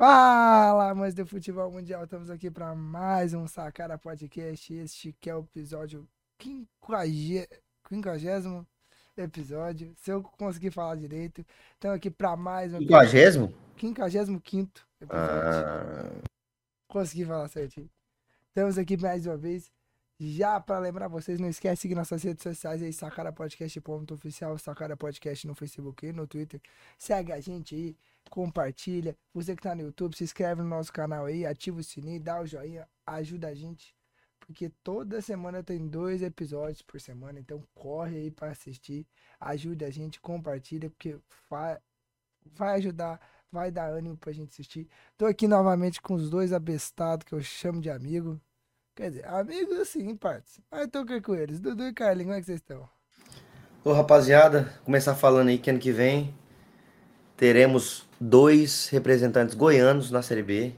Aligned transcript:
Fala, 0.00 0.88
amantes 0.88 1.14
do 1.14 1.26
futebol 1.26 1.70
mundial, 1.70 2.04
estamos 2.04 2.30
aqui 2.30 2.50
para 2.50 2.74
mais 2.74 3.34
um 3.34 3.46
Sacara 3.46 3.98
Podcast. 3.98 4.72
Este 4.72 5.14
que 5.20 5.28
é 5.28 5.36
o 5.36 5.40
episódio 5.40 6.08
50 6.40 8.16
episódio, 9.14 9.92
se 9.98 10.10
eu 10.10 10.22
conseguir 10.22 10.70
falar 10.70 10.96
direito. 10.96 11.44
Estamos 11.74 11.98
aqui 11.98 12.10
para 12.10 12.34
mais 12.34 12.72
um. 12.72 12.78
50? 12.78 13.52
55 13.78 14.42
episódio. 15.02 15.08
Ah, 15.10 16.10
Consegui 16.88 17.26
falar 17.26 17.48
certinho. 17.48 17.90
Estamos 18.48 18.78
aqui 18.78 18.96
mais 18.96 19.26
uma 19.26 19.36
vez. 19.36 19.70
Já 20.18 20.58
para 20.58 20.78
lembrar 20.78 21.08
vocês, 21.08 21.38
não 21.38 21.48
esquece 21.48 21.74
de 21.74 21.80
seguir 21.82 21.94
nossas 21.94 22.22
redes 22.22 22.42
sociais 22.42 22.82
aí, 22.82 22.90
Sacara 22.90 23.32
Podcast 23.32 23.78
ponto 23.82 24.14
oficial, 24.14 24.56
Sacara 24.56 24.96
Podcast 24.96 25.46
no 25.46 25.54
Facebook 25.54 26.06
e 26.06 26.12
no 26.12 26.26
Twitter. 26.26 26.58
Segue 26.98 27.32
a 27.32 27.40
gente 27.40 27.74
aí, 27.74 27.96
compartilha. 28.30 29.16
Você 29.34 29.54
que 29.54 29.62
tá 29.62 29.74
no 29.74 29.82
YouTube, 29.82 30.16
se 30.16 30.24
inscreve 30.24 30.62
no 30.62 30.68
nosso 30.68 30.92
canal 30.92 31.26
aí, 31.26 31.44
ativa 31.44 31.80
o 31.80 31.84
sininho, 31.84 32.20
dá 32.20 32.40
o 32.40 32.46
joinha, 32.46 32.88
ajuda 33.04 33.48
a 33.48 33.54
gente. 33.54 33.94
Porque 34.38 34.70
toda 34.82 35.20
semana 35.20 35.62
tem 35.62 35.86
dois 35.86 36.22
episódios 36.22 36.82
por 36.82 37.00
semana, 37.00 37.38
então 37.38 37.62
corre 37.74 38.16
aí 38.16 38.30
para 38.30 38.50
assistir, 38.50 39.06
ajuda 39.38 39.86
a 39.86 39.90
gente, 39.90 40.20
compartilha, 40.20 40.88
porque 40.88 41.18
vai, 41.48 41.78
vai 42.56 42.76
ajudar, 42.76 43.20
vai 43.52 43.70
dar 43.70 43.90
ânimo 43.90 44.16
pra 44.16 44.32
gente 44.32 44.48
assistir. 44.48 44.88
Tô 45.18 45.26
aqui 45.26 45.46
novamente 45.46 46.00
com 46.00 46.14
os 46.14 46.30
dois 46.30 46.52
abestados 46.52 47.24
que 47.24 47.34
eu 47.34 47.40
chamo 47.42 47.80
de 47.80 47.90
amigo. 47.90 48.40
Quer 48.96 49.10
dizer, 49.10 49.26
amigos 49.26 49.94
em 49.96 50.16
partes. 50.16 50.60
Mas 50.70 50.88
tô 50.88 51.00
aqui 51.00 51.20
com 51.20 51.34
eles. 51.34 51.60
Dudu 51.60 51.86
e 51.86 51.92
Carlinhos, 51.92 52.26
como 52.26 52.36
é 52.36 52.40
que 52.40 52.46
vocês 52.46 52.60
estão? 52.60 52.88
Ô, 53.84 53.92
rapaziada, 53.92 54.64
começar 54.84 55.14
falando 55.14 55.48
aí 55.48 55.58
que 55.58 55.70
ano 55.70 55.78
que 55.78 55.92
vem 55.92 56.34
teremos 57.40 58.06
dois 58.20 58.90
representantes 58.90 59.54
goianos 59.54 60.10
na 60.10 60.20
Série 60.20 60.42
B. 60.42 60.72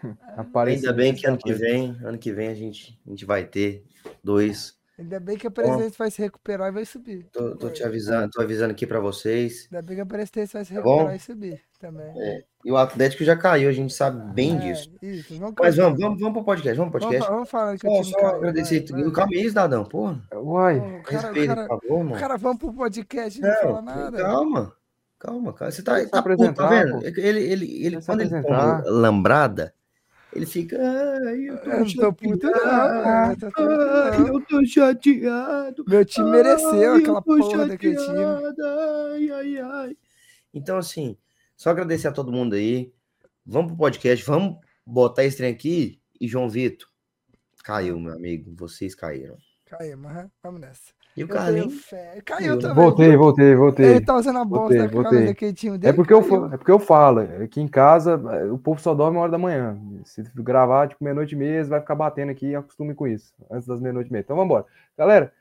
Ainda 0.64 0.92
bem 0.92 1.12
que 1.12 1.26
ano 1.26 1.36
que 1.36 1.52
vem, 1.52 1.96
ano 2.04 2.16
que 2.16 2.32
vem 2.32 2.48
a 2.48 2.54
gente, 2.54 2.96
a 3.04 3.10
gente 3.10 3.24
vai 3.24 3.44
ter 3.44 3.82
dois. 4.22 4.78
Ainda 4.96 5.18
bem 5.18 5.36
que 5.36 5.44
a 5.44 5.50
presidente 5.50 5.98
vai 5.98 6.08
se 6.08 6.22
recuperar 6.22 6.68
e 6.68 6.72
vai 6.72 6.84
subir. 6.84 7.26
Tô, 7.32 7.56
tô 7.56 7.68
te 7.68 7.82
avisando, 7.82 8.30
tô 8.30 8.40
avisando 8.40 8.70
aqui 8.70 8.86
pra 8.86 9.00
vocês. 9.00 9.66
Ainda 9.72 9.84
bem 9.84 9.96
que 9.96 10.02
a 10.02 10.06
presidente 10.06 10.52
vai 10.52 10.64
se 10.64 10.72
Tá 10.72 10.80
recuperar 10.80 11.16
e 11.16 11.18
subir 11.18 11.60
também. 11.80 12.14
É, 12.16 12.44
e 12.64 12.70
o 12.70 12.76
Atlético 12.76 13.24
já 13.24 13.36
caiu, 13.36 13.68
a 13.68 13.72
gente 13.72 13.92
sabe 13.92 14.32
bem 14.32 14.56
É, 14.56 14.60
disso. 14.60 14.92
Isso, 15.02 15.36
vamos 15.36 15.54
Mas 15.58 15.74
vamos, 15.74 15.98
vamos, 15.98 16.20
vamos 16.20 16.34
pro 16.34 16.44
podcast, 16.44 16.78
vamos 16.78 16.92
pro 16.92 17.00
Vamos, 17.00 17.12
podcast. 17.16 17.32
vamos 17.34 17.50
falar 17.50 17.76
que 17.76 17.88
o 17.88 18.04
Só, 18.04 18.16
caiu, 18.18 18.36
agradecer. 18.36 18.84
vai, 18.88 19.02
vai. 19.02 19.12
Calma 19.12 19.32
aí, 19.32 19.48
cidadão, 19.48 19.84
porra. 19.84 20.22
Uai, 20.32 20.78
Pô, 20.80 20.86
o 20.86 21.02
cara, 21.02 21.18
o 21.18 21.32
Respeita, 21.32 21.54
cara, 21.56 21.68
por 21.68 21.80
favor, 21.80 22.04
mano. 22.04 22.20
cara, 22.20 22.36
vamos 22.36 22.58
pro 22.58 22.72
podcast 22.72 23.38
e 23.40 23.42
não, 23.42 23.54
fala 23.56 23.82
Não, 23.82 23.94
nada. 23.96 24.18
calma. 24.18 24.76
Calma, 25.24 25.54
cara. 25.54 25.70
Você 25.70 25.82
tá, 25.82 26.06
tá 26.06 26.22
puto, 26.22 26.52
tá 26.52 26.68
vendo? 26.68 27.00
pô. 27.00 27.06
Ele, 27.06 27.40
ele, 27.40 27.86
ele, 27.86 28.02
quando 28.02 28.20
ele 28.20 28.42
toma 28.42 28.82
lambrada, 28.84 29.74
ele 30.34 30.44
fica. 30.44 30.76
Eu 30.76 31.58
tô 31.62 31.70
Eu 31.70 31.80
não 31.80 31.94
tô 31.94 32.12
puto, 32.12 32.28
puto, 32.30 32.52
Ai, 32.62 33.36
não. 34.18 34.26
eu 34.26 34.40
tô 34.42 34.66
chateado. 34.66 35.82
Meu 35.88 36.04
time 36.04 36.30
mereceu 36.30 36.96
aquela 36.96 37.22
porra 37.22 37.66
daquele 37.66 37.96
time. 37.96 38.18
Ai, 38.18 39.30
ai, 39.30 39.58
ai. 39.58 39.96
Então, 40.52 40.76
assim, 40.76 41.16
só 41.56 41.70
agradecer 41.70 42.08
a 42.08 42.12
todo 42.12 42.30
mundo 42.30 42.54
aí. 42.54 42.92
Vamos 43.46 43.68
pro 43.68 43.78
podcast, 43.78 44.22
vamos 44.26 44.58
botar 44.84 45.24
esse 45.24 45.38
trem 45.38 45.52
aqui. 45.52 46.02
E 46.20 46.28
João 46.28 46.50
Vitor, 46.50 46.86
caiu, 47.62 47.98
meu 47.98 48.12
amigo. 48.12 48.54
Vocês 48.54 48.94
caíram. 48.94 49.38
Caiu, 49.64 49.96
mas 49.96 50.28
vamos 50.42 50.60
nessa. 50.60 50.92
E 51.16 51.22
o 51.22 51.24
Eu 51.24 51.28
Carlinhos. 51.28 51.90
Caiu, 52.24 52.56
né? 52.56 52.60
também. 52.60 52.74
voltei, 52.74 53.16
voltei, 53.16 53.54
voltei. 53.54 53.86
Ele 53.86 54.04
tá 54.04 54.16
usando 54.16 54.38
a 54.40 54.44
bosta 54.44 54.76
Voltei, 54.78 54.88
voltei. 54.88 55.26
daquele 55.26 55.52
time 55.52 55.78
dele. 55.78 55.90
É 55.92 55.92
porque, 55.94 56.12
eu, 56.12 56.20
caiu. 56.22 56.48
fa- 56.48 56.54
é 56.54 56.56
porque 56.58 56.72
eu 56.72 56.78
falo, 56.80 57.20
aqui 57.20 57.60
em 57.60 57.68
casa 57.68 58.20
é, 58.32 58.44
o 58.50 58.58
povo 58.58 58.80
só 58.80 58.92
dorme 58.94 59.16
uma 59.16 59.22
hora 59.22 59.30
da 59.32 59.38
manhã. 59.38 59.78
Se 60.04 60.22
gravar, 60.34 60.88
tipo, 60.88 61.04
meia-noite 61.04 61.34
e 61.34 61.38
meia, 61.38 61.64
vai 61.64 61.80
ficar 61.80 61.94
batendo 61.94 62.30
aqui, 62.30 62.54
acostume 62.54 62.94
com 62.94 63.06
isso, 63.06 63.32
antes 63.50 63.66
das 63.68 63.80
meia-noite 63.80 64.08
e 64.10 64.12
meia. 64.12 64.22
Então 64.22 64.36
vambora. 64.36 64.64
Galera, 64.98 65.32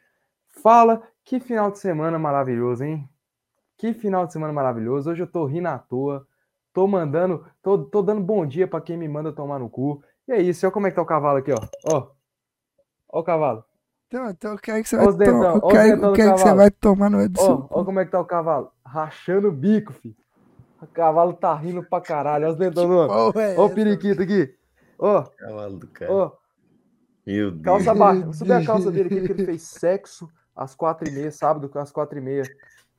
fala, 0.62 1.02
que 1.26 1.40
final 1.40 1.72
de 1.72 1.80
semana 1.80 2.20
maravilhoso, 2.20 2.84
hein? 2.84 3.10
Que 3.78 3.94
final 3.94 4.28
de 4.28 4.34
semana 4.34 4.54
maravilhoso. 4.54 5.10
Hoje 5.10 5.24
eu 5.24 5.28
tô 5.28 5.44
rindo 5.46 5.68
à 5.70 5.80
toa, 5.80 6.28
tô 6.72 6.86
mandando, 6.88 7.44
tô, 7.64 7.80
tô 7.80 8.02
dando 8.04 8.22
bom 8.22 8.46
dia 8.46 8.68
pra 8.68 8.80
quem 8.80 8.96
me 8.96 9.08
manda 9.08 9.32
tomar 9.34 9.58
no 9.58 9.70
cu. 9.70 10.04
E 10.28 10.32
é 10.34 10.40
isso, 10.42 10.66
olha 10.68 10.72
como 10.72 10.86
é 10.86 10.92
que 10.92 10.96
tá 10.96 11.02
o 11.02 11.06
cavalo 11.06 11.40
aqui, 11.40 11.52
ó. 11.52 11.58
Ó, 11.92 12.08
ó 13.12 13.20
o 13.20 13.24
cavalo. 13.24 13.66
Então, 14.14 14.30
então 14.30 14.52
eu 14.52 14.58
quero 14.60 14.84
que 14.84 14.90
você 14.90 14.96
vai 14.96 15.08
dentão, 15.08 15.56
os 15.56 15.72
quero, 15.72 15.90
dentão 15.90 16.10
eu 16.10 16.12
do 16.12 16.16
quero 16.16 16.34
que 16.36 16.40
você 16.40 16.54
vai 16.54 16.70
tomar 16.70 17.10
no 17.10 17.28
do 17.28 17.42
Ó, 17.42 17.46
seu 17.46 17.68
ó 17.72 17.84
como 17.84 18.00
é 18.00 18.06
que 18.06 18.12
tá 18.12 18.20
o 18.20 18.26
cavalo. 18.26 18.72
Rachando 18.86 19.48
o 19.48 19.52
bico, 19.52 19.92
filho. 19.92 20.16
O 20.80 20.86
cavalo 20.86 21.34
tá 21.34 21.56
rindo 21.56 21.82
pra 21.82 22.00
caralho. 22.00 22.46
Olha 22.46 22.54
os 22.54 22.60
dentão 22.60 22.88
do 22.88 22.94
é 22.94 23.08
Ó 23.08 23.32
o 23.32 23.40
essa? 23.40 23.70
periquito 23.74 24.22
aqui. 24.22 24.54
Ó, 25.00 25.24
Cavalo 25.24 25.80
do 25.80 25.88
cara. 25.88 26.12
ó. 26.14 26.32
Meu 27.26 27.50
Deus. 27.50 27.64
Calça 27.64 27.96
baixa. 27.96 28.22
Vou 28.24 28.34
subir 28.34 28.54
a 28.54 28.64
calça 28.64 28.92
dele 28.92 29.08
aqui, 29.08 29.18
porque 29.26 29.32
ele 29.34 29.46
fez 29.46 29.64
sexo 29.64 30.30
às 30.56 30.76
quatro 30.76 31.10
e 31.10 31.12
meia, 31.12 31.32
sábado, 31.32 31.72
às 31.74 31.92
quatro 31.92 32.20
e 32.20 32.22
meia. 32.22 32.44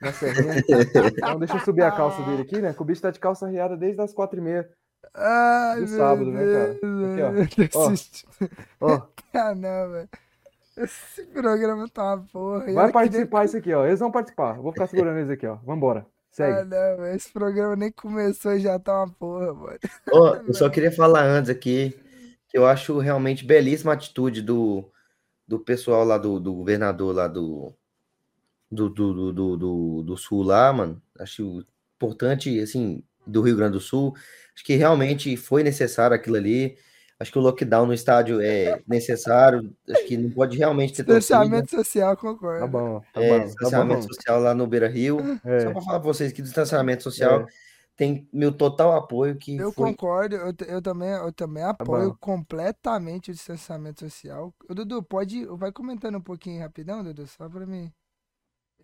Na 0.01 0.13
serrinha. 0.13 0.55
Então 1.17 1.39
deixa 1.39 1.55
eu 1.55 1.61
subir 1.61 1.83
a 1.83 1.93
calça 1.93 2.21
dele 2.23 2.43
aqui, 2.43 2.61
né? 2.61 2.73
Que 2.73 2.83
o 2.83 2.85
bicho 2.85 3.01
tá 3.03 3.13
de 3.13 3.21
calça 3.21 3.47
riada 3.47 3.77
desde 3.77 4.01
as 4.01 4.13
quatro 4.13 4.37
e 4.41 4.43
meia. 4.43 4.69
Ai, 5.15 5.77
do 5.81 5.89
meu 5.89 5.97
sábado, 5.97 6.33
né, 6.33 6.41
cara? 6.41 6.79
Deus, 6.83 7.41
Aqui, 7.41 7.71
ó. 8.81 8.87
Ó, 8.95 9.03
Ah, 9.33 9.55
não, 9.55 9.93
velho. 9.93 10.09
Esse 10.77 11.25
programa 11.27 11.89
tá 11.89 12.15
uma 12.17 12.27
porra. 12.33 12.73
Vai 12.73 12.93
participar 12.93 13.45
isso 13.45 13.57
aqui, 13.57 13.73
ó. 13.73 13.87
Eles 13.87 14.01
vão 14.01 14.11
participar. 14.11 14.55
Vou 14.55 14.73
ficar 14.73 14.87
segurando 14.89 15.19
eles 15.19 15.31
aqui, 15.31 15.47
ó. 15.47 15.57
Vambora. 15.57 16.01
nem- 16.01 16.49
Ah, 16.49 16.57
Segue. 16.57 16.69
não. 16.71 17.07
Esse 17.15 17.33
programa 17.33 17.77
nem 17.77 17.93
começou 17.93 18.53
e 18.55 18.61
já 18.61 18.79
tá 18.79 19.05
uma 19.05 19.09
porra, 19.15 19.55
mano. 19.55 19.79
Ó, 20.13 20.35
eu 20.49 20.55
só 20.55 20.69
queria 20.69 20.91
falar 20.91 21.23
antes 21.25 21.49
aqui 21.51 21.97
que 22.49 22.59
eu 22.59 22.67
acho 22.67 22.99
realmente 22.99 23.45
belíssima 23.45 23.93
a 23.93 23.95
atitude 23.95 24.43
do, 24.43 24.91
do 25.47 25.59
pessoal 25.61 26.05
lá 26.05 26.19
do, 26.19 26.41
do 26.41 26.53
governador 26.55 27.15
lá 27.15 27.29
do, 27.29 27.73
do, 28.71 28.89
do, 28.89 29.15
do, 29.15 29.33
do, 29.33 29.57
do- 29.57 30.03
do 30.03 30.17
sul 30.17 30.43
lá, 30.43 30.73
mano. 30.73 31.01
Acho 31.21 31.65
importante, 31.97 32.59
assim, 32.61 33.03
do 33.25 33.41
Rio 33.43 33.57
Grande 33.57 33.75
do 33.75 33.81
Sul. 33.81 34.13
Acho 34.55 34.65
que 34.65 34.75
realmente 34.75 35.37
foi 35.37 35.63
necessário 35.63 36.17
aquilo 36.17 36.37
ali. 36.37 36.77
Acho 37.19 37.31
que 37.33 37.39
o 37.39 37.43
lockdown 37.43 37.87
no 37.87 37.95
estádio 37.95 38.41
é 38.41 38.83
necessário. 38.87 39.75
Acho 39.89 40.05
que 40.07 40.17
não 40.17 40.31
pode 40.31 40.57
realmente 40.59 40.93
ter 40.95 41.05
torcida. 41.05 41.21
Distanciamento 41.21 41.71
social, 41.71 42.17
concordo. 42.17 42.61
Tá 42.61 42.67
bom, 42.67 43.01
tá 43.13 43.23
É, 43.23 43.29
bom, 43.29 43.39
tá 43.39 43.45
distanciamento 43.47 44.01
bom. 44.03 44.09
social 44.09 44.41
lá 44.41 44.55
no 44.55 44.67
Beira 44.67 44.89
Rio. 44.89 45.19
Só 45.43 45.49
É, 45.49 45.65
para 45.71 45.83
falar 45.83 46.01
para 46.01 46.09
vocês 46.09 46.33
que 46.33 46.43
distanciamento 46.43 47.03
social 47.05 47.43
É. 47.43 47.47
tem 47.97 48.29
meu 48.33 48.53
total 48.53 48.93
apoio 48.97 49.37
que 49.39 49.57
Eu 49.57 49.73
foi 49.73 49.93
concordo, 49.93 50.35
eu, 50.37 50.53
eu 50.67 50.83
também, 50.83 51.11
eu 51.11 51.33
também 51.33 51.63
apoio 51.63 52.11
bom. 52.11 52.17
completamente 52.21 53.31
o 53.31 53.35
distanciamento 53.35 54.01
social. 54.01 54.53
Ô, 54.69 54.75
Dudu, 54.75 55.03
pode, 55.03 55.47
vai 55.47 55.71
comentando 55.73 56.19
um 56.19 56.23
pouquinho 56.23 56.61
rapidão, 56.61 57.03
Dudu, 57.05 57.27
só 57.29 57.49
pra 57.49 57.65
mim 57.67 57.93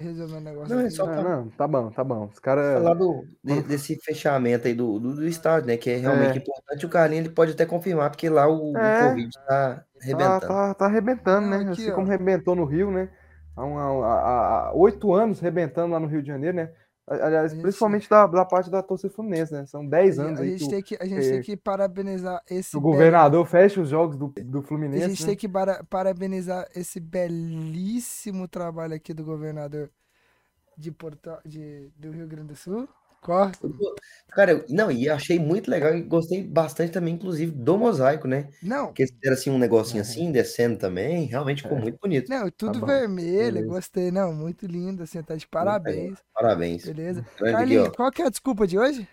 resolver 0.00 0.36
o 0.36 0.40
negócio 0.40 0.74
Não, 0.74 0.82
é 0.84 0.90
só 0.90 1.06
não, 1.06 1.22
não, 1.22 1.48
tá 1.50 1.68
bom, 1.68 1.90
tá 1.90 2.02
bom. 2.04 2.26
Os 2.32 2.38
caras. 2.38 2.82
falar 2.82 2.94
do, 2.94 3.24
de- 3.44 3.62
desse 3.62 3.96
fechamento 4.00 4.66
aí 4.66 4.74
do, 4.74 4.98
do, 4.98 5.14
do 5.16 5.26
estádio, 5.26 5.66
né? 5.68 5.76
Que 5.76 5.90
é 5.90 5.96
realmente 5.96 6.38
É. 6.38 6.40
importante. 6.40 6.86
O 6.86 6.88
Carlinhos 6.88 7.26
ele 7.26 7.34
pode 7.34 7.52
até 7.52 7.66
confirmar, 7.66 8.10
porque 8.10 8.28
lá 8.28 8.48
o, 8.48 8.72
o 8.72 8.76
É. 8.78 9.08
Covid 9.10 9.30
tá 9.32 9.40
Tá, 9.46 9.84
arrebentando. 10.02 10.40
tá, 10.48 10.74
tá 10.74 10.86
arrebentando, 10.86 11.46
Não, 11.48 11.58
né? 11.58 11.70
aqui, 11.70 11.82
assim 11.82 11.90
ó. 11.90 11.94
como 11.94 12.06
arrebentou 12.06 12.54
no 12.56 12.64
Rio, 12.64 12.90
né? 12.90 13.08
Há, 13.56 13.64
um- 13.66 13.78
há- 13.78 14.14
há- 14.14 14.68
há 14.68 14.72
oito 14.74 15.12
anos 15.12 15.40
arrebentando 15.40 15.92
lá 15.92 16.00
no 16.00 16.06
Rio 16.06 16.22
de 16.22 16.28
Janeiro, 16.28 16.56
né? 16.56 16.70
Aliás, 17.10 17.50
A 17.50 17.54
gente- 17.54 17.62
principalmente 17.62 18.08
da, 18.08 18.24
da 18.28 18.44
parte 18.44 18.70
da 18.70 18.80
torcida 18.84 19.12
fluminense, 19.12 19.52
né? 19.52 19.66
São 19.66 19.84
dez 19.84 20.16
A, 20.18 20.22
anos 20.26 20.38
a 20.38 20.42
aí 20.44 20.50
gente 20.56 20.64
que, 20.64 20.70
tem 20.70 20.82
que, 20.82 20.96
a 21.00 21.04
gente 21.06 21.28
tem 21.28 21.42
que- 21.42 21.56
parabenizar 21.56 22.40
esse 22.48 22.76
o 22.76 22.80
governador 22.80 23.44
fecha 23.46 23.80
os 23.80 23.88
jogos 23.88 24.16
do, 24.16 24.28
do 24.28 24.58
A 24.60 24.62
Fluminense, 24.62 25.08
gente 25.08 25.20
né? 25.22 25.26
tem 25.26 25.36
que 25.36 25.48
para- 25.48 25.82
parabenizar 25.90 26.68
esse 26.74 27.00
belíssimo 27.00 28.46
trabalho 28.46 28.94
aqui 28.94 29.12
do 29.12 29.24
governador 29.24 29.90
de 30.78 30.92
Porto, 30.92 31.36
de, 31.44 31.90
do 31.96 32.12
Rio 32.12 32.28
Grande 32.28 32.48
do 32.48 32.56
Sul. 32.56 32.88
Corre. 33.20 33.52
Cara, 34.30 34.52
eu- 34.52 34.64
não, 34.68 34.90
e 34.90 35.08
achei 35.08 35.38
muito 35.38 35.70
legal 35.70 35.94
e 35.94 36.02
gostei 36.02 36.42
bastante 36.42 36.92
também, 36.92 37.14
inclusive, 37.14 37.52
do 37.52 37.76
mosaico, 37.76 38.26
né? 38.26 38.48
Não, 38.62 38.86
Porque 38.86 39.04
era 39.22 39.34
assim 39.34 39.50
um 39.50 39.58
negocinho 39.58 40.00
assim, 40.00 40.32
descendo 40.32 40.78
também, 40.78 41.26
realmente 41.26 41.62
ficou 41.62 41.78
muito 41.78 41.98
bonito. 42.00 42.28
não, 42.30 42.50
tudo 42.50 42.80
bom, 42.80 42.86
vermelho, 42.86 43.54
beleza. 43.54 43.66
gostei. 43.66 44.10
Não, 44.10 44.32
muito 44.32 44.66
lindo, 44.66 45.02
assim, 45.02 45.22
tá 45.22 45.34
de 45.36 45.46
parabéns. 45.46 46.18
Parabéns. 46.34 46.84
Beleza. 46.86 47.24
Carlinhos, 47.36 47.88
qual 47.90 48.10
que 48.10 48.22
é 48.22 48.26
a 48.26 48.30
desculpa 48.30 48.66
de 48.66 48.78
hoje? 48.78 49.06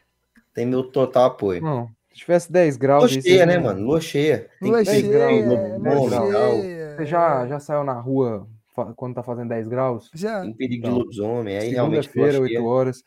Tem 0.54 0.66
meu 0.66 0.84
total 0.84 1.26
apoio. 1.26 1.62
Não, 1.62 1.90
se 2.12 2.20
tivesse 2.20 2.52
10 2.52 2.78
graus 2.78 3.12
Lua 3.12 3.22
cheia, 3.22 3.46
né, 3.46 3.58
mano? 3.58 3.86
Lua 3.86 4.02
cheia. 4.02 4.50
Tem 4.60 4.72
Lua 4.72 4.86
cheia, 4.86 5.02
graus, 5.08 5.46
é, 5.46 5.80
bom, 5.80 6.10
cheia. 6.10 6.96
Você 6.98 7.06
já, 7.06 7.48
já 7.48 7.60
saiu 7.60 7.84
na 7.84 7.94
rua 7.94 8.48
quando 8.96 9.16
tá 9.16 9.24
fazendo 9.24 9.50
10 9.50 9.68
graus? 9.68 10.10
Já. 10.14 10.42
Tem 10.42 10.54
perigo 10.54 10.84
de 10.84 10.90
Não. 10.90 10.98
lobisomem. 10.98 11.58
Aí 11.58 11.70
realmente 11.70 12.08
Segunda-feira, 12.10 12.48
cheia. 12.48 12.60
8 12.62 12.66
horas. 12.66 13.04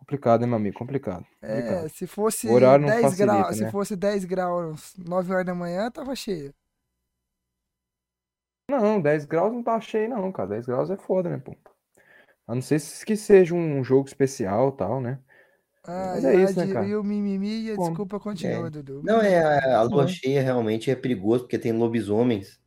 Complicado, 0.00 0.42
hein, 0.42 0.48
meu 0.48 0.56
amigo? 0.56 0.76
Complicado. 0.78 1.24
É, 1.42 1.60
complicado. 1.62 1.88
se 1.90 2.06
fosse 2.06 2.48
O 2.48 2.52
horário 2.52 2.82
não 2.82 2.88
10 2.88 3.02
facilita, 3.02 3.26
graus, 3.36 3.56
se 3.56 3.62
né? 3.62 3.70
fosse 3.70 3.96
10 3.96 4.24
graus, 4.24 4.94
9 4.98 5.32
horas 5.32 5.46
da 5.46 5.54
manhã, 5.54 5.90
tava 5.90 6.16
cheio. 6.16 6.52
Não, 8.68 9.00
10 9.00 9.24
graus 9.26 9.52
não 9.52 9.62
tá 9.62 9.80
cheio, 9.80 10.08
não, 10.08 10.30
cara. 10.32 10.48
10 10.50 10.66
graus 10.66 10.90
é 10.90 10.96
foda, 10.96 11.28
né, 11.28 11.38
pô? 11.38 11.54
A 12.46 12.54
não 12.54 12.62
ser 12.62 12.80
se- 12.80 13.04
que 13.04 13.16
seja 13.16 13.54
um 13.54 13.84
jogo 13.84 14.08
especial 14.08 14.70
e 14.70 14.76
tal, 14.76 15.00
né? 15.00 15.18
Ah, 15.84 16.12
Mas 16.14 16.24
é 16.24 16.34
isso, 16.36 16.58
né, 16.58 16.72
cara? 16.72 16.86
E 16.86 16.96
o 16.96 17.02
mimimi 17.02 17.66
e 17.66 17.72
a 17.72 17.76
Como? 17.76 17.88
desculpa 17.88 18.18
continua, 18.20 18.70
Dudu. 18.70 19.02
Não, 19.04 19.20
é 19.20 19.74
a, 19.74 19.82
lua 19.82 20.06
cheia 20.06 20.42
realmente 20.42 20.90
é 20.90 20.94
perigoso, 20.96 21.44
porque 21.44 21.58
tem 21.58 21.72
lobisomens. 21.72 22.60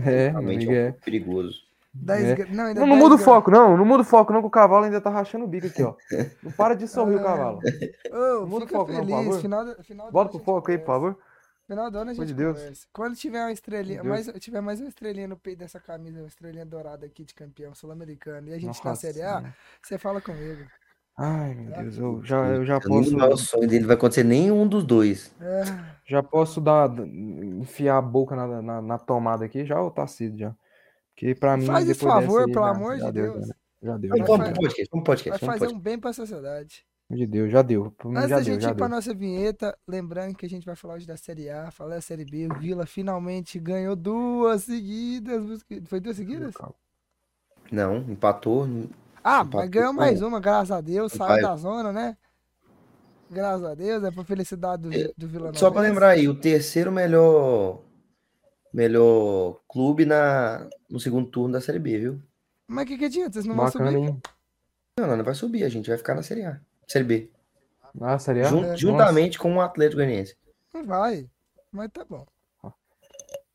É, 0.00 0.28
Realmente 0.30 0.66
é 0.66 0.70
um 0.70 0.74
é. 0.74 0.92
perigoso. 0.92 1.60
É. 2.08 2.20
esgra- 2.22 2.46
Não, 2.50 2.74
Não, 2.74 2.86
não 2.86 2.96
muda 2.96 3.14
o 3.16 3.18
foco, 3.18 3.50
não. 3.50 3.76
Não 3.76 3.84
muda 3.84 4.02
o 4.02 4.04
foco, 4.06 4.32
não, 4.32 4.40
que 4.40 4.46
o 4.46 4.50
cavalo 4.50 4.84
ainda 4.84 5.00
tá 5.00 5.10
rachando 5.10 5.44
o 5.44 5.48
bico 5.48 5.66
aqui, 5.66 5.82
ó. 5.82 5.94
Não 6.42 6.50
para 6.52 6.74
de 6.74 6.88
sorrir 6.88 7.16
o 7.16 7.18
Ah, 7.20 7.24
cavalo. 7.24 7.60
Ô, 8.10 8.46
Muda 8.46 8.64
o 8.64 8.68
foco, 8.68 8.92
não, 8.92 9.00
por 9.00 9.06
feliz. 9.06 9.24
favor. 9.26 9.40
final 9.40 9.64
do, 9.64 9.84
final 9.84 10.12
Bota 10.12 10.30
pro 10.30 10.38
foco 10.40 10.70
aí, 10.70 10.78
por 10.78 10.86
favor. 10.86 11.18
Final 11.68 11.90
do 11.90 11.98
ano 11.98 12.10
a 12.10 12.14
Pelo 12.14 12.26
gente 12.26 12.34
de 12.36 12.42
Deus. 12.42 12.58
conversa. 12.58 12.86
Quando 12.92 13.14
tiver 13.16 13.40
uma 13.40 13.52
estrelinha, 13.52 14.02
mais, 14.02 14.26
tiver 14.40 14.60
mais 14.60 14.80
uma 14.80 14.88
estrelinha 14.88 15.28
no 15.28 15.36
peito 15.36 15.58
dessa 15.60 15.78
camisa, 15.78 16.18
uma 16.20 16.26
estrelinha 16.26 16.66
dourada 16.66 17.06
aqui 17.06 17.24
de 17.24 17.34
campeão 17.34 17.74
sul-americano, 17.74 18.48
e 18.48 18.52
a 18.52 18.58
gente 18.58 18.82
na 18.84 18.90
Nossa 18.90 19.00
Série 19.00 19.22
A, 19.22 19.44
você 19.82 19.96
fala 19.98 20.20
comigo. 20.20 20.64
Ai, 21.16 21.54
meu 21.54 21.72
Deus, 21.82 21.98
eu 21.98 22.24
já, 22.24 22.46
eu 22.48 22.64
já 22.64 22.74
Eu 22.76 22.80
posso, 22.80 23.16
não 23.16 23.24
é 23.26 23.28
o 23.28 23.36
sonho 23.36 23.68
dele, 23.68 23.84
vai 23.86 23.96
acontecer 23.96 24.24
nenhum 24.24 24.66
dos 24.66 24.82
dois. 24.82 25.32
É, 25.40 25.62
já 26.06 26.22
posso 26.22 26.58
dar, 26.60 26.90
enfiar 27.06 27.98
a 27.98 28.02
boca 28.02 28.34
na, 28.34 28.62
na, 28.62 28.82
na 28.82 28.98
tomada 28.98 29.44
aqui, 29.44 29.64
já 29.64 29.80
ou 29.80 29.90
tá 29.90 30.06
cedo 30.06 30.38
já? 30.38 30.54
Porque 31.14 31.34
pra 31.34 31.56
mim, 31.56 31.66
Faz 31.66 31.88
esse 31.88 32.00
dessa 32.00 32.06
favor, 32.20 32.44
pelo 32.50 32.64
já- 32.64 32.70
amor 32.70 32.98
já 32.98 33.06
de 33.06 33.12
deu, 33.12 33.32
Deus. 33.34 33.46
Já, 33.48 33.54
já 33.82 33.96
deu, 33.98 34.10
Vamos, 34.10 34.26
Vai 34.26 34.52
pro 34.52 34.60
podcast, 34.62 34.88
vamos 34.90 35.06
vai 35.06 35.16
podcast, 35.16 35.38
pro 35.44 35.52
fazer 35.58 35.66
um 35.74 35.78
bem 35.78 35.98
pra 35.98 36.12
sociedade. 36.12 36.84
De 37.10 37.26
Deus, 37.26 37.52
já 37.52 37.60
deu. 37.60 37.94
Antes 38.06 38.22
já 38.22 38.28
da 38.28 38.36
deu, 38.36 38.44
gente 38.44 38.62
já 38.62 38.70
ir 38.70 38.74
pra 38.74 38.86
deu. 38.86 38.96
nossa 38.96 39.12
vinheta, 39.14 39.76
lembrando 39.86 40.34
que 40.34 40.46
a 40.46 40.48
gente 40.48 40.64
vai 40.64 40.74
falar 40.74 40.94
hoje 40.94 41.06
da 41.06 41.16
Série 41.16 41.50
A, 41.50 41.70
falar 41.70 41.96
da 41.96 42.00
Série 42.00 42.24
B. 42.24 42.48
O 42.50 42.54
Vila 42.58 42.86
finalmente 42.86 43.58
ganhou 43.58 43.94
duas 43.94 44.62
seguidas. 44.64 45.62
Foi 45.86 46.00
duas 46.00 46.16
seguidas? 46.16 46.54
Não, 47.70 47.98
empatou. 47.98 48.64
Ah, 49.22 49.40
Empatou 49.42 49.60
mas 49.60 49.68
ganhou 49.70 49.92
mais 49.92 50.22
uma, 50.22 50.40
graças 50.40 50.70
a 50.70 50.80
Deus. 50.80 51.12
Saiu 51.12 51.28
Vai. 51.28 51.42
da 51.42 51.54
zona, 51.56 51.92
né? 51.92 52.16
Graças 53.30 53.64
a 53.64 53.74
Deus, 53.74 54.02
é 54.04 54.10
pra 54.10 54.24
felicidade 54.24 54.82
do, 54.82 54.90
Vi- 54.90 55.12
do 55.16 55.28
Vila 55.28 55.52
Só 55.54 55.70
pra 55.70 55.80
lembrar 55.82 56.10
aí, 56.10 56.28
o 56.28 56.34
terceiro 56.34 56.90
melhor 56.92 57.80
melhor 58.72 59.60
clube 59.68 60.04
na, 60.04 60.68
no 60.88 60.98
segundo 61.00 61.28
turno 61.30 61.52
da 61.54 61.60
Série 61.60 61.78
B, 61.78 61.98
viu? 61.98 62.22
Mas 62.66 62.84
o 62.84 62.88
que, 62.88 62.98
que 62.98 63.04
adianta? 63.06 63.32
Vocês 63.34 63.44
não 63.44 63.54
vão 63.56 63.64
Bacana, 63.66 63.90
subir? 63.92 64.02
hein? 64.08 64.20
Não, 64.98 65.06
não, 65.06 65.16
não 65.16 65.24
vai 65.24 65.34
subir, 65.34 65.64
a 65.64 65.68
gente 65.68 65.88
vai 65.88 65.98
ficar 65.98 66.14
na 66.14 66.22
Série 66.22 66.44
A. 66.44 66.60
Série 66.88 67.04
B. 67.04 67.30
Ah, 68.00 68.18
sério? 68.18 68.44
Jun- 68.46 68.60
Nossa. 68.62 68.76
juntamente 68.76 69.38
com 69.38 69.54
o 69.54 69.60
Atlético 69.60 69.96
Goianiense. 69.96 70.36
Não 70.72 70.84
vai. 70.86 71.28
Mas 71.70 71.90
tá 71.92 72.04
bom. 72.04 72.26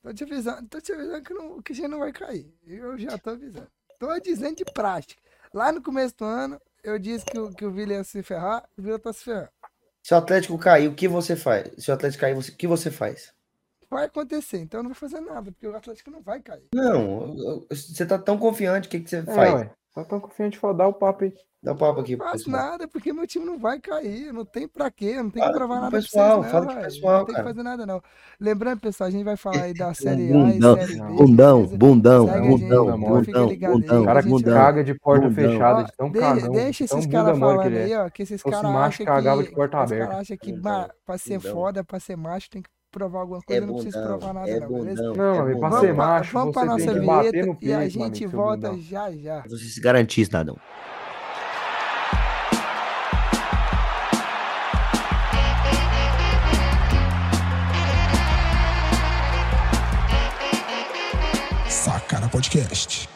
Tô 0.02 0.14
te 0.14 0.24
avisando, 0.24 0.68
tô 0.69 0.80
te 0.80 0.94
avisando 0.94 1.22
que, 1.22 1.34
não, 1.34 1.62
que 1.62 1.72
a 1.74 1.75
gente 1.75 1.88
não 1.88 2.00
vai 2.00 2.14
cair. 2.14 2.54
Eu 2.66 2.98
já 2.98 3.18
tô 3.18 3.31
avisando. 3.31 3.68
Tô 4.00 4.18
dizendo 4.19 4.56
de 4.56 4.66
prática. 4.66 5.22
Lá 5.54 5.72
no 5.72 5.81
começo 5.81 6.16
do 6.18 6.24
ano, 6.24 6.62
eu 6.84 6.98
disse 6.98 7.25
que 7.25 7.38
o, 7.38 7.52
que 7.54 7.66
o 7.66 7.72
Vila 7.72 7.94
ia 7.94 8.04
se 8.04 8.22
ferrar, 8.24 8.64
o 8.78 8.81
Vila 8.81 8.98
tá 9.00 9.12
se 9.12 9.24
ferrando. 9.24 9.50
Se 10.04 10.14
o 10.14 10.18
Atlético 10.18 10.58
cair, 10.58 10.88
o 10.88 10.94
que 10.96 11.08
você 11.08 11.36
faz? 11.36 11.69
Se 11.78 11.92
o 11.92 11.94
Atlético 11.94 12.22
cair, 12.22 12.34
você- 12.36 12.52
o 12.52 12.56
que 12.56 12.68
você 12.68 12.90
faz? 12.90 13.34
Vai 13.89 14.06
acontecer, 14.06 14.60
então 14.60 14.80
eu 14.80 14.84
não 14.84 14.89
vou 14.89 14.95
fazer 14.95 15.22
nada, 15.22 15.51
porque 15.51 15.68
o 15.68 15.75
Atlético 15.75 16.12
não 16.12 16.22
vai 16.22 16.42
cair. 16.42 16.66
Não, 16.75 17.36
você 17.69 18.06
tá 18.06 18.18
tão 18.19 18.38
confiante, 18.38 18.88
o 18.88 18.92
que, 18.92 19.00
que 19.00 19.10
você 19.10 19.18
É, 19.18 19.24
faz? 19.24 19.54
ué. 19.54 19.72
Tá 19.95 20.04
tão 20.04 20.19
confiante 20.19 20.60
de 20.60 20.74
dar 20.74 20.88
o 20.88 20.94
papo 20.94 21.24
aí. 21.24 21.34
Dá 21.63 21.74
um 21.74 21.75
papo 21.75 22.01
aqui 22.01 22.16
Não 22.16 22.24
faço 22.24 22.45
pessoal. 22.45 22.63
nada, 22.72 22.88
porque 22.88 23.12
meu 23.12 23.25
time 23.25 23.44
não 23.44 23.57
vai 23.57 23.80
cair. 23.80 24.31
Não 24.31 24.45
tem 24.45 24.68
pra 24.68 24.92
quê, 24.92 25.16
não 25.16 25.31
tem 25.31 25.42
que 25.42 25.48
Fala 25.48 25.54
provar 25.54 25.74
pro 25.74 25.81
nada 25.86 25.89
pra 25.92 26.00
pessoal, 26.01 26.38
vocês, 26.42 26.51
fala 26.51 26.66
não, 26.66 26.72
pro 26.74 26.81
velho. 26.81 26.94
pessoal, 26.94 27.18
Não 27.18 27.25
tem 27.25 27.36
que 27.36 27.42
cara. 27.42 27.48
fazer 27.50 27.63
nada, 27.63 27.86
não. 27.88 28.01
Lembrando, 28.39 28.80
pessoal, 28.80 29.07
a 29.07 29.12
gente 29.12 29.24
vai 29.24 29.36
falar 29.36 29.63
aí 29.63 29.74
da 29.74 29.92
Série 29.95 30.30
A 30.30 30.33
Bundão, 30.33 30.78
e 30.78 30.86
Série 30.86 31.00
B. 31.01 31.07
Bundão, 31.16 31.57
beleza? 31.62 31.78
bundão, 31.78 32.28
Segue 32.28 32.48
bundão, 32.48 32.86
gente, 32.92 33.00
bundão, 33.07 33.48
ligado 33.50 33.72
aí, 33.72 33.80
bundão, 33.81 34.01
O 34.01 34.06
cara 34.06 34.22
que 34.22 34.28
que 34.30 34.44
vai- 34.44 34.54
caga 34.54 34.83
de 34.83 34.94
porta 35.00 35.30
Bundão. 35.30 35.50
fechada, 35.51 35.83
de 35.83 35.92
tão 35.98 36.12
cagão, 36.12 36.51
deixa 36.51 36.83
esses 36.83 37.06
caras 37.07 37.33
que 37.33 37.40
falando 37.40 37.62
aí, 37.75 37.95
ó, 37.95 38.10
que 38.12 38.22
esses 38.24 38.44
caras 38.44 38.63
acham 38.66 39.06
que, 39.06 39.44
de 39.50 39.56
porta 39.56 39.78
os 39.78 39.83
aberta. 39.92 40.06
caras 40.07 40.22
acham 40.22 40.38
que 40.38 40.54
Bundão, 40.54 40.90
pra 41.06 41.18
ser 41.18 41.38
bundão. 41.40 41.54
foda, 41.54 41.83
pra 41.83 42.00
ser 42.00 42.16
macho, 42.16 42.50
tem 42.51 42.62
que 42.62 42.69
provar 42.97 43.19
alguma 43.19 43.39
É 43.39 43.41
coisa, 43.44 43.65
não 43.67 43.73
precisa 43.75 43.99
bundão, 43.99 44.17
provar 44.19 44.33
nada 44.33 44.49
é 44.49 44.59
não, 44.59 44.67
beleza? 44.73 45.13
Não, 45.13 45.35
é 45.35 45.39
amigo, 45.39 45.59
pra 45.59 45.71
ser 45.71 45.94
Vamos 45.94 45.95
pra, 45.95 46.07
macho, 46.07 46.33
vamos 46.33 46.53
pra 46.53 46.65
nossa 46.65 46.94
vinheta 46.94 47.45
no 47.45 47.57
e 47.61 47.73
a 47.73 47.88
gente 47.88 48.17
seu 48.17 48.29
volta 48.29 48.69
bundão. 48.69 48.81
já 48.81 49.11
já. 49.11 49.41
Você 49.47 49.65
se 49.65 49.79
garantir, 49.79 50.25
cidadão. 50.25 50.57
Sacana 61.69 62.29
Podcast. 62.29 63.07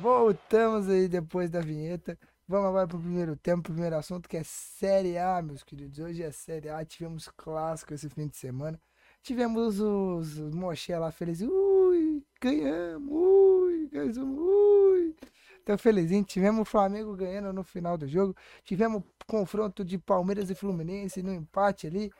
Voltamos 0.00 0.88
aí 0.88 1.08
depois 1.08 1.50
da 1.50 1.60
vinheta. 1.60 2.18
Vamos 2.48 2.68
agora 2.68 2.86
pro 2.86 2.98
primeiro 2.98 3.36
tema, 3.36 3.62
primeiro 3.62 3.96
assunto, 3.96 4.28
que 4.28 4.36
é 4.36 4.42
Série 4.44 5.18
A, 5.18 5.42
meus 5.42 5.62
queridos. 5.62 5.98
Hoje 5.98 6.22
é 6.22 6.30
Série 6.30 6.68
A, 6.68 6.84
tivemos 6.84 7.28
clássico 7.36 7.92
esse 7.92 8.08
fim 8.08 8.28
de 8.28 8.36
semana. 8.36 8.80
Tivemos 9.26 9.80
os, 9.80 10.38
os 10.38 10.88
lá 10.88 11.10
felizes. 11.10 11.48
Ui, 11.48 12.24
ganhamos, 12.40 13.12
ui, 13.12 13.88
ganhamos, 13.88 14.18
ui. 14.18 15.16
Então, 15.60 15.76
felizinho. 15.76 16.22
Tivemos 16.22 16.60
o 16.60 16.64
Flamengo 16.64 17.16
ganhando 17.16 17.52
no 17.52 17.64
final 17.64 17.98
do 17.98 18.06
jogo. 18.06 18.36
Tivemos 18.62 19.02
confronto 19.26 19.84
de 19.84 19.98
Palmeiras 19.98 20.48
e 20.48 20.54
Fluminense 20.54 21.24
no 21.24 21.34
empate 21.34 21.88
ali. 21.88 22.12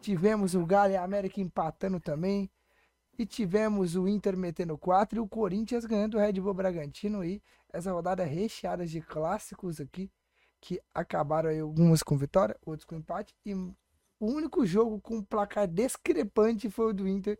Tivemos 0.00 0.54
o 0.54 0.64
Galo 0.64 0.94
e 0.94 0.96
a 0.96 1.04
América 1.04 1.42
empatando 1.42 2.00
também. 2.00 2.50
E 3.18 3.26
tivemos 3.26 3.94
o 3.94 4.08
Inter 4.08 4.34
metendo 4.34 4.78
4 4.78 5.18
e 5.18 5.20
o 5.20 5.28
Corinthians 5.28 5.84
ganhando 5.84 6.16
o 6.16 6.20
Red 6.20 6.40
Bull 6.40 6.54
Bragantino 6.54 7.20
aí. 7.20 7.42
Essa 7.70 7.92
rodada 7.92 8.22
é 8.22 8.26
recheada 8.26 8.86
de 8.86 9.02
clássicos 9.02 9.78
aqui, 9.78 10.10
que 10.58 10.80
acabaram 10.94 11.50
aí 11.50 11.60
algumas 11.60 12.02
com 12.02 12.16
vitória, 12.16 12.56
outros 12.64 12.86
com 12.86 12.94
empate. 12.94 13.34
E 13.44 13.54
o 14.18 14.26
único 14.26 14.64
jogo 14.66 15.00
com 15.00 15.22
placar 15.22 15.66
discrepante 15.66 16.70
foi 16.70 16.90
o 16.90 16.92
do 16.92 17.06
Inter 17.06 17.38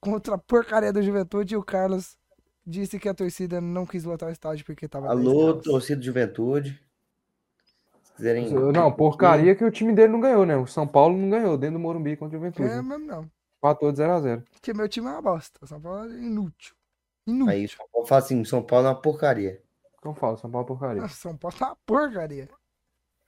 contra 0.00 0.34
a 0.34 0.38
porcaria 0.38 0.92
do 0.92 1.02
Juventude. 1.02 1.54
E 1.54 1.56
o 1.56 1.62
Carlos 1.62 2.16
disse 2.66 2.98
que 2.98 3.08
a 3.08 3.14
torcida 3.14 3.60
não 3.60 3.86
quis 3.86 4.04
lotar 4.04 4.28
o 4.28 4.32
estádio 4.32 4.64
porque 4.64 4.88
tava 4.88 5.14
10 5.14 5.20
Alô, 5.20 5.54
torcida 5.54 6.00
de 6.00 6.06
juventude. 6.06 6.80
Se 8.02 8.12
quiserem. 8.14 8.50
Não, 8.50 8.92
porcaria 8.92 9.54
que 9.54 9.64
o 9.64 9.70
time 9.70 9.92
dele 9.94 10.12
não 10.12 10.20
ganhou, 10.20 10.44
né? 10.44 10.56
O 10.56 10.66
São 10.66 10.86
Paulo 10.86 11.16
não 11.16 11.30
ganhou 11.30 11.56
dentro 11.56 11.78
do 11.78 11.80
Morumbi 11.80 12.16
contra 12.16 12.36
o 12.36 12.40
Juventude. 12.40 12.68
É 12.68 12.76
né? 12.76 12.82
mesmo 12.82 13.06
não. 13.06 13.30
Empatou 13.58 13.90
de 13.90 14.00
0x0. 14.00 14.44
Porque 14.52 14.72
meu 14.72 14.88
time 14.88 15.08
é 15.08 15.10
uma 15.10 15.22
bosta. 15.22 15.58
O 15.62 15.66
São 15.66 15.80
Paulo 15.80 16.04
é 16.04 16.16
inútil. 16.16 16.74
Inútil. 17.26 17.52
Aí, 17.52 17.68
São 17.68 17.86
Paulo 17.92 18.06
fala 18.06 18.22
assim: 18.22 18.44
São 18.44 18.62
Paulo 18.62 18.86
é 18.86 18.90
uma 18.90 19.00
porcaria. 19.00 19.62
Então 19.98 20.14
fala, 20.14 20.36
São 20.36 20.50
Paulo 20.50 20.64
é 20.64 20.68
porcaria. 20.68 21.04
O 21.04 21.08
São 21.08 21.36
Paulo 21.36 21.56
tá 21.56 21.66
uma 21.66 21.76
porcaria. 21.84 22.48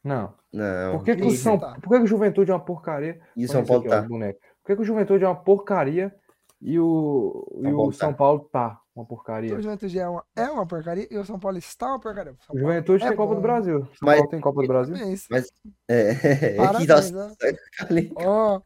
Não. 0.03 0.33
Não. 0.53 0.99
Por 0.99 1.05
que, 1.05 1.17
que 1.17 1.23
o 1.23 1.29
isso 1.29 1.43
São... 1.43 1.59
tá. 1.59 1.75
Por 1.81 1.91
que, 1.91 1.99
que 1.99 2.05
o 2.05 2.07
Juventude 2.07 2.51
é 2.51 2.55
uma 2.55 2.65
porcaria? 2.65 3.21
E 3.37 3.41
Olha 3.43 3.49
São 3.49 3.61
isso 3.63 3.69
Paulo 3.69 3.83
aqui, 3.83 3.91
tá. 3.91 4.03
o 4.03 4.09
boneco. 4.09 4.41
Por 4.63 4.67
que, 4.67 4.77
que 4.77 4.83
o 4.83 4.85
Juventude 4.85 5.25
é 5.25 5.29
uma 5.29 5.37
porcaria 5.37 6.15
e 6.61 6.79
o, 6.79 7.47
e 7.59 7.63
São 7.63 7.73
o 7.73 7.77
Paulo 7.77 7.93
São 7.93 8.11
tá. 8.11 8.17
Paulo 8.19 8.49
tá 8.53 8.81
uma 8.95 9.05
porcaria? 9.07 9.55
O 9.57 9.63
Juventude 9.63 9.99
é 9.99 10.09
uma, 10.09 10.25
é 10.37 10.45
uma 10.45 10.67
porcaria 10.67 11.07
e 11.11 11.17
o 11.17 11.25
São 11.25 11.39
Paulo 11.39 11.57
está 11.59 11.87
uma 11.89 12.01
porcaria. 12.01 12.33
São 12.33 12.39
O 12.39 12.47
Paulo 12.47 12.61
Juventude 12.61 13.05
é 13.05 13.09
tem 13.09 13.17
Copa 13.17 13.35
do 13.35 13.37
bom. 13.37 13.43
Brasil. 13.43 13.81
São 13.81 13.89
Mas- 14.03 14.17
Paulo 14.17 14.31
tem 14.31 14.41
Copa 14.41 14.63
do 14.63 14.69
Brasil? 14.69 14.95
Parabéns. 14.95 15.29
É, 15.89 16.11
é 16.11 16.51
que 16.51 16.57
Parabéns, 16.57 17.15
ó. 17.15 17.31
calei, 17.79 18.13
Ó, 18.17 18.61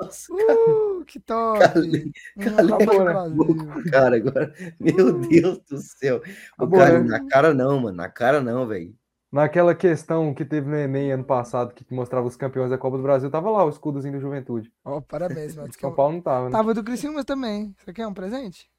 nossa, 0.00 0.32
uh, 0.34 1.04
que 1.06 1.20
top! 1.20 1.58
Calei, 1.60 2.12
Uma 2.36 2.56
calei 2.56 2.86
Brasil. 3.04 3.56
cara 3.90 4.16
agora. 4.16 4.54
Meu 4.80 5.12
Deus 5.20 5.58
do 5.70 5.78
céu. 5.78 6.16
O 6.58 6.64
Acabou, 6.64 6.78
cara, 6.80 7.00
né? 7.00 7.08
na 7.08 7.28
cara 7.28 7.54
não, 7.54 7.80
mano. 7.80 7.96
Na 7.96 8.08
cara 8.08 8.40
não, 8.40 8.66
velho. 8.66 8.94
Naquela 9.30 9.74
questão 9.74 10.32
que 10.32 10.42
teve 10.44 10.68
no 10.70 10.76
Enem 10.76 11.12
ano 11.12 11.24
passado, 11.24 11.74
que 11.74 11.84
mostrava 11.92 12.26
os 12.26 12.34
campeões 12.36 12.70
da 12.70 12.78
Copa 12.78 12.96
do 12.96 13.02
Brasil, 13.02 13.30
tava 13.30 13.50
lá 13.50 13.62
o 13.64 13.68
escudozinho 13.68 14.14
do 14.14 14.20
Juventude. 14.20 14.72
Ó, 14.84 15.00
parabéns, 15.02 15.54
mano. 15.54 15.68
Que 15.72 15.78
São 15.80 15.94
Paulo 15.94 16.14
não 16.14 16.22
tava, 16.22 16.46
né? 16.46 16.50
Tava 16.50 16.72
do 16.72 16.82
Criciúma 16.82 17.22
também. 17.24 17.74
Você 17.78 17.92
quer 17.92 18.06
um 18.06 18.14
presente? 18.14 18.70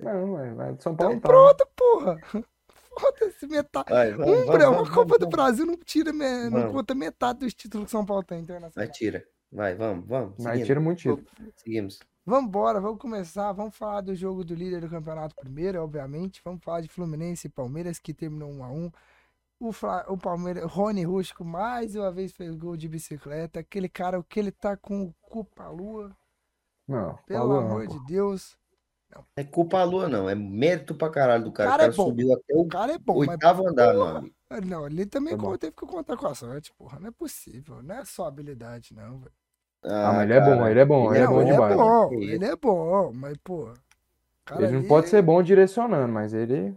Não, 0.00 0.38
é, 0.40 0.50
mas 0.52 0.82
São 0.82 0.94
Paulo 0.96 1.14
Então 1.14 1.30
não 1.32 1.54
tava. 1.56 1.56
pronto, 1.56 1.68
porra. 1.76 2.20
Foda-se, 2.98 3.46
metade. 3.46 3.88
Vai, 3.88 4.10
vamos, 4.12 4.26
Um, 4.28 4.32
vamos, 4.44 4.50
bra- 4.52 4.68
uma 4.68 4.76
vamos, 4.78 4.90
Copa 4.90 5.14
do 5.18 5.20
vamos. 5.20 5.30
Brasil 5.34 5.64
não 5.66 5.76
tira, 5.78 6.12
me- 6.12 6.50
não 6.50 6.60
Vamos. 6.60 6.72
conta 6.72 6.94
metade 6.94 7.38
dos 7.38 7.54
títulos 7.54 7.86
que 7.86 7.90
São 7.90 8.04
Paulo 8.04 8.22
tem 8.22 8.38
Vai, 8.38 8.42
internacional. 8.44 8.92
tira. 8.92 9.24
Vai, 9.50 9.74
vamos, 9.74 10.06
vamos. 10.08 10.34
Seguimos. 10.42 10.66
tira 10.66 10.80
muito 10.80 10.98
título. 10.98 11.24
Seguimos. 11.56 11.98
Vambora, 12.26 12.80
vamos 12.80 12.98
começar. 13.00 13.50
Vamos 13.52 13.76
falar 13.76 14.00
do 14.02 14.14
jogo 14.14 14.44
do 14.44 14.54
líder 14.54 14.80
do 14.82 14.88
campeonato 14.90 15.34
primeiro, 15.36 15.82
obviamente. 15.82 16.40
Vamos 16.44 16.62
falar 16.62 16.80
de 16.82 16.88
Fluminense 16.88 17.46
e 17.46 17.50
Palmeiras, 17.50 17.98
que 17.98 18.12
terminou 18.12 18.50
1 18.50 18.64
a 18.64 18.68
1 18.70 18.90
O, 19.62 19.72
Fla- 19.72 20.04
o 20.08 20.18
Palmeiras, 20.18 20.64
Rony 20.70 21.04
Rústico, 21.04 21.42
mais 21.44 21.96
uma 21.96 22.10
vez 22.12 22.32
fez 22.32 22.54
gol 22.54 22.76
de 22.76 22.86
bicicleta. 22.88 23.60
Aquele 23.60 23.88
cara, 23.88 24.18
o 24.18 24.24
que 24.24 24.38
ele 24.38 24.52
tá 24.52 24.76
com 24.76 25.04
o 25.04 25.14
cu 25.22 25.44
pra 25.44 25.70
lua, 25.70 26.14
Não, 26.86 27.18
pelo 27.26 27.54
não, 27.54 27.58
amor 27.58 27.86
pô. 27.86 27.92
de 27.94 27.98
Deus. 28.06 28.56
É 29.36 29.44
culpa 29.44 29.78
a 29.80 29.84
lua, 29.84 30.08
não. 30.08 30.28
É 30.28 30.34
mérito 30.34 30.94
pra 30.94 31.10
caralho 31.10 31.44
do 31.44 31.52
cara. 31.52 31.70
Cara 31.70 31.82
o 31.84 31.86
é 31.86 31.90
cara 31.90 31.92
bom. 31.96 32.04
subiu 32.04 32.32
até 32.32 32.54
O 32.54 32.60
o 32.62 32.68
cara 32.68 32.92
é 32.92 32.98
bom, 32.98 33.20
mas 33.20 33.28
oitavo 33.30 33.68
andar, 33.68 33.90
amigo. 33.90 34.34
Não, 34.66 34.86
ele 34.86 35.06
também 35.06 35.36
bom. 35.36 35.56
teve 35.56 35.72
que 35.74 35.86
contar 35.86 36.16
com 36.16 36.26
a 36.26 36.34
sorte, 36.34 36.72
porra. 36.74 37.00
Não 37.00 37.08
é 37.08 37.10
possível. 37.10 37.82
Não 37.82 37.94
é 37.96 38.04
só 38.04 38.26
habilidade, 38.26 38.94
não, 38.94 39.18
velho. 39.18 39.32
Ah, 39.84 40.12
mas 40.12 40.24
ele 40.24 40.34
é 40.34 40.40
bom, 40.40 40.66
ele 40.66 40.80
é 40.80 40.84
bom, 40.84 41.14
ele 41.14 41.24
é 41.24 41.26
Não, 41.26 41.32
bom 41.32 41.42
ele 41.42 41.50
demais. 41.52 41.74
é 41.74 41.76
bom, 41.76 42.12
ele 42.28 42.44
é 42.44 42.56
bom, 42.56 43.12
mas, 43.12 43.36
pô. 43.38 43.72
Ele 44.54 44.72
não 44.72 44.82
ali 44.82 44.86
pode 44.86 45.08
ser 45.10 45.20
bom 45.22 45.42
direcionando, 45.42 46.10
mas 46.12 46.32
ele, 46.32 46.74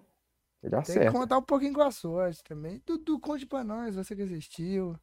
ele 0.68 0.82
Tem 0.82 1.00
que 1.00 1.12
contar 1.12 1.38
um 1.38 1.42
pouquinho 1.44 1.74
com 1.74 1.82
a 1.82 1.92
sorte 1.92 2.44
também. 2.44 2.82
Dudu, 2.86 3.20
conte 3.20 3.46
pra 3.46 3.64
nós, 3.64 3.96
você 3.96 4.16
que 4.16 4.22
assistiu. 4.22 4.96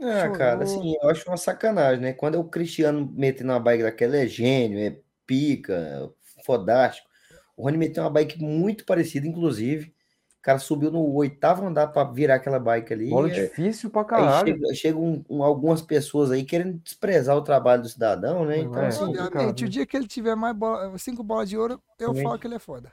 Ah, 0.00 0.22
Chorou. 0.22 0.36
cara, 0.36 0.62
assim, 0.64 0.94
eu 1.00 1.08
acho 1.10 1.28
uma 1.28 1.36
sacanagem, 1.36 2.00
né? 2.02 2.12
Quando 2.12 2.34
é 2.34 2.38
o 2.38 2.44
Cristiano 2.44 3.10
metendo 3.14 3.52
uma 3.52 3.60
bike 3.60 3.82
daquela, 3.84 4.16
é 4.16 4.26
gênio, 4.26 4.78
é 4.78 4.98
pica, 5.26 5.74
é 5.74 6.42
fodástico. 6.44 7.08
O 7.56 7.62
Rony 7.64 7.76
meteu 7.78 8.02
uma 8.02 8.10
bike 8.10 8.42
muito 8.42 8.84
parecida, 8.84 9.26
inclusive. 9.26 9.94
O 10.38 10.42
cara 10.42 10.58
subiu 10.58 10.90
no 10.90 11.08
oitavo 11.14 11.64
andar 11.64 11.86
para 11.88 12.10
virar 12.10 12.34
aquela 12.34 12.58
bike 12.58 12.92
ali. 12.92 13.10
Bola 13.10 13.28
e- 13.28 13.32
difícil 13.32 13.90
pra 13.90 14.00
Aí 14.00 14.06
caralho. 14.08 14.46
chega, 14.56 14.74
chega 14.74 14.98
um- 14.98 15.24
um- 15.30 15.42
algumas 15.44 15.80
pessoas 15.80 16.32
aí 16.32 16.42
querendo 16.42 16.78
desprezar 16.80 17.36
o 17.36 17.42
trabalho 17.42 17.82
do 17.82 17.88
cidadão, 17.88 18.44
né? 18.44 18.58
Então, 18.58 18.82
é, 18.82 18.88
assim, 18.88 19.04
Obviamente, 19.04 19.62
né? 19.62 19.66
o 19.66 19.70
dia 19.70 19.86
que 19.86 19.96
ele 19.96 20.08
tiver 20.08 20.34
mais 20.34 20.56
bola, 20.56 20.98
cinco 20.98 21.22
bolas 21.22 21.48
de 21.48 21.56
ouro, 21.56 21.80
eu 21.96 22.08
Também. 22.08 22.24
falo 22.24 22.38
que 22.40 22.46
ele 22.48 22.56
é 22.56 22.58
foda. 22.58 22.90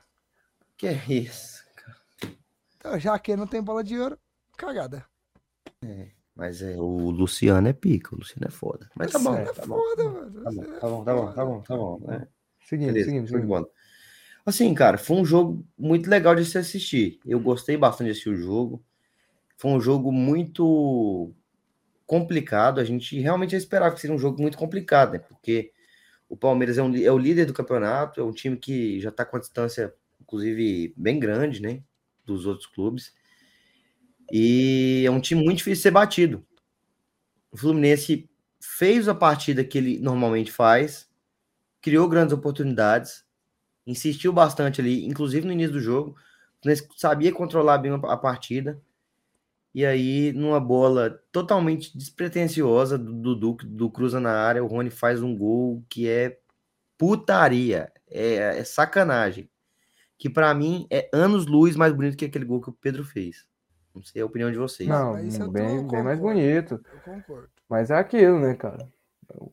que 0.77 0.87
é 0.87 1.01
isso? 1.09 1.58
Então, 2.79 2.97
já 2.97 3.19
que 3.19 3.35
não 3.35 3.45
tem 3.45 3.61
bola 3.61 3.83
de 3.83 3.99
ouro, 3.99 4.17
cagada. 4.57 5.05
Mas 6.33 6.61
é, 6.61 6.77
o 6.77 7.09
Luciano 7.09 7.67
é 7.67 7.73
pica, 7.73 8.15
o 8.15 8.19
Luciano 8.19 8.47
é 8.47 8.49
foda. 8.49 8.89
Mas 8.95 9.11
tá 9.11 9.19
bom, 9.19 9.35
é 9.35 9.43
tá 9.43 9.65
bom. 9.65 9.75
foda, 9.75 10.03
mano. 10.09 10.43
Tá 10.43 10.49
bom, 10.49 10.51
Você 10.51 10.61
é 10.61 10.79
tá 10.79 10.87
bom, 10.87 11.03
tá 11.03 11.13
bom, 11.13 11.21
foda. 11.21 11.33
tá 11.35 11.45
bom, 11.45 11.61
tá 11.61 11.77
bom. 11.77 11.99
né? 12.07 12.27
Seguindo, 12.63 12.93
Beleza, 12.93 13.09
seguindo. 13.27 13.47
bola. 13.47 13.67
Assim, 14.45 14.73
cara, 14.73 14.97
foi 14.97 15.17
um 15.17 15.25
jogo 15.25 15.65
muito 15.77 16.09
legal 16.09 16.33
de 16.33 16.45
se 16.45 16.57
assistir. 16.57 17.19
Eu 17.25 17.39
gostei 17.41 17.75
bastante 17.75 18.05
de 18.07 18.11
assistir 18.11 18.29
o 18.29 18.35
jogo. 18.37 18.81
Foi 19.57 19.71
um 19.71 19.81
jogo 19.81 20.11
muito 20.13 21.33
complicado. 22.07 22.79
A 22.79 22.85
gente 22.85 23.19
realmente 23.19 23.55
esperava 23.55 23.93
que 23.93 23.99
seria 23.99 24.15
um 24.15 24.19
jogo 24.19 24.41
muito 24.41 24.57
complicado, 24.57 25.13
né? 25.13 25.19
Porque 25.19 25.73
o 26.29 26.37
Palmeiras 26.37 26.77
é, 26.77 26.83
um 26.83 26.95
é 26.95 27.11
o 27.11 27.17
líder 27.17 27.45
do 27.45 27.53
campeonato, 27.53 28.21
é 28.21 28.23
um 28.23 28.31
time 28.31 28.55
que 28.55 28.99
já 29.01 29.11
tá 29.11 29.25
com 29.25 29.35
a 29.35 29.39
distância, 29.39 29.93
inclusive, 30.21 30.93
bem 30.95 31.19
grande, 31.19 31.61
né? 31.61 31.83
Dos 32.29 32.45
outros 32.45 32.67
clubes. 32.67 33.11
E 34.31 35.03
é 35.03 35.09
um 35.09 35.19
time 35.19 35.43
muito 35.43 35.57
difícil 35.57 35.77
de 35.77 35.81
ser 35.81 35.91
batido. 35.91 36.45
O 37.51 37.57
Fluminense 37.57 38.29
fez 38.61 39.07
a 39.07 39.15
partida 39.15 39.63
que 39.63 39.79
ele 39.79 39.99
normalmente 39.99 40.51
faz, 40.51 41.09
criou 41.81 42.07
grandes 42.07 42.31
oportunidades, 42.31 43.25
insistiu 43.87 44.31
bastante 44.31 44.79
ali, 44.79 45.07
inclusive 45.07 45.47
no 45.47 45.53
início 45.53 45.73
do 45.73 45.79
jogo. 45.79 46.11
O 46.11 46.61
Fluminense 46.61 46.87
sabia 46.95 47.31
controlar 47.31 47.79
bem 47.79 47.91
a 47.91 48.17
partida. 48.17 48.79
E 49.73 49.83
aí, 49.83 50.31
numa 50.33 50.59
bola 50.59 51.19
totalmente 51.31 51.97
despretensiosa 51.97 52.97
do 52.97 53.35
Dudu, 53.35 53.57
do 53.65 53.89
Cruza 53.89 54.19
na 54.19 54.31
área, 54.31 54.63
o 54.63 54.67
Rony 54.67 54.91
faz 54.91 55.21
um 55.23 55.35
gol 55.35 55.83
que 55.89 56.07
é 56.07 56.39
putaria, 56.97 57.91
é, 58.07 58.59
é 58.59 58.63
sacanagem. 58.63 59.49
Que 60.19 60.29
pra 60.29 60.53
mim 60.53 60.85
é 60.91 61.09
anos 61.11 61.47
luz 61.47 61.75
mais 61.75 61.91
bonito 61.93 62.15
que 62.17 62.25
aquele 62.25 62.45
gol 62.45 62.61
que 62.61 62.69
o 62.69 62.73
Pedro 62.73 63.03
fez. 63.03 63.47
Não 63.95 64.03
sei 64.03 64.21
a 64.21 64.25
opinião 64.25 64.51
de 64.51 64.57
vocês. 64.57 64.87
Não, 64.87 65.13
mas 65.13 65.25
isso 65.33 65.41
eu 65.41 65.45
tô- 65.47 65.51
bem, 65.51 65.87
bem 65.87 66.03
mais 66.03 66.19
bonito. 66.19 66.79
Eu 66.93 66.99
concordo. 66.99 67.49
Mas 67.67 67.89
é 67.89 67.95
aquilo, 67.95 68.37
né, 68.39 68.53
cara? 68.53 68.87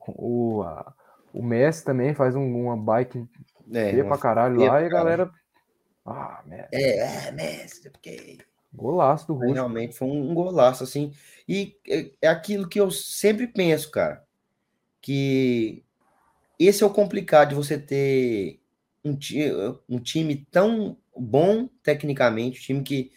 O, 0.08 0.62
a- 0.62 0.92
o 1.32 1.42
Messi 1.42 1.84
também 1.84 2.14
faz 2.14 2.34
um- 2.36 2.64
uma 2.64 2.76
bike 2.76 3.26
É, 3.72 3.90
feia 3.90 4.02
uma- 4.04 4.10
pra 4.10 4.18
caralho 4.22 4.56
feia 4.56 4.68
lá 4.70 4.76
pra 4.76 4.82
e 4.82 4.86
a 4.86 4.88
galera. 4.90 5.30
Ah, 6.04 6.42
merda. 6.44 6.68
é, 6.72 7.28
é, 7.28 7.32
Messi, 7.32 7.88
porque 7.90 8.38
Golaço 8.74 9.26
do 9.28 9.34
Russo. 9.34 9.54
realmente 9.54 9.96
foi 9.96 10.06
um 10.08 10.34
golaço, 10.34 10.84
assim. 10.84 11.12
E 11.48 11.76
é- 11.88 12.10
é 12.22 12.28
aquilo 12.28 12.68
que 12.68 12.78
eu 12.80 12.90
sempre 12.90 13.46
penso, 13.46 13.90
cara. 13.90 14.22
Que 15.00 15.82
esse 16.58 16.82
é 16.82 16.86
o 16.86 16.90
complicado 16.90 17.50
de 17.50 17.54
você 17.54 17.78
ter 17.78 18.60
um, 19.10 19.78
um 19.88 19.98
time 19.98 20.46
tão 20.50 20.96
bom 21.16 21.68
tecnicamente, 21.82 22.58
um 22.58 22.62
time 22.62 22.82
que 22.82 23.12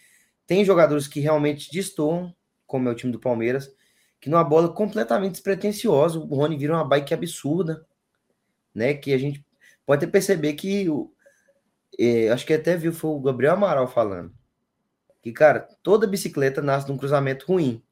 tem 0.46 0.64
jogadores 0.64 1.06
que 1.06 1.20
realmente 1.20 1.70
destoam, 1.70 2.34
como 2.66 2.88
é 2.88 2.92
o 2.92 2.94
time 2.94 3.12
do 3.12 3.20
Palmeiras, 3.20 3.70
que 4.20 4.28
numa 4.28 4.44
bola 4.44 4.72
completamente 4.72 5.32
despretensiosa, 5.32 6.18
o 6.18 6.34
Rony 6.34 6.56
vira 6.56 6.74
uma 6.74 6.84
bike 6.84 7.14
absurda, 7.14 7.86
né? 8.74 8.94
Que 8.94 9.12
a 9.12 9.18
gente 9.18 9.44
pode 9.86 10.04
até 10.04 10.10
perceber 10.10 10.54
que 10.54 10.88
o, 10.88 11.12
é, 11.98 12.30
acho 12.30 12.46
que 12.46 12.52
até 12.52 12.76
viu 12.76 12.92
foi 12.92 13.10
o 13.10 13.20
Gabriel 13.20 13.54
Amaral 13.54 13.88
falando 13.88 14.32
que, 15.22 15.32
cara, 15.32 15.68
toda 15.82 16.06
bicicleta 16.06 16.62
nasce 16.62 16.86
de 16.86 16.92
um 16.92 16.96
cruzamento 16.96 17.46
ruim. 17.46 17.82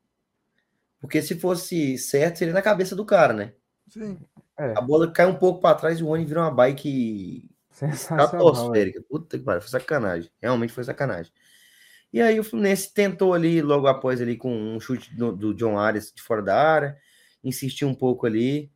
Porque 1.01 1.23
se 1.23 1.39
fosse 1.39 1.97
certo, 1.99 2.39
seria 2.39 2.55
na 2.55 2.63
cabeça 2.63 2.97
do 2.97 3.05
cara, 3.05 3.33
né? 3.33 3.53
Sim. 3.89 4.19
É, 4.59 4.75
A 4.77 4.81
bola 4.81 5.11
cai 5.13 5.27
um 5.27 5.37
pouco 5.37 5.61
para 5.61 5.77
trás 5.77 6.01
e 6.01 6.03
o 6.03 6.07
Rony 6.07 6.25
vira 6.25 6.41
uma 6.41 6.51
bike 6.51 7.48
estratosférica. 7.87 9.03
Puta 9.09 9.39
que 9.39 9.45
pariu, 9.45 9.61
foi 9.63 9.71
sacanagem. 9.71 10.31
Realmente 10.43 10.73
foi 10.73 10.85
sacanagem. 10.85 11.33
E 12.13 12.21
aí 12.23 12.41
o 12.41 12.45
Fluminense 12.45 12.93
tentou 12.95 13.35
ali, 13.35 13.63
logo 13.63 13.87
após 13.87 14.21
ali, 14.21 14.37
com 14.37 14.53
um 14.55 14.81
chute 14.81 15.15
do, 15.17 15.33
do 15.33 15.55
John 15.55 15.79
Arias 15.79 16.13
de 16.15 16.23
fora 16.23 16.43
da 16.43 16.57
área, 16.57 16.99
insistiu 17.45 17.89
um 17.89 17.95
pouco 17.95 18.27
ali. 18.27 18.71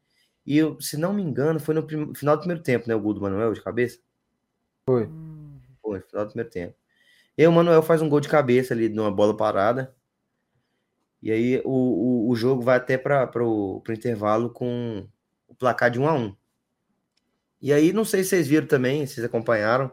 E, 0.46 0.58
eu, 0.58 0.80
se 0.80 0.96
não 0.96 1.12
me 1.14 1.22
engano, 1.22 1.60
foi 1.60 1.74
no 1.74 1.84
prim- 1.86 2.14
final 2.14 2.36
do 2.36 2.40
primeiro 2.40 2.62
tempo, 2.62 2.88
né? 2.88 2.94
O 2.94 3.00
gol 3.00 3.14
do 3.14 3.20
Manuel 3.22 3.52
de 3.54 3.62
cabeça. 3.62 3.98
Hum, 5.06 5.60
Foi, 5.80 6.00
final 6.00 6.24
do 6.24 6.28
primeiro 6.30 6.50
tempo. 6.50 6.74
E 7.38 7.42
aí 7.42 7.48
o 7.48 7.52
Manuel 7.52 7.82
faz 7.82 8.02
um 8.02 8.08
gol 8.08 8.20
de 8.20 8.28
cabeça 8.28 8.74
ali, 8.74 8.88
numa 8.90 9.10
bola 9.12 9.36
parada. 9.36 9.94
E 11.22 11.30
aí 11.30 11.62
o, 11.64 12.26
o, 12.28 12.30
o 12.30 12.34
jogo 12.36 12.62
vai 12.62 12.76
até 12.76 12.98
para 12.98 13.30
o 13.44 13.82
intervalo 13.90 14.50
com 14.50 15.06
o 15.46 15.54
placar 15.54 15.90
de 15.90 16.00
1 16.00 16.08
a 16.08 16.14
1 16.14 16.36
E 17.62 17.72
aí, 17.72 17.92
não 17.92 18.04
sei 18.04 18.24
se 18.24 18.30
vocês 18.30 18.48
viram 18.48 18.66
também, 18.66 19.06
se 19.06 19.14
vocês 19.14 19.24
acompanharam, 19.24 19.90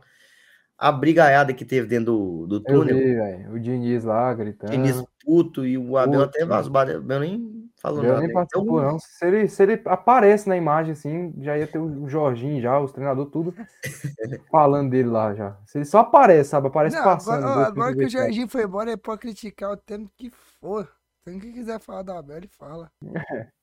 a 0.78 0.92
brigaiada 0.92 1.54
que 1.54 1.64
teve 1.64 1.88
dentro 1.88 2.06
do, 2.06 2.48
do 2.48 2.56
Eu 2.58 2.64
túnel. 2.80 2.98
vi, 2.98 3.14
velho. 3.16 3.52
O 3.54 3.60
Diniz 3.60 4.04
lá 4.04 4.34
gritando. 4.34 4.72
Diniz 4.72 5.04
puto 5.24 5.66
e 5.66 5.78
o 5.78 5.98
Abel 5.98 6.22
Puto, 6.22 6.30
até 6.38 6.46
vazou. 6.46 6.74
o 6.74 6.78
Abel 6.78 7.20
nem 7.20 7.70
falou 7.80 8.04
Eu 8.04 8.10
nada. 8.10 8.20
nem 8.22 8.28
né? 8.30 8.34
participou, 8.34 8.80
Então, 8.80 8.92
não. 8.94 9.00
Se 9.00 9.26
ele, 9.28 9.48
se 9.48 9.62
ele 9.64 9.82
aparece 9.86 10.50
na 10.50 10.58
imagem 10.58 10.94
assim, 10.94 11.34
já 11.42 11.58
ia 11.58 11.68
ter 11.68 11.78
o 11.78 12.08
Jorginho, 12.10 12.62
já, 12.62 12.80
os 12.80 12.92
treinadores, 12.92 13.32
tudo 13.32 13.54
falando 14.50 14.90
dele 14.90 15.10
lá 15.10 15.34
já. 15.36 15.58
Se 15.66 15.78
ele 15.78 15.86
só 15.86 16.00
aparece, 16.00 16.50
sabe? 16.50 16.68
Aparece 16.68 16.96
Não, 16.96 17.04
passando. 17.04 17.46
agora, 17.46 17.68
agora 17.68 17.96
que 17.96 18.06
o. 18.06 18.10
Jorginho 18.10 18.48
foi 18.48 18.64
embora, 18.64 18.92
é 18.92 18.98
pra 18.98 19.18
criticar 19.18 19.72
o 19.72 19.78
tempo 19.78 20.10
que 20.18 20.32
for. 20.62 20.90
Tem 21.26 21.38
que 21.38 21.52
quiser 21.52 21.80
falar 21.80 22.02
do 22.04 22.14
Abel, 22.14 22.38
ele 22.38 22.48
fala. 22.58 22.90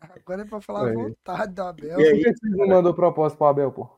Agora 0.00 0.42
é 0.42 0.44
pra 0.44 0.60
falar 0.60 0.88
à 0.88 0.92
vontade 0.92 1.52
do 1.54 1.62
Abel. 1.62 2.00
E 2.00 2.04
aí, 2.06 2.10
Por 2.22 2.24
que 2.32 2.36
vocês 2.38 2.56
não 2.56 2.66
mandou 2.68 2.94
proposta 2.94 3.36
pro 3.36 3.46
Abel, 3.46 3.72
pô? 3.72 3.88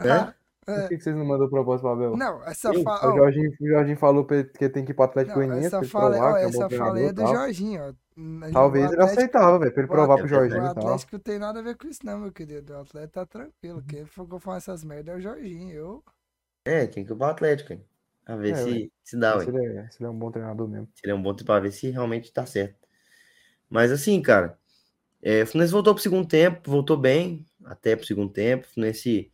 Hã? 0.00 0.34
Por 0.64 0.74
É. 0.74 0.88
que 0.88 0.96
que 0.98 1.02
vocês 1.02 1.16
não 1.16 1.24
mandou 1.24 1.48
proposta 1.48 1.80
pro 1.82 1.92
Abel? 1.92 2.16
Não, 2.16 2.44
essa 2.44 2.72
fala. 2.82 3.12
O 3.14 3.16
Jorginho, 3.16 3.50
o 3.60 3.66
Jorginho 3.68 3.96
falou 3.96 4.24
pra 4.24 4.36
ele 4.36 4.48
que 4.48 4.68
tem 4.68 4.84
que 4.84 4.92
ir 4.92 4.94
pro 4.94 5.04
Atlético 5.04 5.38
Não, 5.38 5.46
Goianiense, 5.46 5.66
essa 5.68 5.78
pra 5.78 5.84
ele 5.84 5.90
fala, 5.90 6.10
provar 6.10 6.32
ó, 6.32 6.36
é 6.36 6.44
um 6.44 6.48
essa 6.48 6.58
fala 6.58 6.66
é 6.66 6.68
treinador 6.68 7.12
do 7.12 7.22
tal. 7.22 7.34
Jorginho, 7.34 7.82
ó. 7.82 7.94
Talvez 8.52 8.92
ele 8.92 9.02
aceitava, 9.02 9.58
velho, 9.60 9.72
pra 9.72 9.82
ele 9.82 9.90
provar 9.90 10.18
pro 10.18 10.26
Jorginho 10.28 10.62
O. 10.62 10.66
Atlético 10.66 11.18
tem 11.20 11.38
nada 11.38 11.60
a 11.60 11.62
ver 11.62 11.76
com 11.76 11.88
isso, 11.88 12.00
não, 12.04 12.18
meu 12.18 12.32
querido. 12.32 12.72
O 12.74 12.80
Atlético 12.80 13.12
tá 13.14 13.26
tranquilo. 13.26 13.82
Quem 13.88 14.04
for 14.04 14.40
falar 14.40 14.56
essas 14.58 14.84
merdas 14.84 15.14
é 15.14 15.16
o 15.16 15.20
Jorginho. 15.20 15.72
Eu. 15.74 16.04
é, 16.64 16.86
tinha 16.86 17.04
que 17.04 17.12
ir 17.12 17.16
pro 17.16 17.24
Atlético, 17.26 17.72
hein? 17.72 17.84
Pra 18.24 18.36
ver 18.36 18.50
É, 18.50 18.56
se, 18.56 18.92
se 19.04 19.18
dá, 19.18 19.36
ué. 19.36 19.44
Se 19.44 19.50
ele, 19.50 19.78
é, 19.78 19.88
se 19.88 20.02
ele 20.02 20.08
é 20.08 20.10
um 20.10 20.18
bom 20.18 20.30
treinador 20.30 20.68
mesmo. 20.68 20.88
Seria 20.94 21.16
um 21.16 21.22
bom 21.22 21.34
para 21.34 21.60
ver 21.60 21.70
se 21.72 21.88
realmente 21.90 22.30
tá 22.30 22.44
certo. 22.44 22.87
Mas 23.70 23.92
assim, 23.92 24.20
cara, 24.22 24.58
é, 25.22 25.42
o 25.42 25.46
Fluminense 25.46 25.72
voltou 25.72 25.94
pro 25.94 26.02
segundo 26.02 26.26
tempo, 26.26 26.70
voltou 26.70 26.96
bem 26.96 27.44
até 27.64 27.94
pro 27.96 28.06
segundo 28.06 28.32
tempo. 28.32 28.66
O 28.66 28.70
Fluminense 28.74 29.30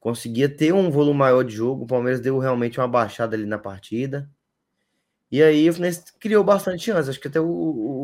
conseguia 0.00 0.48
ter 0.48 0.72
um 0.72 0.90
volume 0.90 1.18
maior 1.18 1.42
de 1.44 1.54
jogo. 1.54 1.84
O 1.84 1.86
Palmeiras 1.86 2.20
deu 2.20 2.38
realmente 2.38 2.78
uma 2.80 2.88
baixada 2.88 3.36
ali 3.36 3.46
na 3.46 3.58
partida. 3.58 4.28
E 5.30 5.42
aí 5.42 5.68
o 5.68 5.72
Fluminense 5.72 6.04
criou 6.18 6.42
bastante 6.44 6.84
chance. 6.84 7.10
Acho 7.10 7.20
que 7.20 7.28
até 7.28 7.40
o, 7.40 7.46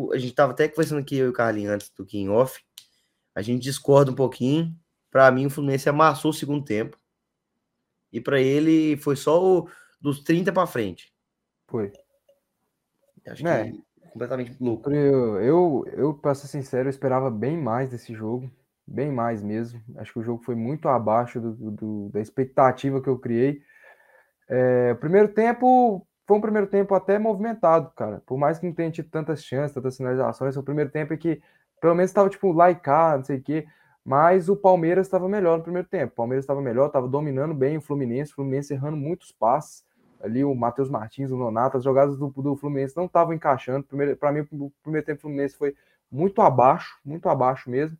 o- 0.08 0.12
a 0.12 0.18
gente 0.18 0.34
tava 0.34 0.52
até 0.52 0.68
conversando 0.68 1.00
aqui, 1.00 1.16
eu 1.16 1.26
e 1.26 1.30
o 1.30 1.32
Carlinhos, 1.32 1.72
antes 1.72 1.90
do 1.90 2.04
King 2.04 2.28
Off. 2.30 2.60
A 3.34 3.42
gente 3.42 3.62
discorda 3.62 4.10
um 4.10 4.14
pouquinho. 4.14 4.74
Para 5.10 5.30
mim, 5.30 5.46
o 5.46 5.50
Fluminense 5.50 5.88
amassou 5.88 6.30
o 6.30 6.34
segundo 6.34 6.64
tempo. 6.64 6.98
E 8.12 8.20
para 8.20 8.40
ele 8.40 8.96
foi 8.98 9.16
só 9.16 9.42
o, 9.42 9.68
dos 10.00 10.20
30 10.20 10.52
para 10.52 10.66
frente. 10.66 11.12
Foi. 11.68 11.92
Acho 13.26 13.46
É. 13.46 13.70
que 13.70 13.82
completamente 14.12 14.56
louco. 14.60 14.90
Eu, 14.90 15.40
eu, 15.40 15.84
eu, 15.92 16.14
pra 16.14 16.34
ser 16.34 16.48
sincero, 16.48 16.88
eu 16.88 16.90
esperava 16.90 17.30
bem 17.30 17.56
mais 17.56 17.90
desse 17.90 18.12
jogo. 18.14 18.50
Bem 18.86 19.12
mais 19.12 19.42
mesmo. 19.42 19.80
Acho 19.96 20.12
que 20.12 20.18
o 20.18 20.22
jogo 20.22 20.42
foi 20.42 20.54
muito 20.56 20.88
abaixo 20.88 21.40
do, 21.40 21.70
do- 21.70 22.08
da 22.10 22.20
expectativa 22.20 23.00
que 23.00 23.08
eu 23.08 23.18
criei. 23.18 23.62
É, 24.48 24.92
o 24.92 24.96
primeiro 24.96 25.28
tempo 25.28 26.06
foi 26.26 26.36
um 26.38 26.40
primeiro 26.40 26.66
tempo 26.68 26.94
até 26.94 27.18
movimentado, 27.18 27.90
cara. 27.96 28.22
Por 28.26 28.38
mais 28.38 28.58
que 28.58 28.66
não 28.66 28.74
tenha 28.74 28.90
tido 28.90 29.08
tantas 29.10 29.42
chances, 29.44 29.74
tantas 29.74 29.96
finalizações, 29.96 30.56
o 30.56 30.62
primeiro 30.62 30.90
tempo 30.90 31.12
é 31.12 31.16
que 31.16 31.40
pelo 31.80 31.94
menos 31.94 32.10
estava 32.10 32.28
tipo 32.28 32.52
lá 32.52 32.68
não 33.16 33.24
sei 33.24 33.38
o 33.38 33.42
quê. 33.42 33.66
Mas 34.04 34.48
o 34.48 34.56
Palmeiras 34.56 35.06
estava 35.06 35.28
melhor 35.28 35.58
no 35.58 35.62
primeiro 35.64 35.88
tempo. 35.88 36.12
O 36.12 36.16
Palmeiras 36.16 36.44
estava 36.44 36.60
melhor, 36.60 36.86
estava 36.88 37.08
dominando 37.08 37.54
bem 37.54 37.76
o 37.76 37.80
Fluminense. 37.80 38.32
O 38.32 38.36
Fluminense 38.36 38.72
errando 38.74 38.96
muitos 38.96 39.32
passes. 39.32 39.84
Ali 40.22 40.44
o 40.44 40.54
Matheus 40.54 40.88
Martins, 40.88 41.30
o 41.30 41.36
Nonato, 41.36 41.76
as 41.76 41.84
jogadas 41.84 42.16
do, 42.16 42.28
do 42.28 42.56
Fluminense 42.56 42.96
não 42.96 43.06
estavam 43.06 43.34
encaixando. 43.34 43.84
Para 44.18 44.32
mim, 44.32 44.46
o 44.52 44.72
primeiro 44.82 45.06
tempo 45.06 45.18
do 45.18 45.22
Fluminense 45.22 45.56
foi 45.56 45.74
muito 46.10 46.40
abaixo, 46.40 46.98
muito 47.04 47.28
abaixo 47.28 47.68
mesmo. 47.68 47.98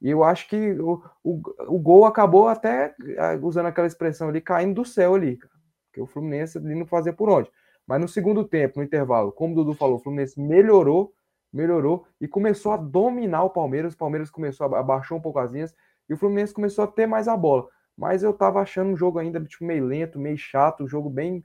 E 0.00 0.10
eu 0.10 0.22
acho 0.22 0.48
que 0.48 0.72
o, 0.80 1.02
o, 1.22 1.40
o 1.66 1.78
gol 1.78 2.04
acabou 2.04 2.46
até, 2.46 2.94
ah, 3.18 3.38
usando 3.42 3.66
aquela 3.66 3.86
expressão 3.86 4.28
ali, 4.28 4.40
caindo 4.40 4.82
do 4.82 4.84
céu 4.84 5.14
ali. 5.14 5.38
Porque 5.86 6.00
o 6.00 6.06
Fluminense 6.06 6.58
ali 6.58 6.74
não 6.74 6.86
fazia 6.86 7.12
por 7.12 7.28
onde. 7.28 7.50
Mas 7.86 8.00
no 8.00 8.08
segundo 8.08 8.44
tempo, 8.44 8.78
no 8.78 8.84
intervalo, 8.84 9.32
como 9.32 9.52
o 9.52 9.56
Dudu 9.56 9.74
falou, 9.74 9.96
o 9.96 9.98
Fluminense 9.98 10.40
melhorou, 10.40 11.12
melhorou 11.52 12.06
e 12.20 12.28
começou 12.28 12.72
a 12.72 12.76
dominar 12.76 13.44
o 13.44 13.50
Palmeiras. 13.50 13.94
O 13.94 13.96
Palmeiras 13.96 14.30
começou 14.30 14.74
a 14.74 14.80
abaixou 14.80 15.18
um 15.18 15.20
pouco 15.20 15.38
as 15.38 15.50
linhas 15.50 15.74
e 16.08 16.14
o 16.14 16.16
Fluminense 16.16 16.52
começou 16.52 16.84
a 16.84 16.86
ter 16.86 17.06
mais 17.06 17.28
a 17.28 17.36
bola. 17.36 17.68
Mas 17.96 18.22
eu 18.22 18.32
tava 18.32 18.60
achando 18.60 18.90
um 18.90 18.96
jogo 18.96 19.18
ainda 19.18 19.40
tipo, 19.40 19.64
meio 19.64 19.84
lento, 19.84 20.18
meio 20.18 20.36
chato, 20.36 20.84
um 20.84 20.88
jogo 20.88 21.08
bem. 21.08 21.44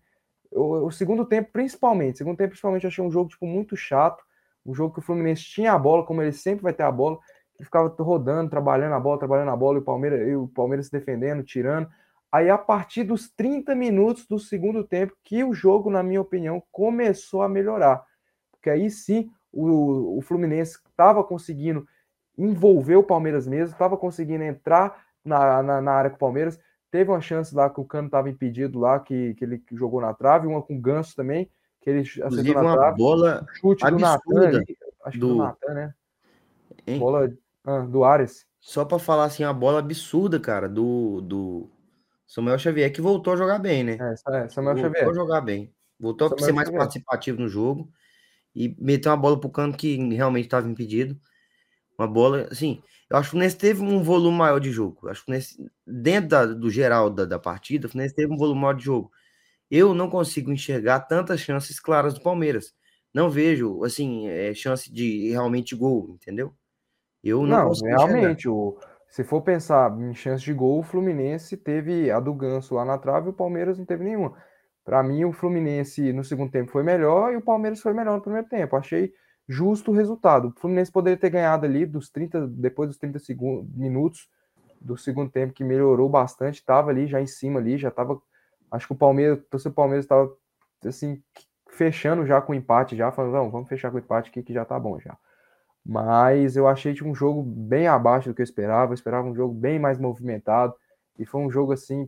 O, 0.51 0.89
segundo 0.91 1.25
tempo, 1.25 1.51
principalmente. 1.51 2.18
segundo 2.18 2.38
tempo, 2.38 2.50
principalmente, 2.50 2.88
achei 2.88 3.03
um 3.03 3.12
jogo 3.12 3.29
tipo, 3.29 3.46
muito 3.46 3.75
chato. 3.75 4.24
Um 4.65 4.74
jogo 4.74 4.94
que 4.94 5.00
o 5.00 5.03
Fluminense 5.03 5.44
tinha 5.44 5.74
a 5.74 5.79
bola, 5.79 6.06
como 6.06 6.22
ele 6.22 6.32
sempre 6.32 6.63
vai 6.63 6.74
ter 6.74 6.84
a 6.84 6.91
bola. 6.91 7.18
Ele 7.58 7.65
ficava 7.65 7.94
rodando, 8.00 8.50
trabalhando 8.50 8.94
a 8.94 9.00
bola, 9.00 9.20
trabalhando 9.20 9.51
a 9.51 9.56
bola, 9.56 9.77
e 9.77 9.82
o 9.82 9.84
Palmeiras, 9.84 10.27
e 10.27 10.36
o 10.36 10.48
Palmeiras 10.48 10.88
se 10.88 10.91
defendendo, 10.91 11.44
tirando. 11.44 11.89
Aí, 12.32 12.50
a 12.50 12.58
partir 12.58 13.03
dos 13.03 13.29
30 13.29 13.74
minutos 13.75 14.25
do 14.27 14.38
segundo 14.38 14.84
tempo, 14.84 15.15
que 15.24 15.44
o 15.44 15.53
jogo, 15.53 15.89
na 15.89 16.03
minha 16.03 16.22
opinião, 16.22 16.62
começou 16.72 17.41
a 17.41 17.50
melhorar. 17.50 18.03
Porque 18.51 18.70
aí 18.70 18.89
sim 18.89 19.32
o, 19.51 20.18
o 20.18 20.22
Fluminense 20.22 20.77
estava 20.89 21.24
conseguindo 21.24 21.88
envolver 22.38 22.96
o 22.96 23.03
Palmeiras 23.03 23.48
mesmo, 23.48 23.74
estava 23.74 23.98
conseguindo 23.98 24.44
entrar 24.44 25.03
na, 25.24 25.62
na, 25.62 25.82
na, 25.82 25.91
área 25.91 26.10
com 26.10 26.15
o 26.15 26.20
Palmeiras. 26.20 26.60
Teve 26.91 27.12
uma 27.12 27.22
chance 27.22 27.53
lá 27.53 27.69
que 27.69 27.79
o 27.79 27.86
Cano 27.86 28.08
estava 28.08 28.29
impedido 28.29 28.79
lá, 28.79 29.00
que, 29.00 29.36
que 29.36 29.46
ele 29.46 29.63
jogou 29.74 30.01
na 30.01 30.13
trave, 30.13 30.48
uma 30.48 30.62
com 30.62 30.75
o 30.75 30.81
Ganso 30.81 31.15
também, 31.15 31.50
que 31.81 31.89
ele 31.89 32.00
Inclusive, 32.01 32.53
na 32.53 32.62
uma 32.62 32.75
trave. 32.75 32.98
bola 32.98 33.46
chute 33.60 33.86
do 33.86 34.00
Natan, 34.00 34.63
acho 35.05 35.19
do... 35.19 35.27
que 35.27 35.34
do 35.34 35.36
Natan, 35.36 35.74
né? 35.74 35.93
Hein? 36.88 37.00
Bola 37.00 37.31
ah, 37.65 37.81
do 37.81 38.03
Ares. 38.03 38.46
Só 38.60 38.84
para 38.84 39.00
falar 39.00 39.25
assim, 39.25 39.43
a 39.43 39.53
bola 39.53 39.79
absurda, 39.79 40.39
cara, 40.39 40.67
do, 40.67 41.22
do 41.22 41.69
Samuel 42.25 42.60
Xavier, 42.60 42.91
que 42.91 43.01
voltou 43.01 43.34
a 43.34 43.38
jogar 43.38 43.60
bem, 43.60 43.84
né? 43.84 43.98
É, 44.00 44.48
Samuel 44.50 44.75
voltou 44.75 44.84
Xavier. 44.84 45.05
Voltou 45.05 45.10
a 45.10 45.25
jogar 45.25 45.41
bem. 45.41 45.74
Voltou 46.00 46.29
Samuel 46.29 46.43
a 46.43 46.46
ser 46.46 46.53
mais 46.53 46.67
Xavier. 46.67 46.79
participativo 46.79 47.39
no 47.39 47.48
jogo 47.48 47.89
e 48.55 48.75
meteu 48.79 49.12
uma 49.12 49.17
bola 49.17 49.39
pro 49.39 49.50
canto 49.50 49.77
que 49.77 49.96
realmente 50.13 50.46
estava 50.46 50.67
impedido. 50.67 51.19
Uma 51.98 52.08
bola, 52.08 52.48
assim, 52.51 52.81
eu 53.10 53.18
acho 53.18 53.28
que 53.28 53.30
o 53.30 53.32
Fluminense 53.32 53.58
teve 53.58 53.82
um 53.82 54.04
volume 54.04 54.38
maior 54.38 54.60
de 54.60 54.72
jogo. 54.72 55.00
Eu 55.04 55.10
acho 55.10 55.22
que 55.22 55.25
Fluminense, 55.25 55.72
dentro 55.86 56.30
da, 56.30 56.46
do 56.46 56.70
geral 56.70 57.10
da, 57.10 57.25
da 57.25 57.39
partida, 57.39 57.88
o 57.88 57.89
Fluminense 57.89 58.16
teve 58.16 58.32
um 58.32 58.38
volume 58.38 58.62
maior 58.62 58.74
de 58.74 58.86
jogo. 58.86 59.12
Eu 59.70 59.94
não 59.94 60.10
consigo 60.10 60.51
enxergar 60.51 61.01
tantas 61.01 61.39
chances 61.39 61.80
claras 61.80 62.13
do 62.13 62.22
Palmeiras. 62.22 62.74
Não 63.13 63.30
vejo, 63.30 63.84
assim, 63.84 64.28
é, 64.28 64.54
chance 64.54 64.92
de 64.92 65.32
realmente 65.32 65.75
gol, 65.75 66.12
entendeu? 66.12 66.54
Eu 67.24 67.46
não, 67.46 67.70
não 67.70 67.74
realmente, 67.84 68.48
o, 68.48 68.78
se 69.10 69.24
for 69.24 69.42
pensar 69.42 69.92
em 70.00 70.13
chance 70.13 70.44
de 70.44 70.54
gol, 70.54 70.80
o 70.80 70.84
Fluminense 70.84 71.58
teve 71.58 72.12
a 72.12 72.20
do 72.20 72.34
Ganso 72.34 72.75
lá 72.75 72.86
na 72.86 72.98
trave 72.98 73.28
e 73.28 73.30
o 73.32 73.34
Palmeiras 73.34 73.78
não 73.78 73.86
teve 73.86 74.04
nenhuma. 74.04 74.38
Para 74.86 75.04
mim, 75.04 75.25
o 75.25 75.34
Fluminense 75.34 76.13
no 76.13 76.24
segundo 76.24 76.51
tempo 76.51 76.72
foi 76.72 76.84
melhor 76.84 77.34
e 77.34 77.38
o 77.38 77.42
Palmeiras 77.42 77.82
foi 77.82 77.94
melhor 77.94 78.16
no 78.16 78.22
primeiro 78.22 78.48
tempo. 78.48 78.75
Achei 78.75 79.12
justo 79.50 79.89
o 79.89 79.94
resultado. 79.96 80.50
O 80.50 80.60
Fluminense 80.60 80.91
poderia 80.91 81.18
ter 81.18 81.32
ganhado 81.32 81.65
ali 81.65 81.84
dos 81.84 82.12
30, 82.12 82.48
depois 82.48 82.88
dos 82.88 83.00
30 83.00 83.18
segundos, 83.18 83.68
minutos 83.75 84.29
do 84.79 84.96
segundo 84.96 85.32
tempo, 85.32 85.53
que 85.53 85.63
melhorou 85.63 86.08
bastante, 86.08 86.60
estava 86.60 86.91
ali 86.91 87.08
já 87.08 87.20
em 87.20 87.25
cima 87.25 87.60
ali, 87.60 87.75
já 87.75 87.89
estava. 87.89 88.22
Acho 88.72 88.86
que 88.86 88.94
o 88.94 88.96
Palmeiras, 88.96 89.39
o 89.65 89.72
Palmeiras 89.72 90.06
estava 90.06 90.32
assim, 90.86 91.22
fechando 91.68 92.27
já 92.27 92.39
com 92.39 92.53
empate, 92.53 92.96
já, 92.96 93.12
falando, 93.12 93.34
não, 93.34 93.50
vamos 93.50 93.68
fechar 93.68 93.91
com 93.91 93.98
empate 93.98 94.29
aqui 94.29 94.44
que 94.44 94.53
já 94.53 94.63
tá 94.63 94.79
bom 94.79 95.00
já. 95.00 95.18
Mas 95.84 96.56
eu 96.56 96.68
achei 96.68 96.94
tipo, 96.94 97.10
um 97.10 97.15
jogo 97.15 97.41
bem 97.41 97.88
abaixo 97.88 98.29
do 98.29 98.36
que 98.36 98.41
eu 98.41 98.44
esperava. 98.44 98.91
Eu 98.91 98.96
esperava 98.96 99.27
um 99.27 99.34
jogo 99.34 99.53
bem 99.53 99.79
mais 99.79 99.98
movimentado. 99.98 100.75
E 101.18 101.25
foi 101.25 101.41
um 101.41 101.50
jogo 101.50 101.74
assim 101.74 102.08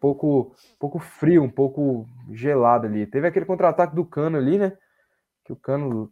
pouco, 0.00 0.54
pouco 0.78 0.98
frio, 0.98 1.42
um 1.42 1.50
pouco 1.50 2.06
gelado 2.30 2.86
ali. 2.86 3.06
Teve 3.06 3.28
aquele 3.28 3.44
contra-ataque 3.44 3.94
do 3.94 4.04
Cano 4.04 4.38
ali, 4.38 4.58
né? 4.58 4.72
Que 5.44 5.52
o 5.52 5.56
Cano 5.56 6.10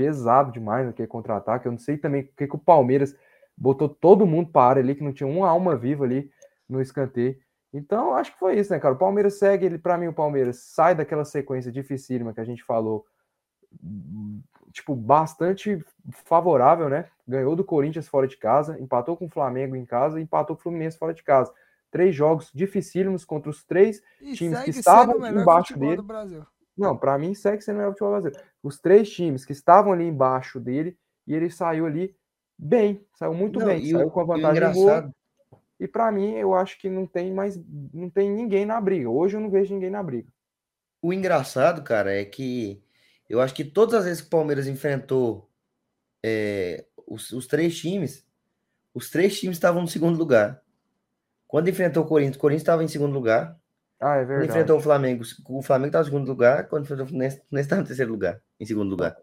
pesado 0.00 0.50
demais 0.50 0.88
aquele 0.88 1.06
contra-ataque. 1.06 1.66
Eu 1.66 1.72
não 1.72 1.78
sei 1.78 1.98
também 1.98 2.22
porque 2.22 2.46
que 2.46 2.56
o 2.56 2.58
Palmeiras 2.58 3.14
botou 3.54 3.86
todo 3.86 4.26
mundo 4.26 4.50
para 4.50 4.70
área 4.70 4.82
ali, 4.82 4.94
que 4.94 5.04
não 5.04 5.12
tinha 5.12 5.26
uma 5.26 5.46
alma 5.46 5.76
viva 5.76 6.04
ali 6.04 6.30
no 6.66 6.80
escanteio. 6.80 7.36
Então, 7.70 8.14
acho 8.14 8.32
que 8.32 8.38
foi 8.38 8.58
isso, 8.58 8.72
né, 8.72 8.80
cara? 8.80 8.94
O 8.94 8.98
Palmeiras 8.98 9.38
segue, 9.38 9.66
ele 9.66 9.76
para 9.76 9.98
mim 9.98 10.06
o 10.06 10.12
Palmeiras 10.12 10.56
sai 10.56 10.94
daquela 10.94 11.24
sequência 11.24 11.70
dificílima 11.70 12.32
que 12.32 12.40
a 12.40 12.44
gente 12.44 12.64
falou, 12.64 13.04
tipo, 14.72 14.96
bastante 14.96 15.84
favorável, 16.24 16.88
né? 16.88 17.04
Ganhou 17.28 17.54
do 17.54 17.62
Corinthians 17.62 18.08
fora 18.08 18.26
de 18.26 18.38
casa, 18.38 18.80
empatou 18.80 19.18
com 19.18 19.26
o 19.26 19.30
Flamengo 19.30 19.76
em 19.76 19.84
casa 19.84 20.18
empatou 20.18 20.56
com 20.56 20.60
o 20.60 20.62
Fluminense 20.62 20.98
fora 20.98 21.12
de 21.12 21.22
casa 21.22 21.52
três 21.90 22.14
jogos 22.14 22.50
dificílimos 22.54 23.24
contra 23.24 23.50
os 23.50 23.62
três 23.64 24.02
e 24.20 24.32
times 24.32 24.60
que 24.60 24.70
estavam 24.70 25.26
embaixo 25.26 25.78
dele. 25.78 26.02
Não, 26.80 26.96
para 26.96 27.18
mim 27.18 27.34
segue 27.34 27.62
sendo 27.62 27.74
o 27.74 27.78
melhor 27.80 27.90
futebol 27.90 28.12
brasileiro. 28.12 28.42
Os 28.62 28.80
três 28.80 29.10
times 29.10 29.44
que 29.44 29.52
estavam 29.52 29.92
ali 29.92 30.04
embaixo 30.04 30.58
dele 30.58 30.96
e 31.26 31.34
ele 31.34 31.50
saiu 31.50 31.84
ali 31.84 32.16
bem, 32.58 33.06
saiu 33.14 33.34
muito 33.34 33.58
não, 33.58 33.66
bem, 33.66 33.84
saiu 33.84 34.10
com 34.10 34.20
a 34.20 34.24
vantagem 34.24 34.72
boa. 34.72 35.14
E 35.78 35.86
para 35.86 36.10
mim 36.10 36.36
eu 36.36 36.54
acho 36.54 36.78
que 36.78 36.88
não 36.88 37.06
tem 37.06 37.30
mais, 37.34 37.60
não 37.92 38.08
tem 38.08 38.30
ninguém 38.30 38.64
na 38.64 38.80
briga. 38.80 39.10
Hoje 39.10 39.36
eu 39.36 39.40
não 39.42 39.50
vejo 39.50 39.74
ninguém 39.74 39.90
na 39.90 40.02
briga. 40.02 40.32
O 41.02 41.12
engraçado, 41.12 41.82
cara, 41.82 42.14
é 42.14 42.24
que 42.24 42.82
eu 43.28 43.42
acho 43.42 43.54
que 43.54 43.64
todas 43.64 43.94
as 43.96 44.04
vezes 44.06 44.22
que 44.22 44.28
o 44.28 44.30
Palmeiras 44.30 44.66
enfrentou 44.66 45.50
é, 46.24 46.86
os, 47.06 47.30
os 47.30 47.46
três 47.46 47.78
times, 47.78 48.26
os 48.94 49.10
três 49.10 49.38
times 49.38 49.58
estavam 49.58 49.82
no 49.82 49.88
segundo 49.88 50.18
lugar. 50.18 50.62
Quando 51.46 51.68
enfrentou 51.68 52.04
o 52.04 52.06
Corinthians, 52.06 52.36
o 52.36 52.40
Corinthians 52.40 52.62
estava 52.62 52.82
em 52.82 52.88
segundo 52.88 53.12
lugar. 53.12 53.59
Ah, 54.00 54.16
é 54.16 54.24
verdade. 54.24 54.40
Quando 54.40 54.50
enfrentou 54.50 54.78
o 54.78 54.80
Flamengo, 54.80 55.24
o 55.48 55.62
Flamengo 55.62 55.88
estava 55.88 56.02
em 56.02 56.10
segundo 56.10 56.26
lugar. 56.26 56.68
Quando 56.68 56.84
enfrentou 56.84 57.04
o 57.04 57.08
Fluminense, 57.08 57.42
o 57.50 57.58
estava 57.58 57.82
em 57.82 57.84
terceiro 57.84 58.10
lugar, 58.10 58.40
em 58.58 58.64
segundo 58.64 58.88
lugar. 58.88 59.16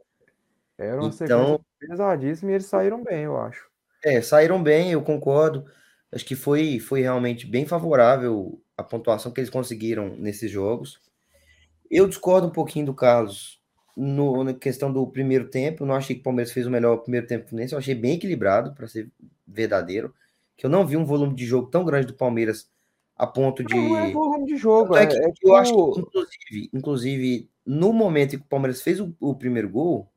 Era 0.77 1.01
uma 1.01 1.09
então, 1.09 1.59
pesadíssima 1.79 2.51
e 2.51 2.53
eles 2.53 2.67
saíram 2.67 3.03
bem, 3.03 3.23
eu 3.23 3.35
acho. 3.35 3.67
É, 4.05 4.21
saíram 4.21 4.61
bem, 4.61 4.91
eu 4.91 5.01
concordo. 5.01 5.65
Acho 6.11 6.23
que 6.23 6.35
foi, 6.35 6.79
foi 6.79 7.01
realmente 7.01 7.47
bem 7.47 7.65
favorável 7.65 8.61
a 8.77 8.83
pontuação 8.83 9.31
que 9.31 9.39
eles 9.39 9.49
conseguiram 9.49 10.15
nesses 10.15 10.51
jogos. 10.51 11.01
Eu 11.89 12.07
discordo 12.07 12.47
um 12.47 12.51
pouquinho 12.51 12.85
do 12.85 12.93
Carlos 12.93 13.59
no, 13.95 14.43
na 14.43 14.53
questão 14.53 14.93
do 14.93 15.07
primeiro 15.07 15.49
tempo. 15.49 15.85
Não 15.85 15.95
achei 15.95 16.15
que 16.15 16.21
o 16.21 16.23
Palmeiras 16.23 16.53
fez 16.53 16.67
o 16.67 16.71
melhor 16.71 16.97
primeiro 16.97 17.25
tempo 17.25 17.49
Fluminense. 17.49 17.73
Eu 17.73 17.79
achei 17.79 17.95
bem 17.95 18.13
equilibrado, 18.13 18.75
para 18.75 18.87
ser 18.87 19.09
verdadeiro 19.47 20.13
que 20.57 20.65
eu 20.65 20.69
não 20.69 20.85
vi 20.85 20.97
um 20.97 21.05
volume 21.05 21.35
de 21.35 21.45
jogo 21.45 21.69
tão 21.69 21.85
grande 21.85 22.07
do 22.07 22.15
Palmeiras 22.15 22.67
a 23.17 23.25
ponto 23.25 23.63
de. 23.63 23.75
Não 23.75 23.97
é 23.97 24.11
volume 24.11 24.45
de 24.45 24.57
jogo, 24.57 24.95
é, 24.95 25.03
é, 25.03 25.07
que, 25.07 25.17
é 25.17 25.31
tipo... 25.31 25.49
Eu 25.49 25.55
acho 25.55 25.73
que, 25.73 25.99
inclusive, 25.99 26.69
inclusive, 26.73 27.49
no 27.65 27.91
momento 27.91 28.35
em 28.35 28.39
que 28.39 28.45
o 28.45 28.49
Palmeiras 28.49 28.81
fez 28.81 28.99
o, 28.99 29.15
o 29.19 29.33
primeiro 29.35 29.69
gol, 29.69 30.11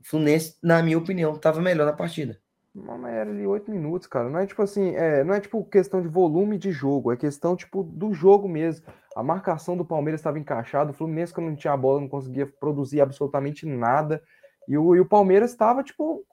o 0.00 0.06
Fluminense, 0.06 0.56
na 0.62 0.82
minha 0.82 0.98
opinião, 0.98 1.34
estava 1.34 1.60
melhor 1.60 1.86
na 1.86 1.92
partida. 1.92 2.38
Mas 2.74 3.14
era 3.14 3.30
ali 3.30 3.46
oito 3.46 3.70
minutos, 3.70 4.08
cara. 4.08 4.28
Não 4.28 4.40
é 4.40 4.46
tipo 4.46 4.60
assim, 4.60 4.94
é, 4.96 5.22
não 5.22 5.32
é 5.32 5.40
tipo 5.40 5.64
questão 5.64 6.02
de 6.02 6.08
volume 6.08 6.58
de 6.58 6.72
jogo, 6.72 7.12
é 7.12 7.16
questão 7.16 7.54
tipo 7.54 7.84
do 7.84 8.12
jogo 8.12 8.48
mesmo. 8.48 8.84
A 9.14 9.22
marcação 9.22 9.76
do 9.76 9.84
Palmeiras 9.84 10.20
estava 10.20 10.40
encaixada, 10.40 10.90
o 10.90 10.94
Fluminense, 10.94 11.32
quando 11.32 11.46
não 11.46 11.56
tinha 11.56 11.72
a 11.72 11.76
bola, 11.76 12.00
não 12.00 12.08
conseguia 12.08 12.46
produzir 12.46 13.00
absolutamente 13.00 13.64
nada. 13.64 14.20
E 14.68 14.76
o, 14.76 14.96
e 14.96 15.00
o 15.00 15.06
Palmeiras 15.06 15.52
estava, 15.52 15.84
tipo, 15.84 16.24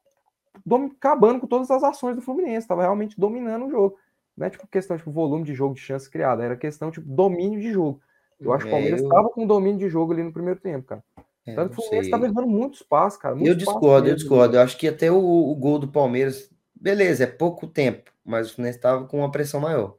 acabando 0.98 1.42
com 1.42 1.48
todas 1.48 1.70
as 1.70 1.84
ações 1.84 2.16
do 2.16 2.22
Fluminense, 2.24 2.60
estava 2.60 2.82
realmente 2.82 3.20
dominando 3.20 3.68
o 3.68 3.70
jogo. 3.70 3.98
Não 4.42 4.48
é 4.48 4.50
tipo 4.50 4.66
questão 4.66 4.98
de 4.98 5.04
tipo, 5.04 5.12
volume 5.12 5.44
de 5.44 5.54
jogo, 5.54 5.76
de 5.76 5.82
chance 5.82 6.10
criada, 6.10 6.44
era 6.44 6.58
questão 6.58 6.90
tipo 6.90 7.08
domínio 7.08 7.62
de 7.62 7.72
jogo. 7.72 8.02
Eu 8.40 8.52
acho 8.52 8.64
que 8.64 8.70
o 8.70 8.74
Palmeiras 8.74 9.00
estava 9.04 9.22
é, 9.22 9.26
eu... 9.26 9.30
com 9.30 9.46
domínio 9.46 9.78
de 9.78 9.88
jogo 9.88 10.14
ali 10.14 10.24
no 10.24 10.34
primeiro 10.34 10.60
tempo, 10.60 10.88
cara. 10.88 11.04
É, 11.46 11.54
Tanto 11.54 11.76
que 11.76 11.80
o 11.80 11.84
Fluminense 11.84 12.08
estava 12.08 12.26
errando 12.26 12.48
muito 12.48 12.74
espaço, 12.74 13.20
cara. 13.20 13.36
Muito 13.36 13.48
eu 13.48 13.54
discordo, 13.54 14.10
eu 14.10 14.16
discordo. 14.16 14.58
Eu 14.58 14.62
acho 14.62 14.76
que 14.80 14.88
até 14.88 15.12
o, 15.12 15.20
o, 15.20 15.56
gol 15.56 15.78
do 15.78 15.88
Palmeiras, 15.88 16.50
beleza, 16.74 17.24
é 17.26 17.28
pouco 17.28 17.68
tempo, 17.68 18.12
mas 18.26 18.50
o 18.50 18.56
Fluminense 18.56 18.80
estava 18.80 19.06
com 19.06 19.20
uma 19.20 19.30
pressão 19.30 19.60
maior. 19.60 19.96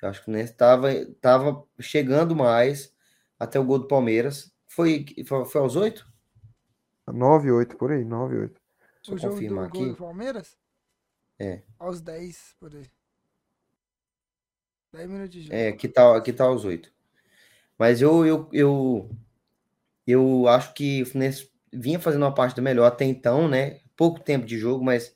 Eu 0.00 0.08
acho 0.08 0.20
que 0.20 0.22
o 0.22 0.24
Fluminense 0.26 0.52
estava 0.52 0.88
tava 1.20 1.64
chegando 1.80 2.36
mais 2.36 2.94
até 3.40 3.58
o 3.58 3.64
gol 3.64 3.80
do 3.80 3.88
Palmeiras. 3.88 4.52
Foi, 4.68 5.04
foi, 5.26 5.44
foi 5.44 5.60
aos 5.60 5.74
oito? 5.74 6.06
9, 7.08 7.50
8, 7.50 7.76
por 7.76 7.90
aí, 7.90 8.04
9, 8.04 8.38
8. 8.38 8.60
Deixa 9.02 9.14
o 9.14 9.18
jogo 9.18 9.48
do 9.48 9.60
aqui. 9.62 9.84
do 9.84 9.96
Palmeiras? 9.96 10.56
É. 11.40 11.62
Aos 11.76 12.00
10, 12.00 12.54
por 12.60 12.72
aí. 12.72 12.84
10 14.98 15.10
minutos 15.10 15.30
de 15.32 15.42
jogo. 15.42 15.54
É, 15.54 15.68
aqui 15.68 15.88
tá, 15.88 16.16
aqui 16.16 16.32
tá 16.32 16.44
aos 16.44 16.64
8. 16.64 16.90
Mas 17.78 18.02
eu, 18.02 18.26
eu, 18.26 18.48
eu, 18.52 19.10
eu 20.06 20.48
acho 20.48 20.74
que 20.74 21.02
o 21.02 21.06
Fluminense 21.06 21.48
vinha 21.72 22.00
fazendo 22.00 22.22
uma 22.22 22.34
parte 22.34 22.56
do 22.56 22.62
melhor 22.62 22.86
até 22.86 23.04
então, 23.04 23.46
né? 23.48 23.80
Pouco 23.96 24.20
tempo 24.20 24.44
de 24.44 24.58
jogo, 24.58 24.84
mas 24.84 25.14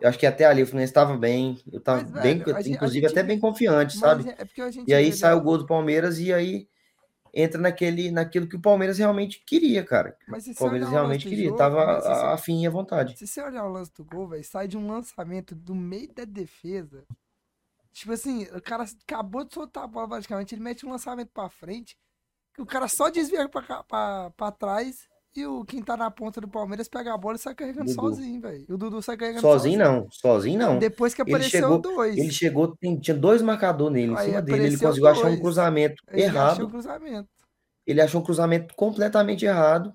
eu 0.00 0.08
acho 0.08 0.18
que 0.18 0.26
até 0.26 0.44
ali 0.44 0.62
o 0.62 0.66
Fluminense 0.66 0.90
estava 0.90 1.16
bem. 1.16 1.58
Eu 1.72 1.80
tava 1.80 2.02
mas, 2.02 2.22
bem, 2.22 2.42
inclusive 2.66 3.06
até 3.06 3.22
bem 3.22 3.40
confiante, 3.40 3.96
sabe? 3.96 4.28
É 4.28 4.46
e 4.86 4.92
aí 4.92 5.12
sai 5.12 5.34
o 5.34 5.40
gol 5.40 5.58
do 5.58 5.66
Palmeiras 5.66 6.18
e 6.18 6.32
aí 6.32 6.68
entra 7.32 7.60
naquele, 7.60 8.10
naquilo 8.10 8.46
que 8.46 8.56
o 8.56 8.60
Palmeiras 8.60 8.98
realmente 8.98 9.42
queria, 9.46 9.82
cara. 9.84 10.16
Mas 10.28 10.46
o 10.46 10.54
Palmeiras 10.54 10.90
realmente 10.90 11.28
queria, 11.28 11.46
jogo, 11.46 11.58
tava 11.58 12.32
afim 12.32 12.62
e 12.62 12.66
à 12.66 12.70
vontade. 12.70 13.16
Se 13.16 13.26
você 13.26 13.42
olhar 13.42 13.64
o 13.64 13.72
lance 13.72 13.92
do 13.94 14.04
gol, 14.04 14.28
velho, 14.28 14.44
sai 14.44 14.68
de 14.68 14.76
um 14.76 14.86
lançamento 14.86 15.54
do 15.54 15.74
meio 15.74 16.12
da 16.12 16.24
defesa. 16.24 17.04
Tipo 17.96 18.12
assim, 18.12 18.42
o 18.54 18.60
cara 18.60 18.84
acabou 19.06 19.42
de 19.42 19.54
soltar 19.54 19.84
a 19.84 19.86
bola 19.86 20.06
praticamente, 20.06 20.54
ele 20.54 20.62
mete 20.62 20.84
um 20.84 20.90
lançamento 20.90 21.30
pra 21.32 21.48
frente, 21.48 21.96
que 22.54 22.60
o 22.60 22.66
cara 22.66 22.88
só 22.88 23.08
desvia 23.08 23.48
pra, 23.48 23.82
pra, 23.84 24.30
pra 24.36 24.52
trás 24.52 25.08
e 25.34 25.46
o 25.46 25.64
quem 25.64 25.82
tá 25.82 25.96
na 25.96 26.10
ponta 26.10 26.38
do 26.38 26.46
Palmeiras 26.48 26.88
pega 26.88 27.14
a 27.14 27.16
bola 27.16 27.36
e 27.36 27.38
sai 27.38 27.54
carregando 27.54 27.86
Dudu. 27.86 27.94
sozinho, 28.02 28.38
velho. 28.40 28.66
O 28.68 28.76
Dudu 28.76 29.00
sai 29.00 29.16
carregando 29.16 29.40
Sozinho 29.40 29.78
não, 29.78 30.06
sozinho 30.10 30.58
não. 30.58 30.78
Depois 30.78 31.14
que 31.14 31.22
Ele 31.22 31.30
apareceu 31.30 31.60
chegou- 31.62 31.78
dois. 31.78 32.16
Ele 32.18 32.30
chegou, 32.30 32.76
tinha 33.02 33.16
dois 33.16 33.40
marcadores 33.40 33.94
nele, 33.94 34.12
em 34.12 34.16
cima 34.18 34.42
dele. 34.42 34.66
Ele 34.66 34.78
conseguiu 34.78 35.08
achar 35.08 35.20
um 35.24 35.28
dois. 35.28 35.40
cruzamento 35.40 36.02
Ele 36.08 36.22
achou 36.24 36.34
o 36.34 36.36
errado. 36.36 36.68
cruzamento. 36.70 37.28
Ele 37.86 38.00
achou 38.02 38.20
um 38.20 38.24
cruzamento 38.24 38.74
completamente 38.74 39.46
errado. 39.46 39.94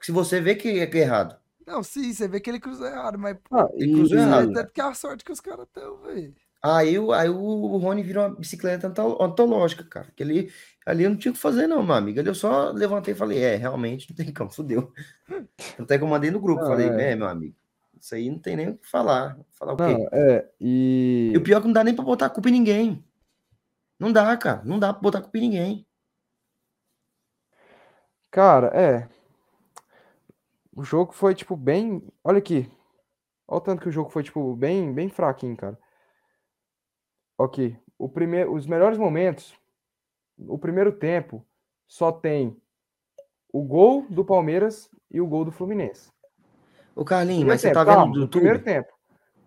Se 0.00 0.10
você 0.10 0.40
vê 0.40 0.56
que 0.56 0.68
é 0.80 0.96
errado. 0.96 1.36
Não, 1.64 1.80
sim, 1.84 2.12
você 2.12 2.26
vê 2.26 2.40
que 2.40 2.50
ele 2.50 2.58
cruzou 2.58 2.86
errado, 2.88 3.16
mas 3.18 3.36
Ah, 3.52 3.68
Ele 3.74 3.92
cruzou 3.94 4.18
errado. 4.18 4.52
tanto 4.52 4.72
que 4.72 4.80
é 4.80 4.84
a 4.84 4.94
sorte 4.94 5.22
que 5.24 5.30
os 5.30 5.40
caras 5.40 5.66
estão, 5.66 5.98
velho. 5.98 6.34
Aí, 6.62 6.98
o- 6.98 7.12
aí 7.12 7.28
o 7.28 7.76
Rony 7.78 8.02
virou 8.02 8.26
uma 8.26 8.34
bicicleta 8.36 8.88
anto- 8.88 9.22
ontológica, 9.22 9.82
cara. 9.84 10.10
Que 10.14 10.22
ali, 10.22 10.52
ali 10.84 11.04
eu 11.04 11.10
não 11.10 11.16
tinha 11.16 11.32
o 11.32 11.34
que 11.34 11.40
fazer, 11.40 11.66
não, 11.66 11.82
meu 11.82 11.94
amigo. 11.94 12.20
Ali 12.20 12.28
eu 12.28 12.34
só 12.34 12.70
levantei 12.70 13.14
e 13.14 13.16
falei, 13.16 13.38
é, 13.42 13.56
realmente 13.56 14.08
não 14.10 14.16
tem 14.16 14.32
como, 14.32 14.50
fudeu. 14.52 14.92
Até 15.78 15.96
que 15.96 16.04
eu 16.04 16.08
mandei 16.08 16.30
no 16.30 16.40
grupo, 16.40 16.60
Não, 16.62 16.68
falei, 16.68 16.88
é. 16.90 17.12
é, 17.12 17.16
meu 17.16 17.26
amigo, 17.28 17.56
isso 17.98 18.14
aí 18.14 18.28
não 18.30 18.38
tem 18.38 18.56
nem 18.56 18.68
o 18.70 18.76
que 18.76 18.86
falar. 18.88 19.38
Falar 19.52 19.72
o 19.72 19.76
quê? 19.76 19.82
Não, 19.84 20.08
é, 20.12 20.50
e. 20.60 21.30
E 21.32 21.36
o 21.38 21.42
pior 21.42 21.58
é 21.58 21.60
que 21.60 21.66
não 21.66 21.72
dá 21.72 21.82
nem 21.84 21.94
pra 21.94 22.04
botar 22.04 22.26
a 22.26 22.30
culpa 22.30 22.48
em 22.50 22.52
ninguém. 22.52 23.02
Não 23.98 24.12
dá, 24.12 24.36
cara. 24.36 24.62
Não 24.64 24.78
dá 24.78 24.92
pra 24.92 25.02
botar 25.02 25.18
a 25.18 25.22
culpa 25.22 25.38
em 25.38 25.42
ninguém. 25.42 25.86
Cara, 28.30 28.68
é. 28.68 29.08
O 30.74 30.84
jogo 30.84 31.12
foi, 31.12 31.34
tipo, 31.34 31.56
bem. 31.56 32.02
Olha 32.22 32.38
aqui. 32.38 32.70
Olha 33.48 33.58
o 33.58 33.60
tanto 33.60 33.82
que 33.82 33.88
o 33.88 33.92
jogo 33.92 34.10
foi, 34.10 34.22
tipo, 34.22 34.54
bem, 34.56 34.92
bem 34.92 35.08
fraquinho, 35.08 35.56
cara. 35.56 35.78
Ok. 37.40 37.74
O 37.98 38.06
primeiro, 38.06 38.52
os 38.52 38.66
melhores 38.66 38.98
momentos. 38.98 39.54
O 40.38 40.58
primeiro 40.58 40.92
tempo 40.92 41.42
só 41.88 42.12
tem 42.12 42.54
o 43.50 43.62
gol 43.62 44.06
do 44.10 44.22
Palmeiras 44.22 44.90
e 45.10 45.22
o 45.22 45.26
gol 45.26 45.46
do 45.46 45.50
Fluminense. 45.50 46.10
Ô, 46.94 47.02
Carlinhos, 47.02 47.46
mas 47.46 47.62
você 47.62 47.68
tempo, 47.68 47.74
tá 47.78 47.84
vendo 47.84 47.94
calma, 47.94 48.12
do 48.12 48.18
no 48.18 48.24
YouTube? 48.24 48.40
primeiro 48.42 48.62
tempo. 48.62 48.92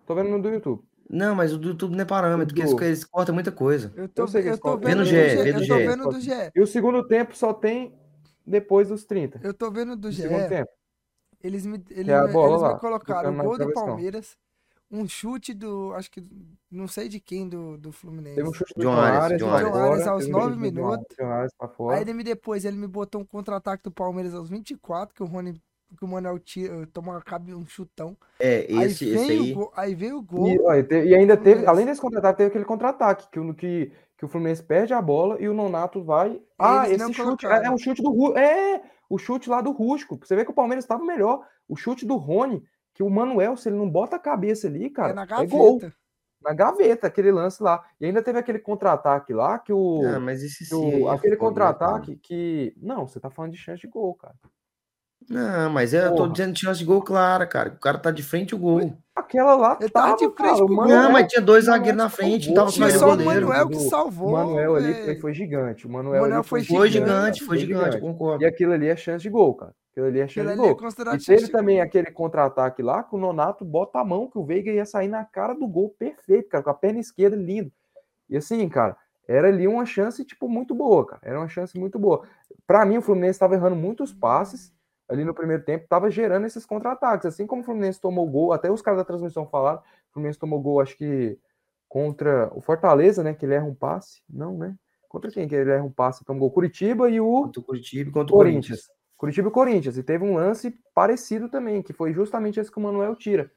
Tô 0.04 0.14
vendo 0.16 0.28
no 0.30 0.42
do 0.42 0.48
YouTube. 0.48 0.82
Não, 1.08 1.36
mas 1.36 1.52
o 1.52 1.58
do 1.58 1.68
YouTube 1.68 1.94
não 1.94 2.02
é 2.02 2.04
parâmetro, 2.04 2.52
porque 2.52 2.68
eles, 2.68 2.82
eles 2.82 3.04
cortam 3.04 3.32
muita 3.32 3.52
coisa. 3.52 3.92
Eu 3.94 4.08
tô, 4.08 4.22
Eu 4.22 4.28
sei 4.28 4.42
que 4.42 4.48
eu 4.48 4.52
eles 4.52 4.60
tô 4.60 4.76
vendo 4.76 5.04
do 5.04 5.10
no 5.12 5.16
Eu 5.16 5.66
tô 5.68 5.76
vendo 5.76 6.08
do 6.08 6.20
GE. 6.20 6.32
E 6.52 6.60
o 6.60 6.66
segundo 6.66 7.06
tempo 7.06 7.36
só 7.36 7.54
tem 7.54 7.96
depois 8.44 8.88
dos 8.88 9.04
30. 9.04 9.38
Eu 9.40 9.54
tô 9.54 9.70
vendo 9.70 9.94
do 9.94 10.10
GE. 10.10 10.22
segundo 10.22 10.48
tempo. 10.48 10.70
Eles 11.40 11.64
me, 11.64 11.80
eles, 11.90 12.08
é 12.08 12.26
me- 12.26 12.32
bola 12.32 12.56
eles 12.56 12.74
me 12.74 12.80
colocaram 12.80 13.38
o 13.38 13.42
gol 13.42 13.56
do. 13.56 13.72
Palmeiras, 13.72 14.36
um 15.00 15.08
chute 15.08 15.52
do, 15.52 15.92
acho 15.94 16.10
que, 16.10 16.22
não 16.70 16.86
sei 16.88 17.08
de 17.08 17.18
quem, 17.20 17.48
do, 17.48 17.76
do 17.78 17.90
Fluminense. 17.92 18.36
Teve 18.36 18.48
um 18.48 18.52
chute 18.52 18.72
do 18.76 18.82
John 18.82 18.92
Arias, 18.92 19.38
John 19.40 19.48
John 19.48 19.50
aos 19.50 19.58
teve 19.58 19.68
um 19.68 19.72
nove 19.78 20.14
chute 20.14 20.26
do 20.26 20.32
John- 20.32 20.60
minutos. 20.60 21.16
John 21.18 21.26
Arias 21.26 21.52
pra 21.58 21.68
fora. 21.68 21.96
Aí 21.96 22.02
ele 22.02 22.14
me, 22.14 22.22
depois 22.24 22.64
ele 22.64 22.76
me 22.76 22.86
botou 22.86 23.20
um 23.20 23.24
contra-ataque 23.24 23.82
do 23.84 23.90
Palmeiras 23.90 24.34
aos 24.34 24.48
24, 24.48 25.14
que 25.14 25.22
o 25.22 25.26
Rony, 25.26 25.54
que 25.98 26.04
o 26.04 26.08
Manuel 26.08 26.38
tira, 26.38 26.86
toma 26.92 27.20
cabe 27.22 27.54
um 27.54 27.66
chutão. 27.66 28.16
É, 28.38 28.66
Aí 28.68 28.84
esse, 28.84 29.04
vem, 29.04 29.22
esse 29.22 29.32
aí. 29.32 29.52
gol, 29.52 29.72
aí 29.76 29.94
vem 29.94 30.12
o 30.12 30.22
gol. 30.22 30.48
E, 30.48 30.60
olha, 30.60 30.82
te- 30.82 31.04
e 31.04 31.14
ainda 31.14 31.36
teve, 31.36 31.66
além 31.66 31.86
desse 31.86 32.00
contra-ataque, 32.00 32.38
teve 32.38 32.48
aquele 32.48 32.64
contra-ataque 32.64 33.28
que, 33.30 33.38
o- 33.40 33.54
que, 33.54 33.92
que 34.16 34.24
o 34.24 34.28
Fluminense 34.28 34.62
perde 34.62 34.92
a 34.94 35.02
bola 35.02 35.40
e 35.40 35.48
o 35.48 35.54
Nonato 35.54 36.02
vai. 36.02 36.40
Ah, 36.58 36.88
Eles 36.88 37.00
esse 37.02 37.12
chute 37.14 37.46
é, 37.46 37.66
é 37.66 37.70
um 37.70 37.78
chute 37.78 38.02
do 38.02 38.36
É, 38.38 38.82
o 39.10 39.18
chute 39.18 39.48
lá 39.50 39.60
do 39.60 39.70
Rusco. 39.72 40.18
Você 40.22 40.34
vê 40.34 40.44
que 40.44 40.50
o 40.50 40.54
Palmeiras 40.54 40.84
estava 40.84 41.04
melhor. 41.04 41.46
O 41.68 41.76
chute 41.76 42.04
do 42.04 42.16
Rony, 42.16 42.62
que 42.94 43.02
o 43.02 43.10
Manuel, 43.10 43.56
se 43.56 43.68
ele 43.68 43.76
não 43.76 43.90
bota 43.90 44.16
a 44.16 44.20
cabeça 44.20 44.66
ali, 44.68 44.88
cara, 44.88 45.10
é 45.10 45.14
na 45.14 45.22
é 45.24 45.46
gol. 45.46 45.78
gaveta. 45.78 45.94
Na 46.42 46.52
gaveta, 46.52 47.06
aquele 47.06 47.32
lance 47.32 47.62
lá. 47.62 47.82
E 48.00 48.04
ainda 48.06 48.22
teve 48.22 48.38
aquele 48.38 48.58
contra-ataque 48.58 49.32
lá 49.32 49.58
que 49.58 49.72
o. 49.72 50.02
Ah, 50.06 50.20
mas 50.20 50.42
esse 50.42 50.64
sim. 50.66 51.02
o- 51.04 51.10
é 51.10 51.14
aquele 51.14 51.34
né, 51.34 51.40
contra-ataque 51.40 52.16
que. 52.16 52.74
Não, 52.80 53.06
você 53.06 53.18
tá 53.18 53.30
falando 53.30 53.52
de 53.52 53.58
chance 53.58 53.80
de 53.80 53.88
gol, 53.88 54.14
cara. 54.14 54.34
Não, 55.26 55.70
mas 55.70 55.94
eu 55.94 56.10
tô 56.10 56.16
Porra. 56.16 56.28
dizendo 56.32 56.58
chance 56.58 56.78
de 56.78 56.84
gol 56.84 57.00
clara, 57.00 57.46
cara. 57.46 57.70
O 57.70 57.80
cara 57.80 57.98
tá 57.98 58.10
de 58.10 58.22
frente 58.22 58.54
o 58.54 58.58
gol. 58.58 58.94
Aquela 59.16 59.54
lá 59.56 59.78
Ele 59.80 59.88
tava 59.88 60.08
tava, 60.08 60.18
de 60.18 60.24
frente 60.24 60.36
cara, 60.36 60.56
pro 60.56 60.64
o 60.64 60.68
gol. 60.68 60.76
Manuel- 60.76 61.02
Não, 61.02 61.12
mas 61.12 61.26
tinha 61.28 61.40
dois 61.40 61.64
zagueiros 61.64 61.96
na 61.96 62.10
frente, 62.10 62.52
tava 62.52 62.70
só 62.70 62.82
o 62.84 62.86
o 62.86 63.16
goleiro. 63.16 63.48
Manuel 63.48 63.68
que 63.70 63.78
salvou. 63.88 64.28
O 64.28 64.32
Manuel 64.32 64.76
ali 64.76 64.92
velho. 64.92 65.04
foi, 65.06 65.16
foi 65.16 65.32
gigante. 65.34 65.86
O 65.86 65.90
Manuel, 65.90 66.20
O 66.20 66.22
Manuel 66.24 66.40
ali 66.40 66.46
foi 66.48 66.62
Foi 66.62 66.90
gigante, 66.90 67.38
gigante, 67.38 67.44
foi 67.44 67.58
gigante, 67.58 67.98
concordo. 68.00 68.44
E 68.44 68.46
aquilo 68.46 68.72
ali 68.74 68.86
é 68.86 68.96
chance 68.96 69.22
de 69.22 69.30
gol, 69.30 69.54
cara. 69.54 69.74
Aquilo 69.94 70.06
ali 70.08 70.20
é 70.20 70.26
de 70.26 70.40
é 70.40 71.14
E 71.14 71.24
teve 71.24 71.48
também 71.52 71.80
aquele 71.80 72.10
contra-ataque 72.10 72.82
lá 72.82 73.04
que 73.04 73.14
o 73.14 73.18
Nonato 73.18 73.64
bota 73.64 74.00
a 74.00 74.04
mão 74.04 74.28
que 74.28 74.36
o 74.36 74.44
Veiga 74.44 74.72
ia 74.72 74.84
sair 74.84 75.06
na 75.06 75.24
cara 75.24 75.54
do 75.54 75.68
gol 75.68 75.90
perfeito, 75.96 76.48
cara, 76.48 76.64
com 76.64 76.70
a 76.70 76.74
perna 76.74 76.98
esquerda 76.98 77.36
lindo. 77.36 77.70
E 78.28 78.36
assim, 78.36 78.68
cara, 78.68 78.96
era 79.28 79.46
ali 79.46 79.68
uma 79.68 79.86
chance 79.86 80.24
tipo 80.24 80.48
muito 80.48 80.74
boa, 80.74 81.06
cara. 81.06 81.22
Era 81.24 81.38
uma 81.38 81.46
chance 81.46 81.78
muito 81.78 81.96
boa. 81.96 82.26
Pra 82.66 82.84
mim 82.84 82.98
o 82.98 83.02
Fluminense 83.02 83.36
estava 83.36 83.54
errando 83.54 83.76
muitos 83.76 84.12
passes 84.12 84.74
ali 85.08 85.24
no 85.24 85.32
primeiro 85.32 85.62
tempo, 85.62 85.86
tava 85.86 86.10
gerando 86.10 86.46
esses 86.46 86.66
contra-ataques, 86.66 87.26
assim 87.26 87.46
como 87.46 87.62
o 87.62 87.64
Fluminense 87.64 88.00
tomou 88.00 88.28
gol, 88.28 88.52
até 88.52 88.72
os 88.72 88.82
caras 88.82 88.98
da 88.98 89.04
transmissão 89.04 89.46
falaram, 89.46 89.78
o 89.78 90.12
Fluminense 90.12 90.38
tomou 90.38 90.60
gol 90.60 90.80
acho 90.80 90.96
que 90.96 91.38
contra 91.88 92.50
o 92.52 92.60
Fortaleza, 92.60 93.22
né, 93.22 93.32
que 93.32 93.46
ele 93.46 93.54
erra 93.54 93.66
um 93.66 93.74
passe. 93.74 94.22
Não, 94.28 94.58
né? 94.58 94.74
Contra 95.08 95.30
quem 95.30 95.46
que 95.46 95.54
ele 95.54 95.70
erra 95.70 95.84
um 95.84 95.92
passe? 95.92 96.24
Tomou 96.24 96.40
gol 96.40 96.50
Curitiba 96.50 97.08
e 97.08 97.20
o 97.20 97.42
Contra 97.42 97.60
o 97.60 97.64
Curitiba 97.64 98.10
e 98.10 98.12
contra 98.12 98.34
o 98.34 98.38
Corinthians. 98.38 98.86
Corinthians. 98.86 98.93
Curitiba 99.16 99.48
e 99.48 99.52
Corinthians. 99.52 99.96
E 99.96 100.02
teve 100.02 100.24
um 100.24 100.34
lance 100.34 100.76
parecido 100.94 101.48
também, 101.48 101.82
que 101.82 101.92
foi 101.92 102.12
justamente 102.12 102.58
esse 102.60 102.70
que 102.70 102.78
o 102.78 102.82
Manuel 102.82 103.14
tira. 103.16 103.50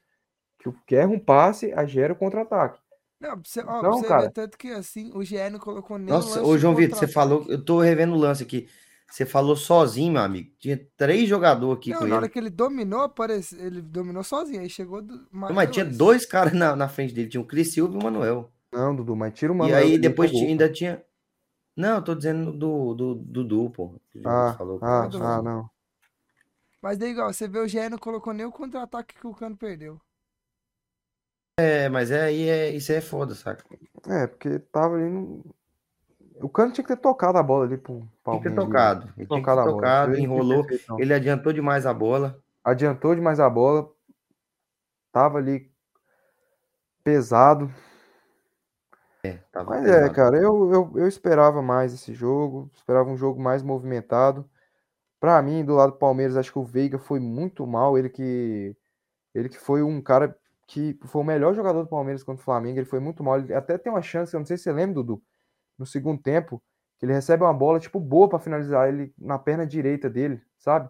Que 0.85 0.95
erra 0.95 1.09
um 1.09 1.19
passe, 1.19 1.71
aí 1.73 1.87
gera 1.87 2.13
o 2.13 2.15
contra-ataque. 2.15 2.79
Não, 3.19 3.41
você, 3.43 3.61
ó, 3.61 3.79
Então, 3.79 3.93
você 3.99 4.07
cara- 4.07 4.29
tanto 4.29 4.57
que 4.57 4.69
assim, 4.69 5.11
o 5.15 5.23
GE 5.23 5.49
não 5.49 5.59
colocou 5.59 5.97
nem 5.97 6.07
o 6.07 6.09
Nossa, 6.11 6.39
lance 6.39 6.51
ô 6.51 6.57
João 6.57 6.75
Vitor, 6.75 6.97
você 6.99 7.07
falou, 7.07 7.45
eu 7.47 7.63
tô 7.63 7.79
revendo 7.79 8.13
o 8.13 8.17
lance 8.17 8.43
aqui. 8.43 8.67
Você 9.09 9.25
falou 9.25 9.55
sozinho, 9.55 10.11
meu 10.13 10.21
amigo. 10.21 10.51
Tinha 10.59 10.77
três 10.97 11.29
jogadores 11.29 11.77
aqui 11.77 11.91
Não, 11.91 11.99
com 11.99 12.07
na 12.07 12.15
hora 12.17 12.25
ele. 12.25 12.33
que 12.33 12.37
ele 12.37 12.49
dominou, 12.49 13.01
aparece, 13.03 13.55
ele 13.59 13.81
dominou 13.81 14.21
sozinho, 14.23 14.59
aí 14.61 14.69
chegou 14.69 15.01
do 15.01 15.25
Mas 15.31 15.71
tinha 15.71 15.85
dois 15.85 16.25
caras 16.25 16.51
na, 16.53 16.75
na 16.75 16.89
frente 16.89 17.13
dele. 17.13 17.29
Tinha 17.29 17.39
o 17.41 17.45
Cris 17.45 17.71
Silva 17.71 17.95
e 17.95 17.97
o 17.99 18.03
Manuel. 18.03 18.51
Não, 18.71 18.93
Dudu, 18.93 19.15
mas 19.15 19.33
tira 19.33 19.51
o 19.51 19.55
E 19.55 19.57
Manuel. 19.59 19.77
aí 19.77 19.85
dele 19.91 19.97
depois 19.99 20.29
tinha- 20.29 20.45
ainda 20.47 20.69
tinha. 20.69 21.01
Não, 21.77 21.97
eu 21.97 22.01
tô 22.01 22.15
dizendo 22.15 22.51
do 22.51 22.95
do 22.95 23.15
do 23.15 23.43
Dudu, 23.43 23.69
pô. 23.69 23.93
Ah, 24.25 24.55
falou. 24.57 24.79
ah, 24.81 25.07
ah, 25.13 25.41
não. 25.43 25.69
Mas 26.81 26.97
daí, 26.97 27.11
igual, 27.11 27.31
você 27.31 27.47
vê 27.47 27.59
o 27.59 27.67
GE 27.67 27.87
não 27.87 27.99
colocou 27.99 28.33
nem 28.33 28.47
o 28.47 28.51
contra-ataque 28.51 29.13
que 29.13 29.27
o 29.27 29.33
Cano 29.33 29.55
perdeu. 29.55 30.01
É, 31.59 31.87
mas 31.89 32.09
é, 32.09 32.23
aí 32.23 32.49
é, 32.49 32.69
isso 32.71 32.91
aí 32.91 32.97
é 32.97 33.01
foda, 33.01 33.35
saca? 33.35 33.63
É, 34.07 34.25
porque 34.25 34.57
tava 34.59 34.95
ali 34.95 35.09
no... 35.09 35.43
O 36.41 36.49
Cano 36.49 36.71
tinha 36.71 36.83
que 36.83 36.95
ter 36.95 37.01
tocado 37.01 37.37
a 37.37 37.43
bola 37.43 37.65
ali 37.65 37.77
pro 37.77 37.99
Tinha 37.99 38.09
que 38.09 38.49
ter 38.49 38.55
Palmeiras. 38.55 38.55
tocado. 38.55 39.13
Ele 39.17 39.27
tinha 39.27 39.39
que 39.43 39.45
ter 39.45 39.63
Tocado 39.63 40.17
enrolou. 40.17 40.65
Ele 40.99 41.13
adiantou 41.13 41.51
demais 41.53 41.85
a 41.85 41.93
bola. 41.93 42.39
Adiantou 42.63 43.15
demais 43.15 43.39
a 43.39 43.49
bola. 43.49 43.91
Tava 45.11 45.39
ali 45.39 45.71
pesado. 47.03 47.71
Tava 49.51 49.69
Mas 49.69 49.83
pesado. 49.83 50.05
é, 50.05 50.09
cara, 50.09 50.37
eu, 50.37 50.71
eu, 50.73 50.91
eu 50.95 51.07
esperava 51.07 51.61
mais 51.61 51.93
esse 51.93 52.13
jogo, 52.13 52.69
esperava 52.73 53.09
um 53.09 53.17
jogo 53.17 53.41
mais 53.41 53.63
movimentado. 53.63 54.49
Pra 55.19 55.41
mim, 55.41 55.65
do 55.65 55.75
lado 55.75 55.93
do 55.93 55.97
Palmeiras, 55.97 56.37
acho 56.37 56.51
que 56.51 56.59
o 56.59 56.63
Veiga 56.63 56.99
foi 56.99 57.19
muito 57.19 57.65
mal. 57.67 57.97
Ele 57.97 58.09
que, 58.09 58.75
ele 59.35 59.49
que 59.49 59.57
foi 59.59 59.83
um 59.83 60.01
cara 60.01 60.37
que 60.67 60.97
foi 61.05 61.21
o 61.21 61.25
melhor 61.25 61.53
jogador 61.55 61.83
do 61.83 61.89
Palmeiras 61.89 62.23
contra 62.23 62.41
o 62.41 62.45
Flamengo. 62.45 62.79
Ele 62.79 62.85
foi 62.87 62.99
muito 62.99 63.23
mal. 63.23 63.39
Ele 63.39 63.53
até 63.53 63.77
tem 63.77 63.91
uma 63.91 64.01
chance, 64.01 64.33
eu 64.35 64.39
não 64.39 64.45
sei 64.45 64.57
se 64.57 64.63
você 64.63 64.71
lembra, 64.73 64.95
Dudu, 64.95 65.21
no 65.77 65.85
segundo 65.85 66.21
tempo, 66.21 66.61
que 66.99 67.05
ele 67.05 67.13
recebe 67.13 67.43
uma 67.43 67.53
bola, 67.53 67.79
tipo, 67.79 67.99
boa 67.99 68.29
pra 68.29 68.39
finalizar 68.39 68.89
ele 68.89 69.13
na 69.17 69.39
perna 69.39 69.65
direita 69.67 70.09
dele, 70.09 70.41
sabe? 70.57 70.89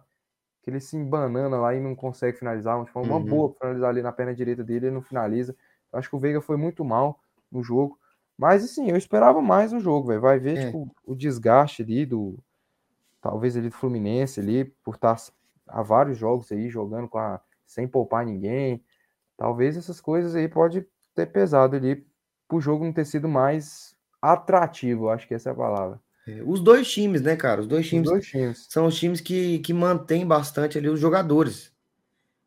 Que 0.62 0.70
ele 0.70 0.80
se 0.80 0.96
embanana 0.96 1.58
lá 1.58 1.74
e 1.74 1.80
não 1.80 1.94
consegue 1.96 2.38
finalizar. 2.38 2.84
Tipo, 2.84 3.00
uma 3.00 3.18
Uhum. 3.18 3.24
boa 3.24 3.50
pra 3.50 3.60
finalizar 3.68 3.90
ali 3.90 4.02
na 4.02 4.12
perna 4.12 4.34
direita 4.34 4.64
dele, 4.64 4.86
ele 4.86 4.94
não 4.94 5.02
finaliza. 5.02 5.56
Eu 5.92 5.98
acho 5.98 6.08
que 6.10 6.16
o 6.16 6.18
Veiga 6.20 6.40
foi 6.40 6.56
muito 6.56 6.84
mal 6.84 7.20
no 7.50 7.62
jogo. 7.62 7.98
Mas 8.38 8.62
assim, 8.64 8.88
eu 8.88 8.96
esperava 8.96 9.42
mais 9.42 9.72
no 9.72 9.80
jogo, 9.80 10.08
velho. 10.08 10.20
Vai 10.20 10.38
ver, 10.38 10.56
É. 10.56 10.66
tipo, 10.66 10.88
o 11.04 11.14
desgaste 11.14 11.82
ali 11.82 12.06
do. 12.06 12.38
Talvez 13.20 13.56
ali 13.56 13.68
do 13.68 13.74
Fluminense 13.74 14.38
ali, 14.38 14.64
por 14.84 14.94
estar 14.94 15.16
há 15.66 15.82
vários 15.82 16.16
jogos 16.16 16.50
aí, 16.52 16.68
jogando 16.68 17.08
com 17.08 17.18
a, 17.18 17.40
sem 17.66 17.86
poupar 17.88 18.24
ninguém. 18.24 18.82
Talvez 19.36 19.76
essas 19.76 20.00
coisas 20.00 20.34
aí 20.36 20.48
pode 20.48 20.86
ter 21.14 21.26
pesado 21.26 21.74
ali 21.76 22.06
pro 22.46 22.60
jogo 22.60 22.84
não 22.84 22.92
ter 22.92 23.04
sido 23.04 23.28
mais 23.28 23.96
atrativo, 24.22 25.08
acho 25.10 25.26
que 25.26 25.34
essa 25.34 25.50
é 25.50 25.52
a 25.52 25.56
palavra. 25.56 26.00
É, 26.26 26.42
Os 26.44 26.60
dois 26.60 26.90
times, 26.90 27.20
né, 27.22 27.34
cara? 27.36 27.60
Os 27.60 27.66
dois 27.66 27.84
Os 27.84 27.90
times 27.90 28.08
dois 28.08 28.26
times. 28.26 28.66
são 28.70 28.86
os 28.86 28.96
times 28.98 29.20
que, 29.20 29.58
que 29.60 29.72
mantêm 29.72 30.26
bastante 30.26 30.78
ali 30.78 30.88
os 30.88 31.00
jogadores. 31.00 31.72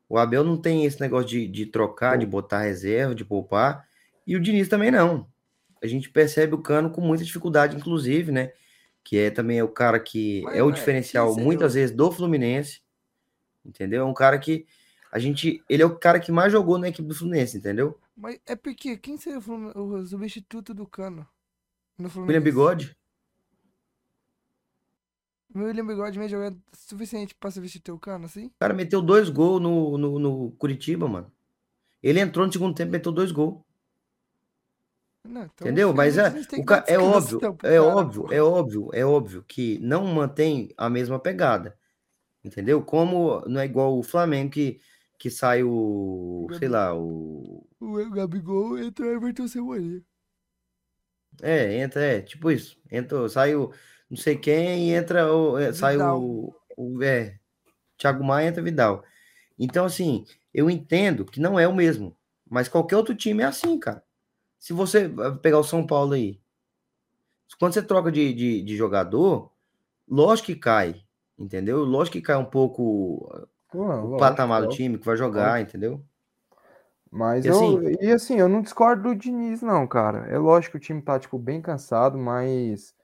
O 0.07 0.17
Abel 0.17 0.43
não 0.43 0.57
tem 0.57 0.85
esse 0.85 0.99
negócio 1.01 1.27
de, 1.27 1.47
de 1.47 1.65
trocar, 1.65 2.17
de 2.17 2.25
botar 2.25 2.61
reserva, 2.61 3.13
de 3.15 3.23
poupar. 3.25 3.87
E 4.25 4.35
o 4.35 4.39
Diniz 4.41 4.67
também 4.67 4.91
não. 4.91 5.27
A 5.81 5.87
gente 5.87 6.09
percebe 6.09 6.53
o 6.53 6.61
Cano 6.61 6.91
com 6.91 7.01
muita 7.01 7.23
dificuldade, 7.23 7.75
inclusive, 7.75 8.31
né? 8.31 8.53
Que 9.03 9.17
é 9.17 9.31
também 9.31 9.57
é 9.57 9.63
o 9.63 9.69
cara 9.69 9.99
que 9.99 10.41
Mas, 10.43 10.55
é 10.55 10.61
o 10.61 10.67
velho, 10.67 10.75
diferencial 10.75 11.37
é 11.37 11.41
muitas 11.41 11.73
vezes 11.73 11.95
do 11.95 12.11
Fluminense. 12.11 12.81
Entendeu? 13.65 14.03
É 14.03 14.05
um 14.05 14.13
cara 14.13 14.37
que 14.37 14.65
a 15.11 15.19
gente. 15.19 15.63
Ele 15.67 15.83
é 15.83 15.85
o 15.85 15.97
cara 15.97 16.19
que 16.19 16.31
mais 16.31 16.51
jogou 16.51 16.77
na 16.77 16.89
equipe 16.89 17.07
do 17.07 17.15
Fluminense, 17.15 17.57
entendeu? 17.57 17.99
Mas 18.15 18.39
é 18.45 18.55
porque 18.55 18.97
quem 18.97 19.17
seria 19.17 19.39
o, 19.39 19.81
o 19.81 20.05
substituto 20.05 20.73
do 20.73 20.85
Cano 20.85 21.27
no 21.97 22.05
William 22.05 22.09
Fluminense? 22.09 22.43
Bigode. 22.43 22.97
O 25.53 25.59
William 25.59 25.85
Bigode 25.85 26.17
vem 26.17 26.29
jogando 26.29 26.61
suficiente 26.71 27.35
pra 27.35 27.51
substituir 27.51 27.93
o 27.93 27.99
Cano, 27.99 28.25
assim? 28.25 28.45
O 28.45 28.53
cara 28.59 28.73
meteu 28.73 29.01
dois 29.01 29.29
gols 29.29 29.61
no, 29.61 29.97
no, 29.97 30.19
no 30.19 30.51
Curitiba, 30.51 31.07
mano. 31.07 31.31
Ele 32.01 32.19
entrou 32.19 32.45
no 32.45 32.53
segundo 32.53 32.73
tempo 32.73 32.89
e 32.89 32.93
meteu 32.93 33.11
dois 33.11 33.31
gols. 33.31 33.61
Não, 35.23 35.43
então 35.43 35.67
Entendeu? 35.67 35.93
Mas 35.93 36.17
é, 36.17 36.29
o 36.57 36.65
ca- 36.65 36.83
é 36.87 36.97
óbvio, 36.97 37.39
é 37.63 37.77
cara, 37.77 37.83
óbvio, 37.83 38.23
pô. 38.23 38.33
é 38.33 38.41
óbvio, 38.41 38.89
é 38.93 39.05
óbvio 39.05 39.43
que 39.47 39.77
não 39.79 40.05
mantém 40.05 40.69
a 40.77 40.89
mesma 40.89 41.19
pegada. 41.19 41.77
Entendeu? 42.43 42.83
Como 42.83 43.41
não 43.47 43.61
é 43.61 43.65
igual 43.65 43.97
o 43.97 44.03
Flamengo 44.03 44.51
que, 44.51 44.79
que 45.19 45.29
sai 45.29 45.63
o, 45.63 46.47
sei 46.57 46.67
lá, 46.67 46.95
o. 46.95 47.65
O 47.79 48.09
Gabigol 48.09 48.77
entrou 48.79 49.09
o 49.09 49.13
Everton 49.13 49.47
Cebolinha. 49.47 50.01
É, 51.41 51.77
entra, 51.79 52.01
é, 52.03 52.21
tipo 52.21 52.51
isso. 52.51 52.77
Entra, 52.91 53.27
sai 53.29 53.55
o 53.55 53.71
não 54.09 54.17
sei 54.17 54.35
quem 54.37 54.89
e 54.89 54.93
entra 54.93 55.33
o. 55.33 55.57
é, 55.57 55.71
sai 55.73 55.97
o, 55.97 56.53
o. 56.77 57.03
É, 57.03 57.39
Thiago 57.97 58.23
Maia 58.23 58.49
entra 58.49 58.63
Vidal. 58.63 59.03
Então, 59.59 59.85
assim, 59.85 60.25
eu 60.53 60.69
entendo 60.69 61.25
que 61.25 61.39
não 61.39 61.59
é 61.59 61.67
o 61.67 61.75
mesmo. 61.75 62.17
Mas 62.49 62.67
qualquer 62.69 62.97
outro 62.97 63.15
time 63.15 63.43
é 63.43 63.45
assim, 63.47 63.79
cara. 63.79 64.03
Se 64.61 64.71
você 64.71 65.09
vai 65.09 65.35
pegar 65.37 65.59
o 65.59 65.63
São 65.63 65.85
Paulo 65.85 66.13
aí, 66.13 66.39
quando 67.59 67.73
você 67.73 67.83
troca 67.83 68.11
de, 68.11 68.33
de, 68.33 68.61
de 68.63 68.75
jogador, 68.75 69.51
lógico 70.07 70.47
que 70.47 70.55
cai, 70.55 71.03
entendeu? 71.37 71.83
Lógico 71.85 72.13
que 72.17 72.23
cai 72.23 72.35
um 72.37 72.45
pouco 72.45 73.29
Pô, 73.69 73.83
o 73.99 74.07
lógico, 74.07 74.09
patamar 74.09 74.63
do 74.63 74.67
lógico. 74.67 74.69
time 74.69 74.97
que 74.99 75.05
vai 75.05 75.17
jogar, 75.17 75.61
entendeu? 75.61 76.05
Mas 77.11 77.45
E 77.45 77.47
eu, 77.47 77.49
assim- 77.49 77.81
e 77.99 78.11
assim, 78.11 78.35
eu 78.39 78.47
não 78.47 78.61
discordo 78.61 79.03
do 79.03 79.15
Diniz, 79.15 79.61
não, 79.61 79.87
cara. 79.87 80.27
É 80.29 80.37
lógico 80.37 80.73
que 80.73 80.77
o 80.77 80.79
time 80.79 81.01
tá, 81.01 81.19
tipo, 81.19 81.37
bem 81.39 81.61
cansado, 81.61 82.17
mas 82.17 82.95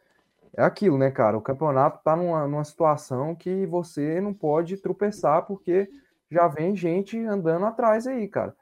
é 0.55 0.63
aquilo, 0.63 0.97
né, 0.97 1.11
cara? 1.11 1.37
O 1.37 1.41
campeonato 1.41 2.01
tá 2.03 2.15
numa, 2.15 2.47
numa 2.47 2.63
situação 2.65 3.35
que 3.35 3.65
você 3.67 4.21
não 4.21 4.33
pode 4.33 4.77
tropeçar, 4.77 5.45
porque 5.45 5.89
já 6.31 6.47
vem 6.47 6.75
gente 6.75 7.17
andando 7.19 7.65
atrás 7.65 8.07
aí, 8.07 8.27
cara. 8.27 8.55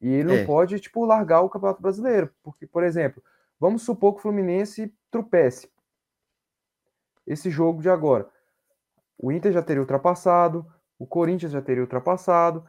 E 0.00 0.08
ele 0.12 0.32
É. 0.32 0.38
não 0.38 0.46
pode, 0.46 0.78
tipo, 0.80 1.04
largar 1.04 1.42
o 1.42 1.48
Campeonato 1.50 1.82
Brasileiro. 1.82 2.30
Porque, 2.42 2.66
por 2.66 2.82
exemplo, 2.82 3.22
vamos 3.58 3.82
supor 3.82 4.12
que 4.14 4.18
o 4.20 4.22
Fluminense 4.22 4.92
tropece 5.10 5.68
esse 7.26 7.50
jogo 7.50 7.82
de 7.82 7.88
agora. 7.90 8.26
O 9.18 9.30
Inter 9.30 9.52
já 9.52 9.62
teria 9.62 9.82
ultrapassado, 9.82 10.66
o 10.98 11.06
Corinthians 11.06 11.52
já 11.52 11.60
teria 11.62 11.82
ultrapassado. 11.82 12.64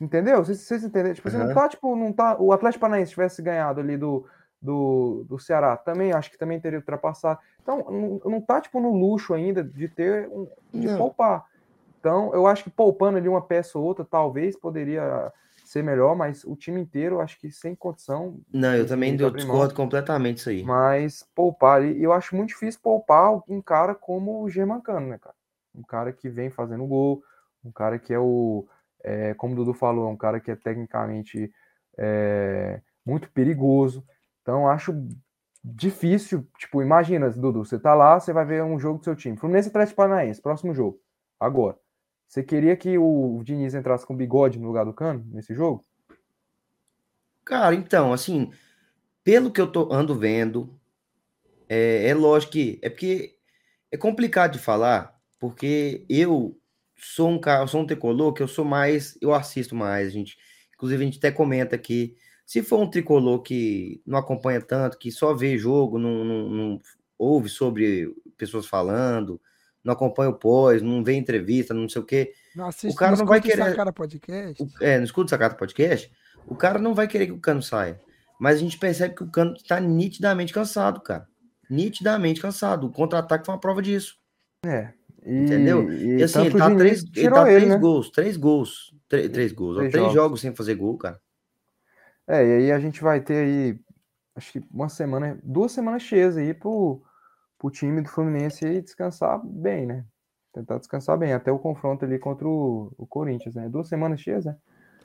Entendeu? 0.00 0.44
Vocês, 0.44 0.60
vocês 0.60 0.82
entenderam? 0.82 1.14
Tipo, 1.14 1.28
assim, 1.28 1.36
não 1.38 1.46
Aham. 1.46 1.54
tá, 1.54 1.68
tipo, 1.68 1.94
não 1.94 2.12
tá. 2.12 2.36
O 2.40 2.52
Atlético 2.52 2.80
Paranaense 2.80 3.12
tivesse 3.12 3.40
ganhado 3.42 3.80
ali 3.80 3.96
do, 3.96 4.26
do, 4.60 5.24
do 5.28 5.38
Ceará, 5.38 5.76
também 5.76 6.12
acho 6.12 6.30
que 6.30 6.38
também 6.38 6.58
teria 6.58 6.78
ultrapassado. 6.78 7.38
Então, 7.62 7.84
não, 7.90 8.20
não 8.32 8.40
tá, 8.40 8.60
tipo, 8.60 8.80
no 8.80 8.92
luxo 8.92 9.34
ainda 9.34 9.62
de 9.62 9.88
ter 9.88 10.28
um, 10.28 10.48
de 10.72 10.88
Não. 10.88 10.96
poupar. 10.98 11.46
Então, 12.00 12.34
eu 12.34 12.46
acho 12.46 12.64
que 12.64 12.70
poupando 12.70 13.18
ali 13.18 13.28
uma 13.28 13.40
peça 13.42 13.78
ou 13.78 13.84
outra, 13.84 14.04
talvez 14.04 14.56
poderia 14.56 15.32
ser 15.74 15.82
melhor, 15.82 16.14
mas 16.14 16.44
o 16.44 16.54
time 16.54 16.80
inteiro, 16.80 17.20
acho 17.20 17.38
que 17.38 17.50
sem 17.50 17.74
condição, 17.74 18.40
Não, 18.52 18.74
eu 18.76 18.86
também 18.86 19.18
eu 19.20 19.30
discordo 19.30 19.74
completamente 19.74 20.36
disso 20.36 20.50
aí. 20.50 20.62
mas 20.62 21.28
poupar 21.34 21.78
ali, 21.78 22.00
eu 22.00 22.12
acho 22.12 22.36
muito 22.36 22.50
difícil 22.50 22.80
poupar 22.80 23.42
um 23.48 23.60
cara 23.60 23.94
como 23.94 24.42
o 24.42 24.48
Germancano, 24.48 25.08
né, 25.08 25.18
cara? 25.18 25.34
Um 25.74 25.82
cara 25.82 26.12
que 26.12 26.28
vem 26.28 26.48
fazendo 26.48 26.86
gol, 26.86 27.22
um 27.64 27.72
cara 27.72 27.98
que 27.98 28.14
é 28.14 28.18
o, 28.18 28.66
é, 29.02 29.34
como 29.34 29.54
o 29.54 29.56
Dudu 29.56 29.74
falou, 29.74 30.08
é 30.08 30.12
um 30.12 30.16
cara 30.16 30.38
que 30.38 30.50
é 30.50 30.54
tecnicamente 30.54 31.52
é, 31.98 32.80
muito 33.04 33.28
perigoso. 33.32 34.04
Então, 34.42 34.68
acho 34.68 34.94
difícil, 35.64 36.46
tipo, 36.56 36.82
imagina, 36.82 37.28
Dudu, 37.30 37.64
você 37.64 37.80
tá 37.80 37.94
lá, 37.94 38.20
você 38.20 38.32
vai 38.32 38.44
ver 38.44 38.62
um 38.62 38.78
jogo 38.78 38.98
do 39.00 39.04
seu 39.04 39.16
time. 39.16 39.36
Fluminense 39.36 39.68
e 39.68 39.70
Atlético 39.70 39.96
Paranaense, 39.96 40.40
próximo 40.40 40.72
jogo. 40.72 41.00
Agora, 41.40 41.76
você 42.26 42.42
queria 42.42 42.76
que 42.76 42.98
o 42.98 43.42
Diniz 43.44 43.74
entrasse 43.74 44.06
com 44.06 44.16
bigode 44.16 44.58
no 44.58 44.66
lugar 44.66 44.84
do 44.84 44.92
Cano 44.92 45.24
nesse 45.32 45.54
jogo? 45.54 45.84
Cara, 47.44 47.74
então, 47.74 48.12
assim, 48.12 48.50
pelo 49.22 49.50
que 49.50 49.60
eu 49.60 49.70
tô, 49.70 49.92
ando 49.92 50.18
vendo, 50.18 50.78
é, 51.68 52.08
é 52.08 52.14
lógico 52.14 52.52
que 52.52 52.78
é 52.82 52.88
porque 52.88 53.36
é 53.90 53.96
complicado 53.96 54.52
de 54.52 54.58
falar, 54.58 55.20
porque 55.38 56.04
eu 56.08 56.58
sou 56.96 57.28
um 57.28 57.38
cara, 57.38 57.66
sou 57.66 57.82
um 57.82 57.86
tricolor 57.86 58.32
que 58.32 58.42
eu 58.42 58.48
sou 58.48 58.64
mais, 58.64 59.16
eu 59.20 59.32
assisto 59.34 59.74
mais, 59.74 60.12
gente. 60.12 60.38
Inclusive 60.74 61.02
a 61.02 61.06
gente 61.06 61.18
até 61.18 61.30
comenta 61.30 61.76
aqui, 61.76 62.16
se 62.46 62.62
for 62.62 62.80
um 62.80 62.90
tricolor 62.90 63.40
que 63.42 64.02
não 64.06 64.18
acompanha 64.18 64.60
tanto, 64.60 64.98
que 64.98 65.10
só 65.10 65.32
vê 65.34 65.56
jogo, 65.56 65.98
não, 65.98 66.24
não, 66.24 66.50
não 66.50 66.82
ouve 67.18 67.48
sobre 67.48 68.14
pessoas 68.36 68.66
falando, 68.66 69.40
não 69.84 69.92
acompanha 69.92 70.30
o 70.30 70.34
pós, 70.34 70.80
não 70.82 71.04
vê 71.04 71.14
entrevista, 71.14 71.74
não 71.74 71.88
sei 71.88 72.00
o 72.02 72.04
quê, 72.04 72.32
Não 72.56 72.66
assiste, 72.68 72.92
O 72.94 72.96
cara 72.96 73.16
não 73.16 73.26
vai 73.26 73.38
escuta 73.38 73.56
querer- 73.56 73.70
Sacara 73.70 73.92
Podcast. 73.92 74.62
o- 74.62 74.68
é, 74.84 74.98
no 74.98 75.04
escudo 75.04 75.28
Sacata 75.28 75.56
Podcast, 75.56 76.10
o 76.46 76.54
cara 76.56 76.78
não 76.78 76.94
vai 76.94 77.06
querer 77.08 77.26
que 77.26 77.32
o 77.32 77.40
Cano 77.40 77.62
saia. 77.62 78.00
Mas 78.40 78.56
a 78.56 78.60
gente 78.60 78.78
percebe 78.78 79.14
que 79.14 79.22
o 79.24 79.30
Cano 79.30 79.54
tá 79.66 79.78
nitidamente 79.80 80.52
cansado, 80.52 81.00
cara. 81.00 81.26
Nitidamente 81.70 82.40
cansado. 82.40 82.86
O 82.86 82.90
contra-ataque 82.92 83.44
foi 83.46 83.54
uma 83.54 83.60
prova 83.60 83.80
disso. 83.82 84.16
E, 84.64 84.90
Entendeu? 85.26 85.90
E, 85.92 86.18
E 86.18 86.22
assim, 86.22 86.46
ele 86.46 86.58
tá, 86.58 86.74
três, 86.74 87.04
ele 87.16 87.30
tá 87.30 87.50
ele, 87.50 87.56
três 87.60 87.68
né? 87.70 87.78
gols, 87.78 88.10
três 88.10 88.36
gols. 88.36 88.94
Três, 89.08 89.30
três 89.30 89.52
gols, 89.52 89.76
ó, 89.76 89.78
Três 89.80 89.92
três 89.92 90.04
jogos. 90.04 90.14
jogos 90.14 90.40
sem 90.40 90.54
fazer 90.54 90.74
gol, 90.74 90.96
cara. 90.98 91.20
É, 92.26 92.44
e 92.46 92.52
aí 92.56 92.72
a 92.72 92.78
gente 92.78 93.02
vai 93.02 93.20
ter 93.20 93.34
aí, 93.44 93.78
acho 94.36 94.52
que 94.52 94.62
uma 94.70 94.88
semana, 94.88 95.38
duas 95.42 95.72
semanas 95.72 96.02
cheias 96.02 96.36
aí 96.36 96.52
pro, 96.54 97.02
pro 97.64 97.70
time 97.70 98.02
do 98.02 98.10
Fluminense 98.10 98.82
descansar 98.82 99.40
bem, 99.42 99.86
né? 99.86 100.04
Tentar 100.52 100.76
descansar 100.76 101.16
bem, 101.16 101.32
até 101.32 101.50
o 101.50 101.58
confronto 101.58 102.04
ali 102.04 102.18
contra 102.18 102.46
o, 102.46 102.92
o 102.98 103.06
Corinthians, 103.06 103.54
né? 103.54 103.70
Duas 103.70 103.88
semanas 103.88 104.20
cheias, 104.20 104.44
né? 104.44 104.54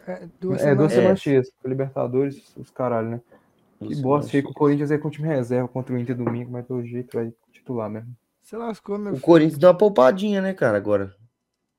É, 0.05 0.27
duas 0.39 0.61
é, 0.61 0.75
duas 0.75 0.91
semanas. 0.91 0.93
semanas 0.93 1.21
cheias. 1.21 1.51
pro 1.51 1.69
Libertadores, 1.69 2.53
os 2.57 2.69
caralho, 2.69 3.11
né? 3.11 3.21
Que 3.79 3.85
Nossa, 3.85 4.01
bosta, 4.01 4.43
com 4.43 4.49
o 4.49 4.53
Corinthians 4.53 4.91
aí 4.91 4.97
com 4.97 5.07
o 5.07 5.11
time 5.11 5.29
reserva 5.29 5.69
contra 5.69 5.95
o 5.95 5.97
Inter 5.97 6.17
domingo, 6.17 6.51
mas 6.51 6.65
pelo 6.67 6.83
jeito 6.83 7.15
vai 7.15 7.33
titular 7.53 7.89
mesmo. 7.89 8.13
Você 8.43 8.57
lascou, 8.57 8.97
meu 8.97 9.13
O 9.13 9.15
filho. 9.15 9.25
Corinthians 9.25 9.57
deu 9.57 9.69
uma 9.69 9.77
poupadinha, 9.77 10.41
né, 10.41 10.53
cara, 10.53 10.75
agora. 10.77 11.15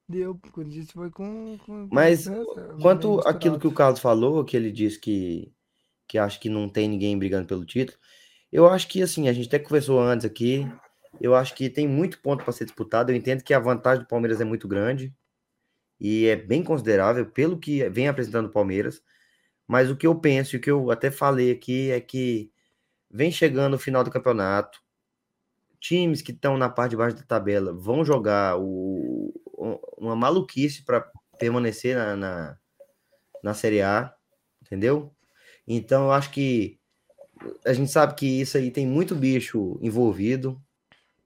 Deu, 0.09 0.31
o 0.31 0.51
Corinthians 0.51 0.91
foi 0.91 1.11
com. 1.11 1.59
com 1.59 1.89
Mas 1.93 2.27
com 2.27 2.79
Quanto 2.81 3.21
aquilo 3.29 3.59
que 3.59 3.67
o 3.67 3.73
Carlos 3.73 4.01
falou, 4.01 4.45
que 4.47 4.57
ele 4.57 4.73
disse 4.73 4.99
que, 4.99 5.53
que 6.09 6.17
acha 6.17 6.41
que 6.41 6.49
não 6.49 6.71
tem 6.71 6.89
ninguém 6.89 7.19
brigando 7.19 7.47
pelo 7.47 7.67
título, 7.67 7.99
eu 8.53 8.69
acho 8.69 8.89
que 8.89 9.03
assim, 9.03 9.29
a 9.29 9.33
gente 9.33 9.49
até 9.49 9.59
conversou 9.59 10.01
antes 10.01 10.27
aqui, 10.27 10.67
eu 11.21 11.35
acho 11.35 11.55
que 11.55 11.71
tem 11.71 11.87
muito 11.89 12.21
ponto 12.21 12.45
para 12.45 12.53
ser 12.53 12.65
disputado. 12.65 13.11
Eu 13.13 13.17
entendo 13.17 13.43
que 13.45 13.55
a 13.55 13.59
vantagem 13.61 14.03
do 14.05 14.09
Palmeiras 14.09 14.41
é 14.41 14.45
muito 14.45 14.69
grande 14.69 15.15
e 16.01 16.27
é 16.27 16.37
bem 16.37 16.63
considerável 16.65 17.27
pelo 17.27 17.59
que 17.59 17.89
vem 17.91 18.09
apresentando 18.09 18.47
o 18.47 18.53
Palmeiras. 18.53 19.03
Mas 19.69 19.91
o 19.91 19.97
que 19.97 20.07
eu 20.07 20.15
penso 20.21 20.57
e 20.57 20.59
o 20.59 20.63
que 20.63 20.71
eu 20.71 20.91
até 20.91 21.11
falei 21.11 21.53
aqui 21.53 21.91
é 21.93 22.01
que 22.01 22.53
vem 23.11 23.33
chegando 23.33 23.75
o 23.75 23.79
final 23.79 24.05
do 24.05 24.11
campeonato, 24.11 24.81
times 25.81 26.23
que 26.23 26.33
estão 26.33 26.57
na 26.57 26.69
parte 26.69 26.91
de 26.91 26.97
baixo 26.97 27.17
da 27.17 27.23
tabela 27.23 27.73
vão 27.73 28.05
jogar 28.05 28.59
o- 28.59 29.33
uma 29.99 30.17
maluquice 30.17 30.85
para 30.85 31.07
permanecer 31.39 31.97
na, 31.97 32.17
na, 32.17 32.59
na 33.45 33.55
Série 33.55 33.83
A, 33.83 34.15
entendeu? 34.63 35.15
Então 35.69 36.07
eu 36.07 36.13
acho 36.13 36.33
que 36.33 36.80
a 37.65 37.73
gente 37.73 37.91
sabe 37.91 38.15
que 38.15 38.41
isso 38.41 38.57
aí 38.57 38.71
tem 38.71 38.87
muito 38.87 39.15
bicho 39.15 39.79
envolvido, 39.81 40.61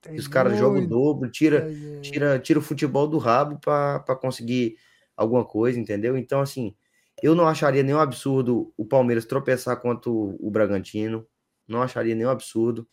Tem 0.01 0.15
os 0.15 0.29
caras 0.29 0.59
jogam 0.59 0.83
o 0.83 0.87
dobro, 0.87 1.31
tira, 1.31 1.71
é, 1.71 2.01
tira, 2.01 2.39
tira 2.39 2.59
o 2.59 2.63
futebol 2.63 3.09
do 3.09 3.19
rabo 3.19 3.59
para 3.59 4.17
conseguir 4.17 4.77
alguma 5.17 5.45
coisa, 5.45 5.79
entendeu? 5.79 6.17
Então, 6.17 6.41
assim, 6.41 6.75
eu 7.23 7.35
não 7.35 7.49
acharia 7.49 7.83
nenhum 7.83 7.99
absurdo 7.99 8.73
o 8.77 8.85
Palmeiras 8.85 9.25
tropeçar 9.25 9.81
contra 9.81 10.11
o, 10.11 10.37
o 10.41 10.51
Bragantino, 10.51 11.27
não 11.67 11.83
acharia 11.83 12.15
nenhum 12.15 12.31
absurdo. 12.31 12.87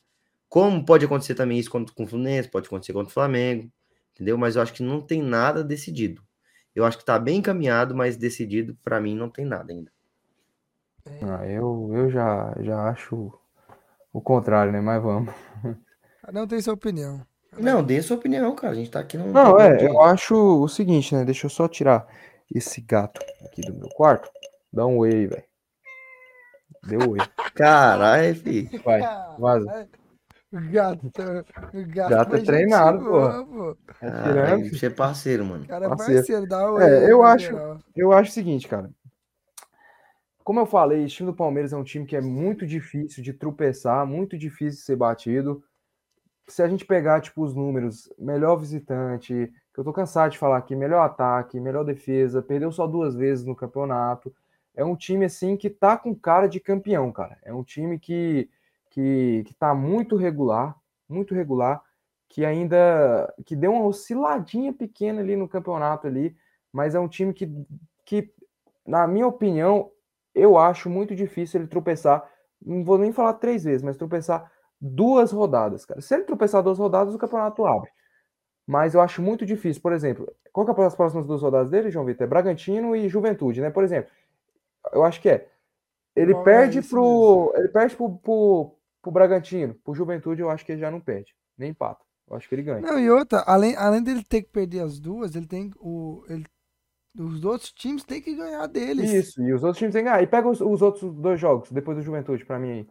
Como 0.48 0.86
pode 0.86 1.06
acontecer 1.06 1.36
também 1.36 1.60
isso 1.60 1.70
contra, 1.70 1.94
com 1.94 2.04
o 2.04 2.08
Fluminense, 2.08 2.50
pode 2.50 2.68
acontecer 2.68 2.94
contra 2.94 3.10
o 3.10 3.14
Flamengo, 3.14 3.72
entendeu? 4.14 4.38
Mas 4.38 4.56
eu 4.56 4.62
acho 4.62 4.74
que 4.74 4.84
não 4.84 5.02
tem 5.02 5.22
nada 5.22 5.64
decidido. 5.64 6.22
Eu 6.76 6.86
acho 6.86 6.98
que 6.98 7.06
tá 7.06 7.20
bem 7.20 7.40
encaminhado, 7.40 7.96
mas 7.96 8.18
decidido, 8.18 8.78
para 8.84 9.00
mim, 9.00 9.16
não 9.16 9.30
tem 9.30 9.46
nada 9.46 9.74
ainda. 9.74 9.92
Ah, 11.22 11.46
eu, 11.48 11.90
eu 11.94 12.10
já, 12.10 12.54
já 12.60 12.90
acho 12.90 13.32
o 14.14 14.22
contrário, 14.22 14.72
né? 14.72 14.82
Mas 14.82 15.02
vamos. 15.02 15.34
Um 16.34 16.48
tem 16.48 16.62
sua 16.62 16.74
opinião. 16.74 17.26
Não, 17.58 17.84
dê 17.84 18.02
sua 18.02 18.18
opinião, 18.18 18.56
cara. 18.56 18.74
A 18.74 18.76
gente 18.76 18.92
tá 18.92 19.00
aqui 19.00 19.18
no. 19.18 19.32
Não, 19.34 19.60
é, 19.60 19.86
eu 19.86 20.02
acho 20.02 20.36
o 20.36 20.68
seguinte, 20.68 21.14
né? 21.16 21.26
Deixa 21.26 21.46
eu 21.48 21.50
só 21.50 21.68
tirar 21.68 22.08
esse 22.54 22.80
gato 22.82 23.20
aqui 23.46 23.62
do 23.62 23.74
meu 23.74 23.90
quarto. 23.90 24.30
Dá 24.72 24.86
um 24.86 24.98
oi 25.00 25.12
aí, 25.12 25.28
velho. 25.28 25.44
Deu 26.84 27.12
oi. 27.12 27.20
Caralho, 27.54 28.36
filho. 28.36 28.70
Vai, 28.84 29.02
vaza. 29.38 29.70
É, 29.72 29.88
O 30.58 30.72
gato, 30.72 31.10
tá- 31.12 31.46
o 31.74 31.86
gato, 31.88 32.10
Gato 32.10 32.36
é 32.36 32.40
treinado, 32.42 33.00
boa, 33.00 33.46
pô. 33.46 33.78
Caralho, 34.00 34.70
você 34.70 34.86
é 34.88 34.90
parceiro, 34.90 35.46
mano. 35.46 35.64
O 35.64 35.68
cara 35.68 35.86
é 35.86 35.90
Parceiro. 35.90 36.16
parceiro, 36.22 36.48
dá 36.48 36.72
oi. 36.72 36.84
É, 36.84 36.98
aí, 37.06 37.10
eu 37.10 37.22
na 37.22 37.28
acho- 37.34 37.46
geral. 37.46 37.80
Eu 37.96 38.12
acho 38.14 38.32
o 38.32 38.34
seguinte, 38.34 38.68
cara. 38.68 38.90
Como 40.52 40.60
eu 40.60 40.66
falei, 40.66 41.06
o 41.06 41.08
time 41.08 41.32
do 41.32 41.34
Palmeiras 41.34 41.72
é 41.72 41.78
um 41.78 41.84
time 41.84 42.06
que 42.06 42.14
é 42.14 42.20
muito 42.20 42.68
difícil 42.68 43.24
de 43.24 43.32
tropeçar, 43.32 44.06
muito 44.06 44.38
difícil 44.38 44.82
de 44.82 44.86
ser 44.86 44.98
batido. 44.98 45.64
se 46.46 46.62
a 46.62 46.68
gente 46.68 46.84
pegar, 46.84 47.22
tipo, 47.22 47.42
os 47.42 47.56
números, 47.56 48.12
melhor 48.20 48.58
visitante, 48.58 49.50
que 49.74 49.80
eu 49.80 49.84
tô 49.86 49.94
cansado 49.94 50.32
de 50.32 50.38
falar 50.38 50.58
aqui, 50.58 50.76
melhor 50.76 51.04
ataque, 51.06 51.58
melhor 51.58 51.86
defesa, 51.86 52.42
perdeu 52.42 52.70
só 52.70 52.86
duas 52.86 53.16
vezes 53.16 53.46
no 53.46 53.56
campeonato. 53.56 54.36
É 54.76 54.84
um 54.84 54.94
time, 54.94 55.24
assim, 55.24 55.56
que 55.56 55.70
tá 55.70 55.96
com 55.96 56.14
cara 56.14 56.48
de 56.50 56.60
campeão, 56.60 57.14
cara. 57.14 57.38
É 57.44 57.54
um 57.54 57.64
time 57.64 57.98
que, 57.98 58.50
que, 58.90 59.46
que 59.48 59.54
tá 59.54 59.74
muito 59.74 60.18
regular, 60.18 60.76
muito 61.08 61.34
regular, 61.34 61.82
que 62.28 62.44
ainda, 62.44 63.34
que 63.46 63.56
deu 63.56 63.72
uma 63.72 63.86
osciladinha 63.86 64.74
pequena 64.74 65.22
ali 65.22 65.38
no 65.38 65.48
campeonato 65.48 66.08
ali, 66.08 66.36
mas 66.74 66.94
é 66.94 67.00
um 67.00 67.08
time 67.08 67.34
que, 67.34 67.50
que 68.04 68.34
na 68.86 69.08
minha 69.08 69.28
opinião, 69.28 69.90
eu 70.34 70.58
acho 70.58 70.90
muito 70.90 71.16
difícil 71.16 71.60
ele 71.60 71.68
tropeçar, 71.68 72.28
não 72.62 72.84
vou 72.84 72.98
nem 72.98 73.12
falar 73.12 73.34
três 73.34 73.64
vezes, 73.64 73.82
mas 73.82 73.98
tropeçar 73.98 74.52
duas 74.80 75.32
rodadas, 75.32 75.86
cara. 75.86 76.02
Se 76.02 76.14
ele 76.16 76.24
tropeçar 76.24 76.64
duas 76.64 76.78
rodadas, 76.78 77.14
o 77.14 77.18
campeonato 77.18 77.66
abre. 77.66 77.90
Mas 78.66 78.94
eu 78.94 79.02
acho 79.02 79.22
muito 79.22 79.46
difícil. 79.46 79.82
Por 79.82 79.92
exemplo, 79.92 80.32
qual 80.52 80.66
que 80.66 80.82
é 80.82 80.86
as 80.86 80.96
próximas 80.96 81.26
duas 81.26 81.42
rodadas 81.42 81.70
dele, 81.70 81.92
João 81.92 82.06
Vitor? 82.06 82.26
É 82.26 82.30
Bragantino 82.30 82.96
e 82.96 83.10
Juventude, 83.10 83.62
né? 83.62 83.70
Por 83.70 83.84
exemplo, 83.84 84.10
eu 84.94 85.04
acho 85.04 85.22
que 85.22 85.30
é. 85.30 85.48
Ele 86.16 86.34
Bom, 86.34 86.42
é 86.42 86.44
perde 86.44 86.80
isso 86.80 86.90
pro. 86.90 87.54
Ele 87.56 87.68
perde 87.70 87.96
pro, 87.96 88.18
pro, 88.18 88.76
pro 89.02 89.12
Bragantino. 89.12 89.76
Pro 89.84 89.94
Juventude, 89.94 90.42
eu 90.42 90.50
acho 90.50 90.66
que 90.66 90.72
ele 90.72 90.82
já 90.82 90.92
não 90.92 91.00
perde. 91.00 91.36
Nem 91.58 91.72
empata. 91.72 92.04
Eu 92.30 92.38
acho 92.38 92.48
que 92.48 92.56
ele 92.56 92.64
ganha. 92.64 92.82
Não, 92.82 93.00
e 93.00 93.10
outra, 93.10 93.44
além, 93.46 93.76
além 93.76 94.02
dele 94.02 94.24
ter 94.24 94.42
que 94.42 94.50
perder 94.50 94.82
as 94.82 95.00
duas, 95.00 95.36
ele 95.36 95.48
tem 95.48 95.72
o. 95.78 96.24
Ele, 96.30 96.46
os 97.18 97.44
outros 97.44 97.72
times 97.74 98.04
têm 98.04 98.22
que 98.22 98.36
ganhar 98.36 98.66
deles. 98.68 99.12
Isso, 99.12 99.42
e 99.42 99.54
os 99.54 99.64
outros 99.64 99.80
times 99.80 99.94
têm 99.94 100.04
que 100.04 100.10
ganhar. 100.10 100.24
E 100.24 100.28
pega 100.28 100.48
os, 100.50 100.62
os 100.62 100.82
outros 100.82 101.14
dois 101.16 101.40
jogos, 101.40 101.72
depois 101.72 101.98
do 101.98 102.04
Juventude, 102.04 102.46
pra 102.46 102.60
mim 102.60 102.72
aí. 102.72 102.88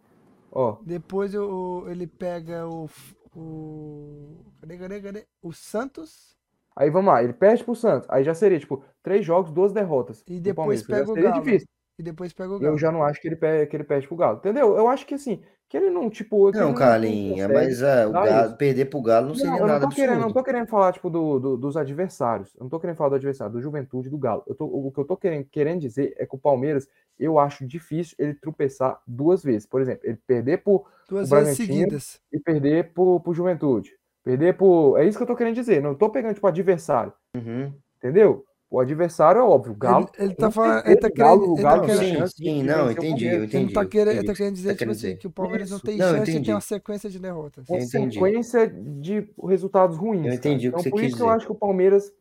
Ó, 0.52 0.78
Depois 0.84 1.34
o, 1.34 1.84
ele 1.88 2.06
pega 2.06 2.66
o. 2.68 2.88
O. 3.34 4.44
Cadê, 4.60 4.76
cadê, 4.76 5.00
cadê? 5.00 5.26
O 5.40 5.52
Santos. 5.52 6.36
aí 6.74 6.90
vamos 6.90 7.12
lá, 7.12 7.22
ele 7.22 7.32
perde 7.32 7.62
pro 7.64 7.74
Santos. 7.74 8.08
Aí 8.10 8.24
já 8.24 8.34
seria, 8.34 8.58
tipo, 8.58 8.84
três 9.02 9.24
jogos, 9.24 9.52
duas 9.52 9.72
derrotas. 9.72 10.24
E 10.26 10.40
depois 10.40 10.82
pega 10.82 11.10
o 11.10 11.14
Galo. 11.14 11.42
difícil. 11.42 11.68
E 11.98 12.02
depois 12.02 12.32
pega 12.32 12.52
o 12.52 12.58
Galo. 12.58 12.74
Eu 12.74 12.78
já 12.78 12.90
não 12.90 13.04
acho 13.04 13.20
que 13.20 13.28
ele 13.28 13.36
perde, 13.36 13.70
que 13.70 13.76
ele 13.76 13.84
perde 13.84 14.08
pro 14.08 14.16
Galo. 14.16 14.38
Entendeu? 14.38 14.76
Eu 14.76 14.88
acho 14.88 15.06
que 15.06 15.14
assim, 15.14 15.40
que 15.70 15.76
ele 15.76 15.88
não, 15.88 16.10
tipo. 16.10 16.50
Não, 16.50 16.74
Carlinha, 16.74 17.46
consegue 17.48 17.54
mas 17.54 17.82
ah, 17.84 18.08
o 18.08 18.12
Galo, 18.12 18.56
perder 18.56 18.86
pro 18.86 19.00
Galo 19.00 19.28
não 19.28 19.34
seria 19.36 19.52
Não, 19.52 19.58
eu 19.58 19.60
não 19.62 19.68
nada 19.68 19.88
tô 19.88 19.94
querendo, 19.94 20.20
não 20.20 20.32
tô 20.32 20.42
querendo 20.42 20.66
falar, 20.66 20.92
tipo, 20.92 21.08
do, 21.08 21.38
do- 21.38 21.56
dos 21.56 21.76
adversários. 21.76 22.52
Eu 22.56 22.64
não 22.64 22.68
tô 22.68 22.80
querendo 22.80 22.96
falar 22.96 23.10
do 23.10 23.14
adversário, 23.14 23.52
do 23.52 23.60
Juventude, 23.62 24.10
do 24.10 24.18
Galo. 24.18 24.42
Eu 24.48 24.54
tô, 24.56 24.64
o 24.64 24.90
que 24.90 24.98
eu 24.98 25.04
tô 25.04 25.16
querendo, 25.16 25.44
querendo 25.44 25.80
dizer 25.80 26.12
é 26.18 26.26
que 26.26 26.34
o 26.34 26.38
Palmeiras, 26.38 26.88
eu 27.16 27.38
acho 27.38 27.64
difícil 27.64 28.16
ele 28.18 28.34
tropeçar 28.34 29.00
duas 29.06 29.44
vezes. 29.44 29.64
Por 29.64 29.80
exemplo, 29.80 30.00
ele 30.08 30.18
perder 30.26 30.58
pro, 30.64 30.84
Duas 31.08 31.30
o 31.30 31.36
vezes 31.36 31.56
seguidas. 31.56 32.20
e 32.32 32.40
perder 32.40 32.92
pro, 32.92 33.20
pro 33.20 33.32
Juventude. 33.32 33.92
Perder 34.24 34.56
pro. 34.56 34.96
É 34.96 35.04
isso 35.06 35.16
que 35.16 35.22
eu 35.22 35.26
tô 35.28 35.36
querendo 35.36 35.54
dizer. 35.54 35.80
Não 35.80 35.94
tô 35.94 36.10
pegando, 36.10 36.34
tipo, 36.34 36.48
adversário. 36.48 37.12
Uhum. 37.36 37.72
Entendeu? 37.98 38.44
O 38.70 38.78
adversário 38.78 39.40
é 39.40 39.42
óbvio. 39.42 39.72
O 39.72 39.76
Galo. 39.76 40.08
Ele, 40.16 40.26
ele 40.28 40.34
tá 40.36 40.48
falando. 40.50 40.86
Ele 40.86 40.96
tá 40.96 41.08
Galo- 41.12 41.40
querendo. 41.40 41.50
o 41.50 41.56
Ele 41.56 41.62
Galo 41.62 41.80
tá 41.80 41.88
sim, 41.88 41.98
querendo. 41.98 42.28
sim, 42.28 42.44
de 42.44 42.62
não, 42.62 42.90
entendi, 42.92 42.94
eu 42.94 42.94
Palmeiras. 42.94 43.34
Ele 43.34 43.44
entendi. 43.46 43.72
tá 43.74 43.84
querendo, 43.84 44.08
ele 44.10 44.18
entendi 44.20 44.26
tá 44.26 44.32
o 44.32 44.34
que 44.34 44.38
querendo 44.38 44.54
você 44.54 44.62
dizer, 44.62 44.68
tá 44.68 44.72
tipo 44.74 44.78
querendo 44.78 44.92
assim, 44.92 45.00
dizer. 45.08 45.18
que 45.18 45.26
o 45.26 45.30
Palmeiras 45.30 45.70
não 45.70 45.76
Isso. 45.78 45.86
tem 45.86 45.96
Não, 45.98 46.06
chance 46.06 46.18
de 46.20 46.24
ter 46.26 46.30
entendi. 46.32 46.50
uma 46.52 46.60
sequência 46.60 47.10
de 47.10 47.18
derrotas. 47.18 47.68
uma 47.68 47.78
Entendi. 47.78 48.14
sequência 48.14 48.68
de 48.68 49.28
resultados 49.44 49.96
ruins. 49.96 50.26
Eu 50.26 50.32
entendi 50.34 50.68
o 50.68 50.72
que 50.72 50.78
Então, 50.78 50.82
você 50.84 50.90
por 50.90 51.00
quis 51.00 51.08
isso 51.08 51.16
que 51.16 51.22
eu 51.22 51.30
acho 51.30 51.46
que 51.46 51.52
o 51.52 51.56
Palmeiras 51.56 52.12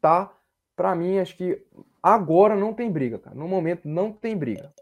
tá, 0.00 0.32
pra 0.74 0.94
mim, 0.96 1.18
acho 1.18 1.36
que 1.36 1.62
agora 2.02 2.56
não 2.56 2.72
tem 2.74 2.90
briga, 2.90 3.18
cara. 3.20 3.36
No 3.36 3.46
momento 3.46 3.88
não 3.88 4.10
tem 4.12 4.36
briga. 4.36 4.72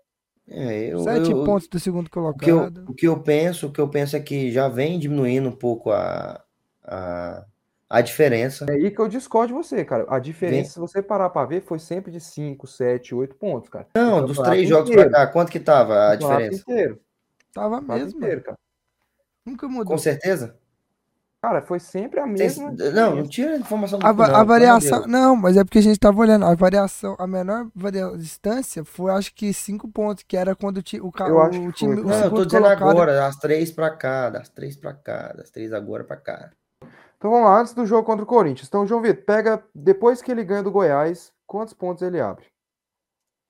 É, 0.50 0.84
eu, 0.94 1.00
Sete 1.00 1.30
eu- 1.30 1.44
pontos 1.44 1.68
do 1.68 1.78
segundo 1.78 2.06
o 2.06 2.10
que 2.10 2.18
eu, 2.18 2.22
colocado. 2.56 2.84
o 2.88 2.94
que 2.94 3.06
eu 3.06 3.20
penso, 3.20 3.66
o 3.66 3.70
que 3.70 3.78
eu 3.80 3.88
penso 3.88 4.16
é 4.16 4.20
que 4.20 4.50
já 4.50 4.66
vem 4.68 4.98
diminuindo 4.98 5.50
um 5.50 5.54
pouco 5.54 5.90
a, 5.90 6.42
a, 6.82 7.44
a 7.90 8.00
diferença. 8.00 8.66
É 8.68 8.72
aí 8.74 8.90
que 8.90 9.00
eu 9.00 9.08
discordo 9.08 9.48
de 9.48 9.52
você, 9.54 9.84
cara. 9.84 10.04
A 10.08 10.14
Vem- 10.14 10.22
diferença, 10.22 10.72
se 10.72 10.78
você 10.78 11.00
parar 11.02 11.30
pra 11.30 11.44
ver, 11.46 11.62
foi 11.62 11.78
sempre 11.78 12.12
de 12.12 12.20
5, 12.20 12.66
7, 12.66 13.14
8 13.14 13.34
pontos, 13.36 13.70
cara. 13.70 13.86
Não, 13.94 14.18
O 14.18 14.26
dos 14.26 14.38
três 14.38 14.68
jogos 14.68 14.90
pra 14.90 15.00
inteiro. 15.02 15.10
cá, 15.12 15.26
quanto 15.26 15.50
que 15.50 15.60
tava 15.60 15.94
a 15.94 16.08
O 16.08 16.12
campeonato 16.12 16.38
diferença? 16.42 16.62
inteiro. 16.62 17.00
Tava 17.52 17.80
mesmo. 17.80 18.18
inteiro, 18.18 18.42
cara. 18.42 18.58
Nunca 19.46 19.66
mudou. 19.68 19.86
Com 19.86 19.98
certeza? 19.98 20.56
Cara, 21.40 21.62
foi 21.62 21.78
sempre 21.78 22.18
a 22.18 22.26
mesma. 22.26 22.72
Não, 22.92 23.14
não 23.14 23.26
tira 23.28 23.52
a 23.54 23.56
informação 23.58 23.96
do 24.00 24.04
A, 24.04 24.12
não, 24.12 24.24
a 24.24 24.42
variação. 24.42 25.06
Não, 25.06 25.36
mas 25.36 25.56
é 25.56 25.62
porque 25.64 25.78
a 25.78 25.82
gente 25.82 25.98
tava 25.98 26.20
olhando. 26.20 26.44
A 26.44 26.52
variação, 26.56 27.14
a 27.16 27.28
menor 27.28 27.68
varia- 27.74 28.10
distância 28.16 28.84
foi 28.84 29.12
acho 29.12 29.32
que 29.32 29.52
cinco 29.54 29.86
pontos, 29.88 30.24
que 30.26 30.36
era 30.36 30.56
quando 30.56 30.78
o, 30.78 30.82
ti- 30.82 31.00
o, 31.00 31.12
ca- 31.12 31.28
Eu 31.28 31.40
acho 31.40 31.62
o 31.62 31.66
que 31.68 31.78
time. 31.78 31.94
foi, 31.94 32.04
o 32.04 32.08
Não, 32.08 32.24
eu 32.24 32.30
tô 32.30 32.44
dizendo 32.44 32.62
colocado. 32.64 32.90
agora, 32.90 33.14
das 33.14 33.36
três 33.36 33.70
pra 33.70 33.88
cá, 33.88 34.28
das 34.30 34.48
três 34.48 34.76
pra 34.76 34.92
cá, 34.92 35.32
das 35.32 35.48
três 35.48 35.72
agora 35.72 36.02
pra 36.02 36.16
cá. 36.16 36.50
Então 37.18 37.30
vamos 37.32 37.46
lá, 37.46 37.60
antes 37.60 37.74
do 37.74 37.84
jogo 37.84 38.04
contra 38.06 38.22
o 38.24 38.26
Corinthians. 38.26 38.68
Então, 38.68 38.86
João 38.86 39.02
Vitor, 39.02 39.24
pega. 39.24 39.64
Depois 39.74 40.22
que 40.22 40.30
ele 40.30 40.44
ganha 40.44 40.62
do 40.62 40.70
Goiás, 40.70 41.32
quantos 41.46 41.74
pontos 41.74 42.02
ele 42.02 42.20
abre? 42.20 42.46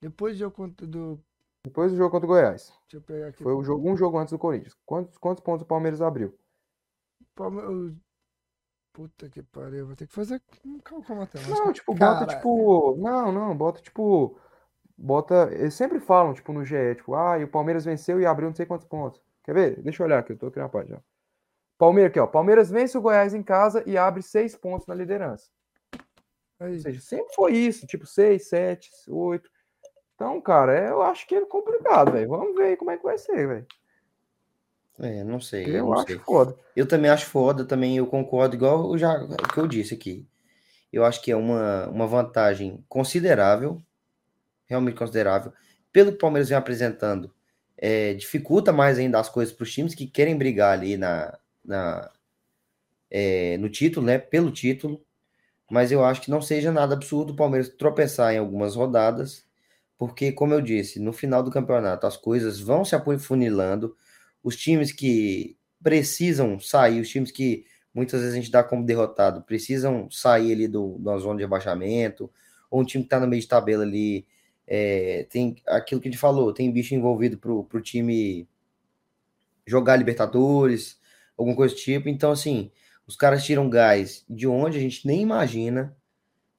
Depois 0.01 0.33
do 0.33 0.39
jogo 0.39 0.55
contra 0.55 0.87
do. 0.87 1.19
Depois 1.65 1.91
do 1.91 1.97
jogo 1.97 2.09
contra 2.09 2.25
o 2.25 2.29
Goiás. 2.29 2.73
Deixa 2.83 2.97
eu 2.97 3.01
pegar 3.01 3.27
aqui. 3.27 3.43
Foi 3.43 3.53
o 3.53 3.63
jogo, 3.63 3.87
um 3.89 3.95
jogo 3.95 4.17
antes 4.17 4.31
do 4.31 4.39
Corinthians. 4.39 4.75
Quantos, 4.85 5.17
quantos 5.17 5.43
pontos 5.43 5.61
o 5.63 5.67
Palmeiras 5.67 6.01
abriu? 6.01 6.35
Palme- 7.35 7.61
o- 7.61 7.95
Puta 8.91 9.29
que 9.29 9.43
pariu, 9.43 9.85
vou 9.85 9.95
ter 9.95 10.07
que 10.07 10.13
fazer 10.13 10.41
um 10.65 10.79
cálculo 10.79 11.19
matemático. 11.19 11.57
Não, 11.57 11.71
tipo, 11.71 11.93
bota 11.93 12.25
Caralho. 12.25 12.37
tipo. 12.37 12.95
Não, 12.97 13.31
não, 13.31 13.55
bota 13.55 13.81
tipo. 13.81 14.37
Bota. 14.97 15.47
Eles 15.53 15.75
sempre 15.75 15.99
falam, 15.99 16.33
tipo, 16.33 16.51
no 16.51 16.65
GE, 16.65 16.95
tipo, 16.95 17.13
ah, 17.13 17.37
e 17.37 17.43
o 17.43 17.47
Palmeiras 17.47 17.85
venceu 17.85 18.19
e 18.19 18.25
abriu 18.25 18.47
não 18.49 18.55
sei 18.55 18.65
quantos 18.65 18.85
pontos. 18.87 19.21
Quer 19.43 19.53
ver? 19.53 19.81
Deixa 19.83 20.01
eu 20.01 20.07
olhar 20.07 20.19
aqui, 20.19 20.33
eu 20.33 20.37
tô 20.37 20.49
criando 20.49 20.65
a 20.67 20.71
página. 20.71 21.03
Palmeiras 21.79 22.09
aqui, 22.11 22.19
ó. 22.19 22.27
Palmeiras 22.27 22.69
vence 22.69 22.97
o 22.97 23.01
Goiás 23.01 23.33
em 23.33 23.41
casa 23.41 23.81
e 23.87 23.97
abre 23.97 24.21
seis 24.21 24.53
pontos 24.53 24.85
na 24.85 24.93
liderança. 24.93 25.49
Aí. 26.59 26.73
Ou 26.73 26.79
seja, 26.79 26.99
sempre 26.99 27.33
foi 27.33 27.53
isso, 27.53 27.87
tipo, 27.87 28.05
seis, 28.05 28.49
sete, 28.49 28.91
oito. 29.07 29.49
Então, 30.13 30.41
cara, 30.41 30.77
é- 30.77 30.89
eu 30.89 31.01
acho 31.01 31.25
que 31.25 31.33
é 31.33 31.45
complicado, 31.45 32.11
velho. 32.11 32.27
Vamos 32.27 32.53
ver 32.53 32.63
aí 32.65 32.77
como 32.77 32.91
é 32.91 32.97
que 32.97 33.03
vai 33.03 33.17
ser, 33.17 33.47
velho. 33.47 33.65
É, 34.99 35.23
não 35.23 35.39
sei, 35.39 35.67
Eu, 35.67 35.69
eu 35.77 35.85
não 35.85 35.93
acho 35.93 36.07
sei. 36.07 36.19
foda. 36.19 36.53
Eu 36.75 36.85
também 36.85 37.09
acho 37.09 37.25
foda, 37.27 37.63
também 37.63 37.95
eu 37.95 38.05
concordo, 38.05 38.53
igual 38.57 38.91
eu 38.91 38.97
já, 38.97 39.23
o 39.23 39.53
que 39.53 39.57
eu 39.57 39.65
disse 39.65 39.93
aqui. 39.93 40.27
Eu 40.91 41.05
acho 41.05 41.21
que 41.21 41.31
é 41.31 41.35
uma, 41.37 41.87
uma 41.87 42.05
vantagem 42.05 42.83
considerável, 42.89 43.81
realmente 44.67 44.97
considerável, 44.97 45.53
pelo 45.93 46.09
que 46.11 46.17
o 46.17 46.19
Palmeiras 46.19 46.49
vem 46.49 46.57
apresentando. 46.57 47.33
É, 47.77 48.13
dificulta 48.15 48.73
mais 48.73 48.99
ainda 48.99 49.17
as 49.17 49.29
coisas 49.29 49.53
para 49.55 49.63
os 49.63 49.71
times 49.73 49.95
que 49.95 50.05
querem 50.05 50.37
brigar 50.37 50.73
ali 50.73 50.97
na, 50.97 51.38
na, 51.63 52.11
é, 53.09 53.57
no 53.57 53.69
título, 53.69 54.05
né? 54.05 54.17
Pelo 54.17 54.51
título. 54.51 55.03
Mas 55.69 55.91
eu 55.91 56.03
acho 56.03 56.21
que 56.21 56.31
não 56.31 56.41
seja 56.41 56.71
nada 56.71 56.95
absurdo 56.95 57.33
o 57.33 57.35
Palmeiras 57.35 57.69
tropeçar 57.69 58.33
em 58.33 58.37
algumas 58.39 58.75
rodadas, 58.75 59.45
porque, 59.97 60.31
como 60.31 60.53
eu 60.53 60.61
disse, 60.61 60.99
no 60.99 61.13
final 61.13 61.43
do 61.43 61.51
campeonato 61.51 62.07
as 62.07 62.17
coisas 62.17 62.59
vão 62.59 62.83
se 62.85 62.95
afunilando. 62.95 63.95
Os 64.43 64.55
times 64.55 64.91
que 64.91 65.57
precisam 65.83 66.59
sair, 66.59 66.99
os 67.01 67.09
times 67.09 67.31
que 67.31 67.65
muitas 67.93 68.21
vezes 68.21 68.35
a 68.35 68.39
gente 68.39 68.51
dá 68.51 68.63
como 68.63 68.85
derrotado, 68.85 69.43
precisam 69.43 70.09
sair 70.09 70.53
ali 70.53 70.67
do, 70.67 70.97
da 70.99 71.17
zona 71.17 71.37
de 71.37 71.43
rebaixamento, 71.43 72.31
ou 72.69 72.81
um 72.81 72.85
time 72.85 73.03
que 73.03 73.07
está 73.07 73.19
no 73.19 73.27
meio 73.27 73.41
de 73.41 73.47
tabela 73.47 73.83
ali, 73.83 74.25
é, 74.67 75.25
tem 75.29 75.57
aquilo 75.67 75.99
que 75.99 76.07
a 76.07 76.11
gente 76.11 76.19
falou, 76.19 76.53
tem 76.53 76.71
bicho 76.71 76.93
envolvido 76.93 77.37
para 77.37 77.51
o 77.51 77.81
time 77.81 78.47
jogar 79.65 79.95
Libertadores, 79.97 80.98
alguma 81.39 81.55
coisa 81.55 81.73
do 81.73 81.79
tipo. 81.79 82.09
Então, 82.09 82.31
assim, 82.31 82.71
os 83.07 83.15
caras 83.15 83.43
tiram 83.43 83.69
gás 83.69 84.25
de 84.29 84.47
onde 84.47 84.77
a 84.77 84.81
gente 84.81 85.07
nem 85.07 85.21
imagina. 85.21 85.95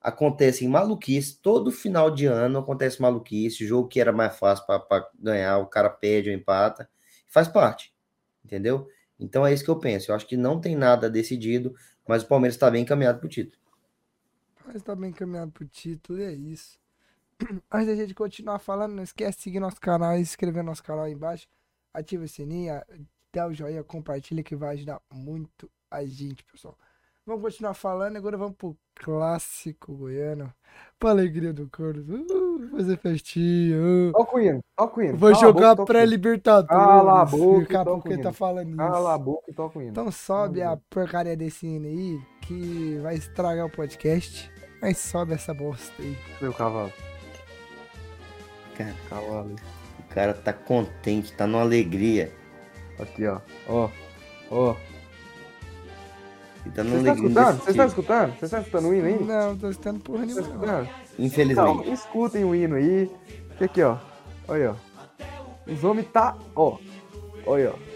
Acontecem 0.01 0.67
maluquice, 0.67 1.39
todo 1.41 1.71
final 1.71 2.11
de 2.11 2.25
ano 2.25 2.59
acontece 2.59 3.03
maluquice, 3.03 3.67
jogo 3.67 3.87
que 3.87 4.01
era 4.01 4.13
mais 4.13 4.35
fácil 4.39 4.65
para 4.67 5.07
ganhar, 5.19 5.59
o 5.59 5.67
cara 5.67 5.91
perde 5.91 6.31
ou 6.31 6.35
empata, 6.35 6.89
faz 7.29 7.47
parte, 7.49 7.95
entendeu? 8.43 8.89
Então 9.19 9.47
é 9.47 9.53
isso 9.53 9.63
que 9.63 9.71
eu 9.71 9.79
penso. 9.79 10.11
Eu 10.11 10.17
acho 10.17 10.27
que 10.27 10.39
não 10.39 10.59
tem 10.59 10.75
nada 10.75 11.11
decidido, 11.11 11.75
mas 12.09 12.23
o 12.23 12.27
Palmeiras 12.27 12.55
está 12.55 12.71
bem 12.71 12.83
encaminhado 12.83 13.19
para 13.19 13.27
o 13.27 13.31
título. 13.31 13.61
Mas 14.65 14.83
tá 14.83 14.97
bem 14.97 15.11
encaminhado 15.11 15.53
pro 15.53 15.69
título, 15.69 16.19
e 16.19 16.25
é 16.25 16.33
isso. 16.33 16.79
Antes 17.71 17.89
da 17.89 17.95
gente 17.95 18.15
continuar 18.15 18.59
falando, 18.59 18.95
não 18.95 19.03
esquece 19.03 19.37
de 19.37 19.45
seguir 19.45 19.61
nosso 19.61 19.81
canal 19.81 20.17
inscrever 20.17 20.63
no 20.63 20.71
nosso 20.71 20.83
canal 20.83 21.05
aí 21.05 21.13
embaixo. 21.13 21.47
Ativa 21.93 22.25
o 22.25 22.29
sininho, 22.29 22.81
dá 23.33 23.47
o 23.47 23.55
joinha, 23.55 23.83
compartilha 23.85 24.43
que 24.43 24.57
vai 24.57 24.75
ajudar 24.75 25.01
muito 25.13 25.71
a 25.91 26.05
gente, 26.05 26.45
pessoal. 26.45 26.77
Vamos 27.27 27.43
continuar 27.43 27.75
falando, 27.75 28.17
agora 28.17 28.37
vamos 28.37 28.57
pro 28.57 28.77
clássico 28.95 29.95
goiano. 29.95 30.53
Pra 30.99 31.11
alegria 31.11 31.53
do 31.53 31.69
Corno. 31.69 32.25
Uh, 32.29 32.69
fazer 32.71 32.97
festinha. 32.99 33.77
uh. 33.77 34.13
Toca 34.13 34.37
o 34.37 34.41
hino, 34.41 34.61
toca 34.77 35.01
o 35.01 35.03
hino. 35.03 35.17
Vou 35.17 35.31
Cala 35.31 35.41
jogar 35.41 35.77
pré-libertadores. 35.77 36.69
Cala 36.69 37.23
a 37.23 37.25
boca 37.25 37.61
Daqui 37.61 37.77
a 37.77 37.85
pouco 37.85 38.09
ele 38.13 38.23
tá 38.23 38.33
falando 38.33 38.77
Cala 38.77 39.13
a 39.13 39.17
isso. 39.17 39.25
boca 39.25 39.51
e 39.51 39.55
toca 39.55 39.79
o 39.79 39.83
hino. 39.83 39.91
Então 39.91 40.11
sobe 40.11 40.61
Cala 40.61 40.73
a 40.73 40.77
porcaria 40.89 41.37
desse 41.37 41.67
hino 41.67 41.87
aí, 41.87 42.21
que 42.43 42.99
vai 43.03 43.15
estragar 43.15 43.67
o 43.67 43.71
podcast. 43.71 44.51
Mas 44.81 44.99
sobe 44.99 45.35
essa 45.35 45.53
bosta 45.53 45.93
aí. 46.03 46.17
Meu 46.41 46.53
cavalo. 46.55 46.93
Cara, 48.77 48.95
Cavalo. 49.11 49.57
o 49.99 50.15
cara 50.15 50.33
tá 50.35 50.53
contente, 50.55 51.33
tá 51.35 51.47
numa 51.47 51.61
alegria. 51.63 52.33
Aqui, 53.01 53.27
ó. 53.27 53.39
Ó. 53.69 53.89
Ó. 54.51 54.75
E 56.67 56.71
tá 56.71 56.83
Você 56.83 56.89
num 56.91 56.99
está 56.99 57.11
neguinho 57.15 57.29
escutando? 57.29 57.53
desse 57.55 57.65
Você 57.65 57.71
está 57.71 57.89
tipo. 57.89 58.01
escutando? 58.01 58.39
Você 58.39 58.45
está 58.45 58.59
escutando 58.61 58.89
o 58.89 58.95
hino 58.95 59.07
aí? 59.07 59.25
Não, 59.25 59.57
tô 59.57 59.71
escutando 59.71 60.01
porra 60.01 60.27
nenhuma. 60.27 60.41
não. 60.43 60.51
escutando? 60.53 60.89
Infelizmente. 61.19 61.71
Então, 61.81 61.93
escutem 61.95 62.45
o 62.45 62.55
hino 62.55 62.77
aí. 62.77 63.11
Que 63.57 63.65
aqui, 63.65 63.83
ó. 63.83 63.97
Olha, 64.49 64.73
ó. 64.73 65.71
Os 65.71 65.85
homens 65.85 66.07
tá, 66.13 66.37
ó. 66.55 66.77
Olha, 67.47 67.71
ó. 67.75 67.91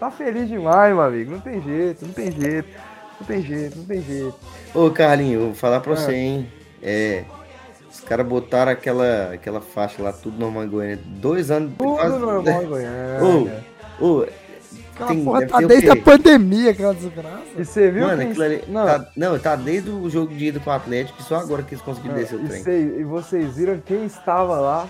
Tá 0.00 0.10
feliz 0.10 0.48
demais, 0.48 0.94
meu 0.94 1.02
amigo. 1.02 1.32
Não 1.32 1.40
tem 1.40 1.60
jeito, 1.62 2.06
não 2.06 2.12
tem 2.12 2.32
jeito. 2.32 2.68
Não 3.20 3.26
tem 3.26 3.42
jeito, 3.42 3.78
não 3.78 3.84
tem 3.84 4.02
jeito. 4.02 4.34
Ô, 4.74 4.90
Carlinho, 4.90 5.40
eu 5.40 5.44
vou 5.46 5.54
falar 5.54 5.80
pra 5.80 5.92
Ah. 5.92 5.96
você, 5.96 6.14
hein? 6.14 6.48
É. 6.82 7.24
Os 7.90 8.00
caras 8.00 8.26
botaram 8.26 8.72
aquela, 8.72 9.32
aquela 9.34 9.60
faixa 9.60 10.02
lá, 10.02 10.12
tudo 10.12 10.38
normal 10.38 10.64
em 10.64 10.68
Goiânia. 10.68 10.98
Dois 11.04 11.50
anos. 11.50 11.72
Tudo 11.78 11.94
quase- 11.94 12.18
normal 12.18 12.62
em 12.62 12.66
Goiânia. 12.66 13.22
Ô, 13.22 13.48
Tem- 15.08 15.24
porra 15.24 15.46
tá 15.46 15.58
desde 15.60 15.86
quê? 15.86 15.98
a 15.98 16.02
pandemia, 16.02 16.70
aquela 16.70 16.94
desgraça. 16.94 17.42
E 17.56 17.64
você 17.64 17.90
viu 17.90 18.06
Mano, 18.06 18.18
quem... 18.18 18.30
aquilo 18.30 18.44
ali. 18.44 18.64
Não, 18.68 18.84
Tá, 18.86 19.06
não, 19.16 19.38
tá 19.38 19.56
desde 19.56 19.90
o 19.90 20.08
jogo 20.08 20.34
de 20.34 20.46
ida 20.46 20.60
com 20.60 20.70
o 20.70 20.72
Atlético, 20.72 21.20
e 21.20 21.24
só 21.24 21.36
agora 21.36 21.62
que 21.62 21.74
eles 21.74 21.84
conseguiram 21.84 22.14
descer 22.14 22.38
o 22.38 22.44
e, 22.44 22.48
trem. 22.48 22.82
e 23.00 23.04
vocês 23.04 23.56
viram 23.56 23.80
quem 23.84 24.04
estava 24.04 24.60
lá 24.60 24.88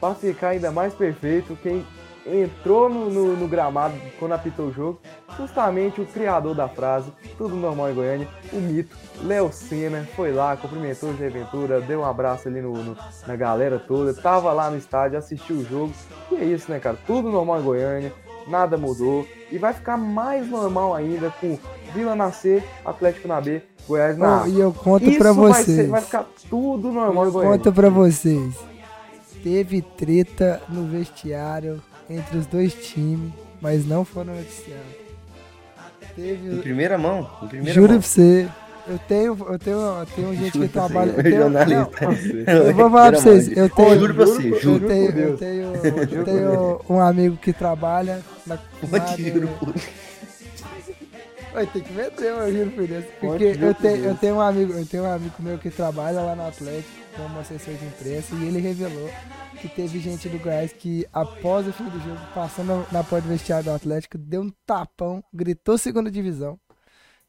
pra 0.00 0.14
ficar 0.14 0.48
ainda 0.48 0.70
mais 0.70 0.92
perfeito, 0.94 1.56
quem 1.62 1.86
entrou 2.26 2.88
no, 2.88 3.10
no- 3.10 3.36
no 3.36 3.46
gramado 3.48 3.94
quando 4.18 4.32
apitou 4.32 4.66
o 4.68 4.72
jogo, 4.72 5.00
justamente 5.36 6.00
o 6.00 6.06
criador 6.06 6.54
da 6.54 6.68
frase, 6.68 7.12
tudo 7.36 7.54
normal 7.54 7.90
em 7.90 7.94
Goiânia, 7.94 8.28
o 8.52 8.56
mito, 8.56 8.96
Léo 9.22 9.52
Senna, 9.52 10.06
foi 10.16 10.32
lá, 10.32 10.56
cumprimentou 10.56 11.10
o 11.10 11.16
Zé 11.16 11.28
Ventura, 11.28 11.80
deu 11.80 12.00
um 12.00 12.04
abraço 12.04 12.48
ali 12.48 12.60
no, 12.62 12.72
no- 12.72 12.96
na 13.26 13.36
galera 13.36 13.78
toda, 13.78 14.14
tava 14.14 14.52
lá 14.52 14.70
no 14.70 14.76
estádio, 14.78 15.18
assistiu 15.18 15.56
o 15.56 15.64
jogo, 15.64 15.92
e 16.32 16.36
é 16.36 16.44
isso, 16.44 16.70
né, 16.70 16.78
cara? 16.78 16.96
Tudo 17.06 17.30
normal 17.30 17.60
em 17.60 17.64
Goiânia, 17.64 18.12
nada 18.48 18.76
mudou, 18.78 19.26
e 19.50 19.58
vai 19.58 19.72
ficar 19.74 19.96
mais 19.96 20.48
normal 20.48 20.94
ainda 20.94 21.30
com 21.40 21.58
Vila 21.94 22.16
na 22.16 22.32
C, 22.32 22.62
Atlético 22.84 23.28
na 23.28 23.40
B, 23.40 23.62
Goiás 23.86 24.16
na 24.16 24.40
Ó, 24.40 24.44
A. 24.44 24.48
e 24.48 24.58
eu 24.58 24.72
conto 24.72 25.04
Isso 25.08 25.18
pra 25.18 25.32
vai, 25.32 25.52
vocês. 25.52 25.76
ser- 25.76 25.88
vai 25.88 26.00
ficar 26.00 26.26
tudo 26.48 26.90
normal 26.90 27.24
em 27.24 27.26
Eu 27.28 27.32
Goiânia. 27.32 27.58
conto 27.58 27.72
pra 27.72 27.88
vocês. 27.90 28.54
Teve 29.42 29.82
treta 29.82 30.62
no 30.70 30.86
vestiário 30.86 31.80
entre 32.10 32.38
os 32.38 32.46
dois 32.46 32.74
times, 32.74 33.32
mas 33.60 33.86
não 33.86 34.04
foram 34.04 34.34
noticiados. 34.34 35.04
Em 36.16 36.22
Teve. 36.22 36.56
primeira 36.62 36.96
mão. 36.96 37.28
Em 37.42 37.48
primeira 37.48 37.72
Juro 37.74 37.92
mão. 37.92 38.00
pra 38.00 38.08
você. 38.08 38.48
Eu 38.86 38.98
tenho, 39.08 39.36
eu 39.50 39.58
tenho, 39.58 39.78
eu 39.78 40.06
tenho 40.14 40.34
gente 40.34 40.52
que 40.52 40.58
Juro 40.58 40.66
você, 40.66 40.72
trabalha. 40.72 41.10
eu 41.12 41.22
tenho- 41.22 41.48
não, 41.50 41.60
eu 42.66 42.74
vou 42.74 42.90
falar 42.90 43.12
pra 43.12 43.20
vocês. 43.20 43.56
Eu 43.56 43.70
tenho, 43.70 43.98
Juro 43.98 44.14
pra 44.14 44.26
você, 44.26 44.48
eu 44.52 44.60
juro. 44.60 44.86
tenho, 44.86 45.12
por 45.12 45.18
eu 45.18 45.36
tenho, 45.38 45.72
eu 46.12 46.24
tenho 46.24 46.80
um 46.90 47.00
amigo 47.00 47.36
que 47.38 47.52
trabalha 47.52 48.20
na. 48.46 48.58
Pode 48.90 49.30
juro 49.30 49.48
por 49.58 49.74
Oi, 51.56 51.66
tem 51.68 51.82
que 51.82 51.92
meter, 51.92 52.26
eu 52.26 52.52
juro 52.52 52.70
por 52.72 52.86
Deus. 52.86 53.04
Porque 53.20 53.44
eu 53.58 53.74
tenho, 53.74 54.04
eu 54.04 54.14
tenho 54.16 54.34
um 54.36 54.40
amigo, 54.40 54.72
eu 54.74 54.84
tenho 54.86 55.04
um 55.04 55.12
amigo 55.12 55.34
meu 55.38 55.56
que 55.56 55.70
trabalha 55.70 56.20
lá 56.20 56.34
no 56.36 56.46
Atlético 56.46 57.03
como 57.16 57.38
assessor 57.38 57.74
de 57.74 57.84
imprensa 57.84 58.34
e 58.34 58.44
ele 58.46 58.58
revelou 58.58 59.08
que 59.60 59.68
teve 59.68 59.98
gente 59.98 60.28
do 60.28 60.38
Goiás 60.38 60.72
que 60.72 61.06
após 61.12 61.66
o 61.66 61.72
fim 61.72 61.84
do 61.84 62.00
jogo, 62.00 62.20
passando 62.34 62.86
na 62.92 63.02
porta 63.04 63.22
do 63.22 63.28
vestiário 63.28 63.64
do 63.64 63.70
Atlético, 63.72 64.18
deu 64.18 64.42
um 64.42 64.52
tapão, 64.66 65.22
gritou 65.32 65.78
segunda 65.78 66.10
divisão. 66.10 66.58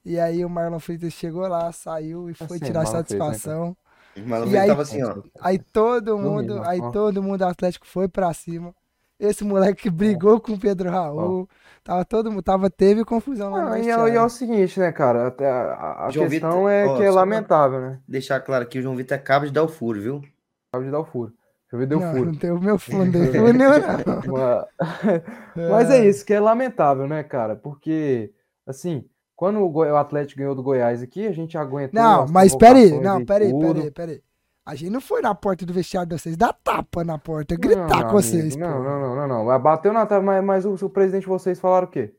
E 0.04 0.20
aí 0.20 0.44
o 0.46 0.50
Marlon 0.50 0.80
Freitas 0.80 1.14
chegou 1.14 1.48
lá, 1.48 1.72
saiu 1.72 2.30
e 2.30 2.34
foi 2.34 2.58
Assim, 2.58 2.66
tirar 2.66 2.84
Marlon 2.84 3.04
Freitas, 3.04 3.18
né, 3.18 3.26
satisfação. 3.34 3.78
Mas 4.26 4.52
E 4.52 4.58
aí- 4.58 4.68
tava 4.68 4.82
assim, 4.82 5.04
ó. 5.04 5.22
Aí 5.42 5.60
todo 5.60 6.18
mundo, 6.18 6.62
aí 6.64 6.80
todo 6.92 7.22
mundo 7.24 7.40
do 7.40 7.46
Atlético 7.46 7.86
foi 7.88 8.08
pra 8.08 8.34
cima. 8.34 8.74
Esse 9.20 9.44
moleque 9.44 9.90
brigou 9.90 10.40
com 10.40 10.54
o 10.54 10.60
Pedro 10.60 10.90
Raul. 10.90 11.50
Tava 11.86 12.04
todo 12.04 12.32
mundo, 12.32 12.42
tava 12.42 12.68
teve 12.68 13.06
confusão 13.06 13.52
lá 13.52 13.78
e, 13.78 13.88
é, 13.88 14.10
e 14.10 14.16
é 14.16 14.22
o 14.22 14.28
seguinte, 14.28 14.80
né, 14.80 14.92
cara? 14.92 15.28
Até 15.28 15.48
a, 15.48 16.08
a 16.08 16.10
João 16.10 16.28
questão 16.28 16.66
Vitor, 16.66 16.72
é 16.72 16.86
ó, 16.88 16.98
que 16.98 17.04
é 17.04 17.12
lamentável, 17.12 17.80
né? 17.80 18.00
Deixar 18.08 18.40
claro 18.40 18.64
aqui, 18.64 18.80
o 18.80 18.82
João 18.82 18.96
Vitor 18.96 19.16
acaba 19.16 19.46
de 19.46 19.52
dar 19.52 19.62
o 19.62 19.68
furo, 19.68 20.02
viu? 20.02 20.22
Acaba 20.72 20.84
de 20.84 20.90
dar 20.90 21.00
o 21.02 21.06
furo. 21.06 21.30
Deixa 21.30 21.74
eu 21.74 21.80
ver, 21.80 21.86
deu 21.86 22.00
não, 22.00 22.12
furo. 22.12 22.26
não 22.26 22.40
tem 22.40 22.50
o 22.50 22.60
meu 22.60 22.80
fundo, 22.80 23.06
não 23.06 23.12
tem 23.12 23.32
furo 23.32 23.54
nenhum, 23.54 23.70
não. 23.70 24.34
Mas, 24.34 25.22
mas 25.70 25.92
é 25.92 26.08
isso, 26.08 26.26
que 26.26 26.34
é 26.34 26.40
lamentável, 26.40 27.08
né, 27.08 27.22
cara? 27.22 27.56
Porque, 27.56 28.34
assim, 28.66 29.08
quando 29.36 29.60
o, 29.60 29.96
Atlético 29.96 30.40
ganhou 30.40 30.56
do 30.56 30.64
Goiás 30.64 31.04
aqui, 31.04 31.28
a 31.28 31.34
gente 31.34 31.56
aguentou. 31.56 32.02
Não, 32.02 32.24
as 32.24 32.32
mas 32.32 32.56
peraí, 32.56 33.00
não, 33.00 33.24
peraí, 33.24 33.54
peraí, 33.54 33.92
peraí. 33.92 34.22
A 34.66 34.74
gente 34.74 34.90
não 34.92 35.00
foi 35.02 35.22
na 35.22 35.36
porta 35.36 35.66
do 35.66 35.72
vestiário 35.74 36.10
de 36.10 36.18
vocês, 36.20 36.36
dar 36.36 36.52
tapa 36.54 37.04
na 37.04 37.20
porta, 37.20 37.56
gritar 37.56 37.82
Não, 37.82 37.88
com 37.88 37.94
amigo, 37.94 38.12
vocês, 38.22 38.56
Não, 38.56 38.84
não, 38.84 39.00
não, 39.00 39.16
não, 39.16 39.28
não. 39.28 39.46
Mas 39.46 39.62
Bateu 39.62 39.94
na 39.94 40.06
tava, 40.08 40.24
mas, 40.24 40.44
mas 40.44 40.66
o, 40.66 40.74
o 40.74 40.90
presidente 40.90 41.22
de 41.24 41.28
vocês 41.30 41.60
falaram 41.60 41.86
o 41.86 41.90
quê? 41.92 42.14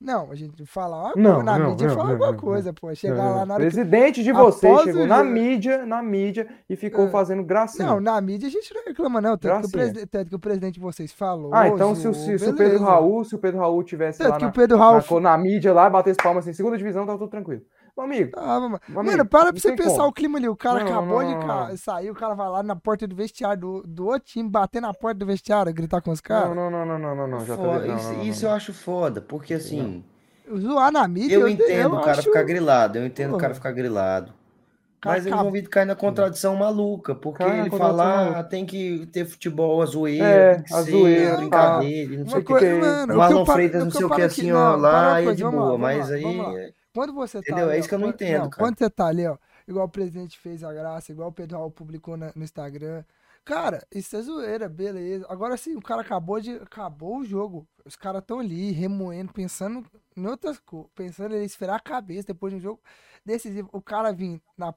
Não, 0.00 0.32
a 0.32 0.34
gente 0.34 0.66
fala 0.66 0.96
uma 1.00 1.12
Não, 1.14 1.44
na 1.44 1.56
não, 1.56 1.70
mídia 1.70 1.86
não, 1.86 1.94
fala 1.94 2.06
não, 2.06 2.12
alguma 2.14 2.32
não, 2.32 2.38
coisa, 2.38 2.72
pô. 2.72 2.92
Chegar 2.92 3.14
Não, 3.14 3.22
lá 3.36 3.38
não. 3.38 3.46
na 3.46 3.54
hora 3.54 3.62
O 3.62 3.66
que... 3.68 3.72
presidente 3.76 4.24
de 4.24 4.30
Após 4.32 4.56
vocês 4.56 4.80
o 4.80 4.82
chegou 4.82 5.06
na 5.06 5.18
jogo- 5.18 5.30
mídia, 5.30 5.86
na 5.86 6.02
mídia 6.02 6.48
e 6.68 6.74
ficou 6.74 7.06
É. 7.06 7.08
fazendo 7.10 7.44
gracinha. 7.44 7.86
Não, 7.86 8.00
na 8.00 8.20
mídia 8.20 8.48
a 8.48 8.50
gente 8.50 8.74
não 8.74 8.82
reclama, 8.84 9.20
não. 9.20 9.38
Tanto, 9.38 9.60
que 9.60 9.66
o, 9.68 9.70
preside- 9.70 10.06
tanto 10.06 10.28
que 10.30 10.34
o 10.34 10.40
presidente 10.40 10.74
de 10.74 10.80
vocês 10.80 11.12
falou. 11.12 11.54
Ah, 11.54 11.68
então 11.68 11.94
se, 11.94 12.08
o- 12.08 12.14
se, 12.14 12.34
o 12.34 12.56
Pedro. 12.56 12.82
Raul, 12.82 13.22
se 13.22 13.36
o 13.36 13.38
Pedro 13.38 13.60
Raul 13.60 13.84
tivesse 13.84 14.18
Tanto 14.18 14.30
lá 14.32 14.38
na, 14.40 14.48
o 14.48 14.52
Pedro 14.52 14.76
Raul. 14.76 15.20
na, 15.20 15.20
na 15.20 15.38
mídia 15.38 15.72
lá, 15.72 15.88
batesse 15.88 16.16
palmas 16.20 16.42
assim, 16.42 16.52
segunda 16.52 16.76
divisão, 16.76 17.06
tava 17.06 17.16
tudo 17.18 17.30
tranquilo. 17.30 17.62
Meu 17.96 18.06
amigo, 18.06 18.32
Ah, 18.36 18.58
mano, 18.58 18.80
meu 18.88 18.96
mano, 18.96 19.10
amigo, 19.10 19.28
para 19.28 19.52
pra 19.52 19.60
você 19.60 19.76
pensar 19.76 19.96
como. 19.98 20.08
o 20.08 20.12
clima 20.12 20.38
ali. 20.38 20.48
O 20.48 20.56
cara 20.56 20.80
Não, 20.80 20.86
acabou 20.86 21.22
não, 21.22 21.28
de 21.40 21.46
não, 21.46 21.68
não. 21.68 21.76
sair, 21.76 22.10
o 22.10 22.14
cara 22.14 22.34
vai 22.34 22.48
lá 22.48 22.62
na 22.62 22.74
porta 22.74 23.06
do 23.06 23.14
vestiário 23.14 23.60
do, 23.60 23.82
do 23.86 24.06
outro 24.06 24.24
time, 24.32 24.48
bater 24.48 24.80
na 24.80 24.94
porta 24.94 25.18
do 25.18 25.26
vestiário, 25.26 25.72
gritar 25.74 26.00
com 26.00 26.10
os 26.10 26.20
caras. 26.20 26.56
não, 26.56 26.70
não, 26.70 26.86
não, 26.86 26.98
não, 26.98 27.14
não, 27.16 27.26
não, 27.28 27.44
já 27.44 27.54
tá 27.56 27.62
Foda, 27.62 27.86
não, 27.86 27.96
isso 27.96 28.08
não, 28.08 28.16
não, 28.16 28.24
isso 28.24 28.42
não. 28.44 28.50
eu 28.50 28.56
acho 28.56 28.72
foda, 28.72 29.20
porque 29.20 29.52
assim, 29.54 30.02
Zoar 30.58 30.90
na 30.90 31.06
mídia. 31.06 31.34
eu 31.34 31.46
entendo 31.46 31.94
o 31.94 32.00
cara 32.00 32.12
acho- 32.12 32.22
ficar 32.22 32.42
grilado, 32.44 32.98
eu 32.98 33.04
entendo 33.06 33.34
o 33.34 33.38
cara 33.38 33.54
ficar 33.54 33.72
grilado. 33.72 34.32
Cara, 34.98 35.16
Mas 35.16 35.24
o 35.24 35.28
acabou- 35.28 35.42
João 35.44 35.52
Vitor 35.52 35.70
cai 35.70 35.84
na 35.84 35.94
contradição 35.96 36.54
maluca, 36.56 37.14
porque 37.14 37.42
Cai 37.42 37.56
na 37.56 37.60
ele 37.62 37.70
contradição 37.70 38.04
fala, 38.06 38.38
ah, 38.38 38.44
tem 38.44 38.64
que 38.64 39.04
ter 39.12 39.24
futebol, 39.26 39.82
a 39.82 39.86
zoeira, 39.86 40.24
É, 40.24 40.54
tem 40.54 40.62
que 40.64 40.72
a 40.74 40.82
ser 40.82 40.90
zoeira, 40.92 41.36
brincadeira, 41.38 42.14
e 42.14 42.16
não 42.18 42.26
sei 42.28 42.38
o 42.38 42.44
que. 42.44 42.52
é 42.64 42.74
mano, 42.80 43.12
O 43.12 43.16
o 43.16 43.18
Marlon 43.18 43.40
eu 43.40 43.46
Freitas, 43.46 43.82
o 43.82 43.84
não 43.84 43.90
sei 43.90 44.02
eu 44.04 44.06
o 44.06 44.10
que 44.14 44.22
assim, 44.22 44.52
ó, 44.52 44.76
lá 44.76 45.20
é 45.20 45.24
coisa, 45.24 45.36
de 45.44 45.50
boa, 45.50 45.76
mas 45.76 46.08
lá, 46.08 46.14
aí. 46.14 46.72
Quando 46.94 47.12
você 47.14 47.40
tá 47.40 47.52
Entendeu? 47.52 47.66
ali, 47.68 47.76
É 47.76 47.78
isso 47.78 47.88
que 47.88 47.94
eu 47.94 47.98
não 47.98 48.08
quando- 48.08 48.14
entendo, 48.14 48.50
cara. 48.50 48.56
Quando 48.64 48.78
você 48.78 48.90
tá 48.90 49.06
ali, 49.06 49.26
ó, 49.26 49.36
igual 49.66 49.86
o 49.86 49.90
presidente 49.90 50.38
fez 50.38 50.62
a 50.62 50.72
graça, 50.72 51.10
igual 51.12 51.28
o 51.28 51.32
Pedro 51.32 51.56
Raul 51.58 51.70
publicou 51.70 52.16
na- 52.16 52.32
no 52.36 52.44
Instagram. 52.44 53.04
Cara, 53.44 53.84
isso 53.90 54.14
é 54.16 54.22
zoeira, 54.22 54.68
beleza. 54.68 55.26
Agora 55.28 55.56
sim, 55.56 55.74
o 55.74 55.82
cara 55.82 56.02
acabou 56.02 56.38
de. 56.40 56.52
Acabou 56.56 57.18
o 57.18 57.24
jogo. 57.24 57.66
Os 57.84 57.96
caras 57.96 58.20
estão 58.22 58.38
ali, 58.38 58.70
remoendo, 58.70 59.32
pensando 59.32 59.84
em 60.16 60.26
outras 60.26 60.60
coisas. 60.60 60.88
Pensando 60.94 61.34
em 61.34 61.42
esfriar 61.44 61.74
a 61.76 61.80
cabeça 61.80 62.28
depois 62.28 62.52
de 62.52 62.58
um 62.58 62.62
jogo 62.62 62.80
decisivo. 63.24 63.68
O 63.72 63.82
cara 63.82 64.12
vir 64.12 64.40
na 64.56 64.72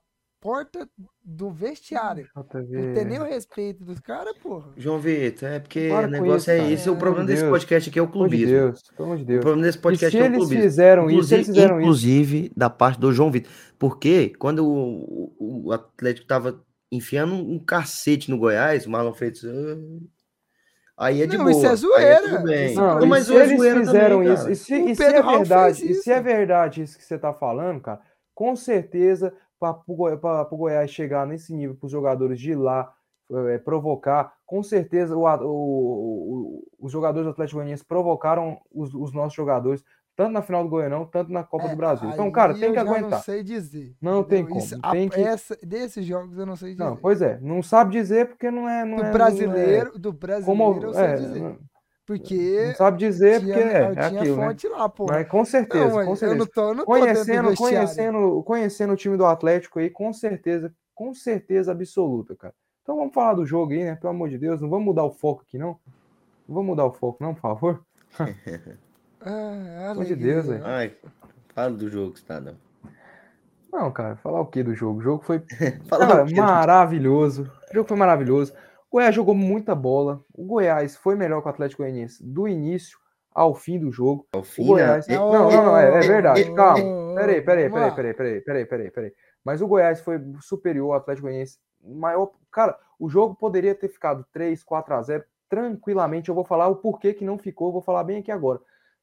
porta 0.45 0.87
do 1.23 1.49
vestiário. 1.49 2.27
JV. 2.53 2.77
Não 2.87 2.93
tem 2.93 3.05
nem 3.05 3.19
o 3.19 3.23
respeito 3.23 3.83
dos 3.83 3.99
caras, 3.99 4.37
porra. 4.37 4.71
João 4.77 4.99
Vitor, 4.99 5.49
é 5.49 5.59
porque 5.59 5.89
o 5.89 6.07
negócio 6.07 6.35
isso, 6.37 6.51
é 6.51 6.57
cara. 6.59 6.71
esse. 6.71 6.83
O 6.83 6.85
Pelo 6.93 6.97
problema 6.99 7.17
amor 7.23 7.25
de 7.25 7.31
desse 7.33 7.41
Deus. 7.43 7.51
podcast 7.51 7.89
aqui 7.89 7.97
é 7.97 8.01
o 8.03 8.07
Pelo 8.07 8.23
amor 8.25 8.29
de 8.29 8.37
clubismo. 8.37 8.59
Deus, 8.67 8.81
pelo 8.95 9.03
amor 9.05 9.17
de 9.17 9.23
O 9.23 9.25
Deus. 9.25 9.41
problema 9.41 9.65
desse 9.65 9.77
E 9.77 9.81
podcast 9.81 10.11
se 10.11 10.17
é 10.17 10.21
o 10.21 10.25
eles 10.27 10.37
clubismo. 10.37 10.63
fizeram 10.63 11.09
isso, 11.09 11.33
eles 11.33 11.47
fizeram 11.47 11.75
isso. 11.75 11.81
inclusive 11.81 12.51
da 12.55 12.69
parte 12.69 12.99
do 12.99 13.11
João 13.11 13.31
Vitor. 13.31 13.51
Porque 13.79 14.33
quando 14.37 14.59
o, 14.67 15.33
o- 15.39 15.67
o 15.67 15.71
Atlético 15.71 16.27
tava 16.27 16.63
enfiando 16.91 17.33
um 17.33 17.57
cacete 17.57 18.29
no 18.29 18.37
Goiás, 18.37 18.85
o 18.85 18.91
Marlon 18.91 19.13
Freitas. 19.13 19.43
"Ah", 19.43 21.05
Aí 21.07 21.21
é 21.23 21.27
de 21.27 21.37
Não, 21.37 21.45
boa. 21.45 21.51
isso 21.57 21.65
é 21.65 21.75
zoeira. 21.75 22.37
bem. 22.43 22.65
Isso 22.67 22.79
Não, 22.79 22.95
Não, 22.99 23.05
e 23.05 23.09
mas 23.09 23.25
se 23.25 23.35
é 23.35 23.43
eles 23.43 23.57
zoeira 23.57 23.79
fizeram 23.79 24.17
também, 24.19 24.33
isso, 24.33 24.49
e 24.51 24.55
se, 24.55 24.73
O 24.75 24.89
e 24.89 24.95
se 24.95 25.03
é 25.03 25.21
verdade, 25.21 25.79
fez 25.81 25.89
e 25.97 26.01
se 26.03 26.11
é 26.11 26.13
isso. 26.15 26.23
verdade 26.23 26.81
isso 26.83 26.97
que 26.97 27.03
você 27.03 27.17
tá 27.17 27.33
falando, 27.33 27.81
cara, 27.81 27.99
com 28.33 28.55
certeza 28.55 29.33
para 29.59 29.77
o 29.87 30.57
Goiás 30.57 30.91
chegar 30.91 31.25
nesse 31.25 31.53
nível, 31.53 31.75
para 31.75 31.85
os 31.85 31.91
jogadores 31.91 32.39
de 32.39 32.53
lá 32.55 32.91
eh, 33.31 33.57
provocar, 33.57 34.33
com 34.45 34.61
certeza 34.61 35.17
o, 35.17 35.23
o- 35.25 35.47
o- 35.49 36.63
os 36.79 36.91
jogadores 36.91 37.25
do 37.25 37.31
Atlético 37.31 37.57
Goianiense 37.57 37.83
provocaram 37.83 38.59
os, 38.71 38.93
os 38.93 39.11
nossos 39.13 39.33
jogadores, 39.33 39.83
tanto 40.15 40.31
na 40.31 40.41
final 40.43 40.63
do 40.63 40.69
Goianão, 40.69 41.05
tanto 41.05 41.31
na 41.31 41.43
Copa 41.43 41.67
do 41.67 41.75
Brasil. 41.75 42.07
Então, 42.09 42.27
É, 42.27 42.31
cara, 42.31 42.53
tem 42.53 42.69
que 42.69 42.75
já 42.75 42.83
Não 42.83 42.93
aguentar. 42.93 43.23
sei 43.23 43.41
dizer. 43.43 43.95
Não 44.01 44.23
tem 44.23 44.43
entendeu? 44.43 44.61
como, 44.61 44.79
a- 44.83 44.91
tem 44.91 45.09
que- 45.09 45.19
essa- 45.19 45.57
desses 45.63 46.05
jogos 46.05 46.37
eu 46.37 46.45
não 46.45 46.55
sei 46.55 46.71
dizer. 46.73 46.83
Não, 46.83 46.95
pois 46.95 47.21
é, 47.21 47.39
não 47.41 47.63
sabe 47.63 47.93
dizer 47.93 48.27
porque 48.29 48.49
não 48.51 48.69
é. 48.69 48.85
Não 48.85 48.97
do 48.97 49.03
é, 49.03 49.11
brasileiro, 49.11 49.97
do 49.97 50.09
Não 50.09 50.15
é, 50.15 50.19
brasileiro 50.19 50.45
como, 50.45 50.83
eu 50.85 50.93
sei 50.93 51.03
é, 51.03 51.15
dizer. 51.15 51.39
não, 51.41 51.57
porque 52.05 52.67
não 52.67 52.75
sabe 52.75 52.97
dizer 52.99 53.39
tinha, 53.41 53.53
porque 53.55 53.67
é, 53.67 53.81
é 53.81 53.91
tinha 53.91 54.21
aquilo, 54.21 54.37
né? 54.37 54.47
fonte 54.47 54.67
lá, 54.67 54.87
pô. 54.87 55.05
Mas 55.07 55.27
com 55.27 55.43
certeza, 55.43 55.85
não, 55.85 55.91
com 55.91 55.97
mas 55.97 56.07
eu 56.07 56.15
certeza. 56.15 56.39
não 56.39 56.45
tô, 56.45 56.61
eu 56.61 56.73
não 56.75 56.85
tô 56.85 56.91
Conhecendo, 56.91 57.55
conhecendo, 57.55 58.43
conhecendo 58.43 58.93
o 58.93 58.95
time 58.95 59.17
do 59.17 59.25
Atlético 59.25 59.79
aí, 59.79 59.89
com 59.89 60.13
certeza, 60.13 60.73
com 60.93 61.13
certeza 61.13 61.71
absoluta, 61.71 62.35
cara. 62.35 62.53
Então 62.83 62.95
vamos 62.95 63.13
falar 63.13 63.33
do 63.33 63.45
jogo 63.45 63.71
aí, 63.73 63.83
né? 63.83 63.95
Pelo 63.95 64.11
amor 64.13 64.29
de 64.29 64.37
Deus, 64.37 64.61
não 64.61 64.69
vamos 64.69 64.85
mudar 64.85 65.03
o 65.03 65.11
foco 65.11 65.41
aqui, 65.41 65.57
não. 65.57 65.79
Não 66.47 66.55
vamos 66.55 66.67
mudar 66.67 66.85
o 66.85 66.93
foco, 66.93 67.23
não, 67.23 67.33
por 67.33 67.41
favor. 67.41 67.81
Ah, 69.27 69.87
Pelo 69.89 69.91
amor 69.91 70.05
de. 70.05 70.15
Deus, 70.15 70.45
velho. 70.45 70.63
Ai, 70.63 70.93
fala 71.55 71.71
do 71.71 71.89
jogo, 71.89 72.15
Cidadão. 72.15 72.53
Não, 73.71 73.91
cara, 73.91 74.15
falar 74.17 74.39
o 74.39 74.45
que 74.45 74.61
do 74.61 74.75
jogo? 74.75 74.99
O 74.99 75.01
jogo 75.01 75.23
foi 75.23 75.39
Cara, 75.89 76.25
maravilhoso. 76.35 77.51
O 77.71 77.73
jogo 77.73 77.87
foi 77.87 77.97
maravilhoso. 77.97 78.53
O 78.89 78.97
Goiás 78.97 79.13
jogou 79.13 79.35
muita 79.35 79.75
bola. 79.75 80.23
O 80.33 80.45
Goiás 80.45 80.95
foi 80.95 81.15
melhor 81.15 81.41
que 81.41 81.47
o 81.47 81.51
Atlético 81.51 81.83
Goianiense 81.83 82.23
do 82.23 82.47
início 82.47 82.97
ao 83.33 83.53
fim 83.53 83.77
do 83.77 83.91
jogo. 83.91 84.25
Ao 84.33 84.41
O 84.41 84.43
fim, 84.43 84.65
Goiás. 84.65 85.07
né? 85.07 85.15
Não, 85.15 85.31
não, 85.33 85.51
não, 85.65 85.77
é, 85.77 85.87
é 85.97 85.99
verdade. 85.99 86.53
Calma. 86.53 87.15
Peraí, 87.15 87.41
peraí, 87.41 87.69
peraí, 87.69 87.91
peraí, 87.91 88.13
peraí, 88.13 88.41
peraí, 88.41 88.65
peraí, 88.65 88.91
peraí. 88.91 89.13
Mas 89.43 89.61
o 89.61 89.67
Goiás 89.67 89.99
foi 90.01 90.19
superior 90.41 90.91
ao 90.91 90.97
Atlético 90.97 91.27
Goianiense. 91.27 91.59
Maior, 91.83 92.31
cara, 92.51 92.77
o 92.99 93.09
jogo 93.09 93.35
poderia 93.35 93.75
ter 93.75 93.89
ficado 93.89 94.25
3, 94.31 94.63
4 94.63 94.93
a 94.95 95.01
0 95.01 95.23
tranquilamente. 95.49 96.29
Eu 96.29 96.35
vou 96.35 96.43
falar 96.45 96.67
o 96.67 96.77
porquê 96.77 97.13
que 97.13 97.25
não 97.25 97.37
ficou, 97.37 97.67
eu 97.67 97.73
vou 97.73 97.81
falar 97.81 98.03
bem 98.03 98.19
aqui 98.19 98.31
agora. 98.31 98.59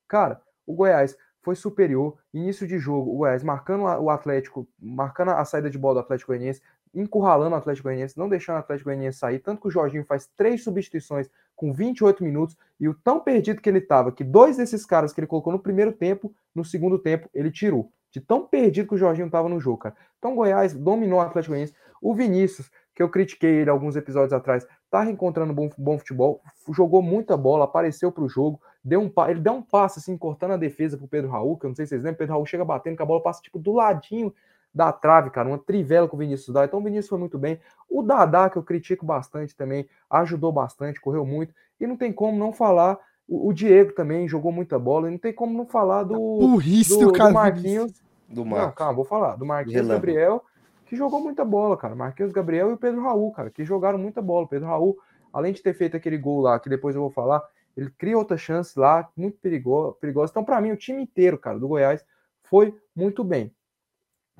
Cara, 0.09 0.41
o 0.67 0.75
Goiás 0.75 1.17
foi 1.43 1.55
superior, 1.55 2.17
início 2.33 2.67
de 2.67 2.79
jogo, 2.79 3.13
o 3.13 3.19
Goiás 3.19 3.43
marcando 3.43 3.83
o 3.83 4.11
Atlético, 4.11 4.67
marcando 4.81 5.31
a 5.31 5.45
saída 5.45 5.69
de 5.69 5.79
bola 5.79 5.95
do 5.95 6.01
Atlético 6.01 6.29
Goianiense, 6.33 6.63
encurralando 6.95 7.55
o 7.55 7.59
Atlético 7.59 7.89
Goianiense, 7.89 8.19
não 8.19 8.29
deixando 8.29 8.57
o 8.57 8.59
Atlético 8.59 8.89
Goianiense 8.89 9.19
sair, 9.19 9.39
tanto 9.39 9.61
que 9.61 9.69
o 9.69 9.71
Jorginho 9.71 10.05
faz 10.05 10.29
três 10.37 10.63
substituições 10.63 11.29
com 11.57 11.73
28 11.73 12.23
minutos, 12.23 12.57
e 12.79 12.89
o 12.89 12.95
tão 12.95 13.21
perdido 13.21 13.61
que 13.61 13.69
ele 13.69 13.79
estava, 13.79 14.13
que 14.13 14.25
dois 14.25 14.57
desses 14.57 14.85
caras 14.85 15.13
que 15.13 15.21
ele 15.21 15.27
colocou 15.27 15.53
no 15.53 15.59
primeiro 15.59 15.93
tempo, 15.93 16.35
no 16.55 16.65
segundo 16.65 16.99
tempo, 16.99 17.29
ele 17.33 17.51
tirou. 17.51 17.91
De 18.11 18.21
tão 18.21 18.47
perdido 18.47 18.89
que 18.89 18.95
o 18.95 18.99
Jorginho 18.99 19.27
estava 19.27 19.49
no 19.49 19.59
jogo, 19.59 19.79
cara. 19.79 19.97
Então 20.19 20.33
o 20.33 20.37
Goiás 20.37 20.75
dominou 20.75 21.19
o 21.19 21.23
Atlético 21.23 21.53
Goianiense. 21.53 21.75
O 22.01 22.15
Vinícius, 22.15 22.71
que 22.95 23.03
eu 23.03 23.09
critiquei 23.09 23.61
ele 23.61 23.71
alguns 23.71 23.97
episódios 23.97 24.33
atrás, 24.33 24.67
tá 24.91 25.03
reencontrando 25.03 25.55
bom, 25.55 25.71
bom 25.79 25.99
futebol, 25.99 26.43
jogou 26.71 27.01
muita 27.01 27.37
bola, 27.37 27.65
apareceu 27.65 28.13
pro 28.13 28.29
jogo, 28.29 28.61
deu 28.85 29.01
um 29.01 29.11
ele 29.29 29.41
deu 29.41 29.55
um 29.55 29.63
passe 29.63 29.99
assim, 29.99 30.19
cortando 30.19 30.51
a 30.51 30.57
defesa 30.57 30.99
pro 30.99 31.09
Pedro 31.09 31.31
Raul, 31.31 31.57
que 31.57 31.65
eu 31.65 31.69
não 31.69 31.75
sei 31.75 31.87
se 31.87 31.91
vocês 31.91 32.03
lembram, 32.03 32.19
Pedro 32.19 32.35
Raul 32.35 32.45
chega 32.45 32.65
batendo 32.65 32.97
que 32.97 33.03
a 33.03 33.07
bola 33.07 33.23
passa 33.23 33.41
tipo 33.41 33.59
do 33.59 33.73
ladinho 33.73 34.35
da 34.75 34.91
trave, 34.91 35.31
cara, 35.31 35.49
uma 35.49 35.59
trivela 35.59 36.09
que 36.09 36.15
o 36.15 36.19
Vinícius 36.19 36.55
dá. 36.55 36.65
Então 36.65 36.81
o 36.81 36.83
Vinícius 36.83 37.09
foi 37.09 37.19
muito 37.19 37.39
bem. 37.39 37.61
O 37.89 38.03
Dadá, 38.03 38.49
que 38.49 38.57
eu 38.57 38.63
critico 38.63 39.05
bastante 39.05 39.55
também, 39.55 39.87
ajudou 40.09 40.51
bastante, 40.51 41.01
correu 41.01 41.27
muito. 41.27 41.55
E 41.79 41.87
não 41.87 41.97
tem 41.97 42.13
como 42.13 42.39
não 42.39 42.53
falar. 42.53 42.99
O, 43.29 43.49
o 43.49 43.53
Diego 43.53 43.93
também 43.93 44.27
jogou 44.27 44.51
muita 44.51 44.79
bola. 44.79 45.09
E 45.09 45.11
não 45.11 45.19
tem 45.19 45.33
como 45.33 45.57
não 45.57 45.67
falar 45.67 46.05
do, 46.05 46.15
Burrice 46.15 46.91
do, 46.91 46.99
do, 46.99 47.07
do 47.07 47.13
cara. 47.13 47.33
Marquinhos. 47.33 47.93
Do 48.29 48.45
Não, 48.45 48.53
Marcos. 48.53 48.75
calma, 48.77 48.95
vou 48.95 49.05
falar. 49.05 49.37
Do 49.37 49.45
Marquinhos 49.45 49.87
Relâmpago. 49.87 50.07
Gabriel, 50.07 50.45
que 50.87 50.97
jogou 50.97 51.21
muita 51.21 51.45
bola, 51.45 51.77
cara. 51.77 51.95
Marquinhos 51.95 52.33
Gabriel 52.33 52.71
e 52.71 52.73
o 52.73 52.79
Pedro 52.79 53.03
Raul, 53.03 53.31
cara, 53.33 53.51
que 53.51 53.65
jogaram 53.65 53.99
muita 53.99 54.23
bola. 54.23 54.47
O 54.47 54.49
Pedro 54.49 54.69
Raul, 54.69 54.97
além 55.33 55.53
de 55.53 55.63
ter 55.63 55.75
feito 55.75 55.97
aquele 55.97 56.17
gol 56.17 56.41
lá, 56.41 56.59
que 56.59 56.71
depois 56.71 56.95
eu 56.97 57.03
vou 57.03 57.11
falar, 57.11 57.43
ele 57.77 57.91
cria 57.91 58.17
outra 58.17 58.39
chance 58.39 58.79
lá, 58.79 59.09
muito 59.15 59.39
perigosa. 59.39 59.97
perigosa. 60.01 60.31
Então, 60.31 60.45
para 60.45 60.61
mim, 60.63 60.71
o 60.71 60.77
time 60.77 61.03
inteiro, 61.03 61.37
cara, 61.37 61.59
do 61.59 61.69
Goiás 61.69 62.05
foi 62.45 62.75
muito 62.97 63.23
bem. 63.23 63.53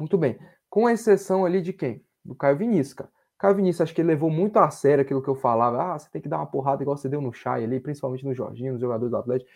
Muito 0.03 0.19
bem. 0.19 0.37
Com 0.69 0.91
exceção 0.91 1.45
ali 1.45 1.63
de 1.63 1.73
quem? 1.73 2.05
Do 2.25 2.35
Caio 2.35 2.57
Vinícius, 2.57 2.95
cara. 2.95 3.11
Caio 3.39 3.55
Vinícius, 3.55 3.83
acho 3.83 3.95
que 3.95 4.01
ele 4.01 4.09
levou 4.09 4.29
muito 4.29 4.57
a 4.57 4.69
sério 4.69 5.03
aquilo 5.03 5.23
que 5.23 5.29
eu 5.29 5.37
falava. 5.37 5.81
Ah, 5.81 5.99
você 5.99 6.11
tem 6.11 6.21
que 6.21 6.29
dar 6.29 6.39
uma 6.39 6.47
porrada 6.47 6.83
igual 6.83 6.97
você 6.97 7.09
deu 7.09 7.21
no 7.21 7.33
Chay 7.33 7.63
ali, 7.63 7.79
principalmente 7.79 8.25
no 8.25 8.35
Jorginho, 8.35 8.73
nos 8.73 8.81
jogadores 8.81 9.13
do 9.13 9.17
Atlético. 9.17 9.49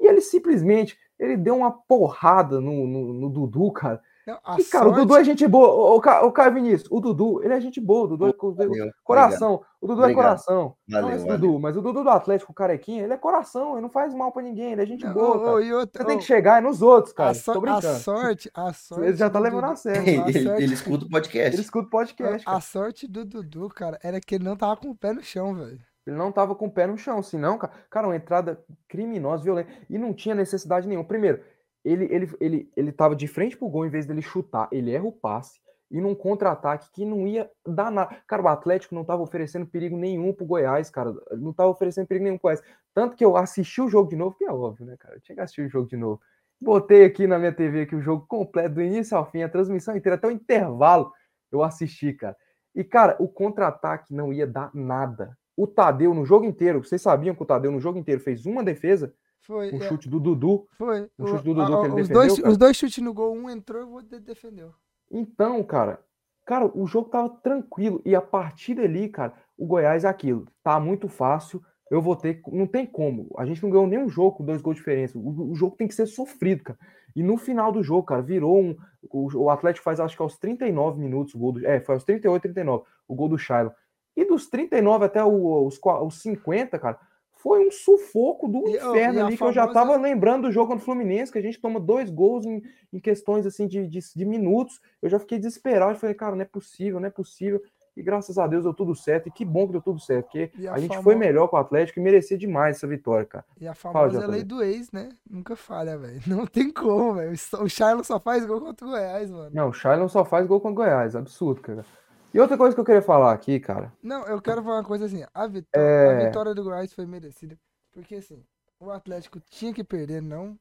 E 0.00 0.08
ele 0.08 0.22
simplesmente, 0.22 0.98
ele 1.18 1.36
deu 1.36 1.54
uma 1.54 1.70
porrada 1.70 2.62
no, 2.62 2.86
no, 2.86 3.12
no 3.12 3.28
Dudu, 3.28 3.70
cara. 3.72 4.00
Não, 4.30 4.38
a 4.44 4.60
E, 4.60 4.64
cara, 4.64 4.84
o 4.84 4.88
sorte- 4.88 5.00
Dudu 5.00 5.16
é 5.16 5.24
gente 5.24 5.46
boa. 5.46 5.68
O, 5.68 5.96
o, 5.96 6.00
Ca- 6.00 6.24
o 6.24 6.32
Caio 6.32 6.54
Vinícius, 6.54 6.88
o 6.90 7.00
Dudu, 7.00 7.42
ele 7.42 7.54
é 7.54 7.60
gente 7.60 7.80
boa. 7.80 8.04
O 8.04 8.08
Dudu 8.08 8.26
é 8.28 8.32
co- 8.32 8.52
Valeu, 8.52 8.90
coração. 9.04 9.62
O 9.80 9.86
Dudu 9.86 10.00
é 10.00 10.04
Obrigado. 10.04 10.24
coração. 10.24 10.74
não 10.88 11.00
Valeu, 11.00 11.16
esse 11.16 11.24
valeu. 11.26 11.38
Dudu, 11.40 11.58
mas 11.60 11.76
o 11.76 11.80
Dudu 11.82 12.02
do 12.04 12.10
Atlético, 12.10 12.52
o 12.52 12.54
carequinha, 12.54 13.02
ele 13.04 13.12
é 13.12 13.16
coração. 13.16 13.72
Ele 13.72 13.80
não 13.82 13.90
faz 13.90 14.14
mal 14.14 14.30
pra 14.32 14.42
ninguém. 14.42 14.72
Ele 14.72 14.82
é 14.82 14.86
gente 14.86 15.04
Não, 15.04 15.12
boa, 15.14 15.52
ô, 15.52 15.60
e 15.60 15.72
outra- 15.72 16.02
Você 16.02 16.08
tem 16.08 16.18
que 16.18 16.24
chegar 16.24 16.58
é 16.58 16.60
nos 16.60 16.82
outros, 16.82 17.12
cara. 17.14 17.30
a, 17.30 17.34
so- 17.34 17.52
Tô 17.60 17.66
a 17.66 17.80
sorte, 17.82 18.50
a 18.54 18.72
sorte. 18.74 19.04
Ele 19.04 19.16
já 19.16 19.28
tá 19.30 19.38
do 19.38 19.42
levando 19.44 19.60
Dudu- 19.62 19.72
a 19.72 19.76
sério. 19.76 20.02
Ele, 20.28 20.62
ele 20.64 20.74
escuta 20.74 21.04
o 21.04 21.08
podcast. 21.08 21.54
Ele 21.54 21.62
escuta 21.62 21.86
o 21.86 21.90
podcast, 21.90 22.44
cara. 22.44 22.56
A 22.56 22.60
sorte 22.60 23.06
do 23.08 23.24
Dudu, 23.24 23.68
cara, 23.70 23.98
era 24.02 24.20
que 24.20 24.34
ele 24.34 24.44
não 24.44 24.56
tava 24.56 24.76
com 24.76 24.90
o 24.90 24.94
pé 24.96 25.12
no 25.12 25.22
chão, 25.22 25.54
velho. 25.54 25.80
Ele 26.06 26.16
não 26.16 26.32
tava 26.32 26.54
com 26.54 26.66
o 26.66 26.70
pé 26.70 26.86
no 26.86 26.96
chão, 26.96 27.22
senão, 27.22 27.58
cara, 27.58 27.72
cara, 27.90 28.06
uma 28.08 28.16
entrada 28.16 28.58
criminosa, 28.88 29.44
violenta. 29.44 29.70
E 29.88 29.98
não 29.98 30.12
tinha 30.14 30.34
necessidade 30.34 30.88
nenhuma. 30.88 31.06
Primeiro, 31.06 31.40
ele, 31.84 32.04
ele, 32.10 32.30
ele, 32.40 32.72
ele 32.76 32.92
tava 32.92 33.16
de 33.16 33.26
frente 33.26 33.56
pro 33.56 33.68
gol 33.68 33.86
em 33.86 33.90
vez 33.90 34.06
dele 34.06 34.22
chutar. 34.22 34.68
Ele 34.70 34.92
erra 34.92 35.04
o 35.04 35.12
passe. 35.12 35.60
E 35.90 36.00
num 36.00 36.14
contra-ataque 36.14 36.88
que 36.92 37.04
não 37.04 37.26
ia 37.26 37.50
dar 37.66 37.90
nada. 37.90 38.16
Cara, 38.26 38.42
o 38.42 38.48
Atlético 38.48 38.94
não 38.94 39.04
tava 39.04 39.22
oferecendo 39.22 39.66
perigo 39.66 39.96
nenhum 39.96 40.32
pro 40.32 40.46
Goiás, 40.46 40.88
cara. 40.88 41.12
Não 41.32 41.52
tava 41.52 41.70
oferecendo 41.70 42.06
perigo 42.06 42.24
nenhum 42.24 42.38
pro 42.38 42.44
Goiás. 42.48 42.62
Tanto 42.94 43.16
que 43.16 43.24
eu 43.24 43.36
assisti 43.36 43.80
o 43.80 43.88
jogo 43.88 44.08
de 44.08 44.16
novo, 44.16 44.36
que 44.36 44.44
é 44.44 44.52
óbvio, 44.52 44.86
né, 44.86 44.96
cara? 44.96 45.16
Eu 45.16 45.20
tinha 45.20 45.34
que 45.34 45.42
assistir 45.42 45.62
o 45.62 45.68
jogo 45.68 45.88
de 45.88 45.96
novo. 45.96 46.20
Botei 46.62 47.04
aqui 47.04 47.26
na 47.26 47.38
minha 47.38 47.52
TV 47.52 47.82
aqui 47.82 47.96
o 47.96 48.02
jogo 48.02 48.26
completo, 48.26 48.74
do 48.74 48.82
início 48.82 49.16
ao 49.16 49.28
fim, 49.28 49.42
a 49.42 49.48
transmissão 49.48 49.96
inteira, 49.96 50.16
até 50.16 50.28
o 50.28 50.30
intervalo 50.30 51.10
eu 51.50 51.62
assisti, 51.62 52.12
cara. 52.12 52.36
E, 52.74 52.84
cara, 52.84 53.16
o 53.18 53.26
contra-ataque 53.26 54.14
não 54.14 54.32
ia 54.32 54.46
dar 54.46 54.70
nada. 54.74 55.36
O 55.56 55.66
Tadeu, 55.66 56.14
no 56.14 56.24
jogo 56.24 56.44
inteiro, 56.44 56.84
vocês 56.84 57.02
sabiam 57.02 57.34
que 57.34 57.42
o 57.42 57.46
Tadeu, 57.46 57.72
no 57.72 57.80
jogo 57.80 57.98
inteiro, 57.98 58.20
fez 58.20 58.46
uma 58.46 58.62
defesa, 58.62 59.12
Foi. 59.50 59.72
um 59.72 59.76
é, 59.78 59.88
chute 59.88 60.08
do 60.08 60.20
Dudu. 60.20 60.68
foi. 60.78 61.10
um 61.18 61.26
chute 61.26 61.42
do 61.42 61.54
Dudu 61.54 61.62
a- 61.62 61.80
que 61.80 61.86
ele 61.86 61.88
os, 61.88 62.08
defendeu, 62.08 62.14
dois, 62.14 62.36
cara. 62.36 62.48
os 62.50 62.56
dois 62.56 62.76
chutes 62.76 63.02
no 63.02 63.12
gol, 63.12 63.34
um 63.34 63.50
entrou 63.50 63.82
e 63.82 63.84
o 63.84 63.90
outro 63.94 64.20
defendeu. 64.20 64.72
Então, 65.10 65.60
cara, 65.64 65.98
cara, 66.46 66.70
o 66.72 66.86
jogo 66.86 67.10
tava 67.10 67.28
tranquilo. 67.28 68.00
E 68.04 68.14
a 68.14 68.22
partir 68.22 68.74
dali, 68.74 69.08
cara, 69.08 69.34
o 69.58 69.66
Goiás 69.66 70.04
é 70.04 70.08
aquilo. 70.08 70.46
Tá 70.62 70.78
muito 70.78 71.08
fácil. 71.08 71.60
Eu 71.90 72.00
vou 72.00 72.14
ter. 72.14 72.40
Não 72.46 72.68
tem 72.68 72.86
como. 72.86 73.28
A 73.36 73.44
gente 73.44 73.60
não 73.60 73.70
ganhou 73.70 73.88
nenhum 73.88 74.08
jogo 74.08 74.36
com 74.36 74.44
dois 74.44 74.62
gols 74.62 74.76
de 74.76 74.80
diferença. 74.80 75.18
O, 75.18 75.50
o 75.50 75.54
jogo 75.56 75.74
tem 75.74 75.88
que 75.88 75.94
ser 75.96 76.06
sofrido, 76.06 76.62
cara. 76.62 76.78
E 77.16 77.24
no 77.24 77.36
final 77.36 77.72
do 77.72 77.82
jogo, 77.82 78.04
cara, 78.04 78.22
virou 78.22 78.56
um. 78.56 78.76
O, 79.10 79.28
o 79.36 79.50
Atlético 79.50 79.82
faz, 79.82 79.98
acho 79.98 80.14
que 80.14 80.22
aos 80.22 80.38
39 80.38 81.00
minutos 81.00 81.34
o 81.34 81.38
gol 81.38 81.52
do. 81.52 81.66
É, 81.66 81.80
foi 81.80 81.96
aos 81.96 82.04
38, 82.04 82.42
39, 82.42 82.84
o 83.08 83.14
gol 83.16 83.28
do 83.28 83.36
Shiloh. 83.36 83.72
E 84.16 84.24
dos 84.24 84.48
39 84.48 85.04
até 85.06 85.24
os, 85.24 85.80
os 85.82 86.22
50, 86.22 86.78
cara, 86.78 86.98
foi 87.42 87.66
um 87.66 87.70
sufoco 87.70 88.48
do 88.48 88.68
E, 88.68 88.76
inferno 88.76 89.26
ali, 89.26 89.36
que 89.36 89.42
eu 89.42 89.52
já 89.52 89.66
famosa- 89.66 89.74
tava 89.80 89.96
lembrando 89.96 90.42
do 90.48 90.52
jogo 90.52 90.68
contra 90.68 90.82
o 90.82 90.84
Fluminense, 90.84 91.32
que 91.32 91.38
a 91.38 91.42
gente 91.42 91.60
toma 91.60 91.78
dois 91.80 92.10
gols 92.10 92.44
em, 92.46 92.62
em 92.92 93.00
questões 93.00 93.46
assim 93.46 93.66
de, 93.66 93.86
de, 93.86 94.00
de 94.14 94.24
minutos. 94.24 94.80
Eu 95.02 95.08
já 95.08 95.18
fiquei 95.18 95.38
desesperado. 95.38 95.92
Eu 95.92 95.96
falei, 95.96 96.14
cara, 96.14 96.34
não 96.36 96.42
é 96.42 96.46
possível, 96.46 97.00
não 97.00 97.06
é 97.08 97.10
possível. 97.10 97.60
E 97.96 98.02
graças 98.02 98.38
a 98.38 98.46
Deus 98.46 98.62
deu 98.62 98.72
tudo 98.72 98.94
certo. 98.94 99.26
E 99.28 99.30
que 99.32 99.44
bom 99.44 99.66
que 99.66 99.72
deu 99.72 99.82
tudo 99.82 99.98
certo, 99.98 100.26
porque 100.26 100.50
a, 100.68 100.74
a 100.74 100.78
gente 100.78 100.90
famo- 100.90 101.02
foi 101.02 101.16
melhor 101.16 101.48
com 101.48 101.56
o 101.56 101.58
Atlético 101.58 101.98
e 101.98 102.02
merecia 102.02 102.38
demais 102.38 102.76
essa 102.76 102.86
vitória, 102.86 103.26
cara. 103.26 103.44
E 103.60 103.66
a 103.66 103.74
Fala, 103.74 103.92
famosa 104.08 104.20
JB. 104.20 104.30
lei 104.32 104.44
do 104.44 104.62
ex, 104.62 104.92
né? 104.92 105.08
Nunca 105.28 105.56
falha, 105.56 105.98
velho. 105.98 106.20
Não 106.26 106.46
tem 106.46 106.70
como, 106.72 107.14
velho. 107.14 107.32
O 107.60 107.68
Shiloh 107.68 108.04
só 108.04 108.20
faz 108.20 108.46
gol 108.46 108.60
contra 108.60 108.86
o 108.86 108.90
Goiás, 108.90 109.30
mano. 109.30 109.50
Não, 109.52 109.68
o 109.70 109.72
Shailon 109.72 110.08
só 110.08 110.24
faz 110.24 110.46
gol 110.46 110.60
com 110.60 110.70
o 110.70 110.74
Goiás, 110.74 111.16
absurdo, 111.16 111.60
cara. 111.60 111.84
E 112.32 112.38
outra 112.38 112.56
coisa 112.56 112.74
que 112.74 112.80
eu 112.80 112.84
queria 112.84 113.02
falar 113.02 113.32
aqui, 113.32 113.58
cara. 113.58 113.92
Não, 114.02 114.24
eu 114.26 114.40
quero 114.40 114.62
falar 114.62 114.76
uma 114.76 114.84
coisa 114.84 115.06
assim. 115.06 115.24
A 115.34 115.46
vitória, 115.46 115.84
É. 115.86 116.22
a 116.22 116.26
vitória 116.26 116.54
do 116.54 116.62
Goiás 116.62 116.92
foi 116.92 117.06
merecida. 117.06 117.58
Porque, 117.92 118.14
assim, 118.16 118.44
o 118.78 118.90
Atlético 118.90 119.40
tinha 119.40 119.74
que 119.74 119.82
perder, 119.82 120.22
não. 120.22 120.58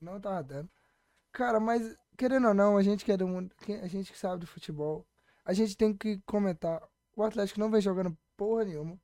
Não 0.00 0.20
tava 0.20 0.42
dando. 0.42 0.68
Cara, 1.32 1.60
mas, 1.60 1.96
querendo 2.16 2.48
ou 2.48 2.54
não, 2.54 2.76
a 2.76 2.82
gente 2.82 3.04
que 3.04 3.12
é 3.12 3.16
do 3.16 3.28
mundo. 3.28 3.54
A 3.82 3.86
gente 3.86 4.12
que 4.12 4.18
sabe 4.18 4.40
de 4.40 4.46
futebol. 4.46 5.06
A 5.44 5.52
gente 5.52 5.76
tem 5.76 5.94
que 5.96 6.20
comentar. 6.26 6.82
O 7.14 7.22
Atlético 7.22 7.60
não 7.60 7.70
vem 7.70 7.80
jogando 7.80 8.16
porra 8.36 8.64
nenhuma. 8.64 8.98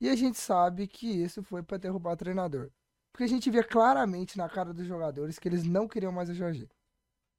E 0.00 0.08
a 0.08 0.16
gente 0.16 0.38
sabe 0.38 0.86
que 0.86 1.06
isso 1.06 1.42
foi 1.42 1.62
pra 1.62 1.76
derrubar 1.76 2.12
o 2.12 2.16
treinador. 2.16 2.70
Porque 3.12 3.24
a 3.24 3.28
gente 3.28 3.50
via 3.50 3.62
claramente 3.62 4.36
na 4.36 4.48
cara 4.48 4.72
dos 4.72 4.86
jogadores 4.86 5.38
que 5.38 5.46
eles 5.48 5.64
não 5.64 5.86
queriam 5.86 6.10
mais 6.10 6.28
o 6.30 6.34
Jorge. 6.34 6.68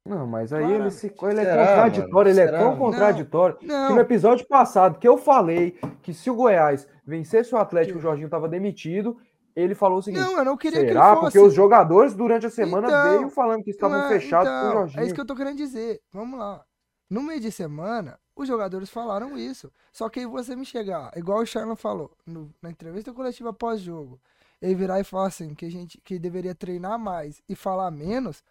Não, 0.06 0.26
mas 0.26 0.52
aí 0.52 0.60
Claramente. 0.62 0.82
ele, 0.82 0.90
se, 0.92 1.06
ele 1.22 1.40
é 1.40 1.44
Será, 1.44 1.66
contraditório, 1.66 2.14
mano? 2.14 2.28
ele 2.30 2.40
é 2.40 2.44
Será? 2.46 2.58
tão 2.58 2.70
Não. 2.70 2.78
contraditório 2.78 3.56
que 3.56 3.66
no 3.66 3.72
Não, 3.72 3.98
episódio 4.00 4.46
passado 4.46 4.98
que 4.98 5.08
eu 5.08 5.18
falei 5.18 5.78
que 6.02 6.14
se 6.14 6.30
o 6.30 6.34
Goiás 6.34 6.86
vencesse 7.04 7.54
o 7.54 7.58
Atlético, 7.58 7.94
Que- 7.94 7.98
o 7.98 8.02
Jorginho 8.02 8.28
tava 8.28 8.48
demitido, 8.48 9.16
ele 9.54 9.74
falou 9.74 9.98
o 9.98 10.02
seguinte: 10.02 10.22
não, 10.22 10.38
eu 10.38 10.44
não 10.44 10.56
queria 10.56 10.80
que 10.80 10.88
será? 10.88 11.06
ele 11.12 11.14
fosse. 11.16 11.20
Porque 11.32 11.38
os 11.40 11.54
jogadores 11.54 12.14
durante 12.14 12.46
a 12.46 12.50
semana 12.50 12.86
Então, 12.88 13.18
veio 13.18 13.30
falando 13.30 13.62
que 13.64 13.70
estavam 13.70 13.98
Não 13.98 14.04
é- 14.06 14.08
fechados 14.08 14.48
com 14.48 14.54
o 14.54 14.58
então, 14.60 14.72
Jorginho. 14.72 15.00
É 15.00 15.04
isso 15.06 15.14
que 15.14 15.20
eu 15.20 15.26
tô 15.26 15.34
querendo 15.34 15.56
dizer. 15.56 16.00
Vamos 16.12 16.38
lá. 16.38 16.62
No 17.08 17.22
meio 17.22 17.40
de 17.40 17.50
semana, 17.52 18.18
os 18.34 18.48
jogadores 18.48 18.90
falaram 18.90 19.38
isso. 19.38 19.72
Só 19.92 20.08
que 20.08 20.20
aí 20.20 20.26
você 20.26 20.54
me 20.56 20.64
chegar, 20.64 21.10
igual 21.16 21.38
o 21.38 21.46
Charlan 21.46 21.76
falou, 21.76 22.10
no- 22.26 22.50
na 22.60 22.70
entrevista 22.70 23.12
coletiva 23.12 23.52
pós-jogo, 23.52 24.20
ele 24.60 24.74
virar 24.74 24.98
e 25.00 25.04
falar 25.04 25.28
assim, 25.28 25.54
que 25.54 25.66
a 25.66 25.70
gente 25.70 26.00
que 26.04 26.18
deveria 26.18 26.54
treinar 26.54 26.98
mais 26.98 27.40
e 27.48 27.54
falar 27.54 27.90
menos, 27.90 28.42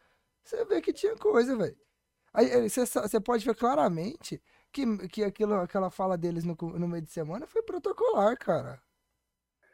você 0.46 0.66
vê 0.66 0.82
que 0.82 0.94
tinha 0.94 1.16
coisa, 1.18 1.56
velho. 1.58 1.78
Aí 2.34 2.70
você, 2.70 2.86
você 2.86 3.20
pode 3.20 3.46
ver 3.46 3.56
claramente 3.56 4.42
que, 4.72 5.08
que 5.10 5.24
aquilo, 5.24 5.56
aquela 5.56 5.90
fala 5.90 6.18
deles 6.18 6.44
no, 6.46 6.56
no 6.56 6.88
meio 6.88 7.04
de 7.04 7.12
semana 7.12 7.48
foi 7.48 7.64
protocolar, 7.64 8.38
cara. 8.38 8.82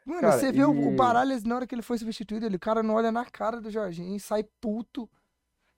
Mano, 0.04 0.20
Cara, 0.20 0.32
você 0.32 0.50
vê 0.52 0.64
o, 0.64 0.70
o 0.70 0.90
e- 0.90 0.96
Baralhas 0.96 1.44
na 1.44 1.56
hora 1.56 1.66
que 1.66 1.74
ele 1.74 1.82
foi 1.82 1.98
substituído, 1.98 2.46
ele, 2.46 2.56
o 2.56 2.60
cara 2.60 2.82
não 2.82 2.94
olha 2.94 3.12
na 3.12 3.24
cara 3.24 3.60
do 3.60 3.70
Jorginho 3.70 4.16
e 4.16 4.20
sai 4.20 4.42
puto. 4.60 5.08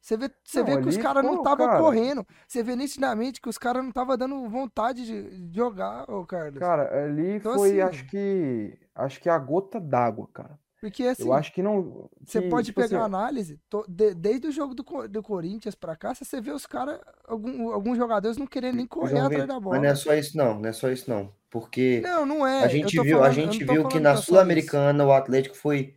Você 0.00 0.16
vê, 0.16 0.30
você 0.44 0.60
Não, 0.60 0.66
vê 0.66 0.78
que 0.78 0.88
os 0.88 0.96
caras 0.96 1.24
não 1.24 1.34
estavam 1.36 1.66
correndo. 1.78 2.26
Você 2.46 2.62
vê 2.62 2.76
nitidamente 2.76 3.40
que 3.40 3.48
os 3.48 3.58
caras 3.58 3.82
não 3.82 3.90
estavam 3.90 4.16
dando 4.16 4.48
vontade 4.48 5.04
de 5.06 5.48
de 5.48 5.56
jogar, 5.56 6.10
ô 6.10 6.26
Carlos. 6.26 6.60
Cara, 6.60 7.04
ali 7.04 7.36
Então, 7.36 7.52
foi, 7.54 7.80
assim- 7.80 7.80
acho 7.80 8.06
que, 8.06 8.78
acho 8.94 9.20
que 9.20 9.28
a 9.28 9.38
gota 9.38 9.80
d'água, 9.80 10.28
cara. 10.32 10.58
Porque 10.84 11.02
assim, 11.04 11.22
Eu 11.22 11.32
acho 11.32 11.50
que 11.50 11.62
não. 11.62 12.10
você 12.22 12.42
pode 12.42 12.66
tipo 12.66 12.82
pegar 12.82 12.98
a 12.98 13.00
assim, 13.06 13.14
análise, 13.14 13.58
to- 13.70 13.86
de- 13.88 14.12
desde 14.12 14.48
o 14.48 14.52
jogo 14.52 14.74
do, 14.74 14.84
do 15.08 15.22
Corinthians 15.22 15.74
pra 15.74 15.96
cá, 15.96 16.14
você 16.14 16.42
vê 16.42 16.50
os 16.50 16.66
caras, 16.66 17.00
algum- 17.26 17.70
alguns 17.72 17.96
jogadores 17.96 18.36
não 18.36 18.46
querendo 18.46 18.76
nem 18.76 18.86
correr 18.86 19.18
atrás 19.18 19.46
da 19.48 19.58
bola. 19.58 19.76
Mas 19.76 19.82
não 19.82 19.88
é 19.90 19.94
só 19.94 20.14
isso, 20.14 20.36
não. 20.36 20.60
Não 20.60 20.68
é 20.68 20.72
só 20.72 20.90
isso, 20.90 21.08
não. 21.08 21.32
Porque 21.50 22.02
Não, 22.04 22.26
não 22.26 22.46
é. 22.46 22.64
a 22.64 22.68
gente 22.68 23.00
viu, 23.00 23.16
a 23.16 23.20
falando- 23.22 23.26
eu 23.28 23.32
gente 23.52 23.64
não 23.64 23.74
viu 23.74 23.88
que 23.88 23.98
na 23.98 24.10
é. 24.10 24.16
Sul-Americana 24.16 25.06
o 25.06 25.12
Atlético 25.12 25.56
foi. 25.56 25.94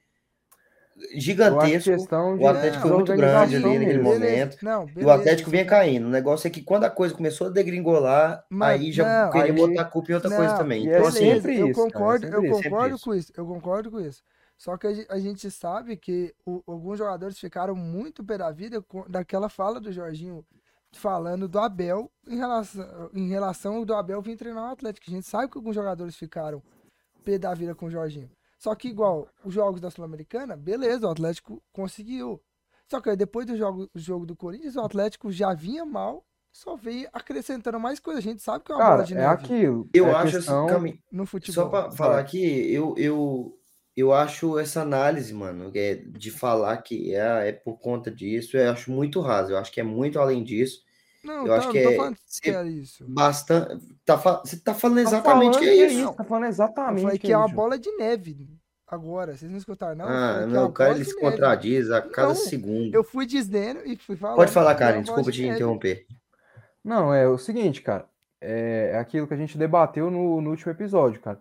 gigantesco. 1.16 1.92
questão 1.92 2.38
de 2.38 2.44
O 2.44 2.48
Atlético 2.48 2.82
foi 2.88 2.92
muito 2.98 3.16
grande 3.16 3.56
ali 3.58 3.66
naquele 3.66 3.86
mesmo. 3.86 4.04
momento. 4.04 4.58
Não, 4.64 4.82
E 4.82 4.86
o 4.86 4.94
beleza, 4.96 5.14
Atlético 5.14 5.50
vinha 5.52 5.66
caindo. 5.66 6.08
O 6.08 6.10
negócio 6.10 6.48
é 6.48 6.50
que 6.50 6.62
quando 6.64 6.86
a 6.86 6.90
coisa 6.90 7.14
começou 7.14 7.48
a 7.48 7.50
degringolar, 7.52 8.44
Mano, 8.50 8.72
aí 8.72 8.92
já 8.92 9.26
não, 9.26 9.32
queria 9.32 9.52
aí- 9.54 9.60
botar 9.68 9.82
a 9.82 9.86
culpa 9.86 10.12
em 10.12 10.16
outra 10.16 10.30
coisa 10.30 10.52
Não, 10.54 10.58
também. 10.58 10.84
e 10.86 10.88
Então, 10.88 11.06
é 11.06 11.08
assim, 11.08 11.20
Beleza, 11.20 11.36
sempre 11.36 11.60
eu 11.60 11.68
isso, 11.68 11.76
cara, 11.76 11.88
é 11.88 11.92
concordo, 11.92 12.26
sempre 12.28 12.38
eu 12.50 12.52
concordo 12.64 12.96
isso. 12.96 13.06
com 13.06 13.14
isso, 13.14 13.34
eu 13.38 13.46
concordo 13.46 13.92
com 13.92 14.00
isso. 14.00 14.24
Só 14.58 14.76
que 14.78 14.88
a 14.88 14.94
gen- 14.94 15.06
a 15.10 15.20
gente, 15.20 15.52
sabe 15.52 15.96
que 15.96 16.34
o- 16.46 16.64
alguns 16.66 16.98
jogadores 16.98 17.38
ficaram 17.40 17.76
muito 17.76 18.24
pé 18.24 18.38
da 18.38 18.52
vida 18.52 18.82
com, 18.82 19.06
daquela 19.08 19.50
fala 19.50 19.80
do 19.80 19.92
Jorginho 19.92 20.44
falando 20.94 21.48
do 21.48 21.60
Abel 21.60 22.10
em 22.28 22.38
relação, 22.38 23.10
em 23.14 23.28
relação 23.30 23.76
ao 23.78 23.86
do 23.86 23.94
Abel 23.94 24.22
vir 24.22 24.38
treinar 24.38 24.70
o 24.70 24.74
Atlético. 24.74 25.06
A 25.10 25.14
gente 25.14 25.28
sabe 25.28 25.52
que 25.52 25.58
alguns 25.58 25.76
jogadores 25.76 26.16
ficaram 26.16 26.62
pé 27.24 27.38
da 27.38 27.54
vida 27.54 27.76
com 27.76 27.86
o 27.86 27.92
Jorginho. 27.92 28.32
Só 28.58 28.74
que 28.74 28.88
igual 28.88 29.28
os 29.46 29.54
jogos 29.54 29.80
da 29.80 29.92
Sul-Americana, 29.92 30.56
beleza, 30.58 31.08
o 31.08 31.12
Atlético 31.12 31.62
conseguiu. 31.72 32.42
Só 32.90 33.00
que 33.02 33.10
aí 33.10 33.18
depois 33.18 33.46
do 33.46 33.56
jogo, 33.56 33.88
jogo 33.94 34.26
do 34.26 34.36
Corinthians, 34.36 34.76
o 34.76 34.82
Atlético 34.82 35.32
já 35.32 35.54
vinha 35.54 35.86
mal, 35.86 36.26
só 36.52 36.76
veio 36.76 37.08
acrescentando 37.14 37.80
mais 37.80 38.00
coisa. 38.00 38.18
A 38.20 38.24
gente 38.24 38.42
sabe 38.42 38.64
que 38.64 38.72
é 38.72 38.76
uma 38.76 38.84
bola 38.84 38.96
Cara, 38.96 39.06
de 39.08 39.14
é 39.14 39.18
neve 39.18 39.34
aquilo. 39.44 39.90
eu 39.94 40.08
é 40.08 40.12
acho 40.16 40.38
assim, 40.38 41.00
no 41.12 41.26
futebol. 41.28 41.66
só 41.66 41.70
pra 41.70 41.92
falar 41.92 42.18
aqui, 42.20 42.72
eu, 42.74 42.96
eu, 42.98 43.57
eu 43.98 44.14
acho 44.14 44.60
essa 44.60 44.82
análise, 44.82 45.34
mano, 45.34 45.72
é 45.76 45.96
de 45.96 46.30
falar 46.32 46.78
que 46.78 47.16
é, 47.16 47.50
é 47.50 47.52
por 47.52 47.80
conta 47.80 48.12
disso, 48.12 48.56
eu 48.56 48.72
acho 48.72 48.92
muito 48.92 49.20
raso. 49.22 49.52
Eu 49.54 49.58
acho 49.58 49.72
que 49.72 49.80
é 49.80 49.84
muito 49.84 50.20
além 50.20 50.44
disso. 50.44 50.86
Não, 51.24 51.46
Eu 51.48 51.54
acho 51.54 51.68
tá, 51.68 51.72
que 51.72 51.80
não 51.82 51.90
tô 51.90 51.92
é 51.92 51.96
falando 51.98 52.18
que 52.42 52.50
era 52.50 52.68
isso. 52.70 53.06
Bastante. 53.10 53.98
Tá, 54.06 54.16
você 54.16 54.58
tá 54.58 54.74
falando 54.74 54.98
Tá 54.98 55.02
exatamente 55.02 55.58
falando 55.58 55.60
que 55.60 55.66
é 55.70 55.88
isso. 55.88 56.14
Tá 56.14 56.24
falando 56.24 56.44
Eu 56.44 56.50
exatamente 56.50 57.02
falei 57.02 57.20
que 57.20 57.28
que 57.28 57.32
é 57.32 57.36
é 57.36 57.38
uma 57.38 57.48
isso. 57.48 57.56
bola 57.56 57.78
de 57.80 57.92
neve 57.98 58.48
agora. 58.88 59.36
Vocês 59.36 59.50
não 59.52 59.58
escutaram, 59.58 59.96
não? 59.96 60.08
Ah, 60.08 60.40
é 60.44 60.46
não, 60.46 60.68
o 60.68 60.72
cara 60.72 60.94
ele 60.94 61.04
se 61.04 61.16
neve. 61.16 61.32
contradiz 61.32 61.92
a 61.92 62.02
cada 62.02 62.30
Não, 62.30 62.36
segundo. 62.36 62.94
Eu 62.94 63.04
fui 63.04 63.26
dizendo 63.26 63.82
e 63.86 63.98
fui 63.98 64.16
falando. 64.16 64.38
Pode 64.38 64.52
falar, 64.52 64.76
que 64.76 64.84
é 64.84 64.88
Karen, 64.88 65.02
desculpa 65.02 65.32
de 65.32 65.42
te 65.42 65.42
neve. 65.44 65.56
interromper. 65.56 66.06
Não, 66.84 67.14
é 67.14 67.28
o 67.28 67.38
seguinte, 67.38 67.82
cara. 67.82 68.08
É 68.40 68.92
é 68.94 68.98
aquilo 69.00 69.28
que 69.28 69.34
a 69.34 69.38
gente 69.38 69.58
debateu 69.58 70.10
no, 70.12 70.40
no 70.42 70.52
último 70.52 70.72
episódio, 70.72 71.20
cara. 71.20 71.40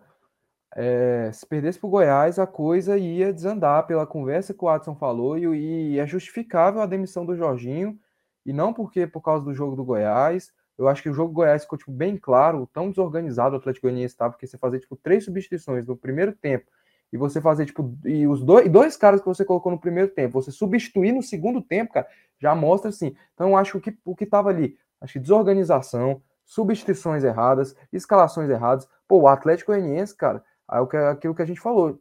É, 0.79 1.31
se 1.33 1.43
perdesse 1.43 1.79
pro 1.79 1.89
Goiás, 1.89 2.37
a 2.37 2.45
coisa 2.45 2.99
ia 2.99 3.33
desandar 3.33 3.87
pela 3.87 4.05
conversa 4.05 4.53
que 4.53 4.63
o 4.63 4.67
Watson 4.67 4.93
falou 4.93 5.35
e, 5.35 5.93
e 5.93 5.99
é 5.99 6.05
justificável 6.05 6.81
a 6.81 6.85
demissão 6.85 7.25
do 7.25 7.35
Jorginho. 7.35 7.99
E 8.45 8.53
não 8.53 8.71
porque 8.71 9.07
por 9.07 9.21
causa 9.21 9.43
do 9.43 9.55
jogo 9.55 9.75
do 9.75 9.83
Goiás. 9.83 10.53
Eu 10.77 10.87
acho 10.87 11.01
que 11.01 11.09
o 11.09 11.13
jogo 11.13 11.31
do 11.31 11.35
Goiás 11.35 11.63
ficou 11.63 11.79
tipo, 11.79 11.91
bem 11.91 12.15
claro, 12.15 12.61
o 12.61 12.67
tão 12.67 12.91
desorganizado 12.91 13.55
o 13.55 13.57
Atlético 13.57 13.87
Goianiense 13.87 14.13
estava, 14.13 14.33
porque 14.33 14.45
você 14.45 14.55
fazer 14.59 14.79
tipo 14.79 14.95
três 14.95 15.25
substituições 15.25 15.87
no 15.87 15.97
primeiro 15.97 16.31
tempo 16.31 16.69
e 17.11 17.17
você 17.17 17.41
fazer 17.41 17.65
tipo 17.65 17.97
e 18.05 18.27
os 18.27 18.43
dois, 18.43 18.69
dois 18.69 18.95
caras 18.95 19.19
que 19.19 19.25
você 19.25 19.43
colocou 19.43 19.71
no 19.71 19.79
primeiro 19.79 20.11
tempo, 20.11 20.39
você 20.39 20.51
substituir 20.51 21.11
no 21.11 21.23
segundo 21.23 21.59
tempo, 21.59 21.93
cara, 21.93 22.07
já 22.39 22.53
mostra 22.53 22.89
assim. 22.89 23.15
Então 23.33 23.49
eu 23.49 23.57
acho 23.57 23.79
que 23.79 23.89
o 23.89 23.93
que 23.93 23.99
o 24.05 24.15
que 24.15 24.25
tava 24.27 24.49
ali, 24.49 24.77
acho 25.01 25.13
que 25.13 25.19
desorganização, 25.19 26.21
substituições 26.45 27.23
erradas, 27.23 27.75
escalações 27.91 28.49
erradas. 28.49 28.87
Pô, 29.07 29.21
o 29.21 29.27
Atlético 29.27 29.71
Goianiense, 29.71 30.15
cara, 30.15 30.37
o 30.39 30.41
aquilo 30.67 31.35
que 31.35 31.41
a 31.41 31.45
gente 31.45 31.59
falou, 31.59 31.99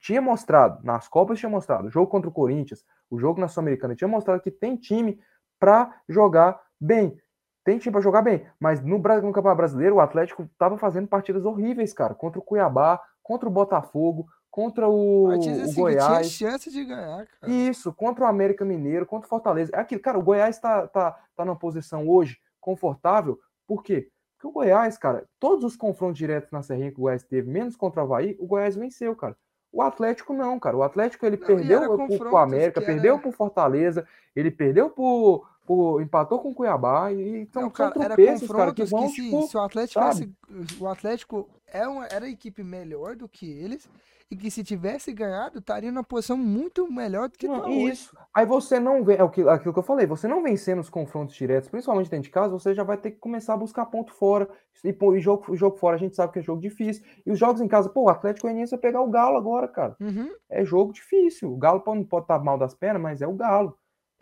tinha 0.00 0.20
mostrado, 0.20 0.82
nas 0.84 1.08
Copas 1.08 1.38
tinha 1.38 1.50
mostrado, 1.50 1.88
o 1.88 1.90
jogo 1.90 2.10
contra 2.10 2.28
o 2.28 2.32
Corinthians, 2.32 2.84
o 3.10 3.18
jogo 3.18 3.40
na 3.40 3.48
Sul-Americana 3.48 3.94
tinha 3.94 4.08
mostrado 4.08 4.40
que 4.40 4.50
tem 4.50 4.76
time 4.76 5.20
para 5.58 5.94
jogar 6.08 6.60
bem. 6.80 7.20
Tem 7.64 7.78
time 7.78 7.92
para 7.92 8.00
jogar 8.00 8.22
bem, 8.22 8.46
mas 8.58 8.82
no, 8.82 8.96
no 8.96 9.02
Campeonato 9.02 9.56
Brasileiro 9.56 9.96
o 9.96 10.00
Atlético 10.00 10.48
tava 10.56 10.78
fazendo 10.78 11.06
partidas 11.06 11.44
horríveis, 11.44 11.92
cara, 11.92 12.14
contra 12.14 12.38
o 12.38 12.42
Cuiabá, 12.42 12.98
contra 13.22 13.46
o 13.46 13.52
Botafogo, 13.52 14.26
contra 14.50 14.88
o, 14.88 15.28
o 15.28 15.32
que 15.32 15.40
tinha 15.40 15.74
Goiás. 15.74 16.30
chance 16.30 16.70
de 16.70 16.84
ganhar, 16.84 17.26
cara. 17.26 17.52
Isso, 17.52 17.92
contra 17.92 18.24
o 18.24 18.26
América 18.26 18.64
Mineiro, 18.64 19.04
contra 19.04 19.26
o 19.26 19.28
Fortaleza. 19.28 19.70
É 19.74 19.80
aquilo, 19.80 20.00
cara, 20.00 20.18
o 20.18 20.22
Goiás 20.22 20.58
tá, 20.58 20.86
tá, 20.88 21.18
tá 21.36 21.44
numa 21.44 21.58
posição 21.58 22.08
hoje 22.08 22.38
confortável, 22.58 23.38
por 23.66 23.82
quê? 23.82 24.08
Porque 24.38 24.46
o 24.46 24.52
Goiás, 24.52 24.96
cara, 24.96 25.24
todos 25.40 25.64
os 25.64 25.76
confrontos 25.76 26.16
diretos 26.16 26.52
na 26.52 26.62
Serrinha 26.62 26.92
que 26.92 26.98
o 26.98 27.02
Goiás 27.02 27.24
teve, 27.24 27.50
menos 27.50 27.74
contra 27.74 28.00
o 28.00 28.04
Havaí, 28.04 28.36
o 28.38 28.46
Goiás 28.46 28.76
venceu, 28.76 29.16
cara. 29.16 29.36
O 29.72 29.82
Atlético 29.82 30.32
não, 30.32 30.60
cara. 30.60 30.76
O 30.76 30.82
Atlético 30.84 31.26
ele 31.26 31.36
Não, 31.36 31.44
perdeu 31.46 31.78
era 31.82 31.88
pro, 31.88 32.36
América, 32.36 32.80
que 32.80 32.86
perdeu 32.86 33.14
era- 33.14 33.20
pro 33.22 33.32
Fortaleza, 33.32 34.06
ele 34.36 34.50
perdeu 34.52 34.88
pro, 34.90 35.44
pro- 35.68 36.00
empatou 36.00 36.40
com 36.40 36.50
o 36.50 36.54
Cuiabá 36.54 37.12
e 37.12 37.40
então 37.42 37.62
Não, 37.62 37.70
cara, 37.70 37.92
era 37.96 38.14
tropeços, 38.14 38.48
cara, 38.50 38.72
que 38.72 38.82
confrontos 38.82 38.90
vão, 38.90 39.06
que, 39.08 39.14
sim, 39.14 39.24
tipo, 39.30 39.42
se 39.46 39.56
o 39.56 39.60
Atlético 39.60 40.00
tivesse, 40.00 40.32
o 40.80 40.86
Atlético 40.88 41.48
é 41.66 41.86
uma, 41.86 42.06
era 42.06 42.24
a 42.24 42.30
equipe 42.30 42.64
melhor 42.64 43.14
do 43.14 43.28
que 43.28 43.50
eles 43.50 43.88
e 44.30 44.36
que 44.36 44.50
se 44.50 44.62
tivesse 44.62 45.10
ganhado 45.12 45.58
estaria 45.58 45.90
numa 45.90 46.04
posição 46.04 46.36
muito 46.36 46.90
melhor 46.92 47.30
do 47.30 47.38
que 47.38 47.48
Não, 47.48 47.60
tá 47.60 47.66
hoje. 47.66 47.92
isso. 47.92 48.16
Aí 48.34 48.44
você 48.44 48.78
não 48.78 49.02
vê, 49.02 49.14
é 49.16 49.22
aquilo, 49.22 49.48
aquilo 49.48 49.72
que 49.72 49.78
eu 49.78 49.82
falei, 49.82 50.06
você 50.06 50.28
não 50.28 50.42
vencendo 50.42 50.80
os 50.80 50.90
confrontos 50.90 51.34
diretos, 51.34 51.68
principalmente 51.70 52.10
dentro 52.10 52.24
de 52.24 52.30
casa, 52.30 52.52
você 52.52 52.74
já 52.74 52.82
vai 52.84 52.98
ter 52.98 53.12
que 53.12 53.18
começar 53.18 53.54
a 53.54 53.56
buscar 53.56 53.86
ponto 53.86 54.12
fora. 54.12 54.46
E, 54.84 54.92
pô, 54.92 55.14
e 55.16 55.20
jogo, 55.20 55.56
jogo 55.56 55.76
fora 55.78 55.96
a 55.96 55.98
gente 55.98 56.14
sabe 56.14 56.32
que 56.32 56.38
é 56.38 56.42
jogo 56.42 56.60
difícil. 56.60 57.02
E 57.24 57.32
os 57.32 57.38
jogos 57.38 57.60
em 57.62 57.66
casa, 57.68 57.88
pô, 57.88 58.02
o 58.02 58.08
Atlético 58.10 58.46
Goianiense 58.46 58.70
vai 58.72 58.80
pegar 58.80 59.00
o 59.00 59.08
Galo 59.10 59.36
agora, 59.38 59.66
cara. 59.66 59.96
Uhum. 59.98 60.28
É 60.50 60.62
jogo 60.64 60.92
difícil. 60.92 61.50
O 61.52 61.56
Galo 61.56 61.80
pô, 61.80 61.94
não 61.94 62.04
pode 62.04 62.24
estar 62.24 62.38
mal 62.38 62.58
das 62.58 62.74
pernas, 62.74 63.00
mas 63.02 63.22
é 63.22 63.26
o 63.26 63.32
Galo. 63.32 63.76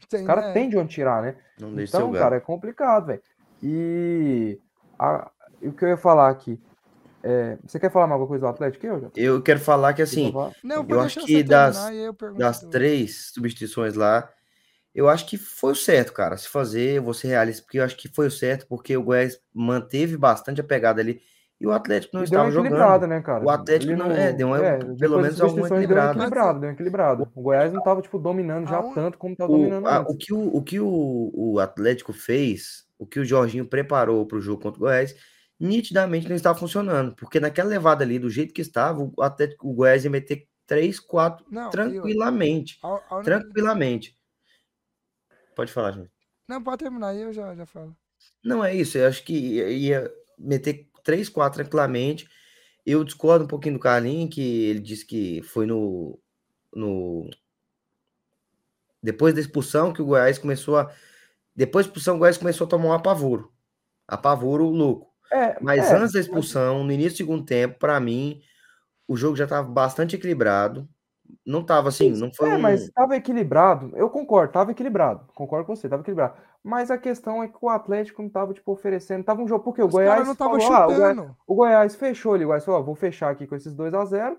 Tem, 0.09 0.21
Os 0.21 0.27
caras 0.27 0.45
né? 0.45 0.53
têm 0.53 0.69
de 0.69 0.77
onde 0.77 0.95
tirar, 0.95 1.23
né? 1.23 1.37
Não 1.59 1.81
Então, 1.81 2.13
cara, 2.13 2.37
é 2.37 2.41
complicado, 2.41 3.07
velho. 3.07 3.23
E, 3.63 4.59
a- 4.99 5.31
o 5.63 5.73
que 5.73 5.85
eu 5.85 5.89
ia 5.89 5.97
falar 5.97 6.29
aqui. 6.31 6.61
é, 7.23 7.57
você 7.67 7.81
quer 7.81 7.91
falar 7.91 8.07
mais 8.07 8.21
alguma 8.21 8.29
coisa 8.29 8.43
do 8.47 8.49
Atlético? 8.49 8.87
Eu, 8.87 9.01
já? 9.01 9.09
Eu 9.17 9.43
quero 9.43 9.59
falar 9.59 9.95
que 9.95 10.03
assim, 10.03 10.33
Não, 10.63 10.87
Eu 10.89 11.01
acho 11.01 11.19
que 11.21 11.33
você 11.33 11.43
das- 11.43 11.77
das 12.39 12.61
três 12.71 13.31
substituições 13.33 13.95
lá, 13.95 14.31
eu 14.95 15.09
acho 15.09 15.27
que 15.27 15.37
foi 15.39 15.73
o 15.73 15.77
certo, 15.77 16.13
cara. 16.13 16.37
Se 16.37 16.49
fazer, 16.49 16.97
eu 16.99 17.03
vou 17.03 17.15
ser 17.15 17.29
realista, 17.29 17.63
porque 17.63 17.79
eu 17.79 17.85
acho 17.85 17.97
que 17.97 18.09
foi 18.09 18.27
o 18.29 18.31
certo, 18.31 18.67
porque 18.69 18.97
o 18.97 19.03
Goiás 19.03 19.39
manteve 19.55 20.17
bastante 20.17 20.61
a 20.61 20.65
pegada 20.65 21.01
ali 21.01 21.21
e 21.61 21.67
o 21.67 21.73
Atlético 21.73 22.15
não 22.17 22.23
E 22.23 22.29
deu 22.29 22.39
estava 22.41 22.49
equilibrada, 22.51 22.93
jogando. 22.95 23.09
né, 23.11 23.23
cara? 23.23 23.45
O 23.45 23.51
Atlético 23.51 23.93
Ali 23.93 23.99
não- 24.03 24.11
é, 24.13 24.33
deu 24.33 24.47
uma- 24.49 24.59
pelo 24.59 24.79
depois 24.79 24.99
das 24.99 25.11
menos 25.11 25.11
alguma 25.13 25.29
substituições 25.39 25.69
deu 25.71 25.77
equilibrada. 25.79 26.11
equilibrada, 26.19 26.59
deu 26.61 26.69
uma 26.69 26.73
equilibrada. 26.75 27.31
O 27.35 27.43
Goiás 27.43 27.73
não 27.73 27.83
tava, 27.83 28.03
tipo, 28.03 28.19
dominando 28.19 28.69
já 28.69 28.77
Aonde- 28.77 28.95
tanto 28.95 29.19
como 29.19 29.35
tava 29.37 29.53
O, 29.53 29.57
dominando 29.57 29.87
a- 29.87 29.99
antes. 30.01 30.15
o 30.15 30.19
que, 30.19 30.33
o, 30.35 30.57
o, 30.57 30.63
que 30.63 30.81
o, 30.81 31.31
o 31.35 31.59
Atlético 31.59 32.13
fez, 32.13 32.87
o 32.99 33.07
que 33.07 33.19
o 33.21 33.25
Jorginho 33.25 33.67
preparou 33.67 34.27
para 34.27 34.37
o 34.39 34.41
jogo 34.41 34.63
contra 34.63 34.79
o 34.79 34.85
Goiás, 34.85 35.15
nitidamente 35.59 36.29
não 36.29 36.37
estava 36.37 36.59
funcionando, 36.59 37.15
porque 37.17 37.41
naquela 37.41 37.71
levada 37.71 38.05
ali, 38.05 38.19
do 38.19 38.29
jeito 38.29 38.53
que 38.53 38.61
estava, 38.61 39.01
o 39.17 39.23
Atlético, 39.23 39.69
o 39.69 39.73
Goiás 39.75 40.05
ia 40.05 40.11
meter 40.11 40.47
3, 40.67 41.01
4 41.01 41.47
Não, 41.51 41.65
eu- 41.65 41.71
tranquilamente. 41.71 42.79
a- 42.83 42.89
a 42.89 43.17
única- 43.17 43.23
Tranquilamente. 43.23 44.15
Pode 45.55 45.73
falar, 45.73 45.93
gente. 45.93 46.11
Não, 46.47 46.63
pode 46.63 46.79
terminar 46.85 47.09
aí, 47.09 47.23
eu 47.23 47.33
já, 47.33 47.55
já 47.55 47.65
falo. 47.65 47.97
Não 48.45 48.63
é 48.65 48.75
isso, 48.75 48.99
eu 48.99 49.09
acho 49.09 49.25
que 49.25 49.33
ia 49.35 50.11
meter 50.39 50.87
3, 51.07 51.29
4 51.29 51.63
tranquilamente. 51.63 52.29
Eu 52.85 53.05
discordo 53.05 53.45
um 53.45 53.49
pouquinho 53.49 53.77
do 53.77 53.81
Carlinhos, 53.81 54.35
que 54.35 54.65
ele 54.65 54.81
disse 54.81 55.07
que 55.07 55.41
foi 55.43 55.65
no, 55.65 56.19
no. 56.75 57.31
Depois 59.03 59.33
da 59.33 59.41
expulsão 59.41 59.93
que 59.93 60.03
o 60.03 60.07
Goiás 60.07 60.37
começou 60.37 60.77
a. 60.77 60.91
Depois 61.55 61.87
da 61.87 61.91
expulsão, 61.91 62.17
o 62.17 62.19
Goiás 62.19 62.37
começou 62.37 62.67
a 62.67 62.71
tomar 62.71 62.89
um 62.89 62.93
apavoro. 62.93 63.53
Apavoro 64.07 64.67
louco. 64.67 65.13
É, 65.33 65.57
Mas 65.61 65.91
é, 65.91 65.97
antes 65.97 66.13
da 66.13 66.21
expulsão, 66.21 66.85
no 66.85 66.93
início 66.93 67.13
do 67.13 67.17
segundo 67.17 67.45
tempo, 67.45 67.79
para 67.79 67.99
mim, 67.99 68.41
o 69.09 69.17
jogo 69.17 69.37
já 69.37 69.45
estava 69.45 69.67
bastante 69.69 70.17
equilibrado. 70.17 70.89
Não 71.45 71.61
estava 71.61 71.89
assim, 71.89 72.11
não 72.11 72.33
foi 72.33 72.51
é, 72.51 72.57
um. 72.57 72.61
mas 72.61 72.89
tava 72.91 73.17
equilibrado. 73.17 73.91
Eu 73.97 74.11
concordo, 74.11 74.53
tava 74.53 74.71
equilibrado. 74.71 75.27
Concordo 75.35 75.67
com 75.67 75.75
você, 75.75 75.89
tava 75.89 76.03
equilibrado. 76.03 76.37
Mas 76.67 76.91
a 76.91 76.99
questão 76.99 77.41
é 77.41 77.47
que 77.47 77.59
o 77.61 77.69
Atlético 77.69 78.21
não 78.21 78.29
tava, 78.29 78.53
tipo, 78.53 78.73
oferecendo. 78.73 79.23
Tava 79.23 79.41
um 79.41 79.47
jogo. 79.47 79.63
Porque 79.63 79.81
o 79.81 79.87
Os 79.87 79.93
Goiás. 79.93 80.27
não 80.27 80.33
estavam 80.33 80.61
falou, 80.61 80.77
ah, 80.77 80.87
o 80.89 80.95
Goiás-. 80.95 81.31
O 81.47 81.55
Goiás 81.55 81.95
fechou 81.95 82.35
ali, 82.35 82.45
o 82.45 82.49
Goiás 82.49 82.65
falou, 82.65 82.81
ó, 82.81 82.83
vou 82.83 82.97
fechar 82.97 83.31
aqui 83.31 83.47
com 83.47 83.55
esses 83.55 83.73
2 83.73 83.95
a 83.95 84.05
0 84.05 84.37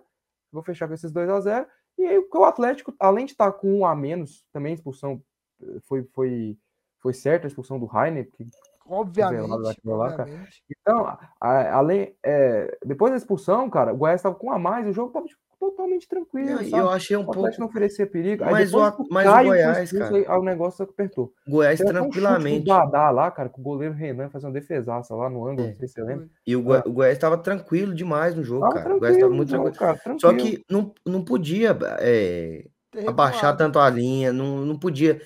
vou 0.52 0.62
fechar 0.62 0.90
com 0.90 0.94
esses 0.94 1.10
2 1.10 1.30
a 1.30 1.40
0 1.40 1.68
e 1.98 2.06
aí 2.06 2.28
o 2.34 2.44
Atlético, 2.44 2.94
além 3.00 3.26
de 3.26 3.32
estar 3.32 3.52
com 3.54 3.80
um 3.80 3.86
a 3.86 3.96
menos, 3.96 4.46
também 4.52 4.72
a 4.72 4.76
expulsão 4.76 5.22
eh, 5.62 5.80
foi, 5.84 6.04
foi, 6.14 6.58
foi 7.00 7.14
certa, 7.14 7.48
a 7.48 7.50
expulsão 7.50 7.80
do 7.80 7.86
Rainer, 7.86 8.30
que 8.30 8.46
Obviamente. 8.86 9.48
lá, 9.50 9.56
obviamente. 9.56 10.64
então, 10.70 11.18
além, 11.40 12.16
é, 12.24 12.78
depois 12.86 13.12
da 13.12 13.18
expulsão, 13.18 13.70
cara, 13.70 13.94
o 13.94 13.98
Goiás 13.98 14.20
estava 14.20 14.36
com 14.36 14.48
um 14.48 14.52
a 14.52 14.60
mais, 14.60 14.88
o 14.88 14.94
jogo 14.94 15.12
tava 15.12 15.26
tipo, 15.26 15.42
totalmente 15.60 16.08
tranquilo, 16.08 16.50
Eu, 16.52 16.58
sabe? 16.58 16.72
eu 16.72 16.90
achei 16.90 17.18
um 17.18 17.22
O 17.22 17.26
pouco. 17.32 17.50
Não 17.60 17.68
oferecia 17.68 18.06
perigo. 18.08 18.44
Aí 18.44 18.52
Mas 18.52 18.74
o 18.74 18.78
o 18.78 19.08
mas 19.10 19.28
o 19.28 19.32
Caio 19.32 19.48
foi 19.50 19.58
Goiás, 19.58 19.92
cara, 19.92 20.16
aí, 20.16 20.26
aí 20.28 20.38
o 20.38 20.44
negócio 20.44 20.84
apertou. 20.84 21.34
Goiás 21.48 21.78
Teve 21.80 21.90
até 21.90 22.00
um 22.00 22.04
tranquilamente. 22.04 22.66
Dadá 22.66 23.10
lá, 23.12 23.32
cara, 23.32 23.50
com 23.50 23.62
o 23.62 23.64
goleiro 23.64 23.94
Renan 23.94 24.30
fazendo 24.30 24.54
defesaça 24.54 25.16
lá 25.16 25.30
no 25.30 25.48
ângulo, 25.48 25.68
É. 25.68 25.72
não 25.72 25.78
sei 25.78 25.88
se 25.88 25.94
você 25.96 26.04
lembra. 26.04 26.28
E 26.46 26.56
o, 26.56 26.62
Goi- 26.62 26.84
o 26.86 26.92
Goiás 26.92 27.16
estava 27.18 27.38
tranquilo 27.38 27.94
demais 27.94 28.36
no 28.36 28.44
jogo, 28.44 28.62
Tava 28.70 28.74
cara. 28.76 28.96
O 28.96 29.00
Goiás 29.00 29.16
estava 29.16 29.34
tranquilo, 29.34 29.36
muito 29.36 29.50
tranquilo. 29.74 29.76
cara, 30.04 30.20
Só 30.20 30.30
tranquilo. 30.30 30.58
que 30.58 30.66
não, 30.70 30.94
não 31.06 31.24
podia 31.24 31.78
é, 32.00 32.66
abaixar 33.08 33.56
tanto 33.58 33.80
a 33.80 33.90
linha, 33.90 34.32
não, 34.32 34.66
não 34.66 34.78
podia 34.78 35.20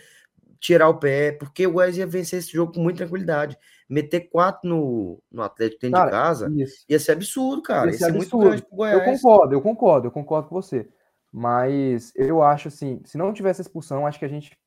tirar 0.60 0.88
o 0.90 1.00
pé, 1.00 1.32
porque 1.32 1.66
o 1.66 1.72
Goiás 1.74 1.98
ia 1.98 2.06
vencer 2.06 2.40
esse 2.40 2.52
jogo 2.54 2.74
com 2.74 2.80
muita 2.82 3.00
tranquilidade. 3.00 3.58
Meter 3.92 4.30
quatro 4.30 4.70
no, 4.70 5.22
no 5.32 5.44
Atlético 5.44 5.82
dentro 5.82 5.98
Cara, 5.98 6.06
de 6.06 6.12
casa 6.12 6.50
Isso. 6.56 6.86
ia 6.88 6.98
ser 7.00 7.12
absurdo, 7.12 7.62
cara. 7.62 7.92
Ia 7.92 7.92
Ia 7.92 7.98
ser 7.98 8.06
ser 8.06 8.12
muito 8.14 8.24
absurdo. 8.24 8.46
grande 8.48 8.62
pro 8.64 8.72
Eu 8.72 8.78
Goiás. 8.78 9.22
concordo, 9.22 9.54
eu 9.56 9.62
concordo, 9.62 10.08
eu 10.08 10.12
concordo 10.12 10.48
com 10.50 10.56
você. 10.56 10.88
Mas 11.32 12.12
eu 12.16 12.42
acho 12.44 12.68
assim, 12.68 13.02
se 13.06 13.18
não 13.18 13.34
tivesse 13.34 13.62
expulsão, 13.62 14.06
acho 14.08 14.20
que 14.20 14.26
a 14.26 14.30
gente 14.30 14.58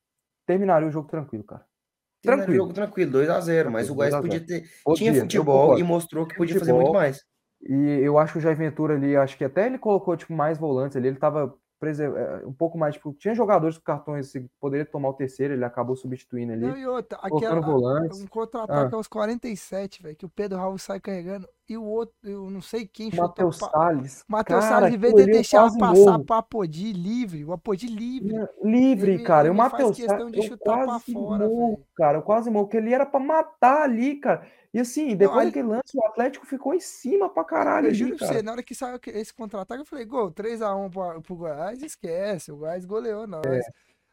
terminaria 0.46 0.88
o 0.88 0.90
jogo 0.90 1.08
tranquilo, 1.08 1.44
cara. 1.44 1.64
Tranquilo. 2.22 2.36
Tranquilo. 2.46 2.56
jogo 2.64 2.72
tranquilo, 2.72 3.12
2x0. 3.12 3.70
Mas 3.70 3.90
o 3.90 3.94
Goiás 3.94 4.14
2 4.14 4.14
a 4.14 4.22
0. 4.22 4.22
podia 4.22 4.40
ter. 4.46 4.68
Podia, 4.84 4.96
Tinha 5.10 5.12
eu 5.18 5.20
futebol 5.22 5.78
e 5.78 5.82
mostrou 5.82 6.26
que 6.26 6.34
podia 6.36 6.58
fazer 6.58 6.72
muito 6.72 6.86
futebol. 6.86 7.02
mais. 7.02 7.22
E 7.66 8.00
eu 8.02 8.18
acho 8.18 8.32
que 8.32 8.38
o 8.38 8.42
Jair 8.42 8.56
Ventura 8.56 8.94
ali, 8.94 9.16
acho 9.16 9.36
que 9.38 9.44
até 9.44 9.66
ele 9.66 9.78
colocou 9.78 10.16
tipo 10.16 10.32
mais 10.34 10.58
volantes 10.58 10.96
ali, 10.96 11.08
ele 11.08 11.16
tava 11.18 11.54
um 12.46 12.52
pouco 12.52 12.76
mais, 12.78 12.94
tipo, 12.94 13.12
tinha 13.14 13.34
jogadores 13.34 13.76
com 13.78 13.84
cartões 13.84 14.32
que 14.32 14.46
poderia 14.60 14.84
tomar 14.86 15.10
o 15.10 15.14
terceiro, 15.14 15.54
ele 15.54 15.64
acabou 15.64 15.94
substituindo 15.96 16.52
ali, 16.52 16.66
Não, 16.66 16.76
e 16.76 16.86
outra, 16.86 17.18
aquela, 17.22 17.60
volantes. 17.60 18.20
um 18.22 18.26
contra-ataque 18.26 18.94
Ah. 18.94 18.96
aos 18.96 19.06
47, 19.08 20.02
velho, 20.02 20.16
que 20.16 20.24
o 20.26 20.28
Pedro 20.28 20.58
Raul 20.58 20.78
sai 20.78 21.00
carregando 21.00 21.46
e 21.68 21.76
o 21.76 21.84
outro, 21.84 22.14
eu 22.22 22.50
não 22.50 22.60
sei 22.60 22.86
quem 22.86 23.08
O 23.08 23.10
chutou. 23.12 23.28
Matheus 23.28 23.58
pa- 23.58 23.70
Salles, 23.70 24.24
Matheus 24.28 24.64
Salles, 24.64 24.94
em 24.94 24.98
vez 24.98 25.14
de 25.14 25.20
eu 25.22 25.26
deixar 25.26 25.70
passar 25.78 26.18
pro 26.18 26.36
Apodi 26.36 26.92
livre, 26.92 27.44
o 27.44 27.52
Apodi 27.52 27.86
livre. 27.86 28.34
livre, 28.62 29.14
Ele- 29.14 29.22
cara. 29.24 29.48
O 29.48 29.52
ele 29.52 29.56
faz 29.58 29.72
Matheus 29.72 29.96
Salles, 29.96 30.50
eu 30.50 30.58
quase 30.58 31.12
fora, 31.12 31.48
morro, 31.48 31.80
cara. 31.96 32.18
Eu 32.18 32.22
quase 32.22 32.50
morro, 32.50 32.66
porque 32.66 32.76
ele 32.76 32.92
era 32.92 33.06
pra 33.06 33.18
matar 33.20 33.82
ali, 33.82 34.16
cara. 34.16 34.46
E 34.74 34.80
assim, 34.80 35.14
depois 35.14 35.38
ali- 35.38 35.46
daquele 35.50 35.68
lance, 35.68 35.96
o 35.96 36.04
Atlético 36.06 36.44
ficou 36.44 36.74
em 36.74 36.80
cima 36.80 37.28
pra 37.30 37.44
caralho 37.44 37.84
eu 37.86 37.90
ali, 37.90 37.94
juro 37.96 38.16
pra 38.16 38.26
cara. 38.26 38.38
você, 38.38 38.42
na 38.42 38.52
hora 38.52 38.62
que 38.62 38.74
saiu 38.74 38.98
esse 39.06 39.32
contra-ataque, 39.32 39.80
eu 39.82 39.86
falei, 39.86 40.04
gol, 40.04 40.32
3x1 40.32 40.90
pro, 40.90 41.22
pro 41.22 41.36
Goiás, 41.36 41.80
esquece, 41.80 42.50
o 42.50 42.56
Goiás 42.56 42.84
goleou 42.84 43.24
nós. 43.26 43.46
É. 43.46 43.60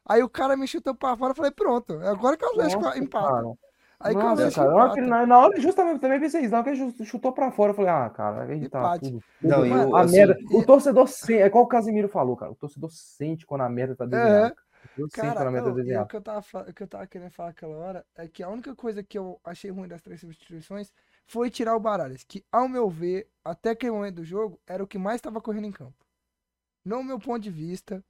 Aí 0.06 0.22
o 0.22 0.30
cara 0.30 0.56
me 0.56 0.68
chutou 0.68 0.94
pra 0.94 1.18
fora, 1.18 1.32
eu 1.32 1.36
falei, 1.36 1.52
pronto, 1.52 1.94
agora 2.04 2.38
que 2.38 2.46
o 2.46 2.50
Atlético 2.50 2.84
Nossa, 2.84 3.00
empata. 3.00 3.28
cara. 3.28 3.54
Aí 4.04 4.14
que 4.16 4.20
o 4.20 4.24
Nossa, 4.24 4.34
Atlético 4.34 4.62
cara. 4.66 4.86
Empata. 4.86 5.02
na- 5.02 5.26
na 5.26 5.40
hora, 5.40 5.60
justamente, 5.60 5.94
eu 5.96 6.00
também 6.00 6.20
pensei 6.20 6.42
isso. 6.42 6.52
Na 6.52 6.60
hora 6.60 6.72
que 6.72 6.80
ele 6.80 6.92
chu- 6.92 7.06
chutou 7.06 7.32
pra 7.34 7.52
fora, 7.52 7.72
eu 7.72 7.76
falei, 7.76 7.92
ah, 7.92 8.10
cara, 8.12 8.44
aí 8.44 8.70
tá 8.70 9.00
tudo. 9.00 9.24
Não, 9.42 9.56
tudo- 9.58 9.66
e 9.66 9.70
Mano, 9.72 9.90
o, 9.92 9.96
a 9.96 10.02
assim, 10.02 10.16
merda. 10.16 10.38
e- 10.40 10.56
O 10.58 10.66
torcedor 10.66 11.08
sente, 11.08 11.42
é 11.42 11.46
igual 11.48 11.64
o 11.64 11.68
Casimiro 11.68 12.08
falou, 12.08 12.36
cara. 12.36 12.52
O 12.52 12.56
torcedor 12.56 12.90
sente 12.92 13.46
quando 13.48 13.62
a 13.62 13.70
merda 13.70 13.96
tá 13.96 14.06
desenhada. 14.06 14.54
O 14.56 14.71
Cara, 15.12 15.50
eu- 15.54 15.82
e 15.86 15.98
o 15.98 16.06
que 16.06 16.16
eu, 16.16 16.22
tava, 16.22 16.46
o 16.70 16.74
que 16.74 16.84
eu 16.84 16.88
tava 16.88 17.06
querendo 17.08 17.32
falar 17.32 17.50
aquela 17.50 17.76
hora 17.76 18.06
é 18.16 18.28
que 18.28 18.42
a 18.44 18.50
única 18.50 18.76
coisa 18.76 19.04
que 19.04 19.18
eu 19.18 19.40
achei 19.44 19.70
ruim 19.72 19.88
das 19.88 20.02
três 20.02 20.22
substituições 20.22 20.94
foi 21.28 21.50
tirar 21.50 21.76
o 21.76 21.80
Baralhas, 21.80 22.24
que, 22.24 22.46
ao 22.52 22.68
meu 22.70 22.90
ver, 22.90 23.30
até 23.44 23.72
aquele 23.72 23.92
momento 23.92 24.16
do 24.16 24.24
jogo, 24.26 24.60
era 24.68 24.84
o 24.84 24.88
que 24.88 24.98
mais 24.98 25.18
estava 25.18 25.42
correndo 25.42 25.66
em 25.68 25.72
campo. 25.72 26.06
No 26.86 27.04
meu 27.04 27.20
ponto 27.20 27.42
de 27.44 27.52
vista, 27.52 28.04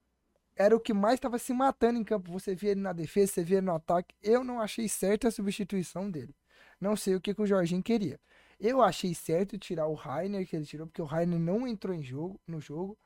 era 0.55 0.75
o 0.75 0.79
que 0.79 0.93
mais 0.93 1.15
estava 1.15 1.39
se 1.39 1.53
matando 1.53 1.99
em 1.99 2.03
campo. 2.03 2.32
Você 2.32 2.55
via 2.55 2.71
ele 2.71 2.82
na 2.82 2.93
defesa, 2.93 3.34
você 3.34 3.43
via 3.43 3.57
ele 3.59 3.67
no 3.67 3.75
ataque. 3.75 4.15
Eu 4.21 4.43
não 4.43 4.61
achei 4.61 4.88
certa 4.89 5.27
a 5.27 5.32
substituição 5.32 6.09
dele. 6.11 6.36
Não 6.79 6.95
sei 6.95 7.15
o 7.15 7.21
que, 7.21 7.34
que 7.34 7.41
o 7.41 7.47
Jorginho 7.47 7.84
queria. 7.84 8.19
Eu 8.59 8.82
achei 8.82 9.13
certo 9.15 9.57
tirar 9.57 9.88
o 9.88 9.93
Rainer, 9.93 10.47
que 10.47 10.55
ele 10.55 10.65
tirou, 10.65 10.88
porque 10.88 11.01
o 11.01 11.05
Rainer 11.05 11.39
não 11.39 11.67
entrou 11.67 11.95
em 11.95 12.03
jogo, 12.03 12.39
no 12.47 12.61
jogo. 12.61 12.97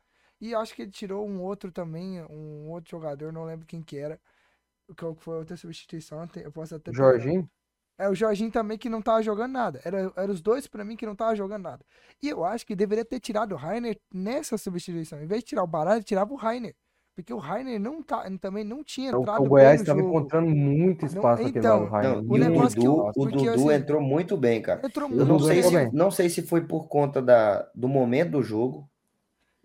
E 0.46 0.54
acho 0.54 0.76
que 0.76 0.84
ele 0.84 0.92
tirou 0.92 1.28
um 1.28 1.42
outro 1.42 1.72
também, 1.72 2.22
um 2.30 2.70
outro 2.70 2.92
jogador, 2.92 3.34
não 3.34 3.46
lembro 3.46 3.66
quem 3.66 3.82
que 3.82 3.98
era. 3.98 4.20
Qual 4.98 5.16
que 5.16 5.24
foi 5.24 5.36
a 5.36 5.40
outra 5.40 5.58
substituição? 5.58 6.28
Eu 6.36 6.52
posso 6.52 6.76
até. 6.76 6.94
Jorginho? 6.94 7.50
É, 7.98 8.10
o 8.10 8.14
Jorginho 8.14 8.52
também 8.52 8.78
que 8.78 8.90
não 8.90 9.02
tava 9.02 9.24
jogando 9.24 9.54
nada. 9.54 9.82
Era, 9.84 10.12
era 10.16 10.32
os 10.32 10.42
dois 10.42 10.68
pra 10.68 10.84
mim 10.86 10.96
que 10.96 11.06
não 11.06 11.16
tava 11.16 11.36
jogando 11.36 11.64
nada. 11.64 11.84
E 12.22 12.30
eu 12.30 12.44
acho 12.44 12.66
que 12.66 12.76
deveria 12.76 13.06
ter 13.06 13.20
tirado 13.20 13.54
o 13.54 13.58
Rainer 13.58 13.98
nessa 14.14 14.58
substituição. 14.58 15.20
Em 15.22 15.26
vez 15.26 15.42
de 15.42 15.48
tirar 15.50 15.64
o 15.64 15.68
Baralho, 15.68 16.04
tirava 16.04 16.32
o 16.34 16.36
Rainer. 16.38 16.76
Porque 17.16 17.34
o 17.34 17.38
Rainer 17.38 17.80
não 17.80 18.04
tá, 18.04 18.30
também 18.40 18.66
não 18.66 18.84
tinha 18.84 19.16
O, 19.18 19.22
entrado 19.22 19.46
o 19.46 19.50
bem 19.50 19.50
Goiás 19.50 19.80
estava 19.80 20.00
jogo. 20.00 20.10
encontrando 20.12 20.50
muito 20.50 21.06
espaço 21.06 21.44
então, 21.48 21.80
lado 21.80 21.86
do 21.86 21.92
Rainer. 21.92 22.16
Não, 22.18 22.30
o 22.30 22.34
o 22.34 22.38
negócio 22.38 22.78
que 22.78 22.86
Dudu, 22.86 22.98
eu- 22.98 23.14
o 23.16 23.26
Dudu 23.26 23.50
assim, 23.52 23.72
entrou 23.72 24.02
muito 24.02 24.38
bem, 24.38 24.62
cara. 24.62 24.86
Entrou 24.86 25.10
Eu 25.10 25.16
muito 25.16 25.28
não 25.30 25.38
Dudu 25.38 25.48
sei, 25.48 25.64
se, 25.64 25.72
bem. 25.74 25.90
não 25.94 26.12
sei 26.12 26.30
se 26.30 26.42
foi 26.42 26.68
por 26.68 26.88
conta 26.90 27.22
da, 27.22 27.64
do 27.74 27.88
momento 27.88 28.32
do 28.32 28.44
jogo, 28.44 28.90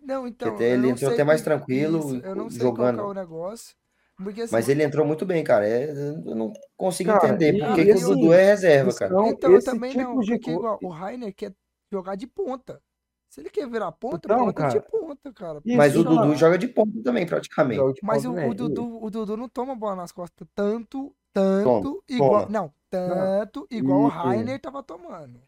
Não, 0.01 0.27
então. 0.27 0.49
até 0.55 0.65
eu 0.65 0.75
ele 0.75 0.87
não 0.89 0.91
entrou 0.91 1.09
sei 1.09 1.13
até 1.13 1.23
mais 1.23 1.41
tranquilo, 1.41 1.99
isso, 1.99 2.19
eu 2.25 2.35
não 2.35 2.49
sei 2.49 2.59
jogando. 2.59 2.73
qual 2.73 2.91
que 2.91 2.99
é 2.99 3.03
o 3.03 3.13
negócio. 3.13 3.75
Porque, 4.17 4.41
assim, 4.41 4.55
mas 4.55 4.67
ele 4.69 4.83
entrou 4.83 5.05
muito 5.05 5.25
bem, 5.25 5.43
cara. 5.43 5.67
É, 5.67 5.89
eu 5.89 6.35
não 6.35 6.51
consigo 6.77 7.09
Cara, 7.09 7.15
entender 7.15 7.53
por 7.57 7.73
que 7.73 7.91
o 7.93 7.93
assim, 7.93 8.13
Dudu 8.15 8.33
é 8.33 8.43
reserva, 8.45 8.93
cara. 8.93 9.13
Então, 9.13 9.31
Então, 9.31 9.55
eu 9.55 9.57
esse 9.57 9.65
também 9.65 9.89
tipo 9.89 9.99
não, 10.03 10.23
de 10.23 10.33
porque 10.33 10.51
igual, 10.51 10.79
o 10.81 10.89
Rainer 10.89 11.33
quer 11.33 11.55
jogar 11.91 12.15
de 12.15 12.27
ponta. 12.27 12.81
Se 13.29 13.41
ele 13.41 13.49
quer 13.49 13.69
virar 13.69 13.91
ponta, 13.93 14.29
Então, 14.29 14.51
de 14.67 14.79
cara, 14.79 14.81
ponta, 14.81 15.33
cara. 15.33 15.61
isso, 15.65 15.77
Mas 15.77 15.95
o 15.95 15.99
Isso, 15.99 16.09
Dudu 16.09 16.35
joga 16.35 16.57
de 16.57 16.67
ponta 16.67 17.01
também, 17.03 17.25
praticamente. 17.25 17.81
de 17.93 18.01
Mas 18.01 18.23
ponta 18.23 18.25
o, 18.25 18.33
o 18.49 18.53
Dudu, 18.53 19.03
o 19.03 19.09
Dudu 19.09 19.37
não 19.37 19.47
toma 19.49 19.75
bola 19.75 19.95
nas 19.95 20.11
costas 20.11 20.47
tanto, 20.55 21.15
tanto, 21.33 22.03
Toma, 22.07 22.09
igual. 22.09 22.45
toma. 22.45 22.49
Não, 22.49 22.73
tanto 22.89 23.67
igual 23.69 24.03
o 24.03 24.07
E- 24.07 24.09
Rainer 24.09 24.59
tava 24.59 24.83
tomando. 24.83 25.41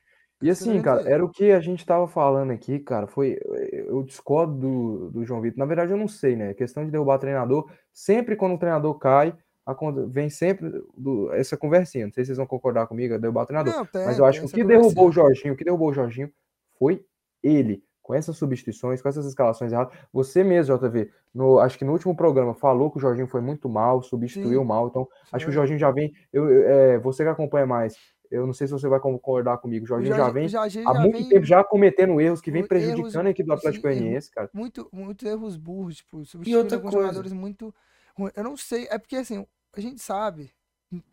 E 0.44 0.50
assim, 0.50 0.82
cara, 0.82 1.10
era 1.10 1.24
o 1.24 1.30
que 1.30 1.52
a 1.52 1.60
gente 1.60 1.86
tava 1.86 2.08
falando 2.08 2.52
aqui, 2.52 2.80
cara. 2.80 3.08
Foi. 3.08 3.38
Eu 3.72 4.04
discordo 4.04 4.54
do, 4.54 5.10
do 5.12 5.26
João 5.26 5.42
Vitor. 5.42 5.58
Na 5.60 5.66
verdade, 5.66 5.92
eu 5.92 5.98
não 5.98 6.08
sei, 6.08 6.36
né? 6.36 6.54
Questão 6.54 6.84
de 6.86 6.92
derrubar 6.92 7.18
treinador. 7.18 7.70
Sempre 7.94 8.36
quando 8.36 8.56
o 8.56 8.58
treinador 8.58 8.94
cai, 9.00 9.34
acon- 9.66 10.08
vem 10.10 10.30
sempre 10.30 10.70
do- 10.98 11.32
essa 11.34 11.56
conversinha. 11.56 12.06
Não 12.06 12.14
sei 12.14 12.24
se 12.24 12.28
vocês 12.28 12.38
vão 12.38 12.46
concordar 12.48 12.88
comigo, 12.88 13.14
é 13.14 13.20
derrubar 13.20 13.44
o 13.44 13.46
treinador. 13.46 13.74
Não, 13.74 13.86
tem, 13.86 14.06
Mas 14.06 14.20
eu 14.20 14.26
acho 14.26 14.40
que 14.42 14.46
o 14.46 14.50
que 14.50 14.64
derrubou 14.64 15.08
o. 15.08 15.12
Jorginho, 15.12 15.54
o 15.54 15.58
que 15.58 15.64
derrubou 15.64 15.90
o 15.90 15.94
Jorginho 15.94 16.30
foi 16.78 17.04
ele. 17.42 17.84
Com 18.02 18.14
essas 18.14 18.36
substituições, 18.36 19.02
com 19.02 19.08
essas 19.08 19.26
escalações 19.26 19.72
erradas. 19.72 19.94
Você 20.12 20.44
mesmo, 20.44 20.78
JV, 20.78 21.10
no, 21.34 21.58
acho 21.60 21.78
que 21.78 21.86
no 21.86 21.94
último 21.94 22.14
programa 22.14 22.54
falou 22.54 22.92
que 22.92 22.98
o 22.98 23.00
Jorginho 23.00 23.28
foi 23.28 23.40
muito 23.40 23.70
mal, 23.70 24.02
substituiu 24.04 24.60
Sim. 24.60 24.68
mal. 24.68 24.90
Então, 24.90 25.08
acho 25.32 25.46
que 25.46 25.52
o. 25.52 25.54
Jorginho 25.54 25.80
já 25.80 25.90
vem. 25.90 26.12
Eu, 26.34 26.50
eu- 26.50 26.68
é, 26.70 27.00
você 27.00 27.24
que 27.24 27.30
acompanha 27.30 27.66
mais, 27.66 27.96
eu 28.34 28.48
não 28.48 28.54
sei 28.54 28.66
se 28.66 28.74
você 28.74 28.88
vai 28.88 29.00
concordar 29.00 29.60
comigo. 29.60 29.86
O 29.86 29.88
Jorginho 29.88 30.16
já 30.16 30.30
vem 30.30 30.48
Jorginho 30.50 30.90
há 30.90 30.94
já 30.94 31.00
muito 31.00 31.18
vem 31.18 31.30
tempo 31.30 31.46
já 31.46 31.64
cometendo 31.64 32.20
erros 32.20 32.42
que 32.42 32.50
vem 32.50 32.62
erros, 32.62 32.70
prejudicando 32.70 33.28
a 33.28 33.30
equipe 33.30 33.46
do 33.46 33.54
Atlético 33.54 33.84
Goianiense, 33.84 34.32
cara. 34.32 34.50
muito, 34.52 34.90
muito 34.92 35.28
erros 35.28 35.56
burros, 35.56 35.98
tipo, 35.98 36.26
substituindo 36.26 36.58
outra 36.58 36.78
alguns 36.78 36.92
coisa. 36.92 37.08
jogadores 37.08 37.34
muito 37.34 37.74
ruins. 38.18 38.34
Eu 38.36 38.44
não 38.44 38.58
sei, 38.58 38.88
é 38.90 38.98
porque 38.98 39.18
assim, 39.18 39.46
a 39.72 39.80
gente 39.80 40.02
sabe, 40.02 40.52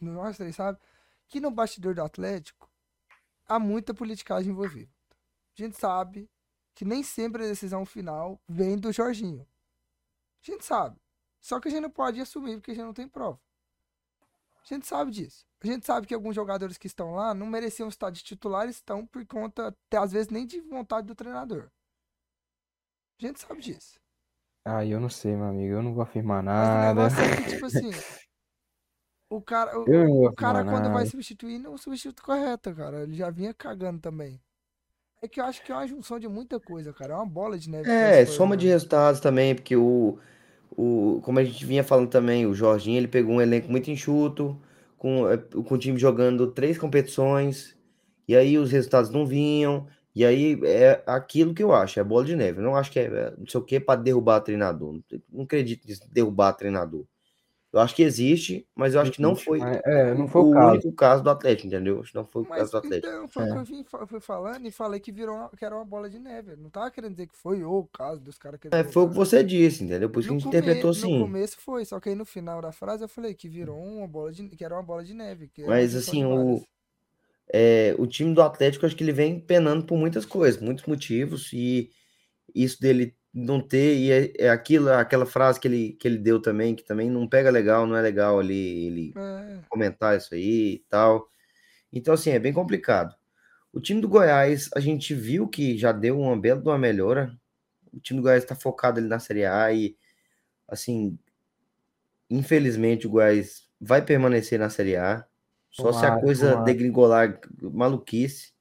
nós 0.01 0.39
três 0.39 0.57
sabe, 0.57 0.79
que 1.29 1.41
no 1.41 1.51
bastidor 1.51 1.95
do 1.95 2.03
Atlético 2.03 2.71
há 3.47 3.59
muita 3.59 3.93
politicagem 3.93 4.51
envolvida. 4.51 4.91
A 5.59 5.62
gente 5.62 5.77
sabe 5.79 6.31
que 6.75 6.85
nem 6.87 7.03
sempre 7.03 7.45
a 7.45 7.49
decisão 7.49 7.85
final 7.85 8.41
vem 8.49 8.79
do 8.79 8.91
Jorginho. 8.93 9.47
A 10.43 10.51
gente 10.51 10.64
sabe. 10.64 10.97
Só 11.39 11.61
que 11.61 11.68
a 11.68 11.71
gente 11.71 11.83
não 11.83 11.91
pode 11.91 12.21
assumir 12.21 12.57
porque 12.57 12.71
a 12.71 12.75
gente 12.75 12.85
não 12.85 12.95
tem 12.95 13.07
prova. 13.07 13.39
A 14.64 14.66
gente 14.75 14.87
sabe 14.87 15.11
disso. 15.11 15.49
A 15.63 15.67
gente 15.67 15.87
sabe 15.87 16.07
que 16.07 16.15
alguns 16.15 16.35
jogadores 16.35 16.79
que 16.79 16.87
estão 16.87 17.15
lá 17.15 17.35
não 17.35 17.47
mereciam 17.47 17.89
estar 17.89 18.11
de 18.11 18.23
titular, 18.23 18.69
estão 18.69 19.07
por 19.07 19.25
conta, 19.27 19.69
até 19.69 19.99
às 19.99 20.13
vezes, 20.13 20.29
nem 20.29 20.47
de 20.47 20.61
vontade 20.61 21.07
do 21.07 21.15
treinador. 21.15 21.71
A 23.23 23.27
gente 23.27 23.41
sabe 23.41 23.61
disso. 23.61 24.01
Ah, 24.65 24.85
eu 24.87 24.99
não 25.01 25.09
sei, 25.11 25.37
meu 25.37 25.47
amigo. 25.47 25.75
Eu 25.75 25.83
não 25.83 25.93
vou 25.95 26.03
afirmar 26.03 26.43
Mas 26.53 26.71
o 26.71 26.75
nada. 26.75 26.85
negócio 26.85 27.25
é 27.25 27.29
que, 27.29 27.45
tipo 27.45 27.65
assim, 27.67 28.05
o 29.29 29.41
cara, 29.41 29.79
o, 29.79 30.27
o 30.27 30.33
cara 30.35 30.65
quando 30.65 30.91
vai 30.91 31.05
nada. 31.05 31.07
substituir, 31.07 31.59
não 31.59 31.77
substitui 31.79 32.23
correto, 32.25 32.75
cara. 32.75 33.03
Ele 33.03 33.15
já 33.17 33.31
vinha 33.31 33.55
cagando 33.55 34.01
também. 34.01 34.41
É 35.23 35.29
que 35.29 35.41
eu 35.41 35.45
acho 35.45 35.63
que 35.63 35.73
é 35.73 35.75
uma 35.75 35.87
junção 35.87 36.19
de 36.19 36.29
muita 36.29 36.61
coisa, 36.61 36.93
cara. 36.93 37.15
É 37.15 37.17
uma 37.17 37.27
bola 37.27 37.59
de 37.59 37.71
neve. 37.71 37.91
É, 37.91 38.25
soma 38.27 38.57
de 38.57 38.67
formando. 38.67 38.67
resultados 38.67 39.21
também, 39.21 39.55
porque 39.55 39.77
o, 39.77 40.19
o, 40.77 41.21
como 41.25 41.39
a 41.39 41.45
gente 41.45 41.65
vinha 41.65 41.85
falando 41.85 42.09
também, 42.11 42.47
o 42.47 42.55
Jorginho, 42.55 42.99
ele 42.99 43.09
pegou 43.09 43.35
um 43.37 43.41
elenco 43.41 43.71
muito 43.71 43.91
enxuto, 43.91 44.61
com, 45.01 45.26
é, 45.30 45.38
com 45.38 45.74
o 45.74 45.78
time 45.78 45.98
jogando 45.98 46.53
três 46.53 46.76
competições, 46.76 47.74
e 48.28 48.36
aí 48.36 48.59
os 48.59 48.70
resultados 48.70 49.11
não 49.11 49.24
vinham, 49.24 49.86
e 50.14 50.26
aí 50.26 50.61
é 50.62 51.03
aquilo 51.07 51.55
que 51.55 51.62
eu 51.62 51.72
acho, 51.72 51.98
é 51.98 52.05
bola 52.05 52.26
de 52.26 52.36
neve. 52.36 52.61
Não 52.61 52.76
acho 52.76 52.92
que 52.92 52.98
é, 53.01 53.05
é 53.05 53.34
não 53.38 53.46
sei 53.46 53.61
o 53.61 53.64
que 53.64 53.80
para 53.80 53.98
derrubar 53.98 54.40
treinador. 54.42 55.01
Não, 55.32 55.44
acredito 55.44 55.88
nisso, 55.88 56.03
derrubar 56.12 56.53
treinador. 56.53 57.07
Eu 57.73 57.81
acho 57.81 57.95
que 57.95 58.03
existe, 58.03 58.68
mas 58.77 58.95
eu 58.95 59.01
acho 59.01 59.12
que 59.12 59.23
não 59.23 59.37
foi 59.37 59.71
É, 59.85 60.14
não 60.14 60.27
o, 60.29 60.29
foi 60.29 60.43
o 60.43 60.45
o 60.45 60.47
caso. 60.47 60.66
único 60.66 60.93
caso 60.95 61.23
do 61.23 61.31
Atlético, 61.31 61.68
entendeu? 61.68 62.01
Acho 62.01 62.11
que 62.12 62.16
não 62.18 62.27
foi 62.27 62.43
o 62.43 62.47
Mas 62.49 62.49
caso 62.49 62.73
do 62.73 62.79
Atlético. 62.79 63.14
então, 63.14 63.29
foi 63.29 63.45
o 63.45 63.49
que 63.49 63.57
É. 63.57 63.59
eu 63.59 63.64
vim, 63.64 63.85
fui 63.85 64.21
falando 64.21 64.66
e 64.66 64.71
falei 64.73 64.99
que 65.01 65.12
virou 65.12 65.37
uma- 65.37 65.51
que 65.51 65.64
era 65.64 65.75
uma 65.77 65.85
bola 65.85 66.09
de 66.09 66.18
neve. 66.18 66.53
Eu 66.53 66.57
Não 66.57 66.71
tava 66.71 66.91
querendo 66.91 67.12
dizer 67.12 67.27
que 67.29 67.37
foi 67.37 67.62
o 67.64 67.87
caso 67.89 68.21
dos 68.21 68.39
caras 68.39 68.59
que 68.61 68.68
É, 68.73 68.83
foi 68.85 69.03
o 69.05 69.09
que 69.09 69.14
você 69.16 69.43
disse, 69.45 69.85
entendeu? 69.85 70.11
Por 70.11 70.21
isso 70.21 70.29
que 70.29 70.35
a 70.35 70.37
No, 70.37 70.39
gente 70.39 70.47
interpretou 70.47 70.91
no 70.93 71.11
assim. 71.11 71.11
começo 71.11 71.59
foi, 71.61 71.85
só 71.85 71.99
que 72.01 72.09
aí 72.11 72.14
no 72.14 72.25
final 72.27 72.61
da 72.61 72.73
frase 72.73 73.05
eu 73.05 73.09
falei 73.09 73.35
que 73.35 73.49
virou 73.49 73.79
uma 73.79 74.07
bola 74.07 74.33
de 74.33 74.49
que 74.51 74.64
era 74.64 74.75
uma 74.75 74.83
bola 74.83 75.05
de 75.05 75.14
neve. 75.14 75.51
Mas 75.64 75.95
assim, 75.95 76.25
o, 76.25 76.62
é, 77.53 77.95
o 77.99 78.07
time 78.07 78.35
do 78.35 78.43
Atlético, 78.43 78.87
acho 78.87 78.97
que 78.97 79.05
ele 79.05 79.12
vem 79.12 79.41
penando 79.41 79.85
por 79.87 79.99
muitas 79.99 80.25
coisas, 80.27 80.61
muitos 80.62 80.87
motivos, 80.87 81.53
e 81.53 81.91
isso 82.55 82.81
dele 82.81 83.16
não 83.33 83.61
ter, 83.61 83.97
e 83.97 84.11
é, 84.11 84.33
é 84.39 84.51
aquilo, 84.51 84.91
aquela 84.93 85.24
frase 85.24 85.61
que 85.61 85.68
ele, 85.68 85.93
que 85.93 86.07
ele 86.09 86.18
deu 86.18 86.41
também, 86.43 86.74
que 86.74 86.85
também 86.85 87.09
não 87.09 87.28
pega 87.28 87.51
legal, 87.51 87.87
não 87.87 87.97
é 87.97 88.03
legal 88.03 88.39
ali 88.41 88.87
ele 88.87 89.12
É, 89.16 89.61
comentar 89.68 90.16
isso 90.16 90.35
aí 90.35 90.74
e 90.74 90.85
tal. 90.89 91.31
Então, 91.93 92.14
assim, 92.14 92.31
é 92.31 92.39
bem 92.39 92.53
complicado. 92.53 93.14
O 93.72 93.81
time 93.81 94.01
do 94.01 94.09
Goiás, 94.09 94.68
a 94.74 94.81
gente 94.81 95.14
viu 95.14 95.49
que 95.49 95.78
já 95.78 95.93
deu 95.93 96.18
uma 96.20 96.39
bela 96.39 96.61
de 96.61 96.68
uma 96.68 96.78
melhora. 96.78 97.33
O 97.93 98.01
time 98.01 98.20
do 98.20 98.24
Goiás 98.24 98.43
está 98.43 98.55
focado 98.57 98.99
ali 98.99 99.09
na 99.09 99.20
Série 99.20 99.45
A 99.45 99.72
e, 99.72 99.97
assim, 100.68 101.18
infelizmente 102.28 103.07
o 103.07 103.11
Goiás 103.11 103.68
vai 103.81 104.05
permanecer 104.05 104.59
na 104.59 104.70
Série 104.70 104.97
A. 104.97 105.24
Só 105.70 105.93
se 105.93 106.05
a 106.05 106.18
coisa 106.18 106.51
tomara. 106.51 106.64
degringolar 106.64 107.41
maluquice. 107.62 108.53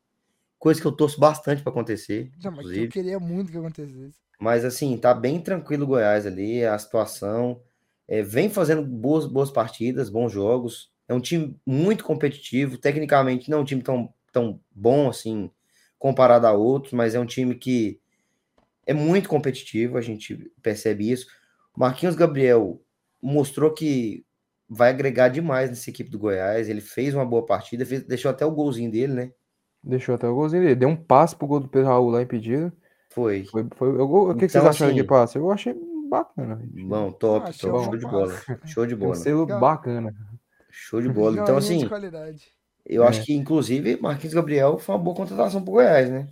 Coisa 0.60 0.80
que 0.80 0.86
eu 0.86 0.92
torço 0.92 1.20
bastante 1.20 1.64
para 1.64 1.72
acontecer, 1.72 2.32
não, 2.44 2.52
mas 2.52 2.70
eu 2.70 2.90
queria 2.90 3.18
muito 3.20 3.52
que 3.52 3.58
acontecesse. 3.58 4.20
Mas 4.40 4.64
assim, 4.64 4.98
tá 4.98 5.14
bem 5.14 5.42
tranquilo 5.42 5.84
o 5.84 5.88
Goiás 5.88 6.26
ali, 6.26 6.64
a 6.64 6.78
situação. 6.78 7.62
É, 8.08 8.24
vem 8.24 8.50
fazendo 8.50 8.84
boas, 8.84 9.26
boas 9.26 9.52
partidas, 9.52 10.10
bons 10.10 10.32
jogos. 10.32 10.92
É 11.08 11.14
um 11.14 11.20
time 11.20 11.60
muito 11.66 12.04
competitivo, 12.04 12.78
tecnicamente 12.78 13.50
não 13.50 13.60
é 13.60 13.62
um 13.62 13.66
time 13.66 13.82
tão, 13.82 14.14
tão 14.32 14.60
bom 14.72 15.10
assim, 15.10 15.52
comparado 15.98 16.48
a 16.48 16.54
outros, 16.54 16.94
mas 16.94 17.16
é 17.16 17.20
um 17.20 17.26
time 17.26 17.56
que 17.56 18.00
é 18.86 18.94
muito 18.94 19.28
competitivo, 19.28 19.98
a 19.98 20.02
gente 20.02 20.52
percebe 20.62 21.12
isso. 21.12 21.28
Marquinhos 21.76 22.16
Gabriel 22.16 22.82
mostrou 23.22 23.74
que 23.74 24.26
vai 24.70 24.90
agregar 24.90 25.30
demais 25.30 25.70
nessa 25.70 25.90
equipe 25.90 26.10
do 26.10 26.20
Goiás. 26.20 26.70
Ele 26.70 26.82
fez 26.82 27.14
uma 27.14 27.26
boa 27.26 27.46
partida, 27.46 27.86
fez, 27.86 28.04
deixou 28.04 28.30
até 28.30 28.46
o 28.46 28.52
golzinho 28.52 28.92
dele, 28.92 29.14
né? 29.14 29.32
Deixou 29.84 30.16
até 30.16 30.28
o 30.28 30.36
golzinho 30.36 30.62
dele. 30.62 30.76
Deu 30.76 30.90
um 30.90 30.96
passe 30.96 31.36
pro 31.36 31.48
gol 31.48 31.60
do 31.60 31.68
Pedro 31.68 31.88
Raul 31.88 32.10
lá 32.10 32.22
impedido. 32.22 32.72
Foi. 33.20 33.46
Foi, 33.46 33.68
foi, 33.76 33.90
eu, 33.90 34.04
o 34.10 34.34
que, 34.34 34.40
que 34.40 34.46
Então, 34.46 34.50
vocês 34.62 34.66
acharam 34.66 34.92
assim, 34.92 35.02
de 35.02 35.08
passe? 35.08 35.38
Eu 35.38 35.52
achei 35.52 35.76
bacana. 36.10 36.62
Bom, 36.88 37.12
top, 37.12 37.50
Ah, 37.50 37.54
top, 37.60 37.78
um 37.78 37.84
show 37.84 37.98
de 37.98 38.06
bola. 38.08 38.34
Show 38.66 38.86
de 38.86 38.96
um 38.96 38.98
bola. 38.98 39.16
selo 39.16 39.42
Legal. 39.42 39.60
bacana. 39.60 40.16
Show 40.70 41.02
de 41.02 41.10
bola. 41.10 41.42
Então, 41.42 41.58
assim, 41.58 41.88
qualidade. 41.88 42.48
eu 42.86 43.04
É. 43.04 43.08
acho 43.08 43.24
que, 43.24 43.34
inclusive, 43.34 43.98
Marquinhos 44.02 44.34
Gabriel 44.34 44.78
foi 44.78 44.96
uma 44.96 45.02
boa 45.04 45.16
contratação 45.16 45.62
pro 45.62 45.74
Goiás, 45.74 46.10
né? 46.10 46.28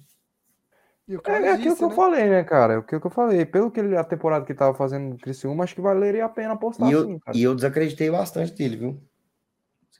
E 1.07 1.15
o 1.15 1.19
É, 1.19 1.21
cara 1.21 1.45
é 1.45 1.49
aquilo 1.51 1.63
disse, 1.69 1.77
que 1.77 1.83
eu 1.85 1.89
né? 1.89 1.95
falei, 1.95 2.29
né, 2.29 2.43
cara? 2.43 2.73
É 2.73 2.77
aquilo 2.77 2.99
que 3.01 3.07
eu 3.07 3.11
falei. 3.11 3.45
Pelo 3.45 3.71
que 3.71 3.79
ele, 3.79 3.95
a 3.95 4.03
temporada 4.03 4.45
que 4.45 4.53
tava 4.53 4.73
fazendo 4.75 5.09
no 5.11 5.17
Criciúma, 5.17 5.63
acho 5.63 5.73
que 5.75 5.79
valeria 5.81 6.25
a 6.25 6.29
pena 6.29 6.53
apostar 6.53 6.89
E 6.89 6.91
eu, 6.91 7.05
sim, 7.05 7.19
cara. 7.19 7.37
e 7.37 7.43
eu 7.43 7.55
desacreditei 7.55 8.09
bastante 8.11 8.53
dele, 8.53 8.75
viu? 8.77 9.01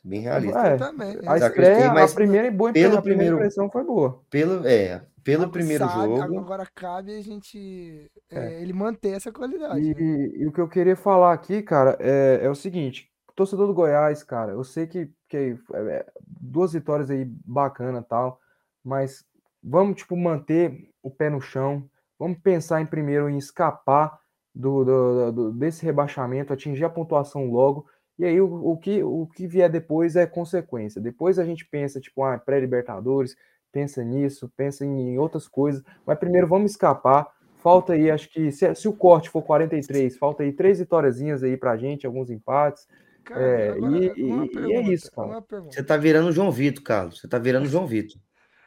Bem 0.04 0.22
realista. 0.22 0.60
É, 0.68 0.74
Eu 0.74 0.78
também. 0.78 1.10
A 1.26 1.34
Desacreditei, 1.34 1.74
estreia, 1.74 1.94
mas 1.94 2.12
a 2.12 2.16
primeira, 2.16 2.52
boa 2.52 2.70
impre- 2.70 2.82
pelo 2.82 2.98
a 2.98 3.02
primeira 3.02 3.24
primeiro- 3.24 3.36
impressão 3.38 3.70
foi 3.70 3.84
boa. 3.84 4.22
Pelo, 4.30 4.66
é, 4.68 5.02
pelo 5.28 5.50
primeiro 5.52 5.86
Sabe, 5.86 6.16
jogo, 6.16 6.40
Agora 6.40 6.66
cabe 6.74 7.16
a 7.16 7.22
gente. 7.22 8.10
é, 8.30 8.62
ele 8.62 8.74
manter 8.74 9.10
essa 9.16 9.32
qualidade. 9.32 9.82
E, 9.82 9.94
né? 9.94 10.28
e 10.38 10.48
o 10.48 10.52
que 10.52 10.62
eu 10.62 10.68
queria 10.70 10.96
falar 10.96 11.34
aqui, 11.34 11.62
cara, 11.62 11.98
é, 12.00 12.40
é 12.44 12.50
o 12.50 12.56
seguinte: 12.56 13.12
torcedor 13.36 13.68
do 13.68 13.74
Goiás, 13.74 14.24
cara, 14.24 14.54
eu 14.54 14.64
sei 14.64 14.88
que, 14.88 15.12
que 15.28 15.38
é, 15.38 15.58
é, 15.74 16.06
duas 16.26 16.74
vitórias 16.74 17.10
aí 17.12 17.26
bacana 17.46 18.00
e 18.00 18.04
tal, 18.04 18.40
mas 18.84 19.26
vamos, 19.62 19.98
tipo, 19.98 20.16
manter 20.16 20.90
o 21.04 21.12
pé 21.12 21.30
no 21.30 21.42
chão, 21.42 21.90
vamos 22.18 22.40
pensar 22.40 22.82
em 22.82 22.86
primeiro 22.86 23.30
em 23.30 23.38
escapar 23.38 24.20
do, 24.56 24.84
do- 24.84 25.32
do- 25.32 25.52
desse 25.54 25.86
rebaixamento, 25.86 26.52
atingir 26.54 26.86
a 26.86 26.90
pontuação 26.90 27.52
logo, 27.52 27.86
e 28.18 28.26
aí 28.26 28.42
o, 28.42 28.72
o 28.72 28.78
que, 28.78 29.04
o 29.04 29.28
que 29.28 29.46
vier 29.46 29.70
depois 29.70 30.16
é 30.16 30.26
consequência. 30.26 31.00
Depois 31.00 31.38
a 31.38 31.46
gente 31.46 31.64
pensa, 31.66 32.00
tipo, 32.00 32.24
ah, 32.24 32.38
pré-Libertadores, 32.40 33.36
pensa 33.78 34.04
nisso, 34.04 34.52
pensa 34.58 34.84
em 34.84 35.20
outras 35.20 35.48
coisas, 35.48 35.84
mas 36.04 36.18
primeiro 36.18 36.48
vamos 36.48 36.72
escapar. 36.72 37.28
Falta 37.60 37.94
aí, 37.94 38.10
acho 38.10 38.28
que 38.32 38.52
se, 38.52 38.74
se 38.74 38.88
o 38.88 38.94
corte 38.94 39.30
for 39.30 39.44
43, 39.44 40.18
falta 40.18 40.42
aí 40.42 40.52
três 40.52 40.80
vitóriazinhas 40.80 41.44
aí 41.44 41.56
pra 41.56 41.78
gente, 41.78 42.08
alguns 42.08 42.32
empates. 42.32 42.88
Cara, 43.24 43.40
é, 43.40 43.70
agora, 43.70 43.98
e- 43.98 44.24
uma 44.24 44.46
e- 44.46 44.48
é 44.48 44.52
pergunta, 44.52 44.92
isso, 44.94 45.12
cara. 45.12 45.42
Pergunta. 45.44 45.76
você 45.76 45.84
tá 45.84 45.96
virando 45.96 46.30
o 46.30 46.32
João 46.32 46.50
Vitor, 46.52 46.84
Carlos. 46.84 47.20
Você 47.20 47.28
tá 47.28 47.38
virando 47.38 47.66
o 47.66 47.70
João 47.70 47.86
Vitor. 47.86 48.20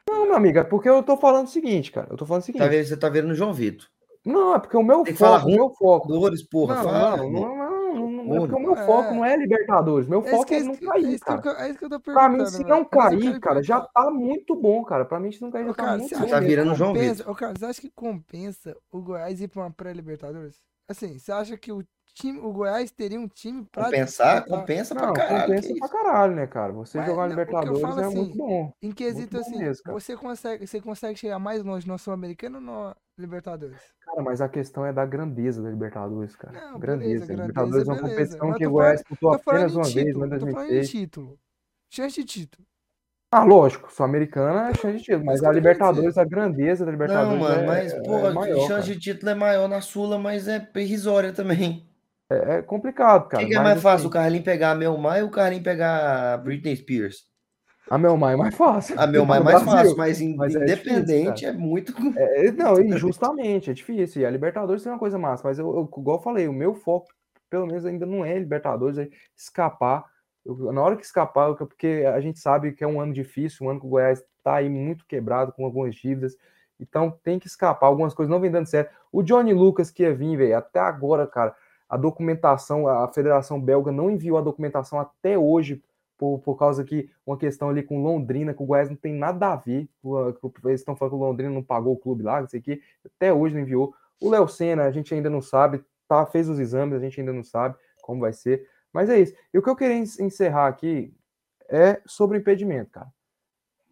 Não, 0.09 0.27
meu 0.27 0.37
amigo, 0.37 0.59
é 0.61 0.65
porque 0.65 0.89
eu 0.89 1.03
tô 1.03 1.17
falando 1.17 1.47
o 1.47 1.51
seguinte, 1.51 1.91
cara. 1.91 2.07
Eu 2.09 2.17
tô 2.17 2.25
falando 2.25 2.43
o 2.43 2.47
Tá 2.47 2.53
seguinte. 2.53 2.69
vi- 2.69 2.85
Você 2.85 2.97
tá 2.97 3.09
virando 3.09 3.33
o 3.33 3.35
João 3.35 3.53
Vitor. 3.53 3.89
Não, 4.25 4.55
é 4.55 4.61
porque 4.61 4.77
o 4.77 4.83
meu 4.83 5.03
Tem 5.03 5.13
que 5.15 5.19
falar 5.19 5.41
foco, 5.41 5.51
o 5.51 5.55
meu 5.57 5.71
foco. 5.71 6.09
Dores, 6.09 6.43
porra, 6.43 6.75
Não, 6.77 6.85
fala. 6.85 7.17
não, 7.17 7.31
não, 7.33 7.57
não, 7.57 7.57
é 8.37 8.41
porque 8.41 8.55
o 8.55 8.59
meu 8.61 8.77
É. 8.77 8.87
foco 8.87 9.15
não 9.15 9.25
é 9.25 9.37
Libertadores. 9.37 10.09
Meu 10.09 10.21
É 10.25 10.31
foco 10.31 10.45
que- 10.47 10.55
é 10.55 10.59
é 10.59 10.63
não 10.63 10.75
é 10.75 10.77
cair, 10.77 11.15
isso 11.15 11.25
que 11.25 11.31
eu- 11.33 11.43
cara. 11.43 11.63
É 11.65 11.69
isso 11.71 11.79
que 11.79 11.85
eu 11.85 11.91
tô 11.91 12.01
Pra 12.01 12.15
perguntando. 12.15 12.39
mim, 12.43 12.47
se 12.51 12.65
não 12.65 12.79
eu 12.79 12.85
cair, 12.87 13.21
quero 13.21 13.41
cara, 13.41 13.63
já 13.63 13.81
tá 13.81 14.11
muito 14.11 14.55
bom, 14.57 14.85
cara. 14.85 15.05
Pra 15.05 15.19
mim, 15.21 15.31
se 15.33 15.41
não 15.43 15.51
cair, 15.51 15.67
já 15.67 15.75
tá 15.75 15.83
cara, 15.85 15.97
muito 15.99 16.09
você 16.09 16.17
bom. 16.17 16.23
acha 16.25 16.35
tá 16.35 16.41
que 16.41 16.47
virando 16.47 16.75
João 16.75 16.93
compensa- 16.93 17.15
Vitor. 17.15 17.33
Ô, 17.33 17.35
cara, 17.35 17.55
você 17.59 17.65
acha 17.67 17.81
que 17.81 17.91
compensa 17.91 18.77
o 18.93 19.01
Goiás 19.01 19.41
ir 19.41 19.49
pra 19.49 19.63
uma 19.63 19.71
pré-Libertadores? 19.71 20.57
Assim, 20.89 21.19
você 21.19 21.31
acha 21.33 21.57
que 21.57 21.71
o 21.73 21.83
time, 22.15 22.39
o 22.41 22.53
Goiás 22.53 22.91
teria 22.91 23.19
um 23.21 23.29
time 23.29 23.65
pra 23.73 23.85
Compensar, 23.85 24.43
disputar? 24.43 24.45
compensa 24.45 24.95
Não, 24.95 25.13
pra 25.13 25.13
caralho. 25.13 25.55
compensa 25.55 25.75
pra 25.77 25.89
caralho, 25.89 26.35
né, 26.35 26.47
cara? 26.47 26.73
Você 26.73 26.99
Mas, 26.99 27.07
jogar 27.07 27.29
não, 27.29 27.29
Libertadores 27.29 27.81
falo 27.81 28.01
é 28.01 28.05
assim, 28.05 28.15
muito 28.15 28.37
bom. 28.37 28.73
Em 28.83 28.93
quesito 28.93 29.37
bom 29.37 29.39
assim, 29.39 29.57
mesmo, 29.57 29.93
você 29.93 30.17
consegue, 30.17 30.67
você 30.67 30.81
consegue 30.81 31.19
chegar 31.19 31.39
mais 31.39 31.63
longe 31.65 31.87
no 31.89 31.99
Sul-Americano 31.99 32.57
ou 32.59 32.63
no 32.63 32.97
Libertadores? 33.19 33.95
Cara, 34.05 34.23
mas 34.23 34.41
a 34.41 34.49
questão 34.49 34.85
é 34.87 34.93
da 34.93 35.07
grandeza 35.07 35.63
da 35.63 35.71
Libertadores, 35.71 36.37
cara. 36.37 36.61
Não, 36.61 36.79
grandeza. 36.79 37.27
beleza, 37.27 37.33
Libertadores 37.35 37.89
é 37.89 37.93
uma 37.93 37.99
competição 38.01 38.53
beleza. 38.53 38.57
que 38.57 38.65
Mas 38.65 38.69
o 38.69 38.71
Goiás 38.71 39.01
disputou 39.01 39.33
apenas 39.33 39.75
uma 39.75 39.91
vez, 39.91 40.17
tô 40.17 40.21
falando 40.21 40.35
em 40.37 40.39
2006. 40.39 40.91
título. 40.91 41.39
Chance 41.91 42.21
de 42.21 42.25
título. 42.27 42.67
Ah, 43.33 43.45
lógico, 43.45 43.93
Sul-Americana 43.93 44.71
é 44.71 44.75
chance 44.75 44.99
de 44.99 45.05
título, 45.05 45.25
mas 45.27 45.41
que 45.41 45.47
a 45.47 45.53
Libertadores, 45.53 46.19
a 46.19 46.25
grandeza 46.25 46.85
da 46.85 46.93
Não, 46.93 46.99
Libertadores 46.99 47.39
mano, 47.39 47.63
é, 47.63 47.67
mas, 47.67 47.93
é 47.93 48.01
porra, 48.03 48.33
maior, 48.33 48.67
chance 48.67 48.89
cara. 48.89 48.95
de 48.95 48.99
título 49.01 49.31
é 49.31 49.35
maior 49.35 49.69
na 49.69 49.81
Sula, 49.81 50.19
mas 50.19 50.49
é 50.49 50.69
irrisória 50.77 51.33
também. 51.33 51.90
É, 52.31 52.57
é 52.57 52.63
complicado, 52.63 53.27
O 53.27 53.29
cara. 53.29 53.45
que, 53.45 53.51
que 53.51 53.57
é 53.57 53.63
mais 53.63 53.83
fácil, 53.83 53.99
assim, 53.99 54.07
o 54.07 54.11
Carlinho 54.11 54.45
pegar 54.45 54.71
a 54.71 54.75
Melmar 54.75 55.23
ou 55.23 55.29
o 55.29 55.31
Carlinho 55.31 55.63
pegar 55.63 56.35
a 56.35 56.37
Britney 56.39 56.77
Spears? 56.77 57.29
a 57.91 57.99
Melmar 57.99 58.35
é 58.35 58.37
mais 58.37 58.55
fácil. 58.55 59.01
A 59.01 59.07
Melmar 59.07 59.39
é 59.41 59.45
mais 59.45 59.63
fácil, 59.63 59.97
mas, 59.97 60.21
Mas 60.37 60.55
é 60.55 60.65
difícil, 60.65 60.93
independente 60.93 61.45
é 61.45 61.53
muito. 61.53 61.93
É, 62.17 62.53
não, 62.53 62.79
e 62.81 62.97
justamente, 62.97 63.71
é 63.71 63.75
difícil. 63.75 64.23
E 64.23 64.27
a 64.27 64.31
Libertadores 64.31 64.83
tem 64.83 64.93
uma 64.93 64.99
coisa 64.99 65.19
massa, 65.19 65.43
mas 65.47 65.59
eu, 65.59 65.67
eu, 65.75 65.91
igual 65.99 66.19
eu 66.19 66.23
falei, 66.23 66.47
o 66.47 66.53
meu 66.53 66.75
foco, 66.75 67.09
pelo 67.51 67.67
menos, 67.67 67.85
ainda 67.85 68.07
não 68.07 68.25
é 68.25 68.39
Libertadores, 68.39 68.97
é 68.99 69.09
escapar. 69.37 70.05
Eu- 70.47 70.73
na 70.73 70.81
hora 70.81 70.97
que 70.97 71.05
escapar, 71.05 71.55
porque 71.57 72.05
a 72.15 72.21
gente 72.21 72.39
sabe 72.39 72.73
que 72.73 72.85
é 72.85 72.87
um 72.87 73.01
ano 73.01 73.13
difícil, 73.13 73.67
um 73.67 73.71
ano 73.71 73.81
que 73.81 73.87
o 73.87 73.91
Goiás 73.91 74.23
tá 74.45 74.55
aí 74.57 74.69
muito 74.69 75.05
quebrado, 75.07 75.53
com 75.53 75.65
algumas 75.65 75.95
dívidas. 75.97 76.37
Então 76.79 77.11
tem 77.25 77.39
que 77.39 77.47
escapar, 77.47 77.87
algumas 77.89 78.15
coisas 78.15 78.31
não 78.31 78.41
vem 78.41 78.51
dando 78.51 78.67
certo. 78.67 78.95
O 79.13 79.23
Johnny 79.23 79.53
Lucas 79.53 79.91
que 79.91 80.03
ia 80.05 80.15
vir, 80.15 80.37
velho, 80.37 80.57
até 80.57 80.79
agora, 80.79 81.27
cara, 81.27 81.55
a 81.91 81.97
documentação, 81.97 82.87
a 82.87 83.09
Federação 83.09 83.61
Belga 83.61 83.91
não 83.91 84.11
enviou 84.11 84.39
a 84.39 84.43
documentação 84.43 85.01
até 85.01 85.37
hoje, 85.37 85.83
por, 86.17 86.39
por 86.39 86.57
causa 86.57 86.85
que 86.85 87.11
uma 87.27 87.37
questão 87.37 87.69
ali 87.69 87.83
com 87.83 88.03
Londrina, 88.03 88.55
que 88.55 88.63
o 88.63 88.67
Goiás 88.67 88.89
não 88.89 88.97
tem 88.97 89.13
nada 89.13 89.53
a 89.53 89.57
ver. 89.57 89.89
Eles 90.65 90.81
estão 90.81 90.95
falando 90.95 91.13
que 91.13 91.17
o 91.17 91.27
Londrina 91.27 91.51
não 91.51 91.63
pagou 91.63 91.95
o 91.95 91.99
clube 91.99 92.23
lá, 92.23 92.41
não 92.41 92.47
sei 92.49 92.61
o 92.61 92.63
que, 92.63 92.81
até 93.05 93.33
hoje 93.33 93.55
não 93.55 93.63
enviou. 93.63 93.95
O 94.21 94.31
Léo 94.31 94.47
Senna, 94.47 94.85
a 94.85 94.91
gente 94.91 95.13
ainda 95.15 95.29
não 95.29 95.41
sabe, 95.41 95.83
tá, 96.07 96.25
fez 96.27 96.49
os 96.49 96.59
exames, 96.59 96.95
a 96.95 97.01
gente 97.01 97.19
ainda 97.19 97.33
não 97.33 97.43
sabe 97.43 97.75
como 98.03 98.21
vai 98.21 98.33
ser. 98.33 98.69
Mas 98.93 99.09
é 99.09 99.19
isso. 99.19 99.35
E 99.53 99.59
o 99.59 99.63
que 99.63 99.71
eu 99.71 99.77
queria 99.77 99.97
en- 99.97 100.25
encerrar 100.25 100.69
aqui 100.69 101.13
é 101.69 102.01
sobre 102.07 102.37
o 102.37 102.41
impedimento, 102.41 102.91
cara. 102.91 103.13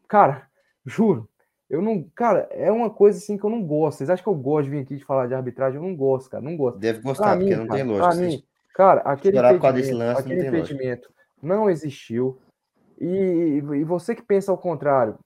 Cara, 0.07 0.49
juro, 0.85 1.29
eu 1.69 1.83
não. 1.83 2.03
Cara, 2.15 2.49
é 2.51 2.71
uma 2.73 2.89
coisa 2.91 3.19
assim 3.19 3.37
que 3.37 3.45
eu 3.45 3.51
não 3.51 3.63
gosto. 3.63 3.99
Vocês 3.99 4.11
acham 4.11 4.23
que 4.23 4.29
eu 4.31 4.35
gosto 4.35 4.65
de 4.65 4.71
vir 4.71 4.79
aqui 4.83 4.97
de 4.97 5.05
falar 5.05 5.27
de 5.27 5.35
arbitragem? 5.35 5.81
Eu 5.81 5.87
não 5.87 5.95
gosto, 5.97 6.31
cara. 6.31 6.43
Não 6.43 6.57
gosto. 6.57 6.79
Deve 6.79 7.01
Pra 7.01 7.11
gostar, 7.11 7.37
porque 7.37 7.51
mim, 7.51 7.57
não 7.57 7.67
cara, 7.67 7.79
tem 7.79 7.87
pra 7.95 8.05
lógica. 8.07 8.25
mim, 8.25 8.31
Vocês- 8.31 8.45
cara, 8.75 9.01
aquele 9.03 9.39
impedimento, 9.39 9.97
lance 9.97 10.13
não 10.15 10.19
aquele 10.21 10.35
lógica. 10.51 10.59
impedimento 10.59 11.11
não 11.43 11.71
existiu. 11.71 12.39
E, 13.01 13.07
e 13.63 13.85
você 13.85 14.15
que 14.15 14.23
pensa 14.23 14.51
ao 14.51 14.59
contrário, 14.59 15.19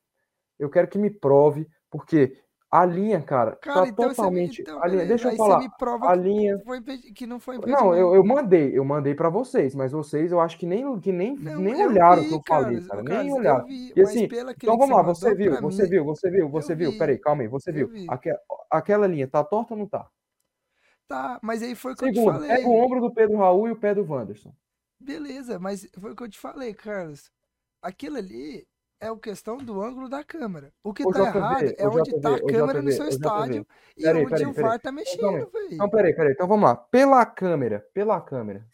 eu 0.59 0.69
quero 0.69 0.89
que 0.89 0.99
me 0.99 1.09
prove, 1.11 1.67
porque 1.91 2.37
a 2.73 2.87
linha, 2.87 3.21
cara, 3.21 3.55
Cara, 3.57 3.83
tá 3.83 3.89
então 3.89 4.09
me, 4.09 4.15
totalmente. 4.15 4.63
então, 4.63 4.83
a 4.83 4.87
linha, 4.89 5.05
deixa 5.05 5.31
eu 5.31 5.37
falar. 5.37 5.61
você 5.61 5.69
me 5.69 5.75
prova 5.79 6.09
A 6.09 6.17
que, 6.17 6.23
linha. 6.23 6.59
foi 6.65 6.79
impedi- 6.79 7.13
que 7.13 7.27
não 7.27 7.39
foi 7.39 7.59
Não, 7.59 7.95
eu, 7.95 8.15
eu 8.15 8.25
mandei, 8.25 8.77
eu 8.77 8.83
mandei 8.83 9.15
para 9.15 9.29
vocês, 9.29 9.75
mas 9.75 9.93
vocês 9.93 10.33
eu 10.33 10.41
acho 10.41 10.59
que 10.59 10.65
nem, 10.65 10.99
que 10.99 11.13
nem, 11.13 11.37
Não, 11.37 11.61
nem 11.61 11.87
olharam 11.87 12.23
o 12.23 12.27
que 12.27 12.35
eu 12.35 12.43
cara, 12.43 12.63
falei, 12.65 12.81
cara. 12.81 13.03
Carlos, 13.03 13.27
Nem 13.27 13.33
olharam. 13.35 13.67
vi, 13.67 13.93
E 13.95 14.01
assim, 14.01 14.25
então 14.25 14.55
que 14.59 14.67
vamos 14.67 14.89
lá, 14.97 15.03
você 15.03 15.35
viu, 15.35 15.61
você 15.61 15.83
mim, 15.83 15.91
viu, 15.91 16.05
você 16.05 16.31
viu, 16.31 16.49
você 16.49 16.75
viu. 16.75 16.91
vi, 16.93 16.99
Peraí, 16.99 17.19
calma 17.19 17.43
aí, 17.43 17.49
você 17.49 17.71
viu. 17.71 17.89
vi. 17.89 18.07
Aque- 18.09 18.35
aquela 18.71 19.07
linha 19.07 19.29
tá 19.29 19.45
torta 19.45 19.75
ou 19.75 19.79
não 19.81 19.87
tá? 19.87 20.09
Tá, 21.07 21.39
mas 21.43 21.63
aí 21.63 21.75
foi 21.75 21.93
o 21.93 21.97
que 21.97 22.05
eu 22.07 22.13
te 22.13 22.15
Segundo, 22.17 22.33
falei. 22.33 22.49
pega 22.49 22.69
o 22.69 22.75
ombro 22.85 23.01
do 23.03 23.13
Pedro 23.13 23.37
Raul 23.37 23.69
e 23.69 23.73
o 23.73 23.77
pé 23.77 23.95
do 23.95 24.03
Wanderson. 24.11 24.55
Beleza, 24.99 25.59
mas 25.59 25.87
foi 26.01 26.13
o 26.13 26.17
que 26.17 26.23
eu 26.23 26.29
te 26.31 26.39
falei, 26.39 26.73
Carlos. 26.73 27.31
Aquilo 27.83 28.17
ali 28.17 28.67
é 29.03 29.09
a 29.09 29.17
questão 29.17 29.57
do 29.59 29.83
ângulo 29.83 30.09
da 30.09 30.23
câmera. 30.23 30.73
O 30.83 30.95
que 30.95 31.05
Ô, 31.05 31.11
tá 31.11 31.19
JV, 31.25 31.39
errado 31.39 31.75
é 31.77 31.89
onde 31.89 32.21
tá 32.21 32.29
a 32.29 32.37
JV, 32.37 32.53
câmera 32.53 32.81
no 32.83 32.91
JV, 32.91 32.93
seu 32.97 33.05
ô, 33.05 33.09
JV. 33.09 33.17
estádio 33.17 33.67
e 33.97 34.03
Peraí, 34.03 34.23
onde 34.23 34.31
peraí, 34.31 34.47
o. 34.47 34.53
VAR 34.53 34.79
tá 34.79 34.79
Então, 34.79 34.93
mexendo, 34.93 35.51
velho. 35.51 35.69
Então, 35.73 35.91
peraí, 35.91 36.15
peraí. 36.15 36.33
Então 36.33 36.47
vamos 36.47 36.65
lá. 36.65 36.77
Pela 36.77 37.27
câmera, 37.27 37.85
pela 37.93 38.21
câmera, 38.21 38.65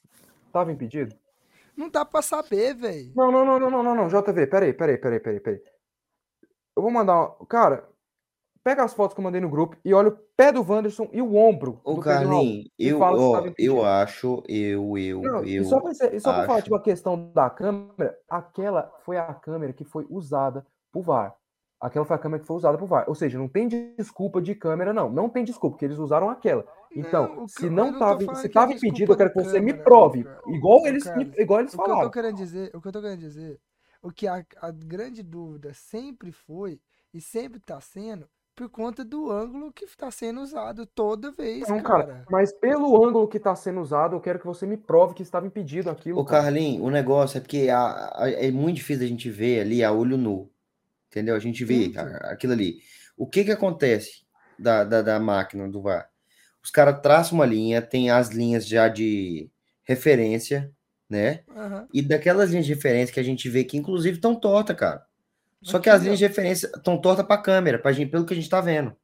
tava 0.52 0.70
impedido? 0.70 1.16
Não 1.74 1.88
dá 1.88 2.04
pra 2.04 2.20
saber, 2.20 2.74
velho. 2.74 3.10
Não, 3.16 3.32
não, 3.32 3.44
não, 3.44 3.58
não, 3.58 3.70
não, 3.70 3.82
não, 3.82 3.94
não, 3.94 4.08
JV, 4.08 4.46
peraí, 4.46 4.74
peraí, 4.74 4.98
peraí, 4.98 5.18
peraí, 5.20 5.40
peraí. 5.40 5.62
Eu 6.76 6.82
vou 6.82 6.90
mandar. 6.90 7.30
Cara, 7.48 7.88
pega 8.68 8.84
as 8.84 8.92
fotos 8.92 9.14
que 9.14 9.20
eu 9.20 9.24
mandei 9.24 9.40
no 9.40 9.48
grupo 9.48 9.78
e 9.82 9.94
olha 9.94 10.08
o 10.10 10.18
pé 10.36 10.52
do 10.52 10.60
Wanderson 10.60 11.08
e 11.10 11.22
o 11.22 11.34
ombro 11.36 11.80
Ô, 11.82 11.94
Raul. 11.94 12.02
Carlinhos, 12.02 12.68
e 12.78 12.88
eu, 12.88 13.00
ó, 13.00 13.42
eu 13.56 13.82
acho, 13.82 14.42
eu, 14.46 14.98
eu, 14.98 15.22
Não, 15.22 15.42
e 15.42 15.56
eu. 15.56 15.64
só 15.64 15.80
pra, 15.80 15.90
e 15.90 16.20
só 16.20 16.34
pra 16.34 16.44
falar, 16.44 16.60
tipo, 16.60 16.76
a 16.76 16.82
questão 16.82 17.32
da 17.32 17.48
câmera, 17.48 18.14
aquela 18.28 18.92
foi 19.06 19.16
a 19.16 19.32
câmera 19.32 19.72
que 19.72 19.84
foi 19.84 20.06
usada 20.10 20.66
pro 20.92 21.00
VAR. 21.00 21.34
Aquela 21.80 22.04
foi 22.04 22.14
a 22.14 22.18
câmera 22.18 22.40
que 22.42 22.46
foi 22.46 22.56
usada 22.56 22.76
pro 22.76 22.86
VAR. 22.86 23.06
Ou 23.08 23.14
seja, 23.14 23.38
não 23.38 23.48
tem 23.48 23.66
desculpa 23.68 24.42
de 24.42 24.54
câmera, 24.54 24.92
não. 24.92 25.08
Não 25.08 25.30
tem 25.30 25.44
desculpa, 25.44 25.74
porque 25.76 25.86
eles 25.86 25.96
usaram 25.96 26.28
aquela. 26.28 26.66
Então, 26.94 27.36
Não, 27.36 27.44
o 27.44 27.48
se 27.48 27.70
não 27.70 27.98
tava, 27.98 28.34
se 28.34 28.48
tava 28.50 28.72
impedido, 28.72 29.12
eu 29.12 29.16
quero 29.16 29.32
que 29.32 29.42
você 29.44 29.60
me 29.60 29.70
câmera, 29.72 29.84
prove. 29.84 30.24
cara. 30.24 30.42
Igual 30.48 30.86
eles, 30.86 31.04
Carlos, 31.04 31.38
igual 31.38 31.60
eles 31.60 31.72
O 31.72 31.76
que 31.76 31.80
eu 31.80 31.84
tô 31.86 31.90
falaram. 31.90 32.10
querendo 32.10 32.36
dizer, 32.36 32.70
o 32.74 32.80
que 32.82 32.88
eu 32.88 32.92
tô 32.92 33.00
querendo 33.00 33.20
dizer, 33.20 33.60
o 34.02 34.10
que 34.10 34.26
a, 34.26 34.44
a 34.60 34.70
grande 34.70 35.22
dúvida 35.22 35.72
sempre 35.72 36.32
foi 36.32 36.80
e 37.14 37.20
sempre 37.20 37.60
tá 37.60 37.80
sendo, 37.80 38.28
por 38.58 38.68
conta 38.68 39.04
do 39.04 39.30
ângulo 39.30 39.72
que 39.72 39.86
tá 39.96 40.10
sendo 40.10 40.40
usado 40.40 40.84
toda 40.84 41.30
vez, 41.30 41.68
Não, 41.68 41.80
cara, 41.80 42.04
cara. 42.04 42.24
mas 42.28 42.52
pelo 42.52 43.06
ângulo 43.06 43.28
que 43.28 43.38
tá 43.38 43.54
sendo 43.54 43.80
usado, 43.80 44.16
eu 44.16 44.20
quero 44.20 44.40
que 44.40 44.46
você 44.46 44.66
me 44.66 44.76
prove 44.76 45.14
que 45.14 45.22
estava 45.22 45.46
impedido 45.46 45.88
aquilo. 45.88 46.18
Ô, 46.18 46.24
cara. 46.24 46.42
Carlinhos, 46.42 46.84
o 46.84 46.90
negócio 46.90 47.38
é 47.38 47.40
porque 47.40 47.68
a- 47.70 48.10
a- 48.16 48.28
é 48.30 48.50
muito 48.50 48.74
difícil 48.76 49.04
a 49.04 49.08
gente 49.08 49.30
ver 49.30 49.60
ali 49.60 49.84
a 49.84 49.92
olho 49.92 50.16
nu. 50.16 50.50
Entendeu? 51.08 51.36
A 51.36 51.38
gente 51.38 51.64
vê 51.64 51.92
a- 51.96 52.32
aquilo 52.32 52.52
ali. 52.52 52.78
O 53.16 53.28
que 53.28 53.44
que 53.44 53.52
acontece 53.52 54.24
da, 54.58 54.82
da, 54.82 55.02
da 55.02 55.20
máquina 55.20 55.68
do 55.68 55.80
VAR? 55.80 56.08
Os 56.60 56.70
caras 56.70 57.00
traçam 57.00 57.38
uma 57.38 57.46
linha, 57.46 57.80
tem 57.80 58.10
as 58.10 58.30
linhas 58.30 58.66
já 58.66 58.88
de 58.88 59.48
referência, 59.84 60.70
né? 61.08 61.44
Aham. 61.56 61.86
E 61.94 62.02
daquelas 62.02 62.50
linhas 62.50 62.66
de 62.66 62.74
referência 62.74 63.14
que 63.14 63.20
a 63.20 63.24
gente 63.24 63.48
vê 63.48 63.62
que, 63.62 63.76
inclusive, 63.78 64.16
estão 64.16 64.34
tortas, 64.34 64.76
cara. 64.76 65.06
Só 65.62 65.78
que 65.78 65.90
as 65.90 66.02
linhas 66.02 66.18
de 66.18 66.26
referência 66.26 66.66
estão 66.66 67.00
tortas 67.00 67.26
pra 67.26 67.38
câmera, 67.38 67.78
pra 67.78 67.92
gente, 67.92 68.10
pelo 68.10 68.24
que 68.24 68.32
a 68.32 68.36
gente 68.36 68.48
tá 68.48 68.60
vendo. 68.60 68.94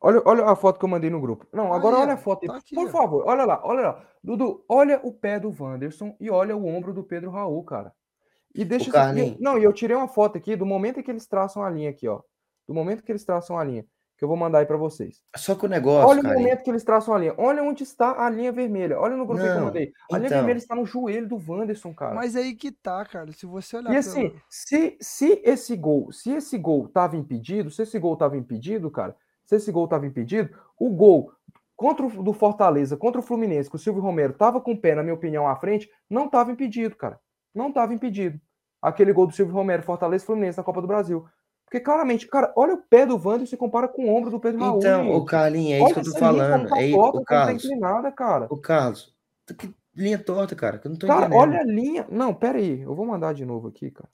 Olha, 0.00 0.22
olha 0.24 0.44
a 0.44 0.54
foto 0.54 0.78
que 0.78 0.84
eu 0.84 0.88
mandei 0.88 1.10
no 1.10 1.20
grupo. 1.20 1.46
Não, 1.52 1.72
agora 1.72 1.96
Aí, 1.96 2.02
olha 2.02 2.12
a 2.14 2.16
foto 2.16 2.46
tá 2.46 2.56
aqui, 2.56 2.74
Por 2.74 2.86
ó. 2.86 2.90
favor, 2.90 3.24
olha 3.26 3.44
lá, 3.44 3.60
olha 3.64 3.80
lá. 3.80 4.04
Dudu, 4.22 4.64
olha 4.68 5.00
o 5.02 5.12
pé 5.12 5.40
do 5.40 5.52
Wanderson 5.58 6.16
e 6.20 6.30
olha 6.30 6.56
o 6.56 6.66
ombro 6.66 6.94
do 6.94 7.02
Pedro 7.02 7.30
Raul, 7.30 7.64
cara. 7.64 7.92
E 8.54 8.64
deixa 8.64 8.92
Carlinhos. 8.92 9.40
Não, 9.40 9.58
e 9.58 9.64
eu 9.64 9.72
tirei 9.72 9.96
uma 9.96 10.08
foto 10.08 10.38
aqui 10.38 10.54
do 10.54 10.64
momento 10.64 11.00
em 11.00 11.02
que 11.02 11.10
eles 11.10 11.26
traçam 11.26 11.62
a 11.62 11.70
linha 11.70 11.90
aqui, 11.90 12.06
ó. 12.06 12.20
Do 12.66 12.74
momento 12.74 13.02
que 13.02 13.10
eles 13.10 13.24
traçam 13.24 13.58
a 13.58 13.64
linha, 13.64 13.84
que 14.18 14.24
eu 14.24 14.28
vou 14.28 14.36
mandar 14.36 14.58
aí 14.58 14.66
pra 14.66 14.76
vocês. 14.76 15.22
Só 15.36 15.54
que 15.54 15.64
o 15.64 15.68
negócio, 15.68 16.08
Olha 16.08 16.18
o 16.20 16.22
cara. 16.24 16.34
momento 16.36 16.62
que 16.64 16.70
eles 16.70 16.82
traçam 16.82 17.14
a 17.14 17.18
linha. 17.18 17.34
Olha 17.38 17.62
onde 17.62 17.84
está 17.84 18.26
a 18.26 18.28
linha 18.28 18.50
vermelha. 18.50 18.98
Olha 18.98 19.16
no 19.16 19.24
grupo 19.24 19.40
aí 19.40 19.46
que 19.48 19.54
eu 19.54 19.58
Não, 19.60 19.66
mandei. 19.66 19.92
A 20.10 20.16
linha 20.18 20.26
então. 20.26 20.38
vermelha 20.38 20.58
está 20.58 20.74
no 20.74 20.84
joelho 20.84 21.28
do 21.28 21.36
Wanderson, 21.48 21.94
cara. 21.94 22.16
Mas 22.16 22.34
aí 22.34 22.54
que 22.54 22.72
tá, 22.72 23.04
cara. 23.04 23.30
Se 23.32 23.46
você 23.46 23.76
olhar 23.76 23.92
E 23.92 23.96
assim, 23.96 24.30
pelo- 24.30 24.42
se, 24.50 24.98
se 25.00 25.40
esse 25.44 25.76
gol, 25.76 26.10
se 26.12 26.32
esse 26.32 26.58
gol 26.58 26.86
estava 26.86 27.16
impedido, 27.16 27.70
se 27.70 27.82
esse 27.82 27.96
gol 27.98 28.14
estava 28.14 28.36
impedido, 28.36 28.90
cara, 28.90 29.14
se 29.46 29.54
esse 29.54 29.70
gol 29.70 29.84
estava 29.84 30.04
impedido, 30.04 30.50
o 30.78 30.90
gol 30.90 31.32
contra 31.76 32.04
o 32.04 32.10
do 32.22 32.32
Fortaleza, 32.32 32.96
contra 32.96 33.20
o 33.20 33.24
Fluminense, 33.24 33.70
que 33.70 33.76
o 33.76 33.78
Silvio 33.78 34.02
Romero 34.02 34.32
estava 34.32 34.60
com 34.60 34.72
o 34.72 34.76
pé, 34.80 34.96
na 34.96 35.02
minha 35.04 35.14
opinião, 35.14 35.46
à 35.46 35.54
frente, 35.54 35.88
não 36.10 36.26
estava 36.26 36.50
impedido, 36.50 36.96
cara. 36.96 37.20
Não 37.54 37.68
estava 37.68 37.94
impedido. 37.94 38.40
Aquele 38.82 39.12
gol 39.12 39.28
do 39.28 39.32
Silvio 39.32 39.54
Romero, 39.54 39.82
Fortaleza 39.84 40.24
e 40.24 40.26
Fluminense 40.26 40.58
na 40.58 40.64
Copa 40.64 40.80
do 40.80 40.88
Brasil. 40.88 41.24
Porque 41.68 41.80
claramente, 41.80 42.26
cara, 42.26 42.50
olha 42.56 42.72
o 42.72 42.82
pé 42.82 43.04
do 43.04 43.16
Wander 43.22 43.42
e 43.42 43.46
se 43.46 43.56
compara 43.56 43.86
com 43.86 44.06
o 44.06 44.16
ombro 44.16 44.30
do 44.30 44.40
Pedro 44.40 44.58
Raul. 44.58 44.78
Então, 44.78 45.14
o. 45.14 45.24
Carlinhos, 45.26 45.72
é 45.72 45.76
isso 45.76 45.84
Olha 45.84 45.94
que 45.94 46.00
eu 46.00 46.12
tô 46.14 46.18
falando. 46.18 46.68
tá 46.70 46.80
É, 46.82 46.90
torta, 46.90 47.08
o 47.08 47.12
como 47.12 47.24
tá 47.24 47.34
Carlos, 47.34 47.64
inclinada, 47.64 48.10
cara. 48.12 48.46
o 48.48 48.56
Carlos, 48.56 49.14
que 49.58 49.74
linha 49.94 50.18
torta, 50.18 50.56
cara, 50.56 50.78
que 50.78 50.86
eu 50.86 50.90
não 50.90 50.96
tô 50.98 51.06
Cara, 51.06 51.26
entendendo. 51.26 51.38
olha 51.40 51.60
a 51.60 51.64
linha. 51.64 52.06
Não, 52.10 52.32
pera 52.32 52.56
aí. 52.56 52.80
Eu 52.80 52.94
vou 52.94 53.04
mandar 53.04 53.34
de 53.34 53.44
novo 53.44 53.68
aqui, 53.68 53.90
cara. 53.90 54.08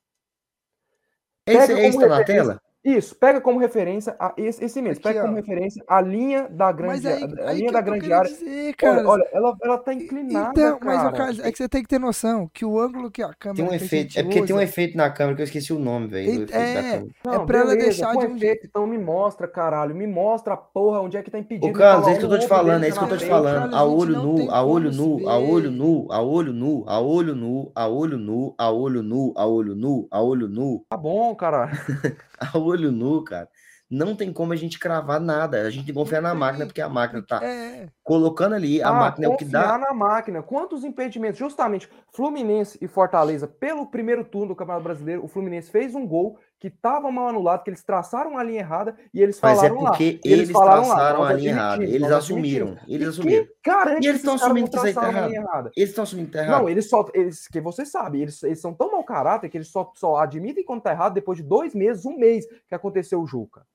Esse, 1.47 1.69
pega 1.69 1.81
esse 1.87 1.99
tá 2.01 2.09
na 2.09 2.25
tela? 2.25 2.61
Isso, 2.85 3.17
pega 3.17 3.41
como 3.41 3.59
referência 3.59 4.15
a 4.21 4.35
esse, 4.37 4.63
esse 4.63 4.83
mesmo, 4.83 4.95
Aqui, 5.01 5.03
pega 5.05 5.23
como 5.23 5.33
ó. 5.33 5.37
referência 5.37 5.83
a 5.89 6.03
linha 6.03 6.47
da 6.51 6.67
Mas 6.67 6.75
grande 7.03 7.09
aí, 7.09 7.23
a 7.23 7.49
aí 7.51 7.57
linha 7.57 7.69
que 7.69 7.73
da 7.73 7.81
grande 7.81 8.13
área. 8.13 8.31
dizer, 8.31 8.75
cara. 8.75 8.99
Olha, 9.01 9.09
olha, 9.09 9.29
ela, 9.33 9.57
ela 9.63 9.79
tá 9.79 9.95
inclinada, 9.95 10.51
Então, 10.51 10.79
mas, 10.85 10.99
cara. 11.03 11.13
Carlos, 11.17 11.39
é 11.41 11.51
que 11.51 11.57
você 11.57 11.67
tem 11.69 11.83
que 11.83 11.89
ter 11.89 11.99
noção 11.99 12.47
que 12.53 12.63
o 12.63 12.79
ângulo 12.79 13.11
que 13.11 13.23
a 13.23 13.33
câmera 13.33 13.55
Tem 13.57 13.65
um 13.65 13.69
que 13.79 13.83
a 13.83 13.87
efeito. 13.87 14.13
gente 14.13 14.19
É 14.19 14.23
porque 14.23 14.43
tem 14.43 14.55
um 14.55 14.59
usa- 14.59 14.65
efeito 14.65 14.97
na 14.99 15.09
câmera 15.09 15.37
que 15.37 15.41
eu 15.43 15.45
esqueci 15.45 15.73
o 15.73 15.79
nome, 15.79 16.09
velho. 16.09 16.47
é. 16.53 17.03
Não, 17.25 17.47
pra 17.47 17.59
ela 17.61 17.71
beleza, 17.71 17.87
deixar 17.89 18.13
com 18.13 18.21
de 18.21 18.27
um 18.27 18.37
efeito, 18.37 18.67
Então 18.67 18.87
me 18.87 18.99
mostra, 18.99 19.49
caralho. 19.49 19.95
Me 19.95 20.07
mostra 20.07 20.53
a 20.53 20.57
porra 20.59 21.01
onde 21.01 21.17
é 21.17 21.23
que 21.23 21.31
tá 21.31 21.39
impedido. 21.39 21.67
Ô, 21.69 21.73
Carlos, 21.73 22.05
fala, 22.05 22.11
é 22.11 22.13
isso 22.13 22.21
que 22.21 22.27
eu 22.27 22.31
tô 22.31 22.39
te 22.39 22.49
falando, 22.49 22.85
é 22.85 22.89
isso 22.89 22.99
que 22.99 23.05
eu 23.05 23.09
tô 23.09 23.17
te 23.17 23.25
falando. 23.27 23.75
A 23.75 23.83
olho 23.85 24.21
nu, 24.21 24.51
a 24.51 24.63
olho 24.63 24.91
como 24.95 25.19
nu, 25.21 25.29
a 25.29 25.39
olho 25.39 25.71
ver. 25.71 25.77
nu, 25.79 26.07
a 26.11 26.21
olho 26.23 26.53
nu, 26.53 26.85
a 26.87 27.01
olho 27.01 27.35
nu, 27.35 27.73
a 27.75 27.89
olho 27.89 28.19
nu, 28.19 28.53
a 28.59 28.71
olho 28.71 29.03
nu, 29.03 29.35
a 29.39 29.47
olho 29.47 29.75
nu, 29.75 30.07
a 30.11 30.21
olho 30.23 30.49
nu, 30.49 30.85
Tá 30.91 30.97
bom, 30.99 31.35
caralho. 31.35 31.73
a 32.39 32.59
olho 32.59 32.74
nu, 32.77 33.23
cara. 33.25 33.49
Não 33.91 34.17
tem 34.17 34.33
como 34.33 34.53
a 34.53 34.57
gente 34.57 34.79
cravar 34.79 35.21
nada. 35.21 35.61
A 35.63 35.71
gente 35.71 35.85
tem 35.85 35.95
que 35.95 36.01
confiar 36.01 36.21
na 36.23 36.35
máquina, 36.35 36.67
porque 36.67 36.81
a 36.81 36.89
máquina 36.89 37.23
tá 37.27 37.45
É, 37.45 37.89
colocando 38.03 38.55
ali. 38.55 38.83
A 38.83 38.89
Ah, 38.89 38.93
máquina 38.93 39.27
é 39.27 39.29
o 39.29 39.37
que 39.37 39.45
confiar 39.45 39.79
dá. 39.79 39.79
na 39.79 39.93
máquina. 39.93 40.43
Quantos 40.43 40.85
impedimentos? 40.85 41.39
Justamente, 41.39 41.89
Fluminense 42.13 42.79
e 42.81 42.89
Fortaleza, 42.89 43.47
pelo 43.47 43.87
primeiro 43.87 44.25
turno 44.25 44.49
do 44.49 44.57
Campeonato 44.57 44.85
Brasileiro, 44.85 45.25
o 45.25 45.29
Fluminense 45.29 45.71
fez 45.71 45.95
um 45.95 46.07
gol 46.07 46.39
que 46.65 46.69
estava 46.69 47.11
mal 47.11 47.29
anulado, 47.29 47.63
que 47.63 47.69
eles 47.69 47.85
traçaram 47.85 48.39
a 48.39 48.43
linha 48.43 48.61
errada 48.61 48.97
e 49.13 49.21
eles 49.21 49.39
Mas 49.43 49.59
é 49.59 49.69
falaram 49.69 49.83
lá. 49.83 49.91
porque 49.91 50.19
e 50.25 50.33
eles 50.33 50.51
falaram 50.51 50.89
lá, 50.89 50.95
traçaram 50.95 51.19
nós 51.19 51.31
a 51.31 51.33
linha 51.35 51.51
errada. 51.51 51.85
Eles 51.85 52.11
assumiram. 52.11 52.79
Eles 52.89 53.09
assumiram. 53.09 53.47
garante 53.63 54.07
E 54.07 54.09
eles 54.09 54.21
estão 54.23 54.35
assumindo 54.37 54.71
que 54.71 54.77
isso 54.79 54.95
tá 54.95 55.09
errado. 55.11 55.71
Eles 55.77 55.91
estão 55.91 56.05
assumindo 56.05 56.29
que 56.29 56.33
tá 56.33 56.43
errado. 56.43 56.63
Não, 56.63 56.69
eles 56.71 56.89
só. 56.89 57.07
Eles, 57.13 57.47
que 57.49 57.61
você 57.61 57.85
sabe, 57.85 58.23
eles, 58.23 58.43
eles 58.43 58.63
são 58.63 58.73
tão 58.73 58.91
mau 58.91 59.05
caráter 59.05 59.51
que 59.51 59.59
eles 59.59 59.69
só, 59.69 59.93
só 59.95 60.17
admitem 60.17 60.65
quando 60.65 60.81
tá 60.81 60.93
errado 60.93 61.13
depois 61.13 61.37
de 61.37 61.45
dois 61.45 61.75
meses, 61.75 62.07
um 62.07 62.17
mês 62.17 62.47
que 62.67 62.75
aconteceu 62.75 63.21
o 63.21 63.47
cara. 63.47 63.67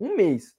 Um 0.00 0.16
mês. 0.16 0.56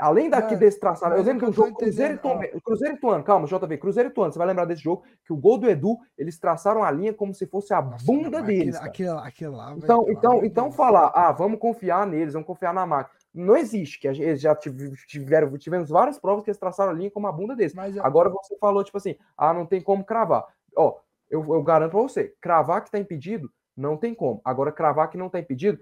Além 0.00 0.30
daqui 0.30 0.48
Mano, 0.54 0.58
desse 0.60 0.80
traçado, 0.80 1.14
eu 1.14 1.20
o 1.20 1.24
lembro 1.24 1.40
que 1.40 1.50
um 1.50 1.54
tô 1.54 1.64
jogo 1.64 1.76
Cruzeiro 1.78 2.14
e, 2.14 2.16
entendendo, 2.16 2.50
Tom, 2.52 2.60
Cruzeiro 2.60 2.94
e 2.94 2.98
Tuano, 2.98 3.22
calma, 3.24 3.46
JV, 3.46 3.78
Cruzeiro 3.78 4.08
e 4.08 4.12
Tuano, 4.12 4.32
você 4.32 4.38
vai 4.38 4.48
lembrar 4.48 4.64
desse 4.64 4.82
jogo, 4.82 5.02
que 5.24 5.32
o 5.32 5.36
gol 5.36 5.58
do 5.58 5.68
Edu, 5.68 5.98
eles 6.16 6.38
traçaram 6.38 6.82
a 6.82 6.90
linha 6.90 7.12
como 7.12 7.34
se 7.34 7.46
fosse 7.46 7.74
a 7.74 7.82
nossa, 7.82 8.04
bunda 8.04 8.38
não, 8.40 8.46
deles. 8.46 8.76
Aquilo, 8.76 9.18
aquilo, 9.18 9.56
lá- 9.56 9.66
lá, 9.70 9.76
Então, 9.76 10.06
então, 10.08 10.40
de 10.40 10.46
então 10.46 10.72
falar, 10.72 11.12
ah, 11.14 11.30
vamos 11.32 11.58
confiar 11.60 12.06
neles, 12.06 12.32
vamos 12.32 12.46
confiar 12.46 12.72
na 12.72 12.86
máquina. 12.86 13.18
Não 13.32 13.56
existe, 13.56 14.00
que 14.00 14.08
eles 14.08 14.40
já 14.40 14.56
tive- 14.56 14.92
tiveram, 15.06 15.56
tivemos 15.56 15.88
várias 15.88 16.18
provas 16.18 16.42
que 16.42 16.50
eles 16.50 16.58
traçaram 16.58 16.90
a 16.90 16.94
linha 16.94 17.10
como 17.10 17.26
a 17.28 17.32
bunda 17.32 17.54
deles. 17.54 17.74
Mas 17.74 17.94
eu- 17.96 18.04
Agora 18.04 18.28
você 18.28 18.56
falou, 18.58 18.82
tipo 18.82 18.96
assim, 18.98 19.14
ah, 19.36 19.54
não 19.54 19.64
tem 19.66 19.80
como 19.80 20.04
cravar. 20.04 20.44
Ó, 20.76 20.96
eu, 21.28 21.40
eu 21.54 21.62
garanto 21.62 21.92
pra 21.92 22.00
você, 22.00 22.34
cravar 22.40 22.82
que 22.82 22.90
tá 22.90 22.98
impedido, 22.98 23.48
não 23.76 23.96
tem 23.96 24.14
como. 24.14 24.40
Agora, 24.44 24.72
cravar 24.72 25.08
que 25.08 25.16
não 25.16 25.28
tá 25.28 25.38
impedido, 25.38 25.80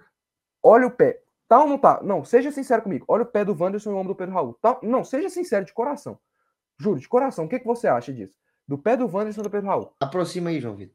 olha 0.63 0.87
o 0.87 0.91
pé. 0.91 1.21
Tá 1.49 1.63
ou 1.63 1.67
não 1.67 1.79
tá? 1.79 2.01
Não, 2.03 2.23
seja 2.23 2.53
sincero 2.53 2.83
comigo. 2.83 3.07
Olha 3.09 3.23
o 3.23 3.27
pé 3.27 3.45
do 3.45 3.57
Wanderson 3.59 3.91
e 3.91 3.95
o 3.95 3.97
ombro 3.97 4.13
do 4.13 4.17
Pedro 4.17 4.35
Raul. 4.35 4.55
Tá? 4.61 4.79
Não, 4.83 5.03
seja 5.03 5.31
sincero 5.31 5.65
de 5.65 5.73
coração. 5.73 6.19
Juro, 6.79 7.01
de 7.01 7.09
coração. 7.09 7.47
O 7.47 7.49
que, 7.49 7.59
que 7.59 7.67
você 7.67 7.89
acha 7.89 8.13
disso? 8.13 8.37
Do 8.67 8.77
pé 8.77 8.97
do 8.97 9.07
Wanderson 9.07 9.41
e 9.41 9.45
do 9.45 9.51
Pedro 9.51 9.69
Raul. 9.69 9.93
Aproxima 9.99 10.51
aí, 10.51 10.61
João 10.61 10.77
Vitor. 10.77 10.95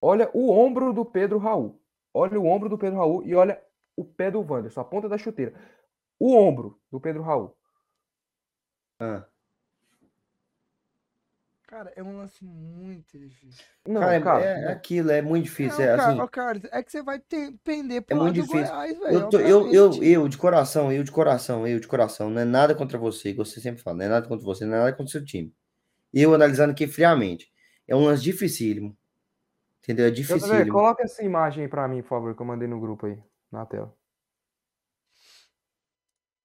Olha 0.00 0.30
o 0.32 0.50
ombro 0.50 0.92
do 0.92 1.04
Pedro 1.04 1.38
Raul. 1.38 1.78
Olha 2.14 2.40
o 2.40 2.46
ombro 2.46 2.68
do 2.68 2.78
Pedro 2.78 2.98
Raul 2.98 3.22
e 3.24 3.34
olha 3.34 3.62
o 3.94 4.04
pé 4.04 4.30
do 4.30 4.40
Wanderson, 4.40 4.80
a 4.80 4.84
ponta 4.84 5.08
da 5.08 5.18
chuteira. 5.18 5.54
O 6.18 6.34
ombro 6.34 6.80
do 6.90 6.98
Pedro 6.98 7.22
Raul. 7.22 7.54
Ah. 8.98 9.26
Cara, 11.66 11.92
é 11.96 12.02
um 12.02 12.16
lance 12.18 12.44
muito 12.44 13.18
difícil. 13.18 13.64
Não, 13.88 14.00
cara, 14.00 14.14
é- 14.14 14.20
cara, 14.20 14.44
é, 14.44 14.64
não. 14.64 14.70
aquilo, 14.72 15.10
é 15.10 15.20
muito 15.20 15.44
difícil. 15.44 15.76
Não, 15.78 15.84
é 15.84 15.96
cara, 15.96 16.12
assim, 16.12 16.20
ô, 16.20 16.28
Carlos, 16.28 16.62
é 16.70 16.82
que 16.82 16.92
você 16.92 17.02
vai 17.02 17.18
ter, 17.18 17.52
pender 17.64 18.02
pro 18.02 18.14
é 18.14 18.18
lado 18.18 18.32
muito 18.32 18.36
do 18.36 18.52
difícil. 18.52 18.72
Goiás, 18.74 18.98
velho. 19.00 19.12
Eu, 19.12 19.28
tô- 19.28 19.40
eu, 19.40 19.48
eu, 19.48 19.86
obviamente. 19.86 20.12
eu, 20.12 20.28
de 20.28 20.38
coração, 20.38 20.92
eu 20.92 21.02
de 21.02 21.10
coração, 21.10 21.66
eu 21.66 21.80
de 21.80 21.88
coração, 21.88 22.30
não 22.30 22.40
é 22.40 22.44
nada 22.44 22.72
contra 22.72 22.96
você, 22.96 23.32
que 23.32 23.38
você 23.38 23.60
sempre 23.60 23.82
fala, 23.82 23.96
não 23.96 24.04
é 24.04 24.08
nada 24.08 24.28
contra 24.28 24.44
você, 24.44 24.64
não 24.64 24.76
é 24.76 24.78
nada 24.78 24.92
contra 24.92 25.06
o 25.06 25.08
seu 25.10 25.24
time. 25.24 25.52
Eu 26.14 26.32
analisando 26.32 26.70
aqui 26.70 26.86
friamente, 26.86 27.52
é 27.88 27.96
um 27.96 28.04
lance 28.04 28.22
dificílimo. 28.22 28.96
Entendeu? 29.82 30.06
É 30.06 30.10
dificílimo. 30.10 30.72
coloca 30.72 31.02
essa 31.02 31.22
imagem 31.24 31.64
aí 31.64 31.68
pra 31.68 31.88
mim, 31.88 32.00
por 32.02 32.08
favor, 32.08 32.34
que 32.36 32.42
eu 32.42 32.46
mandei 32.46 32.68
no 32.68 32.80
grupo 32.80 33.06
aí, 33.06 33.18
na 33.50 33.66
tela. 33.66 33.92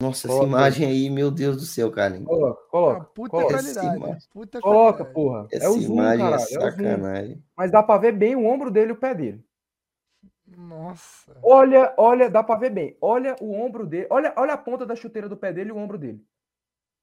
Nossa, 0.02 0.28
essa 0.28 0.36
Coloca 0.36 0.44
aí. 0.46 0.50
imagem 0.50 0.88
aí, 0.88 1.10
meu 1.10 1.30
Deus 1.30 1.58
do 1.58 1.64
céu, 1.64 1.92
Carlinhos. 1.92 2.26
Coloca, 2.26 2.62
coloca. 2.70 3.06
puta 3.14 3.30
coloca. 3.30 3.54
Essa 3.56 3.74
qualidade. 3.80 3.98
imagem- 3.98 4.30
Puta 4.34 4.60
Coloca, 4.62 4.92
qualidade. 5.06 5.14
porra. 5.14 5.48
Essa 5.52 5.66
é 5.66 5.70
o 5.70 5.74
zoom, 5.80 5.94
imagem 5.94 6.18
caralho. 6.26 6.42
é 6.42 6.44
É 6.44 6.48
sacanagem. 6.72 7.44
Mas 7.56 7.72
dá 7.72 7.84
pra 7.84 7.98
ver 7.98 8.12
bem 8.14 8.36
o 8.36 8.46
ombro 8.46 8.72
dele 8.72 8.90
e 8.90 8.94
o 8.94 8.98
pé 9.00 9.14
dele. 9.14 9.44
Nossa. 10.48 11.38
Olha, 11.44 11.94
olha, 11.98 12.30
dá 12.30 12.44
pra 12.44 12.56
ver 12.56 12.72
bem. 12.72 12.98
Olha 13.02 13.36
o 13.40 13.54
ombro 13.54 13.86
dele. 13.86 14.08
Olha, 14.10 14.34
olha 14.36 14.54
a 14.54 14.58
ponta 14.58 14.86
da 14.86 14.96
chuteira 14.96 15.30
do 15.30 15.38
pé 15.38 15.54
dele 15.54 15.70
e 15.70 15.74
o 15.74 15.78
ombro 15.78 15.98
dele. 15.98 16.22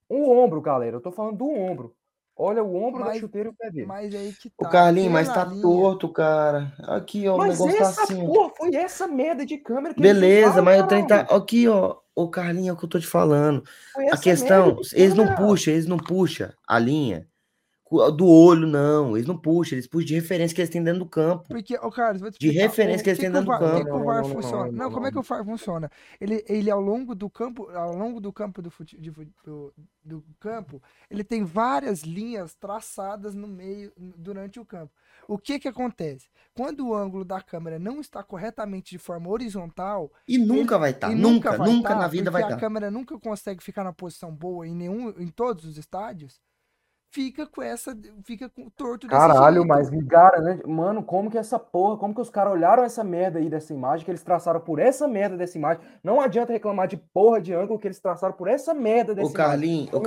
O 0.07 0.29
ombro, 0.31 0.61
galera. 0.61 0.95
Eu 0.97 1.01
tô 1.01 1.11
falando 1.11 1.37
do 1.37 1.47
ombro. 1.49 1.95
Olha 2.41 2.63
o 2.63 2.73
ombro 2.73 2.99
da 3.01 3.07
Mas- 3.09 3.19
chuteira 3.19 3.49
e 3.49 3.51
o 3.51 3.53
pé 3.55 3.69
dele. 3.69 3.85
Mas 3.85 4.15
aí 4.15 4.31
que 4.31 4.47
O 4.57 4.63
tá. 4.63 4.69
Carlinhos, 4.69 5.11
mas 5.11 5.27
pela 5.27 5.43
tá 5.45 5.51
linha- 5.51 5.61
torto, 5.61 6.07
cara. 6.07 6.71
Aqui, 6.83 7.27
ó, 7.27 7.35
o 7.35 7.37
Mas 7.39 7.59
negócio 7.59 7.77
tá 7.77 7.83
essa 7.89 8.03
assim. 8.03 8.25
porra, 8.25 8.51
foi 8.57 8.75
essa 8.75 9.07
merda 9.07 9.45
de 9.45 9.57
câmera 9.57 9.93
que 9.93 10.01
Beleza, 10.01 10.47
usaram, 10.51 10.63
mas 10.63 10.81
o 10.81 10.87
trem 10.87 11.05
tá. 11.05 11.19
Aqui, 11.29 11.67
ó. 11.67 11.97
Ô, 12.15 12.29
Carlinhos, 12.29 12.69
é 12.69 12.71
o 12.73 12.77
que 12.77 12.85
eu 12.85 12.89
tô 12.89 12.97
te 12.99 13.07
falando. 13.07 13.61
A 14.11 14.17
questão, 14.17 14.77
eles 14.93 15.13
não 15.13 15.35
puxam, 15.35 15.73
eles 15.73 15.85
não 15.85 15.97
puxam 15.97 16.49
a 16.67 16.79
linha 16.79 17.27
do 17.89 18.27
olho, 18.27 18.67
não. 18.67 19.15
Eles 19.17 19.27
não 19.27 19.37
puxam, 19.37 19.75
eles 19.75 19.87
puxam 19.87 20.05
de 20.07 20.15
referência 20.15 20.53
que 20.55 20.61
eles 20.61 20.69
têm 20.69 20.83
dentro 20.83 20.99
do 20.99 21.05
campo. 21.09 21.45
Porque, 21.47 21.75
ô 21.77 21.89
Carlos, 21.91 22.21
vou 22.21 22.31
te 22.31 22.37
De 22.39 22.49
referência 22.51 23.03
que 23.03 23.09
eles 23.09 23.19
têm 23.19 23.31
dentro 23.31 23.45
do 23.45 23.47
VAR- 23.47 23.61
O 23.61 23.65
que, 23.65 23.71
campo. 23.71 23.85
que 23.85 23.91
o 23.91 23.99
Não, 23.99 24.05
VAR 24.05 24.25
funciona? 24.25 24.71
não, 24.71 24.91
como 24.91 25.07
é 25.07 25.11
que 25.11 25.17
o 25.17 25.21
VAR 25.23 25.43
funciona? 25.43 25.91
Ele, 26.21 26.43
ele 26.47 26.69
ao 26.69 26.79
longo 26.79 27.15
do 27.15 27.29
campo, 27.29 27.69
ao 27.71 27.95
longo 27.95 28.19
do 28.21 28.31
campo 28.31 28.61
do, 28.61 28.69
fute, 28.69 28.99
de 28.99 29.09
do, 29.43 29.73
do 30.03 30.23
campo, 30.39 30.81
ele 31.09 31.23
tem 31.23 31.43
várias 31.43 32.01
linhas 32.03 32.53
traçadas 32.55 33.33
no 33.33 33.47
meio, 33.47 33.91
durante 33.97 34.59
o 34.59 34.65
campo. 34.65 34.93
O 35.27 35.37
que 35.37 35.59
que 35.59 35.67
acontece? 35.67 36.27
Quando 36.55 36.87
o 36.87 36.95
ângulo 36.95 37.23
da 37.25 37.41
câmera 37.41 37.77
não 37.79 37.99
está 38.01 38.23
corretamente 38.23 38.91
de 38.91 38.97
forma 38.97 39.29
horizontal, 39.29 40.11
E 40.27 40.37
nunca 40.37 40.77
vai 40.77 40.91
estar. 40.91 41.11
e 41.11 41.15
nunca, 41.15 41.51
vai 41.57 41.69
nunca 41.69 41.89
tá, 41.89 41.95
na 41.95 42.07
vida 42.07 42.29
vai 42.31 42.41
porque 42.41 42.53
a 42.53 42.55
estar. 42.55 42.65
câmera 42.67 42.91
nunca 42.91 43.17
consegue 43.19 43.63
ficar 43.63 43.83
na 43.83 43.93
posição 43.93 44.31
boa 44.35 44.67
em 44.67 44.75
nenhum, 44.75 45.09
em 45.19 45.27
todos 45.27 45.65
os 45.65 45.77
estádios. 45.77 46.39
Fica 47.11 47.45
com 47.47 47.61
essa. 47.61 47.95
Fica 48.23 48.49
com 48.49 48.69
torto 48.69 49.07
desse 49.07 49.19
Caralho, 49.19 49.55
jeito. 49.55 49.67
mas 49.67 49.89
me 49.89 50.01
garante. 50.03 50.65
Mano, 50.67 51.03
como 51.03 51.29
que 51.29 51.37
essa 51.37 51.57
porra, 51.59 51.97
como 51.97 52.13
que 52.13 52.21
os 52.21 52.29
caras 52.29 52.53
olharam 52.53 52.83
essa 52.83 53.03
merda 53.03 53.39
aí 53.39 53.49
dessa 53.49 53.73
imagem, 53.73 54.05
que 54.05 54.11
eles 54.11 54.23
traçaram 54.23 54.59
por 54.59 54.79
essa 54.79 55.07
merda 55.07 55.35
dessa 55.37 55.57
imagem? 55.57 55.81
Não 56.03 56.21
adianta 56.21 56.53
reclamar 56.53 56.87
de 56.87 56.97
porra 56.97 57.41
de 57.41 57.53
ângulo 57.53 57.79
que 57.79 57.87
eles 57.87 57.99
traçaram 57.99 58.33
por 58.33 58.47
essa 58.47 58.73
merda 58.73 59.13
dessa 59.15 59.29
O 59.29 59.33
Carlinhos, 59.33 59.89
imagem. 59.89 59.99
o 59.99 60.03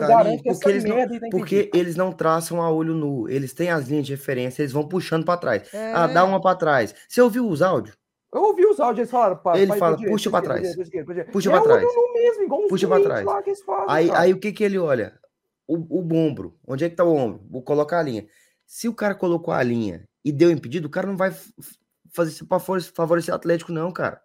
essa 0.50 0.60
porque 0.60 0.68
eles 0.68 0.84
não, 0.84 0.96
tá 1.20 1.28
porque 1.30 1.70
eles 1.74 1.96
não 1.96 2.12
traçam 2.12 2.62
a 2.62 2.70
olho 2.70 2.94
nu, 2.94 3.28
eles 3.28 3.52
têm 3.52 3.70
as 3.70 3.88
linhas 3.88 4.06
de 4.06 4.12
referência, 4.12 4.62
eles 4.62 4.72
vão 4.72 4.86
puxando 4.88 5.24
pra 5.24 5.36
trás. 5.36 5.72
É, 5.74 5.92
Ah, 5.92 6.06
dá 6.06 6.24
uma 6.24 6.40
pra 6.40 6.54
trás. 6.54 6.94
Você 7.08 7.20
ouviu 7.20 7.48
os 7.48 7.62
áudios? 7.62 7.96
Eu 8.34 8.40
ouvi 8.44 8.64
os 8.64 8.80
áudios, 8.80 9.00
eles 9.00 9.10
falaram. 9.10 9.36
pá, 9.36 9.58
Ele 9.58 9.66
vai 9.66 9.78
fala, 9.78 9.90
pra 9.90 9.98
direita, 9.98 10.14
puxa 10.16 10.30
pra 10.30 10.40
pra 10.42 10.54
esquerda, 10.56 10.74
trás. 10.74 10.76
pra 11.04 11.14
pra. 11.24 11.32
Puxa 11.32 11.50
pra 11.50 11.58
é 11.58 11.62
trás. 11.62 11.84
olho 11.84 11.92
nu 11.94 12.12
mesmo, 12.14 12.68
Puxa 12.68 12.86
pra 12.88 12.96
doentes 12.96 13.12
trás. 13.12 13.26
lá 13.26 13.42
que 13.42 13.50
eles 13.50 13.62
fazem, 13.62 13.84
Aí, 13.88 14.08
cara. 14.08 14.20
aí 14.20 14.32
o 14.32 14.40
que 14.40 14.52
que 14.52 14.64
ele 14.64 14.78
olha? 14.78 15.12
O, 15.74 16.00
o 16.00 16.14
ombro. 16.14 16.58
Onde 16.66 16.84
é 16.84 16.90
que 16.90 16.96
tá 16.96 17.04
o 17.04 17.14
ombro? 17.14 17.42
Vou 17.50 17.62
colocar 17.62 18.00
a 18.00 18.02
linha. 18.02 18.26
Se 18.66 18.88
o 18.88 18.94
cara 18.94 19.14
colocou 19.14 19.52
a 19.54 19.62
linha 19.62 20.04
e 20.24 20.30
deu 20.32 20.50
impedido, 20.50 20.86
o 20.86 20.90
cara 20.90 21.06
não 21.06 21.16
vai 21.16 21.34
fazer 22.12 22.30
isso 22.30 22.46
pra 22.46 22.58
favorecer, 22.58 23.32
o 23.32 23.36
Atlético, 23.36 23.72
não, 23.72 23.90
cara. 23.92 24.20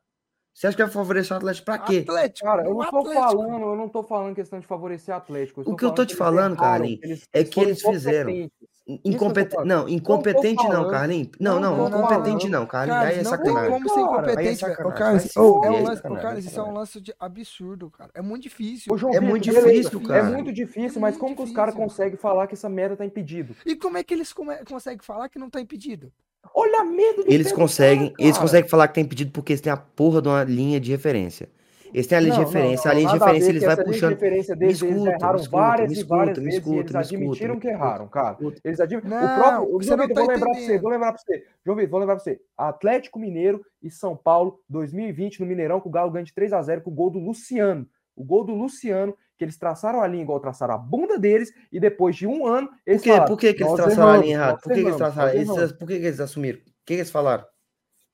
Você 0.53 0.67
acha 0.67 0.75
que 0.75 0.83
vai 0.83 0.91
favorecer 0.91 1.33
o 1.33 1.37
Atlético 1.37 1.65
pra 1.65 1.77
quê? 1.77 1.99
Atlético. 2.07 2.47
Cara, 2.47 2.63
eu 2.65 2.75
o 2.75 2.83
não 2.83 2.89
tô 2.89 2.97
Atlético. 2.99 3.21
falando, 3.23 3.61
eu 3.65 3.75
não 3.75 3.89
tô 3.89 4.03
falando 4.03 4.35
questão 4.35 4.59
de 4.59 4.65
favorecer 4.65 5.13
Atlético. 5.13 5.61
O 5.65 5.75
que 5.75 5.85
eu 5.85 5.91
tô 5.93 6.05
te 6.05 6.15
falando, 6.15 6.57
Carlinhos, 6.57 7.27
é 7.31 7.43
que 7.43 7.59
eles 7.59 7.81
fizeram. 7.81 8.29
incompetentes. 8.31 8.76
Incompetente. 9.03 9.65
Não, 9.65 9.89
incompetente 9.89 10.63
não, 10.63 10.71
falando. 10.71 10.91
Carlinhos. 10.91 11.29
Não, 11.39 11.59
Não, 11.59 11.75
não, 11.75 11.89
não, 11.89 11.99
incompetente 11.99 12.47
não. 12.47 12.61
não, 12.61 12.65
Carlinhos. 12.67 13.01
Aí 13.03 13.19
é 13.19 13.23
não 13.23 13.31
tem 13.31 13.39
sacanagem. 13.39 13.71
como 13.71 13.89
ser 13.89 13.95
Cara, 13.95 14.05
incompetente, 14.05 14.65
aí 14.65 14.71
é 14.71 14.75
velho. 14.75 14.91
Carlos, 14.93 15.33
fuder, 15.33 15.67
é 15.67 15.71
um 15.71 15.75
é 15.77 15.81
lance, 15.81 16.01
Carlos, 16.01 16.45
é 16.45 16.47
isso 16.47 16.59
é 16.59 16.63
um 16.63 16.73
lance 16.73 17.01
de 17.01 17.13
absurdo, 17.19 17.89
cara. 17.89 18.11
É 18.13 18.21
muito 18.21 18.43
difícil. 18.43 18.93
Ô, 18.93 18.97
João 18.97 19.11
É 19.13 19.15
Vitor, 19.19 19.29
muito 19.29 19.43
difícil, 19.43 19.99
É 20.01 20.07
cara. 20.07 20.23
muito 20.23 20.53
difícil, 20.53 20.99
É 20.99 21.01
mas 21.01 21.17
como 21.17 21.35
que 21.35 21.41
os 21.43 21.51
caras 21.51 21.75
conseguem 21.75 22.17
falar 22.17 22.47
que 22.47 22.53
essa 22.53 22.69
merda 22.69 22.95
tá 22.95 23.05
impedido? 23.05 23.55
E 23.65 23.75
como 23.75 23.97
é 23.97 24.03
que 24.03 24.13
eles 24.13 24.33
conseguem 24.33 24.99
falar 25.03 25.27
que 25.27 25.37
não 25.37 25.49
tá 25.49 25.59
impedido? 25.59 26.11
Olha 26.55 26.79
a 26.79 26.83
medo 26.85 27.25
do 27.25 27.31
Eles 27.31 27.51
conseguem, 27.51 28.09
cara, 28.11 28.15
eles 28.23 28.37
cara. 28.37 28.41
conseguem 28.45 28.69
falar 28.69 28.87
que 28.87 28.93
tem 28.93 29.05
pedido 29.05 29.31
porque 29.31 29.51
eles 29.51 29.61
têm 29.61 29.71
a 29.73 29.75
porra 29.75 30.21
de 30.21 30.29
uma 30.29 30.43
linha 30.45 30.79
de 30.79 30.91
referência. 30.91 31.49
Eles 31.93 32.07
têm 32.07 32.17
a 32.17 32.21
linha 32.21 32.33
Não, 32.33 32.39
de 32.39 32.45
referência, 32.45 32.91
a 32.91 32.93
linha 32.93 33.07
de 33.07 33.09
a 33.09 33.13
referência 33.13 33.49
eles 33.49 33.63
que 33.63 33.75
de 33.75 33.83
puxando. 33.83 34.09
Me 34.09 34.15
deles, 34.17 34.49
eles 34.49 34.81
escuta, 34.81 35.09
erraram 35.09 35.35
escuta, 35.39 35.57
várias 35.57 35.91
me 35.91 35.99
e 35.99 36.03
várias 36.03 36.37
escuta, 36.37 36.41
vezes 36.41 36.57
escuta, 36.59 36.79
eles 36.79 36.95
admitiram 36.95 37.53
escuta, 37.55 37.59
que 37.59 37.67
erraram, 37.67 38.07
cara. 38.07 38.31
escuta. 38.31 38.61
Eles 38.63 38.79
admitem. 38.79 39.09
Não, 39.09 39.17
o 39.17 39.35
próprio. 39.39 39.77
você 39.77 39.87
João 39.87 39.99
Vitor, 40.07 40.15
tá 40.15 40.21
vou 40.21 40.29
lembrar 40.33 40.49
pra 40.51 40.59
você, 40.59 40.79
vou 40.79 40.91
lembrar 40.91 41.13
pra 41.13 41.21
você. 41.21 41.43
João 41.65 41.75
Vitor, 41.77 41.89
vou 41.91 41.99
lembrar 41.99 42.15
pra 42.15 42.23
você. 42.23 42.41
Atlético 42.57 43.19
Mineiro 43.19 43.61
e 43.81 43.89
São 43.89 44.15
Paulo, 44.15 44.59
2020, 44.69 45.39
no 45.39 45.45
Mineirão, 45.45 45.79
com 45.79 45.89
o 45.89 45.91
Galo 45.91 46.11
ganha 46.11 46.25
de 46.25 46.33
3x0 46.33 46.81
com 46.81 46.89
o 46.91 46.93
gol 46.93 47.09
do 47.09 47.19
Luciano. 47.19 47.87
O 48.15 48.23
gol 48.23 48.43
do 48.43 48.53
Luciano, 48.53 49.15
que 49.37 49.45
eles 49.45 49.57
traçaram 49.57 50.01
a 50.01 50.07
linha 50.07 50.23
igual 50.23 50.39
traçaram 50.39 50.73
a 50.73 50.77
bunda 50.77 51.19
deles, 51.19 51.51
e 51.71 51.79
depois 51.79 52.15
de 52.15 52.25
um 52.25 52.47
ano, 52.47 52.67
Por 52.67 52.75
eles 52.87 53.01
quê? 53.01 53.09
falaram, 53.11 53.27
Por 53.27 53.37
que, 53.37 53.53
que 53.53 53.61
eles 53.63 53.71
"Nós 53.71 53.75
traçaram 53.81 54.03
a 54.03 54.09
erramos, 54.09 54.25
linha 54.25 54.35
errada? 54.37 54.57
Por 54.57 54.69
que, 54.73 54.73
que 54.81 54.87
eles 54.87 54.95
traçaram? 54.97 55.33
Eles, 55.33 55.49
erramos." 55.49 55.71
por 55.73 55.87
que, 55.87 55.99
que 55.99 56.05
eles 56.05 56.19
assumiram? 56.19 56.59
O 56.59 56.61
que, 56.63 56.71
que 56.85 56.93
eles 56.93 57.11
falaram? 57.11 57.45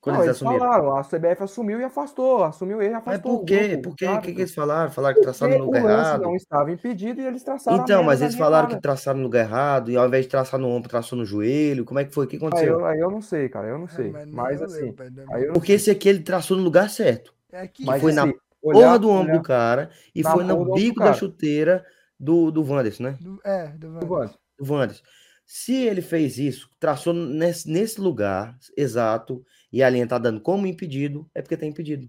Quando 0.03 0.15
Não, 0.17 0.23
eles 0.23 0.27
eles 0.27 0.35
assumiram? 0.43 0.59
falaram, 0.59 0.97
a 0.97 1.03
CBF 1.03 1.43
assumiu 1.43 1.79
e 1.79 1.83
afastou, 1.85 2.43
assumiu 2.43 2.81
ele 2.81 2.91
e 2.91 2.93
Mas 2.93 3.07
afastou. 3.07 3.39
por 3.39 3.45
quê? 3.45 3.67
grupo, 3.69 3.89
Por 3.89 3.95
quê? 3.95 4.05
O 4.07 4.21
que, 4.21 4.33
que 4.33 4.41
eles 4.41 4.53
falaram? 4.53 4.91
Falaram 4.91 5.15
que 5.15 5.21
traçaram 5.21 5.57
no 5.57 5.63
lugar 5.63 5.81
o 5.81 5.85
lance 5.85 5.97
errado? 6.09 6.23
não 6.23 6.35
estava 6.35 6.71
impedido 6.71 7.21
e 7.21 7.25
eles 7.25 7.41
traçaram 7.41 7.83
Então, 7.83 8.03
mas 8.03 8.21
eles 8.21 8.35
falaram 8.35 8.67
que 8.67 8.73
errada. 8.73 8.81
traçaram 8.81 9.19
no 9.19 9.23
lugar 9.23 9.45
errado 9.45 9.89
e 9.91 9.95
ao 9.95 10.05
invés 10.05 10.25
de 10.25 10.31
traçar 10.31 10.59
no 10.59 10.67
ombro, 10.67 10.89
traçou 10.89 11.17
no 11.17 11.25
joelho. 11.25 11.85
Como 11.85 11.99
é 11.99 12.05
que 12.05 12.13
foi? 12.13 12.25
O 12.25 12.27
que 12.27 12.35
Aí 12.35 12.41
aconteceu? 12.41 12.79
eu, 12.79 12.85
aí 12.85 12.99
eu 12.99 13.09
não 13.09 13.21
sei, 13.21 13.47
cara, 13.47 13.67
eu 13.69 13.77
não 13.77 13.87
sei. 13.87 14.09
É, 14.09 14.25
nem 14.25 14.35
Mas 14.35 14.59
eu 14.59 14.65
assim, 14.65 14.93
aí 15.31 15.41
eu 15.43 15.47
não 15.47 15.53
Porque 15.53 15.67
sei. 15.67 15.75
esse 15.77 15.89
aqui 15.89 16.09
ele 16.09 16.19
traçou 16.19 16.57
no 16.57 16.63
lugar 16.63 16.89
certo. 16.89 17.33
É 17.51 17.61
aqui, 17.61 17.85
Mas 17.85 18.01
foi 18.01 18.11
velho. 18.11 18.15
na 18.15 18.23
assim, 18.23 18.39
Porra 18.61 18.77
olhar, 18.77 18.97
do 18.97 19.09
ombro 19.09 19.23
olhar 19.25 19.37
do 19.37 19.43
cara 19.43 19.89
e 20.13 20.23
foi 20.23 20.43
no 20.43 20.65
bico 20.73 20.99
da 20.99 21.13
chuteira 21.13 21.85
do, 22.19 22.51
do 22.51 22.63
Wanderson, 22.63 23.03
né? 23.03 23.17
Do- 23.21 23.39
é, 23.43 23.67
do. 23.69 23.87
Wanderson. 23.89 24.37
Do 24.59 24.73
Wanderson. 24.73 25.03
Se 25.45 25.73
ele 25.75 26.01
fez 26.01 26.37
isso, 26.37 26.69
traçou 26.79 27.13
nesse, 27.13 27.69
nesse 27.69 27.99
lugar 27.99 28.57
exato 28.77 29.43
e 29.73 29.83
a 29.83 29.89
linha 29.89 30.07
tá 30.07 30.17
dando 30.17 30.39
como 30.39 30.67
impedido, 30.67 31.27
é 31.35 31.41
porque 31.41 31.57
tá 31.57 31.65
impedido. 31.65 32.07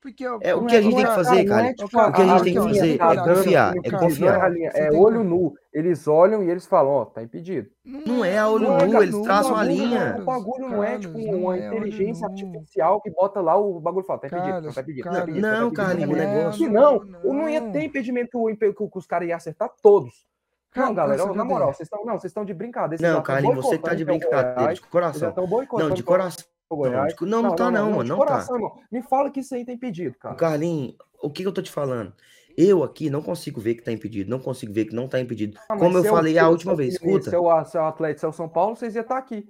Porque 0.00 0.26
eu, 0.26 0.40
É, 0.42 0.52
o 0.52 0.62
não 0.62 0.66
que 0.66 0.74
a 0.74 0.82
gente 0.82 0.90
não 0.94 0.96
tem 0.96 1.06
que 1.06 1.12
é- 1.12 1.14
fazer, 1.14 1.44
não 1.44 1.46
cara, 1.54 1.66
é, 1.68 1.70
o 1.70 2.12
que 2.12 2.22
a 2.22 2.26
gente 2.26 2.42
tem 2.42 2.54
que 2.54 2.60
fazer 2.60 2.94
é 2.94 2.98
dando, 2.98 3.34
confiar, 3.36 3.74
é 3.84 3.90
confiar. 3.92 4.38
não 4.38 4.42
a 4.44 4.48
linha, 4.48 4.70
Você 4.72 4.78
é 4.80 4.90
olho 4.90 5.22
nu. 5.22 5.54
Eles 5.72 6.08
olham 6.08 6.42
e 6.42 6.50
eles 6.50 6.66
falam, 6.66 6.90
ó, 6.92 7.04
tá 7.04 7.22
impedido. 7.22 7.70
Não 7.84 8.24
é 8.24 8.36
a 8.36 8.48
olho 8.48 8.64
Não 8.64 8.78
é, 8.78 8.86
nu, 8.88 9.00
eles 9.00 9.16
traçam 9.22 9.54
a 9.54 9.62
linha. 9.62 10.14
Não, 10.14 10.22
o 10.22 10.24
bagulho 10.24 10.68
não 10.68 10.82
é 10.82 10.98
tipo 10.98 11.16
não 11.16 11.38
uma 11.44 11.56
é 11.56 11.68
inteligência 11.68 12.26
artificial 12.26 13.00
que 13.00 13.10
bota 13.12 13.40
lá 13.40 13.56
o 13.56 13.78
bagulho 13.78 14.02
e 14.02 14.06
fala, 14.08 14.18
tá 14.18 14.26
impedido, 14.26 14.60
não 14.60 14.72
tá 14.72 14.80
impedido, 14.80 15.08
tá 15.08 15.20
impedido, 15.20 15.40
Não, 15.40 15.52
tá 15.52 15.56
impedido, 15.56 15.74
Carlinhos, 15.76 16.10
tá 16.10 16.24
o 16.24 16.26
negócio- 16.34 16.64
Se 16.66 16.68
não, 16.68 16.98
não, 17.04 17.34
não 17.34 17.48
ia 17.48 17.60
não. 17.60 17.70
ter 17.70 17.84
impedimento 17.84 18.30
que, 18.30 18.36
o, 18.36 18.74
o- 18.86 18.90
os 18.98 19.06
caras 19.06 19.28
iam 19.28 19.36
acertar 19.36 19.70
todos. 19.80 20.26
Não, 20.74 20.82
Cara, 20.94 20.94
galera, 20.94 21.32
na 21.34 21.44
moral, 21.44 21.72
vocês 21.72 21.86
estão 21.86 22.04
não, 22.04 22.18
vocês 22.18 22.30
estão 22.30 22.44
de 22.44 22.54
brincadeira. 22.54 23.12
Não, 23.12 23.22
Carlinhos, 23.22 23.56
você 23.64 23.78
tá 23.78 23.94
de 23.94 24.02
então, 24.02 24.16
o 24.16 24.18
brincadeira, 24.18 24.54
Goiás, 24.54 24.78
de 24.80 24.86
coração. 24.86 25.32
Não, 25.36 25.46
de 25.90 26.00
então, 26.00 26.02
coração. 26.02 26.44
O 26.74 26.76
Goiás. 26.78 27.14
de- 27.14 27.26
Não, 27.26 27.42
não 27.42 27.54
tá 27.56 27.70
não, 27.70 27.90
mano, 27.90 28.04
não 28.16 28.24
tá. 28.26 28.46
Me 28.90 29.02
fala 29.02 29.30
que 29.30 29.40
isso 29.40 29.54
aí 29.54 29.64
tá 29.64 29.72
impedido, 29.72 30.16
cara. 30.18 30.34
Carlinhos, 30.34 30.94
o 31.22 31.30
que 31.30 31.42
que 31.42 31.48
eu 31.48 31.52
tô 31.52 31.62
te 31.62 31.70
falando? 31.70 32.12
Eu 32.56 32.82
aqui 32.82 33.08
não 33.08 33.22
consigo 33.22 33.60
ver 33.60 33.74
que 33.76 33.82
tá 33.82 33.90
impedido, 33.90 34.30
não 34.30 34.38
consigo 34.38 34.72
ver 34.72 34.84
que 34.84 34.94
não 34.94 35.08
tá 35.08 35.18
impedido. 35.18 35.58
Ah, 35.70 35.76
Como 35.78 35.96
eu 35.96 36.02
se 36.02 36.08
é 36.08 36.12
o- 36.12 36.14
falei 36.14 36.32
se 36.34 36.38
a 36.38 36.42
é 36.42 36.46
o 36.46 36.50
última 36.50 36.74
vez, 36.76 36.94
escuta. 36.94 37.30
Se 37.30 37.36
é 37.36 37.38
o, 37.38 37.64
se 37.64 37.76
é 37.78 37.80
o 37.80 37.84
Atlético, 37.84 38.20
se 38.20 38.26
é 38.26 38.28
o 38.28 38.32
São 38.32 38.48
Paulo, 38.48 38.76
vocês 38.76 38.94
iam 38.94 39.02
estar 39.02 39.16
aqui. 39.16 39.48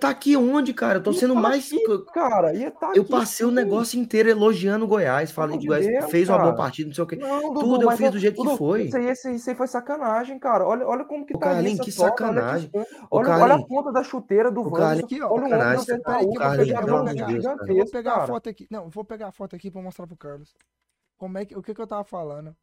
Tá 0.00 0.08
aqui 0.08 0.34
onde, 0.38 0.72
cara? 0.72 0.98
Eu 0.98 1.02
tô 1.02 1.12
sendo 1.12 1.34
tá 1.34 1.40
mais. 1.40 1.66
aqui, 1.66 1.84
Cara, 2.14 2.54
ia 2.54 2.68
estar 2.68 2.96
Eu 2.96 3.02
aqui, 3.02 3.10
passei 3.10 3.44
o 3.44 3.50
sim. 3.50 3.54
negócio 3.54 4.00
inteiro 4.00 4.30
elogiando 4.30 4.86
o 4.86 4.88
Goiás. 4.88 5.30
Falei 5.30 5.58
que 5.58 5.64
o 5.66 5.68
Goiás 5.68 5.86
Deus, 5.86 6.10
fez 6.10 6.30
uma 6.30 6.38
boa 6.38 6.50
cara. 6.52 6.56
partida, 6.62 6.88
não 6.88 6.94
sei 6.94 7.04
o 7.04 7.06
quê. 7.06 7.16
Não, 7.16 7.52
Dudu, 7.52 7.60
Tudo 7.60 7.82
eu 7.84 7.90
fiz 7.90 8.00
é- 8.06 8.10
do 8.10 8.18
jeito 8.18 8.36
que 8.36 8.42
Dudu, 8.42 8.56
foi. 8.56 8.82
Isso 8.84 8.96
aí, 8.96 9.10
isso 9.12 9.28
aí- 9.28 9.34
isso 9.36 9.50
aí 9.50 9.54
foi 9.56 9.66
sacanagem, 9.66 10.38
cara. 10.38 10.66
Olha, 10.66 10.86
olha 10.88 11.04
como 11.04 11.26
que 11.26 11.36
Ô, 11.36 11.38
tá 11.38 11.50
essa 11.74 11.84
que 11.84 11.92
sorte, 11.92 12.22
olha 12.22 12.32
que 12.32 12.38
sacanagem. 12.40 12.70
sorte. 12.72 12.94
Ô, 13.10 13.18
Olha, 13.18 13.28
olha 13.36 13.54
a 13.54 13.66
ponta 13.66 13.92
da 13.92 14.02
chuteira 14.02 14.50
do 14.50 14.62
ó, 15.20 15.34
Olha 15.34 15.44
o 15.76 15.80
sacanagem. 15.84 16.02
Peraí 16.02 16.66
que 16.66 16.72
vou 16.72 16.96
amor 16.96 17.08
de 17.08 17.14
pegar, 17.14 17.26
Deus, 17.26 17.44
cara. 17.44 17.52
eu 17.54 17.58
vou 17.58 17.66
gigantesco, 17.66 17.92
pegar 17.92 18.10
a 18.10 18.14
cara. 18.14 18.26
foto 18.26 18.48
aqui. 18.48 18.66
Não, 18.70 18.88
vou 18.88 19.04
pegar 19.04 19.28
a 19.28 19.32
foto 19.32 19.56
aqui 19.56 19.70
pra 19.70 19.82
mostrar 19.82 20.06
pro 20.06 20.16
Carlos. 20.16 20.54
Como 21.18 21.36
é 21.36 21.44
que, 21.44 21.54
o 21.56 21.62
que 21.62 21.74
que 21.74 21.80
eu 21.82 21.86
tava 21.86 22.02
falando? 22.04 22.56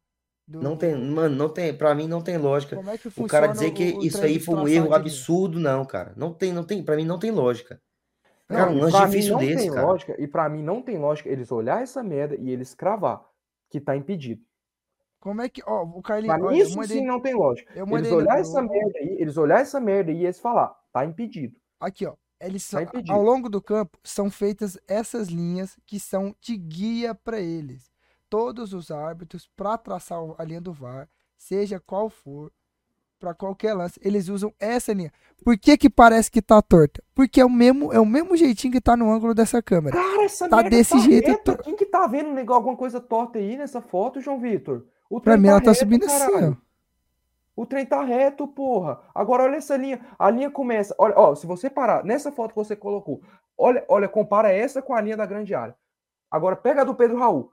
Do- 0.46 0.60
Não 0.60 0.76
tem, 0.76 0.94
mano, 0.96 1.36
não 1.36 1.48
tem, 1.48 1.72
pra 1.76 1.94
mim 1.94 2.08
não 2.08 2.20
tem 2.20 2.36
lógica. 2.36 2.74
Como 2.76 2.90
é 2.90 2.98
que 2.98 3.08
O 3.08 3.26
cara 3.26 3.46
dizer 3.48 3.70
que 3.72 3.92
o- 3.92 3.98
o 3.98 4.04
isso 4.04 4.22
aí 4.22 4.40
foi 4.40 4.54
um 4.56 4.66
erro 4.66 4.92
absurdo, 4.94 5.60
não, 5.60 5.84
cara. 5.84 6.12
Não 6.16 6.32
tem, 6.34 6.52
não 6.52 6.64
tem, 6.64 6.82
pra 6.82 6.96
mim 6.96 7.04
não 7.04 7.18
tem 7.18 7.30
lógica. 7.30 7.80
Não, 8.48 8.56
Cara, 8.56 8.70
um 8.72 8.78
e 8.78 8.80
lance 8.80 9.06
difícil 9.06 9.32
não 9.32 9.38
desse, 9.38 9.56
tem 9.62 9.70
cara. 9.70 9.86
lógica, 9.86 10.16
e 10.20 10.26
pra 10.26 10.48
mim 10.48 10.60
não 10.62 10.82
tem 10.82 10.98
lógica 10.98 11.28
eles 11.28 11.52
olhar 11.52 11.82
essa 11.82 12.02
merda 12.02 12.34
e 12.34 12.50
eles 12.50 12.74
cravar 12.74 13.24
que 13.70 13.80
tá 13.80 13.96
impedido. 13.96 14.42
Como 15.20 15.40
é 15.40 15.48
que, 15.48 15.62
ó, 15.64 15.84
o 15.84 16.02
Carlinhos, 16.02 16.36
Pra 16.40 16.56
isso 16.56 16.76
mandei, 16.76 16.98
sim 16.98 17.06
não 17.06 17.20
tem 17.20 17.34
lógica. 17.34 17.70
eu 17.74 17.84
Eles 17.84 17.90
mandei 17.90 18.12
olhar 18.12 18.40
essa 18.40 18.60
merda 18.60 18.98
aí, 18.98 19.16
eles 19.20 19.36
olhar 19.36 19.60
essa 19.60 19.78
merda 19.78 20.10
e 20.10 20.24
eles 20.24 20.40
falar, 20.40 20.74
tá 20.92 21.04
impedido. 21.04 21.56
Aqui, 21.78 22.06
ó. 22.06 22.14
Eles 22.40 22.66
Tá 22.68 22.82
impedido. 22.82 23.12
ao 23.12 23.22
longo 23.22 23.50
do 23.50 23.60
campo 23.60 23.98
são 24.02 24.30
feitas 24.30 24.78
essas 24.88 25.28
linhas 25.28 25.78
que 25.86 26.00
são 26.00 26.34
de 26.40 26.56
guia 26.56 27.14
para 27.14 27.38
eles. 27.38 27.89
Todos 28.30 28.72
os 28.72 28.90
árbitros, 28.90 29.50
para 29.56 29.76
traçar 29.76 30.18
a 30.38 30.44
linha 30.44 30.60
do 30.60 30.72
VAR, 30.72 31.08
seja 31.36 31.80
qual 31.84 32.08
for, 32.08 32.52
para 33.18 33.34
qualquer 33.34 33.74
lance, 33.74 33.98
eles 34.02 34.28
usam 34.28 34.54
essa 34.58 34.92
linha. 34.92 35.12
Por 35.44 35.58
que 35.58 35.76
que 35.76 35.90
parece 35.90 36.30
que 36.30 36.40
tá 36.40 36.62
torta? 36.62 37.02
Porque 37.14 37.40
é 37.40 37.44
o 37.44 37.50
mesmo, 37.50 37.92
é 37.92 37.98
o 38.00 38.06
mesmo 38.06 38.36
jeitinho 38.36 38.72
que 38.72 38.80
tá 38.80 38.96
no 38.96 39.12
ângulo 39.12 39.34
dessa 39.34 39.60
câmera. 39.60 39.96
Cara, 39.96 40.22
essa 40.22 40.48
Tá 40.48 40.56
merda 40.58 40.70
desse 40.70 40.92
tá 40.92 40.98
jeito, 41.00 41.28
reta. 41.28 41.58
Quem 41.58 41.74
que 41.76 41.84
tá 41.84 42.06
vendo 42.06 42.38
alguma 42.52 42.76
coisa 42.76 43.00
torta 43.00 43.38
aí 43.38 43.56
nessa 43.56 43.80
foto, 43.82 44.20
João 44.20 44.38
Vitor? 44.40 44.86
O 45.10 45.20
Pra 45.20 45.36
mim 45.36 45.48
ela 45.48 45.60
tá 45.60 45.70
reto, 45.72 45.80
subindo 45.80 46.04
assim, 46.06 46.18
caralho. 46.18 46.56
ó. 46.64 46.70
O 47.62 47.66
trem 47.66 47.84
tá 47.84 48.02
reto, 48.04 48.46
porra. 48.46 49.00
Agora 49.14 49.42
olha 49.42 49.56
essa 49.56 49.76
linha. 49.76 50.00
A 50.18 50.30
linha 50.30 50.50
começa. 50.50 50.94
Olha, 50.96 51.14
ó, 51.16 51.34
se 51.34 51.46
você 51.46 51.68
parar 51.68 52.04
nessa 52.04 52.30
foto 52.30 52.50
que 52.50 52.56
você 52.56 52.76
colocou, 52.76 53.20
olha, 53.58 53.84
olha, 53.88 54.08
compara 54.08 54.50
essa 54.52 54.80
com 54.80 54.94
a 54.94 55.00
linha 55.00 55.16
da 55.16 55.26
grande 55.26 55.52
área. 55.54 55.74
Agora 56.30 56.54
pega 56.56 56.82
a 56.82 56.84
do 56.84 56.94
Pedro 56.94 57.18
Raul. 57.18 57.50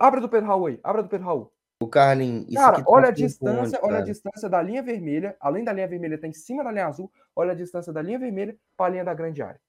Abre 0.00 0.18
a 0.18 0.22
do 0.22 0.28
Pedro 0.28 0.48
Raul 0.48 0.66
aí. 0.66 0.80
Abre 0.82 1.00
a 1.00 1.02
do 1.04 1.08
Pedro 1.08 1.26
Raul. 1.26 1.52
O 1.80 1.88
Carlinhos, 1.88 2.46
isso 2.48 2.54
Cara, 2.54 2.76
aqui 2.76 2.84
tá 2.84 2.90
olha 2.90 3.08
a 3.08 3.10
distância, 3.10 3.60
onde, 3.62 3.76
olha 3.82 3.86
a 3.86 3.98
cara? 3.98 4.02
distância 4.04 4.48
da 4.48 4.62
linha 4.62 4.82
vermelha. 4.82 5.36
Além 5.40 5.64
da 5.64 5.72
linha 5.72 5.88
vermelha, 5.88 6.18
tá 6.18 6.26
em 6.26 6.32
cima 6.32 6.62
da 6.64 6.70
linha 6.70 6.86
azul. 6.86 7.10
Olha 7.36 7.52
a 7.52 7.54
distância 7.54 7.92
da 7.92 8.00
linha 8.00 8.18
vermelha 8.18 8.56
para 8.76 8.86
a 8.86 8.88
linha 8.90 9.04
da 9.04 9.12
grande 9.12 9.42
área. 9.42 9.60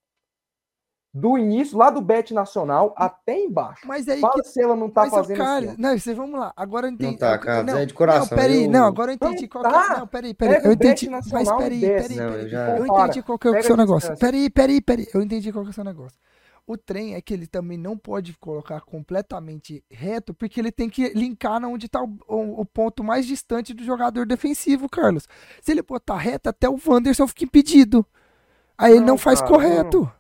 Do 1.14 1.38
início, 1.38 1.78
lá 1.78 1.90
do 1.90 2.02
Bet 2.02 2.34
Nacional 2.34 2.94
até 2.98 3.40
embaixo. 3.40 3.88
Mas 3.88 4.06
aí 4.10 4.20
Fala 4.20 4.34
que 4.34 4.50
se 4.50 4.62
ela 4.62 4.76
não 4.76 4.90
tá 4.90 5.04
mas, 5.04 5.14
fazendo 5.14 5.42
assim. 5.42 5.68
ó. 5.70 5.74
não, 5.78 5.98
você 5.98 6.14
vamos 6.14 6.38
lá. 6.38 6.52
Agora 6.58 6.88
eu 6.88 6.92
entendi. 6.92 7.18
tá, 7.18 7.36
eu- 7.36 7.40
Carlos, 7.40 7.74
não, 7.74 7.80
é 7.80 7.86
de 7.86 7.94
coração, 7.94 8.28
Não, 8.30 8.44
peraí, 8.44 8.66
eu- 8.66 8.70
não, 8.70 8.86
agora 8.86 9.12
eu 9.12 9.16
entendi 9.16 9.42
Não 9.44 9.48
qual 9.50 9.64
que 9.64 9.70
é. 9.70 9.72
tá. 9.88 10.00
Não, 10.00 10.08
peraí, 10.08 10.34
peraí. 10.34 10.56
Pega 10.56 10.68
Eu 10.68 10.74
entendi. 10.74 11.10
Mas 11.10 11.26
peraí, 11.30 11.46
peraí, 11.82 12.16
Não, 12.18 12.32
peraí. 12.32 12.42
eu 12.44 12.50
já- 12.50 12.78
Eu 12.78 12.86
entendi 12.86 13.24
qual 13.24 13.40
que 13.40 13.48
é 13.48 13.52
o 13.52 13.64
seu 13.64 13.78
negócio. 13.78 14.18
Peraí, 14.18 14.50
peraí, 14.50 14.82
peraí. 14.82 15.08
Eu 15.14 15.22
entendi 15.22 15.54
qual 15.54 15.64
que 15.64 15.70
é 15.70 15.72
o 15.72 15.74
seu 15.74 15.84
negócio. 15.86 16.20
O 16.68 16.76
trem 16.78 17.14
é 17.14 17.22
que 17.22 17.32
ele 17.34 17.46
também 17.46 17.78
não 17.78 17.96
pode 17.96 18.34
colocar 18.40 18.82
completamente 18.82 19.84
reto, 19.90 20.34
porque 20.34 20.60
ele 20.60 20.72
tem 20.72 20.90
que 20.90 21.10
linkar 21.10 21.60
na 21.60 21.68
onde 21.68 21.88
tá 21.88 22.02
o, 22.04 22.18
o- 22.28 22.62
o 22.62 22.66
ponto 22.66 23.04
mais 23.04 23.26
distante 23.28 23.72
do 23.74 23.84
jogador 23.84 24.26
defensivo, 24.26 24.90
Carlos. 24.90 25.28
Se 25.62 25.72
ele 25.72 25.84
botar 25.84 26.18
reto, 26.18 26.50
até 26.50 26.68
o 26.68 26.80
Wanderson 26.88 27.28
fica 27.28 27.44
impedido. 27.44 28.04
Aí 28.78 28.92
ele 28.94 29.02
Não, 29.02 29.08
não 29.10 29.18
faz 29.18 29.42
cara, 29.42 29.52
correto. 29.54 30.12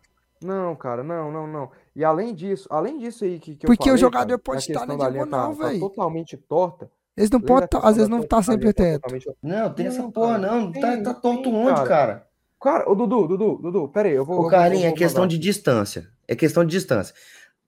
Não, 0.44 0.76
cara, 0.76 1.04
não, 1.04 1.32
não, 1.32 1.48
não. 1.48 1.72
E 1.96 2.04
além 2.06 2.34
disso, 2.36 2.68
além 2.70 3.00
disso 3.00 3.24
aí 3.24 3.40
que, 3.40 3.56
que 3.56 3.66
eu 3.66 3.68
Porque 3.68 3.84
o 3.90 3.94
falei, 3.94 3.98
jogador 4.02 4.28
cara, 4.28 4.40
pode 4.40 4.72
estar 4.72 4.86
na 4.86 4.96
da 4.96 5.10
linha 5.10 5.26
tá- 5.26 5.38
diagonal, 5.48 5.56
tá 5.74 5.80
totalmente 5.80 6.38
torta. 6.38 6.92
Eles 7.18 7.32
não 7.32 7.42
podem, 7.42 7.68
tá- 7.70 7.80
às 7.80 7.96
vezes 7.96 8.08
uma 8.10 8.18
não 8.20 8.24
tá 8.28 8.44
sempre 8.44 8.72
totalmente- 8.72 8.76
teto. 8.76 9.02
totalmente- 9.02 9.38
Não, 9.42 9.74
tem 9.74 9.88
essa 9.88 10.02
Não, 10.04 10.12
porra, 10.12 10.38
não. 10.38 10.72
Tá, 10.72 10.80
tem, 10.92 11.02
tá 11.04 11.14
torto 11.14 11.44
tem, 11.44 11.56
onde, 11.56 11.84
cara. 11.88 12.28
Cara? 12.66 12.90
Ô 12.90 12.96
Dudu, 12.96 13.28
Dudu, 13.28 13.56
Dudu, 13.62 13.88
pera 13.90 14.10
aí, 14.10 14.16
eu 14.16 14.26
vou. 14.26 14.38
Ô, 14.40 14.42
vou- 14.42 14.50
Carlinhos, 14.52 14.86
é 14.86 14.92
questão 14.94 15.28
de 15.28 15.38
distância. 15.38 16.12
É 16.28 16.36
questão 16.36 16.66
de 16.66 16.72
distância. 16.72 17.14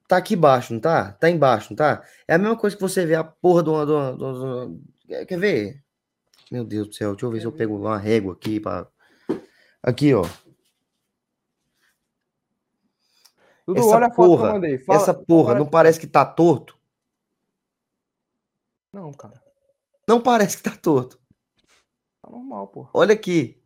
Tá 0.08 0.16
aqui 0.16 0.34
embaixo, 0.34 0.72
não 0.72 0.80
tá? 0.80 1.12
Tá 1.12 1.30
embaixo, 1.30 1.68
não 1.70 1.76
tá? 1.76 2.02
É 2.26 2.34
a 2.34 2.38
mesma 2.38 2.56
coisa 2.56 2.74
que 2.74 2.82
você 2.82 3.06
vê 3.06 3.14
a 3.14 3.22
porra 3.24 3.62
do. 3.62 3.86
do, 3.86 4.16
do- 4.16 4.66
do- 4.66 5.24
Quer 5.26 5.38
ver? 5.38 5.82
Meu 6.50 6.64
Deus 6.64 6.88
do 6.88 6.94
céu, 6.94 7.12
deixa 7.12 7.26
eu 7.26 7.30
ver 7.30 7.40
se 7.40 7.46
eu 7.46 7.52
pego 7.52 7.76
uma 7.76 7.96
régua 7.98 8.32
aqui 8.32 8.58
pra. 8.58 8.86
Aqui, 9.82 10.12
ó. 10.14 10.24
Dudu, 13.66 13.80
essa 13.80 13.88
olha 13.96 14.06
a 14.06 14.10
foto 14.10 14.14
que 14.16 14.20
eu 14.22 14.26
porra, 14.26 14.52
mandei. 14.52 14.78
Fala- 14.78 15.00
essa 15.02 15.14
porra, 15.14 15.54
não 15.54 15.66
parece 15.66 16.00
que 16.00 16.06
tá 16.06 16.24
torto? 16.24 16.76
Não, 18.92 19.12
cara. 19.12 19.40
Não 20.08 20.20
parece 20.20 20.56
que 20.56 20.62
tá 20.62 20.74
torto. 20.74 21.20
Tá 22.22 22.30
normal, 22.30 22.66
pô. 22.68 22.88
Olha 22.94 23.12
aqui. 23.12 23.62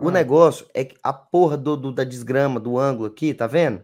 O 0.00 0.08
Ah. 0.08 0.12
negócio 0.12 0.66
é 0.74 0.84
que 0.84 0.96
a 1.02 1.12
porra 1.12 1.56
do, 1.56 1.76
do- 1.76 1.92
da 1.92 2.04
desgrama, 2.04 2.58
do 2.58 2.78
ângulo 2.78 3.06
aqui, 3.06 3.34
tá 3.34 3.46
vendo? 3.46 3.82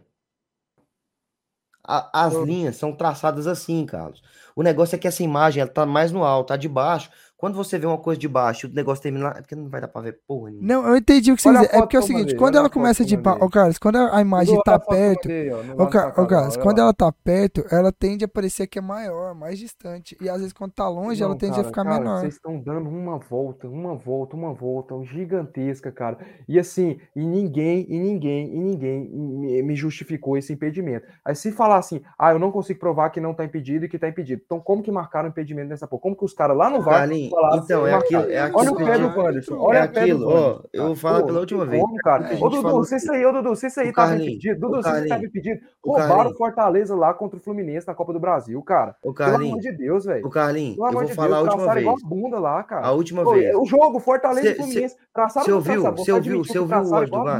A- 1.83 2.25
as 2.25 2.33
linhas 2.33 2.75
são 2.75 2.91
traçadas 2.91 3.47
assim, 3.47 3.85
Carlos. 3.85 4.21
O 4.55 4.61
negócio 4.61 4.95
é 4.95 4.99
que 4.99 5.07
essa 5.07 5.23
imagem 5.23 5.61
ela 5.61 5.69
tá 5.71 5.85
mais 5.85 6.11
no 6.11 6.23
alto, 6.23 6.47
tá 6.49 6.57
de 6.57 6.67
baixo. 6.67 7.09
Quando 7.37 7.55
você 7.55 7.77
vê 7.77 7.85
uma 7.85 7.99
coisa 7.99 8.19
de 8.19 8.27
baixo 8.27 8.65
e 8.67 8.69
o 8.69 8.73
negócio 8.73 9.03
termina 9.03 9.25
lá, 9.25 9.35
é 9.37 9.41
porque 9.41 9.55
não 9.55 9.69
vai 9.69 9.79
dar 9.79 9.87
pra 9.87 10.01
ver 10.01 10.19
porra 10.27 10.49
nenhuma. 10.49 10.67
Não, 10.67 10.87
eu 10.87 10.97
entendi 10.97 11.31
o 11.31 11.35
que 11.35 11.41
você 11.41 11.49
a 11.49 11.53
dizer. 11.53 11.69
É 11.71 11.79
porque 11.79 11.95
é 11.95 11.99
o 11.99 12.03
seguinte, 12.03 12.35
quando 12.35 12.55
a 12.55 12.59
ela 12.59 12.69
começa 12.69 13.05
de 13.05 13.15
mandei. 13.15 13.43
Ô, 13.43 13.49
Carlos, 13.49 13.77
quando 13.77 13.97
a 13.97 14.17
a 14.17 14.21
imagem 14.21 14.59
tá 14.63 14.75
a 14.75 14.79
perto. 14.79 15.29
Ô, 15.77 16.25
Carlos, 16.25 16.57
quando 16.57 16.79
ela 16.79 16.93
tá 16.93 17.11
perto, 17.11 17.63
ela 17.71 17.91
tende 17.91 18.25
a 18.25 18.27
parecer 18.27 18.67
que 18.67 18.79
é 18.79 18.81
maior, 18.81 19.35
mais 19.35 19.59
distante. 19.59 20.17
E 20.19 20.27
às 20.29 20.37
vezes 20.37 20.53
quando 20.53 20.71
tá 20.71 20.87
longe, 20.87 21.21
ela 21.21 21.33
Não, 21.33 21.37
tende 21.37 21.53
a 21.53 21.55
cara, 21.57 21.67
ficar 21.67 21.83
cara, 21.83 21.99
menor. 21.99 22.19
Vocês 22.21 22.33
estão 22.33 22.59
dando 22.59 22.89
uma 22.89 23.19
volta, 23.19 23.67
uma 23.67 23.95
volta, 23.95 24.35
uma 24.35 24.53
volta 24.53 24.95
gigantesca, 25.03 25.91
cara. 25.91 26.17
E 26.47 26.57
assim, 26.57 26.99
e 27.15 27.25
ninguém, 27.25 27.85
e 27.87 27.99
ninguém, 27.99 28.55
e 28.55 28.59
ninguém 28.59 29.09
me, 29.09 29.61
me 29.61 29.75
justificou 29.75 30.37
esse 30.37 30.51
impedimento. 30.53 31.05
Aí 31.23 31.35
se 31.35 31.51
falar 31.51 31.77
assim, 31.77 32.01
ah, 32.17 32.31
eu 32.31 32.39
não 32.39 32.51
consigo 32.51 32.79
provar 32.79 33.09
que 33.11 33.21
não 33.21 33.33
tá 33.33 33.45
impedido 33.45 33.85
e 33.85 33.89
que 33.89 33.99
tá 33.99 34.07
impedido. 34.07 34.41
Então 34.43 34.59
como 34.59 34.81
que 34.81 34.91
marcaram 34.91 35.29
impedimento 35.29 35.69
nessa 35.69 35.87
porra? 35.87 36.01
Como 36.01 36.15
que 36.15 36.25
os 36.25 36.33
caras 36.33 36.57
lá 36.57 36.69
no 36.69 36.81
VAR 36.81 37.07
Carlinhos, 37.29 37.65
então, 37.65 37.87
é 37.87 37.93
aquilo, 37.93 38.21
é 38.21 38.25
Olha 38.25 38.43
aquilo 38.45 38.59
Olha 38.59 38.71
o 38.71 38.75
que 38.75 38.83
pé 38.85 38.97
do. 38.99 39.07
Wanderson, 39.19 39.53
É 39.53 39.57
olha 39.57 39.83
o 39.83 39.87
do 39.87 39.99
aquilo, 39.99 40.27
ó, 40.29 40.61
eu 40.73 40.81
vou 40.83 40.95
cara. 40.95 40.95
falar 40.95 41.23
pela 41.23 41.39
última 41.39 41.61
tem 41.63 41.69
vez. 41.71 41.81
como, 41.83 41.95
cara. 41.97 42.27
A 42.27 42.45
Ô, 42.45 42.49
Dudu, 42.49 42.83
se 42.85 42.95
isso 42.95 43.11
aí, 43.11 43.25
ô, 43.25 43.31
Dudu, 43.31 43.55
se 43.55 43.67
isso 43.67 43.79
aí 43.79 43.89
O 43.89 43.93
tava 43.93 44.07
Carlinhos, 44.09 44.33
impedido, 44.33 44.55
o 44.57 44.69
Dudu, 44.69 44.83
se 44.83 44.89
isso 44.89 44.89
aí 44.89 44.93
tava 44.95 45.09
Carlinhos, 45.09 45.29
impedido, 45.35 45.61
o 45.83 45.89
roubaram 45.89 46.07
o 46.07 46.15
Carlinhos. 46.17 46.37
Fortaleza 46.37 46.95
lá 46.95 47.13
contra 47.13 47.37
o 47.37 47.41
Fluminense 47.41 47.87
na 47.87 47.95
Copa 47.95 48.13
do 48.13 48.19
Brasil, 48.19 48.61
cara. 48.63 48.95
Ô, 49.03 49.13
Pelo 49.13 49.27
amor 49.29 49.37
Carlinhos, 49.39 49.61
de 49.61 49.71
Deus, 49.71 50.05
velho. 50.05 50.25
ô, 50.25 50.29
Carlinhos, 50.29 50.75
Pelo 50.77 50.87
eu 50.87 50.93
vou 50.99 51.07
falar 51.09 51.37
a 51.37 51.41
última 51.41 51.57
traçaram 51.63 51.81
igual 51.81 51.95
vez. 51.95 52.05
a 52.05 52.09
bunda 52.09 52.39
lá, 52.39 52.63
cara. 52.63 52.85
A 52.87 52.91
última 52.91 53.23
vez. 53.33 53.55
o 53.55 53.65
jogo, 53.65 53.99
Fortaleza 53.99 54.49
e 54.49 54.55
Fluminense, 54.55 54.95
traçaram 55.13 55.45
cê 55.45 55.51
ou 55.51 55.61
não 55.61 55.67
ouviu? 55.67 55.81
Você 55.95 56.11
ouviu? 56.11 56.33
admitiu 56.35 56.43
Cê 56.45 56.51
que 56.53 56.59
ouviu 56.59 56.77
o 56.77 56.95
áudio 56.95 57.11
do 57.11 57.23
VAR? 57.23 57.39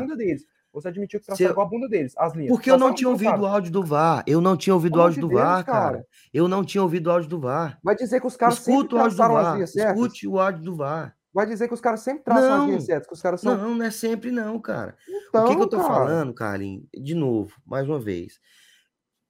Você 0.82 0.90
admitiu 0.90 1.20
que 1.20 1.26
traçaram 1.26 1.52
igual 1.52 1.66
a 1.66 1.70
bunda 1.70 1.90
deles, 1.90 2.14
as 2.18 2.36
linhas. 2.36 2.50
Porque 2.50 2.70
eu 2.70 2.78
não 2.78 2.94
tinha 2.94 3.08
ou 3.08 3.14
ouvido 3.14 3.42
o 3.42 3.46
áudio 3.46 3.72
do 3.72 3.84
VAR. 3.84 4.24
Eu 4.28 4.40
não 4.40 4.56
tinha 4.56 4.74
ouvido 4.74 4.98
o 4.98 5.02
áudio 5.02 5.22
do 5.22 5.30
VAR, 5.30 5.66
cara. 5.66 6.06
Eu 6.32 6.48
não 6.48 6.64
tinha 6.64 6.84
ouvido 6.84 7.08
o 7.08 7.12
áudio 7.12 7.30
do 7.30 7.40
VAR. 7.40 7.80
Vai 7.84 7.96
dizer 7.96 8.22
que 8.22 8.28
os 8.28 8.38
caras 8.38 8.60
sempre 8.60 8.74
Escuta 8.74 8.96
do 8.96 9.02
traçaram 9.02 9.38
as 9.38 9.54
linhas 9.56 9.72
certas? 9.72 9.96
Escute 9.96 10.28
o 10.28 10.40
áudio 10.40 10.64
do 10.64 10.76
VAR. 10.76 11.18
Vai 11.34 11.46
dizer 11.46 11.68
que 11.68 11.74
os 11.74 11.82
caras 11.82 12.00
sempre 12.02 12.24
traçam 12.24 12.52
as 12.52 12.58
Não. 12.60 12.66
linhas 12.68 12.86
certas, 12.86 13.08
que 13.08 13.14
os 13.14 13.22
caras 13.22 13.42
são... 13.42 13.58
Não, 13.58 13.76
não 13.76 13.86
é 13.86 13.92
sempre 13.92 14.32
não, 14.32 14.60
cara. 14.60 14.96
Então, 15.30 15.46
o 15.46 15.48
que, 15.48 15.56
que 15.56 15.62
eu 15.62 15.68
tô 15.68 15.78
cara, 15.78 15.88
falando, 15.88 16.34
Carlinhos? 16.34 16.86
De 16.94 17.14
novo, 17.14 17.54
mais 17.66 17.88
uma 17.88 18.00
vez. 18.00 18.40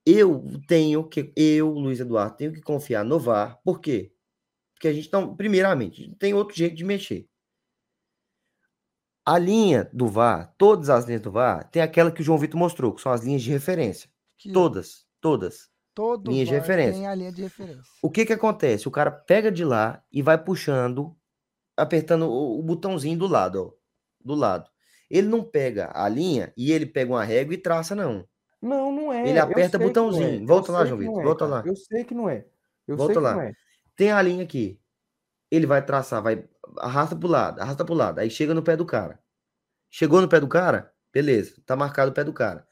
Eu 0.05 0.43
tenho 0.67 1.03
que, 1.03 1.33
eu, 1.35 1.69
Luiz 1.69 1.99
Eduardo, 1.99 2.37
tenho 2.37 2.53
que 2.53 2.61
confiar 2.61 3.03
no 3.03 3.19
VAR. 3.19 3.59
Por 3.63 3.81
quê? 3.81 4.13
Porque 4.73 4.87
a 4.87 4.93
gente 4.93 5.11
não, 5.11 5.35
primeiramente, 5.35 6.15
tem 6.17 6.33
outro 6.33 6.55
jeito 6.55 6.75
de 6.75 6.85
mexer. 6.85 7.27
A 9.27 9.37
linha 9.37 9.89
do 9.91 10.07
VAR, 10.07 10.53
todas 10.57 10.89
as 10.89 11.03
linhas 11.03 11.21
do 11.21 11.29
VAR, 11.29 11.69
tem 11.69 11.81
aquela 11.81 12.09
que 12.09 12.21
o 12.21 12.23
João 12.23 12.37
Vitor 12.37 12.57
mostrou, 12.57 12.93
que 12.93 13.01
são 13.01 13.11
as 13.11 13.21
linhas 13.25 13.41
de 13.41 13.51
referência. 13.51 14.09
Que 14.37 14.49
Todas, 14.53 15.05
todas. 15.19 15.69
todo 15.93 16.31
linha 16.31 16.45
de 16.45 16.51
referência. 16.51 16.93
tem 16.93 17.07
a 17.07 17.13
linha 17.13 17.31
de 17.33 17.41
referência. 17.41 17.83
O 18.01 18.09
que 18.09 18.25
que 18.25 18.31
acontece? 18.31 18.87
O 18.87 18.91
cara 18.91 19.11
pega 19.11 19.51
de 19.51 19.65
lá 19.65 20.01
e 20.09 20.21
vai 20.21 20.37
puxando, 20.41 21.13
apertando 21.75 22.29
o, 22.29 22.59
o 22.59 22.63
botãozinho 22.63 23.17
do 23.19 23.27
lado, 23.27 23.65
ó, 23.65 23.73
do 24.23 24.33
lado. 24.33 24.69
Ele 25.09 25.27
não 25.27 25.43
pega 25.43 25.91
a 25.93 26.07
linha 26.07 26.53
e 26.55 26.71
ele 26.71 26.85
pega 26.85 27.11
uma 27.11 27.23
régua 27.25 27.53
e 27.53 27.57
traça, 27.57 27.93
não. 27.93 28.25
Não, 28.61 28.91
não 28.93 29.11
é. 29.11 29.27
Ele 29.27 29.39
aperta 29.39 29.77
que 29.77 29.83
não 29.83 29.87
botãozinho. 29.89 30.43
é. 30.43 30.45
Volta 30.45 30.71
lá, 30.71 30.85
João 30.85 30.99
Vitor, 30.99 31.19
é, 31.19 31.23
volta 31.23 31.45
cara. 31.47 31.61
lá. 31.61 31.67
Eu 31.67 31.75
sei 31.75 32.03
que 32.05 32.13
não 32.13 32.29
é. 32.29 32.45
Eu 32.87 32.95
Volta 32.95 33.19
lá. 33.19 33.33
não 33.33 33.41
é. 33.41 33.51
Tem 33.95 34.09
a 34.11 34.21
linha 34.21 34.43
aqui. 34.43 34.79
Ele 35.51 35.65
vai 35.65 35.83
traçar, 35.85 36.21
vai 36.23 36.45
arrasta 36.79 37.15
pro 37.15 37.27
lado, 37.27 37.59
arrasta 37.61 37.83
pro 37.85 37.93
lado, 37.95 38.19
aí 38.19 38.29
chega 38.29 38.53
no 38.53 38.61
pé 38.63 38.75
do 38.75 38.85
cara. 38.85 39.19
Chegou 39.89 40.21
no 40.21 40.27
pé 40.27 40.39
do 40.39 40.47
cara? 40.47 40.91
Beleza, 41.13 41.55
tá 41.65 41.75
marcado 41.75 42.11
o 42.11 42.13
pé 42.13 42.23
do 42.23 42.33
cara. 42.33 42.65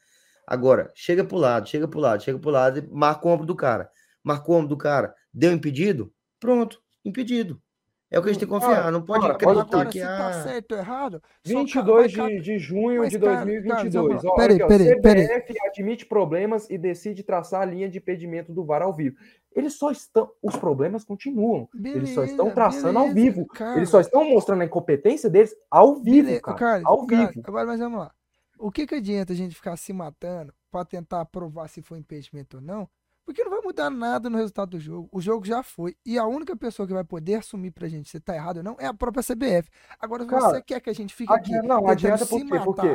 Agora, 0.46 0.92
chega 0.94 1.24
pro 1.24 1.36
lado, 1.36 1.68
chega 1.68 1.88
pro 1.88 1.98
lado, 1.98 2.22
chega 2.22 2.38
pro 2.38 2.50
lado 2.50 2.78
e 2.78 2.88
marca 2.90 3.26
o 3.26 3.30
ombro 3.30 3.46
do 3.46 3.56
cara. 3.56 3.90
Marcou 4.22 4.54
o 4.54 4.58
ombro 4.58 4.68
do 4.68 4.76
cara, 4.76 5.14
deu 5.32 5.52
impedido? 5.52 6.12
Pronto, 6.38 6.80
impedido. 7.04 7.60
É 8.08 8.18
o 8.20 8.22
que 8.22 8.28
a 8.28 8.32
gente 8.32 8.38
tem 8.40 8.48
que 8.48 8.54
confiar, 8.54 8.76
Cara, 8.76 8.90
não 8.92 9.02
pode 9.02 9.22
cara, 9.22 9.34
acreditar 9.34 9.86
que 9.86 9.98
se 9.98 10.06
tá 10.06 10.28
ah, 10.28 10.32
certo 10.32 10.72
ou 10.72 10.78
errado, 10.78 11.22
só 11.44 11.52
ca- 11.54 11.58
22 11.58 11.86
vai 11.86 12.08
de, 12.08 12.16
ca- 12.16 12.42
de 12.42 12.58
junho 12.58 13.00
Mas, 13.00 13.10
de 13.10 13.18
cara, 13.18 13.44
2022. 13.44 14.06
Carlos, 14.06 14.24
Ó, 14.24 14.36
peraí, 14.36 14.58
peraí, 14.58 15.00
peraí. 15.00 15.26
CBF 15.26 15.54
admite 15.66 16.06
problemas 16.06 16.70
e 16.70 16.78
decide 16.78 17.24
traçar 17.24 17.62
a 17.62 17.64
linha 17.64 17.88
de 17.90 17.98
impedimento 17.98 18.52
do 18.52 18.64
VAR 18.64 18.82
ao 18.82 18.94
vivo. 18.94 19.16
Eles 19.56 19.78
só 19.78 19.90
estão. 19.90 20.30
Os 20.42 20.54
problemas 20.54 21.02
continuam. 21.02 21.66
Eles 21.74 22.10
só 22.10 22.22
estão 22.22 22.44
Beleza, 22.44 22.54
traçando 22.54 22.98
ao 22.98 23.08
beleza, 23.08 23.32
vivo. 23.34 23.46
cara. 23.46 23.76
Eles 23.78 23.88
só 23.88 23.98
estão 24.00 24.22
mostrando 24.28 24.60
a 24.60 24.66
incompetência 24.66 25.30
deles 25.30 25.56
ao 25.70 25.94
vivo, 25.96 26.26
Beleza, 26.26 26.42
cara. 26.42 26.58
Carlos, 26.58 26.86
ao 26.86 27.06
Carlos, 27.06 27.34
vivo. 27.34 27.42
Agora, 27.48 27.66
mas 27.66 27.80
vamos 27.80 27.98
lá. 28.00 28.12
O 28.58 28.70
que 28.70 28.86
que 28.86 28.94
adianta 28.94 29.32
a 29.32 29.36
gente 29.36 29.54
ficar 29.54 29.76
se 29.78 29.92
matando 29.94 30.52
pra 30.70 30.84
tentar 30.84 31.24
provar 31.24 31.68
se 31.68 31.80
foi 31.80 31.98
impedimento 31.98 32.58
ou 32.58 32.62
não? 32.62 32.86
Porque 33.24 33.42
não 33.42 33.50
vai 33.50 33.60
mudar 33.60 33.90
nada 33.90 34.30
no 34.30 34.36
resultado 34.36 34.70
do 34.70 34.78
jogo. 34.78 35.08
O 35.10 35.20
jogo 35.20 35.44
já 35.44 35.62
foi. 35.62 35.96
E 36.06 36.16
a 36.16 36.24
única 36.26 36.54
pessoa 36.54 36.86
que 36.86 36.92
vai 36.94 37.02
poder 37.02 37.34
assumir 37.36 37.72
pra 37.72 37.88
gente 37.88 38.08
se 38.08 38.20
tá 38.20 38.34
errado 38.36 38.58
ou 38.58 38.62
não 38.62 38.76
é 38.78 38.86
a 38.86 38.94
própria 38.94 39.22
CBF. 39.22 39.68
Agora, 39.98 40.22
se 40.22 40.30
Cara, 40.30 40.42
você 40.50 40.62
quer 40.62 40.80
que 40.80 40.90
a 40.90 40.94
gente 40.94 41.12
fique 41.14 41.32
aqui 41.32 41.50
não, 41.62 41.88
adianta 41.88 42.24
se 42.24 42.30
por 42.30 42.38
quê? 42.38 42.44
matar 42.44 42.64
Porque, 42.64 42.86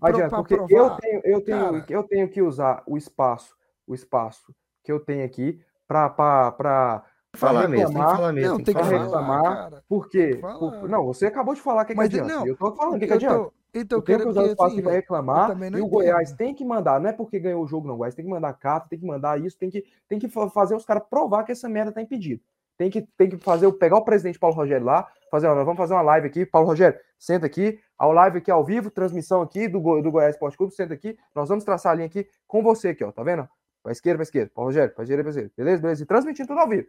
pro- 0.00 0.08
adianta, 0.08 0.36
porque 0.36 0.54
eu 0.54 0.90
tenho, 0.96 1.20
eu, 1.24 1.40
tenho, 1.44 1.58
cara. 1.72 1.86
eu 1.88 2.02
tenho 2.02 2.28
que 2.28 2.42
usar 2.42 2.82
o 2.86 2.96
espaço, 2.96 3.54
o 3.86 3.94
espaço 3.94 4.52
que 4.82 4.90
eu 4.90 4.98
tenho 4.98 5.24
aqui 5.24 5.60
pra, 5.86 6.08
pra, 6.08 6.52
pra, 6.52 7.02
pra 7.32 7.40
falar 7.40 7.68
mesmo, 7.68 7.86
tem 7.86 7.86
que 7.86 7.92
reclamar. 7.98 8.16
falar 8.16 8.32
mesmo, 8.32 8.50
Não, 8.50 8.56
tem 8.64 8.74
que 8.74 8.84
falar. 8.84 9.02
reclamar, 9.04 9.42
cara. 9.42 9.84
Por 9.88 10.08
quê? 10.08 10.38
Por- 10.40 10.88
não, 10.88 11.04
você 11.06 11.26
acabou 11.26 11.54
de 11.54 11.60
falar 11.60 11.82
o 11.82 11.84
que, 11.86 11.92
que 11.92 11.96
Mas, 11.96 12.06
adianta. 12.06 12.34
não, 12.34 12.46
eu 12.46 12.56
tô 12.56 12.74
falando 12.74 12.96
o 12.96 12.98
que, 12.98 13.06
que 13.06 13.12
eu 13.12 13.16
adianta. 13.16 13.36
tô- 13.38 13.52
então, 13.74 13.98
Eu 13.98 14.02
tenho 14.02 14.18
que 14.20 14.24
o 14.28 14.32
que, 14.32 14.40
espaço 14.40 14.72
assim, 14.72 14.82
para 14.82 14.90
eu 14.92 14.94
reclamar 14.96 15.50
e 15.50 15.52
o 15.52 15.56
entendo. 15.66 15.86
Goiás 15.88 16.32
tem 16.32 16.54
que 16.54 16.64
mandar, 16.64 16.98
não 16.98 17.10
é 17.10 17.12
porque 17.12 17.38
ganhou 17.38 17.62
o 17.62 17.66
jogo, 17.66 17.86
não. 17.86 17.94
O 17.94 17.98
Goiás 17.98 18.14
tem 18.14 18.24
que 18.24 18.30
mandar 18.30 18.54
carta, 18.54 18.88
tem 18.88 18.98
que 18.98 19.04
mandar 19.06 19.38
isso, 19.38 19.58
tem 19.58 19.68
que, 19.68 19.84
tem 20.08 20.18
que 20.18 20.28
fa- 20.28 20.48
fazer 20.48 20.74
os 20.74 20.84
caras 20.86 21.02
provar 21.10 21.44
que 21.44 21.52
essa 21.52 21.68
merda 21.68 21.92
tá 21.92 22.00
impedido. 22.00 22.40
Tem 22.78 22.90
que, 22.90 23.02
tem 23.18 23.28
que 23.28 23.36
fazer, 23.36 23.66
o- 23.66 23.72
pegar 23.72 23.98
o 23.98 24.04
presidente 24.04 24.38
Paulo 24.38 24.56
Rogério 24.56 24.86
lá, 24.86 25.06
fazer, 25.30 25.46
ó, 25.46 25.54
nós 25.54 25.64
vamos 25.66 25.76
fazer 25.78 25.92
uma 25.92 26.00
live 26.02 26.26
aqui, 26.26 26.46
Paulo 26.46 26.68
Rogério, 26.68 26.98
senta 27.18 27.44
aqui, 27.44 27.78
a 27.98 28.06
live 28.06 28.38
aqui 28.38 28.50
ao 28.50 28.64
vivo, 28.64 28.90
transmissão 28.90 29.42
aqui 29.42 29.68
do, 29.68 29.78
do 30.00 30.10
Goiás 30.10 30.34
Esporte 30.34 30.56
Clube, 30.56 30.74
senta 30.74 30.94
aqui, 30.94 31.16
nós 31.34 31.48
vamos 31.48 31.62
traçar 31.64 31.92
a 31.92 31.94
linha 31.94 32.06
aqui 32.06 32.26
com 32.46 32.62
você 32.62 32.88
aqui, 32.88 33.04
ó, 33.04 33.12
tá 33.12 33.22
vendo? 33.22 33.46
Pra 33.86 33.92
esquerda, 33.92 34.16
pra 34.16 34.22
esquerda, 34.24 34.50
Paulo 34.52 34.68
Rogério, 34.68 34.92
pra 34.92 35.04
direita, 35.04 35.22
pra 35.22 35.30
esquerda, 35.30 35.52
beleza, 35.56 35.80
beleza, 35.80 36.02
e 36.02 36.06
transmitindo 36.06 36.48
tudo 36.48 36.58
ao 36.58 36.68
vivo. 36.68 36.88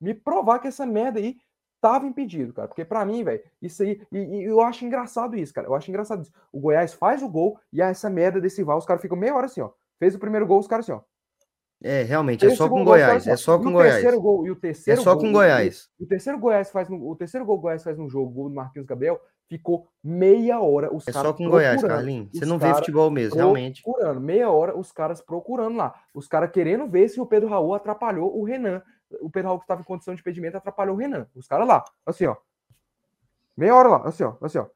Me 0.00 0.14
provar 0.14 0.60
que 0.60 0.68
essa 0.68 0.86
merda 0.86 1.18
aí 1.18 1.36
tava 1.80 2.06
impedido, 2.06 2.52
cara, 2.52 2.68
porque 2.68 2.84
pra 2.84 3.04
mim, 3.04 3.24
velho, 3.24 3.42
isso 3.60 3.82
aí, 3.82 4.00
e, 4.12 4.18
e 4.18 4.44
eu 4.44 4.60
acho 4.60 4.84
engraçado 4.84 5.34
isso, 5.36 5.52
cara, 5.52 5.66
eu 5.66 5.74
acho 5.74 5.90
engraçado 5.90 6.22
isso. 6.22 6.32
O 6.52 6.60
Goiás 6.60 6.94
faz 6.94 7.24
o 7.24 7.28
gol 7.28 7.58
e 7.72 7.82
essa 7.82 8.08
merda 8.08 8.40
desse 8.40 8.62
VAR, 8.62 8.76
os 8.78 8.86
caras 8.86 9.02
ficam 9.02 9.18
meia 9.18 9.34
hora 9.34 9.46
assim, 9.46 9.60
ó, 9.60 9.70
fez 9.98 10.14
o 10.14 10.18
primeiro 10.20 10.46
gol, 10.46 10.60
os 10.60 10.68
caras 10.68 10.88
assim, 10.88 10.92
ó. 10.96 11.00
É, 11.82 12.04
realmente, 12.04 12.46
é 12.46 12.48
o 12.50 12.56
só 12.56 12.68
com 12.68 12.74
caras 12.76 12.86
Goiás, 12.86 13.16
assim, 13.22 13.30
é 13.30 13.36
só 13.36 13.58
com 13.58 13.66
o 13.68 13.72
Goiás. 13.72 13.94
terceiro 13.94 14.20
gol, 14.20 14.46
e 14.46 14.50
o 14.50 14.52
É 14.52 14.56
terceiro 14.56 15.02
só 15.02 15.14
gol, 15.14 15.22
com 15.24 15.28
o- 15.30 15.32
Goiás. 15.32 15.88
O 15.98 16.06
terceiro 16.06 16.38
Goiás 16.38 16.70
faz 16.70 16.88
no, 16.88 17.04
o 17.10 17.16
terceiro 17.16 17.44
gol 17.44 17.56
o 17.56 17.60
Goiás 17.60 17.82
faz 17.82 17.98
no 17.98 18.08
jogo, 18.08 18.30
o 18.30 18.32
gol 18.34 18.48
do 18.48 18.54
Marquinhos 18.54 18.86
Gabriel, 18.86 19.20
ficou 19.48 19.88
meia 20.04 20.60
hora 20.60 20.94
os 20.94 21.08
É 21.08 21.12
caras 21.12 21.28
só 21.30 21.36
com 21.36 21.48
Goiás, 21.48 21.82
Carlinhos. 21.82 22.28
Você 22.32 22.44
não 22.44 22.58
vê 22.58 22.72
futebol 22.74 23.10
mesmo, 23.10 23.34
realmente. 23.36 23.82
procurando, 23.82 24.20
meia 24.20 24.50
hora 24.50 24.76
os 24.78 24.92
caras 24.92 25.20
procurando 25.22 25.76
lá, 25.76 25.94
os 26.14 26.28
caras 26.28 26.50
querendo 26.50 26.86
ver 26.86 27.08
se 27.08 27.20
o 27.20 27.26
Pedro 27.26 27.48
Raul 27.48 27.74
atrapalhou 27.74 28.38
o 28.38 28.44
Renan, 28.44 28.82
o 29.22 29.30
Pedro 29.30 29.48
Raul 29.48 29.58
que 29.58 29.64
estava 29.64 29.80
em 29.80 29.84
condição 29.84 30.14
de 30.14 30.20
impedimento 30.20 30.56
atrapalhou 30.56 30.94
o 30.94 30.98
Renan, 30.98 31.26
os 31.34 31.46
caras 31.46 31.66
lá, 31.66 31.82
assim 32.04 32.26
ó, 32.26 32.36
meia 33.56 33.74
hora 33.74 33.88
lá, 33.88 34.02
assim 34.04 34.22
ó, 34.24 34.34
assim 34.42 34.58
ó. 34.58 34.66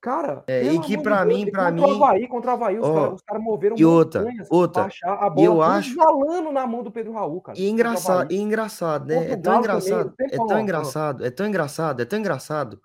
Cara, 0.00 0.42
É, 0.48 0.64
e 0.64 0.80
que 0.80 0.96
Deus, 0.96 1.16
mim- 1.26 1.48
pra 1.52 1.70
contra 1.70 1.86
o 1.86 1.90
mim- 1.90 1.94
Havaí, 2.02 2.26
contra 2.26 2.50
o 2.50 2.54
Havaí, 2.54 2.76
os 2.80 2.84
Ó, 2.88 2.92
caras 2.92 3.22
cara 3.22 3.38
moveram 3.38 3.76
e 3.78 3.84
outra, 3.84 4.26
outra, 4.50 4.82
achar 4.86 5.12
a 5.14 5.30
bola 5.30 5.46
eu 5.46 5.62
acho- 5.62 5.90
resvalando 5.90 6.50
na 6.50 6.66
mão 6.66 6.82
do 6.82 6.90
Pedro 6.90 7.12
Raul, 7.12 7.40
cara. 7.40 7.56
E 7.56 7.68
engraçado, 7.70 8.32
e 8.32 8.36
engraçado, 8.36 9.06
né? 9.06 9.14
É 9.30 9.36
tão 9.36 9.42
também, 9.42 9.58
engraçado, 9.60 10.10
tempo, 10.16 10.34
é 10.34 10.36
tão 10.48 10.58
engraçado, 10.58 11.24
é 11.24 11.30
tão 11.30 11.46
engraçado, 11.46 12.02
é 12.02 12.04
tão 12.04 12.18
engraçado 12.18 12.80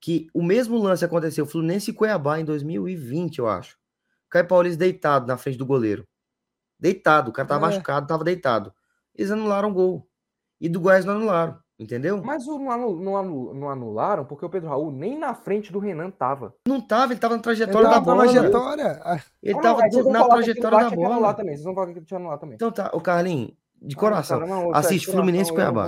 que 0.00 0.28
o 0.32 0.42
mesmo 0.42 0.78
lance 0.78 1.04
aconteceu 1.04 1.44
Fluminense 1.46 1.90
e 1.90 1.94
Cuiabá 1.94 2.38
em 2.38 2.44
2020, 2.44 3.38
eu 3.38 3.48
acho. 3.48 3.76
Caio 4.30 4.46
Paulista 4.46 4.78
deitado 4.78 5.26
na 5.26 5.36
frente 5.36 5.58
do 5.58 5.66
goleiro. 5.66 6.04
Deitado. 6.78 7.30
O 7.30 7.32
cara 7.32 7.48
tava 7.48 7.66
É. 7.66 7.68
machucado, 7.70 8.06
tava 8.06 8.22
deitado. 8.24 8.72
Eles 9.14 9.30
anularam 9.30 9.70
o 9.70 9.74
gol. 9.74 10.08
E 10.60 10.68
do 10.68 10.80
Goiás 10.80 11.04
não 11.04 11.14
anularam. 11.14 11.58
Entendeu? 11.80 12.20
Mas 12.24 12.44
o- 12.48 12.58
não, 12.58 12.70
anu- 12.72 12.96
não 12.96 13.16
anu- 13.16 13.54
não 13.54 13.70
anularam 13.70 14.24
porque 14.24 14.44
o 14.44 14.50
Pedro 14.50 14.68
Raul 14.68 14.90
nem 14.90 15.16
na 15.16 15.32
frente 15.32 15.70
do 15.72 15.78
Renan 15.78 16.10
tava. 16.10 16.52
Não 16.66 16.80
tava, 16.80 17.12
ele 17.12 17.20
tava 17.20 17.36
na 17.36 17.42
trajetória 17.42 17.86
da 17.88 17.94
tava 17.94 18.04
bola. 18.04 18.24
trajetória. 18.24 19.00
Ah, 19.04 19.20
Ele 19.40 19.52
Ah, 19.52 19.56
não, 19.56 19.62
tava 19.62 19.80
vocês 19.82 20.02
vão 20.04 20.12
na 20.12 20.24
trajetória 20.28 20.70
da 20.78 20.84
tinha 20.88 20.98
que 20.98 21.04
anular 21.04 21.20
bola. 21.20 21.34
também. 21.34 21.54
Vocês 21.54 21.64
vão 21.64 21.74
falar 21.76 21.92
que 21.94 22.00
tinha 22.00 22.18
anular 22.18 22.38
também. 22.38 22.54
Então 22.56 22.72
tá, 22.72 22.90
o 22.92 23.00
Carlinhos, 23.00 23.52
de 23.80 23.94
Ah, 23.94 23.98
coração. 23.98 24.40
cara, 24.40 24.50
não, 24.50 24.74
assiste 24.74 25.06
de 25.06 25.12
Fluminense 25.12 25.50
e 25.52 25.54
Cuiabá. 25.54 25.86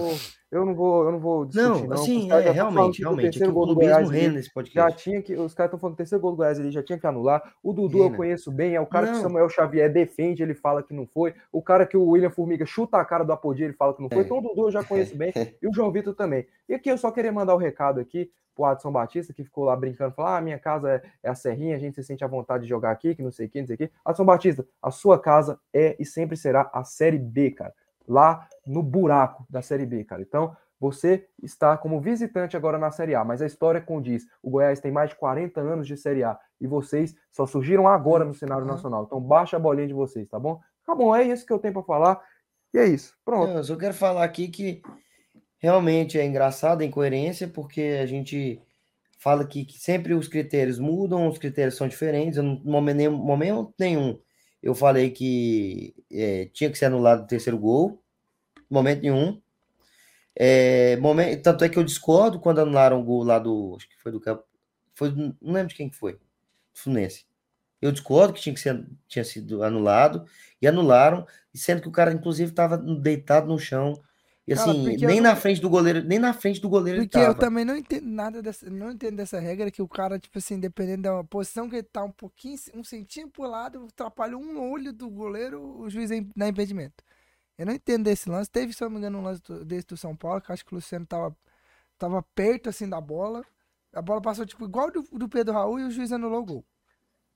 Eu 0.50 0.66
não 0.66 0.74
vou, 0.74 1.04
eu 1.04 1.12
não 1.12 1.20
vou 1.20 1.44
discutir, 1.46 1.68
Não, 1.68 1.86
não. 1.86 1.92
assim, 1.94 2.26
é, 2.26 2.28
já 2.28 2.54
falando 2.54 2.54
realmente, 2.54 3.00
o 3.00 3.02
realmente. 3.04 3.26
Aqui 3.26 3.38
terceiro 3.38 3.52
o 3.52 3.54
gol 3.54 3.66
do 3.66 3.74
Goiás 3.76 4.10
reina 4.10 4.34
nesse 4.34 4.48
Já 4.48 4.54
podcast. 4.54 5.02
tinha 5.02 5.22
que. 5.22 5.34
Os 5.34 5.54
caras 5.54 5.68
estão 5.68 5.78
falando 5.78 5.94
que 5.94 6.02
o 6.02 6.04
terceiro 6.04 6.20
gol 6.20 6.32
do 6.32 6.36
Goiás 6.38 6.58
ali 6.58 6.70
já 6.72 6.82
tinha 6.82 6.98
que 6.98 7.06
anular. 7.06 7.54
O 7.62 7.72
Dudu 7.72 7.98
eu 7.98 8.12
conheço 8.12 8.50
bem, 8.50 8.74
é 8.74 8.80
o 8.80 8.86
cara 8.86 9.06
que 9.06 9.12
o 9.12 9.16
Não. 9.16 9.22
Samuel 9.22 9.48
Xavier 9.48 9.92
defende, 9.92 10.42
ele 10.42 10.54
fala 10.54 10.82
que 10.82 10.92
não 10.92 11.06
foi. 11.06 11.34
O 11.52 11.62
cara 11.62 11.86
que 11.86 11.96
o 11.96 12.04
William 12.08 12.30
Formiga 12.30 12.66
chuta 12.66 12.96
a 12.98 13.04
cara 13.04 13.24
do 13.24 13.32
Apodi, 13.32 13.62
ele 13.62 13.74
fala 13.74 13.94
que 13.94 14.02
não 14.02 14.08
foi. 14.08 14.18
É. 14.18 14.22
Então 14.22 14.38
o 14.38 14.40
Dudu 14.40 14.66
eu 14.66 14.70
já 14.72 14.82
conheço 14.82 15.16
bem. 15.16 15.32
E 15.62 15.68
o 15.68 15.72
João 15.72 15.92
Vitor 15.92 16.14
também. 16.14 16.46
E 16.68 16.74
aqui 16.74 16.88
eu 16.88 16.98
só 16.98 17.10
queria 17.10 17.32
mandar 17.32 17.54
o 17.54 17.58
recado 17.58 18.00
aqui 18.00 18.30
pro 18.54 18.64
Adson 18.64 18.92
Batista, 18.92 19.32
que 19.32 19.44
ficou 19.44 19.64
lá 19.64 19.76
brincando, 19.76 20.14
falar: 20.14 20.38
ah, 20.38 20.40
minha 20.40 20.58
casa 20.58 20.90
é, 20.90 21.02
é 21.22 21.30
a 21.30 21.34
Serrinha, 21.34 21.76
a 21.76 21.78
gente 21.78 21.94
se 21.94 22.02
sente 22.02 22.24
à 22.24 22.26
vontade 22.26 22.64
de 22.64 22.68
jogar 22.68 22.90
aqui, 22.90 23.14
que 23.14 23.22
não 23.22 23.30
sei 23.30 23.46
o 23.46 23.50
que, 23.50 23.60
não 23.60 23.66
sei 23.66 23.74
o 23.74 23.78
que. 23.78 23.90
Adson 24.04 24.24
Batista, 24.24 24.66
a 24.82 24.90
sua 24.90 25.18
casa 25.18 25.58
é 25.72 25.96
e 25.98 26.04
sempre 26.04 26.36
será 26.36 26.70
a 26.72 26.84
Série 26.84 27.18
B, 27.18 27.52
cara. 27.52 27.72
Lá 28.10 28.48
no 28.66 28.82
buraco 28.82 29.46
da 29.48 29.62
Série 29.62 29.86
B, 29.86 30.02
cara. 30.02 30.20
Então, 30.20 30.56
você 30.80 31.28
está 31.40 31.76
como 31.76 32.00
visitante 32.00 32.56
agora 32.56 32.76
na 32.76 32.90
Série 32.90 33.14
A, 33.14 33.22
mas 33.22 33.40
a 33.40 33.46
história 33.46 33.80
condiz: 33.80 34.26
o 34.42 34.50
Goiás 34.50 34.80
tem 34.80 34.90
mais 34.90 35.10
de 35.10 35.16
40 35.16 35.60
anos 35.60 35.86
de 35.86 35.96
Série 35.96 36.24
A 36.24 36.36
e 36.60 36.66
vocês 36.66 37.14
só 37.30 37.46
surgiram 37.46 37.86
agora 37.86 38.24
no 38.24 38.34
cenário 38.34 38.64
Aham. 38.64 38.74
nacional. 38.74 39.04
Então, 39.04 39.20
baixa 39.20 39.56
a 39.56 39.60
bolinha 39.60 39.86
de 39.86 39.94
vocês, 39.94 40.28
tá 40.28 40.40
bom? 40.40 40.60
Tá 40.84 40.92
bom, 40.92 41.14
é 41.14 41.22
isso 41.22 41.46
que 41.46 41.52
eu 41.52 41.58
tenho 41.60 41.72
para 41.72 41.84
falar. 41.84 42.20
E 42.74 42.78
é 42.78 42.86
isso. 42.86 43.14
Pronto. 43.24 43.52
Eu 43.52 43.62
só 43.62 43.76
quero 43.76 43.94
falar 43.94 44.24
aqui 44.24 44.48
que 44.48 44.82
realmente 45.58 46.18
é 46.18 46.26
engraçado 46.26 46.80
a 46.80 46.84
incoerência, 46.84 47.46
porque 47.46 48.00
a 48.02 48.06
gente 48.06 48.60
fala 49.20 49.44
que, 49.44 49.64
que 49.64 49.78
sempre 49.78 50.14
os 50.14 50.26
critérios 50.26 50.80
mudam, 50.80 51.28
os 51.28 51.38
critérios 51.38 51.76
são 51.76 51.86
diferentes. 51.86 52.38
Eu, 52.38 52.42
no 52.42 52.60
momento, 52.64 52.96
nenhum, 52.96 53.16
momento 53.16 53.74
nenhum 53.78 54.18
eu 54.62 54.74
falei 54.74 55.10
que 55.10 55.94
é, 56.10 56.46
tinha 56.52 56.70
que 56.70 56.76
ser 56.76 56.86
anulado 56.86 57.22
o 57.22 57.26
terceiro 57.26 57.58
gol, 57.58 57.99
momento 58.70 59.02
nenhum. 59.02 59.40
É, 60.36 60.96
momento, 60.96 61.42
tanto 61.42 61.64
é 61.64 61.68
que 61.68 61.78
eu 61.78 61.84
discordo 61.84 62.40
quando 62.40 62.60
anularam 62.60 63.00
o 63.00 63.04
gol 63.04 63.24
lá 63.24 63.38
do. 63.38 63.74
Acho 63.76 63.88
que 63.88 63.98
foi 64.00 64.12
do 64.12 64.20
Campo. 64.20 64.44
Foi, 64.94 65.10
não 65.12 65.52
lembro 65.52 65.68
de 65.68 65.74
quem 65.74 65.88
que 65.90 65.96
foi. 65.96 66.18
Fluminense. 66.74 67.26
Eu 67.80 67.92
discordo 67.92 68.34
que 68.34 68.40
tinha, 68.40 68.54
que 68.54 68.60
ser, 68.60 68.86
tinha 69.08 69.24
sido 69.24 69.62
anulado 69.64 70.26
e 70.60 70.68
anularam, 70.68 71.26
sendo 71.54 71.82
que 71.82 71.88
o 71.88 71.92
cara, 71.92 72.12
inclusive, 72.12 72.50
estava 72.50 72.76
deitado 72.78 73.48
no 73.48 73.58
chão. 73.58 74.00
E 74.46 74.54
Cara, 74.54 74.70
assim, 74.70 74.94
eu 75.00 75.08
nem 75.08 75.20
não- 75.20 75.30
na 75.30 75.36
frente 75.36 75.60
do 75.60 75.70
goleiro, 75.70 76.02
nem 76.04 76.18
na 76.18 76.32
frente 76.34 76.60
do 76.60 76.68
goleiro 76.68 76.98
ele 77.00 77.06
Porque 77.06 77.18
eu 77.18 77.34
tava. 77.34 77.34
também 77.34 77.64
não 77.64 77.76
entendo 77.76 78.06
nada 78.06 78.42
dessa, 78.42 78.68
não 78.68 78.90
entendo 78.90 79.16
dessa 79.16 79.38
regra 79.38 79.70
que 79.70 79.80
o 79.80 79.88
cara, 79.88 80.18
tipo 80.18 80.38
assim, 80.38 80.58
dependendo 80.58 81.02
da 81.02 81.24
posição 81.24 81.68
que 81.68 81.76
ele 81.76 81.82
tá 81.84 82.02
um 82.02 82.10
pouquinho, 82.10 82.58
um 82.74 82.82
centímetro 82.84 83.32
pro 83.32 83.50
lado, 83.50 83.86
atrapalha 83.88 84.36
um 84.36 84.70
olho 84.70 84.92
do 84.92 85.08
goleiro, 85.08 85.62
o 85.80 85.88
juiz 85.88 86.10
dá 86.36 86.48
impedimento. 86.48 87.02
Eu 87.60 87.66
não 87.66 87.74
entendo 87.74 88.04
desse 88.04 88.28
lance. 88.30 88.50
Teve, 88.50 88.72
se 88.72 88.82
eu 88.82 88.86
não 88.88 88.92
me 88.94 88.98
engano, 88.98 89.18
um 89.18 89.22
lance 89.22 89.42
do- 89.42 89.64
desse 89.64 89.86
do 89.88 89.96
São 89.96 90.16
Paulo, 90.16 90.40
que 90.40 90.50
eu 90.50 90.54
acho 90.54 90.64
que 90.64 90.72
o 90.72 90.76
Luciano 90.76 91.06
tava, 91.06 91.36
tava 91.98 92.22
perto, 92.34 92.68
assim, 92.70 92.88
da 92.88 93.00
bola. 93.00 93.44
A 93.92 94.02
bola 94.02 94.22
passou, 94.22 94.46
tipo, 94.46 94.64
igual 94.66 94.90
do, 94.90 95.02
do 95.12 95.28
Pedro 95.28 95.54
Raul 95.54 95.80
e 95.80 95.84
o 95.84 95.90
juiz 95.90 96.12
anulou 96.12 96.42
o 96.42 96.46
gol. 96.46 96.66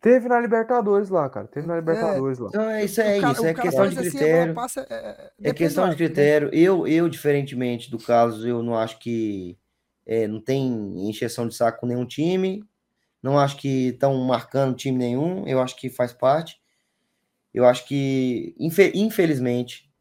Teve 0.01 0.28
na 0.28 0.38
Libertadores 0.38 1.09
lá, 1.09 1.28
cara. 1.30 1.48
Teve 1.48 1.66
na 1.66 1.76
Libertadores 1.76 2.38
lá. 2.38 2.51
Então, 2.51 2.68
é 2.68 2.84
isso, 2.84 3.01
é 3.01 3.16
o 3.16 3.20
cara, 3.20 3.32
isso, 3.32 3.40
o 3.42 3.46
é 3.46 3.55
questão 3.55 3.88
de 3.88 3.96
assim, 3.96 4.10
critério. 4.10 4.55
passa, 4.55 4.86
é, 4.90 4.94
é, 4.94 5.32
É 5.38 5.40
depende 5.40 5.55
questão 5.55 5.84
de 5.88 5.90
né? 5.92 5.96
critério. 5.96 6.51
Eu, 6.52 6.86
eu, 6.86 7.09
diferentemente 7.09 7.90
do 7.90 7.98
Carlos, 7.98 8.44
eu 8.44 8.62
não 8.62 8.76
acho 8.76 8.98
que 8.98 9.59
é, 10.06 10.26
não 10.28 10.40
tem 10.40 11.09
encheção 11.09 11.48
de 11.48 11.55
saco 11.55 11.80
com 11.80 11.86
nenhum 11.86 12.06
time. 12.06 12.62
Não 13.22 13.38
acho 13.38 13.56
que 13.59 13.88
estão 13.88 14.14
marcando 14.24 14.76
time 14.76 14.98
nenhum. 14.98 15.46
Eu 15.48 15.60
acho 15.60 15.76
que 15.76 15.90
faz 15.90 16.12
parte. 16.12 16.60
Eu 17.52 17.64
acho 17.66 17.86
que, 17.86 18.55
infe- 18.59 18.92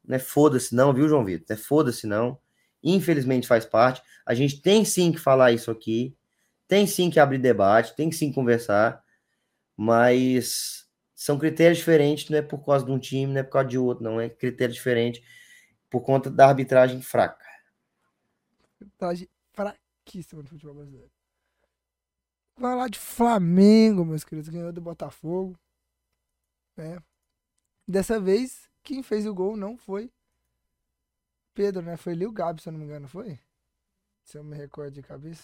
infelizmente, 0.03 0.07
né? 0.07 0.19
Foda-se 0.19 0.75
não, 0.75 0.93
viu, 0.93 1.07
João 1.07 1.25
Vitor? 1.25 1.55
É 1.55 1.59
foda-se 1.59 2.07
não. 2.07 2.39
Infelizmente 2.83 3.47
faz 3.47 3.65
parte. 3.65 4.01
A 4.25 4.33
gente 4.33 4.61
tem 4.61 4.83
sim 4.85 5.11
que 5.11 5.19
falar 5.19 5.51
isso 5.51 5.71
aqui. 5.71 6.15
Tem 6.67 6.87
sim 6.87 7.09
que 7.09 7.19
abrir 7.19 7.37
debate, 7.37 7.95
tem 7.95 8.09
que 8.09 8.15
sim 8.15 8.31
conversar. 8.31 9.03
Mas 9.75 10.87
são 11.15 11.37
critérios 11.39 11.77
diferentes, 11.77 12.29
não 12.29 12.37
é 12.37 12.41
por 12.41 12.63
causa 12.65 12.85
de 12.85 12.91
um 12.91 12.99
time, 12.99 13.33
não 13.33 13.39
é 13.39 13.43
por 13.43 13.51
causa 13.51 13.69
de 13.69 13.77
outro, 13.77 14.03
não. 14.03 14.19
É 14.19 14.29
critério 14.29 14.73
diferente 14.73 15.23
por 15.89 16.01
conta 16.01 16.29
da 16.29 16.47
arbitragem 16.47 17.01
fraca. 17.01 17.45
Arbitragem 18.81 19.29
fraquíssima 19.53 20.43
do 20.43 20.49
futebol 20.49 20.75
brasileiro. 20.75 21.11
Vai 22.55 22.75
lá 22.75 22.87
de 22.87 22.99
Flamengo, 22.99 24.05
meus 24.05 24.23
queridos. 24.23 24.49
Ganhou 24.49 24.71
do 24.71 24.81
Botafogo. 24.81 25.57
né? 26.77 26.99
Dessa 27.87 28.19
vez, 28.19 28.69
quem 28.83 29.01
fez 29.01 29.25
o 29.25 29.33
gol 29.33 29.55
não 29.55 29.77
foi 29.77 30.11
Pedro, 31.53 31.81
né? 31.81 31.95
Foi 31.97 32.13
Lil 32.13 32.31
Gabi, 32.31 32.61
se 32.61 32.69
eu 32.69 32.73
não 32.73 32.79
me 32.79 32.85
engano, 32.85 33.07
foi? 33.07 33.39
Se 34.23 34.37
eu 34.37 34.43
me 34.43 34.55
recordo 34.55 34.93
de 34.93 35.03
cabeça. 35.03 35.43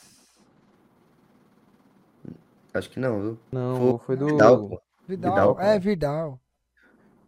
Acho 2.73 2.89
que 2.89 2.99
não, 2.99 3.21
viu? 3.21 3.39
Não, 3.51 3.99
foi 3.99 4.15
do. 4.15 4.25
Vidal, 4.27 4.69
pô. 4.69 4.81
Vidal, 5.07 5.31
Vidal, 5.31 5.59
é, 5.59 5.79
Vidal. 5.79 6.39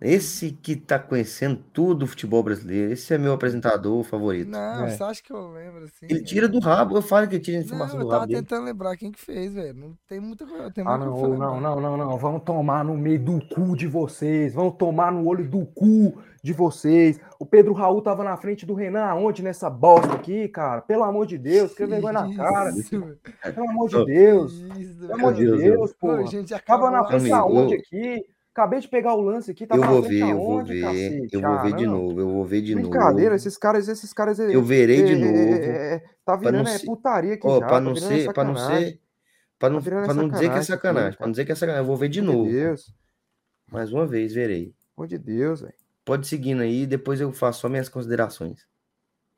Esse 0.01 0.51
que 0.51 0.75
tá 0.75 0.97
conhecendo 0.97 1.57
tudo 1.71 1.99
do 1.99 2.07
futebol 2.07 2.41
brasileiro, 2.41 2.91
esse 2.91 3.13
é 3.13 3.17
meu 3.19 3.33
apresentador 3.33 4.03
favorito. 4.03 4.49
Não, 4.49 4.85
É. 4.85 4.89
você 4.89 5.03
acha 5.03 5.21
que 5.21 5.31
eu 5.31 5.51
lembro 5.51 5.83
assim? 5.83 6.07
Ele 6.09 6.23
tira 6.23 6.47
do 6.47 6.59
rabo, 6.59 6.97
eu 6.97 7.03
falo 7.03 7.27
que 7.27 7.35
ele 7.35 7.43
tira 7.43 7.57
a 7.57 7.59
Não, 7.59 7.65
informação 7.67 7.99
eu 7.99 8.05
do 8.05 8.09
tava 8.09 8.21
rabo 8.21 8.31
dele. 8.33 8.41
tentando 8.41 8.65
lembrar 8.65 8.97
quem 8.97 9.11
que 9.11 9.19
fez, 9.19 9.53
velho. 9.53 9.75
Não 9.75 9.93
tem 10.07 10.19
muita 10.19 10.47
coisa. 10.47 10.71
Tem 10.71 10.83
Ah, 10.87 10.97
não, 10.97 11.05
não, 11.05 11.29
lembrar. 11.29 11.61
não, 11.61 11.79
não, 11.79 11.97
não. 11.97 12.17
Vamos 12.17 12.41
tomar 12.43 12.83
no 12.83 12.97
meio 12.97 13.19
do 13.23 13.39
cu 13.53 13.75
de 13.77 13.85
vocês. 13.85 14.55
Vamos 14.55 14.73
tomar 14.75 15.11
no 15.11 15.23
olho 15.27 15.47
do 15.47 15.65
cu 15.67 16.17
de 16.43 16.51
vocês. 16.51 17.19
O 17.37 17.45
Pedro 17.45 17.71
Raul 17.71 18.01
tava 18.01 18.23
na 18.23 18.35
frente 18.35 18.65
do 18.65 18.73
Renan 18.73 19.03
aonde 19.03 19.43
nessa 19.43 19.69
bosta 19.69 20.13
aqui, 20.15 20.47
cara? 20.47 20.81
Pelo 20.81 21.03
amor 21.03 21.27
de 21.27 21.37
Deus, 21.37 21.75
que 21.75 21.85
vergonha 21.85 22.13
na 22.13 22.35
cara. 22.35 22.71
Isso, 22.71 22.99
velho. 22.99 23.19
Pelo 23.53 23.69
amor 23.69 23.87
de 23.87 24.05
Deus. 24.05 24.53
Isso, 24.79 24.97
Pelo 25.01 25.13
amor 25.13 25.33
de 25.35 25.45
Deus, 25.45 25.93
pô. 25.93 26.25
gente, 26.25 26.51
Tava 26.65 26.89
na 26.89 27.03
frente 27.05 27.31
aonde 27.31 27.75
eu- 27.75 27.79
aqui? 27.79 28.25
Acabei 28.53 28.79
de 28.81 28.87
pegar 28.89 29.13
o 29.15 29.21
lance 29.21 29.49
aqui, 29.49 29.65
tava 29.65 29.81
Eu 29.81 29.87
vou 29.89 30.01
ver, 30.01 30.21
eu 30.21 30.37
vou 30.37 30.59
aonde, 30.59 30.73
ver, 30.73 30.81
cacete? 30.81 31.29
eu 31.35 31.41
vou 31.41 31.61
ver 31.61 31.73
de 31.73 31.85
novo, 31.87 32.19
eu 32.19 32.29
vou 32.29 32.45
ver 32.45 32.61
de 32.61 32.75
Brincadeira, 32.75 33.29
novo. 33.31 33.35
esses 33.35 33.57
caras, 33.57 33.87
esses 33.87 34.11
caras. 34.11 34.39
é- 34.41 34.53
Eu 34.53 34.61
verei 34.61 35.03
de 35.05 35.13
é- 35.13 35.15
novo. 35.15 35.37
é- 35.37 35.93
é- 35.95 35.99
tá 35.99 36.05
Pra 36.25 36.35
não 36.35 36.41
virando 36.59 36.69
é, 36.69 36.77
ser- 36.77 36.85
putaria 36.85 37.33
aqui 37.35 37.47
Ó, 37.47 37.53
já. 37.53 37.59
pra 37.59 37.69
tá 37.69 37.79
não 37.79 37.93
virando 37.93 38.09
ser, 38.09 38.33
para 38.33 38.43
não 38.43 38.55
ser, 38.57 38.99
para 39.57 39.69
não, 39.69 39.79
virando 39.79 40.03
pra 40.05 40.13
não 40.13 40.27
dizer 40.29 40.51
que 40.51 40.57
é 40.57 40.61
sacanagem 40.63 41.17
pra 41.17 41.27
não 41.27 41.31
dizer 41.31 41.45
que 41.45 41.51
é 41.53 41.55
sacanagem, 41.55 41.83
eu 41.83 41.87
vou 41.87 41.95
ver 41.95 42.09
de 42.09 42.19
amor 42.19 42.33
novo. 42.33 42.49
de 42.49 42.51
Deus. 42.55 42.93
Mais 43.71 43.93
uma 43.93 44.05
vez, 44.05 44.33
verei. 44.33 44.75
Pelo 44.97 45.07
de 45.07 45.17
Deus, 45.17 45.61
velho. 45.61 45.73
Pode 46.03 46.27
seguindo 46.27 46.61
aí, 46.61 46.85
depois 46.85 47.21
eu 47.21 47.31
faço 47.31 47.61
só 47.61 47.69
minhas 47.69 47.87
considerações. 47.87 48.67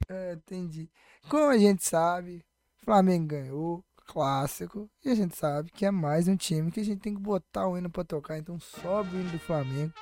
É, 0.09 0.33
entendi. 0.33 0.89
Como 1.29 1.45
a 1.45 1.57
gente 1.57 1.83
sabe, 1.87 2.43
Flamengo 2.83 3.27
ganhou, 3.27 3.83
clássico, 4.05 4.89
e 5.03 5.09
a 5.09 5.15
gente 5.15 5.35
sabe 5.35 5.71
que 5.71 5.85
é 5.85 5.91
mais 5.91 6.27
um 6.27 6.35
time 6.35 6.71
que 6.71 6.79
a 6.79 6.85
gente 6.85 6.99
tem 6.99 7.13
que 7.13 7.21
botar 7.21 7.67
o 7.67 7.77
hino 7.77 7.89
pra 7.89 8.03
tocar, 8.03 8.37
então 8.37 8.59
sobe 8.59 9.15
o 9.15 9.19
hino 9.19 9.29
do 9.31 9.39
Flamengo. 9.39 9.93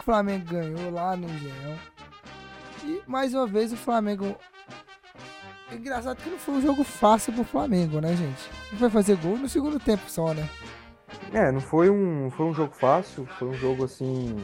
O 0.00 0.02
Flamengo 0.02 0.46
ganhou 0.46 0.90
lá 0.90 1.16
no 1.16 1.28
Engenhão. 1.28 1.78
E 2.84 3.02
mais 3.06 3.34
uma 3.34 3.46
vez 3.46 3.72
o 3.72 3.76
Flamengo. 3.76 4.36
Engraçado 5.72 6.22
que 6.22 6.30
não 6.30 6.38
foi 6.38 6.54
um 6.54 6.62
jogo 6.62 6.84
fácil 6.84 7.32
pro 7.32 7.44
Flamengo, 7.44 8.00
né, 8.00 8.14
gente? 8.14 8.50
Não 8.70 8.78
foi 8.78 8.90
fazer 8.90 9.16
gol 9.16 9.36
no 9.36 9.48
segundo 9.48 9.80
tempo 9.80 10.08
só, 10.08 10.32
né? 10.32 10.48
É, 11.32 11.50
não 11.50 11.60
foi 11.60 11.90
um, 11.90 12.30
foi 12.30 12.46
um 12.46 12.54
jogo 12.54 12.74
fácil, 12.74 13.26
foi 13.38 13.48
um 13.48 13.54
jogo 13.54 13.84
assim 13.84 14.36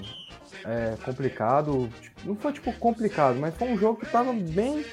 é, 0.64 0.97
complicado. 1.05 1.89
Tipo, 2.01 2.28
Não 2.28 2.36
foi 2.36 2.52
tipo 2.52 2.72
complicado, 2.74 3.39
mas 3.39 3.55
foi 3.55 3.68
um 3.68 3.78
jogo 3.78 4.01
que 4.01 4.10
tava 4.10 4.32
bem. 4.32 4.84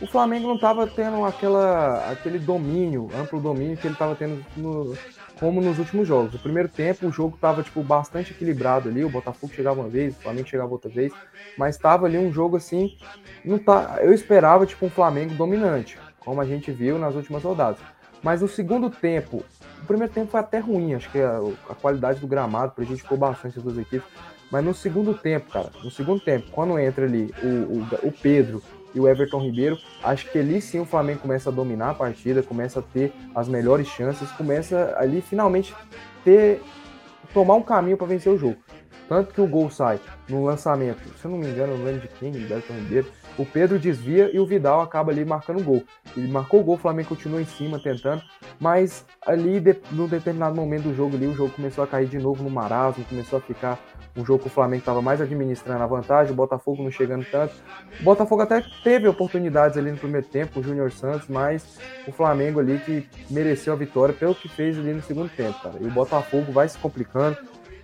O 0.00 0.06
Flamengo 0.06 0.48
não 0.48 0.56
tava 0.56 0.86
tendo 0.86 1.24
aquela, 1.24 2.10
aquele 2.10 2.38
domínio, 2.38 3.10
amplo 3.14 3.38
domínio 3.40 3.76
que 3.76 3.86
ele 3.86 3.94
tava 3.96 4.16
tendo 4.16 4.42
no- 4.56 4.96
como 5.38 5.60
nos 5.60 5.78
últimos 5.78 6.08
jogos. 6.08 6.32
No 6.32 6.38
primeiro 6.38 6.68
tempo 6.68 7.06
o 7.06 7.12
jogo 7.12 7.36
tava 7.38 7.62
tipo 7.62 7.82
bastante 7.82 8.32
equilibrado 8.32 8.88
ali, 8.88 9.04
o 9.04 9.10
Botafogo 9.10 9.52
chegava 9.52 9.80
uma 9.80 9.88
vez, 9.88 10.16
o 10.16 10.20
Flamengo 10.20 10.48
chegava 10.48 10.72
outra 10.72 10.90
vez, 10.90 11.12
mas 11.56 11.76
tava 11.76 12.06
ali 12.06 12.18
um 12.18 12.32
jogo 12.32 12.56
assim, 12.56 12.94
não 13.44 13.58
tá, 13.58 13.98
eu 14.00 14.12
esperava 14.12 14.64
tipo 14.64 14.86
um 14.86 14.90
Flamengo 14.90 15.34
dominante, 15.34 15.98
como 16.18 16.40
a 16.40 16.46
gente 16.46 16.70
viu 16.72 16.98
nas 16.98 17.14
últimas 17.14 17.42
rodadas. 17.42 17.78
Mas 18.22 18.40
no 18.42 18.48
segundo 18.48 18.90
tempo, 18.90 19.42
o 19.82 19.86
primeiro 19.86 20.12
tempo 20.12 20.30
foi 20.30 20.40
até 20.40 20.58
ruim, 20.58 20.94
acho 20.94 21.10
que 21.10 21.18
a, 21.18 21.38
a 21.68 21.74
qualidade 21.74 22.20
do 22.20 22.26
gramado 22.26 22.72
prejudicou 22.72 23.16
bastante 23.16 23.58
as 23.58 23.64
duas 23.64 23.78
equipes. 23.78 24.08
Mas 24.50 24.64
no 24.64 24.74
segundo 24.74 25.14
tempo, 25.14 25.48
cara, 25.50 25.70
no 25.82 25.90
segundo 25.90 26.20
tempo, 26.20 26.46
quando 26.50 26.78
entra 26.78 27.04
ali 27.04 27.32
o, 27.42 27.46
o, 27.46 28.08
o 28.08 28.12
Pedro 28.12 28.62
e 28.94 29.00
o 29.00 29.08
Everton 29.08 29.40
Ribeiro, 29.40 29.78
acho 30.02 30.30
que 30.30 30.38
ali 30.38 30.60
sim 30.60 30.80
o 30.80 30.84
Flamengo 30.84 31.20
começa 31.20 31.50
a 31.50 31.52
dominar 31.52 31.90
a 31.90 31.94
partida, 31.94 32.42
começa 32.42 32.80
a 32.80 32.82
ter 32.82 33.12
as 33.34 33.48
melhores 33.48 33.86
chances, 33.86 34.30
começa 34.32 34.94
ali 34.98 35.20
finalmente 35.20 35.74
ter 36.24 36.62
tomar 37.32 37.54
um 37.54 37.62
caminho 37.62 37.96
para 37.96 38.06
vencer 38.06 38.32
o 38.32 38.38
jogo. 38.38 38.56
Tanto 39.08 39.34
que 39.34 39.40
o 39.40 39.46
gol 39.46 39.68
sai 39.70 39.98
no 40.28 40.44
lançamento, 40.44 41.02
se 41.18 41.24
eu 41.24 41.32
não 41.32 41.38
me 41.38 41.48
engano, 41.48 41.76
não 41.76 41.84
lembro 41.84 42.02
de 42.02 42.08
quem, 42.08 42.30
Beto 42.30 42.72
Ribeiro, 42.72 43.10
o 43.36 43.44
Pedro 43.44 43.76
desvia 43.76 44.30
e 44.32 44.38
o 44.38 44.46
Vidal 44.46 44.80
acaba 44.80 45.10
ali 45.10 45.24
marcando 45.24 45.60
o 45.60 45.64
gol. 45.64 45.82
Ele 46.16 46.28
marcou 46.28 46.60
o 46.60 46.62
gol, 46.62 46.76
o 46.76 46.78
Flamengo 46.78 47.08
continua 47.08 47.42
em 47.42 47.44
cima 47.44 47.80
tentando, 47.82 48.22
mas 48.60 49.04
ali, 49.26 49.58
de, 49.58 49.76
num 49.90 50.06
determinado 50.06 50.54
momento 50.54 50.84
do 50.84 50.94
jogo 50.94 51.16
ali, 51.16 51.26
o 51.26 51.34
jogo 51.34 51.50
começou 51.50 51.82
a 51.82 51.86
cair 51.88 52.06
de 52.06 52.18
novo 52.18 52.44
no 52.44 52.50
marasmo, 52.50 53.04
começou 53.04 53.38
a 53.38 53.42
ficar 53.42 53.80
um 54.16 54.24
jogo 54.24 54.40
que 54.42 54.48
o 54.48 54.50
Flamengo 54.50 54.80
estava 54.80 55.00
mais 55.00 55.20
administrando 55.20 55.82
a 55.82 55.86
vantagem, 55.86 56.32
o 56.32 56.36
Botafogo 56.36 56.82
não 56.82 56.90
chegando 56.90 57.24
tanto. 57.30 57.54
O 58.00 58.02
Botafogo 58.02 58.42
até 58.42 58.64
teve 58.82 59.06
oportunidades 59.08 59.76
ali 59.78 59.90
no 59.90 59.96
primeiro 59.98 60.26
tempo, 60.26 60.58
o 60.60 60.62
Júnior 60.62 60.90
Santos, 60.90 61.28
mas 61.28 61.78
o 62.06 62.12
Flamengo 62.12 62.58
ali 62.60 62.78
que 62.78 63.08
mereceu 63.30 63.72
a 63.72 63.76
vitória 63.76 64.14
pelo 64.14 64.34
que 64.34 64.48
fez 64.48 64.78
ali 64.78 64.92
no 64.92 65.02
segundo 65.02 65.28
tempo, 65.30 65.60
cara. 65.62 65.76
E 65.80 65.84
o 65.86 65.90
Botafogo 65.90 66.50
vai 66.52 66.68
se 66.68 66.76
complicando, 66.78 67.36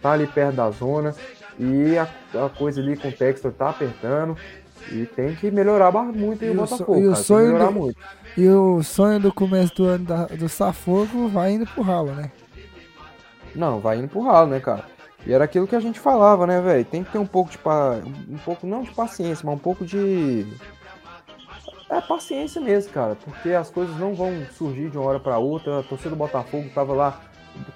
tá 0.02 0.12
ali 0.12 0.26
perto 0.26 0.56
da 0.56 0.70
zona 0.70 1.14
e 1.58 1.96
a, 1.96 2.08
a 2.44 2.48
coisa 2.50 2.80
ali 2.80 2.96
com 2.96 3.08
o 3.08 3.12
Textor 3.12 3.52
tá 3.52 3.70
apertando 3.70 4.36
e 4.92 5.06
tem 5.06 5.34
que 5.34 5.50
melhorar 5.50 5.90
muito 5.92 6.42
aí 6.44 6.50
E 6.50 6.52
o 6.52 6.54
Botafogo, 6.56 7.00
e 7.00 7.06
o 7.06 7.16
sonho 7.16 7.46
melhorar 7.46 7.66
do- 7.66 7.72
muito. 7.72 7.98
E 8.36 8.48
o 8.48 8.82
sonho 8.82 9.18
do 9.18 9.32
começo 9.32 9.74
do 9.76 9.84
ano 9.86 10.04
da- 10.04 10.26
do 10.26 10.48
Safogo 10.48 11.28
vai 11.28 11.52
indo 11.52 11.66
pro 11.66 11.82
ralo, 11.82 12.12
né? 12.12 12.30
Não, 13.54 13.80
vai 13.80 13.98
indo 13.98 14.08
pro 14.08 14.20
ralo, 14.20 14.48
né, 14.50 14.60
cara? 14.60 14.84
E 15.26 15.32
era 15.32 15.44
aquilo 15.44 15.66
que 15.66 15.74
a 15.74 15.80
gente 15.80 15.98
falava, 15.98 16.46
né, 16.46 16.60
velho? 16.60 16.84
Tem 16.84 17.02
que 17.02 17.10
ter 17.10 17.18
um 17.18 17.26
pouco 17.26 17.50
de 17.50 17.58
pa... 17.58 17.96
um 18.28 18.38
pouco 18.38 18.66
não 18.66 18.82
de 18.82 18.92
paciência, 18.92 19.44
mas 19.44 19.56
um 19.56 19.58
pouco 19.58 19.84
de 19.84 20.46
é 21.88 22.00
paciência 22.00 22.60
mesmo, 22.60 22.92
cara, 22.92 23.16
porque 23.16 23.50
as 23.50 23.70
coisas 23.70 23.96
não 23.96 24.14
vão 24.14 24.44
surgir 24.52 24.90
de 24.90 24.98
uma 24.98 25.06
hora 25.06 25.20
pra 25.20 25.38
outra. 25.38 25.80
A 25.80 25.82
torcida 25.82 26.10
do 26.10 26.16
Botafogo 26.16 26.68
tava 26.74 26.92
lá, 26.92 27.20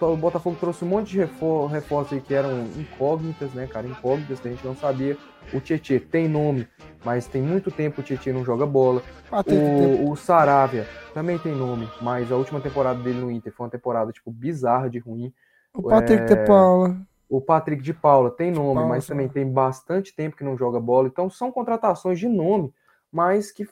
o 0.00 0.16
Botafogo 0.16 0.56
trouxe 0.58 0.84
um 0.84 0.88
monte 0.88 1.10
de 1.10 1.18
refor- 1.18 1.68
reforços 1.68 2.12
aí 2.14 2.20
que 2.20 2.34
eram 2.34 2.64
incógnitas, 2.76 3.52
né, 3.52 3.66
cara? 3.66 3.86
Incógnitas 3.86 4.40
que 4.40 4.48
a 4.48 4.50
gente 4.50 4.64
não 4.66 4.74
sabia. 4.76 5.16
O 5.52 5.60
Tietê 5.60 5.98
tem 6.00 6.28
nome, 6.28 6.68
mas 7.04 7.26
tem 7.26 7.40
muito 7.40 7.70
tempo 7.70 8.00
o 8.00 8.04
Tietê 8.04 8.32
não 8.32 8.44
joga 8.44 8.66
bola. 8.66 9.02
Tem- 9.44 9.58
O, 9.58 10.10
o 10.10 10.16
Saravia 10.16 10.86
também 11.14 11.38
tem 11.38 11.54
nome, 11.54 11.88
mas 12.00 12.30
a 12.30 12.36
última 12.36 12.60
temporada 12.60 13.00
dele 13.00 13.20
no 13.20 13.30
Inter 13.30 13.52
foi 13.52 13.66
uma 13.66 13.70
temporada, 13.70 14.12
tipo, 14.12 14.30
bizarra 14.30 14.88
de 14.90 14.98
ruim. 14.98 15.32
o 15.74 15.82
Patrick 15.82 16.22
é, 16.22 16.34
de 16.34 16.46
Paula. 16.46 16.96
O 17.30 17.40
Patrick 17.40 17.80
de 17.80 17.94
Paula 17.94 18.28
tem 18.28 18.50
nome, 18.50 18.74
Paula, 18.74 18.88
mas 18.88 19.06
também 19.06 19.28
tem 19.28 19.48
bastante 19.48 20.12
tempo 20.16 20.36
que 20.36 20.42
não 20.42 20.58
joga 20.58 20.80
bola. 20.80 21.06
Então 21.06 21.30
são 21.30 21.52
contratações 21.52 22.18
de 22.18 22.28
nome, 22.28 22.74
mas 23.10 23.52
que 23.52 23.68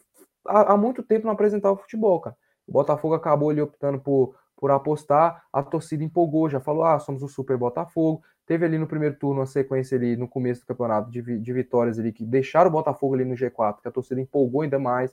há, 0.47 0.75
há 0.75 0.77
muito 0.77 1.03
tempo 1.03 1.27
não 1.27 1.33
apresentavam 1.33 1.77
futebol, 1.77 2.21
cara. 2.21 2.37
O 2.69 2.73
Botafogo 2.73 3.15
acabou 3.15 3.51
ali 3.51 3.61
optando 3.61 3.99
por, 3.99 4.37
por 4.57 4.71
apostar, 4.71 5.45
a 5.53 5.61
torcida 5.61 6.05
empolgou, 6.05 6.49
já 6.49 6.61
falou: 6.61 6.85
ah, 6.85 7.01
somos 7.01 7.21
o 7.21 7.29
Super 7.29 7.57
Botafogo. 7.57 8.23
Teve 8.47 8.65
ali 8.65 8.79
no 8.79 8.87
primeiro 8.87 9.17
turno 9.17 9.41
uma 9.41 9.47
sequência 9.47 9.99
ali 9.99 10.17
no 10.17 10.29
começo 10.29 10.61
do 10.61 10.67
campeonato 10.69 11.11
de, 11.11 11.21
de 11.21 11.53
vitórias 11.53 11.99
ali 11.99 12.13
que 12.13 12.25
deixaram 12.25 12.69
o 12.69 12.73
Botafogo 12.73 13.15
ali 13.15 13.25
no 13.25 13.35
G4, 13.35 13.83
que 13.83 13.89
a 13.89 13.91
torcida 13.91 14.21
empolgou 14.21 14.63
ainda 14.63 14.79
mais. 14.79 15.13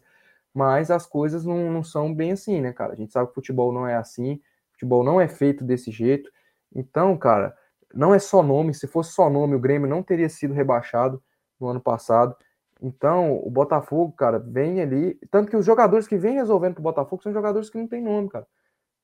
Mas 0.54 0.92
as 0.92 1.06
coisas 1.06 1.44
não, 1.44 1.72
não 1.72 1.84
são 1.84 2.14
bem 2.14 2.32
assim, 2.32 2.62
né, 2.62 2.72
cara? 2.72 2.94
A 2.94 2.96
gente 2.96 3.12
sabe 3.12 3.26
que 3.26 3.32
o 3.32 3.36
futebol 3.36 3.74
não 3.74 3.88
é 3.88 3.96
assim, 3.96 4.40
futebol 4.72 5.04
não 5.04 5.20
é 5.20 5.28
feito 5.28 5.64
desse 5.64 5.92
jeito. 5.92 6.32
Então, 6.74 7.18
cara, 7.18 7.56
não 7.94 8.14
é 8.14 8.20
só 8.20 8.42
nome. 8.44 8.74
Se 8.74 8.88
fosse 8.88 9.12
só 9.12 9.30
nome, 9.30 9.56
o 9.56 9.60
Grêmio 9.60 9.90
não 9.90 10.04
teria 10.04 10.30
sido 10.30 10.54
rebaixado 10.54 11.22
no 11.60 11.68
ano 11.68 11.82
passado. 11.82 12.36
Então, 12.82 13.40
o 13.44 13.50
Botafogo, 13.50 14.14
cara, 14.14 14.40
vem 14.40 14.82
ali. 14.82 15.20
Tanto 15.32 15.50
que 15.50 15.58
os 15.58 15.66
jogadores 15.66 16.08
que 16.08 16.18
vêm 16.18 16.36
resolvendo 16.36 16.76
pro 16.76 16.84
Botafogo 16.84 17.24
são 17.24 17.32
jogadores 17.32 17.70
que 17.70 17.78
não 17.78 17.88
tem 17.88 18.02
nome, 18.02 18.30
cara. 18.30 18.46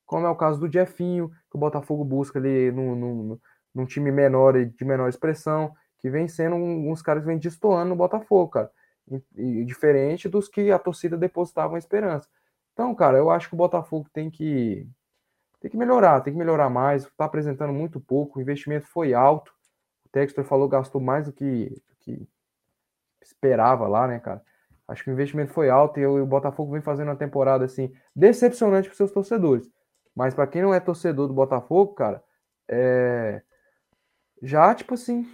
Como 0.06 0.26
é 0.26 0.30
o 0.30 0.36
caso 0.36 0.60
do 0.60 0.72
Jefinho, 0.72 1.30
que 1.50 1.56
o 1.56 1.60
Botafogo 1.60 2.04
busca 2.04 2.38
ali 2.38 2.72
num, 2.72 2.96
num, 2.96 3.40
num 3.74 3.86
time 3.86 4.12
menor 4.12 4.58
e 4.58 4.66
de 4.66 4.86
menor 4.86 5.08
expressão, 5.08 5.74
que 6.00 6.10
vem 6.10 6.28
sendo 6.28 6.56
uns 6.56 7.02
caras 7.02 7.24
que 7.24 7.28
vêm 7.28 7.38
destoando 7.38 7.90
no 7.90 7.96
Botafogo, 7.96 8.50
cara. 8.52 8.72
E, 9.38 9.62
e 9.62 9.66
diferente 9.66 10.28
dos 10.28 10.50
que 10.50 10.72
a 10.72 10.80
torcida 10.80 11.18
depositava 11.18 11.74
uma 11.74 11.80
esperança. 11.80 12.28
Então, 12.74 12.94
cara, 12.94 13.18
eu 13.18 13.30
acho 13.30 13.48
que 13.48 13.56
o 13.56 13.58
Botafogo 13.58 14.08
tem 14.14 14.30
que 14.30 14.88
tem 15.62 15.70
que 15.70 15.78
melhorar, 15.78 16.22
tem 16.22 16.34
que 16.34 16.40
melhorar 16.40 16.70
mais. 16.70 17.04
Está 17.04 17.26
apresentando 17.26 17.72
muito 17.72 18.00
pouco, 18.00 18.40
o 18.40 18.42
investimento 18.42 18.88
foi 18.88 19.14
alto. 19.14 19.54
O 20.06 20.10
Textor 20.10 20.44
falou 20.44 20.68
gastou 20.68 21.00
mais 21.00 21.28
do 21.28 21.32
que, 21.32 21.72
que 22.00 22.28
esperava 23.22 23.88
lá, 23.88 24.08
né, 24.08 24.20
cara? 24.20 24.42
Acho 24.88 25.04
que 25.04 25.12
o 25.12 25.14
investimento 25.14 25.54
foi 25.54 25.70
alto 25.70 26.00
e 26.00 26.06
o, 26.06 26.26
Botafogo 26.26 26.74
vem 26.74 26.82
fazendo 26.82 27.10
uma 27.10 27.16
temporada 27.16 27.64
assim 27.64 27.94
decepcionante 28.16 28.90
para 28.90 28.98
seus 28.98 29.12
torcedores. 29.12 29.70
Mas 30.16 30.34
para 30.34 30.48
quem 30.48 30.64
não 30.64 30.74
é 30.74 30.80
torcedor 30.80 31.28
do 31.28 31.34
Botafogo, 31.34 31.94
cara, 31.94 32.22
é 32.68 33.42
já 34.44 34.74
tipo 34.74 34.96
assim, 34.96 35.28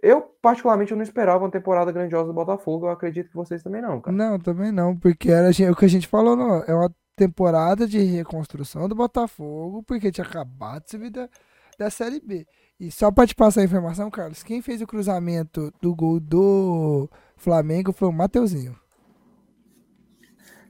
eu 0.00 0.22
particularmente 0.40 0.92
eu 0.92 0.96
não 0.96 1.02
esperava 1.02 1.42
uma 1.42 1.50
temporada 1.50 1.90
grandiosa 1.90 2.28
do 2.28 2.32
Botafogo. 2.32 2.86
Eu 2.86 2.90
acredito 2.90 3.28
que 3.28 3.34
vocês 3.34 3.64
também 3.64 3.82
não, 3.82 4.00
cara. 4.00 4.16
Não, 4.16 4.38
também 4.38 4.70
não, 4.70 4.96
porque 4.96 5.28
era 5.28 5.50
o 5.50 5.76
que 5.76 5.84
a 5.84 5.88
gente 5.88 6.06
falou, 6.06 6.36
não, 6.36 6.62
é 6.62 6.72
uma 6.72 6.94
temporada 7.16 7.86
de 7.86 7.98
reconstrução 8.00 8.88
do 8.88 8.94
Botafogo, 8.94 9.82
porque 9.82 10.10
tinha 10.12 10.26
acabado 10.26 10.84
de 10.84 10.90
subir 10.90 11.10
da, 11.10 11.28
da 11.78 11.90
Série 11.90 12.20
B. 12.20 12.46
E 12.78 12.90
só 12.90 13.10
pra 13.10 13.26
te 13.26 13.34
passar 13.34 13.60
a 13.60 13.64
informação, 13.64 14.10
Carlos, 14.10 14.42
quem 14.42 14.60
fez 14.60 14.82
o 14.82 14.86
cruzamento 14.86 15.72
do 15.80 15.94
gol 15.94 16.18
do 16.20 17.08
Flamengo 17.36 17.92
foi 17.92 18.08
o 18.08 18.12
Mateuzinho. 18.12 18.76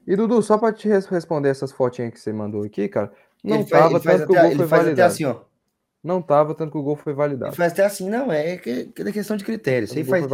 E 0.07 0.17
Dudu, 0.17 0.43
só 0.43 0.59
para 0.59 0.73
te 0.75 0.89
res- 0.89 1.07
responder 1.07 1.49
essas 1.49 1.73
fotinhas 1.73 2.13
que 2.13 2.21
você 2.21 2.33
mandou 2.33 2.63
aqui, 2.63 2.89
cara, 2.89 3.13
não 3.43 3.57
ele 3.57 3.65
tava 3.65 3.99
faz 4.01 4.19
tanto 4.21 4.27
que 4.27 4.33
o 4.33 4.41
gol 4.41 4.51
ele 4.51 4.59
foi 4.59 4.67
validado. 4.67 5.13
assim, 5.13 5.25
ó. 5.25 5.41
Não 6.03 6.21
tava 6.21 6.55
tanto 6.55 6.73
que 6.73 6.79
o 6.79 6.83
gol 6.83 6.97
foi 6.97 7.15
validado. 7.15 7.49
Ele 7.51 7.57
faz 7.57 7.73
até 7.73 7.85
assim, 7.85 8.09
não, 8.11 8.31
é 8.31 8.59
que, 8.59 8.87
que 8.87 9.03
é 9.03 9.13
questão 9.13 9.37
de 9.37 9.45
critério. 9.45 9.85
Isso 9.85 9.99
aí, 9.99 10.05
faz, 10.05 10.27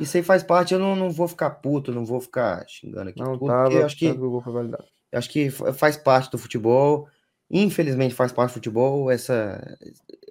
isso 0.00 0.16
aí 0.16 0.22
faz 0.22 0.42
parte, 0.42 0.72
eu 0.72 0.80
não, 0.80 0.96
não 0.96 1.10
vou 1.10 1.28
ficar 1.28 1.50
puto, 1.50 1.92
não 1.92 2.04
vou 2.04 2.20
ficar 2.20 2.66
xingando 2.66 3.10
aqui 3.10 3.20
Não 3.20 3.38
tudo, 3.38 3.46
tava 3.46 3.70
eu 3.70 3.84
acho 3.86 3.96
que, 3.96 4.08
tanto 4.08 4.20
que 4.20 4.26
o 4.26 4.30
gol 4.30 4.40
foi 4.40 4.52
validado. 4.52 4.84
Acho 5.12 5.30
que 5.30 5.50
fa- 5.50 5.72
faz 5.72 5.96
parte 5.96 6.30
do 6.30 6.38
futebol. 6.38 7.08
Infelizmente 7.50 8.14
faz 8.14 8.32
parte 8.32 8.50
do 8.50 8.54
futebol, 8.54 9.10
essa, 9.10 9.60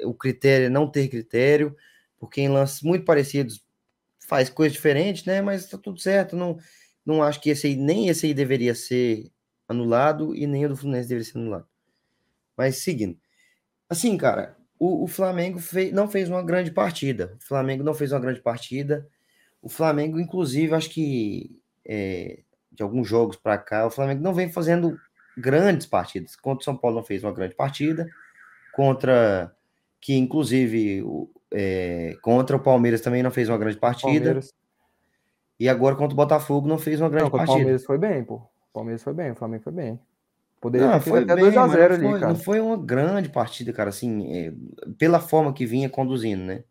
o 0.06 0.14
critério 0.14 0.70
não 0.70 0.90
ter 0.90 1.08
critério, 1.10 1.76
porque 2.20 2.42
em 2.42 2.50
lances 2.50 2.82
muito 2.84 3.06
parecidos 3.06 3.64
faz 4.28 4.50
coisa 4.50 4.74
diferente, 4.74 5.26
né? 5.28 5.42
Mas 5.42 5.68
tá 5.70 5.78
tudo 5.78 6.00
certo. 6.00 6.36
Não, 6.36 6.58
não 7.06 7.24
acho 7.24 7.42
que 7.42 7.50
esse 7.52 7.68
aí, 7.68 7.76
nem 7.76 8.10
esse 8.10 8.28
aí 8.28 8.34
deveria 8.34 8.76
ser 8.76 9.32
anulado 9.68 10.36
e 10.36 10.48
nem 10.48 10.66
o 10.66 10.70
do 10.70 10.78
Fluminense 10.78 11.10
deveria 11.10 11.32
ser 11.32 11.40
anulado. 11.40 11.68
Mas 12.58 12.78
seguindo. 12.84 13.18
Assim, 13.90 14.18
cara, 14.18 14.58
o, 14.80 15.06
o 15.06 15.08
Flamengo 15.08 15.60
fez, 15.60 15.92
não 15.94 16.10
fez 16.10 16.30
uma 16.30 16.44
grande 16.44 16.72
partida. 16.72 17.38
O 17.42 17.46
Flamengo 17.46 17.84
não 17.84 17.94
fez 17.94 18.12
uma 18.12 18.20
grande 18.20 18.42
partida. 18.42 19.10
O 19.62 19.70
Flamengo, 19.70 20.20
inclusive, 20.20 20.74
acho 20.76 20.90
que 20.92 21.60
é, 21.86 22.42
de 22.78 22.84
alguns 22.84 23.08
jogos 23.08 23.36
para 23.36 23.58
cá, 23.58 23.88
o 23.88 23.92
Flamengo 23.92 24.22
não 24.22 24.34
vem 24.34 24.50
fazendo 24.50 24.98
grandes 25.36 25.88
partidas. 25.88 26.36
Contra 26.36 26.62
o 26.62 26.64
São 26.64 26.78
Paulo 26.78 26.98
não 26.98 27.04
fez 27.04 27.24
uma 27.24 27.34
grande 27.34 27.56
partida. 27.56 28.08
Contra 28.72 29.52
que, 30.00 30.16
inclusive, 30.16 31.04
é, 31.52 32.16
contra 32.22 32.56
o 32.56 32.60
Palmeiras 32.60 33.02
também 33.02 33.24
não 33.24 33.32
fez 33.32 33.50
uma 33.50 33.58
grande 33.58 33.78
partida. 33.78 34.26
Palmeiras. 34.26 34.54
E 35.60 35.68
agora 35.68 35.96
contra 35.96 36.14
o 36.14 36.16
Botafogo 36.16 36.68
não 36.68 36.78
fez 36.78 37.02
uma 37.02 37.10
grande 37.10 37.26
Não, 37.26 37.32
contra 37.32 37.46
o 37.46 37.48
partida. 37.48 37.58
Palmeiras 37.58 37.84
foi 37.84 37.98
bem, 37.98 38.24
pô. 38.24 38.36
O 38.36 38.74
Palmeiras 38.74 39.02
foi 39.02 39.14
bem, 39.14 39.32
o 39.32 39.36
Flamengo 39.36 39.64
foi 39.64 39.74
bem. 39.74 40.00
Poderia 40.62 40.88
Não, 40.88 41.02
foi 41.02 41.24
até 41.24 41.36
bem, 41.36 41.46
2x0 41.46 41.56
mas 41.56 42.00
não 42.00 42.10
ali, 42.10 42.20
cara. 42.20 42.34
não 42.34 42.36
foi 42.36 42.60
uma 42.60 42.78
grande 42.78 43.30
partida, 43.30 43.74
cara, 43.74 43.90
assim, 43.90 44.32
é, 44.36 44.54
pela 45.00 45.20
forma 45.20 45.52
que 45.52 45.66
vinha 45.66 45.90
conduzindo, 45.90 46.44
né? 46.44 46.64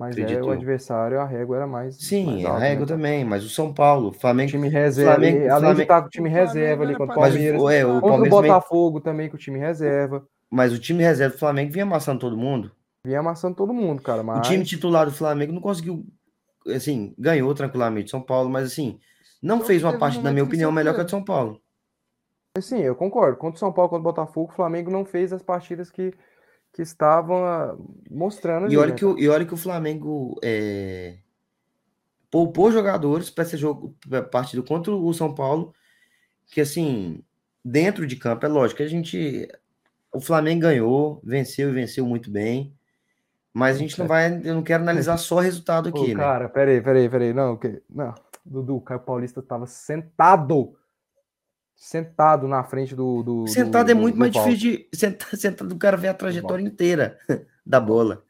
Mas 0.00 0.16
é, 0.16 0.42
o 0.42 0.50
adversário, 0.50 1.20
a 1.20 1.26
régua 1.26 1.56
era 1.56 1.66
mais. 1.66 1.96
Sim, 1.96 2.24
mais 2.24 2.44
a 2.46 2.48
alta, 2.48 2.60
régua 2.60 2.86
né, 2.86 2.92
também, 2.92 3.24
mas 3.24 3.44
o 3.44 3.50
São 3.50 3.70
Paulo, 3.72 4.08
o 4.08 4.12
Flamengo, 4.14 4.50
Time 4.50 4.68
reserva. 4.70 5.12
Flamengo- 5.12 5.36
além 5.36 5.44
de 5.46 5.60
Flamengo- 5.60 5.80
estar 5.82 6.00
com 6.00 6.06
o 6.06 6.10
time 6.10 6.28
reserva 6.30 6.82
ali 6.84 6.96
contra 6.96 7.16
o 7.16 7.20
mas 7.20 7.32
Palmeiras. 7.34 7.60
o, 7.60 7.68
é, 7.68 7.84
o 7.84 7.88
Contra 7.88 7.98
o 7.98 8.00
Palmeiras 8.10 8.34
também, 8.34 8.50
Botafogo 8.50 9.00
também 9.00 9.28
com 9.28 9.36
o 9.36 9.38
time 9.38 9.58
reserva. 9.58 10.26
mas 10.50 10.72
o 10.72 10.78
time 10.78 11.02
reserva 11.02 11.34
do 11.34 11.38
Flamengo 11.38 11.70
vinha 11.70 11.84
amassando 11.84 12.18
todo 12.18 12.34
mundo. 12.36 12.72
Vinha 13.04 13.20
amassando 13.20 13.54
todo 13.56 13.74
mundo, 13.74 14.00
cara. 14.02 14.22
Mas... 14.22 14.38
O 14.38 14.42
time 14.42 14.64
titular 14.64 15.04
do 15.04 15.12
Flamengo 15.12 15.52
não 15.52 15.60
conseguiu, 15.60 16.02
assim, 16.66 17.14
ganhou 17.18 17.54
tranquilamente 17.54 18.06
o 18.06 18.10
São 18.10 18.22
Paulo, 18.22 18.48
mas 18.48 18.64
assim, 18.66 18.98
não 19.42 19.60
fez 19.60 19.82
uma 19.84 19.92
um 19.94 19.98
partida, 19.98 20.24
na 20.24 20.32
minha 20.32 20.44
opinião, 20.44 20.72
melhor 20.72 20.94
que 20.94 21.02
a 21.02 21.04
de 21.04 21.10
São 21.10 21.22
Paulo. 21.22 21.60
Sim, 22.60 22.80
eu 22.80 22.96
concordo. 22.96 23.36
Contra 23.36 23.56
o 23.56 23.58
São 23.60 23.72
Paulo, 23.72 23.88
contra 23.90 24.00
o 24.00 24.12
Botafogo, 24.12 24.50
o 24.50 24.54
Flamengo 24.56 24.90
não 24.90 25.04
fez 25.04 25.32
as 25.32 25.42
partidas 25.42 25.90
que, 25.90 26.12
que 26.72 26.82
estavam 26.82 27.44
ah, 27.44 27.76
mostrando 28.10 28.72
E 28.72 28.76
olha 28.76 28.90
né, 28.92 28.96
que 28.96 29.04
o, 29.04 29.18
e 29.18 29.28
olha 29.28 29.44
que 29.44 29.54
o 29.54 29.56
Flamengo 29.56 30.38
é, 30.42 31.18
poupou 32.30 32.70
jogadores 32.70 33.28
para 33.28 33.44
esse 33.44 33.56
jogo, 33.56 33.94
pra 34.08 34.22
partida 34.22 34.62
contra 34.62 34.92
o 34.92 35.12
São 35.12 35.34
Paulo, 35.34 35.74
que 36.46 36.60
assim, 36.60 37.22
dentro 37.64 38.06
de 38.06 38.16
campo, 38.16 38.46
é 38.46 38.48
lógico 38.48 38.78
que 38.78 38.82
a 38.82 38.88
gente. 38.88 39.48
O 40.12 40.20
Flamengo 40.20 40.62
ganhou, 40.62 41.20
venceu 41.24 41.68
e 41.70 41.72
venceu 41.72 42.04
muito 42.04 42.30
bem. 42.30 42.74
Mas 43.52 43.76
a 43.76 43.78
gente 43.80 43.98
não 43.98 44.06
vai. 44.06 44.40
Eu 44.44 44.54
não 44.54 44.62
quero 44.62 44.82
analisar 44.82 45.16
só 45.16 45.36
o 45.36 45.40
resultado 45.40 45.88
aqui, 45.88 46.14
né? 46.14 46.20
cara, 46.20 46.48
peraí, 46.48 46.80
peraí, 46.80 47.08
peraí. 47.08 47.32
Não, 47.32 47.56
que... 47.56 47.82
não. 47.88 48.14
Dudu, 48.44 48.76
o 48.76 48.80
Caio 48.80 49.00
Paulista 49.00 49.42
tava 49.42 49.66
sentado. 49.66 50.76
Sentado 51.82 52.46
na 52.46 52.62
frente 52.62 52.94
do. 52.94 53.22
do 53.22 53.46
Sentado 53.46 53.86
do- 53.86 53.90
é 53.92 53.94
muito 53.94 54.18
mais 54.18 54.30
palco. 54.34 54.50
difícil 54.50 54.88
de. 54.90 54.96
Sentado, 54.98 55.34
sentado 55.40 55.72
o 55.74 55.78
cara 55.78 55.96
vê 55.96 56.08
a 56.08 56.14
trajetória 56.14 56.62
inteira 56.62 57.16
da 57.64 57.80
bola. 57.80 58.22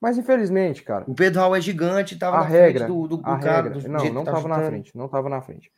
Mas 0.00 0.16
infelizmente, 0.16 0.84
cara, 0.84 1.04
O 1.08 1.14
Pedro 1.14 1.40
Raul 1.40 1.56
é 1.56 1.60
gigante, 1.60 2.16
tava 2.16 2.36
a 2.36 2.40
na 2.40 2.46
regra, 2.46 2.86
frente 2.86 2.96
do, 2.96 3.08
do, 3.08 3.16
do 3.16 3.28
a 3.28 3.38
cara. 3.40 3.62
regra, 3.70 3.80
do 3.82 3.88
não, 3.88 4.12
não 4.12 4.24
tava 4.24 4.46
na 4.48 4.62
frente, 4.62 4.96
não 4.96 5.08
tava 5.08 5.28
na 5.28 5.42
frente. 5.42 5.70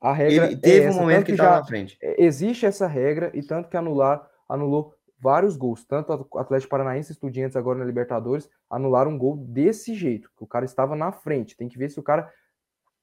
A 0.00 0.12
regra 0.12 0.46
Ele 0.46 0.56
teve 0.56 0.86
é 0.86 0.90
um 0.90 0.94
momento 0.94 1.26
que 1.26 1.32
que 1.32 1.38
tava 1.38 1.54
já 1.54 1.60
na 1.60 1.66
frente. 1.66 1.98
é, 2.00 2.24
existe 2.24 2.64
essa 2.66 2.86
regra 2.86 3.30
e 3.34 3.42
tanto 3.42 3.68
que 3.68 3.76
anular 3.76 4.24
anulou 4.48 4.94
vários 5.20 5.56
gols, 5.56 5.84
tanto 5.84 6.26
o 6.32 6.38
Atlético 6.38 6.70
Paranaense 6.70 7.12
Estudiantes 7.12 7.56
agora 7.56 7.78
na 7.80 7.84
Libertadores 7.84 8.48
anularam 8.70 9.10
um 9.10 9.18
gol 9.18 9.36
desse 9.36 9.92
jeito, 9.94 10.30
que 10.36 10.42
o 10.44 10.46
cara 10.46 10.64
estava 10.64 10.94
na 10.96 11.10
frente. 11.12 11.56
Tem 11.56 11.68
que 11.68 11.76
ver 11.78 11.90
se 11.90 11.98
o 12.00 12.02
cara 12.02 12.32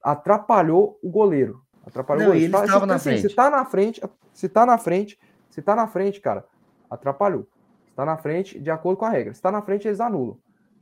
atrapalhou 0.03 0.98
o 1.03 1.10
goleiro. 1.10 1.61
Atrapalhou 1.88 2.26
Não, 2.26 2.31
o 2.31 2.35
ele 2.35 2.45
estava 2.45 2.85
na 2.85 2.95
assim, 2.95 3.09
frente. 3.11 3.30
Se 3.30 3.35
tá 3.35 3.49
na 3.49 3.65
frente, 3.65 4.01
se 4.34 4.49
tá 4.49 4.65
na 4.65 4.77
frente, 4.77 5.19
se 5.49 5.61
tá 5.61 5.76
na 5.76 5.88
frente, 5.88 6.19
cara, 6.19 6.43
atrapalhou. 6.89 7.47
Se 7.88 7.95
tá 7.95 8.05
na 8.05 8.18
frente, 8.18 8.59
de 8.59 8.69
acordo 8.69 8.97
com 8.97 9.05
a 9.05 9.09
regra. 9.09 9.34
Se 9.34 9.41
tá 9.41 9.51
na 9.51 9.61
frente, 9.61 9.88
eles 9.88 9.99
anulam. 9.99 10.38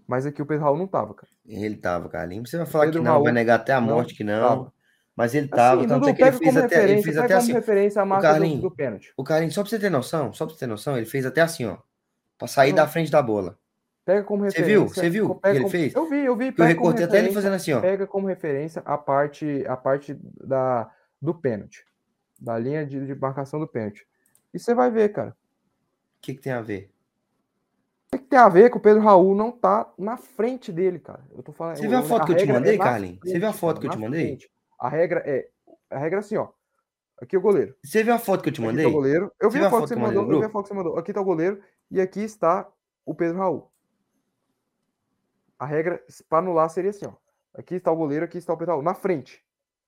Mas 0.08 0.26
aqui 0.26 0.42
o 0.42 0.46
Pedro 0.46 0.64
Raul 0.66 0.78
não 0.78 0.88
tava, 0.88 1.14
cara. 1.14 1.32
Ele 1.48 1.76
tava, 1.78 2.10
Carlinhos. 2.10 2.50
Você 2.50 2.58
vai 2.58 2.66
falar 2.66 2.86
Pedro 2.86 3.00
que 3.02 3.06
não, 3.06 3.12
Raul 3.14 3.24
vai 3.24 3.34
negar 3.34 3.56
até 3.56 3.74
a 3.74 3.80
não 3.82 3.88
morte 3.88 4.14
que 4.16 4.24
não. 4.24 4.48
tava. 4.50 4.74
Mas 5.16 5.34
ele 5.34 5.48
tava, 5.48 5.80
Assim, 5.82 5.88
tanto 5.88 6.10
é 6.10 6.14
que 6.14 6.22
ele 6.24 6.32
fez 6.34 6.40
como 6.54 6.60
até, 6.66 6.76
ele 6.76 6.82
referência, 6.82 7.04
fez 7.06 7.18
até 7.18 7.28
como 7.28 7.40
assim. 7.40 7.54
referência 7.54 8.02
a 8.02 8.06
marca 8.06 8.28
do, 8.28 8.32
Carlinhos, 8.34 8.62
do 8.62 8.72
pênalti. 8.72 9.14
O 9.16 9.24
Carlinhos, 9.24 9.54
só 9.54 9.62
pra 9.62 9.70
você 9.70 9.80
ter 9.80 9.90
noção, 9.90 10.34
só 10.34 10.46
pra 10.46 10.54
você 10.54 10.60
ter 10.60 10.68
noção, 10.68 10.98
ele 10.98 11.06
fez 11.06 11.26
até 11.26 11.40
assim, 11.42 11.66
ó. 11.66 11.78
Pra 12.38 12.48
sair 12.50 12.72
Não. 12.72 12.78
da 12.78 12.88
frente 12.88 13.10
da 13.10 13.22
bola. 13.22 13.58
Pega 14.04 14.24
como 14.24 14.44
Você 14.44 14.58
referência. 14.60 14.80
viu? 14.80 14.88
Você 14.90 15.10
viu 15.10 15.32
o 15.32 15.36
que 15.36 15.48
ele 15.48 15.60
como- 15.60 15.70
fez? 15.72 15.96
Eu 15.96 16.10
vi, 16.10 16.26
eu 16.26 16.36
vi. 16.36 16.54
Eu 16.56 16.66
recortei 16.66 17.06
até 17.06 17.20
ele 17.20 17.32
fazendo 17.32 17.54
assim, 17.54 17.72
ó. 17.74 17.80
Pega 17.80 18.06
como 18.06 18.28
referência 18.28 18.82
a 18.86 18.98
parte, 18.98 19.66
a 19.68 19.78
parte 19.78 20.16
da, 20.44 20.92
do 21.22 21.34
pênalti. 21.34 21.86
Da 22.40 22.58
linha 22.58 22.86
de, 22.86 23.06
de 23.06 23.16
marcação 23.16 23.60
do 23.60 23.68
pênalti. 23.68 24.08
E 24.54 24.60
você 24.60 24.74
vai 24.74 24.90
ver, 24.92 25.10
cara. 25.14 25.32
O 25.32 26.22
que, 26.22 26.34
que 26.36 26.42
tem 26.42 26.52
a 26.54 26.62
ver? 26.62 26.92
O 28.08 28.18
que 28.18 28.24
que 28.24 28.30
tem 28.30 28.40
a 28.40 28.50
ver 28.50 28.70
que 28.70 28.78
o 28.78 28.80
Pedro 28.80 29.02
Raul 29.02 29.36
não 29.36 29.52
tá 29.52 29.92
na 29.98 30.18
frente 30.18 30.72
dele, 30.72 31.00
cara? 31.00 31.26
Eu 31.32 31.44
tô 31.44 31.52
falando. 31.52 31.78
Você 31.78 31.88
viu 31.88 31.98
a 31.98 32.02
o- 32.02 32.04
foto 32.06 32.26
que 32.26 32.32
eu 32.32 32.36
te 32.38 32.42
regra 32.46 32.54
mandei, 32.56 32.76
é 32.76 32.78
Carlinhos? 32.78 33.20
Você 33.24 33.40
viu 33.40 33.48
a 33.50 33.54
foto 33.54 33.76
cara, 33.76 33.82
que 33.82 33.88
eu 33.88 33.92
te 33.92 33.98
mandei? 33.98 34.28
frente. 34.28 34.52
A 34.80 34.90
regra 34.90 35.24
é. 35.26 35.50
A 35.90 35.98
regra 35.98 36.20
é 36.20 36.22
assim, 36.22 36.38
ó. 36.38 36.50
Aqui 37.22 37.36
é 37.36 37.40
o 37.40 37.42
goleiro. 37.42 37.76
Você 37.84 38.04
viu 38.04 38.14
a 38.14 38.20
foto 38.20 38.44
que 38.44 38.50
eu 38.50 38.54
te 38.54 38.60
Aqui 38.60 38.66
mandei? 38.68 38.84
tá 38.84 38.90
o 38.90 38.94
goleiro. 38.94 39.32
Eu 39.40 39.50
vi 39.50 39.60
a 39.60 39.70
foto 39.70 39.84
que 39.84 39.88
você 39.90 39.96
mandou. 39.96 40.32
Eu 40.32 40.40
vi 40.40 40.46
a 40.46 40.50
foto 40.50 40.64
que 40.64 40.68
você 40.70 40.74
mandou. 40.74 40.98
Aqui 40.98 41.14
tá 41.14 41.22
o 41.22 41.26
goleiro 41.26 41.62
e 41.90 42.02
aqui 42.02 42.22
está 42.22 42.70
o 43.06 43.16
Pedro 43.16 43.38
Raul. 43.38 43.72
A 45.58 45.66
regra 45.66 46.04
para 46.30 46.40
anular 46.40 46.70
seria 46.70 46.90
assim, 46.90 47.06
ó. 47.06 47.14
Aqui 47.54 47.76
está 47.76 47.92
o 47.92 47.96
goleiro, 47.96 48.26
aqui 48.26 48.38
está 48.38 48.52
o 48.54 48.58
Pedro 48.58 48.74
Raul. 48.74 48.84
Na 48.84 48.94
frente. 48.94 49.45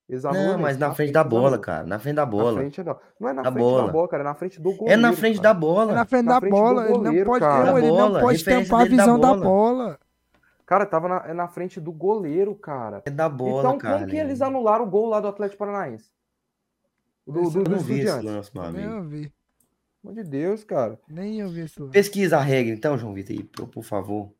Não, 0.09 0.57
mas 0.57 0.77
na 0.77 0.93
frente 0.93 1.11
da 1.11 1.23
bola, 1.23 1.59
cara. 1.59 1.85
Na 1.85 1.99
frente 1.99 2.15
da 2.15 2.21
Na 2.25 2.31
bola. 2.31 2.59
frente 2.59 2.81
não. 2.83 2.97
Não 3.19 3.29
é 3.29 3.33
na 3.33 3.41
Da 3.41 3.51
frente 3.51 3.63
bola. 3.63 3.85
da 3.85 3.91
bola, 3.91 4.07
cara. 4.07 4.23
É 4.23 4.25
na 4.25 4.33
frente 4.35 4.61
do 4.61 4.71
goleiro. 4.71 4.91
É 4.93 4.95
na 4.97 5.13
frente 5.13 5.35
cara. 5.35 5.43
da 5.49 5.53
bola. 5.59 5.91
É 5.91 5.95
na 5.95 6.05
frente 6.05 6.25
Na 6.25 6.39
da 6.39 6.49
bola. 6.49 6.83
Ele 6.85 6.93
não 6.93 7.03
goleiro, 7.03 7.25
pode, 7.29 7.39
cara. 7.41 7.65
não, 7.65 7.73
Da 7.73 7.79
ele 7.79 7.87
não 7.91 8.19
pode 8.21 8.45
tampar 8.45 8.79
a 8.79 8.83
da 8.83 8.89
visão 8.89 9.19
da 9.19 9.27
bola. 9.29 9.43
bola. 9.43 9.99
Cara, 10.65 10.85
tava 10.85 11.07
na, 11.09 11.23
é 11.27 11.33
na 11.33 11.47
frente 11.47 11.79
do 11.81 11.91
goleiro, 11.91 12.55
cara. 12.55 13.01
É 13.05 13.09
da 13.09 13.27
bola, 13.29 13.59
então, 13.67 13.77
cara. 13.77 13.99
como 13.99 14.09
que 14.09 14.17
eles 14.17 14.41
anularam 14.41 14.85
o 14.85 14.89
gol 14.89 15.07
lá 15.07 15.19
do 15.19 15.27
Atlético 15.27 15.59
Paranaense? 15.59 16.09
Do, 17.25 17.49
do, 17.49 17.69
não 17.69 17.79
vi 17.79 17.99
esse 18.01 18.21
lance, 18.21 18.51
meu 18.53 18.71
Nem 18.71 18.83
amigo. 18.85 18.97
eu 18.99 19.03
vi. 19.03 19.21
Pelo 20.01 20.13
amor 20.13 20.23
de 20.23 20.29
Deus, 20.29 20.63
cara. 20.63 20.97
Nem 21.09 21.39
eu 21.41 21.49
vi 21.49 21.61
esse 21.61 21.79
lance. 21.81 21.91
Pesquisa 21.91 22.37
a 22.37 22.41
regra, 22.41 22.73
então, 22.73 22.97
João 22.97 23.13
Vitor, 23.13 23.35
aí, 23.35 23.43
por, 23.43 23.67
por 23.67 23.83
favor. 23.83 24.31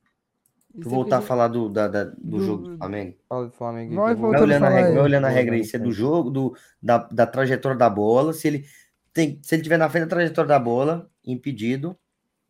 Isso 0.78 0.90
Vou 0.90 1.02
voltar 1.02 1.18
a 1.18 1.22
falar 1.22 1.48
do, 1.48 1.70
da, 1.70 1.88
da- 1.88 2.04
do, 2.04 2.14
do- 2.18 2.40
jogo 2.41 2.64
do 2.70 2.78
Flamengo. 2.78 3.18
Fala 3.28 3.45
do 3.48 3.52
Flamengo. 3.52 3.95
Vai 3.95 4.14
eu 4.14 4.18
vou- 4.18 4.32
Vai 4.32 4.41
olhando 4.41 4.66
a 4.66 4.70
regra, 4.70 4.94
vai 4.94 5.02
olhando 5.02 5.26
a 5.26 5.30
regra 5.30 5.56
aí, 5.56 5.64
se 5.64 5.76
é 5.76 5.80
do 5.80 5.91
jogo, 5.91 6.30
do, 6.30 6.56
da, 6.82 6.98
da 6.99 7.26
trajetória 7.26 7.78
da 7.78 7.90
bola. 7.90 8.32
Se 8.34 8.48
ele 8.48 8.66
tem, 9.12 9.40
se 9.41 9.56
ele 9.56 9.64
tiver 9.64 9.78
na 9.78 9.90
frente 9.90 10.04
da 10.04 10.10
trajetória 10.10 10.48
da 10.49 10.60
bola, 10.60 11.10
impedido, 11.26 11.98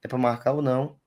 é 0.04 0.08
pra 0.08 0.18
marcar 0.18 0.54
ou 0.54 0.62
não. 0.62 0.98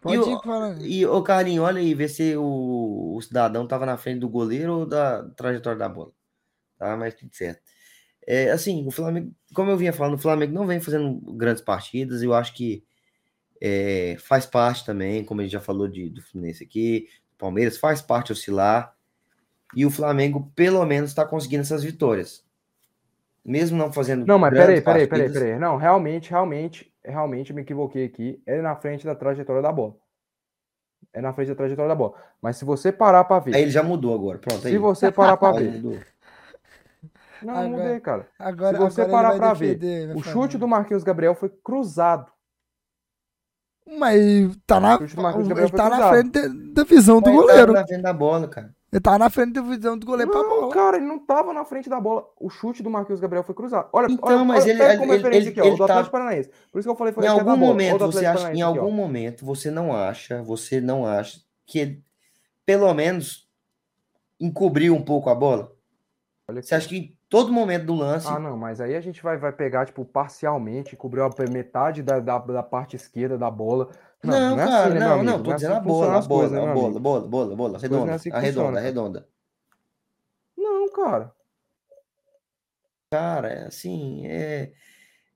Pode 0.00 0.16
E 0.16 0.18
o- 0.18 0.30
ir 0.36 0.40
falando. 0.42 0.84
E, 0.84 1.06
ô 1.06 1.22
Carlinho, 1.22 1.62
olha 1.62 1.80
aí, 1.80 1.94
vê 1.94 2.08
se 2.08 2.36
o, 2.36 3.14
o 3.16 3.20
cidadão 3.22 3.66
tava 3.66 3.84
na 3.86 3.96
frente 3.96 4.20
do 4.20 4.28
goleiro 4.28 4.80
ou 4.80 4.86
da 4.86 5.22
trajetória 5.30 5.78
da 5.78 5.88
bola. 5.88 6.12
Tá, 6.78 6.96
mas 6.96 7.14
tudo 7.14 7.34
certo. 7.34 7.60
É, 8.26 8.50
assim, 8.50 8.86
o 8.86 8.90
Flamengo, 8.90 9.32
como 9.54 9.70
eu 9.70 9.76
vinha 9.76 9.92
falando, 9.92 10.14
o 10.14 10.18
Flamengo 10.22 10.52
não 10.52 10.66
vem 10.66 10.80
fazendo 10.80 11.18
grandes 11.34 11.62
partidas, 11.62 12.22
eu 12.22 12.34
acho 12.34 12.54
que 12.54 12.84
é, 13.60 14.16
faz 14.20 14.46
parte 14.46 14.84
também, 14.84 15.24
como 15.24 15.40
a 15.40 15.44
gente 15.44 15.52
já 15.52 15.60
falou 15.60 15.88
de, 15.88 16.08
do 16.08 16.22
Fluminense 16.22 16.62
aqui, 16.64 17.08
do 17.32 17.36
Palmeiras, 17.36 17.76
faz 17.78 18.00
parte 18.00 18.32
oscilar, 18.32 18.94
e 19.74 19.84
o 19.84 19.90
Flamengo, 19.90 20.50
pelo 20.54 20.84
menos, 20.86 21.10
está 21.10 21.24
conseguindo 21.26 21.62
essas 21.62 21.82
vitórias. 21.84 22.44
Mesmo 23.44 23.78
não 23.78 23.92
fazendo 23.92 24.26
Não, 24.26 24.38
mas 24.38 24.52
peraí, 24.52 24.80
peraí, 24.80 25.06
peraí, 25.06 25.32
peraí. 25.32 25.58
Não, 25.58 25.76
realmente, 25.76 26.30
realmente, 26.30 26.92
realmente 27.04 27.52
me 27.52 27.62
equivoquei 27.62 28.04
aqui. 28.04 28.42
É 28.44 28.60
na 28.60 28.76
frente 28.76 29.06
da 29.06 29.14
trajetória 29.14 29.62
da 29.62 29.72
bola. 29.72 29.94
É 31.12 31.20
na 31.20 31.32
frente 31.32 31.48
da 31.48 31.54
trajetória 31.54 31.88
da 31.88 31.94
bola. 31.94 32.14
Mas 32.42 32.56
se 32.56 32.64
você 32.64 32.92
parar 32.92 33.24
pra 33.24 33.38
ver. 33.38 33.54
Aí 33.56 33.62
ele 33.62 33.70
já 33.70 33.82
mudou 33.82 34.14
agora, 34.14 34.38
pronto. 34.38 34.60
se 34.60 34.68
Aí, 34.68 34.76
você 34.78 35.10
parar 35.10 35.36
pra 35.36 35.50
Aí 35.52 35.66
ver. 35.66 35.70
mudou. 35.82 35.98
Não, 37.42 37.54
Agora- 37.54 37.68
mudei, 37.68 38.00
cara. 38.00 38.28
Agora, 38.38 38.76
se 38.76 38.82
você 38.82 39.04
parar 39.06 39.28
vai 39.30 39.38
pra 39.38 39.52
ver, 39.54 39.74
defender, 39.76 40.06
vai 40.08 40.16
O 40.16 40.22
chute 40.22 40.58
do 40.58 40.68
Marquinhos 40.68 41.04
Gabriel 41.04 41.34
foi 41.34 41.48
cruzado. 41.48 42.30
Mas 43.96 44.56
tá 44.66 44.78
na, 44.80 44.96
O 44.96 45.00
chute 45.00 45.16
do 45.16 45.22
Marquinhos 45.22 45.48
Gabriel 45.48 45.68
ele 45.68 45.70
foi 45.70 45.78
tá 45.78 45.88
na 45.88 45.96
cruzado. 45.96 46.12
frente 46.32 46.72
da- 46.74 46.84
visão 46.84 47.20
do 47.22 47.28
Ele 47.30 47.36
tava 47.36 47.46
goleiro. 47.48 47.72
na 47.72 47.86
frente 47.86 48.02
da 48.02 48.12
bola, 48.12 48.48
cara. 48.48 48.74
Ele 48.90 49.00
tá 49.02 49.18
na 49.18 49.28
frente 49.30 49.52
da 49.52 49.60
visão 49.62 49.98
do 49.98 50.06
goleiro 50.06 50.30
pra 50.30 50.42
Não, 50.42 50.48
bola. 50.48 50.72
cara, 50.72 50.96
ele 50.96 51.06
não 51.06 51.18
tava 51.18 51.52
na 51.52 51.64
frente 51.64 51.90
da 51.90 52.00
bola. 52.00 52.24
O 52.40 52.48
chute 52.48 52.82
do 52.82 52.88
Marquinhos 52.90 53.20
Gabriel 53.20 53.42
foi 53.44 53.54
cruzado. 53.54 53.88
Olha, 53.92 54.10
Então, 54.10 54.28
olha, 54.36 54.44
mas 54.44 54.64
olha, 54.64 54.70
ele- 54.72 54.82
ele- 54.82 55.04
referência 55.16 55.38
ele- 55.38 55.48
aqui, 55.50 55.60
ó, 55.60 55.64
ele 55.64 55.74
o 55.74 55.76
do 55.76 55.78
tá- 55.86 55.92
Atlético 55.92 56.12
Paranaense. 56.12 56.50
Por 56.72 56.78
isso 56.78 56.88
que 56.88 56.92
eu 56.92 56.96
falei 56.96 57.12
foi 57.12 57.24
Em 57.24 57.28
algum 57.28 57.56
momento 57.56 57.98
você 58.06 58.24
acha, 58.26 58.52
em 58.54 58.62
ó. 58.62 58.68
algum 58.68 58.90
momento 58.90 59.44
você 59.44 59.70
não 59.70 59.94
acha, 59.94 60.42
você 60.42 60.80
não 60.80 61.04
acha 61.06 61.38
que 61.66 61.78
ele, 61.78 62.02
pelo 62.64 62.92
menos 62.94 63.46
encobriu 64.40 64.94
um 64.94 65.02
pouco 65.02 65.28
a 65.28 65.34
bola? 65.34 65.70
Olha 66.48 66.62
Você 66.62 66.74
acha 66.74 66.88
que 66.88 67.14
todo 67.28 67.52
momento 67.52 67.86
do 67.86 67.94
lance, 67.94 68.26
Ah, 68.28 68.38
não, 68.38 68.56
mas 68.56 68.80
aí 68.80 68.96
a 68.96 69.00
gente 69.00 69.22
vai, 69.22 69.36
vai 69.36 69.52
pegar, 69.52 69.86
tipo, 69.86 70.04
parcialmente, 70.04 70.96
cobriu 70.96 71.24
a 71.24 71.30
metade 71.50 72.02
da, 72.02 72.18
da, 72.18 72.38
da 72.38 72.62
parte 72.62 72.96
esquerda 72.96 73.36
da 73.36 73.50
bola. 73.50 73.90
Não, 74.22 74.32
não, 74.32 74.56
não 74.56 74.62
é 74.62 74.66
cara, 74.66 74.84
assim, 74.84 74.98
né, 74.98 75.06
não, 75.06 75.22
não, 75.22 75.42
tô 75.42 75.52
é 75.52 75.54
dizendo 75.54 75.72
assim 75.72 75.80
a 75.80 75.84
bola, 75.84 76.12
a 76.12 76.18
as 76.18 76.26
coisas, 76.26 76.50
bola, 76.58 76.66
né, 76.66 76.74
bola, 76.74 77.00
bola, 77.00 77.28
bola, 77.28 77.56
bola, 77.56 77.78
não 77.88 78.08
é 78.08 78.12
assim 78.14 78.30
arredonda. 78.32 79.28
Não, 80.56 80.88
cara. 80.90 81.32
Cara, 83.10 83.48
é 83.48 83.66
assim, 83.66 84.26
é, 84.26 84.72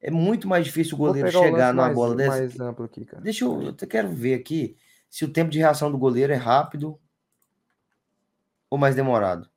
é 0.01 0.11
muito 0.11 0.49
mais 0.49 0.65
difícil 0.65 0.95
o 0.95 0.99
goleiro 0.99 1.31
chegar 1.31 1.73
numa 1.73 1.85
mais, 1.85 1.95
bola 1.95 2.17
dessa. 2.17 2.31
mais 2.31 2.61
amplo 2.61 2.85
aqui, 2.85 3.05
cara. 3.05 3.23
Deixa 3.23 3.45
eu, 3.45 3.63
eu 3.63 3.75
quero 3.75 4.09
ver 4.09 4.35
aqui 4.35 4.77
se 5.09 5.25
o 5.25 5.33
tempo 5.33 5.51
de 5.51 5.59
reação 5.59 5.91
do 5.91 5.97
goleiro 5.97 6.33
é 6.33 6.37
rápido 6.37 6.99
ou 8.69 8.77
mais 8.77 8.97
demorado. 8.97 9.52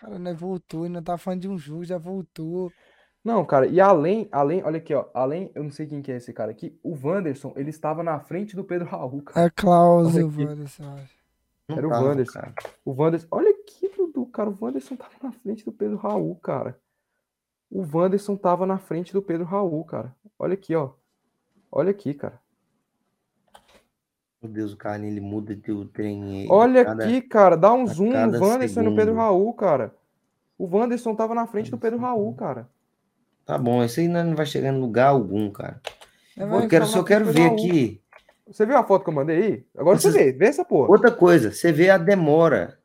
Cara, 0.00 0.18
né, 0.18 0.32
voltou, 0.32 0.84
ainda 0.84 1.02
tá 1.02 1.18
falando 1.18 1.42
de 1.42 1.48
um 1.48 1.58
jogo, 1.58 1.84
já 1.84 1.98
voltou. 1.98 2.72
Não, 3.22 3.44
cara, 3.44 3.66
e 3.66 3.78
além, 3.78 4.28
além, 4.32 4.64
olha 4.64 4.78
aqui, 4.78 4.94
ó, 4.94 5.04
além, 5.12 5.52
eu 5.54 5.62
não 5.62 5.70
sei 5.70 5.86
quem 5.86 6.00
que 6.00 6.10
é 6.10 6.16
esse 6.16 6.32
cara 6.32 6.50
aqui, 6.50 6.78
o 6.82 6.96
Wanderson, 7.06 7.52
ele 7.54 7.68
estava 7.68 8.02
na 8.02 8.18
frente 8.18 8.56
do 8.56 8.64
Pedro 8.64 8.88
Raul, 8.88 9.20
cara. 9.20 9.46
É 9.46 9.50
Klaus 9.50 10.16
e 10.16 10.22
o. 10.22 10.28
Wanderson, 10.28 10.84
eu 10.84 10.92
acho. 10.94 11.20
Não 11.68 11.76
Era 11.76 11.86
o 11.86 11.90
Wanderson. 11.90 12.40
cara. 12.40 12.54
O 12.82 12.92
Wanderson, 12.92 13.28
olha 13.30 13.50
aqui, 13.50 13.90
Dudu, 13.94 14.24
cara, 14.24 14.48
o 14.48 14.56
Wanderson 14.58 14.96
tava 14.96 15.12
na 15.22 15.32
frente 15.32 15.66
do 15.66 15.72
Pedro 15.72 15.98
Raul, 15.98 16.34
cara. 16.36 16.80
O 17.70 17.82
Wanderson 17.82 18.36
tava 18.36 18.64
na 18.64 18.78
frente 18.78 19.12
do 19.12 19.20
Pedro 19.20 19.44
Raul, 19.44 19.84
cara. 19.84 20.16
Olha 20.38 20.54
aqui, 20.54 20.74
ó. 20.74 20.92
Olha 21.70 21.90
aqui, 21.90 22.14
cara. 22.14 22.39
Meu 24.42 24.50
Deus, 24.50 24.72
o 24.72 24.76
Carlinhos, 24.76 25.12
ele 25.16 25.20
muda 25.20 25.54
de 25.54 25.70
o 25.70 25.84
trem. 25.84 26.46
Olha 26.48 26.84
cada- 26.84 27.04
aqui, 27.04 27.20
cara, 27.20 27.56
dá 27.56 27.72
um 27.74 27.82
a 27.82 27.86
zoom 27.86 28.10
no 28.10 28.40
Wanderson 28.42 28.80
e 28.80 28.84
no 28.84 28.96
Pedro. 28.96 29.14
Raul, 29.14 29.52
cara. 29.52 29.94
O 30.56 30.64
Wanderson 30.66 31.14
tava 31.14 31.34
na 31.34 31.46
frente 31.46 31.70
do 31.70 31.76
Pedro 31.78 31.98
Raul, 31.98 32.34
cara. 32.34 32.66
Tá 33.44 33.58
bom, 33.58 33.84
isso 33.84 34.00
aí 34.00 34.08
não 34.08 34.34
vai 34.34 34.46
chegar 34.46 34.72
em 34.72 34.80
lugar 34.80 35.08
algum, 35.08 35.50
cara. 35.50 35.80
É, 36.38 36.42
Eu 36.42 36.68
quero, 36.68 36.86
só 36.86 37.02
quero 37.02 37.28
o 37.28 37.32
ver 37.32 37.48
Raul. 37.48 37.52
aqui. 37.54 38.00
Você 38.46 38.64
viu 38.64 38.76
a 38.78 38.84
foto 38.84 39.04
que 39.04 39.10
eu 39.10 39.14
mandei 39.14 39.42
aí? 39.42 39.64
Agora 39.76 39.98
você 39.98 40.10
vê, 40.10 40.32
vê 40.32 40.46
essa 40.46 40.64
porra. 40.64 40.88
Outra 40.90 41.10
coisa, 41.10 41.52
você 41.52 41.70
vê 41.70 41.90
a 41.90 41.98
demora. 41.98 42.78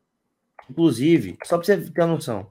Inclusive, 0.69 1.37
só 1.43 1.57
pra 1.57 1.65
você 1.65 1.77
ter 1.77 2.01
uma 2.01 2.07
noção. 2.07 2.47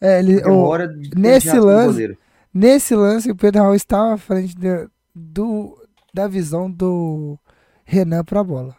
É, 0.00 0.18
ele, 0.18 0.34
a 0.42 0.46
o- 0.46 0.50
demora 0.50 0.88
de 0.88 1.10
nesse 1.18 1.58
lance- 1.58 1.86
goleiro. 1.92 2.18
nesse 2.52 2.94
lance, 2.94 3.30
o 3.30 3.36
Pedro 3.36 3.62
Raul 3.62 3.74
estava 3.74 4.14
à 4.14 4.18
frente 4.18 4.54
de- 4.54 4.88
do, 5.14 5.78
da 6.12 6.26
visão 6.28 6.70
do 6.70 7.38
Renan 7.84 8.24
pra 8.24 8.42
bola. 8.42 8.76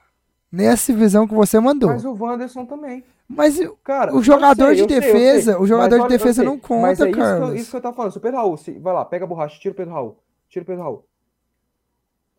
Nessa 0.52 0.94
visão 0.94 1.28
que 1.28 1.34
você 1.34 1.60
mandou. 1.60 1.90
Mas 1.90 2.06
o 2.06 2.14
Wanderson 2.14 2.66
também. 2.66 3.04
Mas 3.28 3.60
o- 3.60 3.76
Cara, 3.84 4.16
O 4.16 4.22
jogador 4.22 4.68
sei, 4.68 4.76
de 4.76 4.82
eu 4.84 4.88
sei, 4.90 5.02
defesa- 5.02 5.52
sei. 5.54 5.62
o 5.62 5.66
jogador 5.66 5.98
Mas 6.00 6.08
de 6.08 6.18
defesa 6.18 6.44
não 6.44 6.58
conta, 6.60 6.82
Mas 6.82 7.00
é 7.02 7.04
isso 7.10 7.14
que, 7.14 7.20
eu, 7.20 7.24
Carlos. 7.26 7.60
isso 7.60 7.72
que 7.72 7.78
eu 7.78 7.82
tava 7.82 7.96
falando. 7.96 8.12
Se 8.12 8.18
o 8.18 8.22
Pedro 8.22 8.38
Raul, 8.38 8.58
se, 8.58 8.72
vai 8.80 8.94
lá, 8.94 9.04
pega 9.04 9.26
a 9.26 9.28
borracha, 9.28 9.60
tira 9.60 9.74
o 9.74 9.76
Pedro 9.76 9.94
Raul. 9.94 10.18
Tira 10.48 10.64
o 10.64 10.66
Pedro 10.66 10.84
Raul. 10.84 11.06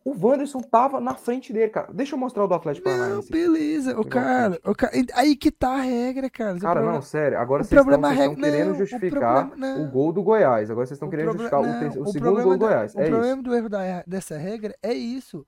O 0.05 0.15
Wanderson 0.25 0.61
tava 0.61 1.01
na 1.01 1.15
frente 1.15 1.51
dele, 1.51 1.67
cara. 1.69 1.89
Deixa 1.91 2.15
eu 2.15 2.19
mostrar 2.19 2.45
o 2.45 2.47
do 2.47 2.53
Atlético 2.53 2.87
Não, 2.87 2.97
Paranaense. 2.97 3.29
beleza. 3.29 3.97
O 3.97 4.01
o 4.01 4.05
cara, 4.07 4.57
o 4.65 4.73
cara. 4.73 4.93
Aí 5.13 5.35
que 5.35 5.51
tá 5.51 5.71
a 5.75 5.81
regra, 5.81 6.29
cara. 6.29 6.55
O 6.55 6.59
Cara, 6.61 6.73
problema- 6.75 6.93
não, 6.95 7.01
sério. 7.01 7.37
Agora 7.37 7.61
o 7.61 7.65
vocês 7.65 7.77
estão, 7.77 7.91
problema 7.91 8.13
estão 8.13 8.35
querendo 8.41 8.67
não, 8.67 8.71
o 8.73 8.77
justificar 8.77 9.47
problema- 9.49 9.75
não. 9.75 9.83
o 9.83 9.91
gol 9.91 10.13
do 10.13 10.23
Goiás. 10.23 10.71
Agora 10.71 10.85
vocês 10.87 10.95
estão 10.95 11.09
O 11.09 11.11
querendo 11.11 11.25
proble- 11.35 11.43
justificar 11.43 11.59
o, 11.59 11.65
não, 11.67 11.87
o 12.03 12.03
o 12.07 12.11
segundo 12.13 12.21
problema 12.21 12.43
gol 12.43 12.53
do 12.53 12.59
Goiás. 12.59 12.95
O 12.95 12.99
É 13.01 13.09
problema 13.09 13.33
isso. 13.33 13.43
do 13.43 13.55
erro 13.55 13.69
da- 13.69 14.03
dessa 14.07 14.37
regra 14.37 14.73
é 14.81 14.93
isso. 14.93 15.45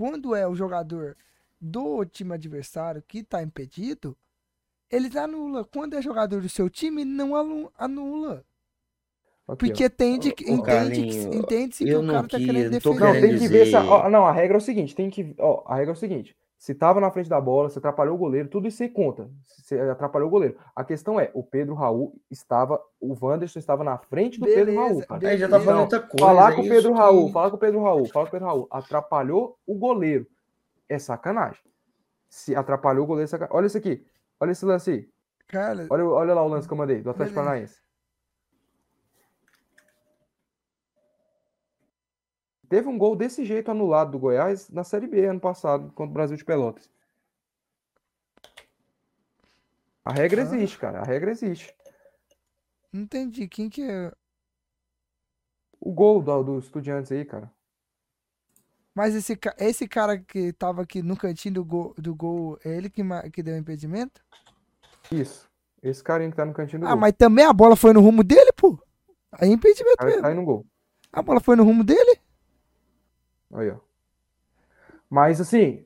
Quando 0.00 0.34
é 0.34 0.48
o 0.48 0.54
jogador 0.54 1.14
do 1.60 2.06
time 2.06 2.32
adversário 2.32 3.04
que 3.06 3.22
tá 3.22 3.42
impedido, 3.42 4.16
eles 4.90 5.14
anula. 5.14 5.62
Quando 5.62 5.92
é 5.92 6.00
jogador 6.00 6.40
do 6.40 6.48
seu 6.48 6.70
time, 6.70 7.04
não 7.04 7.36
anula. 7.76 8.42
Ó. 9.46 9.54
Porque 9.54 9.90
tende, 9.90 10.30
Ô, 10.30 10.54
entende, 10.54 11.36
entende-se 11.36 11.84
que 11.84 11.94
o 11.94 12.00
não 12.00 12.14
cara 12.14 12.28
tá 12.28 12.38
querendo 12.38 12.70
não 12.72 12.80
tô 12.80 12.92
defender. 12.92 12.98
Não, 13.04 13.12
querendo 13.12 13.28
tem 13.28 13.38
que 13.40 13.48
ver 13.48 13.66
se. 13.66 13.76
a- 13.76 13.84
ó, 13.84 14.08
não, 14.08 14.24
a 14.24 14.32
regra 14.32 14.56
é 14.56 14.58
o 14.58 14.60
seguinte: 14.62 14.94
tem 14.94 15.10
que. 15.10 15.34
Ó, 15.38 15.64
a 15.66 15.76
regra 15.76 15.90
é 15.92 15.94
o 15.94 15.98
seguinte: 15.98 16.34
se 16.60 16.74
tava 16.74 17.00
na 17.00 17.10
frente 17.10 17.30
da 17.30 17.40
bola, 17.40 17.70
se 17.70 17.78
atrapalhou 17.78 18.14
o 18.14 18.18
goleiro, 18.18 18.46
tudo 18.46 18.68
isso 18.68 18.82
aí 18.82 18.88
conta. 18.90 19.30
Se 19.46 19.80
atrapalhou 19.80 20.28
o 20.28 20.30
goleiro. 20.30 20.58
A 20.76 20.84
questão 20.84 21.18
é: 21.18 21.30
o 21.32 21.42
Pedro 21.42 21.74
Raul 21.74 22.14
estava. 22.30 22.78
O 23.00 23.16
Wanderson 23.18 23.58
estava 23.58 23.82
na 23.82 23.96
frente 23.96 24.38
do 24.38 24.44
Pedro 24.44 24.66
Beleza, 24.66 24.80
Raul, 24.88 25.06
cara. 25.06 25.28
Aí 25.30 25.38
já 25.38 25.48
tá 25.48 25.58
falando 25.58 25.80
outra 25.80 26.00
coisa. 26.00 26.18
Falar 26.26 26.52
é 26.52 26.56
com 26.56 26.60
o 26.60 26.68
Pedro 26.68 26.92
que- 26.92 26.98
Raul, 26.98 27.32
falar 27.32 27.50
com 27.50 27.56
o 27.56 27.58
Pedro 27.58 27.82
Raul, 27.82 28.06
falar 28.08 28.24
com 28.26 28.28
o 28.28 28.32
Pedro 28.32 28.46
Raul, 28.46 28.68
atrapalhou 28.70 29.56
o 29.66 29.74
goleiro. 29.74 30.26
É 30.86 30.98
sacanagem. 30.98 31.62
Se 32.28 32.54
atrapalhou 32.54 33.04
o 33.04 33.06
goleiro, 33.06 33.24
é 33.24 33.28
sacanagem. 33.28 33.56
Olha 33.56 33.66
isso 33.66 33.78
aqui. 33.78 34.04
Olha 34.38 34.50
esse 34.52 34.66
lance 34.66 34.90
aí. 34.90 35.08
Cara, 35.48 35.86
Olha, 35.88 36.04
olha 36.04 36.34
lá 36.34 36.42
o 36.44 36.48
lance 36.48 36.68
que 36.68 36.74
eu 36.74 36.78
mandei, 36.78 37.00
do 37.00 37.08
Atlético 37.10 37.34
Beleza. 37.36 37.50
Paranaense. 37.50 37.80
Teve 42.70 42.88
um 42.88 42.96
gol 42.96 43.16
desse 43.16 43.44
jeito 43.44 43.68
anulado 43.70 44.12
do 44.12 44.18
Goiás 44.20 44.70
na 44.70 44.84
Série 44.84 45.08
B 45.08 45.26
ano 45.26 45.40
passado, 45.40 45.88
contra 45.92 46.10
o 46.10 46.14
Brasil 46.14 46.36
de 46.36 46.44
Pelotas. 46.44 46.88
A 50.04 50.12
regra 50.12 50.40
Ah. 50.40 50.44
existe, 50.44 50.78
cara. 50.78 51.00
A 51.00 51.04
regra 51.04 51.32
existe. 51.32 51.74
não 52.92 53.02
entendi. 53.02 53.46
Quem 53.48 53.68
que 53.68 53.82
é? 53.82 54.12
O 55.80 55.92
gol 55.92 56.22
do, 56.22 56.42
do 56.44 56.58
Estudiantes 56.60 57.10
aí, 57.10 57.24
cara. 57.24 57.50
Mas 58.94 59.14
esse, 59.16 59.36
esse 59.58 59.88
cara 59.88 60.18
que 60.18 60.52
tava 60.52 60.82
aqui 60.82 61.02
no 61.02 61.16
cantinho 61.16 61.54
do 61.54 61.64
gol, 61.64 61.94
do 61.98 62.14
gol 62.14 62.56
é 62.64 62.76
ele 62.76 62.88
que, 62.90 63.02
que 63.32 63.42
deu 63.42 63.54
o 63.54 63.58
impedimento? 63.58 64.22
Isso. 65.10 65.48
Esse 65.82 66.02
carinha 66.04 66.30
que 66.30 66.36
tá 66.36 66.44
no 66.44 66.52
cantinho 66.54 66.80
do 66.80 66.86
Ah, 66.86 66.90
gol. 66.90 66.98
mas 67.00 67.14
também 67.16 67.44
a 67.44 67.52
bola 67.52 67.74
foi 67.74 67.92
no 67.92 68.00
rumo 68.00 68.22
dele, 68.22 68.52
pô. 68.52 68.78
Aí 69.32 69.48
é 69.48 69.52
impedimento 69.52 70.04
mesmo. 70.04 70.26
aí 70.26 70.34
no 70.34 70.44
gol. 70.44 70.66
A 71.12 71.20
bola 71.22 71.40
foi 71.40 71.56
no 71.56 71.64
rumo 71.64 71.82
dele? 71.82 72.19
Aí, 73.52 73.70
ó. 73.70 73.76
Mas 75.08 75.40
assim, 75.40 75.84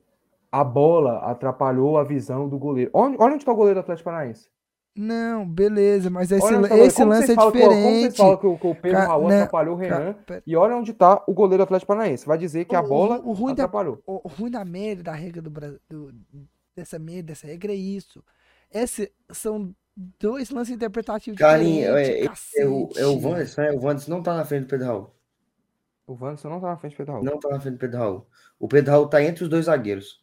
a 0.53 0.63
bola 0.63 1.19
atrapalhou 1.31 1.97
a 1.99 2.05
visão 2.05 2.49
do 2.49 2.59
goleiro. 2.59 2.91
Onde, 2.93 3.17
olha 3.19 3.35
onde 3.35 3.45
tá 3.45 3.53
o 3.53 3.57
goleiro 3.57 3.81
do 3.81 3.83
Atlético 3.83 4.05
Paranaense. 4.05 4.49
Não, 4.97 5.45
beleza, 5.49 6.09
mas 6.09 6.31
esse, 6.31 6.45
Olha 6.45 6.69
tá 6.69 6.77
esse 6.79 6.97
Como 6.97 7.11
lance 7.11 7.33
é 7.33 7.35
que 7.35 7.41
o- 7.41 7.51
Como 7.51 7.51
vocês 7.53 7.73
diferente. 7.73 8.17
falam 8.17 8.37
que 8.37 8.47
o, 8.47 8.59
que 8.59 8.67
o 8.69 8.75
Pedro 8.77 8.99
Ca- 8.99 9.07
Raul 9.07 9.29
não, 9.29 9.37
atrapalhou 9.37 9.75
o 9.75 9.79
Renan? 9.79 10.15
E 10.47 10.55
olha 10.57 10.77
onde 10.77 10.93
tá 10.93 11.21
o 11.27 11.33
goleiro 11.35 11.57
do 11.59 11.63
Atlético 11.65 11.89
Paranaense. 11.89 12.25
Vai 12.27 12.39
dizer 12.39 12.65
que 12.65 12.77
a 12.77 12.81
O- 12.81 12.85
o- 12.85 12.89
bola 12.89 13.21
o 13.25 13.33
ruim 13.33 13.55
da- 13.57 13.65
atrapalhou. 13.65 14.01
O 14.07 14.21
o 14.25 14.29
ruim 14.29 14.51
da 14.53 14.65
merda 14.65 15.03
da 15.03 15.13
regra 15.13 15.43
do 15.43 15.51
Brasil, 15.51 15.81
dessa 16.77 16.97
merda, 16.97 17.23
dessa 17.29 17.47
regra 17.49 17.73
é 17.73 17.77
isso. 17.77 18.23
Esse 18.73 19.11
são 19.33 19.75
dois 20.21 20.51
lances 20.51 20.73
interpretativos 20.77 21.39
Carlinhos, 21.41 21.89
é, 21.97 22.03
diferentes, 22.03 22.55
é, 22.57 22.65
o, 22.67 22.89
é 22.97 23.07
o. 23.07 23.21
Wanderson, 23.21 23.63
é, 23.63 23.73
o 23.73 23.81
Wanderson 23.83 24.11
não 24.13 24.23
tá 24.23 24.35
na 24.37 24.45
frente 24.45 24.63
do 24.67 24.69
Pedro 24.69 24.87
Raul. 24.87 25.11
O 26.07 26.13
Wanderson 26.15 26.49
não 26.51 26.61
tá 26.61 26.69
na 26.69 26.77
frente 26.77 26.93
do 26.93 26.97
Pedro 26.99 27.13
Raul. 27.15 27.25
Não 27.25 27.39
tá 27.39 27.49
na 27.49 27.61
frente 27.61 27.75
do 27.75 27.79
Pedro 27.81 27.99
Raul. 27.99 28.27
O 28.59 28.69
Pedro 28.69 28.93
Raul 28.93 29.09
tá 29.09 29.23
entre 29.23 29.43
os 29.45 29.49
dois 29.49 29.65
zagueiros. 29.67 30.23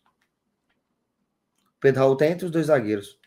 O 1.77 1.79
Pedro 1.79 2.01
Raul 2.01 2.15
tá 2.17 2.27
entre 2.27 2.45
os 2.45 2.51
dois 2.51 2.67
zagueiros. 2.67 3.19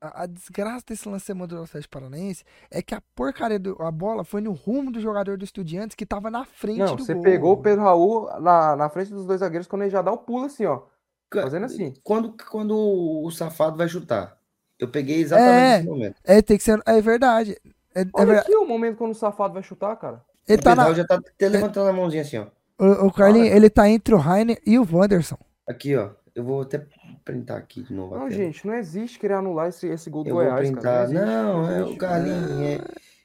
A, 0.00 0.22
a 0.22 0.26
desgraça 0.26 0.84
desse 0.88 1.06
lance 1.06 1.32
do 1.34 1.62
Atlético 1.62 1.90
Paranaense 1.92 2.42
é 2.70 2.80
que 2.80 2.94
a 2.94 3.02
porcaria 3.14 3.58
do, 3.58 3.76
a 3.82 3.90
bola 3.90 4.24
foi 4.24 4.40
no 4.40 4.52
rumo 4.52 4.90
do 4.90 4.98
jogador 4.98 5.36
do 5.36 5.44
Estudiantes 5.44 5.94
que 5.94 6.06
tava 6.06 6.30
na 6.30 6.46
frente 6.46 6.78
Não, 6.78 6.96
do 6.96 7.04
você 7.04 7.12
gol. 7.12 7.22
pegou 7.22 7.52
o 7.52 7.62
Pedro 7.62 7.82
Raul 7.84 8.40
na, 8.40 8.74
na 8.76 8.88
frente 8.88 9.10
dos 9.12 9.26
dois 9.26 9.40
zagueiros 9.40 9.66
quando 9.68 9.82
ele 9.82 9.90
já 9.90 10.00
dá 10.00 10.10
o 10.10 10.16
pulo 10.18 10.46
assim, 10.46 10.64
ó. 10.64 10.84
Fazendo 11.32 11.66
assim. 11.66 11.94
Quando, 12.02 12.34
quando 12.50 12.74
o 12.76 13.30
safado 13.30 13.76
vai 13.76 13.88
chutar. 13.88 14.38
Eu 14.78 14.88
peguei 14.90 15.20
exatamente 15.20 15.60
É. 15.60 15.76
esse 15.80 15.86
momento. 15.86 16.16
É, 16.24 16.40
tem 16.42 16.56
que 16.56 16.64
ser. 16.64 16.80
É 16.86 17.00
verdade. 17.02 17.60
É, 17.94 18.00
é 18.00 18.04
Olha 18.14 18.26
verdade. 18.26 18.48
aqui 18.48 18.56
o 18.56 18.64
momento 18.66 18.96
quando 18.96 19.10
o 19.12 19.14
safado 19.14 19.52
vai 19.52 19.62
chutar, 19.62 19.94
cara. 19.96 20.24
Ele 20.52 20.60
o 20.60 20.62
tá 20.64 20.70
Pedro 20.70 20.88
na. 20.90 20.94
Já 20.94 21.04
tá 21.06 21.14
até 21.16 21.48
levantando 21.48 21.88
a 21.88 21.92
mãozinha 21.92 22.22
assim, 22.22 22.38
ó. 22.38 22.46
O, 22.78 23.06
o 23.06 23.12
Carlinhos, 23.12 23.48
ele 23.54 23.68
tá 23.70 23.88
entre 23.88 24.14
o 24.14 24.18
Rainer 24.18 24.58
e 24.66 24.78
o 24.78 24.86
Wanderson. 24.90 25.36
Aqui, 25.68 25.94
ó. 25.96 26.10
Eu 26.34 26.44
vou 26.44 26.62
até 26.62 26.86
printar 27.24 27.58
aqui 27.58 27.82
de 27.82 27.92
novo. 27.92 28.16
Não, 28.16 28.30
gente, 28.30 28.66
não 28.66 28.74
existe 28.74 29.18
querer 29.18 29.34
anular 29.34 29.68
esse, 29.68 29.86
esse 29.88 30.08
gol 30.08 30.22
do 30.24 30.30
Eu 30.30 30.34
vou 30.36 30.44
Goiás, 30.44 30.60
printar. 30.60 30.82
cara. 30.82 31.04
existe, 31.04 31.24
Não, 31.24 31.70
é 31.70 31.84
o. 31.84 31.96
Carlinhos. 31.96 32.60
É, 32.62 32.80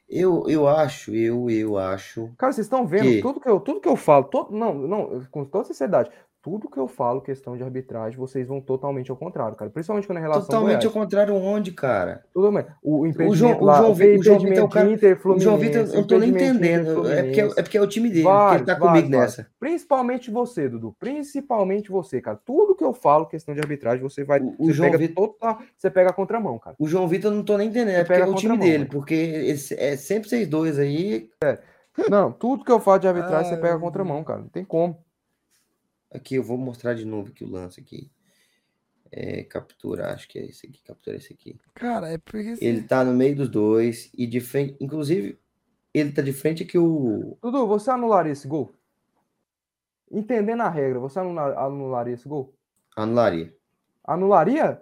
eu, 0.10 0.44
eu 0.48 0.68
acho, 0.68 1.16
eu, 1.16 1.50
eu 1.50 1.78
acho. 1.78 2.30
Cara, 2.38 2.52
vocês 2.52 2.66
estão 2.66 2.86
vendo 2.86 3.04
Que? 3.04 3.22
tudo 3.22 3.40
que 3.40 3.50
eu, 3.50 3.60
tudo 3.60 3.80
que 3.80 3.88
eu 3.90 3.96
falo, 3.96 4.26
todo, 4.26 4.56
não, 4.56 4.74
não, 4.74 5.22
com 5.32 5.44
toda 5.46 5.64
sinceridade, 5.66 6.12
tudo 6.46 6.70
que 6.70 6.78
eu 6.80 6.88
falo 6.88 7.22
questão 7.22 7.58
de 7.58 7.64
arbitragem, 7.64 8.20
vocês 8.20 8.48
vão 8.48 8.62
totalmente 8.62 9.10
ao 9.10 9.18
contrário, 9.18 9.56
cara. 9.58 9.72
Principalmente 9.72 10.06
quando 10.06 10.20
é 10.20 10.22
relação 10.22 10.44
Totalmente 10.46 10.76
Goiás. 10.76 10.86
ao 10.86 10.92
contrário, 10.92 11.34
onde, 11.34 11.72
cara? 11.72 12.24
Totalmente. 12.32 12.68
O 12.84 13.08
impedimento 13.08 13.36
João- 13.36 13.60
o 13.60 13.66
lá, 13.66 13.78
João 13.78 13.90
o 13.92 13.96
Vi- 13.96 14.18
o 14.20 14.24
João 14.24 14.40
Vitor 14.40 14.58
é 14.60 14.62
o 14.64 14.70
cara- 14.70 14.92
Inter, 14.92 15.20
João 15.38 15.58
Vitor, 15.58 15.82
eu 15.82 15.94
não 15.96 16.04
tô 16.04 16.20
nem 16.20 16.30
entendendo. 16.30 16.90
É 16.92 16.94
porque, 16.94 17.10
é 17.10 17.24
Fluminense. 17.24 17.56
porque 17.64 17.78
é 17.80 17.82
o 17.82 17.88
time 17.88 18.10
dele, 18.10 18.22
Vários, 18.22 18.52
que 18.52 18.58
ele 18.58 18.66
tá 18.66 18.74
vários, 18.86 19.02
comigo 19.02 19.18
vários. 19.18 19.38
nessa. 19.38 19.50
Principalmente 19.60 20.30
você, 20.30 20.70
Dudu. 20.70 20.96
Principalmente 21.00 21.90
você, 21.90 22.22
cara. 22.22 22.40
Tudo 22.46 22.76
que 22.76 22.84
eu 22.84 22.94
falo, 22.94 23.26
questão 23.26 23.56
de 23.56 23.60
arbitragem, 23.62 24.04
você 24.04 24.24
vai. 24.24 24.40
O- 24.40 24.54
você, 24.68 24.74
João 24.74 24.92
pega 24.92 25.00
Vitor- 25.00 25.34
toda- 25.40 25.58
você 25.76 25.90
pega 25.90 26.12
a 26.12 26.14
contramão, 26.14 26.60
cara. 26.60 26.76
O 26.78 26.88
João 26.88 27.08
Vitor 27.08 27.32
eu 27.32 27.36
não 27.38 27.44
tô 27.44 27.58
nem 27.58 27.70
entendendo, 27.70 27.96
é 27.96 28.04
porque 28.04 28.22
é 28.22 28.26
o 28.28 28.36
time 28.36 28.56
dele, 28.60 28.84
né? 28.84 28.90
porque 28.92 29.16
esse- 29.16 29.74
é 29.74 29.98
sempre 29.98 30.30
vocês 30.30 30.48
dois 30.48 30.78
aí. 30.78 31.28
Não, 32.10 32.32
tudo 32.32 32.64
que 32.64 32.72
eu 32.72 32.80
falo 32.80 33.00
de 33.00 33.08
arbitragem, 33.08 33.50
você 33.50 33.58
pega 33.58 33.76
a 33.76 33.80
contramão, 33.80 34.24
cara. 34.24 34.42
Não 34.42 34.50
tem 34.50 34.64
como. 34.64 34.98
Aqui, 36.16 36.36
eu 36.36 36.44
vou 36.44 36.58
mostrar 36.58 36.94
de 36.94 37.06
novo 37.06 37.30
aqui 37.30 37.44
o 37.44 37.50
lance 37.50 37.80
aqui. 37.80 38.10
É, 39.12 39.44
capturar, 39.44 40.14
acho 40.14 40.28
que 40.28 40.40
é 40.40 40.46
esse 40.46 40.68
aqui, 40.68 40.82
capturar 40.84 41.18
esse 41.20 41.32
aqui. 41.32 41.58
Cara, 41.76 42.10
é 42.10 42.18
porque. 42.18 42.56
Ele 42.60 42.82
tá 42.84 43.04
no 43.04 43.14
meio 43.14 43.36
dos 43.36 43.48
dois 43.50 44.10
e 44.18 44.26
de 44.28 44.42
frente, 44.42 44.76
inclusive, 44.80 45.40
ele 45.94 46.12
tá 46.12 46.22
de 46.22 46.34
frente 46.34 46.64
aqui 46.64 46.78
o. 46.78 47.38
Dudu, 47.42 47.68
você 47.68 47.92
anularia 47.92 48.34
esse 48.34 48.48
gol? 48.48 48.74
Entendendo 50.12 50.62
a 50.62 50.70
regra, 50.70 51.00
você 51.00 51.20
anula- 51.20 51.58
anularia 51.58 52.14
esse 52.14 52.28
gol? 52.28 52.54
Anularia. 52.96 53.56
Anularia? 54.04 54.82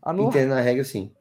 Anula... 0.00 0.28
Entendendo 0.30 0.52
a 0.54 0.60
regra, 0.60 0.84
sim. 0.84 1.12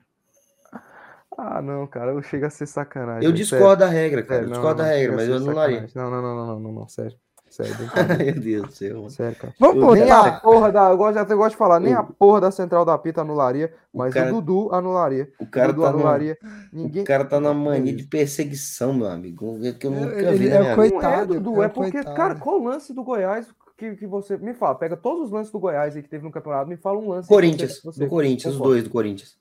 Ah, 1.37 1.61
não, 1.61 1.87
cara, 1.87 2.11
eu 2.11 2.21
chego 2.21 2.45
a 2.45 2.49
ser 2.49 2.67
sacanagem. 2.67 3.23
Eu 3.23 3.31
velho, 3.31 3.43
discordo 3.43 3.79
da 3.79 3.87
regra, 3.87 4.23
sério. 4.23 4.27
cara. 4.27 4.39
Sério, 4.41 4.45
Eu 4.45 4.49
não, 4.49 4.55
discordo 4.57 4.77
da 4.77 4.83
não, 4.83 4.89
regra, 4.91 5.11
chega 5.11 5.13
a 5.13 5.17
mas 5.17 5.27
eu 5.29 5.35
anularia. 5.35 5.87
sacanagem. 5.87 5.95
Não, 5.95 6.11
não, 6.11 6.21
não, 6.21 6.35
não, 6.35 6.45
não, 6.47 6.59
não, 6.59 6.71
não, 6.81 6.87
sério. 6.87 7.17
Sério. 7.51 7.75
Meu 8.17 8.41
Deus 8.41 8.67
do 8.67 8.71
céu. 8.73 8.95
mano. 8.97 9.09
sério, 9.09 9.35
cara. 9.37 9.53
Vamos 9.59 9.83
Eu- 9.83 9.91
Nem 10.05 10.09
a 10.09 10.31
porra 10.39 10.71
da. 10.71 10.89
Eu 10.89 10.97
gosto, 10.97 11.17
eu 11.17 11.37
gosto 11.37 11.51
de 11.51 11.57
falar, 11.57 11.79
nem 11.81 11.93
O- 11.93 11.99
a 11.99 12.03
porra 12.03 12.41
da 12.41 12.49
central 12.51 12.85
da 12.85 12.97
pita 12.97 13.21
anularia, 13.21 13.73
mas 13.93 14.13
cara- 14.13 14.33
o 14.33 14.41
Dudu 14.41 14.73
anularia. 14.73 15.29
O 15.39 15.45
cara 15.45 15.69
o 15.69 15.73
Dudu 15.73 15.83
tá 15.83 15.89
anularia. 15.89 16.37
Ninguém. 16.71 17.03
o 17.03 17.05
cara 17.05 17.25
tá 17.25 17.39
numa 17.41 17.53
mania 17.53 17.93
de 17.93 18.03
perseguição, 18.05 18.93
meu 18.93 19.07
amigo. 19.07 19.57
Que 19.77 19.85
eu 19.85 19.91
nunca 19.91 20.15
Ele 20.15 20.37
vi 20.37 20.47
é 20.47 20.53
na 20.53 20.59
o 20.59 20.63
minha 20.63 20.75
coi- 20.75 20.89
vida. 20.89 21.01
Não 21.01 21.07
é, 21.09 21.11
Coitado, 21.11 21.33
Dudu, 21.41 21.61
é 21.61 21.65
é 21.65 21.67
porque, 21.69 21.91
coitado. 21.91 22.15
cara, 22.15 22.35
qual 22.35 22.57
lance 22.63 22.93
do 22.93 23.03
Goiás 23.03 23.47
que, 23.77 23.95
que 23.95 24.07
você. 24.07 24.37
Me 24.37 24.53
fala, 24.53 24.75
pega 24.75 24.95
todos 24.95 25.25
os 25.25 25.31
lances 25.31 25.51
do 25.51 25.59
Goiás 25.59 25.95
aí 25.95 26.01
que 26.01 26.09
teve 26.09 26.23
no 26.23 26.31
campeonato, 26.31 26.69
me 26.69 26.77
fala 26.77 26.97
um 26.99 27.09
lance. 27.09 27.27
Corinthians, 27.27 27.81
você- 27.81 27.81
você 27.91 28.03
do 28.05 28.09
Corinthians, 28.09 28.53
os 28.53 28.59
dois 28.61 28.83
do 28.83 28.89
Corinthians. 28.89 29.35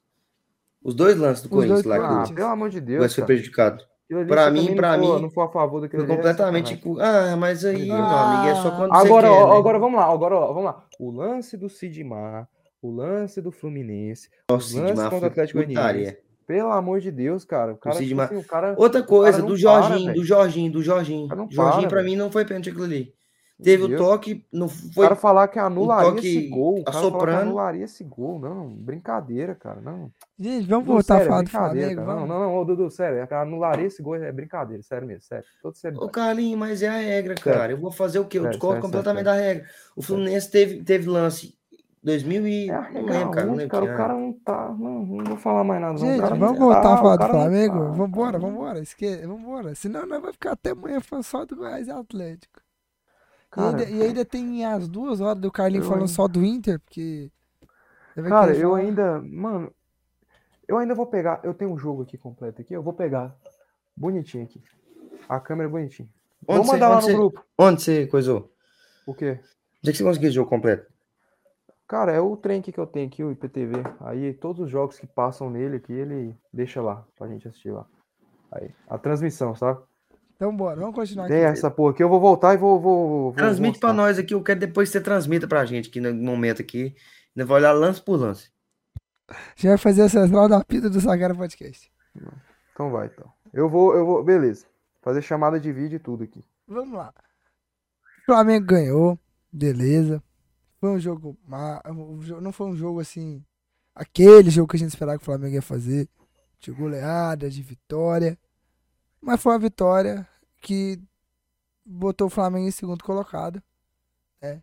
Os 0.83 0.95
dois 0.95 1.17
lances 1.17 1.43
do 1.43 1.47
Os 1.47 1.51
Corinthians 1.53 1.85
lá 1.85 1.97
Ah, 1.97 1.99
o 1.99 2.03
Corinthians. 2.09 2.31
pelo 2.37 2.49
amor 2.49 2.71
de 2.71 2.79
o 2.79 2.81
Deus. 2.81 3.07
Foi 3.15 3.17
Cara. 3.23 3.27
prejudicado. 3.27 3.85
Você 4.11 4.51
mim- 4.51 4.77
for, 4.77 4.99
mim, 4.99 5.23
não 5.23 5.31
for 5.31 5.43
a 5.43 5.49
favor 5.49 5.81
daquilo 5.81 6.05
Foi 6.05 6.11
ali, 6.11 6.13
é 6.13 6.17
completamente. 6.17 6.83
Ah, 6.99 7.37
mas 7.37 7.65
aí, 7.65 7.87
meu 7.87 7.95
amigo, 7.97 8.49
é 8.49 8.55
só 8.57 8.71
quando 8.73 8.93
Agora, 8.93 9.29
você 9.29 9.33
ó, 9.35 9.45
quer, 9.47 9.53
né? 9.53 9.59
agora 9.59 9.79
vamos 9.79 10.01
lá, 10.01 10.13
agora 10.13 10.35
ó, 10.35 10.47
vamos 10.49 10.65
lá. 10.65 10.85
O 10.99 11.11
lance 11.13 11.57
do 11.57 11.69
Sidmar, 11.69 12.49
o 12.83 12.91
lance 12.91 13.41
do 13.41 13.53
Fluminense, 13.53 14.29
Nossa, 14.51 14.67
os 14.67 14.75
lances 14.75 14.89
Sidmar 14.91 15.05
contra 15.11 15.17
o 15.17 15.21
foi 15.21 15.29
Atlético 15.29 15.59
Goianiense. 15.65 16.19
Pelo 16.47 16.73
amor 16.73 16.99
de 17.01 17.13
Deus, 17.13 17.45
cara. 17.45 17.75
O 17.75 17.77
cara, 17.77 17.95
tipo 17.95 18.05
Sidmar- 18.09 18.27
assim, 18.27 18.37
o 18.37 18.45
cara, 18.45 18.75
Outra 18.77 19.03
coisa, 19.05 19.41
do 19.41 19.47
para, 19.49 19.57
Jorginho, 19.57 20.07
velho. 20.07 20.15
do 20.21 20.25
Jorginho, 20.25 20.73
do 20.73 20.83
Jorginho. 20.83 21.25
O 21.27 21.29
cara 21.29 21.41
não 21.43 21.51
Jorginho, 21.51 21.83
para, 21.83 21.91
pra 21.99 22.03
mim, 22.03 22.17
não 22.17 22.33
foi 22.33 22.45
pênalti 22.45 22.71
aquilo 22.71 22.85
ali. 22.85 23.15
Meu 23.61 23.65
Teve 23.65 23.95
o 23.95 23.97
toque, 23.99 24.47
não 24.53 24.67
o 24.67 24.69
foi. 24.71 25.05
cara 25.05 25.17
falar 25.17 25.49
que 25.49 25.59
anularia 25.59 26.11
toque 26.13 26.27
esse 26.39 26.49
gol. 26.49 26.79
O 26.81 26.85
cara 26.85 26.99
falar 26.99 27.03
que 27.03 27.07
assoprando. 27.19 27.41
anularia 27.43 27.85
esse 27.85 28.05
gol. 28.05 28.39
Não, 28.41 28.69
brincadeira, 28.71 29.55
cara. 29.55 29.81
Não. 29.83 30.11
Gente, 30.39 30.67
vamos 30.67 30.87
Dudu, 30.87 30.93
voltar 30.95 31.17
a 31.17 31.19
sério, 31.19 31.27
é 31.27 31.29
falar 31.29 31.43
do 31.43 31.45
brincadeira, 31.45 31.89
Flamengo. 31.89 32.07
cara. 32.07 32.07
Não, 32.21 32.27
Vamos. 32.27 32.29
não, 32.29 32.41
não, 32.41 32.57
ô, 32.57 32.65
Dudu, 32.65 32.91
sério. 32.91 33.19
é 33.19 33.35
Anularia 33.35 33.87
esse 33.87 34.03
gol 34.03 34.17
é 34.17 34.33
brincadeira, 34.33 34.83
sério 34.83 35.07
mesmo, 35.07 35.23
sério. 35.23 35.45
Todo 35.63 35.75
sério. 35.77 35.99
Ô, 36.03 36.09
Carlinhos, 36.09 36.59
mas 36.59 36.83
é 36.83 36.89
a 36.89 36.97
regra, 36.99 37.35
Sério. 37.37 37.59
cara. 37.61 37.73
Eu 37.73 37.79
vou 37.79 37.93
fazer 37.93 38.19
o 38.19 38.25
quê? 38.25 38.39
Eu 38.39 38.43
Sério, 38.45 38.53
discordo 38.53 38.75
sério, 38.77 38.83
completamente 38.89 39.25
sério, 39.27 39.41
da 39.41 39.47
regra. 39.47 39.67
O 39.95 40.03
Fluminense 40.03 40.51
teve, 40.51 40.83
teve 40.83 41.09
lance 41.09 41.55
2000 42.03 42.47
e... 42.49 42.71
É 42.71 42.75
a 42.75 42.91
não 42.91 43.05
lembro, 43.05 43.31
cara. 43.31 43.47
Não 43.47 43.55
lembro 43.55 43.71
cara? 43.71 43.85
O 43.85 43.97
cara 43.97 44.15
não 44.15 44.33
tá. 44.33 44.69
Não, 44.79 45.05
não 45.05 45.25
vou 45.25 45.37
falar 45.37 45.65
mais 45.65 45.81
nada. 45.83 45.93
não. 45.93 46.01
O 46.01 46.07
Gente, 46.07 46.21
cara 46.23 46.35
vamos 46.35 46.59
não 46.59 46.67
voltar 46.67 46.83
tá, 46.83 46.95
a 46.95 46.97
falar 46.99 47.15
o 47.15 47.19
do 47.19 47.29
não 47.29 47.29
Flamengo? 47.29 47.79
tá, 47.79 47.91
Vambora, 47.93 48.39
cara. 48.39 48.39
vambora. 48.39 48.81
Esque... 48.81 49.17
Vambora. 49.27 49.75
Senão 49.75 50.07
nós 50.07 50.21
vamos 50.21 50.33
ficar 50.33 50.53
até 50.53 50.71
amanhã 50.71 51.01
falando 51.01 51.25
só 51.25 51.45
do 51.45 51.57
Goiás 51.57 51.87
e 51.89 51.91
Atlético. 51.91 52.61
Cara, 53.51 53.83
e, 53.83 53.85
ainda, 53.85 53.97
e 53.97 54.03
ainda 54.07 54.25
tem 54.25 54.65
as 54.65 54.89
duas 54.89 55.21
horas 55.21 55.41
do 55.41 55.51
Carlinho 55.51 55.83
falando 55.83 56.03
ainda- 56.03 56.13
só 56.13 56.29
do 56.29 56.45
Inter, 56.45 56.79
porque. 56.81 57.31
Cara, 58.29 58.55
eu 58.55 58.75
ainda. 58.75 59.21
Mano, 59.23 59.73
eu 60.69 60.79
ainda 60.79 60.95
vou 60.95 61.07
pegar. 61.07 61.41
Eu 61.43 61.53
tenho 61.55 61.73
um 61.73 61.79
jogo 61.79 62.03
aqui 62.03 62.17
completo 62.17 62.61
aqui. 62.61 62.73
Eu 62.75 62.83
vou 62.83 62.93
pegar. 62.93 63.35
Bonitinho 63.97 64.45
aqui. 64.45 64.63
A 65.29 65.41
câmera 65.41 65.69
é 65.69 65.73
bonitinha. 65.73 66.09
Vou 66.47 66.57
Onde 66.57 66.67
você- 66.67 66.73
mandar 66.73 66.89
lá 66.89 66.97
onde 66.97 67.07
no 67.07 67.11
você- 67.13 67.17
grupo. 67.19 67.45
Onde 67.59 67.83
você 67.83 68.07
coisou? 68.07 68.53
O 69.07 69.15
quê? 69.15 69.41
Onde 69.81 69.91
é 69.91 69.93
que 69.93 69.99
você 69.99 70.05
conseguiu 70.05 70.29
esse 70.29 70.37
jogo 70.37 70.49
completo? 70.49 70.87
Cara, 71.89 72.13
é 72.13 72.21
o 72.21 72.37
trem 72.37 72.61
aqui 72.61 72.71
que 72.73 72.79
eu 72.79 72.87
tenho 72.87 73.09
aqui, 73.09 73.25
o 73.25 73.33
IPTV. 73.33 73.83
Aí 74.01 74.33
todos 74.35 74.63
os 74.63 74.71
jogos 74.71 74.99
que 74.99 75.07
passam 75.09 75.51
nele 75.51 75.77
aqui, 75.77 75.93
ele 75.93 76.37
deixa 76.53 76.81
lá 76.81 77.05
pra 77.17 77.27
gente 77.27 77.49
assistir 77.49 77.73
lá. 77.73 77.85
Aí, 78.53 78.73
a 78.89 78.97
transmissão, 78.97 79.55
sabe? 79.57 79.81
Então 80.41 80.57
bora, 80.57 80.81
vamos 80.81 80.95
continuar 80.95 81.29
Tem 81.29 81.45
aqui. 81.45 81.59
essa 81.59 81.71
porra 81.71 81.93
aqui, 81.93 82.03
eu 82.03 82.09
vou 82.09 82.19
voltar 82.19 82.55
e 82.55 82.57
vou. 82.57 82.81
vou, 82.81 83.09
vou 83.25 83.33
Transmite 83.35 83.79
pra 83.79 83.91
mostrar. 83.91 84.03
nós 84.03 84.19
aqui, 84.19 84.33
eu 84.33 84.43
quero 84.43 84.59
depois 84.59 84.89
que 84.89 84.93
você 84.95 85.01
transmita 85.03 85.47
pra 85.47 85.67
gente 85.67 85.91
aqui 85.91 86.01
no 86.01 86.15
momento 86.15 86.63
aqui. 86.63 86.97
Ainda 87.37 87.47
vai 87.47 87.59
olhar 87.59 87.73
lance 87.73 88.01
por 88.01 88.19
lance. 88.19 88.51
A 89.29 89.35
gente 89.55 89.69
vai 89.69 89.77
fazer 89.77 90.01
a 90.01 90.09
central 90.09 90.49
da 90.49 90.65
pita 90.65 90.89
do 90.89 90.99
Sagrada 90.99 91.35
Podcast. 91.35 91.93
Então 92.73 92.91
vai, 92.91 93.09
então. 93.09 93.31
Eu 93.53 93.69
vou, 93.69 93.95
eu 93.95 94.07
vou. 94.07 94.25
Beleza. 94.25 94.65
Fazer 95.03 95.21
chamada 95.21 95.61
de 95.61 95.71
vídeo 95.75 95.97
e 95.97 96.01
tudo 96.01 96.25
aqui. 96.25 96.43
Vamos 96.67 96.95
lá. 96.95 97.13
O 98.23 98.25
Flamengo 98.25 98.65
ganhou, 98.65 99.19
beleza. 99.53 100.23
Foi 100.81 100.89
um 100.89 100.99
jogo. 100.99 101.37
Não 102.41 102.51
foi 102.51 102.67
um 102.67 102.75
jogo 102.77 102.99
assim. 103.01 103.45
Aquele 103.95 104.49
jogo 104.49 104.69
que 104.69 104.77
a 104.77 104.79
gente 104.79 104.89
esperava 104.89 105.19
que 105.19 105.23
o 105.23 105.27
Flamengo 105.27 105.55
ia 105.55 105.61
fazer. 105.61 106.09
De 106.59 106.71
goleada, 106.73 107.51
de 107.51 107.61
vitória. 107.63 108.39
Mas 109.21 109.43
foi 109.43 109.53
uma 109.53 109.59
vitória 109.59 110.27
que 110.61 111.01
botou 111.85 112.29
o 112.29 112.31
Flamengo 112.31 112.67
em 112.69 112.71
segundo 112.71 113.05
colocado. 113.05 113.63
Né? 114.43 114.63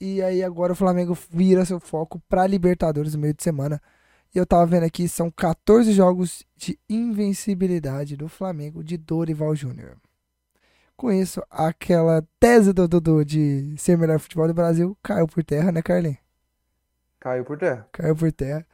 E 0.00 0.22
aí 0.22 0.42
agora 0.42 0.72
o 0.72 0.76
Flamengo 0.76 1.16
vira 1.30 1.64
seu 1.64 1.80
foco 1.80 2.20
pra 2.28 2.46
Libertadores 2.46 3.14
no 3.14 3.20
meio 3.20 3.34
de 3.34 3.42
semana. 3.42 3.80
E 4.34 4.38
eu 4.38 4.46
tava 4.46 4.66
vendo 4.66 4.84
aqui, 4.84 5.08
são 5.08 5.30
14 5.30 5.92
jogos 5.92 6.44
de 6.56 6.78
invencibilidade 6.88 8.16
do 8.16 8.28
Flamengo 8.28 8.82
de 8.84 8.96
Dorival 8.96 9.54
Júnior. 9.56 9.96
Com 10.96 11.10
isso, 11.10 11.42
aquela 11.50 12.22
tese 12.38 12.72
do 12.72 12.86
Dudu 12.86 13.24
de 13.24 13.74
ser 13.78 13.96
melhor 13.98 14.18
futebol 14.20 14.46
do 14.46 14.54
Brasil 14.54 14.96
caiu 15.02 15.26
por 15.26 15.42
terra, 15.42 15.72
né, 15.72 15.82
Carlinhos? 15.82 16.18
Caiu 17.18 17.44
por 17.44 17.58
terra. 17.58 17.88
Caiu 17.92 18.16
por 18.16 18.32
terra. 18.32 18.66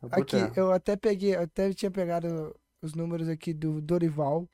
Caiu 0.00 0.10
por 0.12 0.22
Aqui, 0.22 0.26
terra. 0.26 0.52
eu 0.56 0.72
até 0.72 0.96
peguei, 0.96 1.36
eu 1.36 1.42
até 1.42 1.72
tinha 1.72 1.90
pegado 1.90 2.54
os 2.82 2.94
números 2.94 3.28
aqui 3.28 3.52
do 3.54 3.80
Dorival 3.80 4.48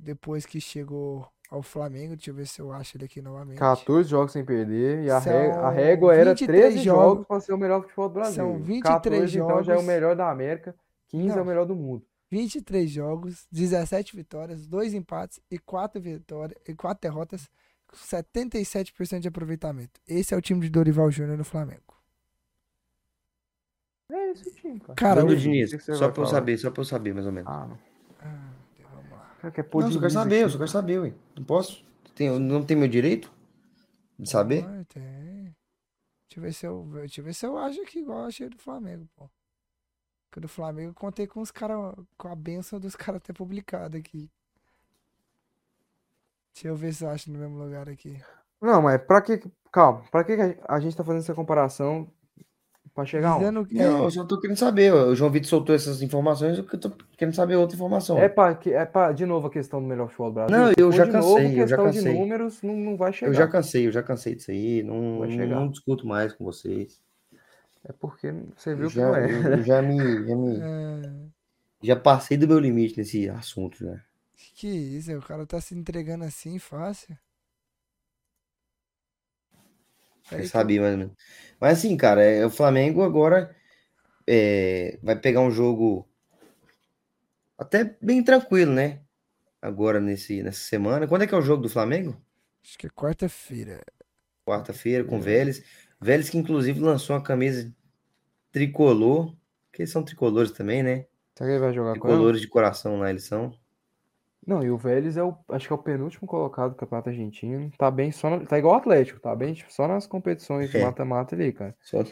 depois 0.00 0.44
que 0.46 0.60
chegou 0.60 1.26
ao 1.50 1.62
Flamengo. 1.62 2.14
Deixa 2.16 2.30
eu 2.30 2.34
ver 2.34 2.46
se 2.46 2.60
eu 2.60 2.72
acho 2.72 2.96
ele 2.96 3.04
aqui 3.04 3.20
novamente. 3.20 3.58
14 3.58 4.08
jogos 4.08 4.32
sem 4.32 4.44
perder 4.44 5.04
e 5.04 5.10
a, 5.10 5.18
ré- 5.18 5.50
a 5.52 5.70
régua 5.70 6.14
era 6.14 6.30
23 6.30 6.60
13 6.74 6.78
jogos 6.84 7.02
jogos. 7.04 7.26
para 7.26 7.40
ser 7.40 7.52
o 7.52 7.58
melhor 7.58 7.82
futebol 7.82 8.08
do 8.08 8.14
Brasil. 8.14 8.34
São 8.34 8.58
23 8.62 8.82
14 8.82 9.38
então 9.38 9.48
já 9.48 9.54
é 9.54 9.60
o 9.60 9.78
jogos. 9.78 9.84
melhor 9.84 10.16
da 10.16 10.30
América, 10.30 10.74
15 11.08 11.30
é 11.32 11.36
Não. 11.36 11.42
o 11.42 11.46
melhor 11.46 11.66
do 11.66 11.74
mundo. 11.74 12.04
23 12.30 12.88
jogos, 12.88 13.46
17 13.50 14.14
vitórias, 14.14 14.66
2 14.66 14.94
empates 14.94 15.40
e 15.50 15.58
4 15.58 16.00
vitórias 16.00 16.56
e 16.68 16.74
4 16.74 17.00
derrotas, 17.02 17.50
com 17.88 17.96
77% 17.96 19.18
de 19.18 19.26
aproveitamento. 19.26 20.00
Esse 20.06 20.32
é 20.32 20.36
o 20.36 20.40
time 20.40 20.60
de 20.60 20.70
Dorival 20.70 21.10
Júnior 21.10 21.36
no 21.36 21.42
Flamengo. 21.44 21.82
É 24.12 24.30
esse 24.30 24.48
o 24.48 24.52
time, 24.54 24.78
cara. 24.80 24.94
Cara, 24.94 25.20
Dudu 25.22 25.32
o- 25.32 25.36
Diniz, 25.36 25.70
só 25.84 25.96
vai 25.98 26.12
pra 26.12 26.22
eu 26.22 26.26
saber, 26.26 26.56
só 26.58 26.70
pra 26.70 26.80
eu 26.80 26.84
saber, 26.84 27.14
mais 27.14 27.26
ou 27.26 27.32
menos. 27.32 27.50
Ah. 27.50 27.68
Cara, 29.40 29.52
quer 29.52 29.62
pôr 29.62 29.80
não, 29.80 29.88
eu 29.88 29.94
só 29.94 30.00
quero 30.00 30.12
saber, 30.12 30.42
eu 30.42 30.50
só 30.50 30.58
quero 30.58 30.70
saber, 30.70 30.98
ué. 30.98 31.14
Não 31.34 31.44
posso? 31.44 31.82
Tem, 32.14 32.38
não 32.38 32.62
tem 32.62 32.76
meu 32.76 32.88
direito 32.88 33.32
de 34.18 34.28
saber? 34.28 34.66
Ah, 34.66 34.84
tem. 34.86 35.56
Deixa 36.28 36.36
eu 36.36 36.42
ver 36.42 36.52
se 36.52 36.66
eu, 36.66 36.84
deixa 36.92 37.20
eu 37.20 37.24
ver 37.24 37.34
se 37.34 37.46
eu 37.46 37.56
acho 37.56 37.80
aqui 37.80 38.00
igual 38.00 38.20
eu 38.20 38.26
achei 38.26 38.48
do 38.50 38.58
Flamengo, 38.58 39.08
pô. 39.16 39.30
Porque 40.28 40.40
do 40.40 40.48
Flamengo 40.48 40.90
eu 40.90 40.94
contei 40.94 41.26
com 41.26 41.40
os 41.40 41.50
caras, 41.50 41.94
com 42.18 42.28
a 42.28 42.36
benção 42.36 42.78
dos 42.78 42.94
caras 42.94 43.16
até 43.16 43.32
publicado 43.32 43.96
aqui. 43.96 44.30
Deixa 46.52 46.68
eu 46.68 46.76
ver 46.76 46.92
se 46.92 47.02
eu 47.02 47.08
acho 47.08 47.32
no 47.32 47.38
mesmo 47.38 47.56
lugar 47.56 47.88
aqui. 47.88 48.22
Não, 48.60 48.82
mas 48.82 49.02
pra 49.02 49.22
que. 49.22 49.40
Calma, 49.72 50.04
pra 50.10 50.22
que 50.22 50.36
que 50.36 50.60
a 50.68 50.80
gente 50.80 50.96
tá 50.96 51.02
fazendo 51.02 51.22
essa 51.22 51.34
comparação 51.34 52.12
pra 52.94 53.04
chegar? 53.04 53.38
Dizendo 53.38 53.64
que 53.64 53.74
Não, 53.74 54.04
eu 54.04 54.10
só 54.10 54.24
tô 54.24 54.40
querendo 54.40 54.56
saber. 54.56 54.92
O 54.92 55.14
João 55.14 55.30
Vitor 55.30 55.48
soltou 55.48 55.74
essas 55.74 56.02
informações, 56.02 56.58
eu 56.58 56.64
tô 56.78 56.90
querendo 57.16 57.34
saber 57.34 57.56
outra 57.56 57.74
informação. 57.76 58.18
É 58.18 58.28
pra, 58.28 58.54
que- 58.54 58.72
é 58.72 58.84
pra, 58.84 59.12
de 59.12 59.24
novo, 59.26 59.46
a 59.46 59.50
questão 59.50 59.80
do 59.80 59.86
melhor 59.88 60.08
futebol 60.08 60.30
do 60.30 60.34
Brasil. 60.34 60.56
Não, 60.56 60.72
eu 60.76 60.92
já 60.92 61.04
de 61.04 61.12
cansei, 61.12 61.30
novo, 61.44 61.54
eu 61.60 61.68
já 61.68 61.76
questão 61.76 61.90
de 61.90 61.96
cansei. 61.98 62.14
números 62.18 62.62
não, 62.62 62.76
não 62.76 62.96
vai 62.96 63.12
chegar. 63.12 63.30
eu 63.30 63.34
já 63.34 63.48
cansei, 63.48 63.86
eu 63.86 63.92
já 63.92 64.02
cansei 64.02 64.34
disso 64.34 64.50
aí. 64.50 64.82
Não, 64.82 65.18
Vai 65.20 65.28
não, 65.28 65.36
chegar. 65.36 65.56
não 65.56 65.68
discuto 65.70 66.06
mais 66.06 66.32
com 66.32 66.44
vocês. 66.44 67.00
É 67.84 67.92
porque 67.92 68.32
você 68.56 68.74
viu 68.74 68.84
Eu 68.84 68.90
que 68.90 68.96
já, 68.96 69.06
não 69.08 69.16
é. 69.16 69.24
eu- 69.32 69.42
eu 69.52 69.62
já 69.62 69.82
me, 69.82 69.98
já 70.26 70.36
me. 70.36 70.60
É, 71.82 71.86
Já 71.86 71.96
passei 71.96 72.36
do 72.36 72.46
meu 72.46 72.58
limite 72.58 72.98
nesse 72.98 73.28
assunto, 73.30 73.82
né? 73.84 74.00
que 74.54 74.68
isso, 74.68 75.12
o 75.16 75.22
cara 75.22 75.46
tá 75.46 75.58
se 75.60 75.74
entregando 75.74 76.24
assim 76.24 76.58
fácil. 76.58 77.16
Quer 80.30 80.42
que 80.42 80.48
saber 80.48 80.80
mais 80.80 80.92
ou 80.92 80.98
menos. 80.98 81.14
Mas 81.60 81.78
assim, 81.78 81.96
cara, 81.96 82.22
é, 82.22 82.46
o 82.46 82.50
Flamengo 82.50 83.02
agora 83.02 83.54
é, 84.26 84.98
vai 85.02 85.16
pegar 85.16 85.40
um 85.40 85.50
jogo 85.50 86.08
até 87.58 87.96
bem 88.00 88.22
tranquilo, 88.22 88.72
né? 88.72 89.00
Agora 89.60 90.00
nesse, 90.00 90.42
nessa 90.42 90.60
semana. 90.60 91.06
Quando 91.06 91.22
é 91.22 91.26
que 91.26 91.34
é 91.34 91.38
o 91.38 91.42
jogo 91.42 91.62
do 91.62 91.68
Flamengo? 91.68 92.16
Acho 92.64 92.78
que 92.78 92.86
é 92.86 92.90
quarta-feira. 92.90 93.82
Quarta-feira 94.46 95.04
com 95.04 95.18
o 95.18 95.20
Vélez. 95.20 95.62
Vélez 96.00 96.30
que 96.30 96.38
inclusive 96.38 96.80
lançou 96.80 97.16
uma 97.16 97.22
camisa 97.22 97.70
tricolor, 98.50 99.36
que 99.72 99.82
eles 99.82 99.90
são 99.90 100.02
tricolores 100.02 100.52
também, 100.52 100.82
né? 100.82 101.06
Será 101.34 101.50
que 101.50 101.54
ele 101.54 101.58
vai 101.58 101.74
jogar 101.74 101.98
com 101.98 102.06
ela? 102.06 102.16
Tricolores 102.16 102.40
de 102.40 102.48
coração 102.48 102.98
lá 102.98 103.10
eles 103.10 103.24
são. 103.24 103.52
Não, 104.50 104.64
e 104.64 104.68
o 104.70 104.76
Vélez 104.76 105.16
é 105.16 105.22
o, 105.22 105.32
acho 105.50 105.68
que 105.68 105.72
é 105.72 105.76
o 105.76 105.78
penúltimo 105.78 106.26
colocado 106.26 106.70
do 106.70 106.74
Campeonato 106.74 107.08
Argentino. 107.08 107.70
Tá 107.78 107.88
bem 107.88 108.10
só, 108.10 108.28
na- 108.30 108.44
tá 108.44 108.58
igual 108.58 108.74
o 108.74 108.78
Atlético, 108.78 109.20
tá 109.20 109.32
bem 109.36 109.54
tipo, 109.54 109.72
só 109.72 109.86
nas 109.86 110.08
competições 110.08 110.68
de 110.72 110.76
É. 110.76 110.82
mata-mata 110.82 111.36
ali, 111.36 111.52
cara. 111.52 111.72
Só, 111.80 112.04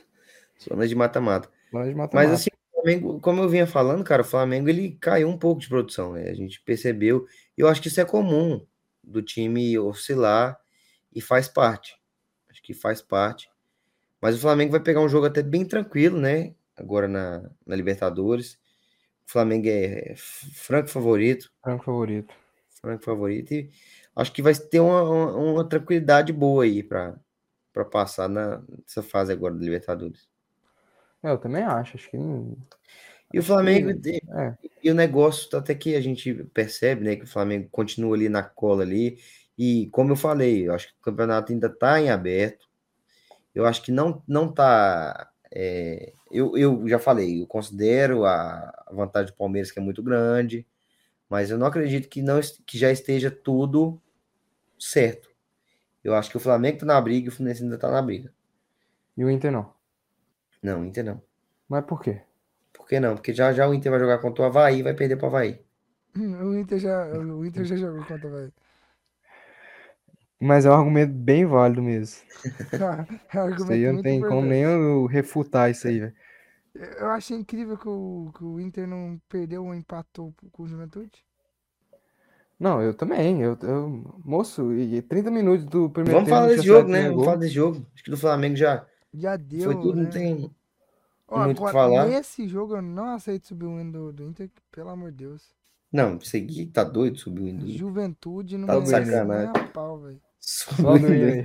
só 0.57 0.77
nas 0.77 0.89
de 0.89 0.95
mata-mata. 0.95 1.49
De 1.73 1.95
Mas 2.15 2.31
assim, 2.31 2.51
o 2.73 2.81
Flamengo, 2.81 3.19
como 3.21 3.43
eu 3.43 3.49
vinha 3.49 3.67
falando, 3.67 4.05
cara, 4.05 4.23
o 4.23 4.25
Flamengo 4.25 4.69
ele 4.69 4.97
caiu 5.01 5.29
um 5.29 5.37
pouco 5.37 5.61
de 5.61 5.69
produção, 5.69 6.13
né? 6.13 6.29
A 6.31 6.35
gente 6.35 6.63
percebeu. 6.63 7.27
E 7.57 7.61
eu 7.61 7.67
acho 7.67 7.83
que 7.83 7.89
isso 7.89 8.01
é 8.01 8.05
comum 8.05 8.65
do 9.03 9.21
time 9.21 9.77
oscilar 9.77 10.57
e 11.13 11.21
faz 11.21 11.49
parte. 11.49 11.97
Acho 12.49 12.63
que 12.63 12.73
faz 12.73 13.03
parte. 13.03 13.51
Mas 14.23 14.37
o 14.37 14.41
Flamengo 14.41 14.71
vai 14.71 14.81
pegar 14.81 15.01
um 15.01 15.09
jogo 15.09 15.27
até 15.27 15.43
bem 15.43 15.65
tranquilo, 15.65 16.21
né? 16.21 16.55
Agora 16.77 17.09
na, 17.09 17.51
na 17.67 17.75
Libertadores. 17.75 18.57
O 19.29 19.33
Flamengo 19.33 19.69
é 19.69 20.15
franco 20.17 20.89
favorito. 20.89 21.51
Franco 21.63 21.85
favorito. 21.85 22.35
Franco 22.81 23.05
favorito. 23.05 23.53
E 23.55 23.71
acho 24.17 24.33
que 24.33 24.43
vai 24.43 24.55
ter 24.55 24.81
uma, 24.81 25.03
uma, 25.03 25.37
uma 25.37 25.69
tranquilidade 25.69 26.33
boa 26.33 26.65
aí 26.65 26.83
para 26.83 27.19
passar 27.91 28.29
na- 28.29 28.63
nessa 28.69 29.03
fase 29.03 29.33
agora 29.33 29.55
da 29.55 29.61
Libertadores. 29.61 30.29
É, 31.23 31.31
eu 31.31 31.39
também 31.39 31.63
acho, 31.63 31.97
acho 31.97 32.11
que 32.11 32.17
E 33.33 33.39
o 33.39 33.43
Flamengo, 33.43 33.91
que- 34.03 34.21
é. 34.33 34.59
E 34.83 34.91
o 34.91 34.95
negócio, 34.95 35.57
até 35.59 35.75
que 35.75 35.95
a 35.97 36.01
gente 36.01 36.33
percebe, 36.55 37.05
né, 37.05 37.17
que 37.17 37.25
o 37.25 37.27
Flamengo 37.29 37.69
continua 37.71 38.17
ali 38.17 38.29
na 38.29 38.43
cola 38.43 38.83
ali. 38.83 39.19
E 39.59 39.89
como 39.93 40.13
eu 40.13 40.17
falei, 40.17 40.69
eu 40.69 40.75
acho 40.75 40.89
que 40.89 40.95
o 40.95 41.03
campeonato 41.03 41.53
ainda 41.53 41.69
está 41.69 42.01
em 42.01 42.11
aberto. 42.11 42.67
Eu 43.55 43.67
acho 43.67 43.83
que 43.83 43.93
não 43.93 44.23
não 44.29 44.53
tá. 44.53 45.28
É, 45.51 46.13
eu, 46.31 46.57
eu 46.57 46.89
já 46.89 46.99
falei, 46.99 47.43
eu 47.43 47.47
considero 47.47 48.25
a 48.25 48.85
vantagem 48.93 49.33
do 49.33 49.37
Palmeiras 49.37 49.71
que 49.71 49.79
é 49.79 49.83
muito 49.83 50.03
grande, 50.03 50.67
mas 51.29 51.51
eu 51.51 51.59
não 51.59 51.67
acredito 51.67 52.09
que 52.09 52.23
não 52.23 52.41
que 52.67 52.79
já 52.79 52.91
esteja 52.93 53.31
tudo 53.31 54.01
certo. 54.79 55.31
Eu 56.05 56.15
acho 56.15 56.31
que 56.31 56.37
o 56.37 56.41
Flamengo 56.41 56.79
tá 56.81 56.87
na 56.87 57.01
briga 57.01 57.27
e 57.27 57.29
o 57.29 57.33
Fluminense 57.33 57.63
ainda 57.63 57.79
tá 57.79 57.91
na 57.91 58.03
briga. 58.03 58.33
E 59.17 59.25
o 59.25 59.31
Inter 59.31 59.53
não. 59.53 59.73
Não, 60.63 60.85
Inter 60.85 61.05
não. 61.05 61.23
Mas 61.69 61.85
por 61.85 62.01
quê? 62.01 62.23
Por 62.73 62.87
que 62.87 63.01
não? 63.01 63.15
Porque 63.15 63.35
já 63.35 63.53
já 63.53 63.69
o 63.69 63.75
Inter 63.75 63.91
vai 63.91 64.01
jogar 64.01 64.19
contra 64.19 64.45
o 64.45 64.47
Havaí 64.47 64.79
e 64.79 64.83
vai 64.83 64.95
perder 64.95 65.17
para 65.17 65.27
o 65.27 65.29
Havaí. 65.29 65.61
Hum, 66.17 66.35
O 66.43 66.59
Inter 66.59 66.79
já, 66.79 67.07
o 67.07 67.45
Inter 67.45 67.65
já 67.65 67.77
jogou 67.77 68.05
contra 68.05 68.27
o 68.29 68.31
Havaí. 68.35 68.53
Mas 70.41 70.65
é 70.67 70.71
um 70.71 70.75
argumento 70.75 71.13
bem 71.13 71.45
válido 71.47 71.83
mesmo. 71.83 72.23
É 73.35 73.43
um 73.45 73.55
Isso 73.55 73.73
aí 73.73 73.85
não 73.87 73.99
tem 73.99 74.23
como 74.23 74.43
nem 74.47 74.63
eu 74.63 75.07
refutar 75.07 75.71
isso 75.71 75.87
aí, 75.89 76.01
velho. 76.01 76.15
Eu 76.75 77.11
achei 77.11 77.37
incrível 77.37 77.77
que 77.77 77.89
o, 77.89 78.33
que 78.37 78.43
o 78.45 78.59
Inter 78.61 78.87
não 78.87 79.21
perdeu 79.29 79.65
ou 79.67 79.75
empatou 79.75 80.35
com 80.53 80.63
o 80.63 80.69
Juventude. 80.69 81.25
Não, 82.59 82.83
eu 82.83 82.95
também. 82.95 83.41
Eu, 83.43 83.57
eu- 83.63 84.21
moço, 84.25 84.73
e 84.75 85.01
30 85.03 85.31
minutos 85.31 85.65
do 85.67 85.89
primeiro 85.91 86.21
Vamos 86.21 86.25
tempo 86.25 86.37
falar 86.37 86.41
não 86.41 86.49
desse 86.49 86.59
tinha 86.59 86.65
jogo, 86.67 86.89
saído 86.89 86.91
né? 86.91 87.09
Vamos 87.09 87.25
falar 87.25 87.37
desse 87.37 87.55
jogo. 87.55 87.87
Acho 87.95 88.05
que 88.05 88.11
do 88.11 88.17
Flamengo 88.17 88.57
já 88.57 88.87
Já 89.13 89.37
deu, 89.37 89.65
foi 89.65 89.77
tudo, 89.77 89.97
né? 89.99 90.05
não 90.05 90.11
tem. 90.11 90.55
Ó, 91.29 91.41
muito 91.41 91.59
o 91.59 91.63
que 91.63 91.69
agora, 91.69 91.73
falar. 91.73 92.07
nesse 92.07 92.49
jogo 92.49 92.77
eu 92.77 92.83
não 92.83 93.11
aceito 93.11 93.47
subir 93.49 93.67
o 93.67 93.81
hino 93.81 93.93
do, 93.93 94.13
do 94.13 94.25
Inter, 94.25 94.51
pelo 94.71 94.91
amor 94.91 95.11
de 95.13 95.19
Deus. 95.19 95.55
Não, 95.93 96.19
seguir 96.21 96.67
tá 96.69 96.83
doido, 96.85 97.19
subiu 97.19 97.47
indo. 97.49 97.67
Juventude 97.67 98.57
não 98.57 98.69
Tá 98.69 98.81
merece 98.81 99.23
nem 99.23 99.45
sacanagem. 99.45 99.53
a 99.53 99.59
pau, 99.59 99.99
velho. 100.01 100.21
Sobe 100.41 101.07
o 101.07 101.15
hino 101.15 101.27
aí. 101.27 101.45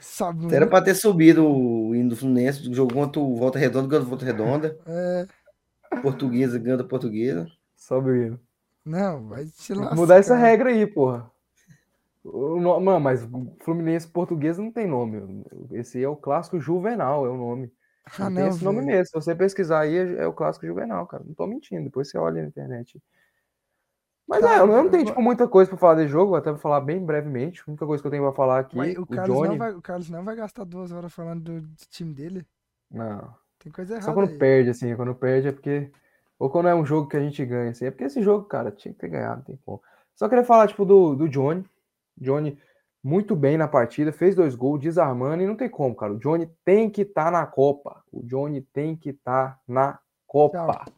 Sobe 0.00 0.54
Era 0.54 0.66
pra 0.66 0.82
ter 0.82 0.94
subido 0.94 1.46
o 1.46 1.94
hino 1.94 2.10
do 2.10 2.16
Fluminense, 2.16 2.72
jogou 2.72 2.94
contra 2.94 3.20
o 3.20 3.36
Volta 3.36 3.58
Redonda, 3.58 3.88
ganhou 3.88 4.04
do 4.04 4.08
Volta 4.10 4.24
Redonda. 4.24 4.78
É, 4.86 5.26
Portuguesa, 6.02 6.58
ganhou 6.58 6.78
da 6.78 6.84
Portuguesa. 6.84 7.48
Sobe 7.76 8.10
o 8.10 8.16
hino. 8.16 8.40
não, 8.84 9.28
vai 9.28 9.46
te 9.46 9.74
Tem 9.74 9.84
lascar. 9.84 9.94
mudar 9.94 10.16
essa 10.18 10.36
regra 10.36 10.70
aí, 10.70 10.86
porra. 10.86 11.30
Mano, 12.24 13.00
mas 13.00 13.28
Fluminense 13.62 14.08
português 14.08 14.56
não 14.58 14.72
tem 14.72 14.86
nome. 14.86 15.44
Esse 15.72 15.98
aí 15.98 16.04
é 16.04 16.08
o 16.08 16.16
clássico 16.16 16.58
juvenal, 16.58 17.26
é 17.26 17.30
o 17.30 17.36
nome. 17.36 17.70
Ah, 18.18 18.30
Não 18.30 18.32
tem 18.32 18.44
não, 18.44 18.48
esse 18.48 18.62
nome 18.64 18.82
mesmo. 18.82 19.06
Se 19.06 19.12
você 19.14 19.34
pesquisar 19.34 19.80
aí, 19.80 19.96
é 19.96 20.22
é 20.22 20.26
o 20.26 20.32
clássico 20.32 20.66
juvenal, 20.66 21.06
cara. 21.06 21.22
Não 21.26 21.34
tô 21.34 21.46
mentindo. 21.46 21.84
Depois 21.84 22.08
você 22.10 22.18
olha 22.18 22.42
na 22.42 22.48
internet. 22.48 23.00
Mas 24.26 24.40
Tá, 24.40 24.56
é, 24.56 24.58
eu 24.60 24.66
não 24.66 24.88
tenho, 24.88 25.04
tipo, 25.04 25.20
muita 25.20 25.46
coisa 25.46 25.68
pra 25.68 25.78
falar 25.78 25.94
desse 25.96 26.08
jogo. 26.08 26.34
Até 26.34 26.50
vou 26.50 26.58
falar 26.58 26.80
bem 26.80 27.04
brevemente. 27.04 27.60
A 27.60 27.70
única 27.70 27.86
coisa 27.86 28.02
que 28.02 28.06
eu 28.06 28.10
tenho 28.10 28.22
pra 28.22 28.32
falar 28.32 28.60
aqui. 28.60 28.76
Mas 28.76 28.96
o 28.96 29.02
o 29.02 29.06
Carlos, 29.06 29.28
não 29.28 29.44
Johnny. 29.44 29.58
vai, 29.58 29.72
o 29.74 29.82
Carlos 29.82 30.10
não 30.10 30.24
vai 30.24 30.36
gastar 30.36 30.64
duas 30.64 30.92
horas 30.92 31.12
falando 31.12 31.42
do, 31.42 31.60
do 31.60 31.74
time 31.90 32.12
dele. 32.14 32.46
Não. 32.90 33.34
Tem 33.58 33.70
coisa 33.70 33.94
errada 33.94 34.06
Só 34.06 34.14
quando 34.14 34.30
aí. 34.30 34.38
perde, 34.38 34.70
assim. 34.70 34.94
Quando 34.96 35.14
perde 35.14 35.48
é 35.48 35.52
porque. 35.52 35.90
Ou 36.38 36.50
quando 36.50 36.68
é 36.68 36.74
um 36.74 36.84
jogo 36.84 37.08
que 37.08 37.16
a 37.16 37.20
gente 37.20 37.44
ganha, 37.44 37.70
assim. 37.70 37.84
É 37.86 37.90
porque 37.90 38.04
esse 38.04 38.22
jogo, 38.22 38.44
cara, 38.46 38.70
tinha 38.70 38.92
que 38.92 39.00
ter 39.00 39.08
ganhado, 39.08 39.36
não 39.36 39.44
tem 39.44 39.58
como. 39.64 39.80
Só 40.14 40.28
queria 40.28 40.44
falar, 40.44 40.68
tipo, 40.68 40.84
do, 40.84 41.14
do 41.14 41.28
Johnny. 41.28 41.64
Johnny 42.16 42.58
muito 43.02 43.36
bem 43.36 43.58
na 43.58 43.68
partida, 43.68 44.10
fez 44.12 44.34
dois 44.34 44.54
gols, 44.54 44.80
desarmando, 44.80 45.42
e 45.42 45.46
não 45.46 45.54
tem 45.56 45.68
como, 45.68 45.94
cara. 45.94 46.14
O 46.14 46.18
Johnny 46.18 46.50
tem 46.64 46.88
que 46.88 47.02
estar 47.02 47.30
na 47.30 47.46
Copa. 47.46 48.02
O 48.10 48.22
Johnny 48.22 48.62
tem 48.62 48.96
que 48.96 49.10
estar 49.10 49.60
na 49.68 49.98
Copa. 50.26 50.84
Tchau. 50.84 50.94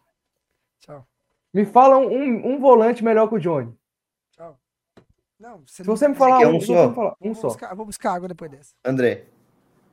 Me 1.57 1.65
fala 1.65 1.97
um, 1.97 2.07
um, 2.13 2.47
um 2.55 2.61
volante 2.61 3.03
melhor 3.03 3.29
que 3.31 3.37
o 3.37 3.39
Johnny. 3.41 3.73
Tchau. 4.33 4.59
Não, 5.41 5.63
você 5.67 5.83
Se 5.83 5.83
você 5.85 6.07
me 6.07 6.13
não- 6.13 6.19
falar 6.19 6.39
quer 6.41 6.49
um, 6.49 6.57
um 6.57 6.61
só? 6.61 6.75
você 6.83 6.89
me 6.89 6.95
falar 6.95 7.15
um 7.19 7.33
vou 7.33 7.35
só. 7.35 7.49
Buscar, 7.49 7.75
vou 7.75 7.87
buscar 7.87 8.13
água 8.13 8.29
depois 8.29 8.51
dessa. 8.51 8.75
André, 8.85 9.25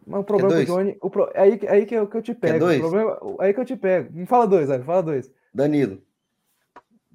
Mas 0.05 0.19
o 0.19 0.23
problema 0.25 0.53
com 0.53 0.59
o 0.61 0.65
Johnny. 0.65 0.97
O 1.01 1.09
pro, 1.09 1.31
é 1.33 1.41
aí, 1.41 1.57
que- 1.57 1.65
é 1.65 1.71
aí 1.71 1.85
que, 1.85 1.95
eu, 1.95 2.05
que 2.05 2.17
eu 2.17 2.21
te 2.21 2.35
pego. 2.35 2.57
O 2.57 2.59
dois? 2.59 2.79
problema, 2.81 3.17
é 3.39 3.45
aí 3.45 3.53
que 3.53 3.59
eu 3.61 3.65
te 3.65 3.77
pego. 3.77 4.11
Me 4.11 4.25
fala 4.25 4.45
dois, 4.45 4.67
velho. 4.67 4.83
Fala 4.83 5.03
dois. 5.03 5.31
Danilo. 5.53 6.01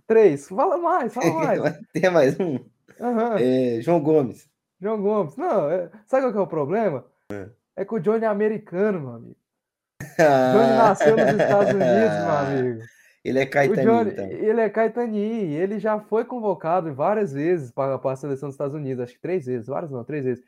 Três. 0.07 0.49
Fala 0.49 0.79
mais, 0.79 1.13
fala 1.13 1.31
mais. 1.45 1.61
Tem 1.93 2.11
mais 2.11 2.41
um. 2.41 2.59
Aham. 2.99 3.37
É, 3.39 3.83
João 3.83 4.01
Gomes. 4.01 4.49
João 4.81 5.03
Gomes. 5.03 5.37
Não, 5.37 5.71
é- 5.71 5.91
sabe 6.07 6.23
qual 6.23 6.33
que 6.33 6.39
é 6.39 6.41
o 6.41 6.47
problema? 6.47 7.05
É 7.77 7.85
que 7.85 7.95
o 7.95 7.99
Johnny 8.01 8.25
é 8.25 8.29
americano, 8.29 8.99
meu 8.99 9.11
amigo. 9.11 9.37
O 10.01 10.01
Johnny 10.57 10.73
nasceu 10.79 11.17
nos 11.19 11.29
Estados 11.39 11.75
Unidos, 11.75 12.17
meu 12.25 12.31
amigo. 12.39 12.83
Ele 13.29 13.39
é 13.41 13.47
Johnny, 13.85 14.11
então. 14.11 14.27
ele 14.27 14.61
é 14.61 14.71
Caetani, 14.71 15.55
ele 15.55 15.79
já 15.79 16.01
foi 16.01 16.25
convocado 16.25 16.95
várias 16.95 17.33
vezes 17.33 17.71
para, 17.71 17.99
para 17.99 18.13
a 18.13 18.17
seleção 18.17 18.49
dos 18.49 18.55
Estados 18.55 18.75
Unidos, 18.75 19.05
acho 19.05 19.15
que 19.15 19.21
três 19.21 19.45
vezes, 19.45 19.67
várias 19.67 19.91
não, 19.91 20.03
três 20.03 20.25
vezes. 20.25 20.43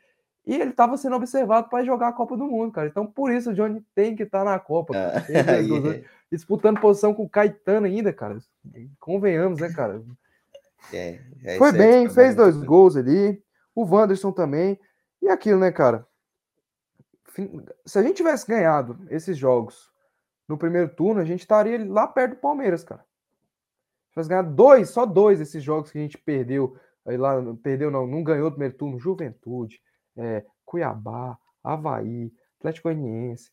E 0.45 0.55
ele 0.55 0.71
estava 0.71 0.97
sendo 0.97 1.15
observado 1.15 1.69
para 1.69 1.85
jogar 1.85 2.07
a 2.07 2.13
Copa 2.13 2.35
do 2.35 2.47
Mundo, 2.47 2.71
cara. 2.71 2.87
Então, 2.87 3.05
por 3.05 3.31
isso 3.31 3.51
o 3.51 3.53
Johnny 3.53 3.85
tem 3.93 4.15
que 4.15 4.23
estar 4.23 4.43
na 4.43 4.57
Copa. 4.57 4.93
Ah, 4.97 5.23
aí, 5.51 6.03
disputando 6.31 6.79
posição 6.79 7.13
com 7.13 7.23
o 7.23 7.29
Caetano 7.29 7.85
ainda, 7.85 8.11
cara. 8.11 8.39
Convenhamos, 8.99 9.59
né, 9.59 9.71
cara? 9.71 10.01
é, 10.91 11.19
é, 11.43 11.57
Foi 11.57 11.71
bem, 11.71 12.07
tá 12.07 12.13
fez 12.15 12.33
dois 12.33 12.57
gols 12.57 12.97
ali. 12.97 13.39
O 13.75 13.85
Wanderson 13.85 14.31
também. 14.31 14.79
E 15.21 15.29
aquilo, 15.29 15.59
né, 15.59 15.71
cara? 15.71 16.07
Se 17.85 17.99
a 17.99 18.01
gente 18.01 18.17
tivesse 18.17 18.47
ganhado 18.47 18.97
esses 19.11 19.37
jogos 19.37 19.90
no 20.47 20.57
primeiro 20.57 20.89
turno, 20.93 21.21
a 21.21 21.25
gente 21.25 21.41
estaria 21.41 21.83
lá 21.89 22.07
perto 22.07 22.35
do 22.35 22.41
Palmeiras, 22.41 22.83
cara. 22.83 23.05
Se 24.13 24.27
ganhado 24.27 24.53
dois, 24.53 24.89
só 24.89 25.05
dois 25.05 25.39
desses 25.39 25.63
jogos 25.63 25.91
que 25.91 25.97
a 25.97 26.01
gente 26.01 26.17
perdeu. 26.17 26.75
Aí 27.05 27.15
lá, 27.15 27.35
perdeu 27.63 27.89
não, 27.89 28.05
não 28.05 28.23
ganhou 28.23 28.45
no 28.45 28.51
primeiro 28.51 28.75
turno. 28.75 28.99
Juventude, 28.99 29.81
é, 30.17 30.45
Cuiabá, 30.65 31.37
Havaí, 31.63 32.31
Atlético 32.59 32.89
Goianiense. 32.89 33.51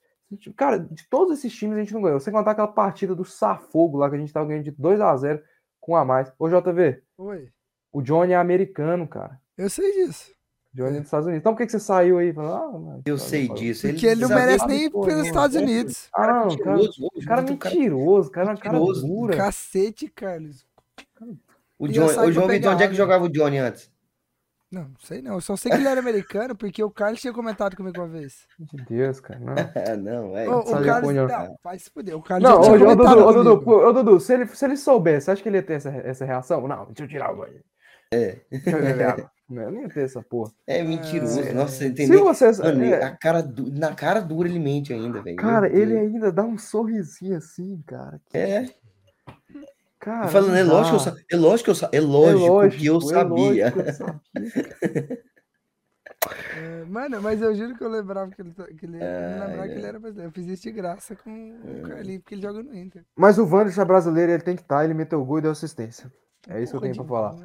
Cara, 0.57 0.79
de 0.79 1.09
todos 1.09 1.39
esses 1.39 1.55
times 1.55 1.77
a 1.77 1.81
gente 1.81 1.95
não 1.95 2.03
ganhou. 2.03 2.21
Sem 2.21 2.33
contar 2.33 2.51
aquela 2.51 2.69
partida 2.69 3.15
do 3.15 3.25
Safogo 3.25 3.99
lá 3.99 4.11
que 4.11 4.17
a 4.17 4.19
gente 4.19 4.33
tava 4.33 4.47
ganhando 4.47 4.65
de 4.65 4.73
2 4.73 5.01
a 5.01 5.17
0 5.17 5.43
com 5.81 5.97
a 5.97 6.05
mais. 6.05 6.31
Ô, 6.39 6.49
JV, 6.49 7.03
Oi. 7.17 7.49
o 7.93 8.03
Johnny 8.03 8.33
é 8.33 8.37
americano, 8.37 9.07
cara. 9.09 9.41
Eu 9.57 9.71
sei 9.71 9.91
disso. 9.93 10.38
Johnny 10.79 10.97
é 10.97 11.01
dos 11.01 11.07
Estados 11.09 11.27
Unidos. 11.27 11.41
Então 11.41 11.53
por 11.53 11.59
que, 11.59 11.67
que 11.67 11.73
você 11.73 11.81
saiu 11.81 12.19
aí? 12.19 12.33
Falou, 12.33 12.55
ah, 12.55 12.79
mas- 12.79 13.03
Eu 13.05 13.19
sei 13.19 13.49
disso. 13.49 13.89
Porque 13.89 14.07
ele 14.07 14.21
não 14.21 14.29
merece 14.29 14.67
nem 14.67 14.85
ir 14.85 14.91
pô, 14.91 15.01
pelos 15.01 15.27
Estados 15.27 15.57
é, 15.57 15.61
Unidos. 15.61 16.09
Ah, 16.15 16.27
não, 16.27 16.57
cara, 16.57 16.77
mentiroso, 16.77 17.21
cara 17.27 17.43
mentiroso, 17.43 18.31
cara, 18.31 18.55
dura. 18.55 19.37
Cacete, 19.37 20.09
Carlos. 20.09 20.65
O 21.79 21.89
Johnny, 21.89 22.07
o 22.07 22.33
João 22.33 22.47
Vitor, 22.47 22.49
pegar 22.49 22.71
onde 22.73 22.83
é 22.85 22.89
que 22.89 22.95
jogava 22.95 23.25
o 23.25 23.29
Johnny 23.29 23.59
antes? 23.59 23.91
Não, 24.71 24.83
não 24.83 25.01
sei 25.03 25.23
não. 25.23 25.35
Eu 25.35 25.41
só 25.41 25.57
sei 25.57 25.73
que 25.73 25.79
ele 25.79 25.89
era 25.89 25.99
americano 25.99 26.55
porque 26.55 26.85
o 26.85 26.91
Carlos 26.91 27.21
tinha 27.21 27.33
comentado 27.33 27.75
comigo 27.75 27.99
uma 27.99 28.07
vez. 28.07 28.47
Meu 28.59 28.85
Deus, 28.85 29.19
cara. 29.19 29.41
Não, 29.41 29.97
não, 30.31 30.37
é. 30.37 30.49
O 30.49 30.61
a 30.61 30.85
Carlos. 30.85 31.15
Não, 31.15 31.59
vai 31.65 31.79
se 31.79 31.91
fuder. 31.91 32.15
O 32.15 32.23
Carlos 32.23 32.49
não 32.49 32.61
ô, 32.61 32.63
tinha 32.63 32.89
ô, 32.89 33.33
Dudu, 33.33 33.71
ô, 33.71 33.93
Dudu, 33.93 34.21
se 34.21 34.35
ele, 34.35 34.47
se 34.47 34.65
ele 34.65 34.77
soubesse, 34.77 35.25
você 35.25 35.31
acha 35.31 35.43
que 35.43 35.49
ele 35.49 35.57
ia 35.57 35.63
ter 35.63 35.75
essa, 35.75 35.89
essa 35.89 36.25
reação? 36.25 36.69
Não, 36.69 36.87
deixa 36.87 37.05
eu 37.05 37.09
tirar 37.09 37.33
o 37.33 37.37
banho. 37.39 37.61
É. 38.13 38.41
Deixa 38.51 38.71
eu 39.67 39.71
não 39.73 39.81
ia 39.83 39.89
ter 39.89 40.05
essa 40.05 40.23
porra. 40.23 40.53
É 40.67 40.83
mentiroso. 40.83 41.41
É. 41.41 41.53
Nossa, 41.53 41.73
você 41.75 41.85
Se 41.85 41.91
entendeu? 41.91 42.25
vocês. 42.25 42.59
Mano, 42.59 42.85
é, 42.85 43.03
a 43.03 43.17
cara 43.17 43.43
du- 43.43 43.71
na 43.73 43.95
cara 43.95 44.21
dura 44.21 44.47
ele 44.49 44.59
mente 44.59 44.93
ainda, 44.93 45.23
velho. 45.23 45.37
cara, 45.37 45.69
ele 45.69 45.97
ainda 45.97 46.31
dá 46.31 46.43
um 46.45 46.59
sorrisinho 46.59 47.37
assim, 47.37 47.83
cara. 47.87 48.21
que- 48.29 48.37
É. 48.37 48.69
Cara, 50.01 50.29
falando, 50.29 50.55
é 50.57 50.63
lógico, 50.63 50.91
que 50.91 50.95
eu, 50.97 51.13
sa- 51.13 51.17
é 51.33 51.37
lógico 51.37 51.65
que 51.65 51.71
eu, 51.71 51.75
sa- 51.75 51.91
é 51.93 52.01
lógico 52.01 52.71
que 52.79 52.87
eu 52.87 52.97
é 52.99 53.01
sabia. 53.01 53.75
lógico 53.75 53.83
que 53.83 53.89
eu 53.89 53.93
sabia. 53.95 55.23
É, 56.57 56.85
mano, 56.85 57.21
mas 57.23 57.41
eu 57.43 57.55
juro 57.55 57.77
que 57.77 57.83
eu 57.83 57.89
lembrava 57.89 58.31
que 58.31 58.41
ele, 58.43 58.53
tá- 58.53 58.67
que 58.67 58.87
ele, 58.87 58.99
não 58.99 59.41
lembrava 59.41 59.63
Ai, 59.63 59.69
que 59.69 59.75
ele 59.75 59.87
era 59.87 59.99
brasileiro. 59.99 60.29
Eu 60.29 60.33
fiz 60.33 60.47
isso 60.47 60.63
de 60.63 60.73
graça 60.73 61.17
com 61.17 61.31
o 61.31 61.89
Carlinhos, 61.89 62.23
porque 62.23 62.35
ele 62.35 62.43
joga 62.43 62.63
no 62.63 62.77
Inter. 62.77 63.05
Mas 63.17 63.39
o 63.39 63.45
Wanderson 63.47 63.83
é 63.83 63.85
brasileiro, 63.85 64.33
ele 64.33 64.43
tem 64.43 64.57
que 64.57 64.63
estar, 64.63 64.85
ele 64.85 64.95
meteu 64.95 65.21
o 65.21 65.25
gol 65.25 65.39
e 65.39 65.43
deu 65.43 65.51
assistência. 65.51 66.11
É 66.49 66.63
isso 66.63 66.73
que 66.73 66.77
eu 66.79 66.81
tenho 66.81 66.95
pra 66.95 67.05
falar. 67.05 67.37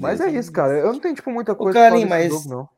Mas 0.00 0.20
é 0.20 0.30
isso, 0.30 0.52
cara. 0.52 0.78
Eu 0.78 0.92
não 0.92 1.00
tenho, 1.00 1.14
tipo, 1.14 1.30
muita 1.30 1.54
coisa 1.54 1.78
pra 1.78 1.90
falar 1.90 2.06
mas 2.06 2.32
jogo, 2.32 2.48
não. 2.48 2.68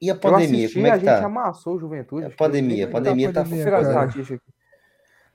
E 0.00 0.10
a 0.10 0.14
Eu 0.14 0.18
pandemia, 0.18 0.60
assisti, 0.64 0.74
como 0.74 0.86
é 0.86 0.90
a 0.90 0.98
que 0.98 1.04
gente 1.04 1.20
tá? 1.20 1.26
amassou 1.26 1.76
o 1.76 1.78
Juventude. 1.78 2.24
A 2.24 2.28
que 2.28 2.32
eu 2.34 2.36
pandemia, 2.38 2.86
a 2.86 2.90
pandemia 2.90 3.32
tá 3.32 3.42
pandemia, 3.44 3.78
aqui. 4.00 4.40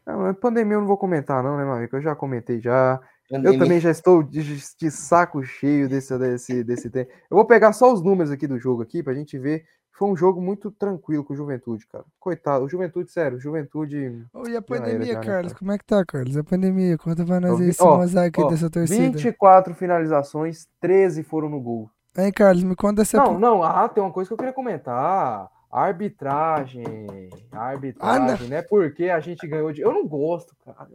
Não, 0.06 0.34
pandemia 0.34 0.74
eu 0.76 0.80
não 0.82 0.88
vou 0.88 0.98
comentar, 0.98 1.44
não, 1.44 1.56
né, 1.56 1.64
meu 1.64 1.74
amigo? 1.74 1.96
Eu 1.96 2.02
já 2.02 2.16
comentei 2.16 2.60
já. 2.60 3.00
Eu 3.30 3.38
Pandemia- 3.38 3.60
também 3.60 3.80
já 3.80 3.90
estou 3.90 4.22
de, 4.22 4.44
de 4.44 4.92
saco 4.92 5.44
cheio 5.44 5.88
desse, 5.90 6.16
desse, 6.18 6.64
desse 6.64 6.90
tempo. 6.90 7.12
Eu 7.30 7.36
vou 7.38 7.46
pegar 7.46 7.74
só 7.74 7.92
os 7.92 8.02
números 8.04 8.32
aqui 8.32 8.46
do 8.48 8.60
jogo 8.60 8.82
aqui 8.84 9.02
pra 9.04 9.14
gente 9.14 9.38
ver. 9.38 9.66
Foi 9.98 10.10
um 10.10 10.16
jogo 10.16 10.42
muito 10.42 10.70
tranquilo 10.72 11.24
com 11.24 11.34
o 11.34 11.38
Juventude, 11.38 11.88
cara. 11.88 12.04
Coitado, 12.20 12.66
o 12.66 12.70
Juventude, 12.70 13.10
sério, 13.10 13.38
o 13.38 13.40
Juventude. 13.40 14.26
Ô, 14.34 14.46
e 14.46 14.50
a 14.50 14.56
era, 14.56 14.62
pandemia, 14.62 15.14
né, 15.14 15.24
Carlos? 15.24 15.54
cara? 15.54 15.60
Como 15.60 15.72
é 15.72 15.78
que 15.78 15.86
tá, 15.86 16.04
Carlos? 16.04 16.36
A 16.36 16.44
pandemia, 16.44 16.98
conta 16.98 17.26
pra 17.26 17.40
nós 17.40 17.62
aí 17.62 17.70
esse 17.70 17.82
ó, 17.82 17.96
mosaico 17.98 18.42
ó, 18.42 18.50
dessa 18.50 18.70
torcida. 18.70 19.18
24 19.18 19.74
finalizações, 19.74 20.68
13 20.82 21.24
foram 21.24 21.50
no 21.50 21.62
gol. 21.62 21.90
Hein, 22.18 22.30
Carlos, 22.34 22.64
me 22.64 22.76
conta 22.76 23.04
essa. 23.04 23.18
Não, 23.18 23.40
não, 23.40 23.64
ah, 23.64 23.88
tem 23.88 24.04
uma 24.04 24.12
coisa 24.12 24.28
que 24.28 24.34
eu 24.34 24.38
queria 24.38 24.52
comentar. 24.52 25.50
Arbitragem. 25.72 27.30
Arbitragem, 27.52 28.50
né? 28.50 28.62
Porque 28.62 29.06
a 29.06 29.22
gente 29.22 29.48
ganhou 29.48 29.72
de. 29.72 29.82
Eu 29.82 29.94
não 29.94 30.06
gosto, 30.06 30.54
cara. 30.66 30.90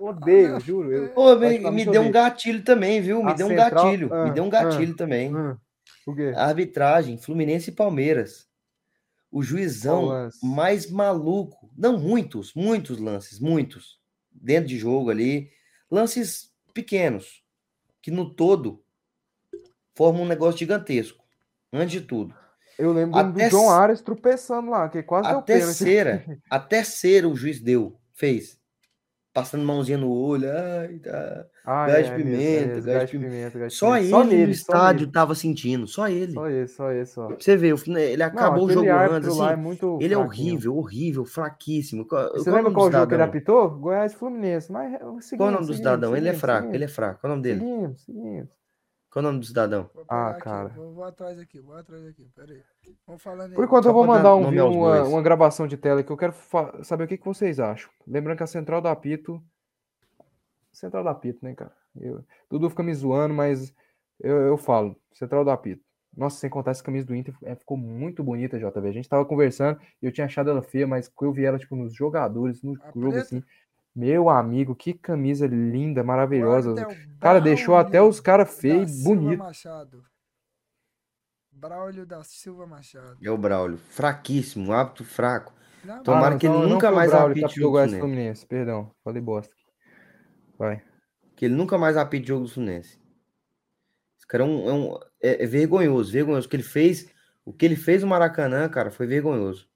Eu 0.00 0.06
odeio, 0.06 0.58
juro. 0.58 0.92
Eu... 0.92 1.08
Pô, 1.10 1.36
me, 1.36 1.58
me 1.58 1.84
eu 1.84 1.92
deu 1.92 2.02
um 2.02 2.10
gatilho 2.10 2.64
também, 2.64 3.00
viu? 3.00 3.22
Me 3.22 3.30
A 3.30 3.34
deu 3.34 3.46
um 3.46 3.50
central- 3.50 3.84
gatilho. 3.84 4.12
Ah, 4.12 4.24
me 4.24 4.30
deu 4.32 4.42
um 4.42 4.48
ah, 4.48 4.50
gatilho 4.50 4.96
também. 4.96 5.32
O 6.06 6.14
quê? 6.14 6.32
Arbitragem, 6.36 7.16
Fluminense 7.18 7.70
e 7.70 7.74
Palmeiras. 7.74 8.48
O 9.30 9.42
juizão 9.42 10.06
lance? 10.06 10.44
mais 10.44 10.90
maluco. 10.90 11.70
Não, 11.76 11.98
muitos, 11.98 12.52
muitos 12.54 12.98
lances, 12.98 13.38
muitos. 13.38 13.98
Dentro 14.30 14.68
de 14.68 14.78
jogo 14.78 15.10
ali. 15.10 15.50
Lances 15.90 16.52
pequenos. 16.74 17.42
Que 18.02 18.10
no 18.10 18.34
todo 18.34 18.84
formam 19.94 20.22
um 20.22 20.28
negócio 20.28 20.58
gigantesco. 20.58 21.24
Antes 21.72 21.92
de 21.92 22.00
tudo. 22.02 22.34
Eu 22.78 22.92
lembro 22.92 23.12
do 23.12 23.18
Até 23.40 23.48
John 23.48 23.64
s- 23.66 23.72
Ares 23.72 24.00
tropeçando 24.00 24.70
lá, 24.70 24.88
que 24.88 25.02
quase 25.02 25.28
deu 25.28 25.38
Até 25.38 25.58
pênalti. 25.58 25.76
cera, 25.76 26.40
até 26.50 26.82
cera 26.82 27.28
o 27.28 27.36
juiz 27.36 27.60
deu, 27.60 27.98
fez. 28.14 28.58
Passando 29.32 29.64
mãozinha 29.64 29.96
no 29.96 30.10
olho, 30.12 30.46
ai, 30.50 30.98
tá. 30.98 31.46
Ah, 31.64 31.86
Gás 31.86 32.06
de 32.06 32.12
é 32.12 32.16
pimenta, 32.16 32.78
é 32.78 32.80
gás 32.82 33.10
de 33.10 33.18
pimenta, 33.18 33.58
gás 33.58 33.72
de 33.72 33.78
Só 33.78 33.86
pimenta. 33.96 34.00
ele 34.02 34.10
Só 34.10 34.24
no 34.24 34.30
nele, 34.30 34.54
só 34.54 34.62
estádio 34.62 35.10
tava 35.10 35.34
sentindo, 35.34 35.86
só 35.86 36.08
ele. 36.08 36.32
Só 36.32 36.48
esse, 36.50 36.74
só 36.74 36.92
esse, 36.92 37.12
só. 37.14 37.28
Você 37.28 37.56
vê, 37.56 37.68
ele 37.68 38.16
Não, 38.16 38.26
acabou 38.26 38.64
o 38.66 38.66
aquele 38.66 38.74
jogo 38.74 38.90
antes, 38.90 39.28
árbitro 39.28 39.30
assim, 39.30 39.52
é 39.52 39.56
muito 39.56 39.96
ele 40.00 40.14
é 40.14 40.16
fraquinho. 40.18 40.26
horrível, 40.26 40.76
horrível, 40.76 41.24
fraquíssimo. 41.24 42.04
Você 42.04 42.50
qual 42.50 42.58
é 42.58 42.62
lembra 42.62 42.72
qual 42.72 42.90
jogo 42.92 43.06
que 43.06 43.14
ele 43.14 43.22
apitou? 43.22 43.70
Goiás 43.70 44.12
Fluminense. 44.14 44.70
Mas 44.70 44.92
é, 44.94 44.98
Qual 44.98 45.48
é 45.48 45.52
o 45.52 45.54
nome 45.54 45.66
do 45.66 45.74
cidadão? 45.74 46.16
Ele 46.16 46.28
é 46.28 46.34
fraco, 46.34 46.74
ele 46.74 46.84
é 46.84 46.88
fraco. 46.88 47.20
Qual 47.20 47.30
é 47.30 47.34
o 47.34 47.36
nome 47.36 47.42
dele? 47.42 47.60
Seguimos, 47.60 48.02
seguimos. 48.02 48.61
Qual 49.12 49.22
é 49.22 49.26
o 49.26 49.30
nome 49.30 49.40
do 49.40 49.46
cidadão? 49.46 49.90
Vou 49.94 50.06
Ah, 50.08 50.30
aqui, 50.30 50.40
cara. 50.40 50.68
Vou, 50.70 50.94
vou 50.94 51.04
atrás 51.04 51.38
aqui, 51.38 51.60
vou 51.60 51.76
atrás 51.76 52.02
aqui. 52.06 52.26
Pera 52.34 52.50
aí. 52.50 52.62
Vamos 53.06 53.22
falando. 53.22 53.54
Por 53.54 53.62
enquanto 53.62 53.84
eu 53.84 53.92
vou 53.92 54.06
mandar 54.06 54.34
um, 54.34 54.48
uma, 54.48 55.02
uma 55.02 55.22
gravação 55.22 55.66
de 55.66 55.76
tela 55.76 56.02
que 56.02 56.10
eu 56.10 56.16
quero 56.16 56.34
saber 56.82 57.04
o 57.04 57.06
que, 57.06 57.18
que 57.18 57.24
vocês 57.26 57.60
acham. 57.60 57.90
Lembrando 58.06 58.38
que 58.38 58.42
a 58.42 58.46
central 58.46 58.80
do 58.80 58.88
apito. 58.88 59.42
Central 60.72 61.02
do 61.02 61.10
apito, 61.10 61.44
né, 61.44 61.54
cara? 61.54 61.74
Eu, 61.94 62.24
Dudu 62.50 62.70
fica 62.70 62.82
me 62.82 62.94
zoando, 62.94 63.34
mas 63.34 63.74
eu, 64.18 64.46
eu 64.46 64.56
falo. 64.56 64.96
Central 65.12 65.44
do 65.44 65.50
apito. 65.50 65.84
Nossa, 66.16 66.38
sem 66.38 66.48
contar 66.48 66.70
essa 66.70 66.82
camisa 66.82 67.06
do 67.06 67.14
Inter, 67.14 67.34
é, 67.44 67.54
ficou 67.54 67.76
muito 67.76 68.24
bonita, 68.24 68.58
JV. 68.58 68.88
A 68.88 68.92
gente 68.92 69.08
tava 69.10 69.26
conversando 69.26 69.78
e 70.00 70.06
eu 70.06 70.12
tinha 70.12 70.24
achado 70.24 70.48
ela 70.48 70.62
feia, 70.62 70.86
mas 70.86 71.06
quando 71.08 71.30
eu 71.30 71.34
vi 71.34 71.44
ela, 71.44 71.58
tipo, 71.58 71.76
nos 71.76 71.94
jogadores, 71.94 72.62
no 72.62 72.72
A 72.82 72.86
jogo, 72.86 73.10
preta? 73.10 73.18
assim. 73.18 73.42
Meu 73.94 74.30
amigo, 74.30 74.74
que 74.74 74.94
camisa 74.94 75.46
linda, 75.46 76.02
maravilhosa. 76.02 76.72
O 76.72 77.18
Cara, 77.20 77.40
deixou 77.40 77.76
até 77.76 78.00
os 78.02 78.20
caras 78.20 78.58
feios 78.58 78.90
e 78.90 78.94
Silva 78.94 79.14
bonitos. 79.14 79.38
Machado. 79.38 80.04
Braulio 81.50 82.06
da 82.06 82.24
Silva 82.24 82.66
Machado. 82.66 83.16
É 83.22 83.30
o 83.30 83.36
Braulio. 83.36 83.76
Fraquíssimo, 83.78 84.72
hábito 84.72 85.04
fraco. 85.04 85.52
Não, 85.84 86.02
Tomara 86.02 86.26
Ah, 86.26 86.30
não, 86.30 86.38
que 86.38 86.46
ele 86.46 86.54
então 86.54 86.62
não 86.66 86.74
nunca 86.74 86.90
mais 86.90 87.10
Braulio 87.10 87.44
apite 87.44 87.60
jogo 87.60 87.76
o 87.76 87.80
do. 87.80 87.98
Fluminense. 87.98 88.46
Perdão, 88.46 88.90
falei 89.04 89.20
bosta. 89.20 89.54
Vai. 90.58 90.82
Que 91.36 91.44
ele 91.44 91.54
nunca 91.54 91.76
mais 91.76 91.96
apite 91.96 92.28
jogo 92.28 92.44
do 92.46 92.50
Fluminense. 92.50 92.98
Esse 94.16 94.26
cara 94.26 94.42
é 94.44 94.46
um, 94.46 94.68
é, 94.68 94.72
um- 94.72 94.98
é- 95.22 95.44
é 95.44 95.46
vergonhoso, 95.46 96.10
vergonhoso. 96.10 96.46
O 96.46 96.50
que 96.50 96.56
ele 96.56 96.62
fez, 96.62 97.12
o 97.44 97.52
que 97.52 97.64
ele 97.66 97.76
fez 97.76 98.02
no 98.02 98.08
Maracanã, 98.08 98.68
cara, 98.68 98.90
foi 98.90 99.06
vergonhoso. 99.06 99.68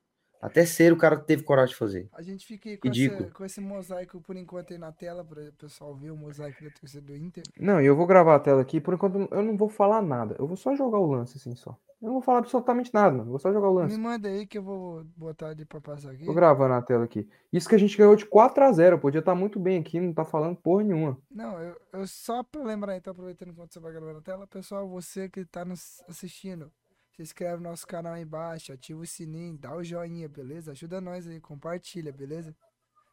Até 0.47 0.65
ser 0.65 0.93
o 0.93 0.97
cara 0.97 1.17
teve 1.17 1.43
coragem 1.43 1.73
de 1.73 1.79
fazer. 1.79 2.09
A 2.13 2.23
gente 2.23 2.47
fica 2.47 2.69
aí 2.71 2.77
com, 2.77 2.89
essa- 2.89 3.31
com 3.35 3.45
esse 3.45 3.61
mosaico 3.61 4.21
por 4.21 4.37
enquanto 4.37 4.73
aí 4.73 4.79
na 4.79 4.93
tela 4.93 5.25
para 5.25 5.43
o 5.49 5.53
pessoal 5.55 5.95
ver 5.95 6.11
o 6.13 6.17
mosaico 6.17 6.63
da 6.63 6.71
torcida 6.71 7.03
do 7.05 7.17
Inter. 7.17 7.43
Não, 7.59 7.81
e 7.81 7.87
eu 7.87 7.97
vou 7.97 8.07
gravar 8.07 8.37
a 8.37 8.41
tela 8.41 8.63
aqui. 8.63 8.81
Por 8.81 8.95
enquanto, 8.95 9.29
eu 9.31 9.43
não 9.43 9.57
vou 9.57 9.69
falar 9.69 10.01
nada. 10.03 10.37
Eu 10.39 10.47
vou 10.47 10.57
só 10.57 10.75
jogar 10.77 10.99
o 10.99 11.07
lance, 11.11 11.37
assim, 11.37 11.55
só. 11.57 11.77
Eu 12.01 12.07
não 12.09 12.13
vou 12.13 12.23
falar 12.23 12.39
absolutamente 12.41 12.93
nada, 12.93 13.11
mano. 13.11 13.25
Eu 13.25 13.31
vou 13.31 13.39
só 13.39 13.51
jogar 13.53 13.69
o 13.71 13.73
lance. 13.75 13.97
Me 13.97 14.03
manda 14.03 14.29
aí 14.29 14.47
que 14.47 14.59
eu 14.59 14.63
vou 14.63 15.03
botar 15.17 15.49
ali 15.49 15.65
pra 15.65 15.81
passar 15.81 16.11
aqui. 16.13 16.27
Tô 16.27 16.35
gravando 16.35 16.75
a 16.75 16.83
tela 16.83 17.05
aqui. 17.05 17.27
Isso 17.53 17.69
que 17.69 17.75
a 17.75 17.79
gente 17.79 17.97
ganhou 17.97 18.15
de 18.15 18.27
4 18.27 18.63
a 18.63 18.71
0 18.71 18.99
Podia 18.99 19.19
estar 19.21 19.35
muito 19.35 19.59
bem 19.59 19.81
aqui, 19.81 19.99
não 19.99 20.13
tá 20.13 20.25
falando 20.25 20.55
porra 20.57 20.85
nenhuma. 20.85 21.19
Não, 21.31 21.59
eu, 21.59 21.75
eu 21.95 22.07
só 22.07 22.43
pra 22.43 22.63
lembrar, 22.63 22.97
então, 22.97 23.11
aproveitando 23.13 23.49
enquanto 23.49 23.73
você 23.73 23.81
vai 23.81 23.93
gravando 23.93 24.19
a 24.19 24.23
tela, 24.23 24.47
pessoal, 24.47 24.87
você 24.87 25.29
que 25.29 25.45
tá 25.47 25.65
nos 25.65 26.03
assistindo, 26.07 26.71
se 27.17 27.23
inscreve 27.23 27.63
no 27.63 27.71
nosso 27.71 27.87
canal 27.87 28.13
aí 28.13 28.23
embaixo, 28.23 28.73
ativa 28.73 29.01
o 29.01 29.07
sininho, 29.07 29.57
dá 29.57 29.75
o 29.75 29.83
joinha, 29.83 30.29
beleza? 30.29 30.73
Ajuda 30.73 31.01
nós 31.01 31.27
aí, 31.27 31.41
compartilha, 31.41 32.13
beleza? 32.13 32.55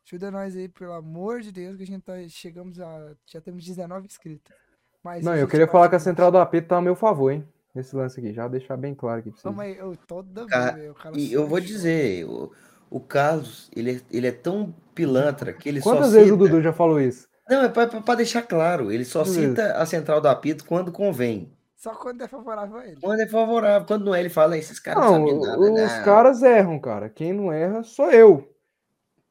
Ajuda 0.06 0.30
nós 0.30 0.56
aí, 0.58 0.68
pelo 0.68 0.92
amor 0.92 1.40
de 1.40 1.52
Deus, 1.52 1.78
que 1.78 1.84
a 1.84 1.88
gente 1.88 2.02
tá, 2.02 2.14
chegamos 2.28 2.80
a, 2.82 3.14
já 3.26 3.40
temos 3.40 3.64
19 3.64 4.06
inscritos. 4.06 4.54
Mas 5.02 5.24
Não, 5.24 5.36
eu 5.36 5.48
queria 5.48 5.68
falar 5.68 5.88
que 5.90 5.96
a 5.96 6.00
central 6.00 6.32
do 6.32 6.38
AP 6.38 6.56
tá 6.68 6.78
a 6.78 6.82
meu 6.82 6.96
favor, 6.96 7.32
hein? 7.32 7.48
Nesse 7.74 7.96
lance 7.96 8.20
aqui. 8.20 8.34
Já 8.34 8.48
deixar 8.48 8.78
bem 8.78 8.94
claro 8.94 9.20
aqui 9.20 9.30
pra 9.32 9.40
vocês. 9.40 9.44
Calma 9.44 9.64
aí, 9.64 9.78
eu 9.78 9.96
toda 10.08 10.46
Cara, 10.46 10.74
vez, 10.74 10.92
o 10.92 11.18
E 11.18 11.34
eu 11.34 11.48
vou 11.48 11.60
dizer, 11.60 12.26
o, 12.26 12.52
o 12.90 13.00
Carlos, 13.00 13.72
ele 13.76 13.96
é, 13.98 14.02
ele 14.12 14.28
é 14.28 14.32
tão 14.32 14.74
pilantra 14.94 15.54
que 15.54 15.68
ele 15.68 15.82
Quantas 15.82 16.08
só 16.08 16.12
vezes 16.12 16.32
o 16.32 16.36
cita... 16.36 16.48
Dudu 16.50 16.62
já 16.62 16.74
falou 16.74 17.02
isso? 17.02 17.28
Não, 17.50 17.64
é 17.64 17.70
pra, 17.70 17.88
pra- 17.88 18.02
pra 18.02 18.16
deixar 18.16 18.44
claro, 18.44 18.92
ele 18.92 19.04
só 19.04 19.20
Quantas 19.22 19.36
vezes? 19.36 19.50
cita 19.52 19.74
a 19.78 19.86
central 19.86 20.22
do 20.22 20.28
apito 20.28 20.66
quando 20.66 20.92
convém. 20.92 21.52
Só 21.84 21.94
quando 21.96 22.22
é 22.22 22.28
favorável 22.30 22.78
a 22.78 22.88
ele. 22.88 23.02
Quando 23.02 23.20
é 23.20 23.28
favorável, 23.28 23.86
quando 23.86 24.06
não 24.06 24.16
é, 24.16 24.22
ele 24.22 24.30
fala, 24.30 24.58
esses 24.58 24.80
caras 24.80 25.04
não, 25.04 25.20
Não, 25.20 25.28
sabem 25.28 25.42
nada, 25.42 25.60
os 25.60 25.98
não. 25.98 26.06
caras 26.06 26.42
erram, 26.42 26.80
cara. 26.80 27.10
Quem 27.10 27.34
não 27.34 27.52
erra 27.52 27.84
sou 27.84 28.10
eu. 28.10 28.50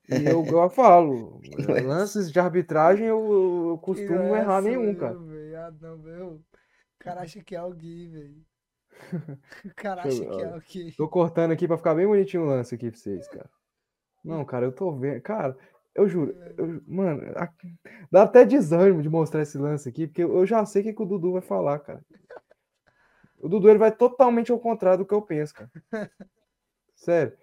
E 0.06 0.22
eu, 0.26 0.44
eu 0.44 0.68
falo, 0.68 1.40
lances 1.82 2.30
de 2.30 2.38
arbitragem 2.38 3.06
eu, 3.06 3.70
eu- 3.70 3.78
costumo 3.78 4.18
não 4.18 4.36
é 4.36 4.40
errar 4.40 4.60
nenhum, 4.60 4.84
eu, 4.84 4.96
cara. 4.98 5.14
velho. 5.18 5.56
Ah, 5.58 5.72
não, 5.80 5.96
meu. 5.96 6.26
O 6.34 6.42
cara 6.98 7.22
acha 7.22 7.42
que 7.42 7.54
é 7.54 7.58
alguém, 7.58 8.10
velho. 8.10 8.44
O 9.64 9.74
cara 9.74 10.02
acha 10.02 10.22
eu- 10.22 10.30
que 10.30 10.42
é 10.42 10.52
alguém. 10.52 10.92
Tô 10.94 11.08
cortando 11.08 11.52
aqui 11.52 11.66
pra 11.66 11.78
ficar 11.78 11.94
bem 11.94 12.06
bonitinho 12.06 12.42
o 12.42 12.46
lance 12.46 12.74
aqui 12.74 12.90
pra 12.90 13.00
vocês, 13.00 13.26
cara. 13.28 13.48
Não, 14.22 14.44
cara, 14.44 14.66
eu 14.66 14.72
tô 14.72 14.92
vendo. 14.92 15.22
Cara, 15.22 15.56
eu 15.94 16.06
juro, 16.06 16.36
eu- 16.58 16.82
mano, 16.86 17.22
dá 18.10 18.24
até 18.24 18.44
desânimo 18.44 19.00
de 19.00 19.08
mostrar 19.08 19.40
esse 19.40 19.56
lance 19.56 19.88
aqui, 19.88 20.06
porque 20.06 20.22
eu 20.22 20.44
já 20.44 20.66
sei 20.66 20.82
o 20.82 20.84
que, 20.84 20.92
que 20.92 21.02
o 21.02 21.06
Dudu 21.06 21.32
vai 21.32 21.40
falar, 21.40 21.78
cara. 21.78 22.04
O 23.42 23.48
Dudu 23.48 23.68
ele 23.68 23.78
vai 23.78 23.90
totalmente 23.90 24.52
ao 24.52 24.60
contrário 24.60 24.98
do 24.98 25.06
que 25.06 25.12
eu 25.12 25.20
penso, 25.20 25.52
cara. 25.52 25.70
Sério. 26.94 27.36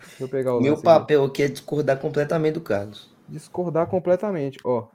Deixa 0.00 0.24
eu 0.24 0.28
pegar 0.28 0.54
o 0.54 0.60
Meu 0.60 0.74
aqui. 0.74 0.82
papel 0.82 1.24
aqui 1.24 1.42
é 1.42 1.48
discordar 1.48 1.98
completamente 1.98 2.54
do 2.54 2.60
Carlos. 2.60 3.10
Discordar 3.26 3.88
completamente, 3.88 4.58
ó. 4.64 4.86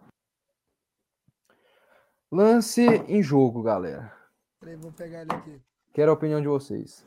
Lance 2.31 2.84
em 3.07 3.23
jogo, 3.23 3.64
galera. 3.64 4.15
Peraí, 4.60 4.76
vou 4.76 4.91
pegar 4.91 5.22
ele 5.22 5.34
aqui. 5.34 5.61
Quero 5.91 6.11
a 6.11 6.14
opinião 6.14 6.41
de 6.41 6.48
vocês. 6.48 7.06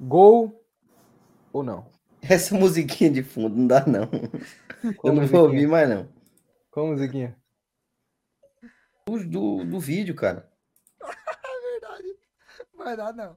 Gol 0.00 0.64
ou 1.52 1.64
não? 1.64 1.86
Essa 2.22 2.56
musiquinha 2.56 3.10
de 3.10 3.24
fundo 3.24 3.56
não 3.56 3.66
dá, 3.66 3.84
não. 3.86 4.08
Qual 4.96 5.12
Eu 5.12 5.20
não 5.20 5.26
vou 5.26 5.42
ouvir 5.42 5.66
mais, 5.66 5.88
não. 5.88 6.08
Qual 6.70 6.86
musiquinha? 6.86 7.36
Do, 9.06 9.28
do, 9.28 9.64
do 9.64 9.80
vídeo, 9.80 10.14
cara. 10.14 10.48
É. 12.84 12.88
Vai 12.88 12.96
dar, 12.96 13.12
não. 13.14 13.36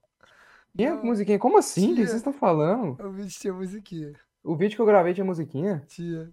Que 0.75 0.89
Não, 0.89 1.03
musiquinha? 1.03 1.39
Como 1.39 1.57
assim? 1.57 1.93
O 1.93 1.95
que 1.95 2.05
vocês 2.05 2.17
estão 2.17 2.33
falando? 2.33 3.01
O 3.03 3.11
vídeo 3.11 3.31
tinha 3.39 3.53
musiquinha. 3.53 4.13
O 4.43 4.55
vídeo 4.55 4.75
que 4.75 4.81
eu 4.81 4.85
gravei 4.85 5.13
tinha 5.13 5.25
musiquinha? 5.25 5.83
Tinha. 5.87 6.31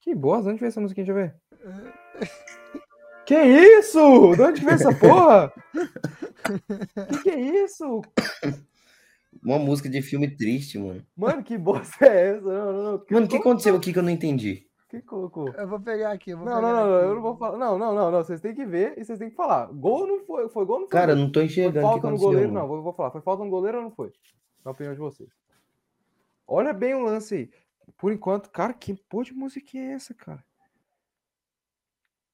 Que 0.00 0.14
bosta, 0.14 0.50
onde 0.50 0.58
veio 0.58 0.68
essa 0.68 0.80
musiquinha? 0.80 1.06
Deixa 1.06 1.18
eu 1.18 1.24
ver. 1.24 1.34
Que 3.24 3.34
isso? 3.34 4.34
De 4.36 4.42
onde 4.42 4.60
veio 4.60 4.74
essa 4.74 4.94
porra? 4.94 5.52
Que 7.08 7.18
que 7.22 7.30
é 7.30 7.64
isso? 7.64 8.02
Uma 9.42 9.58
música 9.58 9.88
de 9.88 10.02
filme 10.02 10.28
triste, 10.28 10.78
mano. 10.78 11.04
Mano, 11.16 11.42
que 11.42 11.56
bosta 11.56 12.04
é 12.04 12.36
essa? 12.36 12.40
Não, 12.42 12.72
não, 12.72 12.82
não. 12.82 13.04
Mano, 13.10 13.26
o 13.26 13.28
que 13.28 13.36
aconteceu 13.36 13.76
aqui 13.76 13.92
que 13.92 13.98
eu 13.98 14.02
não 14.02 14.10
entendi? 14.10 14.66
Quem 14.96 15.02
colocou? 15.02 15.48
Eu 15.50 15.68
vou 15.68 15.78
pegar 15.78 16.12
aqui, 16.12 16.30
eu 16.30 16.38
vou 16.38 16.46
Não, 16.46 16.56
pegar 16.56 16.72
não, 16.72 16.74
não, 16.74 16.86
não, 16.90 16.96
aqui. 16.96 17.04
eu 17.06 17.14
não 17.16 17.22
vou 17.22 17.36
falar. 17.36 17.58
Não, 17.58 17.78
não, 17.78 17.94
não, 17.94 18.10
não. 18.10 18.24
Vocês 18.24 18.40
têm 18.40 18.54
que 18.54 18.64
ver 18.64 18.98
e 18.98 19.04
vocês 19.04 19.18
têm 19.18 19.28
que 19.28 19.36
falar. 19.36 19.66
Gol 19.66 20.06
não 20.06 20.20
foi? 20.20 20.48
Foi 20.48 20.64
gol 20.64 20.76
ou 20.76 20.80
não 20.82 20.88
foi? 20.88 20.98
Cara, 20.98 21.14
não 21.14 21.30
tô 21.30 21.40
Foi 21.40 21.44
enxergando 21.46 21.86
que 21.86 21.92
falta 21.92 22.10
no 22.10 22.16
goleiro? 22.16 22.50
não. 22.50 22.62
Não, 22.62 22.68
vou, 22.68 22.82
vou 22.82 22.92
falar. 22.94 23.10
Foi 23.10 23.20
falta 23.20 23.44
no 23.44 23.50
goleiro 23.50 23.76
ou 23.78 23.84
não 23.84 23.90
foi? 23.90 24.10
Na 24.64 24.70
opinião 24.70 24.94
de 24.94 25.00
vocês. 25.00 25.28
Olha 26.46 26.72
bem 26.72 26.94
o 26.94 27.02
lance 27.02 27.34
aí. 27.34 27.50
Por 27.98 28.10
enquanto, 28.10 28.48
cara, 28.50 28.72
que 28.72 28.94
porra 28.94 29.24
de 29.24 29.34
musiquinha 29.34 29.84
é 29.84 29.92
essa, 29.92 30.14
cara? 30.14 30.42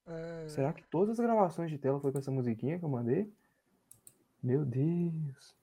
É, 0.06 0.48
Será 0.48 0.72
que 0.72 0.82
todas 0.84 1.18
as 1.18 1.24
gravações 1.24 1.68
de 1.70 1.78
tela 1.78 2.01
foi 2.01 2.12
com 2.12 2.18
essa 2.18 2.30
musiquinha 2.30 2.78
que 2.78 2.84
eu 2.84 2.89
mandei? 2.89 3.32
Meu 4.43 4.64
Deus. 4.64 5.56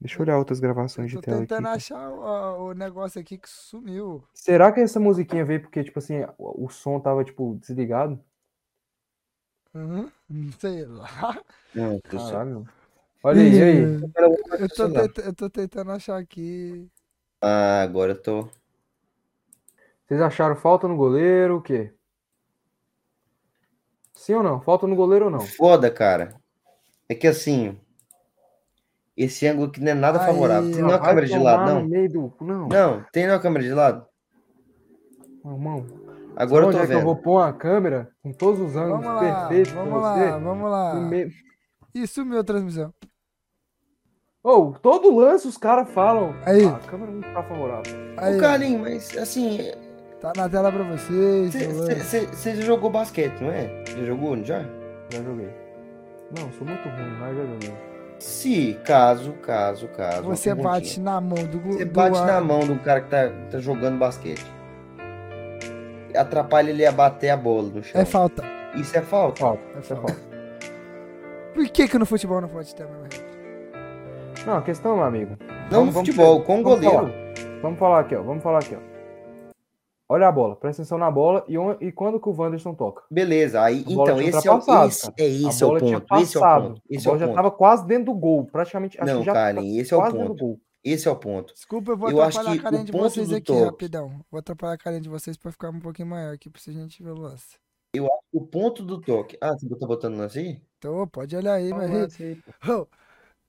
Deixa 0.00 0.18
eu 0.18 0.22
olhar 0.22 0.38
outras 0.38 0.60
gravações 0.60 1.10
de 1.10 1.16
tô 1.16 1.22
tela 1.22 1.38
aqui. 1.38 1.46
tentando 1.48 1.64
cara. 1.64 1.76
achar 1.76 2.10
o, 2.10 2.68
o 2.68 2.72
negócio 2.74 3.20
aqui 3.20 3.38
que 3.38 3.48
sumiu. 3.48 4.22
Será 4.34 4.70
que 4.70 4.80
essa 4.80 5.00
musiquinha 5.00 5.44
veio 5.44 5.62
porque, 5.62 5.82
tipo 5.82 5.98
assim, 5.98 6.22
o 6.38 6.66
o 6.66 6.68
som 6.68 7.00
tava, 7.00 7.24
tipo, 7.24 7.56
desligado? 7.60 8.20
Uhum. 9.74 10.10
Sei 10.58 10.84
lá. 10.84 11.42
Não, 11.74 11.98
tô 12.00 12.18
só- 12.18 12.30
Caralho. 12.32 12.68
Olha 13.22 13.42
aí, 13.42 13.52
e 13.54 13.62
aí. 13.62 13.82
Eu 14.60 14.68
tô, 14.68 14.88
tenta- 14.92 15.20
eu 15.22 15.34
tô 15.34 15.50
tentando 15.50 15.90
achar 15.92 16.16
aqui. 16.18 16.88
Ah, 17.40 17.82
agora 17.82 18.12
eu 18.12 18.22
tô. 18.22 18.48
Vocês 20.06 20.20
acharam 20.20 20.56
falta 20.56 20.86
no 20.88 20.96
goleiro, 20.96 21.56
o 21.56 21.62
quê? 21.62 21.92
Sim 24.14 24.34
ou 24.34 24.42
não? 24.42 24.60
Falta 24.60 24.86
no 24.86 24.96
goleiro 24.96 25.26
ou 25.26 25.30
não? 25.30 25.40
Foda, 25.40 25.90
cara. 25.90 26.34
É 27.08 27.14
que 27.14 27.26
assim. 27.26 27.78
Esse 29.16 29.46
ângulo 29.46 29.68
aqui 29.68 29.80
não 29.80 29.92
é 29.92 29.94
nada 29.94 30.20
Aí, 30.20 30.26
favorável. 30.26 30.70
Tem 30.70 30.82
uma 30.82 30.98
câmera 30.98 31.26
de 31.26 31.38
lado, 31.38 31.72
não? 31.72 32.08
do... 32.08 32.32
Não, 32.40 32.68
Não, 32.68 33.04
tem 33.12 33.26
uma 33.28 33.38
câmera 33.38 33.64
de 33.64 33.72
lado? 33.72 34.06
irmão. 35.44 35.86
Agora 36.36 36.66
eu 36.66 36.70
tô 36.72 36.78
é 36.78 36.86
que 36.86 36.92
eu 36.92 37.00
vou 37.00 37.14
vendo. 37.14 37.22
pôr 37.22 37.38
uma 37.40 37.52
câmera 37.52 38.10
com 38.22 38.30
todos 38.32 38.60
os 38.60 38.76
ângulos 38.76 39.04
Vamos 39.04 39.22
lá, 39.22 39.46
perfeitos 39.48 39.72
pra 39.72 39.82
vamos 39.84 40.00
você? 40.00 40.24
lá, 40.30 40.38
vamos 40.38 40.70
lá. 40.70 40.94
No 40.94 41.08
meio- 41.08 41.30
Ih, 41.94 42.06
sumiu 42.06 42.40
a 42.40 42.44
transmissão. 42.44 42.92
Ô, 44.44 44.72
todo 44.72 45.14
lance 45.16 45.48
os 45.48 45.56
caras 45.56 45.88
falam. 45.90 46.34
Aí. 46.44 46.64
"Ah, 46.66 46.76
a 46.76 46.78
câmera 46.80 47.10
não 47.10 47.20
tá 47.22 47.42
favorável. 47.42 47.92
Aí, 48.18 48.34
Ô, 48.34 48.36
ó, 48.36 48.40
Carlinhos, 48.40 48.80
mas 48.82 49.16
assim. 49.16 49.58
tá 50.20 50.32
na 50.36 50.48
tela 50.48 50.70
pra 50.70 50.82
vocês. 50.84 51.54
o. 51.54 52.26
Você 52.34 52.54
já 52.56 52.62
jogou 52.62 52.90
basquete, 52.90 53.40
não 53.40 53.50
é? 53.50 53.82
Já 53.88 54.04
jogou, 54.04 54.36
não 54.36 54.44
já? 54.44 54.60
Já 55.10 55.22
joguei. 55.22 55.48
Não, 56.38 56.52
sou 56.52 56.66
muito 56.66 56.86
ruim, 56.86 57.16
mas 57.18 57.36
já 57.36 57.44
joguei. 57.46 57.95
Se, 58.18 58.78
caso, 58.84 59.32
caso, 59.42 59.88
caso. 59.88 60.22
Você 60.24 60.54
bate 60.54 60.98
na 61.00 61.20
mão 61.20 61.44
do 61.44 61.60
Você 61.60 61.84
do 61.84 61.92
bate 61.92 62.18
ar- 62.18 62.26
na 62.26 62.40
mão 62.40 62.60
do 62.60 62.76
cara 62.76 63.00
que 63.02 63.10
tá, 63.10 63.28
tá 63.50 63.58
jogando 63.58 63.98
basquete. 63.98 64.44
Atrapalha 66.16 66.70
ele 66.70 66.86
a 66.86 66.92
bater 66.92 67.28
a 67.30 67.36
bola 67.36 67.68
no 67.68 67.82
chão. 67.82 68.00
É 68.00 68.04
falta. 68.04 68.42
Isso 68.74 68.96
é 68.96 69.02
falta? 69.02 69.40
Falta, 69.40 69.62
É 69.76 69.80
isso 69.80 69.92
é 69.92 69.96
falta. 69.96 70.12
falta. 70.14 70.36
Por 71.54 71.68
que 71.68 71.88
que 71.88 71.98
no 71.98 72.06
futebol 72.06 72.40
não 72.40 72.48
pode 72.48 72.74
ter 72.74 72.84
a 72.84 72.86
mesma 72.86 73.02
regra? 73.04 73.36
Não, 74.46 74.56
a 74.58 74.62
questão, 74.62 74.96
meu 74.96 75.04
amigo. 75.04 75.36
Não 75.70 75.86
no 75.86 75.92
futebol, 75.92 76.42
com 76.42 76.60
o 76.60 76.62
vamos 76.62 76.80
goleiro. 76.80 76.94
falar. 77.12 77.60
Vamos 77.62 77.78
falar 77.78 78.00
aqui, 78.00 78.14
ó. 78.16 78.22
Vamos 78.22 78.42
falar 78.42 78.58
aqui, 78.58 78.76
ó. 78.76 78.95
Olha 80.08 80.28
a 80.28 80.32
bola, 80.32 80.54
presta 80.54 80.82
atenção 80.82 80.98
na 80.98 81.10
bola 81.10 81.44
e, 81.48 81.58
on- 81.58 81.76
e 81.80 81.90
quando 81.90 82.20
que 82.20 82.28
o 82.28 82.32
Wanderson 82.32 82.74
toca? 82.74 83.02
Beleza, 83.10 83.60
aí 83.60 83.80
A 83.80 83.84
bola 83.90 84.12
então 84.12 84.20
esse 84.20 84.46
é, 84.48 84.52
o, 84.52 84.58
esse, 84.86 85.10
é 85.18 85.24
esse 85.26 85.64
a 85.64 85.66
é 85.66 85.68
o 85.68 85.68
bola 85.68 85.80
tinha 85.80 86.00
ponto. 86.00 86.22
Esse 86.22 86.36
é 86.36 86.38
o 86.38 86.42
passado. 86.42 86.68
ponto. 86.68 86.76
a 86.78 86.94
Esse 86.94 87.06
é 87.06 87.10
bola 87.10 87.16
o 87.16 87.18
já 87.20 87.26
ponto. 87.26 87.36
tava 87.36 87.50
quase 87.50 87.86
dentro 87.86 88.04
do 88.04 88.14
gol, 88.14 88.44
praticamente. 88.46 89.00
Acho 89.00 89.12
Não, 89.12 89.18
que 89.20 89.26
já 89.26 89.32
Karen, 89.32 89.66
esse 89.76 89.92
é 89.92 89.96
o 89.96 90.02
ponto. 90.02 90.28
do 90.28 90.34
gol. 90.36 90.60
Esse 90.84 91.08
é 91.08 91.10
o 91.10 91.16
ponto. 91.16 91.52
Desculpa, 91.52 91.90
eu 91.90 91.96
vou 91.96 92.10
Eu 92.12 92.22
acho 92.22 92.38
atrapalhar 92.38 92.52
a 92.52 92.56
que 92.56 92.62
carinha 92.62 92.84
de 92.84 92.92
ponto 92.92 93.02
vocês 93.10 93.32
aqui, 93.32 93.40
toque- 93.46 93.64
rapidão. 93.64 94.20
Vou 94.30 94.38
atrapalhar 94.38 94.72
a 94.74 94.78
carinha 94.78 95.00
de 95.00 95.08
vocês 95.08 95.36
pra 95.36 95.50
ficar 95.50 95.70
um 95.70 95.80
pouquinho 95.80 96.06
maior 96.08 96.32
aqui, 96.32 96.48
pra 96.48 96.60
gente 96.72 97.02
ver 97.02 97.10
o 97.10 97.18
lance. 97.18 97.56
O 98.32 98.40
ponto 98.42 98.84
do 98.84 99.00
toque. 99.00 99.36
Ah, 99.40 99.54
você 99.54 99.68
tá 99.68 99.86
botando 99.86 100.16
lance 100.18 100.38
aí? 100.38 100.60
Então, 100.78 101.08
pode 101.08 101.34
olhar 101.34 101.54
aí, 101.54 101.74
meu 101.74 101.88
rei. 101.88 102.06
Pô. 102.64 102.86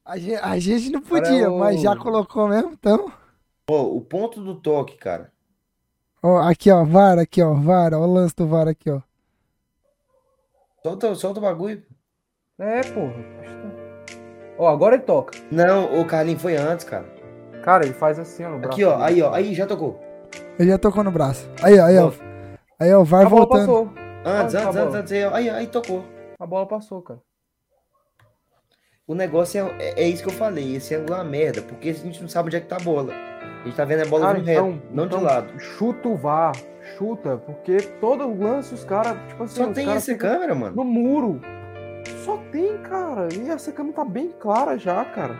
A 0.03 0.17
gente, 0.17 0.35
a 0.35 0.57
gente 0.57 0.89
não 0.89 1.01
podia, 1.01 1.51
o- 1.51 1.59
mas 1.59 1.81
já 1.81 1.95
colocou 1.95 2.47
mesmo, 2.47 2.71
então. 2.71 3.11
Ó, 3.69 3.83
o 3.83 4.01
ponto 4.01 4.41
do 4.41 4.55
toque, 4.55 4.95
cara. 4.97 5.31
Ó, 6.21 6.37
aqui, 6.39 6.71
ó, 6.71 6.83
VAR, 6.83 7.19
aqui, 7.19 7.41
ó, 7.41 7.53
VAR, 7.53 7.93
ó, 7.93 7.99
o 7.99 8.13
lance 8.13 8.35
do 8.35 8.47
VAR 8.47 8.67
aqui, 8.67 8.89
ó. 8.89 9.01
Solta, 10.83 11.15
solta 11.15 11.39
o 11.39 11.43
bagulho. 11.43 11.83
É, 12.57 12.81
porra. 12.81 13.13
Ó, 14.57 14.67
agora 14.67 14.95
ele 14.95 15.03
toca. 15.03 15.37
Não, 15.51 15.99
o 16.01 16.05
Carlinho 16.05 16.39
foi 16.39 16.55
antes, 16.55 16.85
cara. 16.85 17.05
Cara, 17.63 17.85
ele 17.85 17.93
faz 17.93 18.17
assim, 18.17 18.43
ó, 18.45 18.49
no 18.49 18.59
braço. 18.59 18.73
Aqui, 18.73 18.83
ó. 18.83 19.01
Aí, 19.01 19.21
ó. 19.21 19.33
Aí, 19.33 19.53
já 19.53 19.67
tocou. 19.67 19.99
Ele 20.57 20.69
já 20.71 20.77
tocou 20.77 21.03
no 21.03 21.11
braço. 21.11 21.47
Aí, 21.61 21.77
ó, 21.79 21.85
aí, 21.85 21.97
ó. 21.97 22.11
Aí, 22.79 22.93
ó, 22.93 23.01
o 23.01 23.05
VAR 23.05 23.25
A 23.25 23.29
bola 23.29 23.45
voltando. 23.45 23.59
passou. 23.67 23.93
Antes, 24.25 24.55
Onde 24.55 24.63
tá 24.63 24.63
a 24.63 24.67
antes, 24.69 24.81
antes, 24.81 24.95
antes. 24.95 25.11
Aí, 25.11 25.23
ó. 25.25 25.33
aí, 25.35 25.49
aí 25.49 25.67
tocou. 25.67 26.03
A 26.39 26.45
bola 26.45 26.65
passou, 26.65 27.01
cara. 27.01 27.19
O 29.05 29.13
negócio 29.13 29.59
é, 29.59 29.83
é, 29.83 30.03
é 30.03 30.07
isso 30.07 30.23
que 30.23 30.29
eu 30.29 30.33
falei. 30.33 30.75
Esse 30.75 30.95
ângulo 30.95 31.13
é 31.13 31.17
uma 31.17 31.23
merda. 31.23 31.61
Porque 31.61 31.89
a 31.89 31.93
gente 31.93 32.21
não 32.21 32.29
sabe 32.29 32.47
onde 32.47 32.57
é 32.57 32.59
que 32.59 32.67
tá 32.67 32.77
a 32.77 32.79
bola. 32.83 33.13
A 33.67 33.69
gente 33.69 33.75
tá 33.77 33.85
vendo 33.85 34.03
a 34.03 34.05
bola 34.05 34.25
Cara, 34.27 34.37
vindo 34.39 34.45
reto, 34.47 34.59
então, 34.67 34.81
não 34.91 35.05
então 35.05 35.19
de 35.19 35.25
lado. 35.25 35.59
Chuta 35.59 36.07
o 36.07 36.15
VAR. 36.15 36.53
Chuta, 36.97 37.37
porque 37.37 37.77
todo 37.99 38.33
lance 38.41 38.73
os 38.73 38.85
caras, 38.85 39.17
tipo 39.27 39.43
assim, 39.43 39.55
Só 39.63 39.73
tem 39.73 39.91
essa 39.91 40.15
câmera, 40.15 40.55
mano. 40.55 40.73
no 40.75 40.85
muro. 40.85 41.41
Só 42.23 42.37
tem, 42.51 42.77
cara. 42.77 43.27
E 43.33 43.49
essa 43.49 43.71
câmera 43.73 43.97
tá 43.97 44.05
bem 44.05 44.29
clara 44.39 44.77
já, 44.77 45.03
cara. 45.03 45.35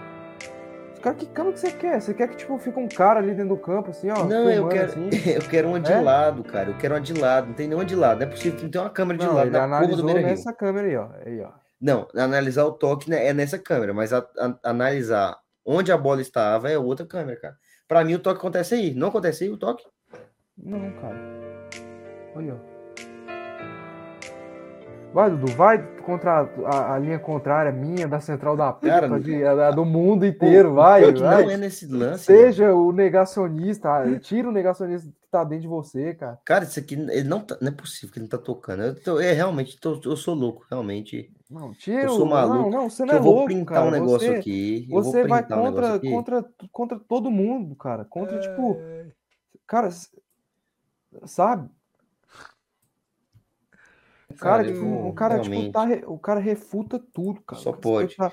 Os 0.94 0.99
caras, 0.99 1.20
que 1.20 1.26
câmera 1.28 1.54
que 1.54 1.60
você 1.62 1.72
quer? 1.72 2.02
Você 2.02 2.14
quer 2.14 2.28
que, 2.28 2.36
tipo, 2.36 2.58
fica 2.58 2.78
um 2.80 2.88
cara 2.90 3.20
ali 3.22 3.34
dentro 3.34 3.56
do 3.56 3.58
campo, 3.62 3.91
assim, 3.91 4.10
ó? 4.10 4.26
Não, 4.26 4.49
eu 4.49 4.68
quero, 4.68 4.86
assim? 4.88 5.10
eu 5.26 5.41
quero 5.41 5.68
uma 5.70 5.80
de 5.80 5.91
É? 5.94 6.02
lado, 6.02 6.44
cara. 6.44 6.70
Eu 6.72 6.78
quero 6.78 6.95
uma 6.95 7.02
de 7.02 7.14
lado. 7.14 7.48
Não 7.48 7.54
tem 7.54 7.68
nenhuma 7.68 7.86
de 7.86 7.95
lado. 7.95 8.20
Não 8.20 8.28
é 8.28 8.30
possível 8.30 8.58
que 8.58 8.64
não 8.66 8.72
tenha 8.72 8.84
uma 8.84 8.90
câmera 8.90 9.18
de 9.20 9.26
Não, 9.26 9.34
lado 9.36 9.49
na 9.52 9.80
porra 9.80 9.95
do 9.95 10.04
Beira 10.04 10.20
Rio. 10.20 10.30
nessa 10.30 10.52
câmera 10.54 10.88
aí, 10.88 10.98
ó. 10.98 11.08
Aí, 11.26 11.41
ó. 11.41 11.49
Não, 11.80 12.08
analisar 12.16 12.66
o 12.66 12.72
toque 12.74 13.10
né, 13.10 13.28
é 13.28 13.34
nessa 13.34 13.58
câmera, 13.58 13.94
mas 13.94 14.12
a- 14.12 14.28
a- 14.38 14.58
analisar 14.64 15.38
onde 15.66 15.91
a 15.91 15.98
bola 15.98 16.20
estava 16.22 16.70
é 16.70 16.78
outra 16.78 17.06
câmera, 17.06 17.40
cara. 17.40 17.56
Pra 17.88 18.03
mim, 18.03 18.15
o 18.15 18.19
toque 18.19 18.39
acontece 18.39 18.76
aí. 18.76 18.93
Não 18.93 19.07
acontece 19.07 19.43
aí 19.43 19.49
o 19.49 19.57
toque? 19.57 19.85
Não, 20.57 20.91
cara. 20.93 21.18
Olha, 22.35 22.55
ó. 22.55 22.77
Vai, 25.18 25.31
Dudu, 25.31 25.52
vai 25.53 25.84
contra 26.03 26.41
a, 26.68 26.94
a 26.94 26.99
linha 26.99 27.18
contrária 27.18 27.72
minha, 27.72 28.07
da 28.07 28.19
central 28.19 28.56
da 28.56 28.72
Cara, 28.72 29.19
de- 29.19 29.44
a- 29.44 29.69
a 29.69 29.72
do 29.72 29.84
mundo 29.84 30.23
inteiro, 30.27 30.69
O 30.69 30.73
vai, 30.76 31.02
toque 31.02 31.19
vai. 31.22 31.44
não 31.44 31.49
é 31.49 31.57
nesse 31.57 31.88
lance. 31.88 32.26
Seja 32.26 32.72
o 32.76 32.91
negacionista, 32.91 33.89
tira 34.19 34.48
o 34.48 34.52
negacionista 34.52 35.10
que 35.19 35.27
tá 35.31 35.44
dentro 35.44 35.64
de 35.64 35.68
você, 35.69 36.14
cara. 36.14 36.38
Cara, 36.45 36.65
isso 36.65 36.80
aqui 36.80 36.94
ele 36.94 37.23
não, 37.27 37.39
tá- 37.39 37.57
não 37.60 37.69
é 37.69 37.72
possível 37.72 38.14
que 38.14 38.19
ele 38.19 38.26
não 38.26 38.30
tá 38.30 38.38
tocando. 38.38 38.84
Eu, 38.84 39.02
tô, 39.03 39.19
é 39.19 39.31
realmente, 39.34 39.80
tô- 39.80 39.99
eu 40.06 40.15
sou 40.15 40.35
louco, 40.35 40.68
realmente. 40.69 41.34
Não, 41.49 41.73
tira 41.73 42.03
Eu 42.03 42.11
o. 42.11 42.15
sou 42.18 42.26
maluco, 42.27 42.69
Não, 42.69 42.81
não, 42.81 42.88
você 42.91 43.03
não 43.03 43.15
é 43.15 43.18
eu 43.18 43.23
vou 43.23 43.31
louco, 43.34 43.45
printar 43.48 43.73
cara. 43.77 43.88
um 43.88 43.91
negócio 43.91 44.19
você, 44.19 44.35
aqui. 44.35 44.85
eu 44.88 45.02
vou 45.02 45.11
Você 45.11 45.23
vai 45.26 45.41
printar 45.41 45.60
um 45.60 45.64
contra, 45.64 45.95
aqui. 45.95 46.11
contra, 46.11 46.45
contra 46.72 46.99
todo 46.99 47.31
mundo, 47.31 47.76
cara. 47.76 48.06
Contra, 48.06 48.39
tipo, 48.39 48.77
É, 48.80 49.07
cara, 49.65 49.88
s- 49.88 50.10
sabe? 51.26 51.76
O 54.38 54.39
Cara, 54.39 54.64
cara, 54.64 54.68
eu 54.69 54.73
tipo, 54.73 54.85
o 55.07 55.14
cara, 55.14 55.39
tipo, 55.39 55.72
tá, 55.72 55.85
re- 55.85 56.03
o 56.05 56.19
cara 56.19 56.39
refuta 56.39 56.99
tudo, 57.14 57.41
cara. 57.41 57.61
Só 57.61 57.72
pode. 57.73 58.15
tá- 58.15 58.31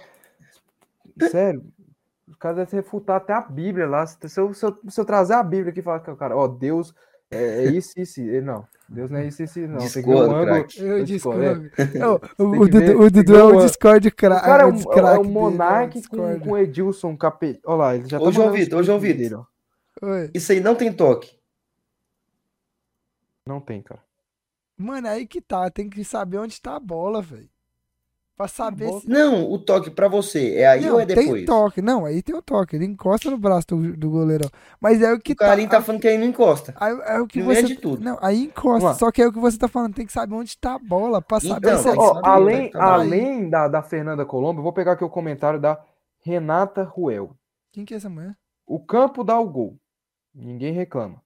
Sério, 1.31 1.64
o 2.28 2.36
cara 2.36 2.56
deve 2.56 2.76
refutar 2.76 3.16
até 3.16 3.32
a 3.32 3.40
Bíblia 3.40 3.86
lá. 3.86 4.06
Se 4.06 4.18
eu, 4.39 4.52
se 4.52 4.64
eu, 4.64 4.78
se 4.89 5.01
eu 5.01 5.05
trazer 5.05 5.35
a 5.35 5.43
Bíblia 5.43 5.70
aqui 5.70 5.81
e 5.81 5.82
falar 5.82 6.01
que 6.01 6.10
o 6.10 6.16
cara, 6.16 6.36
ó, 6.36 6.47
Deus 6.47 6.94
é, 7.31 7.64
é 7.64 7.70
isso, 7.72 7.93
isso, 7.97 8.20
ele 8.20 8.43
não. 8.43 8.66
Deus 8.86 9.10
não 9.10 9.18
é 9.18 9.26
isso, 9.26 9.43
isso, 9.43 9.59
não. 9.60 9.78
Tem 9.78 9.89
que 9.89 9.94
ver 9.94 10.02
Discordo, 10.02 10.35
um. 10.35 10.85
Eu 10.86 11.05
discordo. 11.05 11.70
o, 12.39 12.68
tem 12.68 12.90
o 12.94 13.10
Dudu, 13.10 13.20
o 13.20 13.24
tem 13.24 13.36
é 13.36 13.43
o 13.43 13.56
o- 13.56 13.60
Discord 13.66 14.09
O 14.09 14.14
craque. 14.14 14.44
cara 14.44 14.62
é, 14.64 14.66
um, 14.66 14.76
é, 14.78 14.82
craque 14.85 15.16
é 15.16 15.18
o 15.18 15.22
dele, 15.22 15.32
Monark 15.35 15.93
com, 15.94 15.98
Discord. 16.01 16.40
com 16.44 16.51
o 16.51 16.59
Edilson 16.59 17.16
Capet. 17.16 17.60
Olha 17.64 17.76
lá, 17.76 17.94
ele 17.94 18.06
já 18.09 18.18
tá 18.18 18.24
Ô, 18.26 18.31
João 18.31 18.52
Vitor, 18.52 18.81
ô, 18.81 18.82
João 18.82 18.98
Vitor. 19.01 19.47
Isso 20.35 20.52
aí 20.52 20.60
não 20.60 20.74
tem 20.74 20.93
toque. 20.93 21.35
Não 23.47 23.59
tem, 23.60 23.81
cara. 23.82 24.02
Mano, 24.77 25.09
aí 25.09 25.27
que 25.27 25.41
tá. 25.41 25.71
Tem 25.71 25.89
que 25.89 26.05
saber 26.05 26.39
onde 26.39 26.61
tá 26.61 26.77
a 26.77 26.81
bola, 26.81 27.23
velho. 27.23 27.49
Pra 28.37 28.49
saber 28.49 28.91
se. 29.01 29.09
Não, 29.09 29.49
o 29.49 29.57
toque 29.61 29.91
pra 29.93 30.09
você 30.09 30.57
é 30.57 30.67
aí 30.67 30.81
Não, 30.85 30.95
ou 30.95 31.01
é 31.01 31.07
tem 31.07 31.15
depois? 31.15 31.45
toque. 31.47 31.81
Não, 31.81 32.05
aí 32.05 32.21
tem 32.21 32.35
o 32.35 32.43
toque. 32.43 32.75
Ele 32.75 32.85
encosta 32.85 33.31
no 33.31 33.39
braço 33.39 33.69
do, 33.69 33.97
do 33.97 34.11
goleirão. 34.11 34.51
Mas 34.81 35.01
é 35.01 35.13
o 35.13 35.21
que 35.21 35.35
O 35.35 35.37
Carlinho 35.37 35.69
tá. 35.69 35.77
tá 35.77 35.83
falando 35.85 36.01
que 36.01 36.09
aí 36.09 36.19
não 36.19 36.27
encosta. 36.27 36.75
Aí, 36.77 36.93
é 37.07 37.21
o 37.21 37.29
que 37.29 37.41
meio 37.41 37.55
você. 37.55 37.63
de 37.63 37.77
tudo. 37.77 38.03
Não, 38.03 38.19
aí 38.21 38.47
encosta. 38.47 38.89
Lá. 38.89 38.95
Só 38.95 39.13
que 39.13 39.23
é 39.23 39.27
o 39.29 39.33
que 39.33 39.39
você 39.39 39.57
tá 39.57 39.69
falando. 39.69 39.95
Tem 39.95 40.05
que 40.05 40.13
saber 40.13 40.35
onde 40.35 40.59
tá 40.59 40.75
a 40.75 40.79
bola. 40.81 41.23
Pra 41.23 41.39
saber 41.39 41.69
Então, 41.69 41.79
se 41.79 41.85
tem 41.85 41.93
é 41.93 41.97
Ó, 41.97 42.21
além, 42.25 42.71
tá 42.71 42.85
além 42.95 43.49
da, 43.49 43.69
da 43.69 43.83
Fernanda 43.85 44.27
Colombo, 44.27 44.59
eu 44.59 44.65
vou 44.65 44.73
pegar 44.73 44.93
aqui 44.93 45.05
o 45.05 45.09
comentário 45.09 45.61
da 45.61 45.81
Renata 46.21 46.83
Ruel. 46.83 47.37
Quem 47.71 47.85
que 47.85 47.95
é 47.95 47.99
essa 47.99 48.11
mulher? 48.11 48.37
O 48.67 48.81
campo 48.81 49.23
dá 49.23 49.39
o 49.39 49.49
gol. 49.49 49.79
Ninguém 50.35 50.73
reclama. 50.73 51.23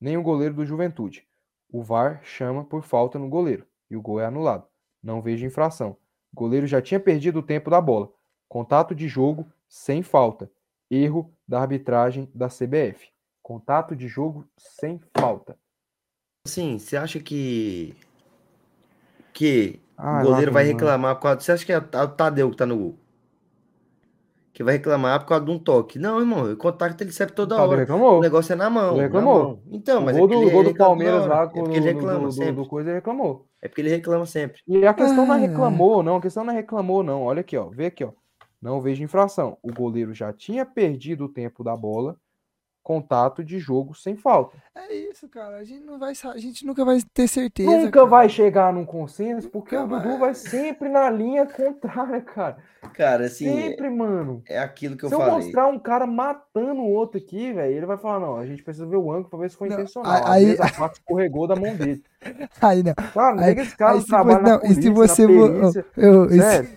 Nem 0.00 0.16
o 0.16 0.22
goleiro 0.22 0.54
do 0.54 0.64
Juventude. 0.64 1.26
O 1.70 1.82
VAR 1.82 2.20
chama 2.22 2.64
por 2.64 2.82
falta 2.82 3.18
no 3.18 3.28
goleiro. 3.28 3.66
E 3.90 3.96
o 3.96 4.02
gol 4.02 4.20
é 4.20 4.26
anulado. 4.26 4.66
Não 5.02 5.20
vejo 5.22 5.46
infração. 5.46 5.96
O 6.32 6.36
goleiro 6.36 6.66
já 6.66 6.80
tinha 6.82 6.98
perdido 7.00 7.38
o 7.40 7.42
tempo 7.42 7.70
da 7.70 7.80
bola. 7.80 8.10
Contato 8.48 8.94
de 8.94 9.08
jogo 9.08 9.46
sem 9.68 10.02
falta. 10.02 10.50
Erro 10.90 11.32
da 11.46 11.60
arbitragem 11.60 12.30
da 12.34 12.48
CBF. 12.48 13.08
Contato 13.42 13.94
de 13.94 14.08
jogo 14.08 14.46
sem 14.56 15.00
falta. 15.16 15.56
Assim, 16.44 16.78
você 16.78 16.96
acha 16.96 17.20
que. 17.20 17.96
Que 19.32 19.80
Ah, 19.96 20.20
o 20.20 20.24
goleiro 20.24 20.50
lá 20.50 20.54
vai 20.54 20.64
mano. 20.64 20.78
reclamar. 20.78 21.20
Você 21.40 21.52
acha 21.52 21.64
que 21.66 21.72
é 21.72 21.78
o 21.78 22.08
Tadeu 22.08 22.50
que 22.50 22.56
tá 22.56 22.66
no 22.66 22.76
gol? 22.76 22.98
Que 24.56 24.64
vai 24.64 24.72
reclamar 24.78 25.20
por 25.20 25.26
causa 25.26 25.44
de 25.44 25.50
um 25.50 25.58
toque. 25.58 25.98
Não, 25.98 26.18
irmão, 26.18 26.50
o 26.50 26.56
contato 26.56 26.98
ele 27.02 27.12
serve 27.12 27.34
toda 27.34 27.62
hora. 27.62 27.80
reclamou. 27.80 28.16
O 28.16 28.20
negócio 28.22 28.54
é 28.54 28.56
na 28.56 28.70
mão. 28.70 28.92
Ele 28.92 28.96
na 28.96 29.02
reclamou. 29.02 29.42
mão. 29.42 29.62
Então, 29.70 30.00
mas 30.00 30.14
o 30.14 30.16
é 30.16 30.20
gol 30.20 30.28
porque 30.30 30.44
do, 30.46 30.50
gol 30.50 30.64
do 30.64 30.74
Palmeiras 30.74 31.26
lá, 31.26 31.42
É 31.42 31.46
com 31.46 31.52
porque 31.64 31.76
ele 31.76 31.92
do, 31.92 31.98
reclama 31.98 32.18
do, 32.20 32.24
do, 32.24 32.32
sempre. 32.32 32.52
do 32.54 32.66
coisa, 32.66 32.88
ele 32.88 32.96
reclamou. 32.96 33.46
É 33.60 33.68
porque 33.68 33.82
ele 33.82 33.90
reclama 33.90 34.24
sempre. 34.24 34.62
E 34.66 34.86
a 34.86 34.94
questão 34.94 35.26
não 35.26 35.34
é 35.34 35.36
Ah. 35.36 35.40
reclamou, 35.40 36.02
não. 36.02 36.16
A 36.16 36.22
questão 36.22 36.42
não 36.42 36.54
é 36.54 36.56
reclamou, 36.56 37.02
não. 37.02 37.24
Olha 37.24 37.40
aqui, 37.40 37.54
ó. 37.54 37.68
Vê 37.68 37.84
aqui, 37.86 38.02
ó. 38.02 38.12
Não 38.62 38.80
vejo 38.80 39.04
infração. 39.04 39.58
O 39.62 39.70
goleiro 39.70 40.14
já 40.14 40.32
tinha 40.32 40.64
perdido 40.64 41.26
o 41.26 41.28
tempo 41.28 41.62
da 41.62 41.76
bola. 41.76 42.16
Contato 42.86 43.42
de 43.42 43.58
jogo 43.58 43.96
sem 43.96 44.14
falta. 44.14 44.56
É 44.72 44.94
isso, 44.94 45.28
cara. 45.28 45.56
A 45.56 45.64
gente, 45.64 45.84
não 45.84 45.98
vai, 45.98 46.12
a 46.12 46.38
gente 46.38 46.64
nunca 46.64 46.84
vai 46.84 47.00
ter 47.12 47.26
certeza. 47.26 47.68
Nunca 47.68 47.90
cara. 47.90 48.06
vai 48.06 48.28
chegar 48.28 48.72
num 48.72 48.84
consenso, 48.86 49.48
porque 49.50 49.76
Nunca 49.76 49.96
o 49.96 49.98
Dudu 49.98 50.08
vai. 50.10 50.18
vai 50.20 50.34
sempre 50.34 50.88
na 50.88 51.10
linha 51.10 51.44
contrária, 51.46 52.20
cara. 52.20 52.58
Cara, 52.94 53.24
assim, 53.26 53.46
sempre, 53.52 53.90
mano. 53.90 54.40
é 54.48 54.60
aquilo 54.60 54.96
que 54.96 55.04
eu 55.04 55.08
Se 55.08 55.16
eu 55.16 55.18
falei. 55.18 55.34
mostrar 55.34 55.66
um 55.66 55.80
cara 55.80 56.06
matando 56.06 56.80
o 56.80 56.92
outro 56.92 57.18
aqui, 57.18 57.52
velho, 57.52 57.74
ele 57.76 57.86
vai 57.86 57.98
falar, 57.98 58.20
não, 58.20 58.36
a 58.36 58.46
gente 58.46 58.62
precisa 58.62 58.86
ver 58.86 58.98
o 58.98 59.10
ângulo 59.10 59.30
pra 59.30 59.40
ver 59.40 59.50
se 59.50 59.56
foi 59.56 59.68
Não, 59.68 59.74
intencional. 59.74 60.24
Aí- 60.24 60.56
a 60.56 60.68
faca 60.68 60.94
escorregou 60.94 61.48
da 61.48 61.56
mão 61.56 61.74
dele. 61.74 62.04
Aí 62.62 62.84
não. 62.84 62.94
Cara, 62.94 63.34
não 63.34 63.42
Aí- 63.42 63.54
esse 63.58 63.76
cara 63.76 63.94
aí 63.94 64.00
se 64.00 64.06
trabalha 64.06 64.42
não, 64.42 64.60
e 64.62 64.74
se 64.74 64.92
polícia, 64.92 64.92
você 64.92 65.26
perícia. 65.26 65.86
Eu, 65.96 66.26
e, 66.26 66.30
se, 66.30 66.38
Sério. 66.40 66.68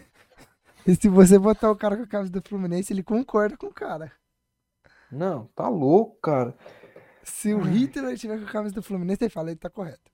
e 0.87 0.95
se 0.95 1.07
você 1.07 1.37
botar 1.37 1.69
o 1.69 1.75
cara 1.75 1.95
com 1.95 2.01
a 2.01 2.07
camisa 2.07 2.31
do 2.31 2.41
Fluminense, 2.41 2.91
ele 2.91 3.03
concorda 3.03 3.55
com 3.55 3.67
o 3.67 3.71
cara. 3.73 4.11
Não, 5.11 5.45
tá 5.55 5.67
louco, 5.67 6.17
cara. 6.21 6.53
Se 7.23 7.53
o 7.53 7.59
Hitler 7.59 8.17
tiver 8.17 8.39
com 8.39 8.45
a 8.45 8.51
camisa 8.51 8.75
do 8.75 8.83
Fluminense, 8.83 9.23
ele 9.23 9.29
fala, 9.29 9.49
ele 9.51 9.59
tá 9.59 9.69
correto. 9.69 10.11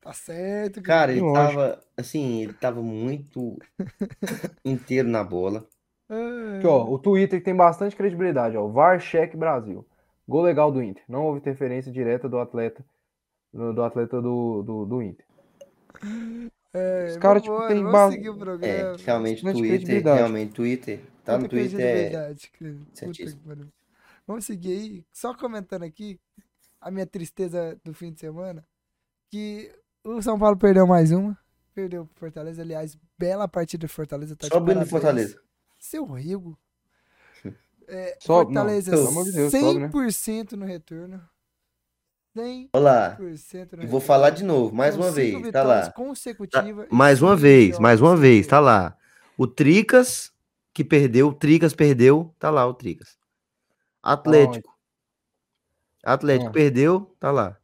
Tá 0.00 0.12
certo. 0.12 0.82
Cara, 0.82 1.12
ele 1.12 1.22
Lógico. 1.22 1.56
tava, 1.56 1.80
assim, 1.96 2.42
ele 2.42 2.52
tava 2.52 2.82
muito 2.82 3.58
inteiro 4.64 5.08
na 5.08 5.24
bola. 5.24 5.66
Ah, 6.08 6.58
Aqui, 6.58 6.66
ó, 6.66 6.84
o 6.84 6.98
Twitter 6.98 7.42
tem 7.42 7.54
bastante 7.56 7.96
credibilidade, 7.96 8.56
ó. 8.56 8.66
VAR 8.68 9.00
Check 9.00 9.34
Brasil. 9.34 9.86
Gol 10.28 10.42
legal 10.42 10.70
do 10.70 10.82
Inter. 10.82 11.02
Não 11.08 11.24
houve 11.24 11.38
interferência 11.38 11.90
direta 11.90 12.28
do 12.28 12.38
atleta 12.38 12.84
do, 13.52 13.72
do 13.72 13.82
atleta 13.82 14.20
do, 14.20 14.62
do, 14.62 14.84
do 14.84 15.02
Inter. 15.02 15.24
é, 16.72 17.06
os 17.06 17.16
cara, 17.16 17.40
tipo, 17.40 17.56
tem 17.66 17.76
vamos 17.76 17.92
ba- 17.92 18.10
seguir 18.10 18.30
o 18.30 18.64
É, 18.64 18.96
realmente, 19.04 19.42
bastante 19.42 19.68
Twitter, 19.68 20.02
realmente, 20.04 20.52
Twitter, 20.52 21.00
tá 21.24 21.38
no 21.38 21.48
Twitter, 21.48 21.80
é... 21.80 21.92
credibilidade, 21.92 22.50
Vamos 24.26 24.46
seguir 24.46 24.72
aí, 24.72 25.06
só 25.12 25.34
comentando 25.34 25.82
aqui 25.82 26.18
a 26.80 26.90
minha 26.90 27.06
tristeza 27.06 27.78
do 27.84 27.92
fim 27.92 28.12
de 28.12 28.20
semana, 28.20 28.66
que 29.30 29.70
o 30.02 30.20
São 30.22 30.38
Paulo 30.38 30.56
perdeu 30.56 30.86
mais 30.86 31.12
uma, 31.12 31.38
perdeu 31.74 32.06
pro 32.06 32.20
Fortaleza, 32.20 32.62
aliás, 32.62 32.96
bela 33.18 33.46
partida 33.46 33.86
do 33.86 33.90
Fortaleza, 33.90 34.34
tá 34.36 34.46
Só 34.46 34.58
o. 34.60 34.86
Fortaleza. 34.86 35.40
Seu 35.78 36.04
Rigo. 36.06 36.58
É, 37.86 38.16
Sobe, 38.18 38.50
não, 38.54 38.62
Fortaleza 38.62 38.90
de 39.24 39.32
Deus, 39.32 39.52
sobe, 39.52 39.78
né? 39.78 39.88
100% 39.90 40.52
no 40.52 40.64
retorno. 40.64 41.22
100% 42.34 42.70
Olá, 42.72 43.16
no 43.20 43.28
retorno. 43.28 43.88
vou 43.88 44.00
falar 44.00 44.30
de 44.30 44.42
novo, 44.42 44.74
mais 44.74 44.94
São 44.94 45.02
uma 45.02 45.12
cinco 45.12 45.42
vez, 45.42 45.52
tá 45.52 45.62
lá. 45.62 45.82
e 45.82 46.72
Mais 46.90 47.20
uma 47.20 47.36
vez, 47.36 47.78
mais 47.78 48.00
uma 48.00 48.16
vez, 48.16 48.46
tá 48.46 48.58
lá. 48.58 48.96
O 49.36 49.46
Tricas, 49.46 50.32
que 50.72 50.82
perdeu, 50.82 51.28
o 51.28 51.34
Tricas 51.34 51.74
perdeu, 51.74 52.34
tá 52.38 52.48
lá 52.48 52.66
o 52.66 52.72
Tricas. 52.72 53.18
Atlético. 54.12 54.72
Atlético 56.04 56.50
Ah. 56.50 56.52
perdeu, 56.52 57.16
tá 57.18 57.30
lá. 57.30 57.58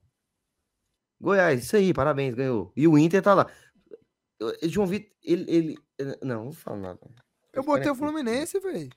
Goiás, 1.21 1.63
isso 1.65 1.77
aí, 1.77 1.93
parabéns, 1.93 2.35
ganhou. 2.35 2.73
E 2.75 2.89
o 2.89 2.97
Inter 2.97 3.23
tá 3.23 3.35
lá. 3.35 3.47
Eu- 4.39 4.57
João 4.69 4.87
Vitor, 4.87 5.11
ele, 5.23 5.45
ele. 5.55 5.79
Não, 6.23 6.37
não 6.37 6.45
vou 6.45 6.53
falar 6.53 6.79
nada. 6.79 6.99
Eu 7.53 7.61
Os 7.61 7.67
botei 7.67 7.91
o 7.91 7.93
é 7.93 7.95
puto. 7.95 7.99
Fluminense, 7.99 8.59
velho. 8.59 8.89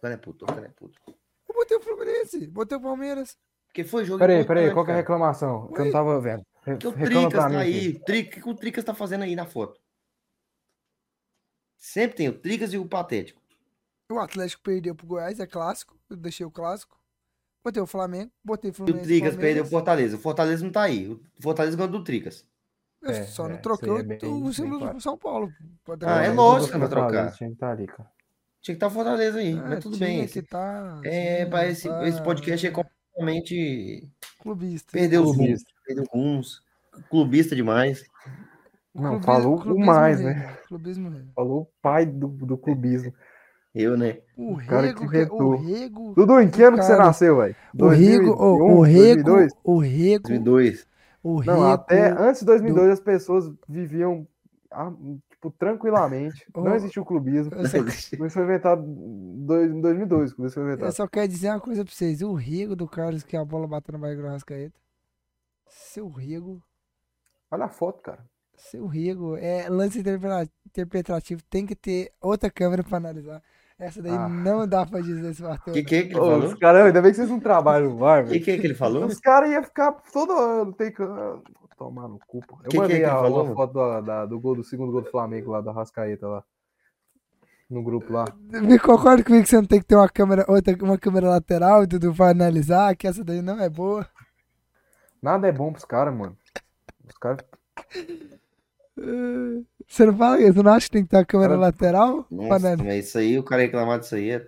Cara 0.00 0.14
é 0.14 0.16
puto, 0.16 0.44
cara 0.46 0.66
é 0.66 0.70
puto. 0.70 0.98
Eu 1.06 1.54
botei 1.54 1.76
o 1.76 1.80
Fluminense. 1.80 2.46
Botei 2.48 2.76
o 2.76 2.80
Palmeiras. 2.80 3.38
Porque 3.66 3.84
foi 3.84 4.04
jogo 4.04 4.18
Peraí, 4.18 4.44
peraí, 4.44 4.72
qual 4.72 4.84
que 4.84 4.90
é 4.90 4.94
a 4.94 4.96
reclamação? 4.98 5.68
Que 5.68 5.74
eu 5.74 5.78
Ué, 5.78 5.84
não 5.86 5.92
tava 5.92 6.20
vendo. 6.20 6.44
Re- 6.62 6.74
o 6.74 6.78
Tricas 6.92 7.44
mim. 7.46 7.52
tá 7.54 7.58
aí. 7.60 7.88
O 7.96 8.04
que 8.04 8.48
o 8.48 8.54
Tricas 8.54 8.84
tá 8.84 8.94
fazendo 8.94 9.22
aí 9.22 9.34
na 9.36 9.46
foto? 9.46 9.80
Sempre 11.76 12.16
tem 12.16 12.28
o 12.28 12.38
Tricas 12.38 12.72
e 12.72 12.78
o 12.78 12.86
Patético. 12.88 13.41
O 14.12 14.18
Atlético 14.18 14.62
perdeu 14.62 14.94
pro 14.94 15.06
Goiás, 15.06 15.40
é 15.40 15.46
clássico. 15.46 15.96
Eu 16.10 16.16
deixei 16.16 16.44
o 16.46 16.50
clássico. 16.50 16.98
Botei 17.64 17.82
o 17.82 17.86
Flamengo, 17.86 18.30
botei 18.44 18.70
o 18.70 18.72
E 18.72 18.72
o 18.72 18.74
Fluminense. 18.74 19.04
Tricas 19.04 19.36
perdeu 19.36 19.62
o 19.64 19.66
Fortaleza. 19.66 20.16
O 20.16 20.20
Fortaleza 20.20 20.64
não 20.64 20.72
tá 20.72 20.82
aí. 20.82 21.08
O 21.08 21.20
Fortaleza 21.42 21.76
ganhou 21.76 21.92
do 21.92 22.02
Tricas. 22.04 22.44
Eu 23.00 23.10
É, 23.10 23.22
só 23.24 23.44
é, 23.44 23.48
não 23.48 23.54
isso 23.54 23.62
troquei 23.62 23.88
é 23.88 23.92
o- 23.92 24.04
bem- 24.04 24.18
o 24.24 24.40
bem 24.42 24.52
símbolo 24.52 24.78
claro. 24.80 24.94
do 24.94 25.00
São 25.00 25.16
Paulo. 25.18 25.52
Ah, 26.04 26.22
é 26.24 26.30
lógico 26.32 26.72
que 26.72 26.78
vai 26.78 26.88
trocar. 26.88 27.32
Tinha 27.32 27.48
que 27.50 27.54
estar 27.54 27.70
ali, 27.70 27.86
cara. 27.86 28.08
Tinha 28.60 28.74
que 28.74 28.76
estar 28.76 28.86
o 28.86 28.90
Fortaleza 28.90 29.38
aí, 29.38 29.52
Ah, 29.58 29.66
mas 29.68 29.80
tudo 29.80 29.96
tinha 29.96 30.08
bem. 30.08 30.18
que 30.20 30.24
Esse, 30.24 30.42
tá, 30.42 31.00
é, 31.04 31.36
tinha, 31.36 31.50
pra 31.50 31.66
esse, 31.66 31.88
pá, 31.88 32.06
esse 32.08 32.22
podcast 32.22 32.66
é 32.66 32.70
completamente. 32.70 34.08
Clubista. 34.40 34.92
Perdeu 34.92 35.22
os 35.22 35.28
rumos. 35.36 35.38
Clubista. 35.46 35.70
Perdeu 35.86 36.04
rumos. 36.12 36.62
Clubista 37.10 37.56
demais. 37.56 38.04
Não, 38.94 39.10
Clubi- 39.12 39.24
falou 39.26 39.54
o 39.56 39.60
clubismo 39.60 39.86
mais, 39.86 40.20
rei, 40.20 40.34
né? 40.34 40.58
Clubismo 40.68 41.08
rei. 41.10 41.24
Falou 41.34 41.62
o 41.62 41.68
pai 41.80 42.04
do, 42.06 42.28
do 42.28 42.58
clubismo. 42.58 43.12
Eu, 43.74 43.96
né? 43.96 44.18
O 44.36 44.56
cara 44.66 44.88
Rego, 44.88 45.00
que 45.08 45.26
que- 45.26 45.32
o. 45.32 45.56
Rego, 45.56 46.14
Dudu, 46.14 46.40
em 46.40 46.50
que 46.50 46.62
ano 46.62 46.76
que 46.76 46.84
você 46.84 46.96
nasceu, 46.96 47.38
velho? 47.38 47.56
o 47.78 47.88
Rego, 47.88 48.30
o, 48.32 48.78
o 48.78 48.82
Rego, 48.82 49.22
2002? 49.24 49.52
o 49.64 49.78
Rego, 49.78 50.22
2002. 50.28 50.86
o 51.22 51.36
Rego, 51.38 51.52
Não, 51.52 51.72
até 51.72 52.10
antes 52.10 52.40
de 52.40 52.46
2002 52.46 52.90
as 52.90 53.00
pessoas 53.00 53.50
viviam 53.66 54.26
ah, 54.70 54.92
tipo, 55.30 55.50
tranquilamente. 55.52 56.46
Oh. 56.54 56.60
Não 56.60 56.74
existiu 56.74 57.02
clubismo. 57.04 57.54
eu 57.54 57.66
só, 57.66 57.78
Isso 57.78 58.30
foi 58.30 58.42
inventado 58.44 58.84
em 58.84 59.44
dois- 59.46 59.70
em 59.70 59.80
2002. 59.80 60.34
Quando 60.34 60.46
isso 60.48 60.54
foi 60.54 60.62
eu 60.64 60.66
inventado. 60.68 60.92
só 60.92 61.06
quero 61.08 61.28
dizer 61.28 61.48
uma 61.48 61.60
coisa 61.60 61.82
pra 61.84 61.92
vocês. 61.94 62.20
O 62.20 62.34
Rego 62.34 62.76
do 62.76 62.86
Carlos, 62.86 63.22
que 63.22 63.36
a 63.36 63.44
bola 63.44 63.66
bateu 63.66 63.92
na 63.92 63.98
barriga 63.98 64.20
do 64.22 64.28
Rascaeta. 64.28 64.78
Seu 65.68 66.08
Rego, 66.10 66.62
Olha 67.50 67.64
a 67.64 67.68
foto, 67.68 68.02
cara. 68.02 68.24
seu 68.54 68.86
Rego, 68.86 69.36
é 69.36 69.68
lance 69.68 69.98
interpreta- 69.98 70.50
interpretativo, 70.66 71.42
tem 71.50 71.66
que 71.66 71.74
ter 71.74 72.12
outra 72.20 72.50
câmera 72.50 72.82
pra 72.82 72.96
analisar. 72.98 73.42
Essa 73.82 74.00
daí 74.00 74.12
Ah. 74.12 74.28
não 74.28 74.64
dá 74.66 74.86
pra 74.86 75.00
dizer 75.00 75.34
se 75.34 75.42
bateu. 75.42 75.72
O 75.72 75.74
que, 75.74 75.82
que 75.82 75.96
é 75.96 76.02
que 76.02 76.08
ele 76.12 76.20
Ô, 76.20 76.24
falou? 76.24 76.44
os 76.46 76.54
caras, 76.54 76.86
ainda 76.86 77.02
bem 77.02 77.10
que 77.10 77.16
vocês 77.16 77.28
não 77.28 77.40
trabalham 77.40 77.90
no 77.90 77.96
VAR, 77.96 78.20
O 78.22 78.26
que, 78.26 78.30
velho. 78.30 78.44
que 78.44 78.50
é 78.52 78.58
que 78.58 78.66
ele 78.68 78.74
falou? 78.74 79.04
Os 79.06 79.18
caras 79.18 79.50
iam 79.50 79.64
ficar 79.64 79.90
todo 80.12 80.32
ano. 80.32 80.72
Tem 80.72 80.92
que. 80.92 81.02
ah, 81.02 81.38
Tomar 81.76 82.06
no 82.06 82.20
cu, 82.28 82.40
pô. 82.46 82.58
Eu 82.62 82.64
Que 82.64 82.68
que 82.70 82.76
é 82.76 82.80
mandei 82.80 82.96
que 82.98 83.02
ele 83.02 83.10
a, 83.10 83.14
falou, 83.16 83.54
foto 83.56 83.72
da- 83.74 84.00
da- 84.00 84.26
do, 84.26 84.38
gol, 84.38 84.54
do 84.54 84.62
segundo 84.62 84.92
gol 84.92 85.02
do 85.02 85.10
Flamengo 85.10 85.50
lá, 85.50 85.60
da 85.60 85.72
Rascaeta 85.72 86.28
lá. 86.28 86.44
No 87.68 87.82
grupo 87.82 88.12
lá. 88.12 88.24
Me 88.40 88.78
concorda 88.78 89.24
comigo 89.24 89.42
que 89.42 89.48
você 89.48 89.56
não 89.56 89.64
tem 89.64 89.80
que 89.80 89.86
ter 89.86 89.96
uma 89.96 90.08
câmera, 90.08 90.44
outra, 90.46 90.76
uma 90.80 90.96
câmera 90.98 91.28
lateral, 91.30 91.84
Dudu, 91.86 92.14
pra 92.14 92.28
analisar, 92.30 92.94
que 92.94 93.08
essa 93.08 93.24
daí 93.24 93.42
não 93.42 93.58
é 93.60 93.68
boa. 93.68 94.06
Nada 95.20 95.48
é 95.48 95.52
bom 95.52 95.72
pros 95.72 95.84
caras, 95.84 96.14
mano. 96.14 96.36
Os 97.08 97.16
caras. 97.18 97.44
Você 99.88 100.06
não 100.06 100.16
fala 100.16 100.40
isso? 100.40 100.52
Você 100.54 100.62
não 100.62 100.72
acha 100.72 100.86
que 100.86 100.92
tem 100.92 101.04
que 101.04 101.10
ter 101.10 101.16
uma 101.16 101.24
câmera 101.24 101.50
Cara, 101.50 101.60
lateral? 101.60 102.26
Nossa, 102.30 102.76
mas 102.76 103.04
isso 103.06 103.18
aí, 103.18 103.38
o 103.38 103.42
cara 103.42 103.62
reclamar 103.62 103.98
disso 104.00 104.14
aí 104.14 104.30
é 104.30 104.46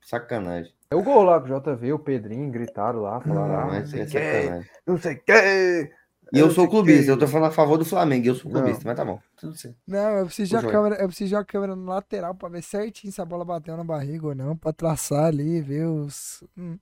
sacanagem. 0.00 0.72
É 0.90 0.94
o 0.94 1.02
gol 1.02 1.22
lá 1.22 1.40
com 1.40 1.48
o 1.52 1.60
JV, 1.60 1.92
o 1.92 1.98
Pedrinho 1.98 2.50
gritaram 2.50 3.00
lá, 3.00 3.20
falaram, 3.20 3.48
Não, 3.48 3.70
ah, 3.70 3.78
não 3.80 3.86
sei 3.86 4.00
é 4.02 4.06
sacanagem. 4.06 4.70
não 4.86 4.98
sei 4.98 5.14
o 5.14 5.22
quê. 5.24 5.92
E 6.34 6.38
eu 6.38 6.46
não 6.46 6.54
sou 6.54 6.66
clubista, 6.68 7.04
quê. 7.04 7.10
eu 7.10 7.18
tô 7.18 7.26
falando 7.26 7.48
a 7.48 7.54
favor 7.54 7.76
do 7.76 7.84
Flamengo, 7.84 8.26
eu 8.26 8.34
sou 8.34 8.50
Não. 8.50 8.60
clubista, 8.60 8.82
mas 8.86 8.96
tá 8.96 9.04
bom. 9.04 9.20
Tudo 9.38 9.54
certo. 9.54 9.76
Não, 9.86 10.10
eu 10.18 10.26
preciso 10.26 10.56
de 10.56 10.60
Joia. 10.62 10.72
câmera, 10.72 10.94
eu 11.02 11.06
preciso 11.08 11.28
de 11.28 11.34
uma 11.34 11.44
câmera 11.44 11.76
no 11.76 11.84
lateral 11.86 12.34
pra 12.34 12.48
ver 12.48 12.62
certinho 12.62 13.12
se 13.12 13.20
a 13.20 13.24
bola 13.24 13.44
bateu 13.44 13.76
na 13.76 13.84
barriga 13.84 14.26
ou 14.28 14.34
não, 14.34 14.56
pra 14.56 14.72
traçar 14.72 15.24
ali, 15.26 15.60
ver 15.60 15.86
os. 15.86 16.42
Hum. 16.56 16.78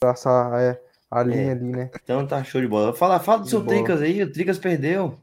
Traçar 0.00 0.58
é, 0.60 0.80
a 1.10 1.22
linha 1.22 1.48
É. 1.48 1.50
ali, 1.52 1.70
né? 1.72 1.90
Então 2.02 2.26
tá 2.26 2.42
show 2.44 2.60
de 2.60 2.68
bola. 2.68 2.94
Fala, 2.94 3.18
fala 3.20 3.38
do 3.40 3.44
De 3.44 3.50
seu 3.50 3.60
bola. 3.62 3.76
Tricas 3.76 4.00
aí, 4.02 4.22
o 4.22 4.30
Tricas 4.32 4.58
perdeu. 4.58 5.18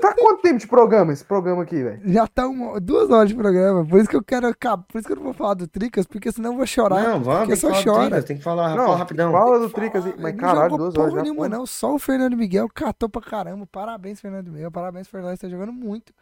Tá 0.00 0.14
quanto 0.18 0.42
tempo 0.42 0.58
de 0.58 0.66
programa 0.66 1.12
esse 1.12 1.24
programa 1.24 1.62
aqui, 1.62 1.82
velho? 1.82 2.00
Já 2.04 2.26
tá 2.26 2.46
uma, 2.46 2.80
duas 2.80 3.10
horas 3.10 3.28
de 3.28 3.34
programa, 3.34 3.84
por 3.84 4.00
isso 4.00 4.08
que 4.08 4.16
eu 4.16 4.22
quero 4.22 4.46
acabar, 4.48 4.84
por 4.84 4.98
isso 4.98 5.06
que 5.06 5.12
eu 5.12 5.16
não 5.16 5.24
vou 5.24 5.34
falar 5.34 5.54
do 5.54 5.66
Tricas, 5.66 6.06
porque 6.06 6.30
senão 6.32 6.52
eu 6.52 6.56
vou 6.56 6.66
chorar. 6.66 7.02
Não, 7.02 7.20
vamos, 7.20 7.40
porque 7.40 7.56
só 7.56 7.70
chora. 7.82 8.06
Tricas, 8.06 8.24
tem 8.24 8.36
que 8.36 8.42
falar, 8.42 8.70
Não, 8.76 8.84
fala 8.86 8.96
rapidão. 8.96 9.32
Fala 9.32 9.58
do 9.58 9.70
Tricas 9.70 10.06
aí. 10.06 10.14
Mas 10.18 10.32
Ele 10.32 10.40
caralho, 10.40 10.70
jogou 10.70 10.78
duas 10.78 10.96
horas 10.96 11.14
já. 11.14 11.22
nenhuma, 11.22 11.48
não. 11.48 11.66
Só 11.66 11.94
o 11.94 11.98
Fernando 11.98 12.36
Miguel 12.36 12.68
catou 12.72 13.08
pra 13.08 13.22
caramba. 13.22 13.66
Parabéns, 13.66 14.20
Fernando 14.20 14.50
Miguel. 14.50 14.70
Parabéns, 14.70 15.08
Fernando. 15.08 15.38
Tá 15.38 15.48
jogando 15.48 15.72
muito. 15.72 16.12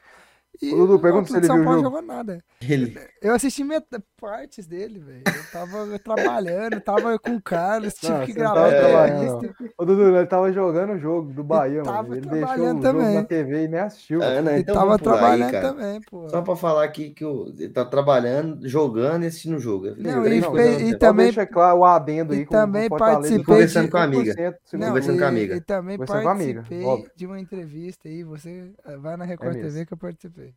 E 0.62 0.74
Ô, 0.74 0.76
Dudu, 0.78 0.96
o 0.96 0.98
pergunta 1.00 1.30
se 1.30 1.36
ele 1.38 1.46
São 1.46 1.56
viu 1.56 1.62
o 1.62 1.66
Paulo 1.66 1.82
jogo. 1.82 1.96
jogou 1.96 2.06
nada. 2.14 2.44
Ele, 2.60 2.94
Eu 3.22 3.34
assisti 3.34 3.64
met... 3.64 3.86
partes 4.20 4.66
dele, 4.66 4.98
velho. 4.98 5.22
Eu 5.26 5.50
tava 5.50 5.98
trabalhando, 6.04 6.78
tava 6.82 7.18
com 7.18 7.36
o 7.36 7.40
Carlos, 7.42 7.94
tive 7.94 8.12
Não, 8.12 8.20
que 8.26 8.32
não 8.34 8.38
gravar 8.38 8.70
tava 8.70 9.08
entrevista. 9.08 9.72
Ô, 9.78 9.84
Dudu, 9.86 10.14
ele 10.16 10.26
tava 10.26 10.52
jogando 10.52 10.92
o 10.92 10.98
jogo 10.98 11.32
do 11.32 11.42
Bahia, 11.42 11.82
mano. 11.82 12.14
Ele 12.14 12.26
deixou 12.28 12.54
o 12.54 12.82
jogo 12.82 13.02
na 13.14 13.24
TV 13.24 13.64
e 13.64 13.68
nem 13.68 13.80
assistiu. 13.80 14.22
Ah, 14.22 14.26
velho. 14.28 14.42
não, 14.42 14.52
Ele 14.52 14.60
então 14.60 14.74
tava 14.74 14.92
aí, 14.92 14.98
trabalhando 14.98 15.50
cara. 15.50 15.68
também, 15.72 16.00
pô. 16.02 16.28
Só 16.28 16.42
pra 16.42 16.56
falar 16.56 16.84
aqui 16.84 17.08
que 17.10 17.24
o, 17.24 17.48
ele 17.58 17.70
tá 17.70 17.84
trabalhando, 17.86 18.68
jogando 18.68 19.22
e 19.24 19.26
assistindo 19.28 19.56
o 19.56 19.60
jogo. 19.60 19.86
Não, 19.96 20.26
e 20.26 20.44
ao 20.44 20.56
e 20.58 20.98
também- 20.98 21.24
deixa 21.26 21.46
claro 21.46 21.78
o 21.78 21.84
adendo 21.86 22.34
aí 22.34 22.40
e 22.40 22.44
com- 22.44 22.54
com 22.54 22.60
também 22.60 22.88
Fortaleza 22.88 23.16
participei 23.20 23.44
Conversando 23.54 23.84
de- 23.86 23.90
com 23.90 23.96
a 23.96 24.02
amiga. 24.02 24.34
100% 24.34 24.54
segundo 24.64 24.80
Não, 24.82 24.88
conversando 24.88 25.14
e, 25.14 25.18
com 25.18 25.24
a 25.24 25.28
amiga. 25.28 25.56
e 25.56 25.60
também 25.62 25.96
com 25.96 26.04
participei 26.04 27.06
de 27.16 27.26
uma 27.26 27.40
entrevista 27.40 28.08
aí. 28.08 28.22
Você 28.24 28.72
eh, 28.84 28.96
vai 28.98 29.16
na 29.16 29.24
Record 29.24 29.54
mesmo. 29.54 29.70
TV 29.70 29.86
que 29.86 29.94
eu 29.94 29.96
participei. 29.98 30.49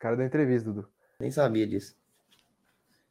Cara 0.00 0.16
da 0.16 0.24
entrevista, 0.24 0.72
Dudu. 0.72 0.88
Nem 1.20 1.30
sabia 1.30 1.66
disso. 1.66 1.94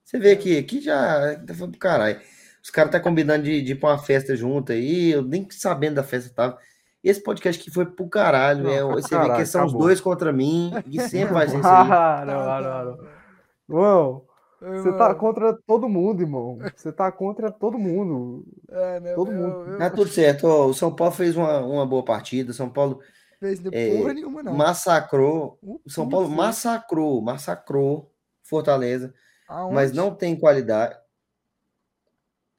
Você 0.03 0.19
vê 0.19 0.31
aqui, 0.31 0.57
aqui 0.57 0.81
já 0.81 1.35
tá 1.45 1.53
caralho. 1.79 2.19
Os 2.61 2.69
caras 2.69 2.91
tá 2.91 2.99
combinando 2.99 3.43
de, 3.43 3.61
de 3.61 3.71
ir 3.71 3.75
pra 3.75 3.91
uma 3.91 3.97
festa 3.97 4.35
junto 4.35 4.71
aí, 4.73 5.11
eu 5.11 5.21
nem 5.21 5.47
sabendo 5.51 5.95
da 5.95 6.03
festa 6.03 6.33
tava. 6.33 6.57
Esse 7.03 7.23
podcast 7.23 7.61
aqui 7.61 7.71
foi 7.71 7.85
pro 7.85 8.09
caralho. 8.09 8.63
Não, 8.63 8.69
é, 8.71 8.79
foi 8.81 8.87
pro 8.91 9.01
você 9.03 9.15
vê 9.15 9.21
que 9.21 9.27
caralho, 9.27 9.45
são 9.45 9.61
os 9.65 9.69
acabou. 9.71 9.87
dois 9.87 10.01
contra 10.01 10.33
mim, 10.33 10.73
e 10.87 10.99
sempre 10.99 11.33
vai 11.33 11.47
ser 11.47 11.59
isso 11.59 11.67
aí. 11.67 11.91
Ah, 11.91 12.23
não, 12.25 12.61
não, 12.61 12.85
não. 12.97 13.07
João, 13.69 14.25
você 14.59 14.91
tá 14.93 15.13
contra 15.15 15.53
todo 15.65 15.87
mundo, 15.87 16.21
irmão. 16.21 16.57
Você 16.75 16.91
tá 16.91 17.09
contra 17.11 17.49
todo 17.51 17.77
mundo. 17.77 18.43
é, 18.69 18.99
né, 18.99 19.13
todo 19.13 19.31
eu- 19.31 19.37
mundo. 19.37 19.71
eu- 19.71 19.77
Tá 19.77 19.89
tudo 19.89 20.09
certo. 20.09 20.45
ó, 20.47 20.65
o 20.65 20.73
São 20.73 20.93
Paulo 20.93 21.13
fez 21.13 21.37
uma, 21.37 21.59
uma 21.59 21.85
boa 21.85 22.03
partida. 22.03 22.51
O 22.51 22.53
São 22.53 22.69
Paulo 22.69 22.99
fez 23.39 23.61
é, 23.71 23.97
porra 23.97 24.13
nenhuma, 24.13 24.43
não. 24.43 24.53
massacrou. 24.53 25.57
O 25.61 25.89
São 25.89 26.05
uh, 26.05 26.09
Paulo 26.09 26.27
foi. 26.27 26.35
massacrou, 26.35 27.21
massacrou 27.21 28.13
Fortaleza, 28.43 29.13
Aonde? 29.47 29.75
mas 29.75 29.91
não 29.91 30.13
tem 30.13 30.35
qualidade. 30.37 30.97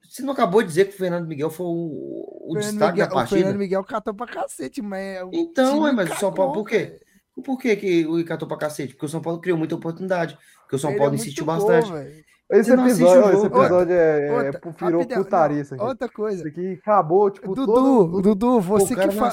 Você 0.09 0.23
não 0.23 0.33
acabou 0.33 0.61
de 0.61 0.69
dizer 0.69 0.87
que 0.87 0.95
o 0.95 0.99
Fernando 0.99 1.29
Miguel 1.29 1.51
foi 1.51 1.67
o, 1.67 2.49
o 2.51 2.55
destaque 2.57 2.93
Miguel, 2.93 3.07
da 3.07 3.13
O 3.13 3.15
partida? 3.15 3.41
Fernando 3.41 3.59
Miguel 3.59 3.85
catou 3.85 4.15
pra 4.15 4.27
cacete, 4.27 4.83
mas. 4.83 5.01
é 5.01 5.25
o 5.25 5.31
Então, 5.33 5.87
é, 5.87 5.93
mas 5.93 6.11
o 6.11 6.15
São 6.17 6.33
Paulo, 6.33 6.53
cagou, 6.53 6.65
por 6.65 6.69
quê? 6.69 7.01
Por 7.45 7.59
que, 7.59 7.77
que 7.77 8.07
o 8.07 8.25
catou 8.25 8.49
pra 8.49 8.57
cacete? 8.57 8.95
Porque 8.95 9.07
o 9.07 9.09
São 9.09 9.23
Paulo 9.23 9.41
criou 9.41 9.57
muita 9.57 9.77
oportunidade. 9.77 10.37
Porque 10.63 10.77
o 10.77 10.79
São 10.79 10.91
Ele 10.91 10.99
Paulo 10.99 11.15
é 11.15 11.17
insistiu 11.17 11.45
bom, 11.45 11.53
bastante. 11.53 11.93
velho. 11.93 12.25
Esse 12.51 12.73
episódio, 12.73 13.33
esse 13.33 13.49
cara. 13.49 13.63
episódio 13.63 13.95
é, 13.95 14.27
é, 14.27 14.33
Outra, 14.33 14.61
virou 14.73 15.01
rapidão, 15.01 15.23
putaria 15.25 15.61
isso 15.61 15.75
aqui. 15.75 15.85
Outra 15.85 16.07
Isso 16.07 16.15
coisa. 16.15 16.49
aqui 16.49 16.73
acabou, 16.83 17.31
tipo, 17.31 17.55
Dudu, 17.55 17.73
todo... 17.73 18.23
Dudu, 18.23 18.61
você 18.61 18.95
cara 18.97 19.09
que 19.09 19.15
fala. 19.15 19.31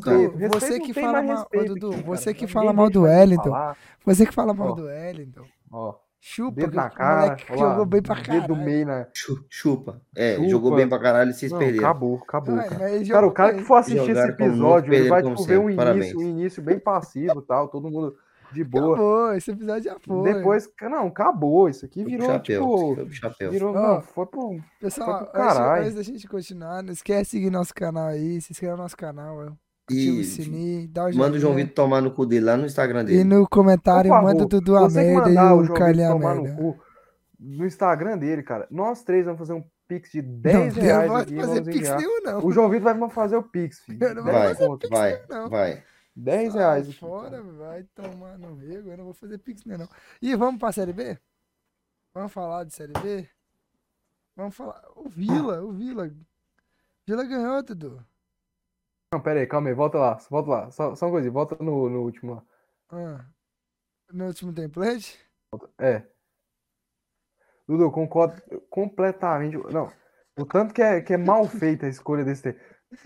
cara. 0.00 0.16
respeito. 0.16 0.34
Dudu, 0.38 0.48
você 0.48 0.80
que 0.80 0.94
fala 0.94 1.12
mais 1.22 1.26
mal. 1.26 1.48
Dudu, 1.52 1.86
aqui, 1.88 1.96
cara. 2.02 2.06
você 2.06 2.34
que 2.34 2.46
fala 2.46 2.72
mal 2.72 2.90
do 2.90 3.02
Wellington. 3.02 3.42
falar. 3.50 3.76
Você 4.06 4.26
que 4.26 4.32
fala 4.34 4.54
mal 4.54 4.68
Ó. 4.68 4.72
do 4.74 4.84
Wellington. 4.84 5.44
Ó, 5.72 5.94
Chupa, 6.20 6.54
dedo 6.60 6.70
que 6.70 6.76
na 6.76 6.88
cara, 6.90 7.20
moleque 7.22 7.44
ó 7.50 7.54
lá, 7.54 7.70
jogou 7.70 7.84
bem 7.86 8.02
pra 8.02 8.14
dedo 8.14 8.26
caralho. 8.26 8.46
do 8.46 8.56
meio 8.56 8.86
na... 8.86 9.06
Chu- 9.12 9.44
Chupa. 9.50 10.00
É, 10.16 10.36
Chupa. 10.36 10.48
jogou 10.48 10.76
bem 10.76 10.88
pra 10.88 10.98
caralho 11.00 11.30
e 11.30 11.34
vocês 11.34 11.50
Não, 11.50 11.58
perderam. 11.58 11.84
acabou, 11.84 12.22
acabou, 12.22 12.56
cara. 12.56 12.90
ele 12.92 13.08
Cara, 13.10 13.26
o 13.26 13.32
cara 13.32 13.54
que 13.54 13.62
for 13.64 13.74
assistir 13.74 14.10
esse 14.10 14.28
episódio, 14.28 14.94
ele 14.94 15.08
vai 15.08 15.20
tipo, 15.20 15.42
ver 15.42 15.58
um 15.58 15.68
início, 15.68 16.18
um 16.18 16.22
início 16.22 16.62
bem 16.62 16.78
passivo 16.78 17.40
e 17.40 17.42
tal, 17.42 17.66
todo 17.66 17.90
mundo 17.90 18.14
de 18.52 18.64
boa. 18.64 18.94
Acabou, 18.94 19.34
esse 19.34 19.50
episódio 19.50 19.84
já 19.84 19.96
foi. 19.98 20.32
Depois, 20.34 20.68
não, 20.82 21.06
acabou. 21.08 21.68
Isso 21.68 21.84
aqui 21.84 22.04
virou, 22.04 22.26
chapéu. 22.26 22.96
tipo... 22.96 23.10
Chapéu. 23.14 23.50
Virou, 23.50 23.72
não, 23.74 24.00
foi 24.02 24.26
pro... 24.26 24.56
Pessoal, 24.80 25.18
Foi 25.18 25.26
pro 25.28 25.40
antes, 25.42 25.54
caralho. 25.54 25.82
antes 25.82 25.94
da 25.94 26.02
gente 26.02 26.28
continuar, 26.28 26.82
não 26.82 26.92
esquece 26.92 27.22
de 27.22 27.28
seguir 27.30 27.50
nosso 27.50 27.74
canal 27.74 28.06
aí, 28.08 28.40
se 28.40 28.52
inscreve 28.52 28.76
no 28.76 28.82
nosso 28.82 28.96
canal, 28.96 29.36
ó. 29.36 29.42
ativa 29.42 30.16
o 30.16 30.20
E 30.20 30.24
sininho, 30.24 30.88
dá 30.88 31.06
o 31.06 31.14
manda 31.16 31.36
o 31.36 31.40
João. 31.40 31.54
Vitor 31.54 31.74
tomar 31.74 32.00
no 32.00 32.10
cu 32.12 32.26
dele 32.26 32.44
lá 32.46 32.56
no 32.56 32.66
Instagram 32.66 33.02
E 33.02 33.04
dele. 33.06 33.24
no 33.24 33.48
comentário, 33.48 34.10
Por 34.10 34.22
manda 34.22 34.44
o 34.44 34.48
favor, 34.48 34.48
Dudu 34.48 34.76
a 34.76 34.88
merda 34.88 35.30
e 35.30 35.36
o 35.70 35.72
Carlinhos 35.74 36.10
a 36.10 36.14
no 36.14 36.18
merda. 36.42 36.56
cu 36.56 36.78
no 37.38 37.66
Instagram 37.66 38.18
dele, 38.18 38.42
cara, 38.42 38.66
nós 38.70 39.02
três 39.02 39.24
vamos 39.24 39.38
fazer 39.40 39.52
um 39.54 39.64
pix 39.88 40.12
de 40.12 40.22
Não, 40.22 40.30
10 40.30 40.76
eu 40.76 40.82
reais 40.82 41.10
não 41.10 41.20
e 41.20 41.40
fazer 41.40 41.64
pix 41.64 41.90
nenhum, 41.96 42.22
não. 42.22 42.44
O 42.46 42.52
João 42.52 42.68
Vitor 42.70 42.94
vai 42.96 43.10
fazer 43.10 43.36
o 43.36 43.42
pix, 43.42 43.80
filho. 43.80 43.98
Eu 44.00 44.14
não 44.14 44.22
vou 44.22 44.32
10 44.32 44.44
fazer 44.52 44.66
conto. 44.66 44.78
pix 44.78 44.90
Vai, 44.90 45.10
nenhum, 45.12 45.24
não. 45.28 45.50
vai. 45.50 45.82
10 46.14 46.52
Sai 46.52 46.62
reais 46.62 46.88
aqui. 46.88 46.98
fora, 46.98 47.30
cara. 47.30 47.42
vai 47.42 47.84
tomar 47.84 48.38
no 48.38 48.54
rego, 48.54 48.90
eu 48.90 48.96
não 48.96 49.04
vou 49.04 49.14
fazer 49.14 49.38
pix 49.38 49.64
nenhum, 49.64 49.78
não. 49.78 49.88
E 50.20 50.34
vamos 50.36 50.58
pra 50.60 50.72
Série 50.72 50.92
B? 50.92 51.18
Vamos 52.14 52.32
falar 52.32 52.64
de 52.64 52.74
Série 52.74 52.92
B? 52.92 53.28
Vamos 54.36 54.54
falar. 54.54 54.82
O 54.96 55.08
Vila, 55.08 55.62
o 55.62 55.72
Vila. 55.72 56.10
Vila 57.06 57.24
ganhou, 57.24 57.62
Dudu. 57.62 58.04
Não, 59.12 59.20
pera 59.20 59.40
aí, 59.40 59.46
calma 59.46 59.68
aí, 59.68 59.74
volta 59.74 59.98
lá, 59.98 60.14
volta 60.30 60.50
lá. 60.50 60.70
Só, 60.70 60.94
só 60.94 61.06
uma 61.06 61.12
coisinha, 61.12 61.32
volta 61.32 61.56
no, 61.62 61.88
no 61.88 62.02
último 62.02 62.34
lá. 62.34 62.42
Ah, 62.90 63.26
no 64.12 64.26
último 64.26 64.52
template? 64.52 65.18
É. 65.78 66.06
Dudu, 67.66 67.84
eu 67.84 67.92
concordo 67.92 68.40
completamente. 68.70 69.56
Não, 69.72 69.92
o 70.38 70.44
tanto 70.46 70.74
que 70.74 70.82
é, 70.82 71.00
que 71.00 71.12
é 71.14 71.16
mal 71.16 71.46
feita 71.46 71.86
a 71.86 71.88
escolha 71.88 72.24
desse 72.24 72.42
tempo. 72.42 72.60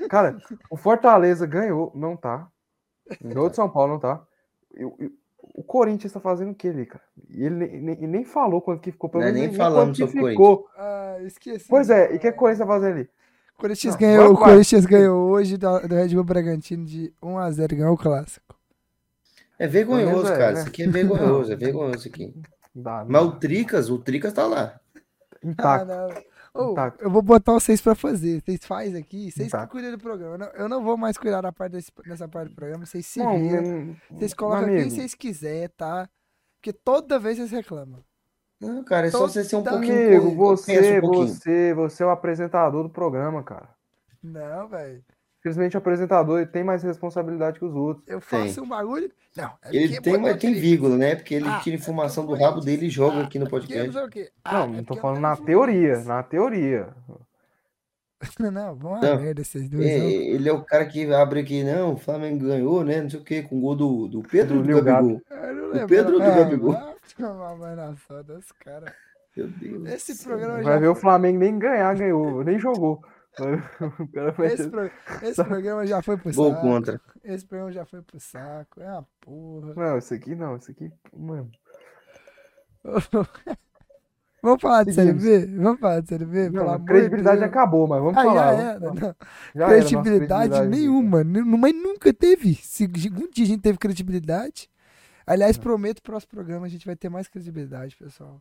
Cara, 0.09 0.37
o 0.71 0.77
Fortaleza 0.77 1.47
ganhou, 1.47 1.93
não 1.95 2.17
tá. 2.17 2.51
Ganhou 3.23 3.49
de 3.51 3.57
São 3.57 3.69
Paulo, 3.69 3.95
não 3.95 4.01
tá. 4.01 4.23
E 4.77 4.85
o- 4.85 4.95
e 5.01 5.11
o 5.55 5.63
Corinthians 5.63 6.13
tá 6.13 6.21
fazendo 6.21 6.51
o 6.51 6.55
que 6.55 6.69
ali, 6.69 6.87
cara? 6.87 7.03
E 7.31 7.45
ele 7.45 7.55
nem, 7.55 7.81
nem- 7.81 8.07
nem 8.07 8.25
falou 8.25 8.61
quanto 8.61 8.81
que 8.81 8.93
ficou. 8.93 9.09
Pelo 9.09 9.23
Nós 9.25 9.33
menos 9.33 9.49
nem 9.49 9.57
quanto 9.59 9.59
falamos 9.73 9.97
que 9.99 10.07
sobre 10.07 10.23
o 10.25 10.29
ficou. 10.29 10.69
Ah, 10.77 11.17
esqueci. 11.23 11.69
Pois 11.69 11.89
é, 11.91 12.13
e 12.13 12.17
o 12.17 12.21
que, 12.21 12.29
o 12.29 12.35
Corinthians 12.35 12.59
tá 12.69 12.75
fazendo 12.75 12.93
ali? 12.95 13.09
O 13.57 13.61
Corinthians 13.61 13.95
Não, 13.95 14.01
ganhou, 14.01 14.33
o. 14.33 14.37
Corinthians 14.37 14.85
ganhou 14.87 15.31
hoje 15.31 15.57
do, 15.57 15.79
do 15.89 15.95
Red 15.95 16.09
Bull 16.09 16.25
Bragantino 16.25 16.85
de 16.85 17.13
1x0, 17.23 17.75
ganhou 17.77 17.95
o 17.95 17.99
clássico. 17.99 18.55
É 19.59 19.67
vergonhoso, 19.67 20.31
é, 20.33 20.37
cara. 20.37 20.53
né? 20.53 20.59
Isso 20.61 20.69
aqui 20.69 20.83
é 20.83 20.87
vergonhoso, 20.89 21.53
é 21.53 21.57
vergonhoso 21.57 21.97
isso 21.97 22.09
aqui. 22.09 22.35
Dá, 22.75 23.07
Mas 23.09 23.23
o 23.23 23.31
dá. 23.31 23.37
Tricas, 23.39 23.89
o 23.89 23.99
Tricas 23.99 24.33
tá 24.35 24.47
lá. 24.47 24.79
Intacto. 25.43 25.91
Ah, 25.91 26.23
Intacto. 26.73 27.03
eu 27.05 27.11
vou 27.11 27.23
botar 27.23 27.53
vocês 27.53 27.81
pra 27.81 27.95
fazer. 27.95 28.43
Vocês 28.43 28.61
fazem 28.65 29.01
aqui, 29.01 29.31
vocês 29.31 29.35
que 29.35 29.57
Intacto. 29.57 29.73
cuidam 29.73 29.91
do 29.93 29.99
programa. 29.99 30.35
Eu 30.35 30.39
não, 30.39 30.47
eu 30.65 30.69
não 30.69 30.85
vou 30.85 30.97
mais 30.97 31.17
cuidar 31.17 31.41
da 31.41 31.53
parte 31.53 31.73
desse, 31.73 31.91
dessa 32.07 32.27
parte 32.29 32.51
do 32.51 32.55
programa. 32.55 32.85
Vocês 32.87 33.07
se 33.07 33.19
Não, 33.19 33.39
viram. 33.39 33.97
Vocês 34.11 34.35
colocam 34.35 34.67
quem 34.67 34.91
vocês 34.91 35.15
quiserem, 35.15 35.69
tá? 35.77 36.09
Porque 36.57 36.73
toda 36.73 37.19
vez 37.19 37.37
vocês 37.37 37.51
reclamam. 37.51 38.03
Não, 38.61 38.83
cara, 38.83 39.09
é 39.09 39.11
só 39.11 39.21
você 39.29 39.45
ser 39.45 39.57
um 39.57 39.63
Toda- 39.63 39.77
pouquinho. 39.77 40.21
Amigo, 40.23 40.35
você, 40.35 40.99
um 40.99 41.01
pouquinho. 41.03 41.29
você, 41.29 41.75
você 41.75 42.03
é 42.03 42.07
o 42.07 42.11
apresentador 42.11 42.83
do 42.85 42.89
programa, 42.91 43.43
cara. 43.43 43.69
Não, 44.23 44.67
velho. 44.69 45.05
Infelizmente 45.47 45.77
o 45.77 45.79
apresentador 45.79 46.39
ele 46.41 46.49
tem 46.49 46.65
mais 46.65 46.83
responsabilidade 46.83 47.61
que 47.61 47.65
os 47.65 47.73
outros. 47.73 48.05
Eu 48.09 48.21
faço 48.21 48.63
um 48.65 48.69
bagulho. 48.69 49.09
Não, 49.37 49.53
é 49.63 49.69
Ele 49.77 49.95
porque 49.95 50.01
tem, 50.11 50.19
mas 50.19 50.37
tem 50.39 50.55
vírgula, 50.55 50.97
né? 50.97 51.15
Porque 51.15 51.35
ele 51.37 51.47
Ah, 51.49 51.61
tira 51.63 51.77
é 51.77 51.79
informação 51.79 52.25
do 52.25 52.31
porque 52.31 52.43
eu 52.43 52.49
rabo 52.49 52.61
dele 52.61 52.87
e 52.87 52.91
joga 52.91 53.23
aqui 53.23 53.39
no 53.39 53.45
Ah, 53.45 53.49
é 53.49 53.51
podcast. 53.51 54.09
quê. 54.11 54.31
Ah, 54.45 54.53
Não, 54.55 54.63
é 54.65 54.77
não 54.79 54.85
tô 54.85 54.97
falando 54.97 55.21
na 55.21 55.37
teoria, 55.37 56.01
na 56.03 56.23
teoria. 56.25 56.89
Não, 58.41 58.75
vão 58.75 58.95
a 58.97 59.01
Não. 59.01 59.21
merda 59.21 59.41
esses 59.43 59.69
dois. 59.69 59.87
É, 59.87 59.99
ele 59.99 60.49
é 60.49 60.53
o 60.53 60.65
cara 60.65 60.85
que 60.87 61.13
abre 61.15 61.41
aqui, 61.41 61.63
não, 61.63 61.93
o 61.93 61.97
Flamengo 61.97 62.47
ganhou, 62.47 62.83
né? 62.83 63.03
Não 63.03 63.11
sei 63.11 63.21
o 63.21 63.23
quê, 63.23 63.43
com 63.43 63.59
o 63.59 63.61
gol 63.61 63.77
do, 63.77 64.09
do 64.09 64.23
Pedro 64.23 64.63
Do 64.63 64.75
do 64.75 64.83
Gabi. 64.83 65.21
Gabigol. 65.31 65.85
O. 65.85 65.87
Pedro 65.87 66.19
do 66.19 66.23
Ah, 66.25 66.31
Gabigol. 66.37 66.75
Meu 69.37 69.49
Deus. 69.49 69.89
Esse 69.91 70.15
do 70.17 70.25
programa 70.25 70.55
Vai 70.55 70.65
já 70.65 70.79
ver 70.79 70.89
o 70.89 70.95
Flamengo 70.95 71.39
nem 71.39 71.59
ganhar, 71.59 71.95
ganhou, 71.95 72.43
nem 72.43 72.59
jogou. 72.59 73.05
O 74.39 74.45
Esse, 74.45 74.69
pro- 74.71 74.91
esse 75.23 75.45
programa 75.45 75.87
já 75.87 76.01
foi 76.03 76.17
pro 76.17 76.33
Gol 76.33 76.51
saco. 76.53 76.63
contra. 76.63 77.01
Esse 77.23 77.45
programa 77.47 77.73
já 77.73 77.85
foi 77.85 78.01
pro 78.03 78.19
saco. 78.19 78.81
É 78.81 78.91
uma 78.91 79.07
porra. 79.21 79.75
Não, 79.75 79.99
isso 79.99 80.15
aqui 80.15 80.35
não, 80.35 80.57
isso 80.57 80.71
aqui, 80.71 80.91
mano. 81.13 81.51
Vamos 84.43 84.63
falar 84.63 84.85
de 84.85 84.93
Série 84.93 85.09
Seguimos. 85.19 85.25
B? 85.49 85.57
Vamos 85.63 85.81
falar 85.81 86.01
de 86.01 86.09
Série 86.09 86.25
B? 86.25 86.51
Pelo 86.51 86.65
Não, 86.67 86.73
a 86.75 86.79
de 86.79 86.85
credibilidade 86.85 87.41
Deus. 87.41 87.51
acabou, 87.51 87.89
mas 87.89 87.99
vamos 88.01 88.17
Ah, 88.17 88.23
falar. 88.23 88.57
já 88.57 88.79
vamos 88.79 89.03
era. 89.03 89.15
falar. 89.15 89.17
Já 89.55 89.65
era 89.65 89.69
credibilidade 89.75 90.51
credibilidade. 90.51 90.69
nenhuma. 90.69 91.25
nu- 91.25 91.59
Mas 91.59 91.75
nunca 91.75 92.15
teve. 92.15 92.55
Se 92.55 92.85
um 92.85 93.31
dia 93.31 93.45
a 93.45 93.49
gente 93.49 93.61
teve 93.63 93.79
credibilidade. 93.79 94.71
Aliás, 95.27 95.59
prometo, 95.59 96.01
próximo 96.03 96.31
programa 96.31 96.67
a 96.67 96.69
gente 96.69 96.87
vai 96.87 96.95
ter 96.95 97.09
mais 97.09 97.27
credibilidade, 97.27 97.97
pessoal. 97.97 98.41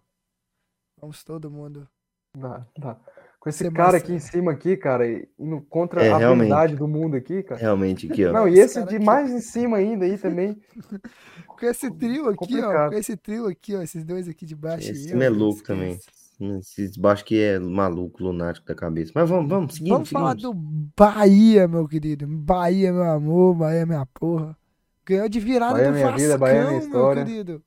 Vamos 1.02 1.24
todo 1.24 1.50
mundo. 1.50 1.88
Dá, 2.38 2.66
dá. 2.78 2.98
Com 3.46 3.50
esse 3.50 3.70
cara 3.70 3.92
mais 3.92 4.02
aqui 4.04 4.12
em 4.14 4.20
cima 4.20 4.52
aqui, 4.54 4.76
cara, 4.76 5.08
e- 5.08 5.30
indo 5.38 5.62
contra 5.70 6.04
É, 6.04 6.12
a 6.12 6.18
realmente. 6.18 6.48
verdade 6.48 6.76
do 6.76 6.88
mundo 6.88 7.16
aqui, 7.16 7.44
cara. 7.44 7.62
Realmente 7.62 8.12
aqui, 8.12 8.26
ó. 8.26 8.34
Não, 8.34 8.48
e 8.48 8.54
Esse 8.54 8.80
esse 8.80 8.88
de 8.90 8.96
aqui. 8.96 9.06
mais 9.06 9.30
em 9.30 9.40
cima 9.40 9.78
ainda 9.78 10.04
aí 10.04 10.18
também. 10.18 10.60
Com 11.48 11.64
esse 11.68 11.92
trio 11.92 12.24
aqui, 12.28 12.34
ó. 12.34 12.36
Complicado. 12.38 12.92
Com 12.92 12.98
esse 12.98 13.16
trio 13.16 13.46
aqui, 13.46 13.76
ó. 13.76 13.84
Esses 13.84 14.04
dois 14.04 14.28
aqui 14.28 14.48
de 14.48 14.56
baixo. 14.56 14.90
Esse 14.90 15.10
time 15.10 15.24
é 15.24 15.30
louco 15.30 15.62
também. 15.62 16.00
Esse 16.60 17.00
baixo 17.00 17.24
que 17.24 17.40
é 17.40 17.60
maluco, 17.60 18.24
lunático 18.24 18.66
da 18.66 18.74
cabeça. 18.74 19.12
Mas 19.14 19.30
vamos, 19.30 19.48
vamos, 19.48 19.76
seguindo, 19.76 19.94
Vamos 19.94 20.10
falar 20.10 20.34
do 20.34 20.52
Bahia, 20.98 21.68
meu 21.68 21.88
querido. 21.88 22.26
Bahia, 22.28 22.92
meu 22.92 23.04
amor. 23.04 23.54
Bahia, 23.54 23.86
minha 23.86 24.08
porra. 24.08 24.58
Ganhou 25.06 25.30
de 25.30 25.40
virada 25.40 25.74
Bahia, 25.76 25.86
do 25.90 25.94
minha 25.94 26.06
Vascão, 26.08 26.20
vida, 26.26 26.38
Bahia, 26.40 26.60
minha 26.62 26.72
meu 26.72 26.80
história. 26.80 27.24
querido. 27.24 27.64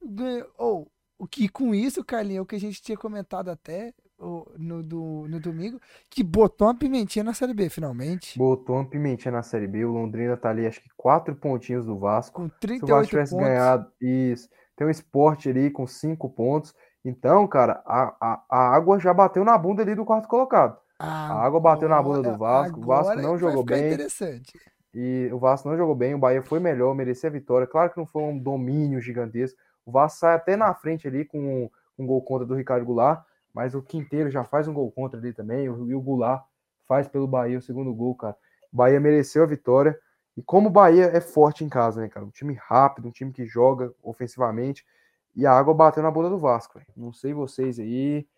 Ganhou... 0.00 0.46
Oh, 0.56 0.86
o 1.18 1.26
que 1.26 1.48
com 1.48 1.74
isso, 1.74 2.04
Carlinhos, 2.04 2.38
é 2.38 2.42
o 2.42 2.46
que 2.46 2.54
a 2.54 2.60
gente 2.60 2.80
tinha 2.80 2.96
comentado 2.96 3.48
até 3.50 3.92
no, 4.18 4.82
do, 4.82 5.26
no 5.28 5.40
domingo, 5.40 5.80
que 6.10 6.22
botou 6.22 6.66
uma 6.66 6.74
pimentinha 6.76 7.24
na 7.24 7.32
Série 7.32 7.54
B, 7.54 7.68
finalmente. 7.68 8.38
Botou 8.38 8.76
uma 8.76 8.84
pimentinha 8.84 9.32
na 9.32 9.42
Série 9.42 9.66
B. 9.66 9.84
O 9.84 9.92
Londrina 9.92 10.36
tá 10.36 10.50
ali, 10.50 10.66
acho 10.66 10.82
que 10.82 10.88
quatro 10.96 11.34
pontinhos 11.36 11.86
do 11.86 11.98
Vasco. 11.98 12.42
Com 12.42 12.48
Se 12.48 12.56
o 12.56 12.58
38 12.60 12.90
Vasco 12.90 13.10
tivesse 13.10 13.32
pontos. 13.32 13.46
ganhado, 13.46 13.92
isso. 14.00 14.48
Tem 14.76 14.86
um 14.86 14.90
esporte 14.90 15.48
ali 15.48 15.70
com 15.70 15.86
cinco 15.86 16.28
pontos. 16.28 16.74
Então, 17.04 17.46
cara, 17.46 17.82
a, 17.86 18.14
a, 18.20 18.44
a 18.50 18.74
água 18.74 18.98
já 18.98 19.14
bateu 19.14 19.44
na 19.44 19.56
bunda 19.56 19.82
ali 19.82 19.94
do 19.94 20.04
quarto 20.04 20.28
colocado. 20.28 20.76
A 20.98 21.44
água 21.44 21.60
bateu 21.60 21.88
na 21.88 22.02
bunda 22.02 22.22
do 22.22 22.36
Vasco, 22.36 22.80
o 22.80 22.84
Vasco 22.84 23.10
agora 23.12 23.22
não 23.22 23.38
jogou 23.38 23.64
bem. 23.64 23.86
interessante. 23.86 24.52
E 24.92 25.30
o 25.32 25.38
Vasco 25.38 25.68
não 25.68 25.76
jogou 25.76 25.94
bem, 25.94 26.14
o 26.14 26.18
Bahia 26.18 26.42
foi 26.42 26.58
melhor, 26.58 26.94
merecia 26.94 27.28
a 27.28 27.32
vitória. 27.32 27.66
Claro 27.68 27.90
que 27.90 27.98
não 27.98 28.06
foi 28.06 28.22
um 28.22 28.36
domínio 28.36 29.00
gigantesco. 29.00 29.58
O 29.86 29.92
Vasco 29.92 30.18
sai 30.18 30.34
até 30.34 30.56
na 30.56 30.74
frente 30.74 31.06
ali 31.06 31.24
com 31.24 31.70
um 31.96 32.06
gol 32.06 32.20
contra 32.22 32.46
do 32.46 32.54
Ricardo 32.54 32.84
Goulart, 32.84 33.24
mas 33.58 33.74
o 33.74 33.82
Quinteiro 33.82 34.30
já 34.30 34.44
faz 34.44 34.68
um 34.68 34.72
gol 34.72 34.88
contra 34.92 35.18
ali 35.18 35.32
também. 35.32 35.64
E 35.64 35.68
o 35.68 36.00
Goulart 36.00 36.46
faz 36.86 37.08
pelo 37.08 37.26
Bahia 37.26 37.58
o 37.58 37.60
segundo 37.60 37.92
gol, 37.92 38.14
cara. 38.14 38.36
Bahia 38.72 39.00
mereceu 39.00 39.42
a 39.42 39.46
vitória. 39.46 39.98
E 40.36 40.42
como 40.44 40.68
o 40.68 40.70
Bahia 40.70 41.06
é 41.06 41.20
forte 41.20 41.64
em 41.64 41.68
casa, 41.68 42.00
né, 42.00 42.08
cara? 42.08 42.24
Um 42.24 42.30
time 42.30 42.54
rápido, 42.54 43.08
um 43.08 43.10
time 43.10 43.32
que 43.32 43.44
joga 43.44 43.92
ofensivamente. 44.00 44.86
E 45.34 45.44
a 45.44 45.50
água 45.50 45.74
bateu 45.74 46.04
na 46.04 46.10
bunda 46.12 46.30
do 46.30 46.38
Vasco, 46.38 46.78
velho. 46.78 46.86
Não 46.96 47.12
sei 47.12 47.34
vocês 47.34 47.80
aí. 47.80 48.28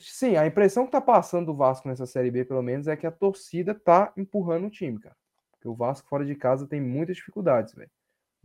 Sim, 0.00 0.34
a 0.36 0.44
impressão 0.44 0.86
que 0.86 0.90
tá 0.90 1.00
passando 1.00 1.46
do 1.46 1.54
Vasco 1.54 1.86
nessa 1.86 2.04
Série 2.04 2.32
B, 2.32 2.44
pelo 2.44 2.62
menos, 2.62 2.88
é 2.88 2.96
que 2.96 3.06
a 3.06 3.12
torcida 3.12 3.76
tá 3.76 4.12
empurrando 4.16 4.66
o 4.66 4.70
time, 4.70 4.98
cara. 4.98 5.14
Porque 5.52 5.68
o 5.68 5.74
Vasco 5.76 6.08
fora 6.08 6.24
de 6.24 6.34
casa 6.34 6.66
tem 6.66 6.80
muitas 6.80 7.14
dificuldades, 7.14 7.74
velho. 7.74 7.90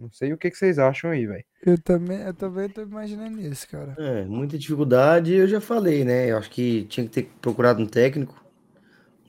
Não 0.02 0.11
sei 0.11 0.34
o 0.34 0.38
que, 0.38 0.49
que 0.49 0.57
vocês 0.57 0.80
acham 0.80 1.11
aí, 1.11 1.28
velho. 1.28 1.45
Eu 1.64 1.78
também, 1.80 2.19
eu 2.22 2.34
também 2.34 2.68
tô 2.68 2.82
imaginando 2.82 3.40
isso, 3.40 3.68
cara. 3.69 3.95
É, 3.99 4.26
muita 4.26 4.57
dificuldade, 4.57 5.32
eu 5.32 5.48
já 5.48 5.61
falei, 5.61 6.03
né? 6.03 6.32
Eu 6.32 6.38
acho 6.40 6.49
que 6.49 6.86
tinha 6.86 7.06
que 7.06 7.11
ter 7.11 7.32
procurado 7.40 7.82
um 7.82 7.86
técnico, 7.86 8.44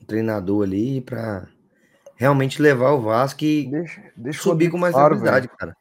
um 0.01 0.05
treinador 0.05 0.63
ali 0.63 0.99
pra 0.99 1.47
realmente 2.15 2.59
levar 2.61 2.91
o 2.93 3.01
Vasco 3.01 3.43
e 3.43 3.67
Deixa, 3.69 4.01
deixa 4.15 4.41
subir 4.41 4.71
com 4.71 4.77
mais 4.79 4.93
Faro, 4.93 5.13
habilidade, 5.13 5.45
velho. 5.47 5.57
cara. 5.57 5.77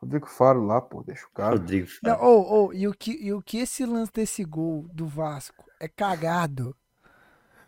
Rodrigo 0.00 0.26
Faro 0.28 0.62
lá, 0.64 0.80
pô, 0.80 1.02
deixa 1.02 1.26
o 1.26 1.30
cara. 1.30 1.50
Rodrigo. 1.56 1.88
Não, 2.02 2.16
Faro. 2.16 2.26
oh, 2.26 2.66
oh, 2.68 2.72
e, 2.72 2.88
o 2.88 2.92
que, 2.94 3.12
e 3.22 3.32
o 3.34 3.42
que 3.42 3.58
esse 3.58 3.84
lance 3.84 4.12
desse 4.12 4.44
gol 4.44 4.86
do 4.94 5.06
Vasco 5.06 5.64
é 5.78 5.88
cagado. 5.88 6.74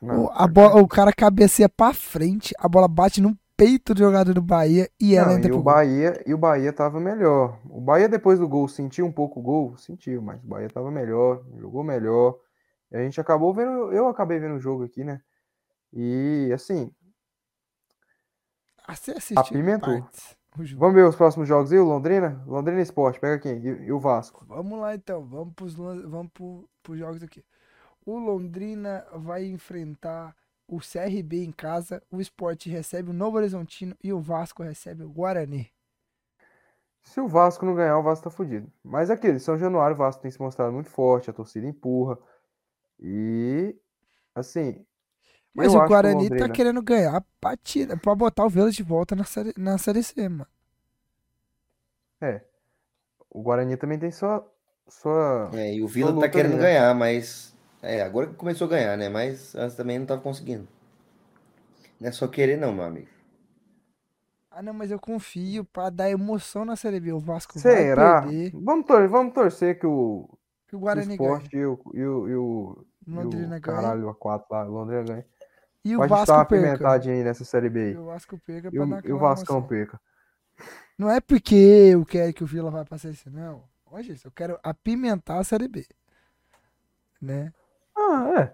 Não, 0.00 0.24
O, 0.24 0.30
a 0.32 0.46
bola, 0.46 0.80
o 0.80 0.88
cara 0.88 1.12
cabeceia 1.12 1.68
pra 1.68 1.92
frente, 1.92 2.54
a 2.58 2.68
bola 2.68 2.88
bate 2.88 3.20
no 3.20 3.36
peito 3.56 3.94
do 3.94 4.00
jogador 4.00 4.34
do 4.34 4.42
Bahia 4.42 4.90
e 5.00 5.14
ela 5.14 5.32
Não, 5.32 5.40
e 5.40 5.50
o 5.52 5.54
gol. 5.54 5.62
Bahia, 5.62 6.22
e 6.26 6.34
o 6.34 6.38
Bahia 6.38 6.72
tava 6.72 7.00
melhor. 7.00 7.58
O 7.68 7.80
Bahia 7.80 8.08
depois 8.08 8.38
do 8.38 8.48
gol 8.48 8.68
sentiu 8.68 9.06
um 9.06 9.12
pouco 9.12 9.40
o 9.40 9.42
gol, 9.42 9.76
sentiu, 9.76 10.20
mas 10.22 10.42
o 10.42 10.46
Bahia 10.46 10.68
tava 10.68 10.90
melhor, 10.90 11.42
jogou 11.58 11.82
melhor. 11.82 12.38
E 12.90 12.96
a 12.96 13.02
gente 13.02 13.20
acabou 13.20 13.52
vendo, 13.54 13.92
eu 13.92 14.08
acabei 14.08 14.38
vendo 14.38 14.56
o 14.56 14.60
jogo 14.60 14.84
aqui, 14.84 15.02
né? 15.04 15.20
E 15.92 16.50
assim, 16.54 16.92
Ah, 18.86 19.40
Apimentou. 19.40 20.00
partes 20.02 20.36
vamos 20.76 20.94
ver 20.94 21.04
os 21.04 21.16
próximos 21.16 21.48
jogos 21.48 21.72
aí, 21.72 21.78
o 21.78 21.84
Londrina? 21.84 22.42
Londrina 22.46 22.80
Esporte, 22.80 23.20
pega 23.20 23.38
quem? 23.38 23.58
E, 23.58 23.86
e 23.86 23.92
o 23.92 23.98
Vasco. 23.98 24.44
Vamos 24.46 24.78
lá 24.80 24.94
então, 24.94 25.24
vamos 25.24 25.54
pros, 25.54 25.76
lan- 25.76 26.08
vamos 26.08 26.32
pro, 26.32 26.68
pros 26.82 26.98
jogos 26.98 27.22
aqui. 27.22 27.44
O 28.04 28.18
Londrina 28.18 29.04
vai 29.14 29.44
enfrentar 29.44 30.34
o 30.68 30.78
CRB 30.80 31.44
em 31.44 31.52
casa, 31.52 32.02
o 32.10 32.20
Sport 32.20 32.66
recebe 32.66 33.10
o 33.10 33.14
Novo 33.14 33.36
Horizontino 33.36 33.96
e 34.02 34.12
o 34.12 34.20
Vasco 34.20 34.62
recebe 34.62 35.02
o 35.04 35.08
Guarani. 35.08 35.70
Se 37.02 37.20
o 37.20 37.28
Vasco 37.28 37.64
não 37.64 37.74
ganhar, 37.74 37.96
o 37.98 38.02
Vasco 38.02 38.24
tá 38.24 38.30
fudido. 38.30 38.70
Mas 38.82 39.10
aquele, 39.10 39.38
São 39.38 39.56
Januário, 39.56 39.94
o 39.94 39.98
Vasco 39.98 40.20
tem 40.22 40.30
se 40.30 40.40
mostrado 40.40 40.72
muito 40.72 40.90
forte, 40.90 41.30
a 41.30 41.32
torcida 41.32 41.66
empurra. 41.66 42.18
E 42.98 43.76
assim, 44.34 44.84
Mas 45.54 45.72
o 45.74 45.86
Guarani 45.86 46.24
tá 46.28 46.34
Londrina- 46.34 46.48
querendo 46.52 46.82
ganhar 46.82 47.24
pra, 47.40 47.56
tira, 47.56 47.96
pra 47.96 48.14
botar 48.14 48.44
o 48.44 48.50
Vila 48.50 48.70
de 48.70 48.82
volta 48.82 49.14
na 49.14 49.24
série, 49.24 49.52
na 49.56 49.78
série 49.78 50.02
C, 50.02 50.28
mano. 50.28 50.46
É. 52.20 52.40
O 53.30 53.42
Guarani 53.42 53.76
também 53.76 53.98
tem 53.98 54.10
sua 54.10 54.44
sua 54.88 55.50
É, 55.54 55.74
e 55.74 55.82
o 55.82 55.88
Vila 55.88 56.18
tá 56.20 56.28
querendo 56.28 56.52
ali, 56.54 56.62
né? 56.62 56.68
ganhar, 56.68 56.94
mas. 56.94 57.55
É, 57.86 58.02
agora 58.02 58.26
que 58.28 58.34
começou 58.34 58.66
a 58.66 58.70
ganhar, 58.70 58.96
né? 58.98 59.08
Mas 59.08 59.54
antes 59.54 59.76
também 59.76 59.98
não 59.98 60.06
tava 60.06 60.20
conseguindo. 60.22 60.68
Não 62.00 62.08
é 62.08 62.12
só 62.12 62.26
querer, 62.28 62.56
não, 62.56 62.72
meu 62.72 62.84
amigo. 62.84 63.08
Ah, 64.50 64.62
não, 64.62 64.72
mas 64.72 64.90
eu 64.90 64.98
confio 64.98 65.64
pra 65.64 65.90
dar 65.90 66.10
emoção 66.10 66.64
na 66.64 66.76
série 66.76 66.98
B. 67.00 67.12
O 67.12 67.20
Vasco 67.20 67.60
Será? 67.60 67.84
vai 67.84 67.86
perder, 67.86 68.56
Vamos, 68.66 68.86
tor 68.86 69.08
vamos 69.08 69.34
torcer 69.34 69.78
que 69.78 69.86
o, 69.86 70.28
que 70.68 70.76
o 70.76 70.80
o 70.92 71.00
Guarani 71.00 71.18
ganhe. 71.18 71.42
Sport 71.42 71.52
e 71.54 71.64
o, 71.66 71.80
e 71.94 72.04
o, 72.06 72.28
e 72.28 72.36
o, 72.36 72.86
e 73.12 73.24
Londrina 73.24 73.58
o 73.58 73.60
ganhe. 73.60 73.60
caralho, 73.60 74.08
a 74.08 74.14
4 74.14 74.46
lá, 74.50 74.64
o 74.66 74.72
Londrina 74.72 75.02
ganha. 75.04 75.26
E 75.84 75.96
o 75.96 76.00
Pode 76.00 76.22
dar 76.24 76.44
Vasco 76.44 76.44
perca. 76.44 76.86
pimentadinha 76.86 77.14
aí 77.16 77.24
nessa 77.24 77.44
Série 77.44 77.70
B 77.70 77.92
E 77.92 77.96
o 77.96 78.04
Vasco 78.06 78.38
perca 78.38 78.70
E 78.72 78.78
pra 78.78 78.86
dar 78.86 79.02
o, 79.02 79.08
e 79.08 79.12
o 79.12 79.18
Vascão 79.18 79.62
emoção. 79.62 79.62
perca. 79.62 80.00
Não 80.98 81.10
é 81.10 81.20
porque 81.20 81.54
eu 81.54 82.04
quero 82.04 82.32
que 82.32 82.42
o 82.44 82.46
Vila 82.46 82.70
vai 82.70 82.84
passar 82.84 83.10
isso, 83.10 83.30
não. 83.30 83.68
Hoje, 83.90 84.18
eu 84.24 84.30
quero 84.32 84.58
apimentar 84.62 85.38
a 85.38 85.44
Série 85.44 85.68
B. 85.68 85.86
Né? 87.20 87.52
Ah, 87.96 88.40
é. 88.42 88.52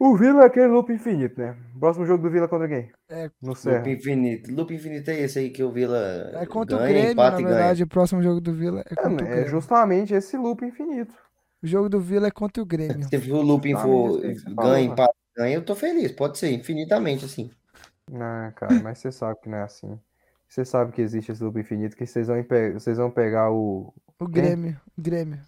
O 0.00 0.16
Vila 0.16 0.42
é 0.42 0.46
aquele 0.46 0.66
loop 0.66 0.92
infinito, 0.92 1.40
né? 1.40 1.56
Próximo 1.78 2.04
jogo 2.06 2.22
do 2.24 2.30
Vila 2.30 2.48
contra 2.48 2.68
quem? 2.68 2.90
É. 3.08 3.30
No 3.40 3.54
Serra. 3.54 3.78
Loop 3.78 3.90
infinito. 3.90 4.52
Loop 4.52 4.74
infinito 4.74 5.10
é 5.10 5.20
esse 5.20 5.38
aí 5.38 5.50
que 5.50 5.62
o 5.62 5.70
Vila 5.70 6.30
É 6.34 6.46
contra 6.46 6.76
o 6.76 6.78
ganha, 6.80 6.92
Grêmio, 6.92 7.12
empata 7.12 7.36
na 7.36 7.40
e 7.40 7.42
ganha. 7.44 7.54
verdade. 7.56 7.82
O 7.84 7.86
próximo 7.86 8.22
jogo 8.22 8.40
do 8.40 8.52
Vila 8.52 8.80
é 8.80 8.92
É, 8.92 8.96
contra 8.96 9.12
o 9.12 9.16
é 9.16 9.30
Grêmio. 9.30 9.50
justamente 9.50 10.14
esse 10.14 10.36
loop 10.36 10.64
infinito. 10.64 11.14
O 11.62 11.66
jogo 11.66 11.88
do 11.88 12.00
Vila 12.00 12.26
é 12.26 12.30
contra 12.30 12.62
o 12.62 12.66
Grêmio. 12.66 13.06
Se 13.08 13.30
o 13.30 13.40
Lupin 13.42 13.76
for 13.76 14.20
ganha, 14.20 14.80
mano. 14.80 14.92
empata, 14.92 15.14
ganha, 15.36 15.54
eu 15.54 15.64
tô 15.64 15.74
feliz. 15.76 16.10
Pode 16.12 16.38
ser, 16.38 16.50
infinitamente, 16.52 17.24
assim. 17.24 17.50
Não, 18.10 18.50
cara, 18.52 18.80
mas 18.82 18.98
você 18.98 19.12
sabe 19.12 19.40
que 19.40 19.48
não 19.48 19.58
é 19.58 19.62
assim. 19.62 19.98
Você 20.48 20.64
sabe 20.64 20.92
que 20.92 21.00
existe 21.00 21.32
esse 21.32 21.42
loop 21.42 21.58
infinito, 21.60 21.96
que 21.96 22.04
vocês 22.06 22.26
vão, 22.26 22.42
pe- 22.42 22.72
vocês 22.72 22.98
vão 22.98 23.10
pegar 23.10 23.50
o. 23.50 23.94
O 24.18 24.26
Grêmio. 24.28 24.78
O 24.98 25.00
Grêmio. 25.02 25.38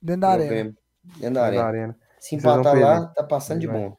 Dentro 0.00 0.20
da 0.22 0.28
Eu 0.28 0.32
arena. 0.32 0.74
Dentro 1.18 1.34
da 1.34 1.66
arena. 1.66 1.96
Se 2.24 2.36
empatar 2.36 2.74
lá, 2.80 3.06
tá 3.08 3.22
passando 3.22 3.60
de 3.60 3.68
bom. 3.68 3.94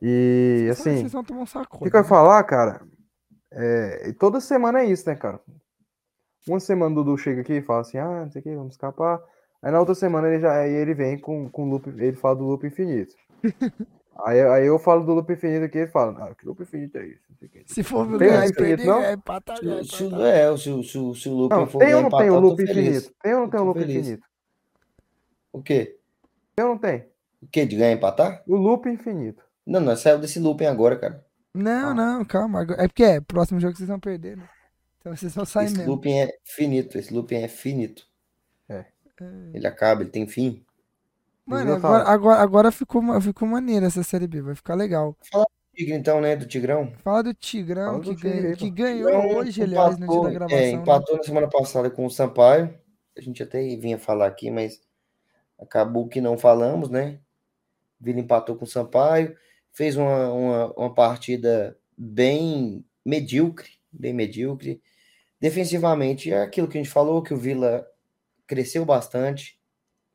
E 0.00 0.68
assim, 0.70 1.00
Vocês 1.00 1.12
vão 1.12 1.22
tomar 1.22 1.40
um 1.40 1.42
o 1.42 1.46
saco. 1.46 1.78
que, 1.84 1.90
que 1.90 1.94
eu 1.96 2.00
ia 2.00 2.04
falar, 2.04 2.42
cara? 2.44 2.80
É, 3.52 4.10
toda 4.18 4.40
semana 4.40 4.80
é 4.80 4.86
isso, 4.86 5.06
né, 5.06 5.14
cara? 5.14 5.38
Uma 6.48 6.58
semana 6.58 6.92
o 6.92 7.04
Dudu 7.04 7.18
chega 7.18 7.42
aqui 7.42 7.54
e 7.54 7.62
fala 7.62 7.82
assim, 7.82 7.98
ah, 7.98 8.22
não 8.24 8.30
sei 8.30 8.40
o 8.40 8.42
que, 8.42 8.54
vamos 8.54 8.72
escapar. 8.72 9.22
Aí 9.62 9.70
na 9.70 9.78
outra 9.78 9.94
semana 9.94 10.28
ele 10.28 10.40
já 10.40 10.60
aí 10.60 10.72
ele 10.72 10.94
vem 10.94 11.18
com, 11.18 11.46
com 11.50 11.68
loop, 11.68 11.86
ele 11.88 12.14
fala 12.16 12.36
do 12.36 12.44
loop 12.44 12.66
infinito. 12.66 13.14
aí, 14.24 14.40
aí 14.40 14.66
eu 14.66 14.78
falo 14.78 15.04
do 15.04 15.12
loop 15.12 15.30
infinito 15.30 15.66
aqui 15.66 15.76
e 15.76 15.80
ele 15.82 15.90
fala, 15.90 16.24
ah, 16.30 16.34
que 16.34 16.46
loop 16.46 16.62
infinito 16.62 16.96
é 16.96 17.06
isso? 17.06 17.22
Não 17.28 17.36
sei 17.36 17.48
o 17.48 17.50
quê. 17.50 17.62
Se 17.66 17.82
for 17.82 18.06
Tem 18.06 18.16
perder, 18.30 18.48
infinito, 18.50 18.86
não? 18.86 19.02
é 19.02 19.12
empatar, 19.12 19.58
Se, 19.58 19.84
se, 19.84 20.04
empatar. 20.04 20.26
é, 20.26 20.56
se, 20.56 20.70
o- 20.70 20.82
se, 20.82 21.20
se 21.20 21.28
o 21.28 21.34
Lupin 21.34 21.54
Não, 21.54 21.66
for 21.66 21.78
tem 21.80 21.94
ou 21.94 22.02
não 22.02 22.10
tem 22.10 22.30
o 22.30 22.40
loop 22.40 22.56
feliz. 22.66 22.74
infinito? 22.96 23.14
Tem 23.22 23.34
ou 23.34 23.40
não 23.40 23.50
tem 23.50 23.60
o 23.60 23.64
loop 23.64 23.78
feliz. 23.80 23.96
infinito? 24.06 24.26
O 25.52 25.62
quê? 25.62 25.98
Tem 26.54 26.64
ou 26.64 26.72
não 26.72 26.78
tem? 26.78 27.04
O 27.46 27.48
quê? 27.48 27.64
De 27.64 27.76
ganhar 27.76 27.92
e 27.92 27.94
empatar? 27.94 28.42
O 28.46 28.56
loop 28.56 28.88
infinito. 28.88 29.42
Não, 29.64 29.80
nós 29.80 30.00
saiu 30.00 30.18
desse 30.18 30.38
looping 30.38 30.66
agora, 30.66 30.96
cara. 30.98 31.24
Não, 31.54 31.90
Ah. 31.90 31.94
não, 31.94 32.24
calma. 32.24 32.66
É 32.76 32.86
porque 32.86 33.02
é, 33.04 33.20
próximo 33.20 33.58
jogo 33.60 33.76
vocês 33.76 33.88
vão 33.88 33.98
perder, 34.00 34.36
né? 34.36 34.48
Então 35.00 35.14
vocês 35.16 35.34
vão 35.34 35.44
sair 35.44 35.66
Esse 35.66 35.76
mesmo. 35.78 35.92
looping 35.92 36.18
é 36.18 36.34
finito. 36.44 36.98
Esse 36.98 37.14
looping 37.14 37.36
é 37.36 37.48
finito. 37.48 38.04
É. 38.68 38.84
Ele 39.54 39.66
acaba, 39.66 40.02
ele 40.02 40.10
tem 40.10 40.26
fim. 40.26 40.62
Mano, 41.46 41.74
agora, 41.74 42.04
agora, 42.08 42.40
agora 42.42 42.72
ficou, 42.72 43.00
ficou 43.20 43.46
maneiro 43.48 43.86
essa 43.86 44.02
Série 44.02 44.26
B, 44.26 44.42
vai 44.42 44.54
ficar 44.56 44.74
legal. 44.74 45.16
Tigre, 45.74 45.94
então, 45.94 46.20
né? 46.20 46.34
Do 46.34 46.46
Tigrão. 46.46 46.92
Fala 47.04 47.22
do 47.22 47.32
Tigrão, 47.34 47.84
Fala 47.92 48.00
que, 48.00 48.10
do 48.10 48.16
Tigre 48.16 48.40
ganha- 48.42 48.56
que 48.56 48.70
ganhou 48.70 49.10
Tigrão 49.10 49.36
hoje, 49.36 49.62
aliás, 49.62 49.90
no 49.90 49.96
dia 49.98 50.04
empatou- 50.06 50.24
da 50.24 50.30
gravação. 50.30 50.58
É, 50.58 50.62
né? 50.62 50.70
empatou 50.70 51.16
na 51.16 51.22
semana 51.22 51.48
passada 51.48 51.90
com 51.90 52.04
o 52.06 52.10
Sampaio. 52.10 52.74
A 53.16 53.20
gente 53.20 53.42
até 53.42 53.60
vinha 53.76 53.98
falar 53.98 54.26
aqui, 54.26 54.50
mas 54.50 54.80
acabou 55.60 56.08
que 56.08 56.20
não 56.20 56.36
falamos, 56.36 56.90
né? 56.90 57.20
Vila 58.00 58.20
empatou 58.20 58.56
com 58.56 58.64
o 58.64 58.68
Sampaio. 58.68 59.36
Fez 59.72 59.96
uma, 59.96 60.32
uma, 60.32 60.72
uma 60.74 60.94
partida 60.94 61.78
bem 61.96 62.84
medíocre. 63.04 63.70
Bem 63.92 64.12
medíocre. 64.12 64.82
Defensivamente, 65.40 66.32
é 66.32 66.42
aquilo 66.42 66.68
que 66.68 66.78
a 66.78 66.82
gente 66.82 66.92
falou, 66.92 67.22
que 67.22 67.34
o 67.34 67.38
Vila 67.38 67.86
cresceu 68.46 68.84
bastante. 68.84 69.60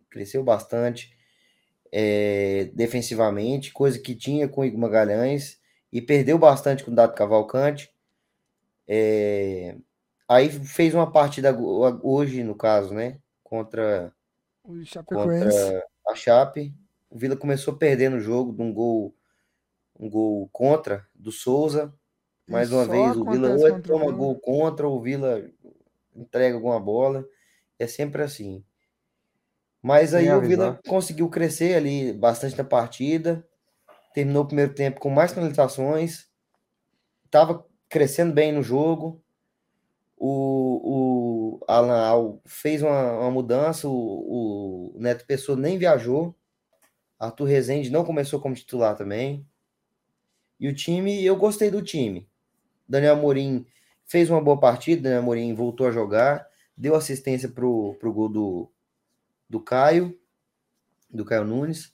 Cresceu 0.10 0.44
bastante. 0.44 1.16
é, 1.92 2.72
defensivamente, 2.74 3.74
coisa 3.74 4.00
que 4.00 4.16
tinha 4.16 4.48
com 4.48 4.62
o 4.62 4.66
Igor 4.66 4.80
Magalhães. 4.80 5.60
E 5.92 6.02
perdeu 6.02 6.38
bastante 6.38 6.84
com 6.84 6.92
o 6.92 6.96
Dado 6.96 7.16
Cavalcante. 7.16 7.92
É, 8.88 9.76
Aí 10.32 10.50
fez 10.50 10.94
uma 10.94 11.12
partida 11.12 11.54
hoje, 12.02 12.42
no 12.42 12.56
caso, 12.56 12.94
né? 12.94 13.20
Contra, 13.44 14.16
contra 15.04 15.84
a 16.08 16.16
Chape. 16.16 16.74
O 17.12 17.18
Vila 17.18 17.36
começou 17.36 17.76
perdendo 17.76 18.16
o 18.16 18.22
jogo 18.22 18.54
de 18.54 18.62
um 18.62 18.74
gol, 18.74 19.14
um 20.00 20.10
gol 20.10 20.48
contra 20.50 21.06
do 21.14 21.30
Souza. 21.30 21.94
Mais 22.48 22.72
E 22.72 22.74
uma 22.74 22.86
vez, 22.86 23.18
o 23.18 23.26
Vila 23.26 23.50
ou 23.50 23.76
o 23.76 23.82
toma 23.82 24.06
Vila. 24.06 24.18
gol 24.18 24.40
contra, 24.40 24.88
ou 24.88 24.98
o 24.98 25.02
Vila 25.02 25.46
entrega 26.16 26.56
alguma 26.56 26.80
bola. 26.80 27.28
É 27.78 27.86
sempre 27.86 28.24
assim. 28.24 28.64
Mas 29.82 30.14
aí 30.14 30.26
Sem 30.26 30.34
o 30.34 30.40
Vila 30.40 30.80
conseguiu 30.88 31.30
crescer 31.30 31.76
ali 31.76 32.14
bastante 32.14 32.58
na 32.58 32.64
partida. 32.64 33.46
Terminou 34.14 34.44
o 34.44 34.48
primeiro 34.48 34.74
tempo 34.74 35.02
com 35.02 35.10
mais 35.10 35.34
finalizações. 35.34 36.30
Estava 37.26 37.66
crescendo 37.90 38.32
bem 38.32 38.54
no 38.54 38.64
jogo. 38.64 39.22
O, 40.16 41.58
o 41.60 41.66
Alan 41.68 42.00
Al 42.00 42.42
fez 42.46 42.82
uma, 42.82 43.20
uma 43.20 43.32
mudança. 43.32 43.90
O, 43.90 44.94
o 44.96 45.00
Neto 45.00 45.26
Pessoa 45.26 45.58
nem 45.58 45.78
viajou. 45.78 46.38
Arthur 47.22 47.46
Rezende 47.46 47.92
não 47.92 48.04
começou 48.04 48.40
como 48.42 48.56
titular 48.56 48.96
também. 48.98 49.46
E 50.60 50.68
o 50.68 50.74
time, 50.74 51.24
eu 51.24 51.36
gostei 51.36 51.70
do 51.70 51.80
time. 51.80 52.28
Daniel 52.90 53.14
Amorim 53.14 53.64
fez 54.06 54.28
uma 54.28 54.42
boa 54.42 54.60
partida. 54.60 55.04
Daniel 55.04 55.22
Amorim 55.22 55.54
voltou 55.54 55.86
a 55.86 55.92
jogar. 55.92 56.48
Deu 56.76 56.96
assistência 56.96 57.48
pro, 57.48 57.96
pro 58.00 58.12
gol 58.12 58.28
do, 58.28 58.72
do 59.48 59.60
Caio. 59.60 60.18
Do 61.12 61.24
Caio 61.24 61.46
Nunes. 61.46 61.94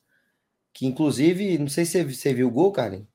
Que 0.71 0.87
inclusive, 0.87 1.57
não 1.57 1.67
sei 1.67 1.83
se 1.83 2.01
você, 2.05 2.33
viu 2.33 2.47
o 2.47 2.51
gol, 2.51 2.71
Karen. 2.71 3.05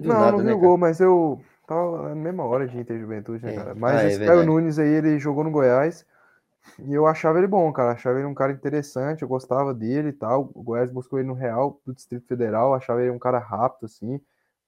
Não, 0.00 0.14
nada, 0.14 0.32
não 0.32 0.38
vi 0.38 0.44
né, 0.46 0.52
o 0.52 0.58
gol, 0.58 0.76
mas 0.76 0.98
eu 0.98 1.40
tava 1.64 2.08
na 2.08 2.14
mesma 2.16 2.44
hora 2.44 2.66
de 2.66 2.76
Inter 2.76 2.98
Juventude, 2.98 3.44
né, 3.44 3.52
É. 3.52 3.56
cara? 3.56 3.74
Mas 3.74 3.96
Ah, 3.96 4.04
é 4.04 4.08
esse 4.08 4.24
Caio. 4.24 4.44
Nunes 4.44 4.80
aí, 4.80 4.88
ele 4.88 5.18
jogou 5.20 5.44
no 5.44 5.50
Goiás 5.50 6.04
e 6.78 6.94
eu 6.94 7.06
achava 7.06 7.38
ele 7.38 7.46
bom, 7.46 7.72
cara. 7.72 7.92
Achava 7.92 8.18
ele 8.18 8.26
um 8.26 8.34
cara 8.34 8.52
interessante, 8.52 9.22
eu 9.22 9.28
gostava 9.28 9.74
dele 9.74 10.08
e 10.08 10.12
tal. 10.12 10.50
O 10.54 10.62
Goiás 10.62 10.90
buscou 10.90 11.18
ele 11.18 11.28
no 11.28 11.34
Real 11.34 11.80
do 11.84 11.94
Distrito 11.94 12.26
Federal, 12.26 12.74
achava 12.74 13.02
ele 13.02 13.10
um 13.10 13.18
cara 13.18 13.38
rápido, 13.38 13.86
assim, 13.86 14.20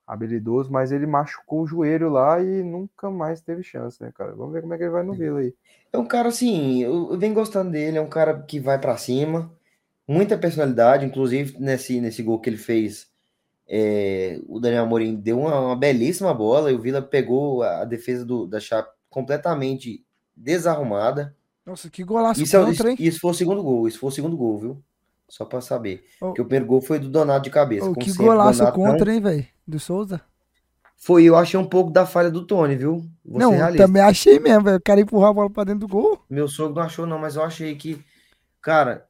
habilidoso, 0.06 0.72
mas 0.72 0.90
ele 0.90 1.06
machucou 1.06 1.62
o 1.62 1.66
joelho 1.66 2.08
lá 2.08 2.42
e 2.42 2.62
nunca 2.62 3.10
mais 3.10 3.40
teve 3.40 3.62
chance, 3.62 4.02
né, 4.02 4.10
cara? 4.14 4.32
Vamos 4.34 4.52
ver 4.52 4.60
como 4.60 4.74
é 4.74 4.76
que 4.76 4.82
ele 4.82 4.90
vai 4.90 5.02
no 5.02 5.14
Vila 5.14 5.40
aí. 5.40 5.54
É 5.92 5.98
um 5.98 6.06
cara 6.06 6.28
assim, 6.28 6.82
eu, 6.82 7.12
eu 7.12 7.18
venho 7.18 7.34
gostando 7.34 7.70
dele, 7.70 7.98
é 7.98 8.00
um 8.00 8.08
cara 8.08 8.42
que 8.42 8.58
vai 8.58 8.78
pra 8.78 8.96
cima, 8.96 9.52
muita 10.06 10.36
personalidade, 10.36 11.06
inclusive 11.06 11.56
nesse, 11.60 12.00
nesse 12.00 12.22
gol 12.22 12.40
que 12.40 12.50
ele 12.50 12.56
fez, 12.56 13.08
é, 13.68 14.40
o 14.48 14.58
Daniel 14.58 14.82
Amorim 14.82 15.14
deu 15.14 15.38
uma, 15.38 15.60
uma 15.60 15.76
belíssima 15.76 16.34
bola 16.34 16.72
e 16.72 16.74
o 16.74 16.80
Vila 16.80 17.00
pegou 17.00 17.62
a, 17.62 17.82
a 17.82 17.84
defesa 17.84 18.24
do, 18.24 18.44
da 18.44 18.58
Chape 18.58 18.90
completamente 19.08 20.04
desarrumada. 20.34 21.36
Nossa, 21.70 21.88
que 21.88 22.02
golaço 22.02 22.42
Isso, 22.42 22.56
é, 22.56 22.64
contra, 22.64 22.90
hein? 22.90 22.96
isso 22.98 23.20
foi 23.20 23.30
o 23.30 23.34
segundo 23.34 23.62
gol, 23.62 23.86
isso 23.86 24.00
foi 24.00 24.08
o 24.08 24.12
segundo 24.12 24.36
gol, 24.36 24.58
viu? 24.58 24.82
Só 25.28 25.44
pra 25.44 25.60
saber. 25.60 26.04
Ô. 26.20 26.26
Porque 26.26 26.42
o 26.42 26.44
primeiro 26.44 26.66
gol 26.66 26.80
foi 26.80 26.98
do 26.98 27.08
Donato 27.08 27.44
de 27.44 27.50
cabeça. 27.50 27.82
Como 27.86 27.94
que 27.96 28.10
sempre, 28.10 28.26
golaço 28.26 28.58
Donato 28.58 28.78
não- 28.80 28.86
contra, 28.90 29.14
hein, 29.14 29.20
velho? 29.20 29.46
Do 29.64 29.78
Souza. 29.78 30.20
Foi, 30.96 31.22
eu 31.24 31.36
achei 31.36 31.58
um 31.58 31.64
pouco 31.64 31.92
da 31.92 32.04
falha 32.04 32.28
do 32.28 32.44
Tony, 32.44 32.74
viu? 32.74 33.04
Vou 33.24 33.38
não, 33.40 33.52
também 33.76 34.02
achei 34.02 34.40
mesmo, 34.40 34.64
velho. 34.64 34.78
O 34.78 34.82
cara 34.82 35.00
empurrar 35.00 35.30
a 35.30 35.32
bola 35.32 35.48
pra 35.48 35.62
dentro 35.62 35.80
do 35.80 35.88
gol. 35.88 36.20
Meu 36.28 36.48
sogro 36.48 36.74
não 36.74 36.82
achou, 36.82 37.06
não, 37.06 37.18
mas 37.20 37.36
eu 37.36 37.42
achei 37.44 37.76
que, 37.76 38.04
cara, 38.60 39.06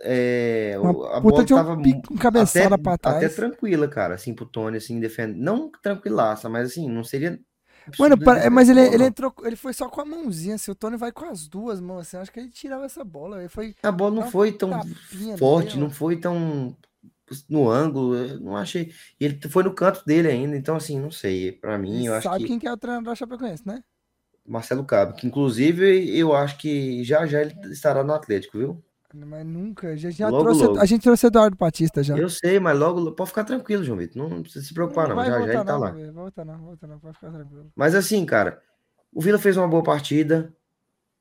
é, 0.00 0.74
Uma 0.80 1.16
a 1.16 1.20
bola 1.20 1.44
de 1.44 1.52
um 1.52 1.56
tava 1.56 1.80
pico, 1.80 2.18
cabeçada 2.18 2.74
até, 2.74 2.82
pra 2.82 2.98
trás. 2.98 3.16
até 3.18 3.28
tranquila, 3.28 3.86
cara, 3.86 4.14
assim, 4.14 4.34
pro 4.34 4.46
Tony, 4.46 4.78
assim, 4.78 4.98
defendendo. 4.98 5.36
Não 5.36 5.70
tranquilaça, 5.82 6.48
mas 6.48 6.70
assim, 6.70 6.88
não 6.88 7.04
seria. 7.04 7.38
Mano, 7.98 8.16
pa- 8.18 8.38
ele 8.38 8.50
mas 8.50 8.68
ele, 8.68 8.80
ele 8.80 9.04
entrou, 9.04 9.34
ele 9.44 9.56
foi 9.56 9.72
só 9.72 9.88
com 9.88 10.00
a 10.00 10.04
mãozinha, 10.04 10.54
assim, 10.54 10.70
o 10.70 10.74
Tony 10.74 10.96
vai 10.96 11.12
com 11.12 11.24
as 11.26 11.46
duas 11.46 11.80
mãos, 11.80 12.00
assim, 12.00 12.16
acho 12.16 12.32
que 12.32 12.40
ele 12.40 12.48
tirava 12.50 12.84
essa 12.84 13.04
bola, 13.04 13.40
ele 13.40 13.48
foi 13.48 13.74
A 13.82 13.92
bola 13.92 14.14
não 14.14 14.30
foi 14.30 14.52
tão 14.52 14.70
forte, 15.38 15.76
não 15.78 15.90
foi 15.90 16.20
tão 16.20 16.76
no 17.48 17.70
ângulo, 17.70 18.14
eu 18.16 18.40
não 18.40 18.56
achei. 18.56 18.92
E 19.20 19.24
ele 19.24 19.40
foi 19.48 19.62
no 19.62 19.74
canto 19.74 20.04
dele 20.04 20.28
ainda, 20.28 20.56
então, 20.56 20.76
assim, 20.76 20.98
não 21.00 21.10
sei. 21.10 21.52
Pra 21.52 21.78
mim, 21.78 22.06
eu 22.06 22.14
acho 22.14 22.24
sabe 22.24 22.40
que 22.40 22.48
quem 22.48 22.58
que 22.58 22.66
é 22.68 22.72
o 22.72 22.76
treinador 22.76 23.12
da 23.12 23.14
Chapecoense, 23.14 23.66
né? 23.66 23.82
Marcelo 24.46 24.84
Cabo, 24.84 25.14
que 25.14 25.26
inclusive 25.26 26.16
eu 26.18 26.34
acho 26.34 26.58
que 26.58 27.02
já 27.02 27.26
já 27.26 27.40
ele 27.40 27.54
estará 27.72 28.04
no 28.04 28.12
Atlético, 28.12 28.58
viu? 28.58 28.84
Mas 29.14 29.46
nunca, 29.46 29.88
a 29.88 29.96
gente 29.96 30.16
já 30.16 30.28
Logo, 30.28 30.42
trouxe, 30.44 30.64
logo. 30.66 30.78
a 30.80 30.84
gente 30.86 31.02
trouxe 31.02 31.26
Eduardo 31.26 31.56
Batista 31.56 32.02
já. 32.02 32.16
Eu 32.18 32.28
sei, 32.28 32.58
mas 32.58 32.76
logo, 32.78 33.12
pode 33.12 33.30
ficar 33.30 33.44
tranquilo, 33.44 33.84
João 33.84 33.98
Vitor. 33.98 34.28
Não 34.28 34.42
precisa 34.42 34.64
se 34.64 34.74
preocupar, 34.74 35.08
não. 35.08 35.14
vai 35.16 35.26
Já 35.26 35.38
já 35.38 35.44
ele 35.44 35.52
tá 35.52 35.64
não, 35.64 35.78
lá. 35.78 35.90
velho, 35.90 36.12
volta 36.12 36.44
não, 36.44 36.58
volta 36.58 36.86
não, 36.86 36.98
pode 36.98 37.14
ficar 37.14 37.30
tranquilo. 37.30 37.70
Mas 37.76 37.94
assim, 37.94 38.26
cara, 38.26 38.60
o 39.12 39.20
Vila 39.20 39.38
fez 39.38 39.56
uma 39.56 39.68
boa 39.68 39.82
partida. 39.84 40.52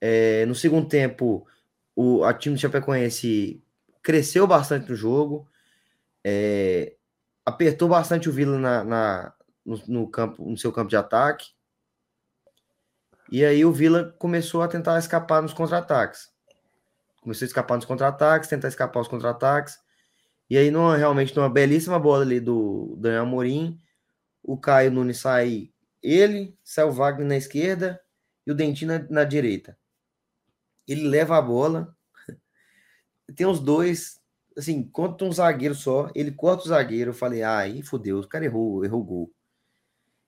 É, 0.02 0.46
no 0.48 0.56
segundo 0.56 0.88
tempo, 0.88 1.48
o 1.96 2.24
a 2.24 2.34
time 2.34 2.56
do 2.56 2.62
Chapecoense 2.62 3.64
cresceu 4.02 4.46
bastante 4.48 4.90
no 4.90 4.96
jogo. 4.96 5.48
é, 6.26 6.96
apertou 7.46 7.88
bastante 7.90 8.28
o 8.30 8.32
Vila 8.32 8.58
na, 8.58 8.84
na- 8.84 9.34
no, 9.66 9.82
no 9.88 10.08
campo, 10.10 10.50
no 10.50 10.58
seu 10.58 10.72
campo 10.72 10.90
de 10.90 10.96
ataque. 10.98 11.52
E 13.32 13.44
aí 13.44 13.64
o 13.66 13.72
Vila 13.72 14.14
começou 14.20 14.62
a 14.62 14.68
tentar 14.68 14.98
escapar 15.00 15.42
nos 15.42 15.54
contra-ataques. 15.54 16.30
Começou 17.24 17.46
a 17.46 17.48
escapar 17.48 17.76
nos 17.78 17.86
contra-ataques, 17.86 18.50
tentar 18.50 18.68
escapar 18.68 19.00
os 19.00 19.08
contra-ataques. 19.08 19.80
E 20.50 20.58
aí, 20.58 20.70
numa, 20.70 20.98
realmente, 20.98 21.36
numa 21.36 21.50
belíssima 21.50 21.98
bola 21.98 22.24
ali 22.24 22.40
do 22.40 22.96
Daniel 23.00 23.24
Amorim, 23.24 23.80
o 24.44 24.58
Caio 24.58 24.92
Nunes 24.92 25.20
sai 25.20 25.72
ele, 26.02 26.58
sai 26.64 26.84
o 26.84 26.92
Wagner 26.92 27.26
na 27.26 27.38
esquerda 27.38 28.00
e 28.46 28.52
o 28.52 28.56
Dentinho 28.56 28.92
na, 28.92 29.08
na 29.10 29.24
direita. 29.24 29.78
ele 30.88 31.08
leva 31.08 31.38
a 31.38 31.42
bola, 31.42 31.96
tem 33.36 33.48
os 33.48 33.60
dois, 33.62 34.20
assim, 34.58 34.84
contra 34.84 35.26
um 35.26 35.32
zagueiro 35.32 35.74
só, 35.74 36.12
ele 36.14 36.32
corta 36.32 36.66
o 36.66 36.68
zagueiro, 36.68 37.12
eu 37.12 37.16
falei, 37.16 37.42
ah, 37.42 37.60
aí 37.60 37.82
fodeu, 37.82 38.20
o 38.20 38.28
cara 38.28 38.44
errou, 38.46 38.84
errou 38.84 39.02
o 39.02 39.06
gol. 39.06 39.34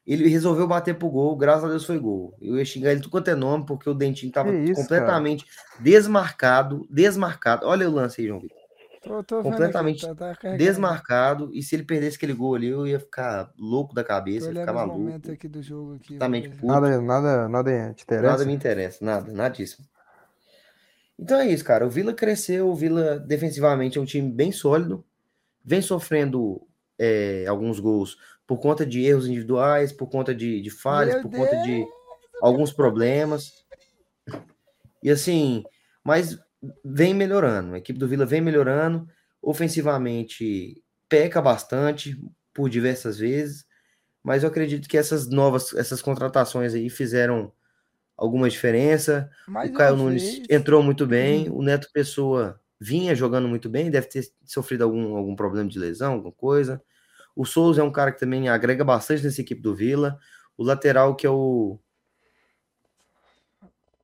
Ele 0.05 0.27
resolveu 0.29 0.67
bater 0.67 0.95
pro 0.95 1.09
gol, 1.09 1.35
graças 1.35 1.63
a 1.63 1.69
Deus 1.69 1.85
foi 1.85 1.97
gol. 1.97 2.35
Eu 2.39 2.57
ia 2.57 2.65
xingar 2.65 2.91
ele 2.91 3.01
tudo 3.01 3.11
quanto 3.11 3.27
é 3.29 3.35
nome, 3.35 3.65
porque 3.65 3.89
o 3.89 3.93
Dentinho 3.93 4.31
tava 4.31 4.53
isso, 4.53 4.79
completamente 4.79 5.45
desmarcado, 5.79 6.87
desmarcado. 6.91 7.65
Olha 7.65 7.89
o 7.89 7.93
lance 7.93 8.21
aí, 8.21 8.27
João 8.27 8.39
Vitor. 8.39 8.65
Tô, 9.01 9.23
tô 9.23 9.35
vendo 9.37 9.51
Completamente 9.51 10.05
aqui, 10.05 10.15
tá- 10.15 10.35
tá. 10.35 10.55
Desmarcado, 10.57 11.51
e 11.53 11.61
se 11.61 11.75
ele 11.75 11.83
perdesse 11.83 12.17
aquele 12.17 12.33
gol 12.33 12.55
ali, 12.55 12.67
eu 12.67 12.87
ia 12.87 12.99
ficar 12.99 13.51
louco 13.57 13.93
da 13.93 14.03
cabeça, 14.03 14.51
ia 14.51 14.59
ficar 14.61 14.73
maluco. 14.73 15.31
aqui 15.31 15.47
do 15.47 15.61
jogo 15.61 15.95
aqui. 15.95 16.17
Nada, 16.63 17.01
nada, 17.01 17.47
nada 17.47 17.93
te 17.93 18.03
interessa. 18.03 18.31
Nada 18.31 18.45
me 18.45 18.53
interessa, 18.53 19.05
nada, 19.05 19.31
nadíssimo. 19.31 19.85
Então 21.17 21.39
é 21.39 21.47
isso, 21.47 21.63
cara. 21.63 21.85
O 21.85 21.89
Vila 21.89 22.13
cresceu, 22.13 22.67
o 22.67 22.75
Vila 22.75 23.19
defensivamente 23.19 23.97
é 23.97 24.01
um 24.01 24.05
time 24.05 24.31
bem 24.31 24.51
sólido, 24.51 25.05
vem 25.63 25.81
sofrendo 25.81 26.61
é, 26.97 27.45
alguns 27.47 27.79
gols 27.79 28.17
por 28.47 28.59
conta 28.59 28.85
de 28.85 29.03
erros 29.03 29.27
individuais, 29.27 29.91
por 29.91 30.07
conta 30.09 30.33
de, 30.33 30.61
de 30.61 30.69
falhas, 30.69 31.15
Meu 31.15 31.23
por 31.23 31.31
conta 31.31 31.55
de 31.63 31.85
alguns 32.41 32.71
problemas. 32.71 33.51
E 35.01 35.09
assim, 35.09 35.63
mas 36.03 36.37
vem 36.83 37.13
melhorando. 37.13 37.73
A 37.73 37.77
equipe 37.77 37.99
do 37.99 38.07
Vila 38.07 38.25
vem 38.25 38.41
melhorando. 38.41 39.07
Ofensivamente 39.41 40.83
peca 41.07 41.41
bastante 41.41 42.19
por 42.53 42.69
diversas 42.69 43.17
vezes, 43.19 43.65
mas 44.23 44.43
eu 44.43 44.49
acredito 44.49 44.87
que 44.87 44.97
essas 44.97 45.29
novas, 45.29 45.73
essas 45.73 46.01
contratações 46.01 46.73
aí 46.73 46.89
fizeram 46.89 47.51
alguma 48.17 48.49
diferença. 48.49 49.29
Mais 49.47 49.69
o 49.69 49.73
Caio 49.73 49.97
Nunes 49.97 50.41
entrou 50.49 50.81
muito 50.81 51.05
bem, 51.05 51.49
o 51.49 51.61
Neto 51.61 51.89
Pessoa 51.93 52.59
vinha 52.79 53.13
jogando 53.13 53.47
muito 53.47 53.69
bem, 53.69 53.91
deve 53.91 54.07
ter 54.07 54.25
sofrido 54.43 54.83
algum, 54.83 55.15
algum 55.15 55.35
problema 55.35 55.69
de 55.69 55.77
lesão, 55.77 56.13
alguma 56.13 56.31
coisa. 56.31 56.81
O 57.35 57.45
Souza 57.45 57.81
é 57.81 57.83
um 57.83 57.91
cara 57.91 58.11
que 58.11 58.19
também 58.19 58.47
agrega 58.47 58.83
bastante 58.83 59.23
nessa 59.23 59.41
equipe 59.41 59.61
do 59.61 59.75
Vila. 59.75 60.17
O 60.57 60.63
lateral, 60.63 61.15
que 61.15 61.27
é 61.27 61.29
o. 61.29 61.77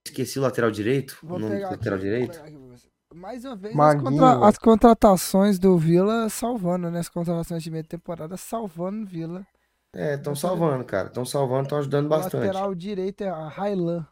Esqueci 0.05 0.39
o 0.39 0.41
lateral 0.41 0.71
direito. 0.71 1.17
Vou 1.23 1.37
o 1.37 1.39
nome 1.39 1.57
do 1.57 1.65
aqui, 1.65 1.75
lateral 1.75 1.99
direito. 1.99 2.39
aqui 2.39 2.57
você. 2.57 2.89
Mais 3.13 3.43
uma 3.43 3.55
vez, 3.57 3.77
as, 3.77 4.01
contra- 4.01 4.47
as 4.47 4.57
contratações 4.57 5.59
do 5.59 5.77
Vila 5.77 6.29
salvando, 6.29 6.89
né? 6.89 6.99
As 6.99 7.09
contratações 7.09 7.61
de 7.61 7.69
meia 7.69 7.83
temporada 7.83 8.37
salvando 8.37 9.03
o 9.03 9.05
Vila. 9.05 9.45
É, 9.93 10.15
estão 10.15 10.33
salvando, 10.33 10.85
cara. 10.85 11.07
Estão 11.09 11.25
salvando, 11.25 11.63
estão 11.63 11.77
ajudando 11.79 12.05
O 12.05 12.09
bastante. 12.09 12.35
lateral 12.45 12.73
direito 12.73 13.21
é 13.21 13.29
a 13.29 13.49
Railan. 13.49 14.07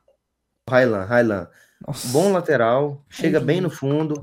Railan, 0.70 1.06
Railan. 1.06 1.48
Bom 2.12 2.34
lateral, 2.34 3.02
chega 3.10 3.40
Ai, 3.40 3.46
bem 3.46 3.62
no 3.62 3.70
fundo, 3.70 4.22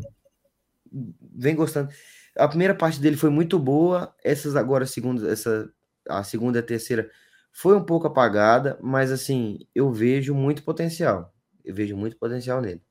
vem 0.93 1.57
gostando. 1.57 1.91
A 2.37 2.49
primeira 2.49 2.75
parte 2.75 3.01
dele 3.01 3.17
foi 3.17 3.31
muito 3.31 3.59
boa, 3.59 4.15
essas 4.23 4.57
agora, 4.57 4.85
a 4.85 4.87
segunda, 4.87 5.31
essa, 5.31 5.71
a 6.09 6.23
segunda 6.23 6.59
e 6.59 6.61
a 6.61 6.67
terceira 6.67 7.11
foi 7.53 7.77
um 7.77 7.85
pouco 7.85 8.07
apagada, 8.07 8.79
mas 8.83 9.11
assim, 9.11 9.61
eu 9.75 9.91
vejo 9.91 10.35
muito 10.35 10.63
potencial. 10.63 11.33
Eu 11.65 11.75
vejo 11.75 11.97
muito 11.97 12.17
potencial 12.19 12.61
nele. 12.61 12.83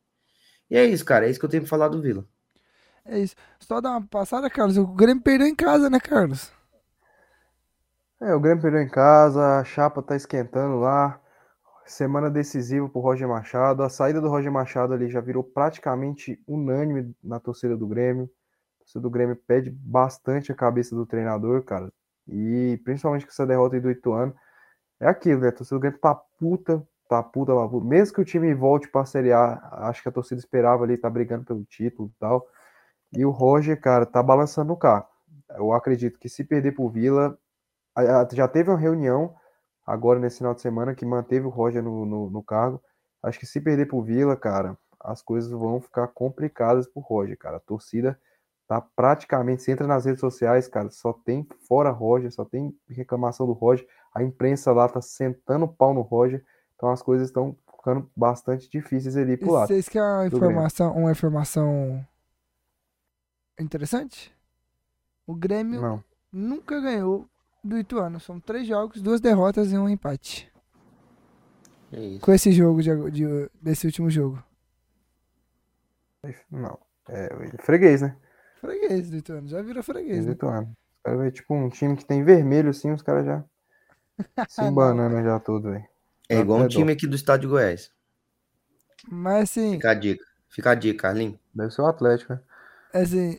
E 0.69 0.75
é 0.75 0.85
isso, 0.85 1.05
cara, 1.05 1.27
é 1.27 1.29
isso 1.29 1.39
que 1.39 1.45
eu 1.45 1.49
tenho 1.49 1.63
pra 1.63 1.69
falar 1.69 1.87
do 1.87 2.01
Vila. 2.01 2.25
É 3.05 3.19
isso. 3.19 3.35
Só 3.59 3.79
dar 3.79 3.91
uma 3.91 4.07
passada, 4.07 4.49
Carlos. 4.49 4.77
O 4.77 4.87
Grêmio 4.87 5.21
perdeu 5.23 5.47
em 5.47 5.55
casa, 5.55 5.89
né, 5.89 5.99
Carlos? 5.99 6.51
É, 8.19 8.33
o 8.33 8.39
Grêmio 8.39 8.61
perdeu 8.61 8.81
em 8.81 8.89
casa, 8.89 9.59
a 9.59 9.63
chapa 9.63 10.01
tá 10.01 10.15
esquentando 10.15 10.79
lá. 10.79 11.21
Semana 11.85 12.31
decisiva 12.31 12.89
pro 12.89 13.01
Roger 13.01 13.27
Machado. 13.27 13.83
A 13.83 13.89
saída 13.89 14.19
do 14.19 14.27
Roger 14.27 14.51
Machado 14.51 14.93
ali 14.93 15.07
já 15.07 15.21
virou 15.21 15.43
praticamente 15.43 16.41
unânime 16.47 17.15
na 17.23 17.39
torcida 17.39 17.77
do 17.77 17.87
Grêmio. 17.87 18.27
Torcida 18.85 19.01
do 19.01 19.09
Grêmio 19.09 19.35
pede 19.35 19.71
bastante 19.71 20.51
a 20.51 20.55
cabeça 20.55 20.95
do 20.95 21.05
treinador, 21.05 21.63
cara. 21.63 21.91
E 22.27 22.79
principalmente 22.83 23.25
com 23.25 23.31
essa 23.31 23.45
derrota 23.45 23.75
aí 23.75 23.81
do 23.81 23.89
Ituano. 23.89 24.33
É 24.99 25.07
aquilo, 25.07 25.41
né? 25.41 25.49
A 25.49 25.51
torcida 25.51 25.75
do 25.77 25.81
Grêmio 25.81 25.99
tá 25.99 26.15
puta, 26.15 26.87
tá 27.09 27.21
puta, 27.23 27.53
tá 27.53 27.67
puta. 27.67 27.85
Mesmo 27.85 28.15
que 28.15 28.21
o 28.21 28.25
time 28.25 28.53
volte 28.53 28.87
pra 28.87 29.05
Série 29.05 29.33
A, 29.33 29.59
acho 29.89 30.03
que 30.03 30.09
a 30.09 30.11
torcida 30.11 30.39
esperava 30.39 30.83
ali, 30.83 30.97
tá 30.97 31.09
brigando 31.09 31.45
pelo 31.45 31.65
título 31.65 32.09
e 32.15 32.19
tal. 32.19 32.47
E 33.11 33.25
o 33.25 33.31
Roger, 33.31 33.79
cara, 33.79 34.05
tá 34.05 34.21
balançando 34.21 34.71
o 34.73 34.77
carro. 34.77 35.07
Eu 35.49 35.73
acredito 35.73 36.19
que 36.19 36.29
se 36.29 36.43
perder 36.43 36.73
pro 36.73 36.89
Vila, 36.89 37.37
já 38.33 38.47
teve 38.47 38.69
uma 38.69 38.77
reunião 38.77 39.35
agora 39.85 40.19
nesse 40.19 40.37
final 40.37 40.53
de 40.53 40.61
semana 40.61 40.95
que 40.95 41.05
manteve 41.05 41.45
o 41.45 41.49
Roger 41.49 41.83
no, 41.83 42.05
no, 42.05 42.29
no 42.29 42.43
cargo. 42.43 42.81
Acho 43.23 43.39
que 43.39 43.45
se 43.45 43.59
perder 43.61 43.87
pro 43.87 44.01
Vila, 44.01 44.35
cara, 44.35 44.77
as 44.99 45.21
coisas 45.21 45.51
vão 45.51 45.81
ficar 45.81 46.07
complicadas 46.09 46.87
pro 46.87 47.01
Roger, 47.01 47.37
cara. 47.37 47.57
A 47.57 47.59
torcida 47.59 48.19
tá 48.67 48.81
praticamente, 48.81 49.61
você 49.61 49.71
entra 49.71 49.85
nas 49.87 50.05
redes 50.05 50.19
sociais, 50.19 50.67
cara, 50.67 50.89
só 50.89 51.13
tem 51.13 51.47
fora 51.67 51.89
Roger, 51.91 52.31
só 52.33 52.43
tem 52.45 52.75
reclamação 52.89 53.45
do 53.45 53.53
Roger. 53.53 53.87
A 54.13 54.23
imprensa 54.23 54.71
lá 54.71 54.87
tá 54.89 55.01
sentando 55.01 55.65
o 55.65 55.67
pau 55.67 55.93
no 55.93 56.01
Roger. 56.01 56.43
Então 56.75 56.89
as 56.89 57.01
coisas 57.01 57.27
estão 57.27 57.55
ficando 57.77 58.09
bastante 58.15 58.69
difíceis 58.69 59.15
ali 59.15 59.37
pro 59.37 59.51
lado. 59.51 59.67
vocês 59.67 59.87
querem 59.87 60.07
uma 60.07 60.29
do 60.29 60.37
Grêmio. 60.39 60.51
informação, 60.53 60.93
uma 60.97 61.11
informação 61.11 62.05
interessante? 63.59 64.33
O 65.27 65.35
Grêmio 65.35 65.81
Não. 65.81 66.03
nunca 66.31 66.79
ganhou 66.81 67.27
do 67.63 67.77
Ituano. 67.77 68.19
São 68.19 68.39
três 68.39 68.67
jogos, 68.67 69.01
duas 69.01 69.21
derrotas 69.21 69.71
e 69.71 69.77
um 69.77 69.87
empate. 69.89 70.51
É 71.91 71.99
isso. 71.99 72.21
Com 72.21 72.31
esse 72.33 72.51
jogo, 72.51 72.81
de, 72.81 73.11
de- 73.11 73.49
desse 73.61 73.85
último 73.85 74.09
jogo. 74.09 74.43
Não. 76.51 76.77
É 77.07 77.29
freguês, 77.59 78.01
né? 78.01 78.17
Freguês 78.65 79.09
do 79.09 79.17
Ituano. 79.17 79.47
Já 79.47 79.61
virou 79.61 79.83
freguês, 79.83 80.25
né? 80.25 80.31
Ituano. 80.31 80.67
Os 80.67 81.01
caras 81.03 81.19
vê 81.19 81.31
tipo 81.31 81.53
um 81.53 81.69
time 81.69 81.95
que 81.95 82.05
tem 82.05 82.23
vermelho 82.23 82.69
assim, 82.69 82.91
os 82.91 83.01
caras 83.01 83.25
já 83.25 83.43
se 84.49 84.63
embanando 84.63 85.21
já 85.23 85.39
tudo, 85.39 85.71
velho. 85.71 85.85
É 86.27 86.39
igual 86.39 86.61
um 86.61 86.67
time 86.67 86.91
aqui 86.91 87.05
do 87.05 87.15
estado 87.15 87.41
de 87.41 87.47
Goiás. 87.47 87.91
Mas 89.07 89.43
assim, 89.43 89.73
Fica 89.73 89.91
a 89.91 89.93
dica. 89.93 90.25
Fica 90.49 90.71
a 90.71 90.75
dica, 90.75 91.01
Carlinhos. 91.03 91.37
Deve 91.53 91.71
ser 91.71 91.81
o 91.81 91.87
Atlético, 91.87 92.33
né? 92.33 92.39
assim, 92.93 93.37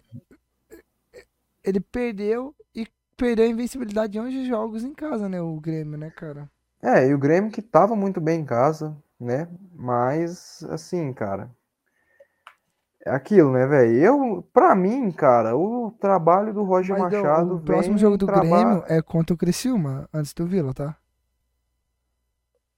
ele 1.64 1.80
perdeu 1.80 2.54
e 2.74 2.86
perdeu 3.16 3.46
a 3.46 3.48
invencibilidade 3.48 4.12
de 4.12 4.20
11 4.20 4.46
jogos 4.46 4.84
em 4.84 4.94
casa, 4.94 5.28
né? 5.28 5.40
O 5.40 5.58
Grêmio, 5.58 5.98
né, 5.98 6.10
cara? 6.10 6.48
É, 6.82 7.08
e 7.08 7.14
o 7.14 7.18
Grêmio 7.18 7.50
que 7.50 7.62
tava 7.62 7.96
muito 7.96 8.20
bem 8.20 8.40
em 8.40 8.44
casa, 8.44 8.96
né? 9.18 9.48
Mas, 9.72 10.62
assim, 10.70 11.12
cara. 11.12 11.50
É 13.06 13.10
aquilo, 13.10 13.52
né, 13.52 13.66
velho? 13.66 13.96
Eu, 14.02 14.42
pra 14.52 14.74
mim, 14.74 15.12
cara, 15.12 15.56
o 15.56 15.92
trabalho 16.00 16.52
do 16.52 16.64
Roger 16.64 16.98
Mas 16.98 17.12
o- 17.14 17.16
Machado 17.16 17.54
o 17.54 17.60
próximo 17.60 17.94
vem 17.94 17.98
jogo 17.98 18.16
do 18.16 18.26
traba- 18.26 18.40
Grêmio 18.42 18.84
é 18.88 19.00
contra 19.00 19.32
o 19.32 19.38
Criciúma, 19.38 20.08
antes 20.12 20.34
do 20.34 20.44
Vila, 20.44 20.74
tá? 20.74 20.96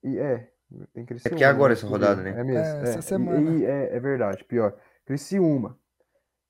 E 0.04 0.18
é, 0.18 0.50
tem 0.92 1.04
Criciúma. 1.06 1.30
porque 1.30 1.44
é 1.44 1.46
agora 1.46 1.70
né, 1.70 1.72
essa 1.72 1.86
que 1.86 1.92
rodada, 1.92 2.22
né? 2.22 2.30
É 2.30 2.44
mesmo. 2.44 2.58
É, 2.58 2.82
essa 2.82 2.98
é. 2.98 2.98
E- 2.98 3.02
semana. 3.02 3.50
E, 3.58 3.64
é, 3.64 3.96
é 3.96 4.00
verdade, 4.00 4.44
pior. 4.44 4.74
Criciúma. 5.06 5.78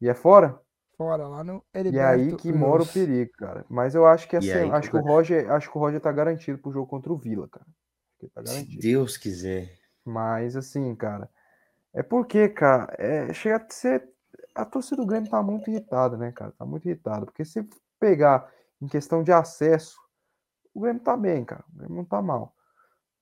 E 0.00 0.08
é 0.08 0.14
fora? 0.14 0.58
Fora, 0.96 1.28
lá 1.28 1.44
no 1.44 1.62
E 1.74 1.76
é 1.76 1.80
Heriberto 1.80 2.20
aí 2.34 2.36
que 2.36 2.52
mora 2.52 2.82
o 2.82 2.86
perigo, 2.86 3.30
cara. 3.38 3.64
Mas 3.68 3.94
eu 3.94 4.04
acho 4.06 4.28
que 4.28 4.34
E 4.34 4.38
assim, 4.38 4.50
aí 4.58 4.68
que 4.68 4.74
acho 4.74 4.90
que 4.90 4.96
o 4.96 5.00
Roger, 5.00 5.50
acho 5.52 5.70
que 5.70 5.78
o 5.78 5.80
Roger 5.80 6.00
tá 6.00 6.10
garantido 6.10 6.58
pro 6.58 6.72
jogo 6.72 6.88
contra 6.88 7.12
o 7.12 7.16
Vila, 7.16 7.48
cara. 7.48 7.64
Acho 7.64 8.18
que 8.18 8.26
ele 8.26 8.32
tá 8.34 8.42
Se. 8.44 8.64
Deus 8.80 9.16
quiser. 9.16 9.78
Mas 10.04 10.56
assim, 10.56 10.94
cara, 10.96 11.30
é 11.98 12.02
porque, 12.02 12.48
cara, 12.48 12.94
é, 12.96 13.32
chega 13.32 13.56
a 13.56 13.70
ser 13.70 14.08
a 14.54 14.64
torcida 14.64 15.02
do 15.02 15.06
Grêmio 15.06 15.28
tá 15.28 15.42
muito 15.42 15.68
irritada, 15.68 16.16
né, 16.16 16.30
cara? 16.30 16.52
Tá 16.52 16.64
muito 16.64 16.86
irritada, 16.86 17.26
porque 17.26 17.44
se 17.44 17.68
pegar 17.98 18.48
em 18.80 18.86
questão 18.86 19.20
de 19.20 19.32
acesso, 19.32 19.98
o 20.72 20.80
Grêmio 20.80 21.02
tá 21.02 21.16
bem, 21.16 21.44
cara. 21.44 21.64
O 21.74 21.76
Grêmio 21.76 21.96
não 21.96 22.04
tá 22.04 22.22
mal. 22.22 22.54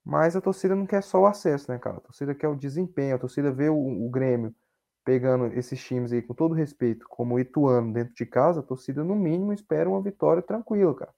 Mas 0.04 0.36
a 0.36 0.42
torcida 0.42 0.74
não 0.74 0.84
quer 0.84 1.02
só 1.02 1.22
o 1.22 1.26
acesso, 1.26 1.72
né, 1.72 1.78
cara? 1.78 1.96
A 1.96 2.00
torcida 2.00 2.34
quer 2.34 2.48
o 2.48 2.54
desempenho, 2.54 3.16
a 3.16 3.18
torcida 3.18 3.50
vê 3.50 3.70
o, 3.70 3.76
o 3.76 4.10
Grêmio 4.10 4.54
pegando 5.02 5.46
esses 5.58 5.82
times 5.82 6.12
aí 6.12 6.20
com 6.20 6.34
todo 6.34 6.54
respeito, 6.54 7.06
como 7.08 7.36
o 7.36 7.40
Ituano 7.40 7.94
dentro 7.94 8.14
de 8.14 8.26
casa, 8.26 8.60
a 8.60 8.62
torcida 8.62 9.02
no 9.02 9.16
mínimo 9.16 9.54
espera 9.54 9.88
uma 9.88 10.02
vitória 10.02 10.42
tranquila, 10.42 10.94
cara. 10.94 11.14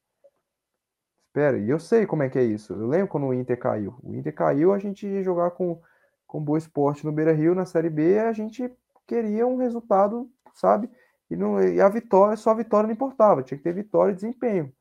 Espera, 1.26 1.59
e 1.59 1.68
eu 1.68 1.80
sei 1.80 2.06
como 2.06 2.22
é 2.22 2.28
que 2.28 2.39
é 2.39 2.44
isso. 2.44 2.72
Eu 2.72 2.86
lembro 2.86 3.09
quando 3.09 3.26
o 3.26 3.35
Inter 3.35 3.59
caiu. 3.59 3.98
O 4.01 4.14
Inter 4.14 4.32
caiu, 4.32 4.72
a 4.72 4.78
gente 4.78 5.06
ia 5.09 5.24
jogar 5.24 5.51
com 5.51 5.82
com 6.28 6.40
Boa 6.40 6.59
Esporte 6.59 7.05
no 7.05 7.10
Beira 7.10 7.32
Rio 7.32 7.55
na 7.55 7.64
Série 7.64 7.90
B, 7.90 8.20
a 8.20 8.32
gente 8.32 8.70
queria 9.06 9.46
um 9.46 9.56
resultado, 9.56 10.30
sabe? 10.55 10.88
E, 11.28 11.34
não, 11.34 11.60
e 11.60 11.80
a 11.80 11.88
vitória, 11.88 12.36
só 12.36 12.50
a 12.50 12.55
vitória 12.55 12.86
não 12.86 12.94
importava, 12.94 13.42
tinha 13.42 13.59
que 13.59 13.64
ter 13.64 13.72
vitória 13.72 14.12
e 14.12 14.14
desempenho. 14.14 14.72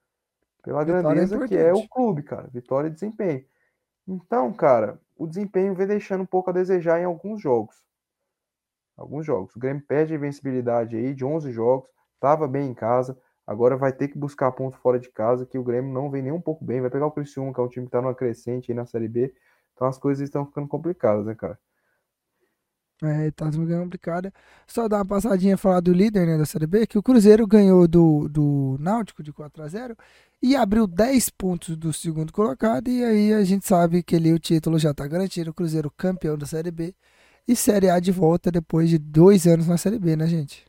Pela 0.61 0.84
Vitória 0.84 0.99
é 0.99 1.14
grandeza 1.14 1.48
que 1.48 1.56
é 1.56 1.74
o 1.74 1.88
clube, 1.88 2.24
cara. 2.24 2.49
Vitória 2.53 2.90
e 2.90 2.91
desempenho. 2.91 3.45
Então, 4.06 4.52
cara, 4.52 4.99
o 5.18 5.26
desempenho 5.26 5.74
vem 5.74 5.88
deixando 5.88 6.22
um 6.22 6.26
pouco 6.26 6.49
a 6.49 6.53
desejar 6.53 6.99
em 6.99 7.06
alguns 7.06 7.41
jogos. 7.41 7.82
Alguns 8.98 9.26
jogos. 9.26 9.56
O 9.56 9.60
Grêmio 9.60 9.84
perde 9.88 10.14
a 10.14 10.18
invencibilidade 10.18 10.98
aí 10.98 11.14
de 11.14 11.24
11 11.24 11.53
jogos, 11.53 11.90
tava 12.19 12.48
bem 12.49 12.69
em 12.69 12.74
casa, 12.74 13.18
agora 13.45 13.78
vai 13.78 13.94
ter 13.94 14.10
que 14.10 14.18
buscar 14.18 14.52
ponto 14.52 14.78
fora 14.80 14.99
de 14.99 15.10
casa, 15.10 15.45
que 15.45 15.57
o 15.57 15.64
Grêmio 15.64 15.94
não 15.94 16.10
vem 16.10 16.22
nem 16.22 16.34
um 16.34 16.41
pouco 16.41 16.65
bem. 16.65 16.82
Vai 16.82 16.90
pegar 16.90 17.06
o 17.06 17.11
Criciúma, 17.11 17.53
que 17.53 17.60
é 17.61 17.64
um 17.64 17.69
time 17.69 17.86
que 17.86 17.91
tá 17.94 18.02
numa 18.02 18.15
crescente 18.15 18.69
aí 18.69 18.76
na 18.76 18.86
Série 18.86 19.07
B. 19.07 19.34
Então 19.78 19.88
as 19.88 19.99
coisas 19.99 20.28
estão 20.28 20.44
ficando 20.44 20.68
complicadas, 20.68 21.24
né, 21.24 21.36
cara? 21.36 21.60
É, 23.04 23.30
tá 23.30 23.52
ficando 23.52 23.80
complicado. 23.84 24.34
Só 24.66 24.88
dar 24.88 24.98
uma 24.98 25.06
passadinha 25.06 25.54
e 25.54 25.58
falar 25.58 25.82
do 25.82 25.94
líder 25.94 26.26
né, 26.26 26.36
da 26.36 26.45
Série 26.48 26.66
B, 26.66 26.88
que 26.88 26.98
o 26.98 27.04
Cruzeiro 27.04 27.45
ganhou 27.45 27.88
do, 27.88 28.28
do 28.28 28.76
Náutico 28.80 29.22
de 29.22 29.32
4 29.32 29.62
a 29.64 29.68
0 29.68 29.95
e 30.41 30.56
abriu 30.56 30.88
10 30.88 31.30
pontos 31.30 31.78
do 31.78 31.94
segundo 31.94 32.34
colocado. 32.34 32.88
E 32.90 33.04
aí 33.06 33.34
a 33.34 33.44
gente 33.44 33.68
sabe 33.68 34.02
que 34.02 34.16
ali 34.16 34.34
o 34.34 34.40
título 34.40 34.80
já 34.80 34.94
tá 34.95 35.08
garantido. 35.08 35.52
O 35.52 35.54
Cruzeiro 35.54 35.91
campeão 35.95 36.36
da 36.36 36.48
Série 36.48 36.72
B 36.72 36.95
e 37.48 37.56
Série 37.56 37.90
A 37.90 37.99
de 37.99 38.12
volta 38.12 38.52
depois 38.52 38.90
de 38.90 38.98
dois 38.98 39.45
anos 39.45 39.68
na 39.68 39.78
Série 39.78 39.99
B, 39.99 40.16
né, 40.16 40.26
gente? 40.26 40.66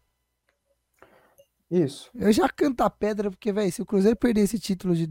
Isso. 1.71 2.11
Eu 2.15 2.33
já 2.33 2.49
canto 2.49 2.83
a 2.83 2.91
pedra, 2.91 3.31
porque, 3.31 3.53
velho, 3.53 3.73
se 3.73 3.81
o 3.83 3.87
Cruzeiro 3.87 4.17
perder 4.17 4.43
esse 4.43 4.59
título 4.59 4.95
de. 4.95 5.09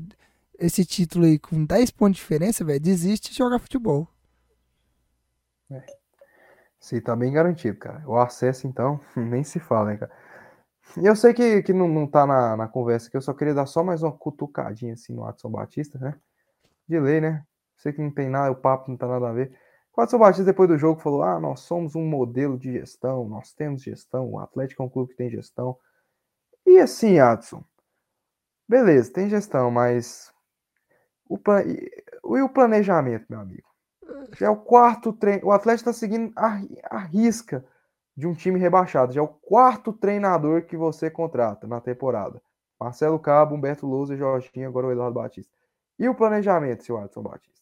Esse 0.60 0.84
título 0.84 1.26
aí 1.26 1.38
com 1.38 1.64
10 1.64 1.92
pontos 1.92 2.18
de 2.18 2.22
diferença, 2.22 2.66
velho, 2.66 2.80
desiste 2.80 3.32
de 3.32 3.38
jogar 3.38 3.60
futebol. 3.60 4.08
Isso 6.80 6.96
aí 6.96 7.02
tá 7.02 7.16
bem 7.16 7.32
garantido, 7.32 7.78
cara. 7.78 8.04
O 8.08 8.18
acesso, 8.18 8.68
então, 8.68 9.00
nem 9.16 9.44
se 9.44 9.60
fala, 9.60 9.92
né, 9.92 9.98
cara? 9.98 10.12
E 10.96 11.06
eu 11.06 11.16
sei 11.16 11.34
que, 11.34 11.62
que 11.64 11.74
não, 11.74 11.88
não 11.88 12.08
tá 12.08 12.26
na, 12.26 12.56
na 12.56 12.68
conversa 12.68 13.08
aqui, 13.08 13.18
eu 13.18 13.22
só 13.22 13.34
queria 13.34 13.54
dar 13.54 13.66
só 13.66 13.84
mais 13.84 14.02
uma 14.02 14.12
cutucadinha 14.12 14.94
assim 14.94 15.14
no 15.14 15.26
Adson 15.26 15.50
Batista, 15.50 16.00
né? 16.00 16.16
De 16.88 17.00
lei, 17.00 17.20
né? 17.20 17.46
Sei 17.76 17.92
que 17.92 18.02
não 18.02 18.10
tem 18.10 18.30
nada, 18.30 18.52
o 18.52 18.56
papo 18.56 18.90
não 18.90 18.98
tá 18.98 19.08
nada 19.08 19.30
a 19.30 19.34
ver. 19.34 19.52
O 19.96 20.02
Adson 20.02 20.18
Batista, 20.18 20.46
depois 20.46 20.70
do 20.70 20.78
jogo, 20.78 21.02
falou: 21.02 21.24
Ah, 21.24 21.40
nós 21.40 21.60
somos 21.62 21.94
um 21.94 22.06
modelo 22.06 22.58
de 22.58 22.72
gestão, 22.72 23.28
nós 23.28 23.54
temos 23.54 23.84
gestão, 23.84 24.32
o 24.32 24.40
Atlético 24.40 24.82
é 24.82 24.86
um 24.86 24.90
clube 24.90 25.12
que 25.12 25.18
tem 25.18 25.30
gestão. 25.30 25.78
E 26.66 26.80
assim, 26.80 27.20
Adson, 27.20 27.64
beleza, 28.68 29.12
tem 29.12 29.30
gestão, 29.30 29.70
mas 29.70 30.34
o, 31.30 31.38
plan... 31.38 31.64
e 31.64 32.42
o 32.42 32.50
planejamento, 32.50 33.26
meu 33.30 33.40
amigo? 33.40 33.68
Já 34.38 34.48
é 34.48 34.50
o 34.50 34.58
quarto 34.58 35.14
treino. 35.14 35.48
O 35.48 35.52
Atlético 35.52 35.90
está 35.90 36.00
seguindo 36.00 36.32
a, 36.36 36.60
a 36.90 37.00
risca 37.00 37.66
de 38.16 38.26
um 38.28 38.34
time 38.34 38.60
rebaixado. 38.60 39.14
Já 39.14 39.22
é 39.22 39.24
o 39.24 39.28
quarto 39.28 39.94
treinador 39.94 40.64
que 40.64 40.76
você 40.76 41.10
contrata 41.10 41.68
na 41.68 41.80
temporada. 41.80 42.42
Marcelo 42.80 43.20
Cabo, 43.20 43.56
Humberto 43.56 43.88
Lousa, 43.88 44.16
Jorginho, 44.16 44.68
agora 44.68 44.88
o 44.88 44.92
Eduardo 44.92 45.16
Batista. 45.16 45.52
E 46.00 46.08
o 46.08 46.16
planejamento, 46.16 46.84
seu 46.84 46.98
Adson 46.98 47.24
Batista? 47.24 47.58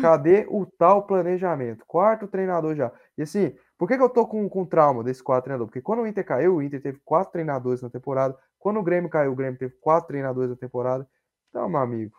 Cadê 0.00 0.46
o 0.48 0.66
tal 0.66 1.06
planejamento? 1.06 1.84
Quarto 1.86 2.28
treinador 2.28 2.74
já. 2.76 2.92
E 3.16 3.22
assim, 3.22 3.56
por 3.76 3.88
que, 3.88 3.96
que 3.96 4.02
eu 4.02 4.08
tô 4.08 4.26
com, 4.26 4.48
com 4.48 4.64
trauma 4.64 5.02
desse 5.02 5.22
quatro 5.22 5.44
treinador? 5.44 5.66
Porque 5.66 5.80
quando 5.80 6.02
o 6.02 6.06
Inter 6.06 6.24
caiu, 6.24 6.56
o 6.56 6.62
Inter 6.62 6.82
teve 6.82 7.00
quatro 7.04 7.32
treinadores 7.32 7.80
na 7.80 7.88
temporada. 7.88 8.36
Quando 8.58 8.78
o 8.78 8.82
Grêmio 8.82 9.08
caiu, 9.08 9.32
o 9.32 9.36
Grêmio 9.36 9.58
teve 9.58 9.74
quatro 9.80 10.08
treinadores 10.08 10.50
na 10.50 10.56
temporada. 10.56 11.08
Então, 11.48 11.68
meu 11.68 11.80
amigo, 11.80 12.16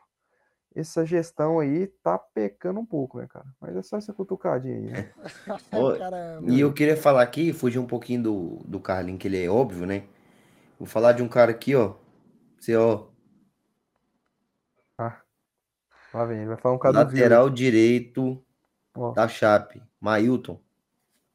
essa 0.75 1.05
gestão 1.05 1.59
aí 1.59 1.87
tá 2.03 2.17
pecando 2.17 2.79
um 2.79 2.85
pouco, 2.85 3.19
né, 3.19 3.27
cara? 3.27 3.45
Mas 3.59 3.75
é 3.75 3.81
só 3.81 3.97
essa 3.97 4.13
cutucadinha 4.13 4.75
aí, 4.75 4.91
né? 4.91 5.09
E 6.47 6.59
eu 6.59 6.73
queria 6.73 6.97
falar 6.97 7.21
aqui, 7.21 7.51
fugir 7.53 7.79
um 7.79 7.87
pouquinho 7.87 8.23
do, 8.23 8.59
do 8.65 8.79
Carlinhos, 8.79 9.19
que 9.19 9.27
ele 9.27 9.43
é 9.43 9.49
óbvio, 9.49 9.85
né? 9.85 10.03
Vou 10.77 10.87
falar 10.87 11.13
de 11.13 11.21
um 11.21 11.27
cara 11.27 11.51
aqui, 11.51 11.75
ó. 11.75 11.93
Você, 12.57 12.75
ó, 12.75 13.09
Lá 16.13 16.25
vem, 16.25 16.39
ele 16.39 16.47
vai 16.47 16.57
falar 16.57 16.75
um 16.75 16.79
cara 16.79 16.99
lateral 16.99 17.49
direito 17.49 18.41
Ó. 18.95 19.11
da 19.11 19.27
Chape, 19.27 19.81
Mailton. 20.01 20.59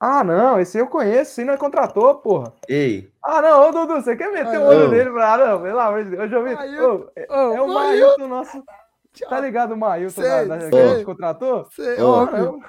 Ah, 0.01 0.24
não, 0.24 0.61
esse 0.61 0.77
eu 0.77 0.89
conheço, 0.89 1.32
esse 1.32 1.44
não 1.44 1.55
é 1.55 1.56
contratou, 1.56 2.15
porra. 2.16 2.52
Ei, 2.69 3.11
Ah, 3.23 3.40
não, 3.40 3.69
ô 3.69 3.73
Dudu, 3.73 4.02
você 4.02 4.16
quer 4.16 4.32
meter 4.32 4.59
o 4.59 4.66
olho 4.66 4.90
nele 4.90 5.11
pra. 5.11 5.39
Não, 5.39 5.62
pelo 5.62 5.78
amor 5.78 6.05
de 6.05 6.11
Deus. 6.11 6.31
Ô, 6.32 7.11
é, 7.16 7.27
Ô, 7.31 7.55
é 7.55 7.61
o 7.62 7.69
Mailton, 7.69 8.28
nosso. 8.28 8.62
Tchau. 9.15 9.28
Tá 9.31 9.41
ligado 9.41 9.73
o 9.73 9.77
Mailton 9.77 10.20
Sei, 10.23 10.24
da, 10.31 10.45
da, 10.45 10.61
sei. 10.61 10.70
que 10.70 10.77
a 10.77 10.95
gente 10.97 11.05
contratou? 11.07 11.66
Ô. 11.99 12.05
óbvio. 12.05 12.61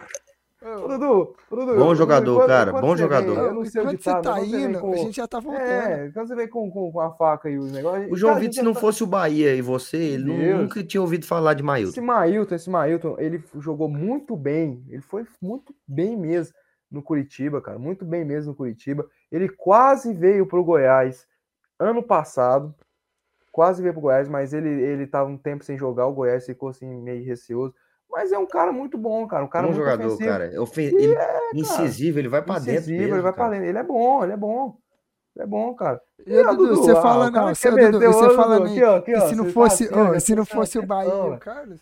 Ô, 0.63 0.87
Dudu, 0.87 1.35
ô, 1.51 1.55
Dudu. 1.57 1.75
Bom 1.75 1.93
jogador, 1.93 2.31
enquanto- 2.33 2.47
cara, 2.47 2.69
enquanto 2.71 2.81
bom 2.83 2.97
jogador. 2.97 3.35
vem- 3.35 3.43
eu 3.43 3.53
não 3.53 3.65
sei 3.65 3.81
o 3.81 3.83
Enquanto 3.83 4.01
você 4.03 4.09
tá 4.09 4.21
quando 4.33 4.49
vem 4.51 4.63
indo, 4.63 4.79
com- 4.79 4.93
a 4.93 4.97
gente 4.97 5.15
já 5.15 5.27
tá 5.27 5.39
voltando. 5.39 5.61
É, 5.63 6.11
quando 6.11 6.27
você 6.27 6.35
vem 6.35 6.47
com, 6.49 6.71
com, 6.71 6.91
com 6.91 6.99
a 7.01 7.11
faca 7.13 7.49
e 7.51 7.57
os 7.59 7.71
negócios. 7.71 8.11
o 8.11 8.15
João 8.15 8.33
cara, 8.33 8.41
Vitor, 8.41 8.55
se 8.55 8.61
não 8.63 8.73
tá- 8.73 8.79
fosse 8.79 9.03
o 9.03 9.07
Bahia 9.07 9.53
e 9.53 9.61
você, 9.61 9.97
ele 9.97 10.23
Deus. 10.35 10.59
nunca 10.61 10.83
tinha 10.83 11.01
ouvido 11.01 11.27
falar 11.27 11.53
de 11.53 11.59
Esse 11.61 11.65
Mailton. 11.67 12.01
Mailton, 12.01 12.55
esse 12.55 12.69
Mailton, 12.69 13.15
ele 13.19 13.43
jogou 13.59 13.87
muito 13.87 14.35
bem. 14.35 14.83
Ele 14.89 15.03
foi 15.03 15.23
muito 15.39 15.71
bem 15.87 16.17
mesmo 16.17 16.55
no 16.89 17.03
Curitiba, 17.03 17.61
cara. 17.61 17.77
Muito 17.77 18.03
bem 18.03 18.25
mesmo 18.25 18.51
no 18.53 18.57
Curitiba. 18.57 19.05
Ele 19.31 19.47
quase 19.49 20.13
veio 20.15 20.47
pro 20.47 20.63
Goiás 20.63 21.27
ano 21.79 22.01
passado. 22.01 22.73
Quase 23.55 23.81
veio 23.81 23.93
pro 23.93 24.01
Goiás, 24.01 24.27
mas 24.27 24.53
ele, 24.53 24.67
ele 24.67 25.07
tava 25.07 25.29
um 25.29 25.37
tempo 25.37 25.63
sem 25.63 25.77
jogar. 25.77 26.07
O 26.07 26.13
Goiás 26.13 26.45
ficou 26.45 26.67
assim 26.67 27.01
meio 27.01 27.23
receoso. 27.25 27.73
Mas 28.11 28.33
é 28.33 28.37
um 28.37 28.45
cara 28.45 28.69
muito 28.73 28.97
bom, 28.97 29.25
cara. 29.25 29.45
Um 29.45 29.47
cara 29.47 29.65
Bom 29.65 29.71
muito 29.71 29.81
jogador, 29.81 30.07
ofensivo. 30.07 30.29
cara. 30.29 30.45
É 30.47 30.81
ele, 30.81 31.15
cara. 31.15 31.39
incisivo, 31.53 32.19
ele 32.19 32.27
vai 32.27 32.41
pra 32.41 32.55
dentro 32.55 32.71
incisivo, 32.73 32.99
mesmo, 32.99 33.15
ele 33.15 33.21
vai 33.21 33.31
pra 33.31 33.43
cara. 33.45 33.55
dentro. 33.55 33.69
Ele 33.69 33.77
é 33.77 33.83
bom, 33.83 34.23
ele 34.25 34.33
é 34.33 34.37
bom. 34.37 34.77
Ele 35.37 35.43
é 35.43 35.47
bom, 35.47 35.73
cara. 35.73 36.01
E, 36.27 36.37
ô, 36.37 36.53
Dudu, 36.53 36.75
você 36.75 36.91
ah, 36.91 37.01
fala, 37.01 37.31
não, 37.31 37.45
quer 37.47 37.55
você, 37.55 37.89
Dudu, 37.91 38.35
fala 38.35 38.59
Dudu. 38.59 38.71
Aqui, 38.71 38.83
ó, 38.83 38.95
aqui, 38.97 39.13
que 39.13 39.17
ó, 39.17 39.29
se 39.29 39.35
não 39.37 39.45
fosse, 39.45 39.87
tá 39.89 40.01
assim, 40.01 40.15
ó, 40.15 40.19
se 40.19 40.35
não 40.35 40.45
tá 40.45 40.53
fosse 40.53 40.77
o 40.77 40.85
Bahia 40.85 41.13
e 41.13 41.13
o. 41.13 41.37
Carlos, 41.37 41.79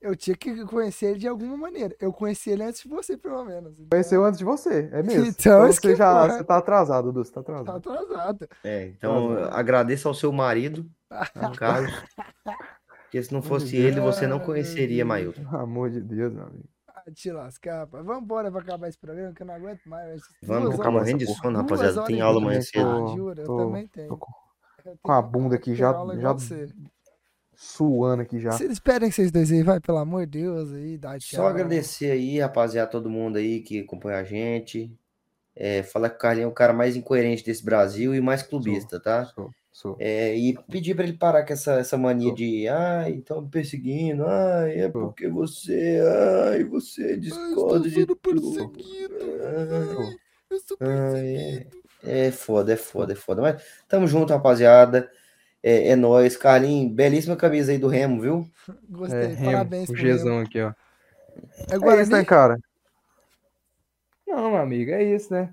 eu 0.00 0.16
tinha 0.16 0.34
que 0.34 0.64
conhecer 0.64 1.06
ele 1.10 1.18
de 1.18 1.28
alguma 1.28 1.54
maneira. 1.54 1.94
Eu 2.00 2.14
conheci 2.14 2.48
ele 2.50 2.62
antes 2.62 2.82
de 2.82 2.88
você, 2.88 3.18
pelo 3.18 3.44
menos. 3.44 3.74
Então, 3.74 3.88
Conheceu 3.90 4.24
antes 4.24 4.38
de 4.38 4.44
você, 4.46 4.88
é 4.90 5.02
mesmo. 5.04 5.26
Então, 5.26 5.66
isso 5.68 5.80
você 5.82 5.88
que 5.88 5.96
já 5.96 6.26
foi. 6.26 6.38
você 6.38 6.44
tá 6.44 6.56
atrasado, 6.56 7.12
Dudu. 7.12 7.26
Você 7.26 7.32
tá 7.32 7.42
Tá 7.42 7.52
atrasado. 7.52 7.76
atrasado. 7.92 8.48
É, 8.64 8.86
então 8.86 9.36
agradeço 9.52 10.08
ao 10.08 10.14
seu 10.14 10.32
marido, 10.32 10.86
ao 11.34 11.52
Carlos. 11.52 11.92
Porque 13.02 13.22
se 13.22 13.32
não 13.32 13.42
fosse 13.42 13.76
ele, 13.76 14.00
você 14.00 14.26
não 14.26 14.38
conheceria 14.40 15.04
Mailton. 15.04 15.42
Pelo 15.44 15.56
amor 15.62 15.90
de 15.90 16.00
Deus, 16.00 16.32
meu 16.32 16.44
amigo. 16.44 16.68
Ah, 16.88 17.02
te 17.12 17.30
lascar, 17.32 17.78
rapaz. 17.80 18.04
Vamos 18.04 18.22
embora 18.22 18.50
pra 18.52 18.60
acabar 18.60 18.88
esse 18.88 18.98
programa, 18.98 19.32
que 19.34 19.42
eu 19.42 19.46
não 19.46 19.54
aguento 19.54 19.80
mais. 19.86 20.20
Vamos 20.42 20.72
ficar 20.72 20.88
horas- 20.90 20.94
morrendo 20.94 21.18
de 21.18 21.26
sono, 21.34 21.56
rapaziada. 21.56 22.04
Tem 22.04 22.20
aula 22.20 22.40
amanhã 22.40 22.60
cedo. 22.60 22.84
Tô- 22.84 23.16
jura, 23.16 23.42
eu 23.42 23.46
tô- 23.46 23.56
também 23.58 23.86
tenho. 23.88 24.08
tô 24.08 24.16
com- 24.16 24.32
Eu 24.84 24.98
com 25.02 25.12
a 25.12 25.22
que 25.22 25.28
bunda 25.28 25.54
aqui 25.56 25.74
já- 25.74 25.92
já-. 25.92 26.36
Suando 27.54 28.22
aqui 28.22 28.40
já. 28.40 28.52
Vocês 28.52 28.70
esperem 28.72 29.10
vocês 29.10 29.30
dois 29.30 29.52
aí, 29.52 29.62
vai, 29.62 29.78
pelo 29.80 29.98
amor 29.98 30.24
de 30.26 30.40
Deus 30.40 30.72
aí, 30.72 30.96
dá 30.96 31.12
Só 31.12 31.18
tchau. 31.18 31.46
agradecer 31.46 32.10
aí, 32.10 32.38
rapaziada, 32.40 32.90
todo 32.90 33.10
mundo 33.10 33.36
aí 33.36 33.60
que 33.60 33.80
acompanha 33.80 34.18
a 34.18 34.24
gente. 34.24 34.90
É, 35.54 35.82
falar 35.82 36.08
que 36.08 36.16
o 36.16 36.18
Carlinhos 36.18 36.48
é 36.48 36.50
o 36.50 36.54
cara 36.54 36.72
mais 36.72 36.96
incoerente 36.96 37.44
desse 37.44 37.62
Brasil 37.62 38.14
e 38.14 38.20
mais 38.20 38.42
clubista, 38.42 38.98
tá? 38.98 39.26
Sou, 39.26 39.34
sou. 39.44 39.50
É, 39.98 40.36
e 40.36 40.58
pedir 40.70 40.94
pra 40.94 41.04
ele 41.04 41.12
parar 41.16 41.44
com 41.46 41.52
essa, 41.52 41.74
essa 41.74 41.96
mania 41.96 42.28
Sou. 42.28 42.34
de 42.34 42.68
ai, 42.68 43.12
estão 43.12 43.42
me 43.42 43.48
perseguindo, 43.48 44.26
ai, 44.26 44.80
é 44.80 44.88
porque 44.88 45.28
você, 45.28 46.00
ai, 46.52 46.64
você 46.64 47.12
Ai, 47.12 47.16
discorda 47.18 47.86
estou 47.88 48.04
de 48.04 48.06
tudo. 48.06 48.70
perseguido. 48.72 49.14
Ai, 49.42 50.18
eu 50.50 50.58
sou 50.60 50.76
Ai, 50.80 50.88
é. 50.88 51.10
perseguido. 51.10 51.80
É 52.02 52.30
foda, 52.30 52.72
é 52.72 52.76
foda, 52.76 53.12
é 53.12 53.16
foda. 53.16 53.42
Mas 53.42 53.62
tamo 53.86 54.06
junto, 54.06 54.32
rapaziada. 54.32 55.10
É, 55.62 55.88
é 55.90 55.96
nóis. 55.96 56.36
Carlinhos, 56.36 56.92
belíssima 56.94 57.36
camisa 57.36 57.72
aí 57.72 57.78
do 57.78 57.88
Remo, 57.88 58.20
viu? 58.20 58.50
Gostei, 58.88 59.20
É, 59.20 59.26
Remo, 59.26 59.44
parabéns 59.52 59.88
o 59.90 59.92
Remo. 59.92 60.18
Gzão 60.18 60.40
aqui, 60.40 60.60
ó. 60.62 60.72
É 61.68 61.74
É 61.74 61.78
Guarani? 61.78 62.02
isso, 62.02 62.12
né, 62.12 62.24
cara? 62.24 62.58
Não, 64.26 64.50
meu 64.50 64.60
amigo, 64.60 64.90
é 64.90 65.02
isso, 65.04 65.32
né? 65.32 65.52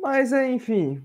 Mas, 0.00 0.32
é, 0.32 0.50
enfim. 0.50 1.04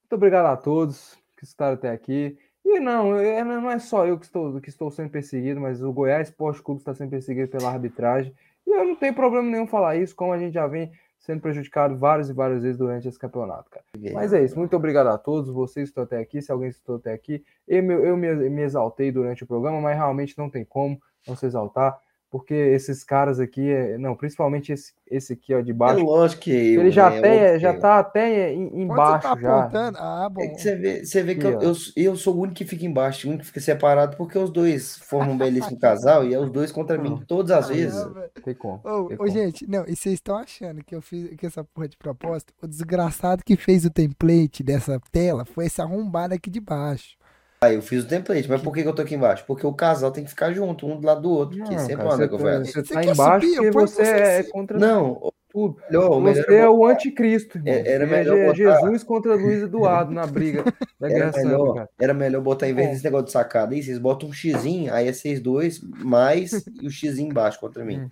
Muito 0.00 0.12
obrigado 0.14 0.46
a 0.46 0.56
todos 0.56 1.16
que 1.48 1.54
estaram 1.54 1.74
até 1.74 1.90
aqui. 1.90 2.36
E 2.64 2.80
não, 2.80 3.16
é- 3.16 3.44
não 3.44 3.70
é 3.70 3.78
só 3.78 4.06
eu 4.06 4.18
que 4.18 4.24
estou, 4.26 4.60
que 4.60 4.68
estou 4.68 4.90
sendo 4.90 5.10
perseguido, 5.10 5.60
mas 5.60 5.82
o 5.82 5.92
Goiás 5.92 6.28
Esporte 6.28 6.62
Clube 6.62 6.80
está 6.80 6.92
sendo 6.94 7.10
perseguido 7.10 7.48
pela 7.48 7.70
arbitragem. 7.70 8.32
E 8.66 8.70
eu 8.70 8.84
não 8.84 8.96
tenho 8.96 9.14
problema 9.14 9.48
nenhum 9.48 9.66
falar 9.66 9.96
isso, 9.96 10.14
como 10.16 10.32
a 10.32 10.38
gente 10.38 10.54
já 10.54 10.66
vem 10.66 10.90
sendo 11.18 11.40
prejudicado 11.40 11.96
várias 11.96 12.28
e 12.28 12.32
várias 12.32 12.62
vezes 12.62 12.76
durante 12.76 13.08
esse 13.08 13.18
campeonato, 13.18 13.70
cara. 13.70 13.84
Mas 14.12 14.32
é 14.32 14.42
isso, 14.44 14.58
muito 14.58 14.76
obrigado 14.76 15.06
a 15.08 15.16
todos, 15.18 15.50
vocês 15.50 15.88
que 15.88 15.90
estão 15.90 16.04
até 16.04 16.18
aqui, 16.18 16.42
se 16.42 16.52
alguém 16.52 16.68
estou 16.68 16.96
até 16.96 17.12
aqui. 17.12 17.42
Eu, 17.66 17.82
eu 18.04 18.16
me, 18.16 18.32
me 18.50 18.62
exaltei 18.62 19.10
durante 19.10 19.42
o 19.42 19.46
programa, 19.46 19.80
mas 19.80 19.96
realmente 19.96 20.36
não 20.36 20.50
tem 20.50 20.64
como 20.64 21.00
não 21.26 21.34
se 21.34 21.46
exaltar, 21.46 21.98
porque 22.38 22.54
esses 22.54 23.04
caras 23.04 23.40
aqui, 23.40 23.68
é- 23.70 23.98
não, 23.98 24.16
principalmente 24.16 24.72
esse, 24.72 24.92
esse 25.06 25.32
aqui 25.34 25.54
ó, 25.54 25.60
de 25.60 25.72
É 25.86 25.96
baixo, 25.96 26.04
lógico 26.04 26.42
que 26.42 26.50
eu, 26.74 26.82
ele 26.82 26.90
já, 26.90 27.10
né? 27.10 27.20
tem, 27.20 27.44
Óbvio 27.44 27.58
já 27.58 27.72
que 27.72 27.78
eu. 27.78 27.80
tá 27.80 27.98
até 27.98 28.52
embaixo 28.54 29.12
você 29.12 29.20
tá 29.20 29.36
já. 29.36 29.70
apontando? 29.70 29.98
Ah, 30.00 30.28
bom. 30.28 30.42
É 30.42 30.48
que 30.48 30.58
você 30.60 30.76
vê, 30.76 31.04
você 31.04 31.22
vê 31.22 31.34
que 31.36 31.46
Aqui, 31.46 31.46
eu, 31.46 31.58
ó. 31.58 31.62
eu, 31.62 31.72
eu 31.96 32.16
sou 32.16 32.36
o 32.36 32.40
único 32.40 32.56
que 32.56 32.64
fica 32.64 32.84
embaixo, 32.84 33.26
o 33.26 33.30
único 33.30 33.42
que 33.42 33.48
fica 33.48 33.60
separado, 33.60 34.16
porque 34.16 34.38
os 34.38 34.50
dois 34.50 34.96
formam 34.98 35.34
um 35.34 35.38
belíssimo 35.38 35.78
casal 35.78 36.24
e 36.26 36.34
é 36.34 36.38
os 36.38 36.50
dois 36.50 36.72
contra 36.72 36.98
mim 36.98 37.22
todas 37.26 37.50
as 37.52 37.68
vezes. 37.68 38.10
Tem 38.44 38.54
como. 38.54 38.84
Ô, 38.84 39.04
tem 39.06 39.18
ô, 39.18 39.26
como. 39.26 39.28
gente, 39.28 39.66
não, 39.68 39.84
e 39.86 39.96
vocês 39.96 40.14
estão 40.14 40.36
achando 40.36 40.84
que 40.84 40.94
eu 40.94 41.02
fiz 41.02 41.30
que 41.36 41.46
essa 41.46 41.64
porra 41.64 41.88
de 41.88 41.96
propósito? 41.96 42.52
O 42.62 42.66
desgraçado 42.68 43.42
que 43.44 43.56
fez 43.56 43.84
o 43.84 43.90
template 43.90 44.62
dessa 44.62 45.00
tela 45.12 45.44
foi 45.44 45.66
esse 45.66 45.80
arrombado 45.80 46.34
aqui 46.34 46.50
de 46.50 46.60
baixo. 46.60 47.16
Aí 47.60 47.74
eu 47.74 47.82
fiz 47.82 48.04
o 48.04 48.08
template, 48.08 48.48
mas 48.48 48.60
por 48.60 48.72
que 48.72 48.82
que 48.82 48.88
eu 48.88 48.94
tô 48.94 49.02
aqui 49.02 49.14
embaixo? 49.14 49.44
Porque 49.46 49.66
o 49.66 49.72
casal 49.72 50.10
tem 50.10 50.24
que 50.24 50.30
ficar 50.30 50.52
junto, 50.52 50.86
um 50.86 51.00
do 51.00 51.06
lado 51.06 51.22
do 51.22 51.30
outro, 51.30 51.56
porque 51.58 51.74
Não, 51.74 51.80
sempre 51.80 51.96
cara, 52.04 52.10
você, 52.16 52.22
amiga 52.24 52.36
vai. 52.38 52.58
você 52.58 52.72
Você 52.82 52.94
tá 52.94 53.04
embaixo 53.04 53.46
subir? 53.46 53.56
Porque 53.56 53.70
você 53.70 54.04
você 54.04 54.10
é 54.10 54.42
contra 54.44 54.78
Não, 54.78 55.32
tudo. 55.50 55.76
melhor, 55.90 56.20
melhor 56.20 56.44
Você 56.44 56.54
é 56.54 56.68
o 56.68 56.84
anticristo, 56.86 57.56
irmão. 57.58 57.72
É- 57.72 57.88
era 57.88 58.06
melhor 58.06 58.36
é 58.36 58.42
botar- 58.46 58.54
Jesus 58.56 59.02
contra 59.02 59.34
Luiz 59.34 59.62
Eduardo 59.62 60.12
na 60.12 60.26
briga 60.26 60.64
da 61.00 61.08
Era 61.08 61.14
Guerra 61.18 61.32
Santa, 61.32 61.46
melhor, 61.46 61.74
cara. 61.74 61.88
era 61.98 62.14
melhor 62.14 62.42
botar, 62.42 62.68
em 62.68 62.74
vez 62.74 62.86
Bom. 62.88 62.92
desse 62.92 63.04
negócio 63.04 63.26
de 63.26 63.32
sacada 63.32 63.74
aí, 63.74 63.82
vocês 63.82 63.98
botam 63.98 64.28
um 64.28 64.32
xizinho, 64.34 64.92
aí 64.92 65.08
é 65.08 65.12
vocês 65.12 65.40
dois, 65.40 65.80
mais 65.80 66.52
e 66.82 66.86
o 66.86 66.90
xizinho 66.90 67.30
embaixo 67.30 67.58
contra 67.58 67.82
mim. 67.84 68.10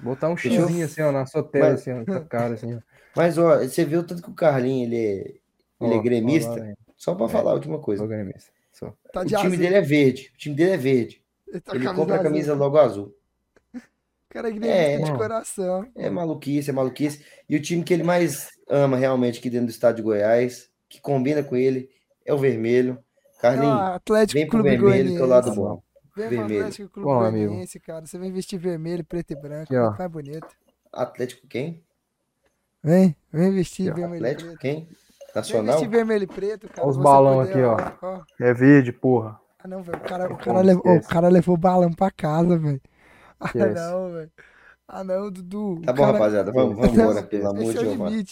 Botar 0.00 0.28
um 0.28 0.34
Deixa 0.34 0.52
eu- 0.54 0.66
assim, 0.84 1.00
ó, 1.02 1.10
na 1.12 1.24
sua 1.24 1.42
tela, 1.42 1.70
Mas- 1.70 1.80
assim, 1.80 1.92
ó, 1.92 1.96
na 1.96 2.04
sua 2.04 2.20
cara, 2.26 2.54
assim, 2.54 2.74
ó. 2.74 2.78
Mas, 3.16 3.38
ó, 3.38 3.58
você 3.58 3.84
viu 3.86 4.02
tanto 4.04 4.22
que 4.22 4.30
o 4.30 4.34
Carlinho, 4.34 4.84
ele 4.86 4.96
é, 4.96 5.34
ele 5.80 5.94
é 5.94 5.96
Ó, 5.98 6.02
gremista? 6.02 6.50
ó, 6.52 6.56
lá. 6.56 6.72
Só 6.96 7.14
pra 7.14 7.26
É. 7.26 7.28
falar 7.30 7.50
a 7.50 7.54
última 7.54 7.78
coisa. 7.78 8.06
Gremista. 8.06 8.50
Sou. 8.82 8.96
Tá 9.12 9.20
O 9.20 9.24
time 9.26 9.36
azul. 9.40 9.56
dele 9.56 9.74
é 9.76 9.80
verde. 9.80 10.30
O 10.34 10.38
time 10.38 10.54
dele 10.56 10.70
é 10.72 10.76
verde. 10.76 11.22
Ele, 11.46 11.60
tá 11.60 11.74
Ele 11.74 11.84
compra 11.92 12.16
a 12.16 12.18
azul. 12.18 12.30
camisa 12.30 12.54
logo 12.54 12.78
azul. 12.78 13.16
Cara 14.28 14.48
é 14.48 14.94
É, 14.94 14.98
de 14.98 15.12
coração. 15.12 15.86
É 15.94 16.08
maluquice, 16.08 16.70
é 16.70 16.72
maluquice. 16.72 17.24
E 17.48 17.54
o 17.54 17.60
time 17.60 17.84
que 17.84 17.92
ele 17.92 18.02
mais 18.02 18.50
ama 18.68 18.96
realmente 18.96 19.38
aqui 19.38 19.50
dentro 19.50 19.66
do 19.66 19.70
estado 19.70 19.96
de 19.96 20.02
Goiás, 20.02 20.70
que 20.88 21.00
combina 21.00 21.42
com 21.42 21.54
ele, 21.54 21.90
é 22.24 22.32
o 22.32 22.38
vermelho. 22.38 22.98
Carlinhos, 23.40 23.66
Ah, 23.66 23.94
Atlético 23.96 24.32
vem 24.38 24.48
pro 24.48 24.62
Clube 24.62 24.70
vermelho, 24.70 25.10
que 25.10 25.20
é 25.20 25.22
o 25.22 25.26
lado 25.26 25.52
Goianiense. 25.54 25.56
bom. 25.56 25.82
Vem 26.16 26.28
pro 26.28 26.36
vermelho. 26.38 26.60
Atlético 26.60 26.88
Clube 26.90 27.06
Bom, 27.08 27.20
amigo. 27.20 27.46
Goianiense, 27.48 27.80
cara. 27.80 28.06
Você 28.06 28.18
vem 28.18 28.32
vestir 28.32 28.58
vermelho, 28.58 29.04
preto 29.04 29.30
e 29.32 29.36
branco. 29.36 29.74
Aqui, 29.74 29.98
mais 29.98 30.10
bonito. 30.10 30.48
Atlético 30.92 31.46
quem? 31.46 31.82
Vem, 32.82 33.14
vem 33.32 33.52
vestir 33.52 33.92
vermelho 33.94 34.14
e 34.26 34.30
Atlético 34.30 34.56
preto. 34.56 34.60
quem? 34.60 34.88
Nacional? 35.34 35.72
vestir 35.74 35.88
vermelho 35.88 36.24
e 36.24 36.26
preto, 36.26 36.68
cara. 36.68 36.82
Olha 36.82 36.90
os 36.90 36.96
balão 36.96 37.38
poder, 37.38 37.50
aqui, 37.50 37.62
ó. 37.62 38.06
ó. 38.06 38.20
É 38.40 38.52
verde, 38.54 38.92
porra. 38.92 39.40
Ah, 39.58 39.68
não, 39.68 39.82
velho. 39.82 39.98
O 39.98 40.00
cara, 40.02 40.32
o 40.32 40.36
cara, 40.36 40.60
levou, 40.60 40.96
o 40.96 41.02
cara 41.06 41.28
levou 41.28 41.56
balão 41.56 41.92
pra 41.92 42.10
casa, 42.10 42.58
velho. 42.58 42.80
Ah, 43.40 43.46
Esquece. 43.46 43.74
não, 43.74 44.12
velho. 44.12 44.30
Ah, 44.88 45.04
não, 45.04 45.30
Dudu. 45.30 45.80
Tá 45.84 45.92
bom, 45.92 46.02
cara- 46.02 46.12
rapaziada. 46.12 46.50
Vamos, 46.52 46.76
vamos 46.76 46.92
embora, 46.92 47.22
pelo 47.22 47.48
amor 47.48 47.62
Esse 47.62 47.72
de 47.72 47.78
é 47.78 47.80
o 47.80 47.84
Deus. 47.84 47.96
mano. 47.96 48.24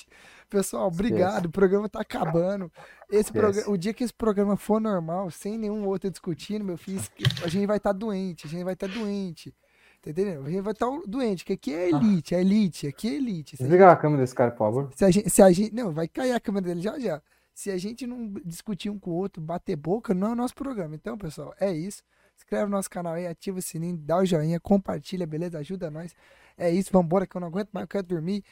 Pessoal, 0.51 0.89
obrigado. 0.89 1.47
O 1.47 1.51
programa 1.51 1.89
tá 1.89 2.01
acabando. 2.01 2.71
Esse 3.09 3.33
programa, 3.33 3.71
o 3.71 3.77
dia 3.79 3.95
que 3.95 4.03
esse 4.03 4.13
programa 4.13 4.57
for 4.57 4.81
normal, 4.81 5.31
sem 5.31 5.57
nenhum 5.57 5.87
outro 5.87 6.11
discutindo, 6.11 6.65
meu 6.65 6.77
filho, 6.77 7.01
a 7.45 7.49
gente 7.49 7.67
vai 7.67 7.77
estar 7.77 7.93
doente. 7.93 8.47
A 8.49 8.51
gente 8.51 8.65
vai 8.65 8.73
estar 8.75 8.89
doente. 8.89 9.55
Tá 10.03 10.11
entendendo? 10.11 10.47
A 10.47 10.51
gente 10.51 10.63
vai 10.63 10.73
estar 10.73 10.87
doente, 11.07 11.45
que 11.45 11.53
aqui 11.53 11.75
é 11.75 11.91
elite, 11.91 12.35
é 12.35 12.41
elite, 12.41 12.87
aqui 12.87 13.09
é 13.09 13.15
elite. 13.17 13.57
Se 13.57 13.63
a 13.63 13.67
Desliga 13.67 13.93
a 13.93 13.97
câmera 13.97 14.23
desse 14.23 14.35
cara, 14.35 14.51
por 14.51 14.59
favor. 14.59 14.91
se 14.95 15.05
a 15.05 15.11
gente, 15.11 15.29
se 15.29 15.43
a 15.43 15.53
gente- 15.53 15.75
não, 15.75 15.93
vai 15.93 16.09
cair 16.09 16.33
a 16.33 16.41
câmera 16.41 16.67
dele 16.67 16.81
já 16.81 16.99
já. 16.99 17.21
Se 17.53 17.71
a 17.71 17.77
gente 17.77 18.07
não 18.07 18.33
discutir 18.45 18.89
um 18.89 18.99
com 18.99 19.11
o 19.11 19.15
outro, 19.15 19.43
bater 19.43 19.77
boca, 19.77 20.15
não 20.15 20.29
é 20.29 20.33
o 20.33 20.35
nosso 20.35 20.55
programa. 20.55 20.95
Então, 20.95 21.19
pessoal, 21.19 21.55
é 21.61 21.71
isso. 21.71 21.99
Se 22.35 22.45
inscreve 22.45 22.65
no 22.65 22.71
nosso 22.71 22.89
canal 22.89 23.13
aí, 23.13 23.27
ativa 23.27 23.59
o 23.59 23.63
sininho, 23.63 23.99
dá 23.99 24.17
o 24.17 24.25
joinha, 24.25 24.59
compartilha, 24.59 25.27
beleza? 25.27 25.59
Ajuda 25.59 25.91
nós. 25.91 26.15
É 26.57 26.71
isso, 26.71 26.91
vambora 26.91 27.27
que 27.27 27.37
eu 27.37 27.41
não 27.41 27.49
aguento 27.49 27.69
mais, 27.71 27.85
eu 27.85 27.89
quero 27.89 28.07
dormir. 28.07 28.43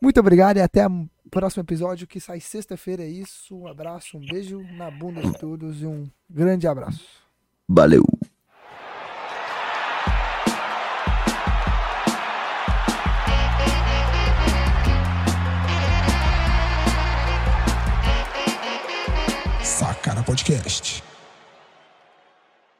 Muito 0.00 0.18
obrigado 0.18 0.56
e 0.56 0.60
até 0.60 0.86
o 0.88 1.08
próximo 1.30 1.62
episódio 1.62 2.06
que 2.08 2.18
sai 2.18 2.40
sexta-feira. 2.40 3.04
É 3.04 3.08
isso. 3.08 3.56
Um 3.56 3.68
abraço, 3.68 4.16
um 4.16 4.20
beijo 4.20 4.60
na 4.76 4.90
bunda 4.90 5.20
de 5.20 5.38
todos 5.38 5.82
e 5.82 5.86
um 5.86 6.10
grande 6.28 6.66
abraço. 6.66 7.04
Valeu. 7.68 8.02
Podcast. 20.24 21.02